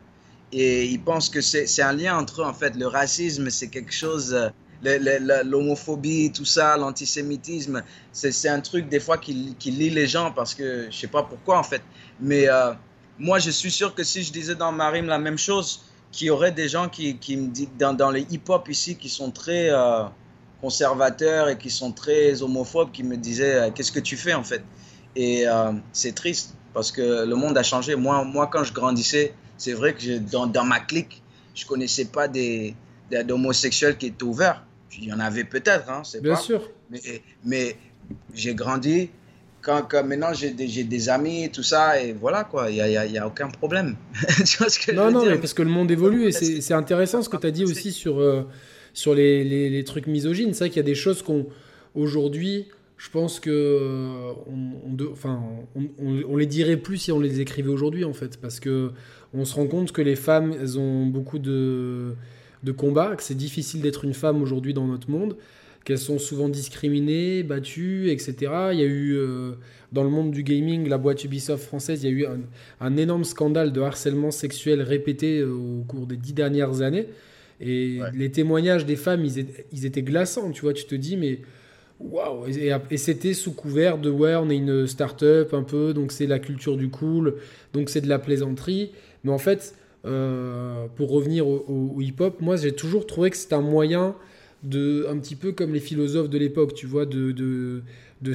et 0.52 0.86
ils 0.86 1.02
pensent 1.02 1.30
que 1.30 1.42
c'est 1.42 1.82
un 1.82 1.94
lien 1.94 2.18
entre 2.18 2.42
eux, 2.42 2.46
en 2.46 2.54
fait. 2.54 2.76
Le 2.76 2.88
racisme, 2.88 3.50
c'est 3.50 3.68
quelque 3.68 3.94
chose, 3.94 4.34
euh, 4.34 5.44
l'homophobie, 5.44 6.32
tout 6.32 6.46
ça, 6.46 6.78
l'antisémitisme, 6.78 7.84
c'est 8.12 8.50
un 8.50 8.62
truc 8.62 8.90
des 8.90 9.00
fois 9.00 9.18
qui, 9.18 9.56
qui, 9.60 9.72
lie 9.72 9.90
les 9.90 10.08
gens 10.08 10.32
parce 10.32 10.56
que 10.56 10.88
je 10.90 10.96
sais 10.96 11.08
pas 11.08 11.24
pourquoi, 11.24 11.60
en 11.60 11.64
fait. 11.64 11.82
Mais 12.20 12.48
euh, 12.48 12.74
moi, 13.20 13.40
je 13.40 13.52
suis 13.52 13.72
sûr 13.72 13.94
que 13.94 14.04
si 14.04 14.24
je 14.24 14.32
disais 14.32 14.56
dans 14.56 14.72
ma 14.72 14.90
rime 14.90 15.08
la 15.08 15.20
même 15.20 15.38
chose, 15.38 15.84
qu'il 16.12 16.28
y 16.28 16.30
aurait 16.30 16.54
des 16.54 16.70
gens 16.70 16.88
qui, 16.88 17.14
me 17.38 17.48
disent, 17.48 17.70
dans, 17.78 17.94
dans 17.94 18.10
les 18.10 18.22
hip-hop 18.22 18.68
ici, 18.70 18.96
qui 18.96 19.10
sont 19.10 19.30
très 19.30 19.70
euh, 19.70 20.06
conservateurs 20.62 21.50
et 21.50 21.58
qui 21.58 21.70
sont 21.70 21.92
très 21.92 22.42
homophobes, 22.42 22.92
qui 22.92 23.04
me 23.04 23.18
disaient 23.18 23.72
Qu'est-ce 23.76 23.92
que 23.92 24.00
tu 24.00 24.16
fais, 24.16 24.34
en 24.34 24.44
fait? 24.44 24.64
Et 25.18 25.48
euh, 25.48 25.72
c'est 25.94 26.14
triste 26.14 26.54
parce 26.76 26.92
que 26.92 27.26
le 27.26 27.36
monde 27.36 27.58
a 27.58 27.64
changé. 27.64 27.96
Moi, 27.96 28.24
moi 28.24 28.48
quand 28.54 28.64
je 28.64 28.72
grandissais, 28.72 29.34
c'est 29.58 29.74
vrai 29.74 29.96
que 29.96 30.20
dans, 30.20 30.46
dans, 30.46 30.64
ma 30.64 30.80
clique, 30.80 31.24
je 31.56 31.66
connaissais 31.66 32.06
pas 32.06 32.28
des, 32.28 32.76
d'homosexuels 33.26 33.98
qui 33.98 34.06
étaient 34.08 34.24
ouverts. 34.24 34.64
Il 34.96 35.06
y 35.06 35.14
en 35.14 35.20
avait 35.20 35.44
peut-être, 35.44 35.90
hein, 35.90 36.04
c'est 36.04 36.22
Bien 36.22 36.36
sûr. 36.36 36.70
Mais, 36.92 37.24
mais 37.44 37.76
j'ai 38.34 38.54
grandi. 38.54 39.10
Quand, 39.62 39.82
quand 39.90 40.04
maintenant 40.04 40.34
j'ai 40.34 40.52
des, 40.52 40.84
des, 40.84 41.10
amis, 41.10 41.50
tout 41.52 41.64
ça, 41.64 42.00
et 42.00 42.14
voilà 42.14 42.44
quoi, 42.44 42.70
il 42.70 42.76
n'y 42.76 42.82
a, 42.82 43.06
y 43.08 43.18
a, 43.18 43.28
aucun 43.28 43.50
problème. 43.50 43.96
tu 44.46 44.58
vois 44.60 44.70
ce 44.70 44.80
que 44.80 44.92
non, 44.92 45.02
je 45.02 45.08
veux 45.08 45.14
non, 45.14 45.24
dire? 45.24 45.40
parce 45.40 45.56
que 45.56 45.64
le 45.64 45.70
monde 45.70 45.90
évolue 45.90 46.28
et 46.28 46.32
c'est 46.32 46.74
intéressant 46.76 47.24
ce 47.24 47.28
que 47.28 47.38
tu 47.38 47.48
as 47.48 47.52
dit 47.52 47.64
aussi 47.64 47.92
sur, 47.92 48.20
euh, 48.20 48.48
sur 48.94 49.16
les, 49.16 49.44
les, 49.44 49.72
les, 49.72 49.84
trucs 49.84 50.06
misogynes. 50.06 50.54
C'est 50.54 50.60
vrai 50.60 50.70
qu'il 50.70 50.78
y 50.78 50.80
a 50.80 50.84
des 50.84 50.96
choses 50.96 51.24
qu'on 51.24 51.48
aujourd'hui 51.96 52.68
je 52.98 53.10
pense 53.12 53.40
que 53.40 53.52
euh, 53.52 54.34
on, 54.48 55.12
enfin, 55.12 55.42
on, 56.00 56.36
les 56.36 56.48
dirait 56.48 56.78
plus 56.78 56.98
si 56.98 57.12
on 57.12 57.20
les 57.20 57.40
écrivait 57.40 57.70
aujourd'hui 57.70 58.04
en 58.04 58.14
fait, 58.14 58.38
parce 58.38 58.60
que 58.60 58.92
on 59.34 59.46
se 59.46 59.54
rend 59.54 59.68
compte 59.68 59.92
que 59.92 60.02
les 60.02 60.16
femmes, 60.16 60.54
elles 60.60 60.80
ont 60.80 61.06
beaucoup 61.06 61.38
de, 61.38 62.16
de 62.64 62.72
combats, 62.72 63.16
que 63.16 63.22
c'est 63.22 63.38
difficile 63.38 63.82
d'être 63.82 64.04
une 64.04 64.16
femme 64.16 64.42
aujourd'hui 64.42 64.74
dans 64.74 64.88
notre 64.88 65.12
monde, 65.12 65.36
qu'elles 65.86 66.00
sont 66.00 66.18
souvent 66.18 66.50
discriminées, 66.50 67.44
battues, 67.44 68.10
etc. 68.10 68.36
Il 68.72 68.80
y 68.80 68.84
a 68.84 68.88
eu 68.88 69.16
euh, 69.16 69.52
dans 69.92 70.04
le 70.04 70.10
monde 70.10 70.32
du 70.32 70.42
gaming, 70.42 70.90
la 70.90 70.98
boîte 70.98 71.24
Ubisoft 71.24 71.64
française, 71.64 72.04
il 72.04 72.10
y 72.10 72.10
a 72.10 72.16
eu 72.16 72.26
un, 72.82 72.98
énorme 72.98 73.26
scandale 73.26 73.72
de 73.72 73.82
harcèlement 73.82 74.32
sexuel 74.32 74.82
répété 74.82 75.40
euh, 75.40 75.52
au 75.52 75.84
cours 75.84 76.08
des 76.08 76.18
dix 76.18 76.34
dernières 76.34 76.82
années. 76.82 77.08
Et 77.60 78.00
les 78.14 78.32
témoignages 78.32 78.86
des 78.86 78.96
femmes, 78.96 79.26
ils 79.26 79.86
étaient 79.86 80.04
glaçants, 80.04 80.52
tu 80.52 80.62
vois. 80.62 80.74
Tu 80.74 80.86
te 80.86 80.94
dis, 80.94 81.18
mais 81.18 81.40
Waouh 82.00 82.46
Et, 82.48 82.98
c'était 82.98 83.34
sous 83.34 83.54
couvert 83.54 83.98
de 83.98 84.10
ouais, 84.10 84.36
on 84.36 84.50
est 84.50 84.58
une 84.58 84.86
start-up 84.86 85.54
un 85.54 85.64
peu, 85.64 85.94
donc 85.94 86.12
c'est 86.12 86.28
la 86.28 86.40
culture 86.40 86.78
du 86.78 86.90
cool, 86.90 87.36
donc 87.74 87.90
c'est 87.90 88.02
de 88.02 88.10
la 88.10 88.20
plaisanterie. 88.20 88.92
Mais 89.24 89.32
en 89.32 89.40
fait, 89.40 89.76
euh, 90.06 90.86
pour 90.96 91.10
revenir 91.10 91.48
au, 91.48 91.98
hip-hop, 92.00 92.40
moi 92.40 92.56
j'ai 92.56 92.74
toujours 92.74 93.08
trouvé 93.08 93.32
que 93.32 93.38
c'est 93.38 93.54
un 93.54 93.62
moyen 93.62 94.16
de, 94.64 95.08
un 95.10 95.18
petit 95.18 95.36
peu 95.36 95.52
comme 95.52 95.74
les 95.74 95.80
philosophes 95.80 96.30
de 96.30 96.38
l'époque, 96.38 96.76
tu 96.76 96.86
vois, 96.86 97.06
de, 97.06 97.32
de, 97.32 97.82
de, 98.22 98.34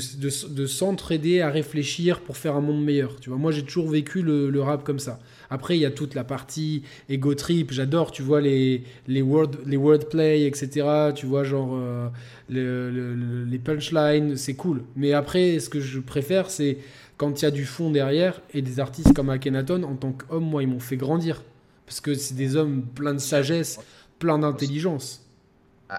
de 0.48 0.66
s'entraider 0.66 1.40
à 1.40 1.50
réfléchir 1.50 2.20
pour 2.20 2.36
faire 2.36 2.56
un 2.56 2.60
monde 2.60 2.84
meilleur. 2.84 3.20
Tu 3.20 3.30
vois, 3.30 3.38
moi 3.38 3.52
j'ai 3.52 3.62
toujours 3.62 3.88
vécu 3.88 4.22
le 4.22 4.60
rap 4.60 4.82
comme 4.82 4.98
ça. 4.98 5.20
Après, 5.52 5.76
il 5.76 5.80
y 5.80 5.84
a 5.84 5.90
toute 5.90 6.14
la 6.14 6.24
partie 6.24 6.82
ego 7.10 7.34
trip. 7.34 7.72
J'adore, 7.72 8.10
tu 8.10 8.22
vois, 8.22 8.40
les, 8.40 8.84
les, 9.06 9.20
word, 9.20 9.50
les 9.66 9.76
wordplay, 9.76 10.46
etc. 10.46 11.12
Tu 11.14 11.26
vois, 11.26 11.44
genre 11.44 11.72
euh, 11.74 12.08
les 12.48 13.58
punchlines, 13.58 14.38
c'est 14.38 14.54
cool. 14.54 14.82
Mais 14.96 15.12
après, 15.12 15.60
ce 15.60 15.68
que 15.68 15.78
je 15.78 16.00
préfère, 16.00 16.48
c'est 16.48 16.78
quand 17.18 17.42
il 17.42 17.44
y 17.44 17.48
a 17.48 17.50
du 17.50 17.66
fond 17.66 17.90
derrière 17.90 18.40
et 18.54 18.62
des 18.62 18.80
artistes 18.80 19.12
comme 19.12 19.28
Akhenaton, 19.28 19.82
en 19.82 19.94
tant 19.94 20.12
qu'homme, 20.12 20.48
moi, 20.48 20.62
ils 20.62 20.68
m'ont 20.68 20.80
fait 20.80 20.96
grandir. 20.96 21.42
Parce 21.84 22.00
que 22.00 22.14
c'est 22.14 22.34
des 22.34 22.56
hommes 22.56 22.86
pleins 22.94 23.12
de 23.12 23.18
sagesse, 23.18 23.78
pleins 24.18 24.38
d'intelligence. 24.38 25.22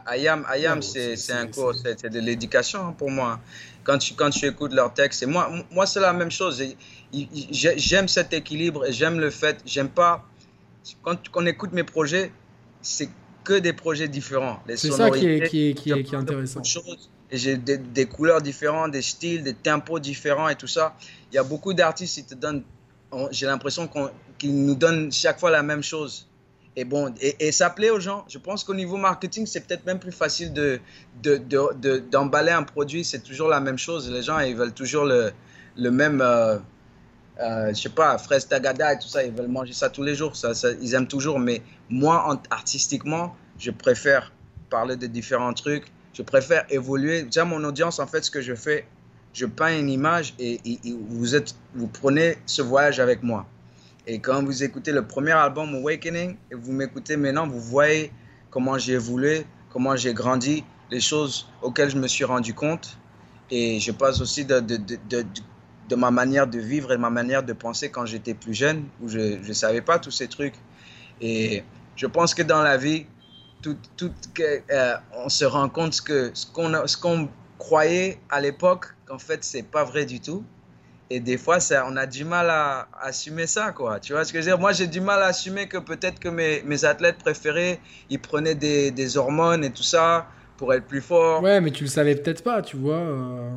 Ayam, 0.05 0.45
Ayam 0.49 0.81
c'est 0.81 1.31
un 1.31 1.47
cours, 1.47 1.73
c'est 1.75 2.09
de 2.09 2.19
l'éducation 2.19 2.87
hein, 2.87 2.95
pour 2.97 3.11
moi. 3.11 3.39
Quand 3.83 3.97
tu, 3.97 4.13
quand 4.13 4.29
tu 4.29 4.45
écoutes 4.45 4.73
leurs 4.73 4.93
textes, 4.93 5.23
et 5.23 5.25
moi, 5.25 5.51
moi 5.71 5.85
c'est 5.85 5.99
la 5.99 6.13
même 6.13 6.31
chose. 6.31 6.63
J'aime 7.11 8.07
cet 8.07 8.33
équilibre 8.33 8.85
et 8.85 8.93
j'aime 8.93 9.19
le 9.19 9.29
fait, 9.29 9.57
j'aime 9.65 9.89
pas. 9.89 10.25
Quand 11.01 11.17
on 11.35 11.45
écoute 11.45 11.73
mes 11.73 11.83
projets, 11.83 12.31
c'est 12.81 13.09
que 13.43 13.59
des 13.59 13.73
projets 13.73 14.07
différents. 14.07 14.59
C'est 14.75 14.91
ça 14.91 15.09
qui 15.11 15.27
est, 15.27 15.47
qui 15.47 15.69
est, 15.69 15.73
qui 15.73 15.91
est, 15.91 16.15
intéressant. 16.15 16.61
j'ai 17.31 17.57
des, 17.57 18.05
couleurs 18.05 18.41
différentes, 18.41 18.91
des 18.91 19.01
styles, 19.01 19.43
des 19.43 19.53
tempos 19.53 19.99
différents 19.99 20.49
et 20.49 20.55
tout 20.55 20.67
ça. 20.67 20.95
Il 21.31 21.35
y 21.35 21.37
a 21.37 21.43
beaucoup 21.43 21.73
d'artistes 21.73 22.15
qui 22.15 22.23
te 22.23 22.35
donnent, 22.35 22.63
j'ai 23.31 23.45
l'impression 23.45 23.89
qu'ils 24.37 24.65
nous 24.65 24.75
donnent 24.75 25.11
chaque 25.11 25.39
fois 25.39 25.51
la 25.51 25.63
même 25.63 25.83
chose. 25.83 26.27
Et 26.75 26.85
bon, 26.85 27.13
et, 27.21 27.51
ça 27.51 27.69
plaît 27.69 27.91
aux 27.91 27.99
gens. 27.99 28.25
Je 28.27 28.39
pense 28.39 28.63
qu'au 28.63 28.73
niveau 28.73 28.97
marketing, 28.97 29.45
c'est 29.45 29.61
peut-être 29.67 29.85
même 29.85 29.99
plus 29.99 30.11
facile 30.11 30.53
de, 30.53 30.79
d'emballer 32.11 32.51
de, 32.51 32.57
un 32.57 32.63
produit. 32.63 33.03
C'est 33.03 33.19
toujours 33.19 33.47
la 33.47 33.59
même 33.59 33.77
chose. 33.77 34.09
Les 34.09 34.23
gens, 34.23 34.39
ils 34.39 34.55
veulent 34.55 34.73
toujours 34.73 35.05
le, 35.05 35.31
le 35.77 35.91
même, 35.91 36.19
euh, 36.21 36.57
euh, 37.39 37.69
je 37.69 37.79
sais 37.79 37.89
pas, 37.89 38.17
fraise 38.17 38.47
tagada 38.47 38.93
et 38.93 38.99
tout 38.99 39.07
ça. 39.07 39.23
Ils 39.23 39.31
veulent 39.31 39.47
manger 39.47 39.73
ça 39.73 39.89
tous 39.89 40.03
les 40.03 40.15
jours. 40.15 40.35
Ça, 40.35 40.51
ils 40.81 40.93
aiment 40.95 41.07
toujours. 41.07 41.37
Mais 41.37 41.61
moi, 41.89 42.41
artistiquement, 42.49 43.35
je 43.59 43.69
préfère 43.69 44.31
parler 44.71 44.95
de 44.95 45.05
différents 45.05 45.53
trucs. 45.53 45.85
Je 46.13 46.23
préfère 46.23 46.65
évoluer. 46.71 47.23
Déjà, 47.23 47.45
mon 47.45 47.63
audience, 47.63 47.99
en 47.99 48.07
fait, 48.07 48.23
ce 48.23 48.31
que 48.31 48.41
je 48.41 48.55
fais, 48.55 48.87
je 49.33 49.45
peins 49.45 49.77
une 49.77 49.89
image 49.89 50.33
et, 50.39 50.59
vous, 51.09 51.35
êtes, 51.35 51.55
vous 51.75 51.87
prenez 51.87 52.37
ce 52.45 52.61
voyage 52.61 52.99
avec 52.99 53.23
moi. 53.23 53.45
Et 54.05 54.19
quand 54.19 54.43
vous 54.43 54.63
écoutez 54.63 54.91
le 54.91 55.07
premier 55.07 55.31
album 55.31 55.75
Awakening 55.75 56.35
et 56.51 56.55
vous 56.55 56.73
m'écoutez 56.73 57.15
maintenant, 57.15 57.47
vous 57.47 57.61
voyez 57.61 58.11
comment 58.49 58.77
j'ai 58.77 58.93
évolué, 58.93 59.45
comment 59.71 59.95
j'ai 59.95 60.13
grandi, 60.13 60.65
les 60.91 60.99
choses 60.99 61.47
auxquelles 61.61 61.89
je 61.89 61.97
me 61.97 62.07
suis 62.07 62.25
rendu 62.25 62.53
compte. 62.53 62.97
Et 63.49 63.79
je 63.79 63.91
passe 63.93 64.19
aussi 64.19 64.43
de, 64.43 64.59
de, 64.59 64.75
de, 64.75 65.25
de, 65.89 65.95
ma 65.95 66.11
manière 66.11 66.47
de 66.47 66.59
vivre 66.59 66.91
et 66.91 66.95
de 66.95 67.01
ma 67.01 67.09
manière 67.09 67.43
de 67.43 67.53
penser 67.53 67.89
quand 67.89 68.05
j'étais 68.05 68.33
plus 68.33 68.53
jeune, 68.53 68.83
où 69.01 69.07
je 69.07 69.47
ne 69.47 69.53
savais 69.53 69.81
pas 69.81 69.99
tous 69.99 70.11
ces 70.11 70.27
trucs. 70.27 70.55
Et 71.21 71.63
je 71.95 72.07
pense 72.07 72.33
que 72.33 72.43
dans 72.43 72.61
la 72.61 72.75
vie, 72.75 73.05
tout, 73.61 73.77
tout, 73.95 74.11
euh, 74.39 74.95
on 75.15 75.29
se 75.29 75.45
rend 75.45 75.69
compte 75.69 76.01
que 76.01 76.31
ce 76.33 76.45
qu'on 76.97 77.29
croyait 77.57 78.19
à 78.29 78.41
l'époque, 78.41 78.87
qu'en 79.05 79.19
fait, 79.19 79.45
c'est 79.45 79.63
pas 79.63 79.85
vrai 79.85 80.05
du 80.05 80.19
tout. 80.19 80.43
Et 81.09 81.19
des 81.19 81.37
fois, 81.37 81.59
ça, 81.59 81.85
on 81.87 81.95
a 81.95 82.05
du 82.05 82.25
mal 82.25 82.49
à, 82.49 82.87
assumer 83.01 83.47
ça, 83.47 83.71
quoi. 83.71 83.99
Tu 83.99 84.13
vois 84.13 84.25
ce 84.25 84.33
que 84.33 84.39
je 84.39 84.45
veux 84.45 84.51
dire? 84.51 84.59
Moi, 84.59 84.71
j'ai 84.71 84.87
du 84.87 85.01
mal 85.01 85.21
à 85.21 85.27
assumer 85.27 85.67
que 85.67 85.77
peut-être 85.77 86.19
que 86.19 86.29
mes, 86.29 86.63
mes, 86.63 86.85
athlètes 86.85 87.17
préférés, 87.17 87.79
ils 88.09 88.19
prenaient 88.19 88.55
des, 88.55 88.91
des 88.91 89.17
hormones 89.17 89.63
et 89.63 89.71
tout 89.71 89.83
ça 89.83 90.27
pour 90.63 90.73
être 90.73 90.85
plus 90.85 91.01
fort. 91.01 91.43
Ouais, 91.43 91.59
mais 91.59 91.71
tu 91.71 91.83
le 91.83 91.89
savais 91.89 92.15
peut-être 92.15 92.41
pas, 92.41 92.61
tu 92.61 92.77
vois. 92.77 92.95
Euh... 92.95 93.49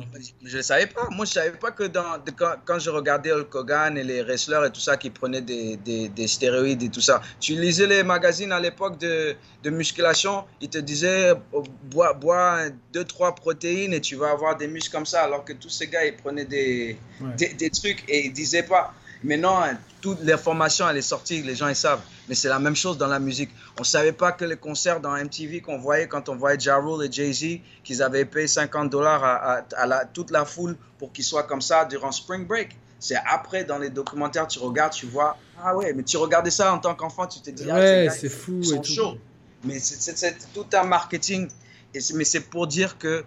Je 0.43 0.57
le 0.57 0.61
savais 0.61 0.87
pas. 0.87 1.07
Moi, 1.09 1.23
je 1.23 1.31
savais 1.31 1.51
pas 1.51 1.71
que 1.71 1.85
dans, 1.85 2.21
quand, 2.35 2.55
quand, 2.65 2.79
je 2.79 2.89
regardais 2.89 3.31
Hulk 3.31 3.55
Hogan 3.55 3.97
et 3.97 4.03
les 4.03 4.23
wrestlers 4.23 4.67
et 4.67 4.71
tout 4.71 4.81
ça 4.81 4.97
qui 4.97 5.09
prenaient 5.09 5.39
des, 5.39 5.77
des, 5.77 6.09
des 6.09 6.27
stéroïdes 6.27 6.83
et 6.83 6.89
tout 6.89 6.99
ça. 6.99 7.21
Tu 7.39 7.53
lisais 7.53 7.87
les 7.87 8.03
magazines 8.03 8.51
à 8.51 8.59
l'époque 8.59 8.97
de, 8.97 9.37
de, 9.63 9.69
musculation, 9.69 10.43
ils 10.59 10.67
te 10.67 10.79
disaient 10.79 11.31
oh, 11.53 11.63
bois, 11.85 12.11
bois 12.11 12.63
deux, 12.91 13.05
trois 13.05 13.33
protéines 13.33 13.93
et 13.93 14.01
tu 14.01 14.17
vas 14.17 14.31
avoir 14.31 14.57
des 14.57 14.67
muscles 14.67 14.91
comme 14.91 15.05
ça. 15.05 15.21
Alors 15.21 15.45
que 15.45 15.53
tous 15.53 15.69
ces 15.69 15.87
gars, 15.87 16.03
ils 16.03 16.17
prenaient 16.17 16.43
des, 16.43 16.97
des, 17.37 17.53
des 17.53 17.69
trucs 17.69 18.03
et 18.09 18.25
ils 18.25 18.33
disaient 18.33 18.63
pas. 18.63 18.93
Maintenant, 19.23 19.63
toute 20.01 20.21
l'information, 20.23 20.87
elle 20.89 20.97
est 20.97 21.01
sortie, 21.01 21.41
les 21.41 21.55
gens, 21.55 21.67
ils 21.67 21.75
savent. 21.75 22.01
Mais 22.29 22.35
c'est 22.35 22.49
la 22.49 22.59
même 22.59 22.75
chose 22.75 22.97
dans 22.97 23.07
la 23.07 23.19
musique. 23.19 23.49
On 23.77 23.81
ne 23.81 23.85
savait 23.85 24.11
pas 24.11 24.31
que 24.31 24.45
les 24.45 24.57
concerts 24.57 24.99
dans 24.99 25.11
MTV 25.15 25.61
qu'on 25.61 25.77
voyait 25.77 26.07
quand 26.07 26.29
on 26.29 26.35
voyait 26.35 26.59
Ja 26.59 26.77
Rule 26.77 27.05
et 27.05 27.11
Jay-Z, 27.11 27.59
qu'ils 27.83 28.03
avaient 28.03 28.25
payé 28.25 28.47
50 28.47 28.89
dollars 28.89 29.23
à, 29.23 29.63
à, 29.75 30.05
toute 30.05 30.31
la 30.31 30.45
foule 30.45 30.77
pour 30.99 31.11
qu'ils 31.11 31.23
soient 31.23 31.43
comme 31.43 31.61
ça 31.61 31.85
durant 31.85 32.11
Spring 32.11 32.45
Break. 32.45 32.75
C'est 32.99 33.17
après, 33.31 33.63
dans 33.63 33.77
les 33.77 33.89
documentaires, 33.89 34.47
tu 34.47 34.59
regardes, 34.59 34.93
tu 34.93 35.05
vois, 35.05 35.37
ah 35.63 35.75
ouais, 35.75 35.93
mais 35.93 36.03
tu 36.03 36.17
regardais 36.17 36.49
ça 36.49 36.73
en 36.73 36.79
tant 36.79 36.95
qu'enfant, 36.95 37.27
tu 37.27 37.39
te 37.41 37.49
dis, 37.51 37.69
ah, 37.69 37.75
ouais, 37.75 38.09
c'est 38.09 38.29
fou. 38.29 38.59
Ils 38.61 38.85
sont 38.85 39.17
Mais 39.63 39.79
c'est 39.79 40.35
tout 40.53 40.65
un 40.73 40.83
marketing. 40.83 41.47
Et 41.93 41.99
mais 42.13 42.23
c'est 42.23 42.41
pour 42.41 42.67
dire 42.67 42.97
que 42.97 43.23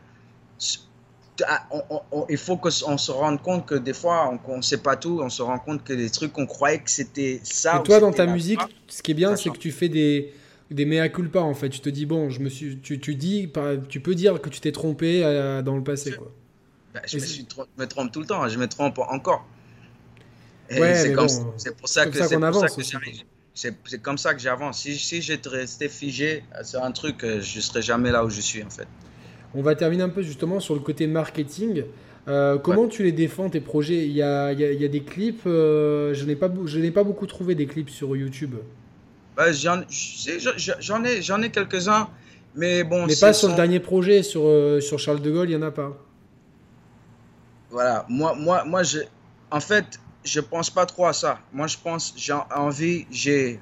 ah, 1.47 1.67
il 2.29 2.37
faut 2.37 2.57
qu'on 2.57 2.71
se 2.71 3.11
rende 3.11 3.43
compte 3.43 3.67
que 3.67 3.75
des 3.75 3.93
fois, 3.93 4.39
on 4.47 4.57
ne 4.57 4.63
sait 4.63 4.79
pas 4.79 4.97
tout, 4.97 5.21
on 5.23 5.29
se 5.29 5.43
rend 5.43 5.59
compte 5.59 5.85
que 5.85 5.93
les 5.93 6.11
trucs 6.11 6.33
qu'on 6.33 6.47
croyait 6.47 6.79
que 6.79 6.91
c'était 6.91 7.41
ça. 7.43 7.79
Et 7.79 7.83
toi, 7.83 8.01
dans 8.01 8.13
ta 8.13 8.27
musique, 8.27 8.61
ce 8.89 9.03
qui 9.03 9.13
est 9.13 9.15
bien, 9.15 9.37
c'est 9.37 9.51
que 9.51 9.59
tu 9.59 9.73
fais 9.73 9.89
des, 9.89 10.33
des 10.71 10.85
mea 10.85 11.09
culpa, 11.09 11.41
en 11.41 11.55
fait. 11.55 11.69
Tu 11.69 11.81
te 11.81 11.89
dis, 11.89 12.07
bon, 12.07 12.31
je 12.31 12.41
me 12.41 12.49
suis, 12.49 12.79
tu, 12.79 13.01
tu 13.01 13.15
dis, 13.15 13.51
tu 13.89 14.01
peux 14.01 14.15
dire 14.15 14.41
que 14.41 14.49
tu 14.49 14.61
t'es 14.61 14.73
trompé 14.73 15.25
euh, 15.25 15.63
dans 15.63 15.77
le 15.77 15.83
passé, 15.83 16.13
quoi. 16.13 16.31
Bah, 16.93 17.03
je, 17.07 17.19
me, 17.19 17.25
suis, 17.25 17.47
me 17.77 17.87
trompe 17.87 18.11
tout 18.11 18.21
le 18.21 18.27
temps, 18.27 18.49
je 18.49 18.59
me 18.59 18.67
trompe 18.67 18.99
encore. 18.99 19.47
c'est 20.69 21.13
comme, 21.13 21.29
pour 21.79 21.89
ça 21.89 22.07
que, 22.07 22.17
c'est 22.17 22.35
avance. 22.35 22.65
C'est 23.55 24.03
comme 24.03 24.19
ça 24.19 24.35
que 24.35 24.41
j'avance. 24.41 24.81
Si, 24.81 24.99
si 24.99 25.23
j'étais 25.23 25.49
resté 25.49 25.89
figé 25.89 26.45
sur 26.65 26.83
un 26.83 26.93
truc, 26.93 27.23
euh, 27.23 27.41
je 27.41 27.59
ne 27.59 27.63
serais 27.63 27.83
jamais 27.83 28.11
là 28.11 28.25
où 28.25 28.31
je 28.31 28.41
suis, 28.41 28.63
en 28.63 28.71
fait. 28.71 28.89
On 29.55 29.63
va 29.63 29.75
terminer 29.75 30.03
un 30.03 30.09
peu 30.09 30.23
justement 30.23 30.61
sur 30.61 30.75
le 30.75 30.81
côté 30.81 31.07
marketing. 31.07 31.85
Euh, 32.29 32.59
comment 32.59 32.87
tu 32.87 33.03
les 33.03 33.13
défends 33.13 33.49
tes 33.49 33.61
projets? 33.61 34.07
Il 34.07 34.13
y, 34.13 34.23
a, 34.23 34.53
il, 34.53 34.61
y 34.61 34.85
a, 34.85 34.89
des 34.89 35.03
clips, 35.03 35.43
euh, 35.47 36.15
je 36.15 36.25
n'ai 36.25 36.37
pas, 36.37 36.49
pas 36.49 37.05
beaucoup 37.05 37.27
trouvé 37.27 37.55
des 37.55 37.67
clips 37.67 37.91
sur 37.91 38.15
YouTube. 38.17 38.55
Bah, 39.37 39.53
j'en, 39.53 39.81
ai, 39.83 41.23
j'en 41.23 41.43
ai 41.43 41.51
quelques-uns, 41.51 42.09
mais 42.55 42.85
bon. 42.85 43.07
Mais 43.07 43.17
pas 43.17 43.33
sur 43.33 43.49
le 43.49 43.55
dernier 43.55 43.81
projet, 43.81 44.23
sur, 44.23 44.43
euh, 44.45 44.81
sur 44.81 44.99
Charles 44.99 45.23
de 45.23 45.31
Gaulle, 45.31 45.51
il 45.51 45.57
n'y 45.57 45.63
en 45.63 45.67
a 45.67 45.71
pas. 45.71 45.97
Voilà, 47.71 48.05
moi, 48.09 48.35
moi, 48.37 48.65
moi 48.65 48.83
je, 48.83 48.99
en 49.51 49.61
fait, 49.61 49.99
je 50.25 50.41
pense 50.41 50.71
pas 50.71 50.87
trop 50.87 51.07
à 51.07 51.13
ça. 51.13 51.41
Moi, 51.53 51.67
je 51.67 51.77
pense, 51.83 52.13
j'ai 52.17 52.35
envie, 52.55 53.07
j'ai, 53.11 53.59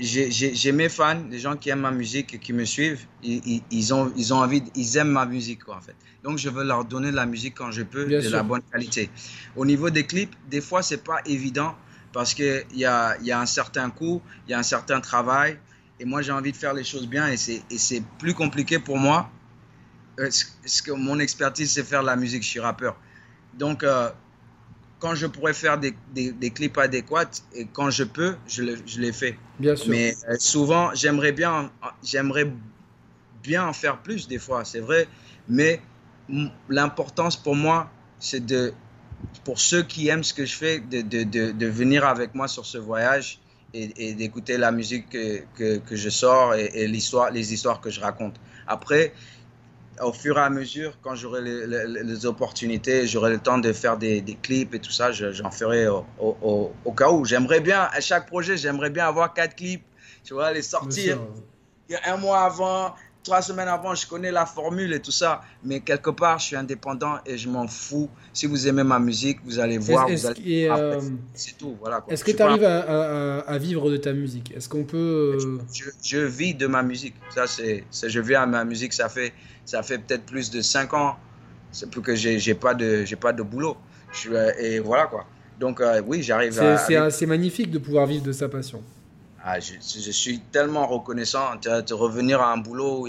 j'ai 0.00 0.72
mes 0.72 0.88
fans, 0.88 1.22
les 1.30 1.38
gens 1.38 1.56
qui 1.56 1.70
aiment 1.70 1.80
ma 1.80 1.90
musique 1.90 2.34
et 2.34 2.38
qui 2.38 2.52
me 2.52 2.64
suivent, 2.64 3.06
ils, 3.22 3.62
ils, 3.70 3.94
ont, 3.94 4.12
ils 4.16 4.32
ont 4.32 4.38
envie, 4.38 4.62
ils 4.74 4.96
aiment 4.96 5.10
ma 5.10 5.26
musique 5.26 5.64
quoi, 5.64 5.76
en 5.76 5.80
fait. 5.80 5.94
Donc 6.22 6.38
je 6.38 6.48
veux 6.48 6.64
leur 6.64 6.84
donner 6.84 7.10
de 7.10 7.16
la 7.16 7.26
musique 7.26 7.54
quand 7.54 7.70
je 7.70 7.82
peux, 7.82 8.06
de 8.06 8.28
la 8.28 8.42
bonne 8.42 8.62
qualité. 8.72 9.10
Au 9.56 9.64
niveau 9.64 9.90
des 9.90 10.06
clips, 10.06 10.34
des 10.50 10.60
fois 10.60 10.82
c'est 10.82 11.04
pas 11.04 11.20
évident 11.26 11.74
parce 12.12 12.34
qu'il 12.34 12.64
y 12.74 12.84
a, 12.84 13.16
y 13.22 13.30
a 13.30 13.40
un 13.40 13.46
certain 13.46 13.90
coût, 13.90 14.20
il 14.46 14.50
y 14.50 14.54
a 14.54 14.58
un 14.58 14.64
certain 14.64 15.00
travail, 15.00 15.58
et 15.98 16.04
moi 16.04 16.22
j'ai 16.22 16.32
envie 16.32 16.52
de 16.52 16.56
faire 16.56 16.74
les 16.74 16.84
choses 16.84 17.06
bien 17.06 17.28
et 17.28 17.36
c'est 17.36 18.02
plus 18.18 18.34
compliqué 18.34 18.78
pour 18.78 18.98
moi. 18.98 19.30
Euh, 20.18 20.28
que 20.84 20.92
mon 20.92 21.18
expertise 21.18 21.72
c'est 21.72 21.84
faire 21.84 22.02
de 22.02 22.06
la 22.06 22.16
musique, 22.16 22.42
je 22.42 22.48
suis 22.48 22.60
rappeur. 22.60 22.96
Donc 23.54 23.84
euh, 23.84 24.10
quand 25.00 25.14
je 25.14 25.26
pourrais 25.26 25.54
faire 25.54 25.78
des, 25.78 25.94
des, 26.12 26.50
clips 26.50 26.78
adéquats 26.78 27.30
et 27.54 27.66
quand 27.72 27.90
je 27.90 28.04
peux, 28.04 28.36
je, 28.46 28.62
le, 28.62 28.76
je 28.86 29.00
les 29.00 29.12
fais. 29.12 29.36
Bien 29.58 29.74
sûr. 29.74 29.90
Mais 29.90 30.14
euh, 30.28 30.36
souvent, 30.38 30.94
j'aimerais 30.94 31.32
bien, 31.32 31.72
j'aimerais 32.04 32.46
bien 33.42 33.66
en 33.66 33.72
faire 33.72 33.98
plus 34.02 34.28
des 34.28 34.38
fois, 34.38 34.64
c'est 34.64 34.80
vrai. 34.80 35.08
Mais 35.48 35.80
l'importance 36.68 37.36
pour 37.36 37.56
moi, 37.56 37.90
c'est 38.18 38.44
de, 38.44 38.74
pour 39.42 39.58
ceux 39.58 39.82
qui 39.82 40.08
aiment 40.08 40.22
ce 40.22 40.34
que 40.34 40.44
je 40.44 40.54
fais, 40.54 40.80
de, 40.80 41.00
de, 41.00 41.52
de, 41.52 41.66
venir 41.66 42.04
avec 42.04 42.34
moi 42.34 42.46
sur 42.46 42.66
ce 42.66 42.76
voyage 42.76 43.40
et, 43.72 44.12
d'écouter 44.14 44.58
la 44.58 44.70
musique 44.70 45.08
que, 45.08 45.40
que, 45.56 45.78
que, 45.78 45.96
je 45.96 46.10
sors 46.10 46.54
et, 46.54 46.70
et 46.74 46.86
l'histoire, 46.86 47.30
les 47.30 47.54
histoires 47.54 47.80
que 47.80 47.88
je 47.88 48.00
raconte. 48.00 48.36
Après, 48.66 49.14
au 50.02 50.12
fur 50.12 50.38
et 50.38 50.42
à 50.42 50.50
mesure, 50.50 50.92
quand 51.02 51.14
j'aurai 51.14 51.42
les, 51.42 52.26
opportunités, 52.26 53.06
j'aurai 53.06 53.30
le 53.30 53.38
temps 53.38 53.58
de 53.58 53.72
faire 53.72 53.96
des, 53.96 54.22
clips 54.42 54.74
et 54.74 54.78
tout 54.78 54.90
ça, 54.90 55.12
j'en 55.12 55.50
ferai 55.50 55.88
au, 55.88 56.04
au, 56.18 56.92
cas 56.92 57.10
où. 57.10 57.24
J'aimerais 57.24 57.60
bien, 57.60 57.88
à 57.92 58.00
chaque 58.00 58.26
projet, 58.26 58.56
j'aimerais 58.56 58.90
bien 58.90 59.06
avoir 59.06 59.34
quatre 59.34 59.56
clips, 59.56 59.84
tu 60.24 60.34
vois, 60.34 60.52
les 60.52 60.62
sortir. 60.62 61.18
Un 62.04 62.16
mois 62.18 62.44
avant, 62.44 62.94
trois 63.22 63.42
semaines 63.42 63.68
avant, 63.68 63.94
je 63.94 64.06
connais 64.06 64.30
la 64.30 64.46
formule 64.46 64.92
et 64.92 65.00
tout 65.00 65.10
ça, 65.10 65.40
mais 65.64 65.80
quelque 65.80 66.10
part, 66.10 66.38
je 66.38 66.46
suis 66.46 66.56
indépendant 66.56 67.16
et 67.26 67.36
je 67.36 67.48
m'en 67.48 67.66
fous. 67.66 68.08
Si 68.32 68.46
vous 68.46 68.68
aimez 68.68 68.84
ma 68.84 68.98
musique, 68.98 69.38
vous 69.44 69.58
allez 69.58 69.78
voir. 69.78 70.08
Euh, 70.08 71.00
c'est 71.34 71.58
tout. 71.58 71.76
Voilà, 71.80 72.04
Est-ce 72.08 72.24
que 72.24 72.30
tu 72.30 72.42
arrives 72.42 72.64
à, 72.64 73.58
vivre 73.58 73.90
de 73.90 73.96
ta 73.96 74.12
musique? 74.12 74.52
Est-ce 74.56 74.68
qu'on 74.68 74.84
peut. 74.84 75.38
Euh, 75.38 75.58
je, 76.02 76.18
vis 76.18 76.54
de 76.54 76.66
ma 76.66 76.82
musique. 76.82 77.14
Ça, 77.34 77.46
c'est, 77.46 77.84
je 77.92 78.20
vis 78.20 78.34
à 78.34 78.46
ma 78.46 78.64
musique. 78.64 78.92
Ça 78.92 79.08
fait, 79.08 79.32
ça 79.64 79.82
fait 79.82 79.98
peut-être 79.98 80.24
plus 80.24 80.50
de 80.50 80.60
cinq 80.60 80.94
ans. 80.94 81.16
C'est 81.72 81.88
plus 81.90 82.02
que 82.02 82.14
j'ai, 82.14 82.38
j'ai 82.38 82.54
pas 82.54 82.74
de, 82.74 83.04
j'ai 83.04 83.16
pas 83.16 83.32
de 83.32 83.42
boulot. 83.42 83.76
Je, 84.12 84.30
et 84.60 84.80
voilà 84.80 85.06
quoi. 85.06 85.24
Donc 85.60 85.80
euh, 85.80 86.02
oui, 86.04 86.22
j'arrive 86.22 86.58
à. 86.60 87.10
c'est 87.10 87.26
magnifique 87.26 87.70
de 87.70 87.78
pouvoir 87.78 88.06
vivre 88.06 88.24
de 88.24 88.32
sa 88.32 88.48
passion. 88.48 88.82
Ah, 89.42 89.58
je, 89.58 90.10
suis 90.10 90.38
tellement 90.38 90.86
reconnaissant 90.86 91.56
de, 91.56 91.94
revenir 91.94 92.42
à 92.42 92.52
un 92.52 92.58
boulot 92.58 93.06
où 93.06 93.08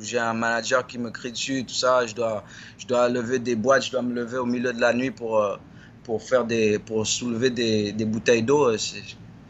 j'ai 0.00 0.18
un 0.18 0.32
manager 0.32 0.86
qui 0.86 0.96
me 0.96 1.10
crie 1.10 1.32
dessus, 1.32 1.64
tout 1.64 1.74
ça. 1.74 2.06
Je 2.06 2.14
dois, 2.14 2.44
je 2.78 2.86
dois 2.86 3.08
lever 3.08 3.40
des 3.40 3.56
boîtes, 3.56 3.86
je 3.86 3.90
dois 3.90 4.02
me 4.02 4.14
lever 4.14 4.38
au 4.38 4.46
milieu 4.46 4.72
de 4.72 4.80
la 4.80 4.92
nuit 4.94 5.10
pour, 5.10 5.42
euh, 5.42 5.56
pour, 6.04 6.22
faire 6.22 6.44
des, 6.44 6.78
pour 6.78 7.04
soulever 7.04 7.50
des, 7.50 7.90
des 7.90 8.04
bouteilles 8.04 8.44
d'eau. 8.44 8.68
Euh, 8.68 8.78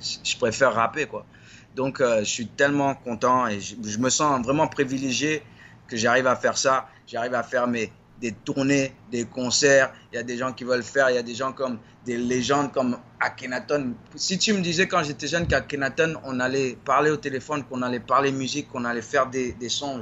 je 0.00 0.36
préfère 0.38 0.72
rapper, 0.72 1.04
quoi. 1.04 1.26
Donc, 1.76 2.00
euh, 2.00 2.20
je 2.20 2.30
suis 2.30 2.46
tellement 2.46 2.94
content 2.94 3.46
et 3.46 3.60
je, 3.60 3.74
je 3.84 3.98
me 3.98 4.08
sens 4.08 4.42
vraiment 4.42 4.68
privilégié 4.68 5.42
que 5.86 5.98
j'arrive 5.98 6.26
à 6.26 6.36
faire 6.36 6.56
ça. 6.56 6.88
J'arrive 7.06 7.34
à 7.34 7.42
faire 7.42 7.66
mes, 7.66 7.92
des 8.22 8.32
tournées, 8.32 8.94
des 9.10 9.26
concerts. 9.26 9.92
Il 10.12 10.16
y 10.16 10.18
a 10.18 10.22
des 10.22 10.38
gens 10.38 10.52
qui 10.52 10.64
veulent 10.64 10.82
faire. 10.82 11.10
Il 11.10 11.16
y 11.16 11.18
a 11.18 11.22
des 11.22 11.34
gens 11.34 11.52
comme 11.52 11.78
des 12.04 12.16
légendes 12.16 12.72
comme 12.72 12.96
Akhenaton. 13.20 13.92
Si 14.16 14.38
tu 14.38 14.52
me 14.52 14.60
disais 14.60 14.88
quand 14.88 15.02
j'étais 15.04 15.28
jeune 15.28 15.46
qu'Akhenaton, 15.46 16.14
on 16.24 16.40
allait 16.40 16.76
parler 16.84 17.10
au 17.10 17.16
téléphone, 17.16 17.62
qu'on 17.68 17.82
allait 17.82 18.00
parler 18.00 18.32
musique, 18.32 18.68
qu'on 18.68 18.84
allait 18.84 19.02
faire 19.02 19.30
des, 19.30 19.52
des 19.52 19.68
sons, 19.68 20.00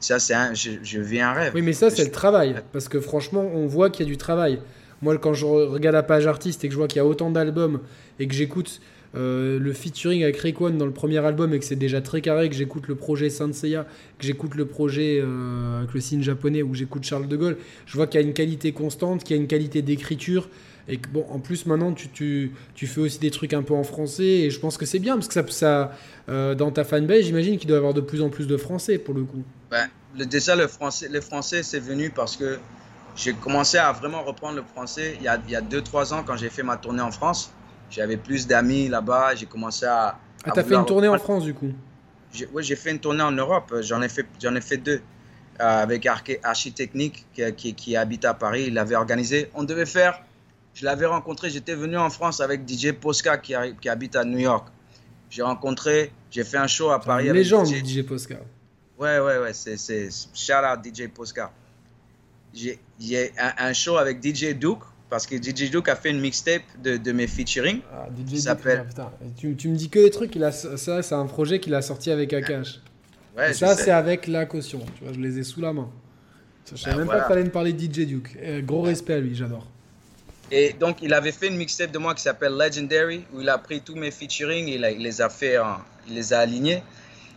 Ça, 0.00 0.18
c'est 0.18 0.34
un, 0.34 0.54
je, 0.54 0.70
je 0.82 1.00
vis 1.00 1.20
un 1.20 1.32
rêve. 1.32 1.52
Oui, 1.54 1.62
mais 1.62 1.72
ça, 1.72 1.90
c'est 1.90 2.04
le 2.04 2.10
travail. 2.10 2.56
Parce 2.72 2.88
que 2.88 3.00
franchement, 3.00 3.42
on 3.42 3.66
voit 3.66 3.90
qu'il 3.90 4.06
y 4.06 4.08
a 4.08 4.12
du 4.12 4.18
travail. 4.18 4.60
Moi, 5.02 5.18
quand 5.18 5.34
je 5.34 5.44
regarde 5.44 5.94
la 5.94 6.02
page 6.02 6.26
artiste 6.26 6.64
et 6.64 6.68
que 6.68 6.72
je 6.72 6.78
vois 6.78 6.88
qu'il 6.88 6.96
y 6.96 7.00
a 7.00 7.06
autant 7.06 7.30
d'albums 7.30 7.80
et 8.18 8.26
que 8.26 8.34
j'écoute 8.34 8.80
euh, 9.14 9.58
le 9.60 9.72
featuring 9.72 10.22
avec 10.24 10.38
Rayquan 10.38 10.70
dans 10.70 10.86
le 10.86 10.92
premier 10.92 11.18
album 11.18 11.52
et 11.54 11.58
que 11.58 11.64
c'est 11.64 11.76
déjà 11.76 12.00
très 12.00 12.20
carré, 12.20 12.48
que 12.48 12.56
j'écoute 12.56 12.88
le 12.88 12.94
projet 12.96 13.30
Saint 13.30 13.52
Seiya, 13.52 13.84
que 14.18 14.26
j'écoute 14.26 14.54
le 14.54 14.66
projet 14.66 15.20
euh, 15.22 15.78
avec 15.78 15.92
le 15.94 16.00
signe 16.00 16.22
japonais 16.22 16.62
ou 16.62 16.74
j'écoute 16.74 17.04
Charles 17.04 17.28
de 17.28 17.36
Gaulle, 17.36 17.58
je 17.86 17.96
vois 17.96 18.06
qu'il 18.06 18.20
y 18.20 18.24
a 18.24 18.26
une 18.26 18.32
qualité 18.32 18.72
constante, 18.72 19.22
qu'il 19.22 19.36
y 19.36 19.38
a 19.38 19.42
une 19.42 19.48
qualité 19.48 19.82
d'écriture. 19.82 20.48
Et 20.88 20.98
que, 20.98 21.08
bon, 21.08 21.26
en 21.30 21.38
plus, 21.38 21.66
maintenant, 21.66 21.92
tu, 21.92 22.08
tu, 22.08 22.52
tu, 22.74 22.86
fais 22.86 23.00
aussi 23.00 23.18
des 23.18 23.30
trucs 23.30 23.54
un 23.54 23.62
peu 23.62 23.74
en 23.74 23.84
français. 23.84 24.24
Et 24.24 24.50
je 24.50 24.60
pense 24.60 24.76
que 24.76 24.84
c'est 24.84 24.98
bien, 24.98 25.14
parce 25.14 25.28
que 25.28 25.34
ça, 25.34 25.44
ça 25.48 25.92
euh, 26.28 26.54
dans 26.54 26.70
ta 26.70 26.84
fanbase, 26.84 27.22
j'imagine 27.22 27.58
qu'il 27.58 27.68
doit 27.68 27.76
y 27.76 27.78
avoir 27.78 27.94
de 27.94 28.00
plus 28.00 28.22
en 28.22 28.28
plus 28.28 28.46
de 28.46 28.56
français 28.56 28.98
pour 28.98 29.14
le 29.14 29.24
coup. 29.24 29.42
Ben, 29.70 29.88
le, 30.18 30.26
déjà, 30.26 30.56
le 30.56 30.66
français, 30.66 31.08
le 31.08 31.20
français, 31.20 31.62
c'est 31.62 31.80
venu 31.80 32.10
parce 32.10 32.36
que 32.36 32.58
j'ai 33.16 33.32
commencé 33.32 33.78
à 33.78 33.92
vraiment 33.92 34.22
reprendre 34.22 34.56
le 34.56 34.62
français 34.62 35.16
il 35.18 35.24
y 35.24 35.28
a 35.28 35.38
2-3 35.38 36.14
ans 36.14 36.22
quand 36.26 36.36
j'ai 36.36 36.50
fait 36.50 36.62
ma 36.62 36.76
tournée 36.76 37.02
en 37.02 37.12
France. 37.12 37.52
J'avais 37.90 38.16
plus 38.16 38.46
d'amis 38.46 38.88
là-bas, 38.88 39.34
j'ai 39.36 39.46
commencé 39.46 39.86
à... 39.86 40.18
Ah, 40.44 40.50
t'as 40.52 40.64
fait 40.64 40.74
une 40.74 40.84
tournée 40.84 41.08
en 41.08 41.18
France 41.18 41.44
du 41.44 41.54
coup? 41.54 41.72
Oui, 42.52 42.64
j'ai 42.64 42.74
fait 42.74 42.90
une 42.90 42.98
tournée 42.98 43.22
en 43.22 43.30
Europe, 43.30 43.72
j'en 43.82 44.02
ai, 44.02 44.08
fait, 44.08 44.26
ai 44.42 44.60
fait 44.60 44.78
deux. 44.78 45.00
Euh, 45.60 45.82
avec 45.82 46.08
Architechnique 46.42 47.26
qui, 47.32 47.54
qui, 47.54 47.74
qui, 47.74 47.96
habite 47.96 48.24
à 48.24 48.34
Paris, 48.34 48.64
il 48.66 48.74
l'avait 48.74 48.96
organisé. 48.96 49.50
On 49.54 49.62
devait 49.62 49.86
faire, 49.86 50.20
je 50.74 50.84
l'avais 50.84 51.06
rencontré, 51.06 51.50
j'étais 51.50 51.74
venu 51.74 51.96
en 51.96 52.10
France 52.10 52.40
avec 52.40 52.68
DJ 52.68 52.92
Posca 52.92 53.38
qui, 53.38 53.54
qui 53.80 53.88
habite 53.88 54.16
à 54.16 54.24
New 54.24 54.38
York. 54.38 54.68
J'ai 55.30 55.42
rencontré, 55.42 56.12
j'ai 56.30 56.44
fait 56.44 56.58
un 56.58 56.66
show 56.66 56.90
à 56.90 57.00
Paris. 57.00 57.26
Une 57.26 57.32
légende, 57.32 57.66
DJ, 57.66 57.84
DJ 57.84 58.02
Posca. 58.02 58.36
Ouais, 58.98 59.18
ouais, 59.18 59.38
ouais, 59.38 59.52
c'est 59.52 60.08
shout 60.34 60.52
out 60.52 60.84
DJ 60.84 61.08
Posca 61.08 61.52
j'ai 62.54 63.32
un, 63.38 63.68
un, 63.68 63.72
show 63.72 63.96
avec 63.96 64.22
DJ 64.22 64.54
Duke, 64.54 64.82
parce 65.10 65.26
que 65.26 65.36
DJ 65.36 65.70
Duke 65.70 65.88
a 65.88 65.96
fait 65.96 66.10
une 66.10 66.20
mixtape 66.20 66.62
de, 66.82 66.96
de 66.96 67.12
mes 67.12 67.26
featuring. 67.26 67.80
Ah, 67.92 68.08
DJ 68.16 68.38
s'appelle. 68.38 68.86
Tu, 69.36 69.54
tu, 69.56 69.68
me 69.68 69.76
dis 69.76 69.88
que 69.88 69.98
les 69.98 70.10
trucs, 70.10 70.34
il 70.36 70.44
a, 70.44 70.52
ça, 70.52 71.02
c'est 71.02 71.14
un 71.14 71.26
projet 71.26 71.60
qu'il 71.60 71.74
a 71.74 71.82
sorti 71.82 72.10
avec 72.10 72.32
Akash. 72.32 72.80
Ouais, 73.36 73.50
Et 73.50 73.54
ça, 73.54 73.74
c'est 73.74 73.90
avec 73.90 74.26
la 74.26 74.46
caution. 74.46 74.80
Tu 74.96 75.04
vois, 75.04 75.12
je 75.12 75.18
les 75.18 75.38
ai 75.38 75.42
sous 75.42 75.60
la 75.60 75.72
main. 75.72 75.90
Je 76.70 76.76
savais 76.76 76.96
bah, 76.96 76.98
même 77.00 77.08
pas 77.08 77.20
que 77.20 77.28
fallait 77.28 77.44
me 77.44 77.50
parler 77.50 77.72
de 77.72 77.80
DJ 77.80 78.06
Duke. 78.06 78.36
Gros 78.64 78.82
respect 78.82 79.14
à 79.14 79.20
lui, 79.20 79.34
j'adore. 79.34 79.66
Et 80.50 80.72
donc, 80.72 80.98
il 81.02 81.12
avait 81.14 81.32
fait 81.32 81.48
une 81.48 81.56
mixtape 81.56 81.90
de 81.90 81.98
moi 81.98 82.14
qui 82.14 82.22
s'appelle 82.22 82.52
Legendary, 82.52 83.24
où 83.32 83.40
il 83.40 83.48
a 83.48 83.58
pris 83.58 83.80
tous 83.80 83.94
mes 83.94 84.10
featuring, 84.10 84.68
il, 84.68 84.88
il 84.96 85.02
les 85.02 85.20
a 85.20 85.28
fait, 85.28 85.56
il 86.06 86.14
les 86.14 86.32
a 86.32 86.40
alignés. 86.40 86.82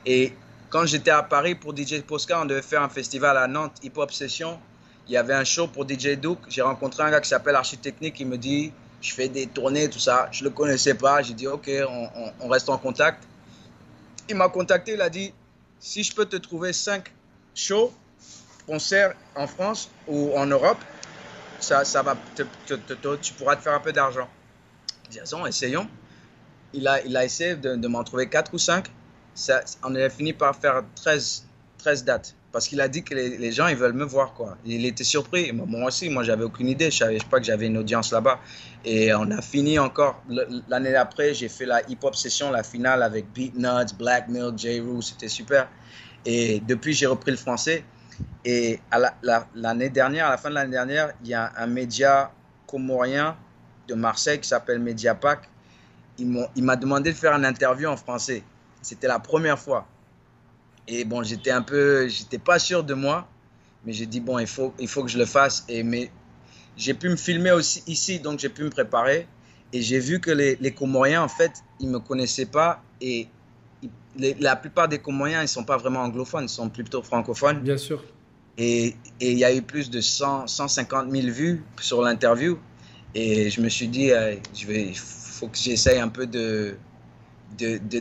Et 0.05 0.34
quand 0.69 0.85
j'étais 0.85 1.11
à 1.11 1.23
Paris 1.23 1.55
pour 1.55 1.75
DJ 1.75 2.01
Posca, 2.01 2.41
on 2.41 2.45
devait 2.45 2.61
faire 2.61 2.81
un 2.81 2.89
festival 2.89 3.38
à 3.38 3.47
Nantes, 3.47 3.77
Hip 3.84 3.93
Hop 3.95 4.11
Session 4.11 4.59
il 5.07 5.13
y 5.13 5.17
avait 5.17 5.34
un 5.34 5.43
show 5.43 5.67
pour 5.67 5.88
DJ 5.88 6.17
Duke. 6.17 6.39
J'ai 6.49 6.61
rencontré 6.61 7.03
un 7.03 7.11
gars 7.11 7.21
qui 7.21 7.29
s'appelle 7.29 7.55
Architechnique. 7.55 8.19
Il 8.19 8.27
me 8.27 8.38
dit, 8.38 8.73
je 9.01 9.13
fais 9.13 9.29
des 9.29 9.47
tournées, 9.47 9.89
tout 9.89 9.99
ça. 9.99 10.27
Je 10.31 10.43
ne 10.43 10.49
le 10.49 10.53
connaissais 10.53 10.95
pas. 10.95 11.21
J'ai 11.21 11.34
dit, 11.34 11.47
OK, 11.47 11.69
on, 12.41 12.47
reste 12.49 12.69
en 12.69 12.77
contact. 12.77 13.23
Il 14.29 14.35
m'a 14.35 14.49
contacté. 14.49 14.93
Il 14.93 15.01
a 15.01 15.09
dit, 15.09 15.34
si 15.79 16.03
je 16.03 16.13
peux 16.13 16.25
te 16.25 16.35
trouver 16.35 16.73
cinq 16.73 17.13
shows, 17.55 17.93
concerts 18.65 19.13
en 19.35 19.47
France 19.47 19.89
ou 20.07 20.34
en 20.35 20.45
Europe, 20.45 20.79
ça, 21.59 21.85
ça 21.85 22.03
va 22.03 22.17
tu 22.35 23.34
pourras 23.34 23.55
te 23.55 23.61
faire 23.61 23.73
un 23.73 23.79
peu 23.79 23.91
d'argent. 23.91 24.29
Disons, 25.09 25.45
essayons. 25.45 25.88
Il 26.73 26.88
a, 26.88 27.01
il 27.05 27.15
a 27.15 27.23
essayé 27.23 27.55
de, 27.55 27.88
m'en 27.88 28.03
trouver 28.03 28.27
quatre 28.27 28.53
ou 28.53 28.57
cinq. 28.57 28.91
Ça, 29.34 29.61
on 29.84 29.95
a 29.95 30.09
fini 30.09 30.34
par 30.34 30.55
faire 30.55 30.84
13, 30.95 31.45
13 31.77 32.03
dates 32.03 32.35
parce 32.51 32.67
qu'il 32.67 32.81
a 32.81 32.88
dit 32.88 33.03
que 33.03 33.13
les, 33.13 33.51
gens 33.51 33.67
ils 33.67 33.75
veulent 33.75 33.93
me 33.93 34.03
voir 34.03 34.34
quoi. 34.34 34.57
Il 34.65 34.85
était 34.85 35.03
surpris. 35.03 35.51
Moi 35.51 35.88
aussi, 35.88 36.09
moi 36.09 36.23
j'avais 36.23 36.43
aucune 36.43 36.67
idée. 36.67 36.89
Je 36.89 36.97
savais 36.97 37.19
pas 37.29 37.39
que 37.39 37.45
j'avais 37.45 37.67
une 37.67 37.77
audience 37.77 38.11
là-bas. 38.11 38.39
Et 38.84 39.13
on 39.13 39.29
a 39.29 39.41
fini 39.43 39.77
encore 39.77 40.23
l'année 40.67 40.91
d'après. 40.91 41.34
J'ai 41.34 41.49
fait 41.49 41.65
la 41.65 41.88
hip 41.88 41.99
hop 42.01 42.15
session, 42.15 42.49
la 42.49 42.63
finale 42.63 43.03
avec 43.03 43.31
Beat 43.31 43.55
Nuts, 43.55 43.93
Black 43.97 44.27
Milk, 44.29 44.57
J. 44.57 44.79
Rue. 44.79 45.01
C'était 45.01 45.27
super. 45.27 45.67
Et 46.25 46.59
depuis 46.61 46.93
j'ai 46.93 47.05
repris 47.05 47.31
le 47.31 47.38
français. 47.38 47.84
Et 48.45 48.80
l'année 49.56 49.89
dernière, 49.89 50.27
à 50.27 50.31
la 50.31 50.38
fin 50.38 50.49
de 50.49 50.56
l'année 50.56 50.72
dernière, 50.72 51.14
il 51.23 51.30
y 51.30 51.34
a 51.34 51.52
un 51.57 51.68
média 51.68 52.31
comorien 52.65 53.35
de 53.88 53.94
Marseille 53.94 54.39
qui 54.39 54.48
s'appelle 54.48 54.80
Mediapack. 54.80 55.49
Il 56.18 56.64
m'a 56.64 56.76
demandé 56.76 57.11
de 57.11 57.18
faire 57.18 57.34
une 57.34 57.45
interview 57.45 57.88
en 57.89 57.98
français. 57.98 58.44
C'était 58.81 59.07
la 59.07 59.19
première 59.19 59.60
fois. 59.60 59.88
Et 60.88 61.03
bon, 61.03 61.23
j'étais 61.23 61.52
un 61.52 61.61
peu, 61.61 62.07
j'étais 62.07 62.38
pas 62.38 62.60
sûr 62.60 62.84
de 62.84 62.94
moi, 62.94 63.27
mais 63.85 63.94
j'ai 63.94 64.06
dit 64.06 64.22
bon, 64.22 64.39
il 64.39 64.48
faut, 64.48 64.73
il 64.80 64.88
faut 64.88 65.03
que 65.03 65.10
je 65.10 65.18
le 65.18 65.26
fasse. 65.26 65.65
Et 65.68 65.84
mais 65.84 66.10
j'ai 66.77 66.94
pu 66.94 67.10
me 67.10 67.18
filmer 67.18 67.52
aussi 67.52 67.84
ici, 67.88 68.19
donc 68.19 68.39
j'ai 68.39 68.49
pu 68.49 68.64
me 68.64 68.69
préparer. 68.69 69.27
Et 69.73 69.81
j'ai 69.81 69.99
vu 69.99 70.22
que 70.22 70.31
les, 70.31 70.56
les, 70.61 70.72
Comoriens, 70.72 71.22
en 71.22 71.27
fait, 71.27 71.52
ils 71.81 71.89
me 71.89 71.99
connaissaient 71.99 72.45
pas. 72.45 72.81
Et 73.02 73.27
la 74.39 74.56
plupart 74.56 74.88
des 74.88 74.99
Comoriens, 74.99 75.41
ils 75.41 75.48
sont 75.48 75.64
pas 75.64 75.77
vraiment 75.77 76.02
anglophones, 76.02 76.45
ils 76.45 76.49
sont 76.49 76.69
plutôt 76.69 77.02
francophones. 77.02 77.60
Bien 77.60 77.77
sûr. 77.77 78.03
Et 78.57 78.95
il 79.19 79.38
y 79.38 79.45
a 79.45 79.53
eu 79.53 79.61
plus 79.61 79.89
de 79.89 80.02
100, 80.02 80.48
150 80.48 81.11
000 81.11 81.27
vues 81.27 81.64
sur 81.80 82.02
l'interview. 82.02 82.57
Et 83.14 83.49
je 83.49 83.61
me 83.61 83.69
suis 83.69 83.88
dit, 83.88 84.11
euh, 84.11 84.35
je 84.53 84.65
vais, 84.65 84.91
faut 84.94 85.48
que 85.48 85.57
j'essaye 85.57 85.99
un 85.99 86.10
peu 86.10 86.26
de, 86.26 86.76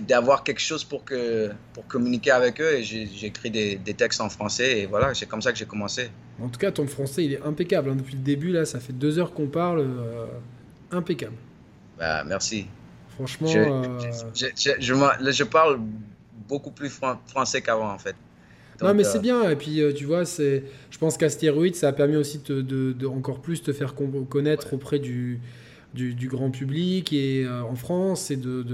d'avoir 0.00 0.44
quelque 0.44 0.60
chose 0.60 0.84
pour, 0.84 1.04
que, 1.04 1.50
pour 1.72 1.86
communiquer 1.86 2.30
avec 2.32 2.60
eux 2.60 2.74
et 2.74 2.82
j'ai 2.82 3.26
écrit 3.26 3.50
des, 3.50 3.76
des, 3.76 3.94
textes 3.94 4.20
en 4.20 4.28
français 4.28 4.80
et 4.80 4.86
voilà, 4.86 5.14
c'est 5.14 5.26
comme 5.26 5.40
ça 5.42 5.52
que 5.52 5.58
j'ai 5.58 5.66
commencé. 5.66 6.10
En 6.42 6.48
tout 6.48 6.58
cas, 6.58 6.70
ton 6.70 6.86
français, 6.86 7.24
il 7.24 7.32
est 7.34 7.42
impeccable. 7.42 7.90
Hein. 7.90 7.96
Depuis 7.96 8.14
le 8.14 8.22
début, 8.22 8.52
là, 8.52 8.64
ça 8.64 8.80
fait 8.80 8.92
deux 8.92 9.18
heures 9.18 9.32
qu'on 9.32 9.46
parle. 9.46 9.80
Euh, 9.80 10.26
impeccable. 10.90 11.36
Bah, 11.98 12.24
merci. 12.24 12.66
Franchement. 13.16 13.48
Je, 13.48 13.58
euh, 13.58 14.00
je, 14.80 15.32
je, 15.32 15.44
parle 15.44 15.80
beaucoup 16.48 16.70
plus 16.70 16.90
français 17.26 17.60
qu'avant, 17.60 17.92
en 17.92 17.98
fait. 17.98 18.14
non, 18.80 18.94
mais 18.94 19.04
c'est 19.04 19.18
euh, 19.18 19.20
bien. 19.20 19.50
Et 19.50 19.56
puis, 19.56 19.82
tu 19.96 20.04
vois, 20.04 20.24
c'est, 20.24 20.64
je 20.90 20.98
pense 20.98 21.16
qu'Astéroïde, 21.16 21.74
ça 21.74 21.88
a 21.88 21.92
permis 21.92 22.16
aussi 22.16 22.40
de, 22.46 22.62
de, 22.62 23.06
encore 23.06 23.40
plus 23.40 23.62
te 23.62 23.72
faire 23.72 23.94
connaître 24.28 24.74
auprès 24.74 24.98
du, 24.98 25.40
du, 25.96 26.28
grand 26.28 26.50
public 26.50 27.12
et 27.12 27.44
euh, 27.44 27.62
en 27.62 27.74
France 27.74 28.30
et 28.30 28.36
de, 28.36 28.64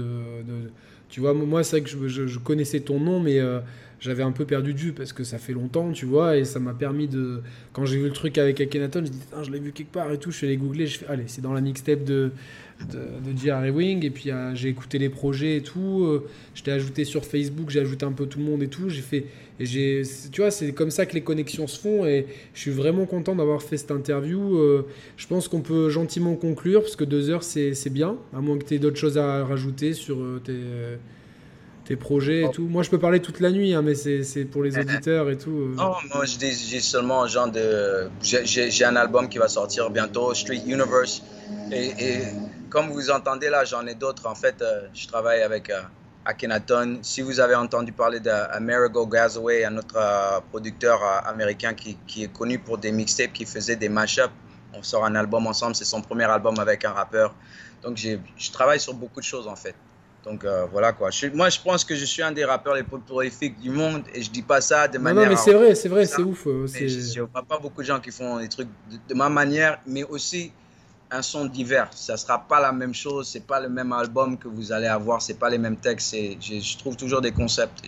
tu 1.09 1.19
vois 1.19 1.33
moi 1.33 1.63
c'est 1.63 1.79
vrai 1.79 1.89
que 1.89 2.07
je, 2.07 2.39
connaissais 2.39 2.81
ton 2.81 2.99
nom 2.99 3.19
mais 3.19 3.39
euh, 3.39 3.59
j'avais 3.99 4.23
un 4.23 4.31
peu 4.31 4.45
perdu 4.45 4.73
de 4.73 4.79
vue 4.79 4.93
parce 4.93 5.13
que 5.13 5.23
ça 5.23 5.37
fait 5.37 5.53
longtemps 5.53 5.91
tu 5.91 6.05
vois 6.05 6.37
et 6.37 6.45
ça 6.45 6.59
m'a 6.59 6.73
permis 6.73 7.07
de 7.07 7.41
quand 7.71 7.85
j'ai 7.85 7.97
vu 7.97 8.05
le 8.05 8.13
truc 8.13 8.37
avec 8.37 8.59
Akhenaton 8.59 9.05
je 9.05 9.11
dis 9.11 9.19
je 9.43 9.51
l'ai 9.51 9.59
vu 9.59 9.71
quelque 9.71 9.91
part 9.91 10.11
et 10.11 10.17
tout 10.17 10.31
je 10.31 10.37
suis 10.37 10.47
allé 10.47 10.57
googler 10.57 10.87
je 10.87 10.99
fais 10.99 11.07
allez 11.07 11.25
c'est 11.27 11.41
dans 11.41 11.53
la 11.53 11.61
mixtape 11.61 12.03
de 12.03 12.31
de, 12.91 13.31
de 13.31 13.37
J.R. 13.37 13.73
Wing 13.73 14.03
et 14.05 14.09
puis 14.09 14.31
euh, 14.31 14.53
j'ai 14.55 14.69
écouté 14.69 14.97
les 14.97 15.09
projets 15.09 15.57
et 15.57 15.61
tout 15.61 16.21
je 16.53 16.63
t'ai 16.63 16.71
ajouté 16.71 17.05
sur 17.05 17.25
Facebook 17.25 17.69
j'ai 17.69 17.79
ajouté 17.79 18.05
un 18.05 18.11
peu 18.11 18.25
tout 18.25 18.39
le 18.39 18.45
monde 18.45 18.63
et 18.63 18.67
tout 18.67 18.89
j'ai 18.89 19.01
fait 19.01 19.25
et 19.59 19.65
j'ai, 19.65 20.01
tu 20.31 20.41
vois, 20.41 20.49
c'est 20.49 20.71
comme 20.71 20.89
ça 20.89 21.05
que 21.05 21.13
les 21.13 21.21
connexions 21.21 21.67
se 21.67 21.79
font 21.79 22.05
et 22.05 22.25
je 22.53 22.59
suis 22.59 22.71
vraiment 22.71 23.05
content 23.05 23.35
d'avoir 23.35 23.61
fait 23.61 23.77
cette 23.77 23.91
interview. 23.91 24.57
Euh, 24.57 24.87
je 25.15 25.27
pense 25.27 25.47
qu'on 25.47 25.61
peut 25.61 25.89
gentiment 25.89 26.35
conclure 26.35 26.81
parce 26.81 26.95
que 26.95 27.03
deux 27.03 27.29
heures 27.29 27.43
c'est, 27.43 27.89
bien, 27.89 28.17
à 28.35 28.41
moins 28.41 28.57
que 28.57 28.65
tu 28.65 28.75
aies 28.75 28.79
d'autres 28.79 28.97
choses 28.97 29.17
à 29.17 29.45
rajouter 29.45 29.93
sur 29.93 30.19
euh, 30.19 30.41
tes, 30.43 30.59
tes 31.85 31.95
projets 31.95 32.41
et 32.41 32.45
oh. 32.45 32.51
tout. 32.51 32.63
Moi 32.63 32.81
je 32.81 32.89
peux 32.89 32.97
parler 32.97 33.19
toute 33.19 33.41
la 33.41 33.51
nuit, 33.51 33.75
hein, 33.75 33.83
mais 33.83 33.93
c'est, 33.93 34.45
pour 34.45 34.63
les 34.63 34.79
auditeurs 34.79 35.29
et 35.29 35.37
tout. 35.37 35.51
Euh. 35.51 35.75
Non, 35.75 35.93
moi 36.15 36.25
j'ai, 36.25 36.79
seulement 36.79 37.27
genre 37.27 37.51
de. 37.51 38.09
J'ai, 38.23 38.71
j'ai, 38.71 38.85
un 38.85 38.95
album 38.95 39.29
qui 39.29 39.37
va 39.37 39.49
sortir 39.49 39.91
bientôt, 39.91 40.33
Street 40.33 40.63
Universe. 40.65 41.21
Et, 41.71 41.91
et 41.99 42.17
comme 42.73 42.89
vous 42.89 43.09
entendez 43.11 43.49
là, 43.49 43.63
j'en 43.63 43.85
ai 43.87 43.95
d'autres. 43.95 44.25
En 44.27 44.35
fait, 44.35 44.61
je 44.93 45.07
travaille 45.07 45.41
avec. 45.43 45.71
Akhenaton. 46.25 46.99
Si 47.01 47.21
vous 47.21 47.39
avez 47.39 47.55
entendu 47.55 47.91
parler 47.91 48.19
d'Amerigo 48.19 49.05
Gazaway, 49.05 49.65
un 49.65 49.77
autre 49.77 49.95
euh, 49.97 50.39
producteur 50.49 51.03
euh, 51.03 51.29
américain 51.29 51.73
qui, 51.73 52.23
est 52.23 52.31
connu 52.31 52.59
pour 52.59 52.77
des 52.77 52.91
mixtapes, 52.91 53.33
qui 53.33 53.45
faisait 53.45 53.75
des 53.75 53.89
mashups, 53.89 54.29
on 54.73 54.81
sort 54.83 55.05
un 55.05 55.15
album 55.15 55.45
ensemble, 55.47 55.75
c'est 55.75 55.85
son 55.85 56.01
premier 56.01 56.23
album 56.25 56.57
avec 56.59 56.85
un 56.85 56.93
rappeur. 56.93 57.35
Donc 57.83 57.97
je 57.97 58.51
travaille 58.51 58.79
sur 58.79 58.93
beaucoup 58.93 59.19
de 59.19 59.25
choses 59.25 59.47
en 59.47 59.55
fait. 59.55 59.75
Donc 60.23 60.45
euh, 60.45 60.65
voilà 60.71 60.93
quoi. 60.93 61.09
moi 61.33 61.49
je 61.49 61.59
pense 61.59 61.83
que 61.83 61.95
je 61.95 62.05
suis 62.05 62.21
un 62.21 62.31
des 62.31 62.45
rappeurs 62.45 62.75
les 62.75 62.83
plus 62.83 62.99
prolifiques 62.99 63.59
du 63.59 63.69
monde 63.69 64.03
et 64.13 64.21
je 64.23 64.31
dis 64.31 64.41
pas 64.41 64.61
ça 64.61 64.87
de 64.87 64.97
manière. 64.97 65.25
Non, 65.25 65.29
mais 65.29 65.35
c'est 65.35 65.53
vrai, 65.53 65.75
c'est 65.75 65.89
vrai, 65.89 66.05
c'est 66.05 66.21
ouf. 66.21 66.45
Je 66.45 67.21
vois 67.21 67.43
pas 67.43 67.59
beaucoup 67.59 67.81
de 67.81 67.87
gens 67.87 67.99
qui 67.99 68.11
font 68.11 68.39
des 68.39 68.47
trucs 68.47 68.69
de 69.09 69.13
ma 69.13 69.27
manière, 69.27 69.79
mais 69.85 70.05
aussi 70.05 70.53
un 71.13 71.21
son 71.21 71.45
divers. 71.45 71.89
Ça 71.91 72.17
sera 72.17 72.39
pas 72.39 72.59
la 72.59 72.71
même 72.71 72.93
chose, 72.93 73.27
c'est 73.27 73.45
pas 73.45 73.59
le 73.59 73.69
même 73.69 73.93
album 73.93 74.37
que 74.37 74.47
vous 74.47 74.71
allez 74.71 74.87
avoir, 74.87 75.21
c'est 75.21 75.39
pas 75.39 75.49
les 75.49 75.59
mêmes 75.59 75.77
textes. 75.77 76.15
Je, 76.41 76.59
je 76.59 76.77
trouve 76.77 76.97
toujours 76.97 77.21
des 77.21 77.31
concepts. 77.31 77.81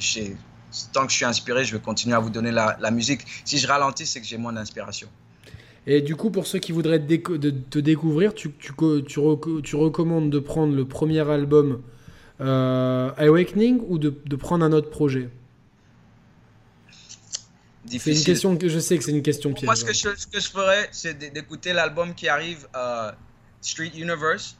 tant 0.94 1.06
que 1.06 1.12
je 1.12 1.18
suis 1.18 1.26
inspiré, 1.26 1.66
je 1.66 1.76
vais 1.76 1.82
continuer 1.82 2.16
à 2.16 2.20
vous 2.20 2.30
donner 2.30 2.52
la, 2.52 2.92
musique. 2.92 3.22
Si 3.44 3.58
je 3.58 3.68
ralentis, 3.68 4.06
c'est 4.06 4.22
que 4.22 4.28
j'ai 4.28 4.38
moins 4.38 4.54
d'inspiration. 4.54 5.08
Et 5.88 6.02
du 6.02 6.16
coup, 6.16 6.30
pour 6.30 6.48
ceux 6.48 6.60
qui 6.60 6.72
voudraient 6.72 7.00
te, 7.00 7.50
te 7.50 7.80
découvrir, 7.80 8.34
tu, 8.34 8.52
tu, 8.52 8.74
tu, 9.06 9.76
recommandes 9.76 10.30
de 10.30 10.40
prendre 10.40 10.76
le 10.76 10.86
premier 10.86 11.28
album 11.30 11.82
euh, 12.42 13.12
Awakening 13.18 13.82
ou 13.88 13.98
de, 13.98 14.14
de, 14.26 14.36
prendre 14.36 14.66
un 14.66 14.72
autre 14.72 14.90
projet? 14.90 15.30
C'est 17.88 18.14
une 18.14 18.24
question 18.24 18.58
que 18.58 18.68
je 18.68 18.80
sais 18.80 18.98
que 18.98 19.04
c'est 19.04 19.12
une 19.12 19.22
question 19.22 19.54
piège. 19.54 19.66
Moi, 19.66 19.76
ce 19.76 19.86
que, 19.86 19.94
je, 19.94 20.16
ce 20.18 20.28
que 20.28 20.40
je 20.40 20.50
ferais, 20.50 20.90
c'est 20.92 21.18
d'écouter 21.18 21.74
l'album 21.74 22.14
qui 22.16 22.28
arrive, 22.28 22.68
euh, 22.76 23.12
Street 23.62 23.92
Universe, 23.96 24.58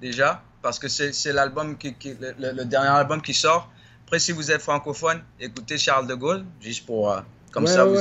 déjà, 0.00 0.42
parce 0.62 0.78
que 0.78 0.88
c'est 0.88 1.32
l'album 1.32 1.76
qui, 1.76 1.94
le, 2.38 2.64
dernier 2.64 2.90
album 2.90 3.20
qui 3.20 3.34
sort. 3.34 3.70
Après, 4.04 4.18
si 4.18 4.32
vous 4.32 4.50
êtes 4.50 4.62
francophone, 4.62 5.22
écoutez 5.40 5.76
Charles 5.76 6.06
de 6.06 6.14
Gaulle, 6.14 6.44
juste 6.60 6.86
pour. 6.86 7.12
Euh, 7.12 7.20
comme 7.52 7.66
ça, 7.66 7.84
vous, 7.84 7.98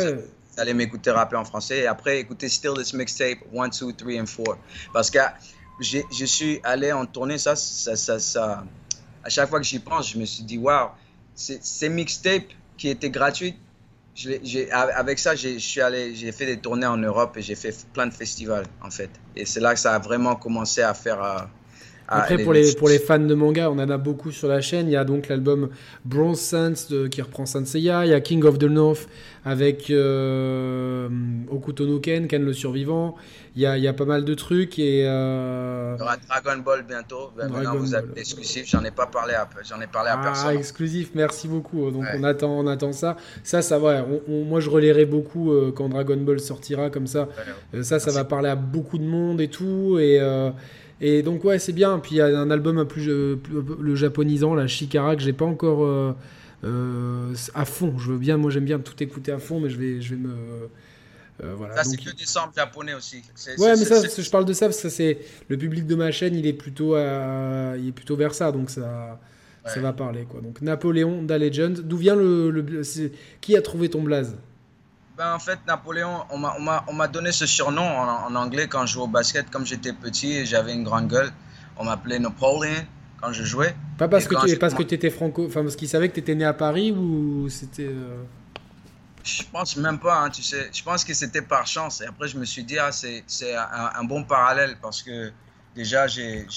allez 0.58 0.74
m'écouter 0.74 1.12
rapper 1.12 1.36
en 1.36 1.46
français. 1.46 1.80
Et 1.80 1.88
après, 1.88 2.20
écoutez 2.20 2.50
Still 2.50 2.74
This 2.76 2.94
Mixtape 2.94 3.40
1, 3.56 3.68
2, 3.70 3.94
3 3.94 4.12
et 4.12 4.18
4. 4.18 4.58
Parce 4.94 5.10
que 5.10 5.20
je 5.80 6.26
suis 6.26 6.60
allé 6.64 6.92
en 6.92 7.06
tournée, 7.06 7.38
ça, 7.38 7.56
ça, 7.56 7.96
ça, 7.96 8.20
ça 8.20 8.64
à 9.28 9.30
chaque 9.30 9.50
fois 9.50 9.60
que 9.60 9.66
j'y 9.66 9.80
pense, 9.80 10.12
je 10.12 10.18
me 10.18 10.26
suis 10.26 10.44
dit, 10.44 10.58
waouh, 10.58 10.90
ces 11.36 11.90
mixtapes 11.90 12.48
qui 12.78 12.88
étaient 12.88 13.10
gratuites, 13.10 13.58
avec 14.72 15.20
ça, 15.20 15.36
j'ai 15.36 16.32
fait 16.32 16.46
des 16.46 16.58
tournées 16.58 16.88
en 16.88 16.98
Europe 16.98 17.38
et 17.38 17.42
j'ai 17.42 17.56
fait 17.56 17.76
plein 17.94 18.08
de 18.08 18.14
festivals, 18.14 18.66
en 18.84 18.90
fait. 18.90 19.10
Et 19.36 19.46
c'est 19.46 19.60
là 19.60 19.74
que 19.74 19.80
ça 19.80 19.96
a 19.96 20.00
vraiment 20.00 20.36
commencé 20.36 20.82
à 20.82 20.94
faire. 20.94 21.50
Après, 22.10 22.38
pour 22.38 22.54
les, 22.54 22.74
pour 22.76 22.88
les 22.88 23.00
fans 23.00 23.20
de 23.20 23.34
manga, 23.36 23.70
on 23.70 23.80
en 23.80 23.90
a 23.90 23.98
beaucoup 23.98 24.32
sur 24.32 24.48
la 24.48 24.62
chaîne. 24.62 24.88
Il 24.88 24.94
y 24.94 24.96
a 24.96 25.04
donc 25.04 25.28
l'album 25.28 25.70
Bronze 26.06 26.40
Sense 26.40 26.94
qui 27.12 27.22
reprend 27.22 27.46
Saint 27.46 27.66
Seiya. 27.66 28.06
Il 28.06 28.12
y 28.12 28.14
a 28.14 28.22
King 28.22 28.44
of 28.46 28.58
the 28.60 28.64
North 28.64 29.10
avec 29.44 29.90
euh, 29.90 31.10
Okuto 31.52 31.86
no 31.86 32.00
Ken, 32.00 32.28
Ken 32.28 32.44
le 32.44 32.54
survivant. 32.54 33.16
Il 33.58 33.62
y 33.62 33.66
a, 33.66 33.76
y 33.76 33.88
a 33.88 33.94
pas 33.94 34.06
mal 34.06 34.24
de 34.24 34.36
trucs. 34.36 34.78
Et, 34.78 35.04
euh... 35.08 35.96
Il 35.98 36.00
y 36.00 36.04
aura 36.04 36.18
Dragon 36.18 36.62
Ball 36.62 36.84
bientôt. 36.88 37.32
Ben, 37.36 37.50
maintenant, 37.50 37.76
vous 37.76 37.96
avez 37.96 38.08
l'exclusif. 38.16 38.68
J'en 38.68 38.84
ai 38.84 38.92
pas 38.92 39.08
parlé 39.08 39.34
à, 39.34 39.50
j'en 39.68 39.82
ai 39.82 39.88
parlé 39.88 40.12
à 40.12 40.20
ah, 40.20 40.24
personne. 40.24 40.56
exclusif, 40.56 41.10
merci 41.16 41.48
beaucoup. 41.48 41.90
Donc 41.90 42.06
on, 42.14 42.24
attend, 42.24 42.52
on 42.52 42.68
attend 42.68 42.94
ça. 42.94 43.18
Ça, 43.44 43.64
ça 43.64 43.80
va. 43.80 44.06
moi, 44.28 44.60
je 44.60 44.70
relayerai 44.70 45.08
beaucoup 45.08 45.52
euh, 45.52 45.72
quand 45.76 45.90
Dragon 45.90 46.18
Ball 46.18 46.40
sortira 46.40 46.92
comme 46.92 47.08
ça. 47.08 47.30
Euh, 47.74 47.82
ça, 47.82 47.98
ça 47.98 48.12
va 48.12 48.26
parler 48.26 48.50
à 48.50 48.56
beaucoup 48.56 49.00
de 49.00 49.06
monde 49.06 49.42
et 49.42 49.50
tout. 49.50 49.98
Et. 50.00 50.22
Et 51.00 51.22
donc 51.22 51.44
ouais, 51.44 51.60
c'est 51.60 51.74
bien. 51.74 52.00
Puis 52.00 52.16
il 52.16 52.18
y 52.18 52.22
a 52.22 52.26
un 52.26 52.50
album 52.50 52.84
plus, 52.88 53.08
le 53.08 53.96
japonisant, 53.96 54.56
la 54.56 54.66
Shikara, 54.66 55.16
que 55.16 55.22
j'ai 55.22 55.34
pas 55.34 55.46
encore 55.46 56.16
à 56.64 57.66
fond. 57.66 57.96
Je 57.98 58.12
veux 58.12 58.18
bien, 58.20 58.38
moi 58.38 58.52
j'aime 58.52 58.66
bien 58.66 58.78
tout 58.78 59.02
écouter 59.02 59.32
à 59.32 59.40
fond, 59.40 59.60
mais 59.60 59.70
je 59.70 59.78
vais, 59.80 60.02
je 60.02 60.16
vais 60.16 60.22
me 60.22 60.36
voilà. 61.40 61.76
Ça 61.76 61.84
c'est 61.84 61.98
que 61.98 62.10
sample 62.26 62.56
japonais 62.56 62.94
aussi. 62.94 63.22
Ouais, 63.58 63.76
mais 63.78 63.86
ça, 63.86 64.02
je 64.02 64.30
parle 64.30 64.46
de 64.46 64.54
ça 64.54 64.68
parce 64.68 64.82
que 64.82 64.90
c'est 64.90 65.20
le 65.48 65.58
public 65.58 65.86
de 65.86 65.96
ma 65.96 66.12
chaîne, 66.12 66.36
il 66.36 66.48
est 66.48 66.54
plutôt, 66.54 66.98
il 66.98 67.88
est 67.88 67.94
plutôt 67.94 68.16
vers 68.16 68.34
ça, 68.34 68.52
donc 68.52 68.70
ça. 68.70 69.20
Ça 69.66 69.82
va 69.82 69.92
parler 69.92 70.24
quoi. 70.24 70.40
Donc 70.40 70.62
Napoléon, 70.62 71.24
Da 71.24 71.38
Legend. 71.38 71.82
D'où 71.82 71.98
vient 71.98 72.16
le, 72.16 72.52
le 72.52 72.82
qui 73.42 73.58
a 73.58 73.62
trouvé 73.62 73.90
ton 73.90 74.02
blaze? 74.02 74.38
Ben, 75.18 75.34
en 75.34 75.40
fait, 75.40 75.58
Napoléon, 75.68 76.26
on 76.30 76.94
m'a 76.94 77.08
donné 77.08 77.32
ce 77.32 77.48
surnom 77.48 77.82
en, 77.82 78.36
anglais 78.36 78.68
quand 78.68 78.86
je 78.86 78.94
jouais 78.94 79.04
au 79.04 79.08
basket. 79.08 79.50
Comme 79.50 79.66
j'étais 79.66 79.92
petit 79.92 80.32
et 80.32 80.46
j'avais 80.46 80.74
une 80.74 80.84
grande 80.84 81.08
gueule, 81.08 81.32
on 81.78 81.86
m'appelait 81.86 82.20
Napoléon 82.20 82.86
quand 83.20 83.34
je 83.34 83.44
jouais. 83.44 83.76
Pas 83.98 84.08
parce 84.08 84.28
que 84.28 84.36
tu 84.46 84.58
parce 84.58 84.76
que 84.76 84.84
étais 84.84 85.10
franco, 85.10 85.48
enfin 85.48 85.64
parce 85.64 85.76
qu'ils 85.76 85.88
savaient 85.88 86.10
que 86.10 86.14
tu 86.14 86.20
étais 86.20 86.36
né 86.36 86.46
à 86.46 86.54
Paris 86.54 86.92
ou 86.92 87.50
c'était. 87.50 87.88
Euh... 87.88 88.24
Je 89.28 89.44
pense 89.52 89.76
même 89.76 90.00
pas, 90.00 90.20
hein, 90.20 90.30
tu 90.30 90.42
sais. 90.42 90.70
Je 90.74 90.84
pense 90.84 91.04
que 91.04 91.14
c'était 91.14 91.42
par 91.42 91.68
chance. 91.68 92.02
Et 92.02 92.06
après, 92.06 92.28
je 92.28 92.38
me 92.38 92.46
suis 92.46 92.64
dit, 92.64 92.80
ah, 92.80 92.92
c'est 92.92 93.24
un, 93.56 93.92
un, 93.96 94.04
bon 94.04 94.24
parallèle 94.24 94.78
parce 94.82 95.04
que 95.04 95.32
déjà, 95.76 96.08
j'ai 96.08 96.48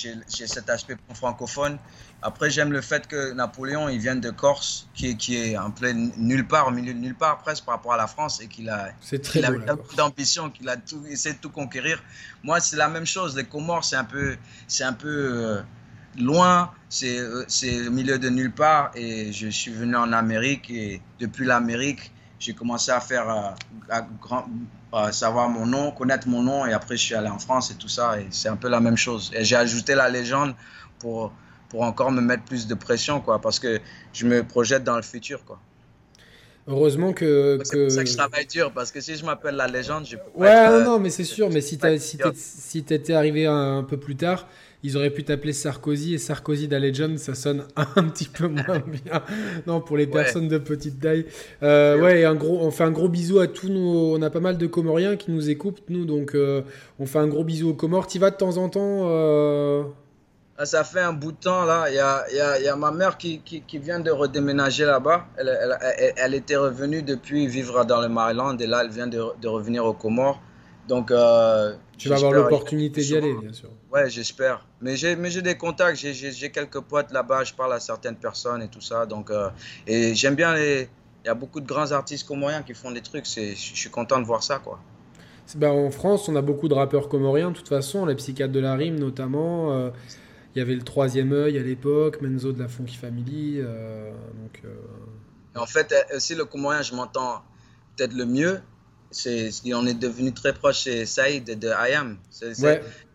cet 0.46 0.70
aspect 0.70 0.96
francophone 1.14 1.78
après, 2.22 2.50
j'aime 2.50 2.72
le 2.72 2.82
fait 2.82 3.06
que 3.06 3.32
Napoléon, 3.32 3.88
il 3.88 3.98
vient 3.98 4.16
de 4.16 4.28
Corse, 4.28 4.88
qui 4.94 5.08
est, 5.08 5.14
qui 5.14 5.36
est 5.36 5.56
en 5.56 5.70
plein 5.70 6.10
nulle 6.18 6.46
part, 6.46 6.68
au 6.68 6.70
milieu 6.70 6.92
de 6.92 6.98
nulle 6.98 7.14
part 7.14 7.38
presque 7.38 7.64
par 7.64 7.76
rapport 7.76 7.94
à 7.94 7.96
la 7.96 8.06
France, 8.06 8.42
et 8.42 8.46
qu'il 8.46 8.68
a, 8.68 8.90
très 9.22 9.42
a 9.42 9.50
d'ambition, 9.96 10.50
qu'il 10.50 10.68
a 10.68 10.76
tout, 10.76 11.02
essayé 11.08 11.34
de 11.34 11.40
tout 11.40 11.48
conquérir. 11.48 12.02
Moi, 12.42 12.60
c'est 12.60 12.76
la 12.76 12.88
même 12.88 13.06
chose. 13.06 13.36
Les 13.36 13.44
Comores, 13.44 13.84
c'est 13.84 13.96
un 13.96 14.04
peu, 14.04 14.36
c'est 14.68 14.84
un 14.84 14.92
peu 14.92 15.08
euh, 15.08 15.62
loin, 16.18 16.70
c'est, 16.90 17.18
euh, 17.18 17.44
c'est 17.48 17.86
au 17.86 17.90
milieu 17.90 18.18
de 18.18 18.28
nulle 18.28 18.52
part, 18.52 18.90
et 18.94 19.32
je 19.32 19.48
suis 19.48 19.72
venu 19.72 19.96
en 19.96 20.12
Amérique, 20.12 20.68
et 20.70 21.00
depuis 21.20 21.46
l'Amérique, 21.46 22.12
j'ai 22.40 22.54
commencé 22.54 22.90
à 22.90 23.00
faire, 23.00 23.30
euh, 23.30 23.50
à, 23.90 24.02
grand, 24.20 24.46
savoir 25.12 25.48
mon 25.48 25.66
nom, 25.66 25.92
connaître 25.92 26.26
mon 26.26 26.42
nom, 26.42 26.66
et 26.66 26.72
après, 26.72 26.96
je 26.96 27.04
suis 27.04 27.14
allé 27.14 27.28
en 27.28 27.38
France 27.38 27.70
et 27.70 27.74
tout 27.74 27.88
ça, 27.88 28.18
et 28.18 28.26
c'est 28.30 28.48
un 28.48 28.56
peu 28.56 28.68
la 28.68 28.80
même 28.80 28.96
chose. 28.96 29.30
Et 29.34 29.44
j'ai 29.44 29.56
ajouté 29.56 29.94
la 29.94 30.08
légende 30.08 30.54
pour 30.98 31.32
pour 31.70 31.82
encore 31.82 32.10
me 32.10 32.20
mettre 32.20 32.42
plus 32.42 32.66
de 32.66 32.74
pression, 32.74 33.20
quoi, 33.20 33.40
parce 33.40 33.58
que 33.58 33.80
je 34.12 34.26
me 34.26 34.42
projette 34.42 34.84
dans 34.84 34.96
le 34.96 35.02
futur, 35.02 35.44
quoi. 35.44 35.58
Heureusement 36.66 37.12
que. 37.12 37.58
C'est 37.64 37.82
pour 37.82 37.90
ça 37.90 38.04
que 38.04 38.10
je 38.10 38.16
travaille 38.16 38.46
dur, 38.46 38.70
parce 38.72 38.92
que 38.92 39.00
si 39.00 39.16
je 39.16 39.24
m'appelle 39.24 39.54
la 39.54 39.66
légende, 39.66 40.06
je 40.06 40.16
Ouais, 40.34 40.68
non, 40.68 40.84
non, 40.84 40.98
mais 40.98 41.10
c'est 41.10 41.24
sûr, 41.24 41.48
mais 41.48 41.62
si 41.62 41.78
tu 41.78 42.94
étais 42.94 43.14
arrivé 43.14 43.46
un, 43.46 43.82
peu 43.82 43.96
plus 43.96 44.16
tard, 44.16 44.46
ils 44.82 44.96
auraient 44.96 45.10
pu 45.10 45.24
t'appeler 45.24 45.52
Sarkozy, 45.52 46.14
et 46.14 46.18
Sarkozy 46.18 46.66
Legend, 46.68 47.18
ça 47.18 47.34
sonne 47.34 47.64
un 47.76 48.04
petit 48.04 48.28
peu 48.28 48.48
moins 48.48 48.82
bien. 48.86 49.22
non, 49.66 49.80
pour 49.80 49.96
les 49.96 50.06
personnes 50.06 50.48
de 50.48 50.58
petite 50.58 51.00
taille. 51.00 51.26
Euh, 51.62 52.00
ouais, 52.00 52.24
un 52.24 52.34
gros, 52.34 52.58
on 52.60 52.70
fait 52.70 52.84
un 52.84 52.90
gros 52.90 53.08
bisou 53.08 53.40
à 53.40 53.46
tous 53.46 53.68
nos. 53.68 54.16
On 54.16 54.22
a 54.22 54.30
pas 54.30 54.40
mal 54.40 54.56
de 54.56 54.66
Comoriens 54.66 55.16
qui 55.16 55.30
nous 55.30 55.50
écoutent, 55.50 55.82
nous, 55.88 56.04
donc 56.04 56.34
euh, 56.34 56.62
on 56.98 57.06
fait 57.06 57.18
un 57.18 57.28
gros 57.28 57.44
bisou 57.44 57.70
aux 57.70 57.74
Comores. 57.74 58.06
Tu 58.06 58.18
vas 58.18 58.30
de 58.30 58.36
temps 58.36 58.56
en 58.56 58.68
temps 58.68 59.08
euh, 59.10 59.82
ah, 60.62 60.66
ça 60.66 60.84
fait 60.84 61.00
un 61.00 61.14
bout 61.14 61.32
de 61.32 61.38
temps 61.38 61.64
là. 61.64 61.86
Il 61.88 61.94
y 61.94 61.98
a, 61.98 62.30
y 62.34 62.38
a, 62.38 62.60
y 62.60 62.68
a 62.68 62.76
ma 62.76 62.90
mère 62.90 63.16
qui, 63.16 63.40
qui, 63.40 63.62
qui, 63.62 63.78
vient 63.78 63.98
de 63.98 64.10
redéménager 64.10 64.84
là-bas. 64.84 65.24
Elle, 65.38 65.48
elle, 65.48 66.12
elle, 66.18 66.34
était 66.34 66.56
revenue 66.56 67.02
depuis 67.02 67.46
vivre 67.46 67.86
dans 67.86 68.02
le 68.02 68.10
Maryland 68.10 68.58
et 68.58 68.66
là 68.66 68.82
elle 68.84 68.90
vient 68.90 69.06
de, 69.06 69.22
de 69.40 69.48
revenir 69.48 69.86
aux 69.86 69.94
Comores. 69.94 70.38
Donc 70.90 71.12
euh, 71.12 71.76
tu 71.96 72.08
vas 72.08 72.16
avoir 72.16 72.32
l'opportunité 72.32 73.00
d'y 73.00 73.16
aller, 73.16 73.32
bien 73.40 73.52
sûr. 73.52 73.70
Ouais, 73.92 74.10
j'espère. 74.10 74.66
Mais 74.80 74.96
j'ai 74.96 75.14
mais 75.14 75.30
j'ai 75.30 75.40
des 75.40 75.56
contacts. 75.56 75.96
J'ai 75.96 76.50
quelques 76.50 76.80
potes 76.80 77.12
là-bas. 77.12 77.44
Je 77.44 77.54
parle 77.54 77.72
à 77.74 77.78
certaines 77.78 78.16
personnes 78.16 78.60
et 78.60 78.66
tout 78.66 78.80
ça. 78.80 79.06
Donc 79.06 79.30
euh, 79.30 79.50
et 79.86 80.16
j'aime 80.16 80.34
bien 80.34 80.52
les. 80.52 80.88
Il 81.22 81.28
y 81.28 81.30
a 81.30 81.34
beaucoup 81.34 81.60
de 81.60 81.66
grands 81.66 81.92
artistes 81.92 82.26
comoriens 82.26 82.62
qui 82.62 82.74
font 82.74 82.90
des 82.90 83.02
trucs. 83.02 83.26
Je 83.26 83.54
suis 83.54 83.90
content 83.90 84.18
de 84.18 84.24
voir 84.24 84.42
ça 84.42 84.58
quoi. 84.58 84.80
Ben, 85.54 85.70
en 85.70 85.92
France, 85.92 86.28
on 86.28 86.34
a 86.34 86.42
beaucoup 86.42 86.66
de 86.66 86.74
rappeurs 86.74 87.08
comoriens, 87.08 87.50
de 87.50 87.56
toute 87.56 87.68
façon, 87.68 88.06
les 88.06 88.14
psychiatres 88.16 88.52
de 88.52 88.60
la 88.60 88.74
rime 88.74 88.98
notamment. 88.98 89.72
Euh, 89.72 89.90
il 90.54 90.58
y 90.58 90.62
avait 90.62 90.74
le 90.74 90.82
troisième 90.82 91.32
œil 91.32 91.56
à 91.56 91.62
l'époque, 91.62 92.20
Menzo 92.20 92.50
de 92.50 92.58
la 92.58 92.68
Funky 92.68 92.96
Family. 92.96 93.60
Donc, 93.60 94.62
En 95.54 95.66
fait, 95.66 95.94
aussi 96.16 96.34
le 96.34 96.44
Comorien, 96.44 96.82
je 96.82 96.94
m'entends 96.96 97.42
peut-être 97.96 98.14
le 98.14 98.26
mieux. 98.26 98.60
C'est, 99.10 99.50
on 99.74 99.86
est 99.86 99.94
devenu 99.94 100.32
très 100.32 100.52
proche, 100.52 100.84
c'est 100.84 101.04
Saïd 101.04 101.58
de 101.58 101.68
IAM. 101.68 102.16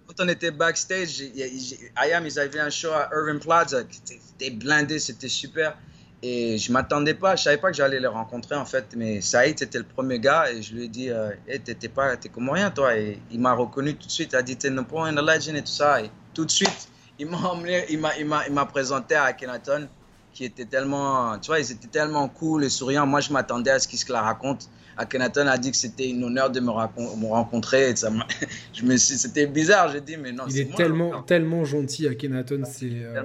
Quand 0.08 0.24
on 0.24 0.28
était 0.28 0.52
backstage, 0.52 1.20
IAM, 1.20 2.26
ils 2.26 2.40
avaient 2.40 2.60
un 2.60 2.70
show 2.70 2.92
à 2.92 3.10
Urban 3.14 3.40
Plaza. 3.40 3.84
C'était 3.90 4.52
blindé, 4.52 5.00
c'était 5.00 5.30
super. 5.30 5.78
Et 6.22 6.58
je 6.58 6.72
m'attendais 6.72 7.14
pas, 7.14 7.36
je 7.36 7.44
savais 7.44 7.58
pas 7.58 7.70
que 7.70 7.78
j'allais 7.78 8.00
les 8.00 8.08
rencontrer 8.08 8.56
en 8.56 8.66
fait. 8.66 8.86
Mais 8.96 9.22
Saïd, 9.22 9.60
c'était 9.60 9.78
le 9.78 9.84
premier 9.84 10.20
gars 10.20 10.52
et 10.52 10.62
je 10.62 10.74
lui 10.74 10.86
ai 10.86 10.88
dit, 10.88 11.10
hey, 11.48 11.62
t'es 11.62 11.88
pas, 11.88 12.18
t'es 12.18 12.30
comorien 12.30 12.72
toi. 12.72 12.98
Et 12.98 13.20
il 13.32 13.40
m'a 13.40 13.54
reconnu 13.54 13.96
tout 13.96 14.08
de 14.08 14.12
suite. 14.12 14.32
Il 14.34 14.36
a 14.36 14.42
dit, 14.42 14.58
t'es 14.58 14.70
no 14.70 14.84
point 14.84 15.08
in 15.08 15.16
the 15.16 15.26
legend 15.26 15.56
et 15.56 15.62
tout 15.62 15.68
ça. 15.68 16.02
Et 16.02 16.12
tout 16.34 16.46
de 16.46 16.52
suite, 16.52 16.90
il 17.18 17.28
m'a 17.28 17.38
emmené, 17.38 17.86
il 17.90 18.00
m'a, 18.00 18.18
il 18.18 18.26
m'a, 18.26 18.46
il 18.48 18.54
m'a 18.54 18.66
présenté 18.66 19.16
à 19.16 19.32
Kenaton, 19.34 19.88
qui 20.34 20.46
était 20.46 20.66
tellement, 20.66 21.38
tu 21.40 21.48
vois, 21.48 21.60
ils 21.60 21.72
étaient 21.72 21.88
tellement 21.88 22.28
cool 22.28 22.64
et 22.66 22.70
souriants. 22.70 23.06
Moi, 23.06 23.22
je 23.22 23.32
m'attendais 23.32 23.72
à 23.72 23.80
ce 23.80 23.88
qu'ils 23.88 24.00
se 24.00 24.12
la 24.12 24.22
racontent. 24.22 24.66
Akhenaton 24.98 25.48
a 25.48 25.58
dit 25.58 25.72
que 25.72 25.78
c'était 25.78 26.10
une 26.10 26.24
honneur 26.24 26.50
de 26.50 26.60
me, 26.60 26.68
me 26.68 27.28
rencontrer. 27.28 27.90
Et 27.90 27.96
ça 27.96 28.12
je 28.74 28.84
me 28.84 28.98
suis, 28.98 29.18
c'était 29.18 29.48
bizarre. 29.48 29.92
J'ai 29.92 30.02
dit, 30.02 30.18
mais 30.18 30.32
non. 30.32 30.46
Il 30.50 30.60
est, 30.60 30.76
tellement, 30.76 31.22
tellement 31.24 31.66
gentil, 31.66 32.08
Akhenaton. 32.08 32.64
C'est. 32.66 32.90
Euh... 32.92 33.24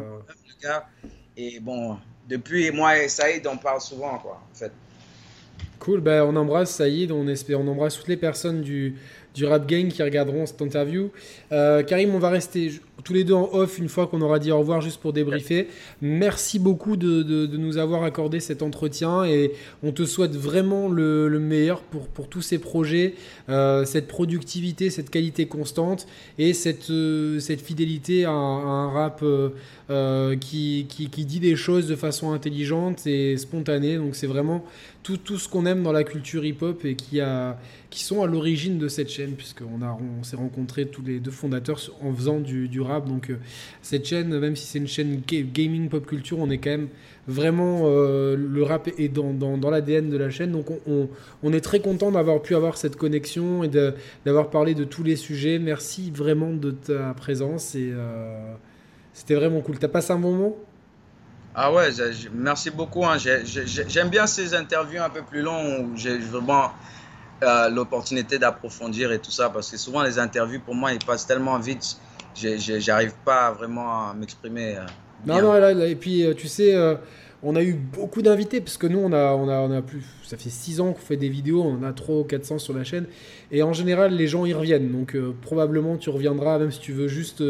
Et 1.36 1.58
bon, 1.60 1.96
depuis 2.28 2.70
moi 2.70 3.02
et 3.02 3.08
Saïd, 3.08 3.46
on 3.46 3.56
parle 3.56 3.80
souvent, 3.80 4.18
quoi, 4.18 4.42
en 4.50 4.54
fait. 4.54 4.72
Cool, 5.78 6.00
ben, 6.00 6.22
on 6.24 6.36
embrasse 6.36 6.70
Saïd, 6.74 7.10
on, 7.10 7.26
espère, 7.26 7.58
on 7.60 7.66
embrasse 7.66 7.96
toutes 7.96 8.08
les 8.08 8.18
personnes 8.18 8.60
du, 8.60 8.96
du 9.34 9.46
Rap 9.46 9.66
Gang 9.66 9.88
qui 9.88 10.02
regarderont 10.02 10.44
cette 10.44 10.60
interview. 10.60 11.10
Euh, 11.52 11.82
Karim, 11.82 12.14
on 12.14 12.18
va 12.18 12.28
rester 12.28 12.80
tous 13.02 13.12
les 13.12 13.24
deux 13.24 13.34
en 13.34 13.48
off 13.52 13.78
une 13.78 13.88
fois 13.88 14.06
qu'on 14.06 14.20
aura 14.20 14.38
dit 14.38 14.52
au 14.52 14.58
revoir 14.58 14.80
juste 14.80 15.00
pour 15.00 15.12
débriefer. 15.12 15.68
Merci 16.00 16.58
beaucoup 16.58 16.96
de, 16.96 17.22
de, 17.22 17.56
nous 17.56 17.78
avoir 17.78 18.04
accordé 18.04 18.40
cet 18.40 18.62
entretien 18.62 19.24
et 19.24 19.52
on 19.82 19.92
te 19.92 20.04
souhaite 20.04 20.34
vraiment 20.34 20.88
le, 20.88 21.28
le 21.28 21.38
meilleur 21.38 21.82
pour, 21.82 22.08
pour 22.08 22.28
tous 22.28 22.42
ces 22.42 22.58
projets, 22.58 23.14
euh, 23.48 23.84
cette 23.84 24.08
productivité, 24.08 24.90
cette 24.90 25.10
qualité 25.10 25.46
constante 25.46 26.06
et 26.38 26.52
cette, 26.52 26.90
euh, 26.90 27.38
cette 27.40 27.60
fidélité 27.60 28.24
à, 28.24 28.30
un 28.30 28.90
rap 28.90 29.22
euh, 29.22 30.36
qui, 30.36 30.86
qui, 30.88 31.10
qui, 31.10 31.24
dit 31.24 31.40
des 31.40 31.56
choses 31.56 31.86
de 31.86 31.96
façon 31.96 32.32
intelligente 32.32 33.06
et 33.06 33.36
spontanée. 33.36 33.96
Donc 33.96 34.14
c'est 34.14 34.26
vraiment 34.26 34.64
tout, 35.02 35.16
tout 35.16 35.38
ce 35.38 35.48
qu'on 35.48 35.66
aime 35.66 35.82
dans 35.82 35.92
la 35.92 36.04
culture 36.04 36.44
hip-hop 36.44 36.84
et 36.84 36.94
qui, 36.94 37.20
a, 37.20 37.58
qui 37.88 38.04
sont 38.04 38.22
à 38.22 38.26
l'origine 38.26 38.78
de 38.78 38.88
cette 38.88 39.08
chaîne 39.10 39.32
puisqu'on 39.32 39.80
on, 39.82 40.20
on 40.20 40.22
s'est 40.22 40.36
rencontrés 40.36 40.86
tous 40.86 41.02
les 41.02 41.20
deux 41.20 41.30
fondateurs 41.30 41.80
en 42.02 42.14
faisant 42.14 42.40
du, 42.40 42.68
du 42.68 42.80
rap 42.80 42.89
Donc 42.98 43.30
cette 43.82 44.06
chaîne, 44.06 44.36
même 44.38 44.56
si 44.56 44.66
c'est 44.66 44.78
une 44.78 44.88
chaîne 44.88 45.22
gaming 45.28 45.88
pop 45.88 46.04
culture, 46.04 46.38
on 46.40 46.50
est 46.50 46.58
quand 46.58 46.70
même 46.70 46.88
vraiment 47.28 47.82
le 47.86 48.62
rap 48.62 48.88
est 48.98 49.08
dans, 49.08 49.32
dans, 49.32 49.70
l'ADN 49.70 50.10
de 50.10 50.16
la 50.16 50.30
chaîne. 50.30 50.50
Donc 50.50 50.66
on, 50.88 51.08
on, 51.42 51.52
est 51.52 51.60
très 51.60 51.80
content 51.80 52.10
d'avoir 52.10 52.42
pu 52.42 52.56
avoir 52.56 52.76
cette 52.76 52.96
connexion 52.96 53.62
et 53.62 53.68
d'avoir 54.24 54.50
parlé 54.50 54.74
de 54.74 54.84
tous 54.84 55.04
les 55.04 55.16
sujets. 55.16 55.58
Merci 55.58 56.10
vraiment 56.10 56.52
de 56.52 56.72
ta 56.72 57.14
présence 57.14 57.74
et 57.74 57.92
c'était 59.12 59.34
vraiment 59.34 59.60
cool. 59.60 59.78
T'as 59.78 59.88
passé 59.88 60.12
un 60.12 60.18
bon 60.18 60.32
moment? 60.32 60.56
Ah 61.54 61.72
ouais, 61.72 61.90
merci 62.32 62.70
beaucoup. 62.70 63.04
Hein. 63.04 63.16
J'aime 63.18 64.08
bien 64.08 64.26
ces 64.26 64.54
interviews 64.54 65.02
un 65.02 65.10
peu 65.10 65.22
plus 65.22 65.42
longues 65.42 65.88
où 65.88 65.96
j'ai 65.96 66.16
vraiment 66.18 66.72
euh, 67.42 67.68
l'opportunité 67.70 68.38
d'approfondir 68.38 69.10
et 69.12 69.18
tout 69.18 69.32
ça 69.32 69.50
parce 69.50 69.70
que 69.70 69.76
souvent 69.76 70.02
les 70.02 70.18
interviews 70.18 70.60
pour 70.60 70.74
moi 70.74 70.92
ils 70.92 71.04
passent 71.04 71.26
tellement 71.26 71.58
vite, 71.58 71.96
j'arrive 72.34 73.14
pas 73.24 73.52
vraiment 73.52 74.08
à 74.10 74.14
m'exprimer. 74.14 74.76
Euh, 74.76 74.84
non, 75.26 75.42
non, 75.42 75.52
là, 75.52 75.72
et 75.86 75.96
puis 75.96 76.24
euh, 76.24 76.34
tu 76.34 76.48
sais, 76.48 76.74
on 77.42 77.56
a 77.56 77.62
eu 77.62 77.74
beaucoup 77.74 78.22
d'invités 78.22 78.60
parce 78.60 78.76
que 78.76 78.86
nous 78.86 78.98
on 78.98 79.12
a, 79.12 79.32
on 79.32 79.48
a, 79.48 79.58
on 79.60 79.70
a 79.70 79.82
plus, 79.82 80.02
ça 80.24 80.36
fait 80.36 80.50
6 80.50 80.80
ans 80.80 80.92
qu'on 80.92 81.00
fait 81.00 81.16
des 81.16 81.28
vidéos, 81.28 81.62
on 81.62 81.78
en 81.78 81.82
a 81.82 81.92
300 81.92 82.20
ou 82.20 82.24
400 82.24 82.58
sur 82.58 82.74
la 82.74 82.84
chaîne 82.84 83.06
et 83.50 83.62
en 83.62 83.72
général 83.72 84.14
les 84.14 84.26
gens 84.26 84.44
y 84.46 84.52
reviennent 84.52 84.90
donc 84.92 85.16
probablement 85.40 85.96
tu 85.96 86.10
reviendras 86.10 86.58
même 86.58 86.70
si 86.70 86.80
tu 86.80 86.92
veux 86.92 87.08
juste 87.08 87.42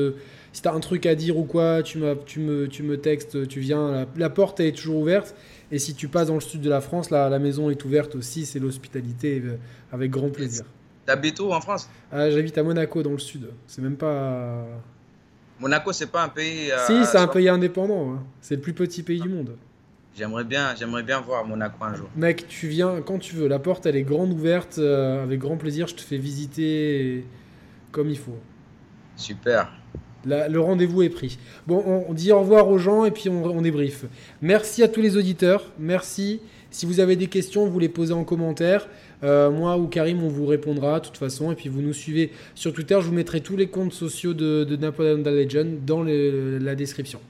si 0.52 0.62
t'as 0.62 0.72
un 0.72 0.80
truc 0.80 1.06
à 1.06 1.14
dire 1.14 1.38
ou 1.38 1.44
quoi, 1.44 1.82
tu, 1.82 2.00
tu, 2.26 2.40
me, 2.40 2.66
tu 2.66 2.82
me 2.82 2.96
textes, 2.96 3.46
tu 3.48 3.60
viens. 3.60 4.06
La, 4.16 4.30
porte 4.30 4.60
est 4.60 4.72
toujours 4.72 4.98
ouverte. 4.98 5.34
Et 5.70 5.78
si 5.78 5.94
tu 5.94 6.08
passes 6.08 6.28
dans 6.28 6.34
le 6.34 6.40
sud 6.40 6.60
de 6.60 6.70
la 6.70 6.80
France, 6.80 7.10
la, 7.10 7.28
la 7.28 7.38
maison 7.38 7.70
est 7.70 7.84
ouverte 7.84 8.16
aussi. 8.16 8.46
C'est 8.46 8.58
l'hospitalité 8.58 9.40
euh, 9.44 9.56
avec 9.92 10.10
grand 10.10 10.30
plaisir. 10.30 10.64
T'habites 11.06 11.40
où 11.40 11.52
en 11.52 11.60
France 11.60 11.88
ah, 12.12 12.30
J'habite 12.30 12.56
à 12.58 12.62
Monaco 12.62 13.02
dans 13.02 13.12
le 13.12 13.18
sud. 13.18 13.50
C'est 13.66 13.82
même 13.82 13.96
pas. 13.96 14.64
Monaco, 15.58 15.92
c'est 15.92 16.06
pas 16.06 16.22
un 16.22 16.28
pays. 16.28 16.70
Euh, 16.70 16.86
si, 16.86 17.04
c'est 17.04 17.18
un 17.18 17.26
pays 17.26 17.48
indépendant. 17.48 18.12
Hein. 18.12 18.22
C'est 18.40 18.56
le 18.56 18.60
plus 18.60 18.72
petit 18.72 19.02
pays 19.02 19.20
du 19.20 19.28
monde. 19.28 19.56
J'aimerais 20.16 20.44
bien, 20.44 20.74
j'aimerais 20.74 21.02
bien 21.02 21.20
voir 21.20 21.46
Monaco 21.46 21.76
un 21.82 21.94
jour. 21.94 22.08
Mec, 22.16 22.46
tu 22.48 22.68
viens 22.68 23.00
quand 23.00 23.18
tu 23.18 23.36
veux. 23.36 23.48
La 23.48 23.58
porte, 23.58 23.86
elle 23.86 23.96
est 23.96 24.02
grande 24.02 24.32
ouverte. 24.32 24.78
Euh, 24.78 25.22
avec 25.22 25.38
grand 25.38 25.56
plaisir, 25.56 25.86
je 25.86 25.94
te 25.94 26.00
fais 26.00 26.18
visiter 26.18 27.24
comme 27.92 28.10
il 28.10 28.18
faut. 28.18 28.38
Super 29.16 29.70
le 30.24 30.58
rendez-vous 30.58 31.02
est 31.02 31.10
pris. 31.10 31.38
Bon, 31.66 32.04
on, 32.08 32.12
dit 32.12 32.32
au 32.32 32.40
revoir 32.40 32.68
aux 32.68 32.78
gens 32.78 33.04
et 33.04 33.10
puis 33.10 33.28
on, 33.28 33.44
on 33.44 33.62
débrief. 33.62 34.04
Merci 34.42 34.82
à 34.82 34.88
tous 34.88 35.00
les 35.00 35.16
auditeurs. 35.16 35.70
Merci. 35.78 36.40
Si 36.70 36.86
vous 36.86 37.00
avez 37.00 37.16
des 37.16 37.26
questions, 37.26 37.66
vous 37.66 37.78
les 37.78 37.88
posez 37.88 38.12
en 38.12 38.24
commentaire. 38.24 38.88
Euh, 39.22 39.50
moi 39.50 39.76
ou 39.76 39.86
Karim, 39.86 40.22
on 40.22 40.28
vous 40.28 40.46
répondra 40.46 41.00
de 41.00 41.06
toute 41.06 41.16
façon. 41.16 41.52
Et 41.52 41.54
puis 41.54 41.68
vous 41.68 41.82
nous 41.82 41.92
suivez 41.92 42.32
sur 42.54 42.72
Twitter. 42.72 42.98
Je 43.00 43.06
vous 43.06 43.14
mettrai 43.14 43.40
tous 43.40 43.56
les 43.56 43.68
comptes 43.68 43.92
sociaux 43.92 44.34
de, 44.34 44.64
de 44.64 44.76
Napoleon 44.76 45.22
the 45.22 45.26
Legend 45.26 45.84
dans 45.84 46.02
la 46.02 46.74
description. 46.74 47.20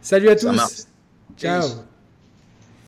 Salut 0.00 0.28
à 0.28 0.36
tous. 0.36 0.86
Ciao. 1.36 1.95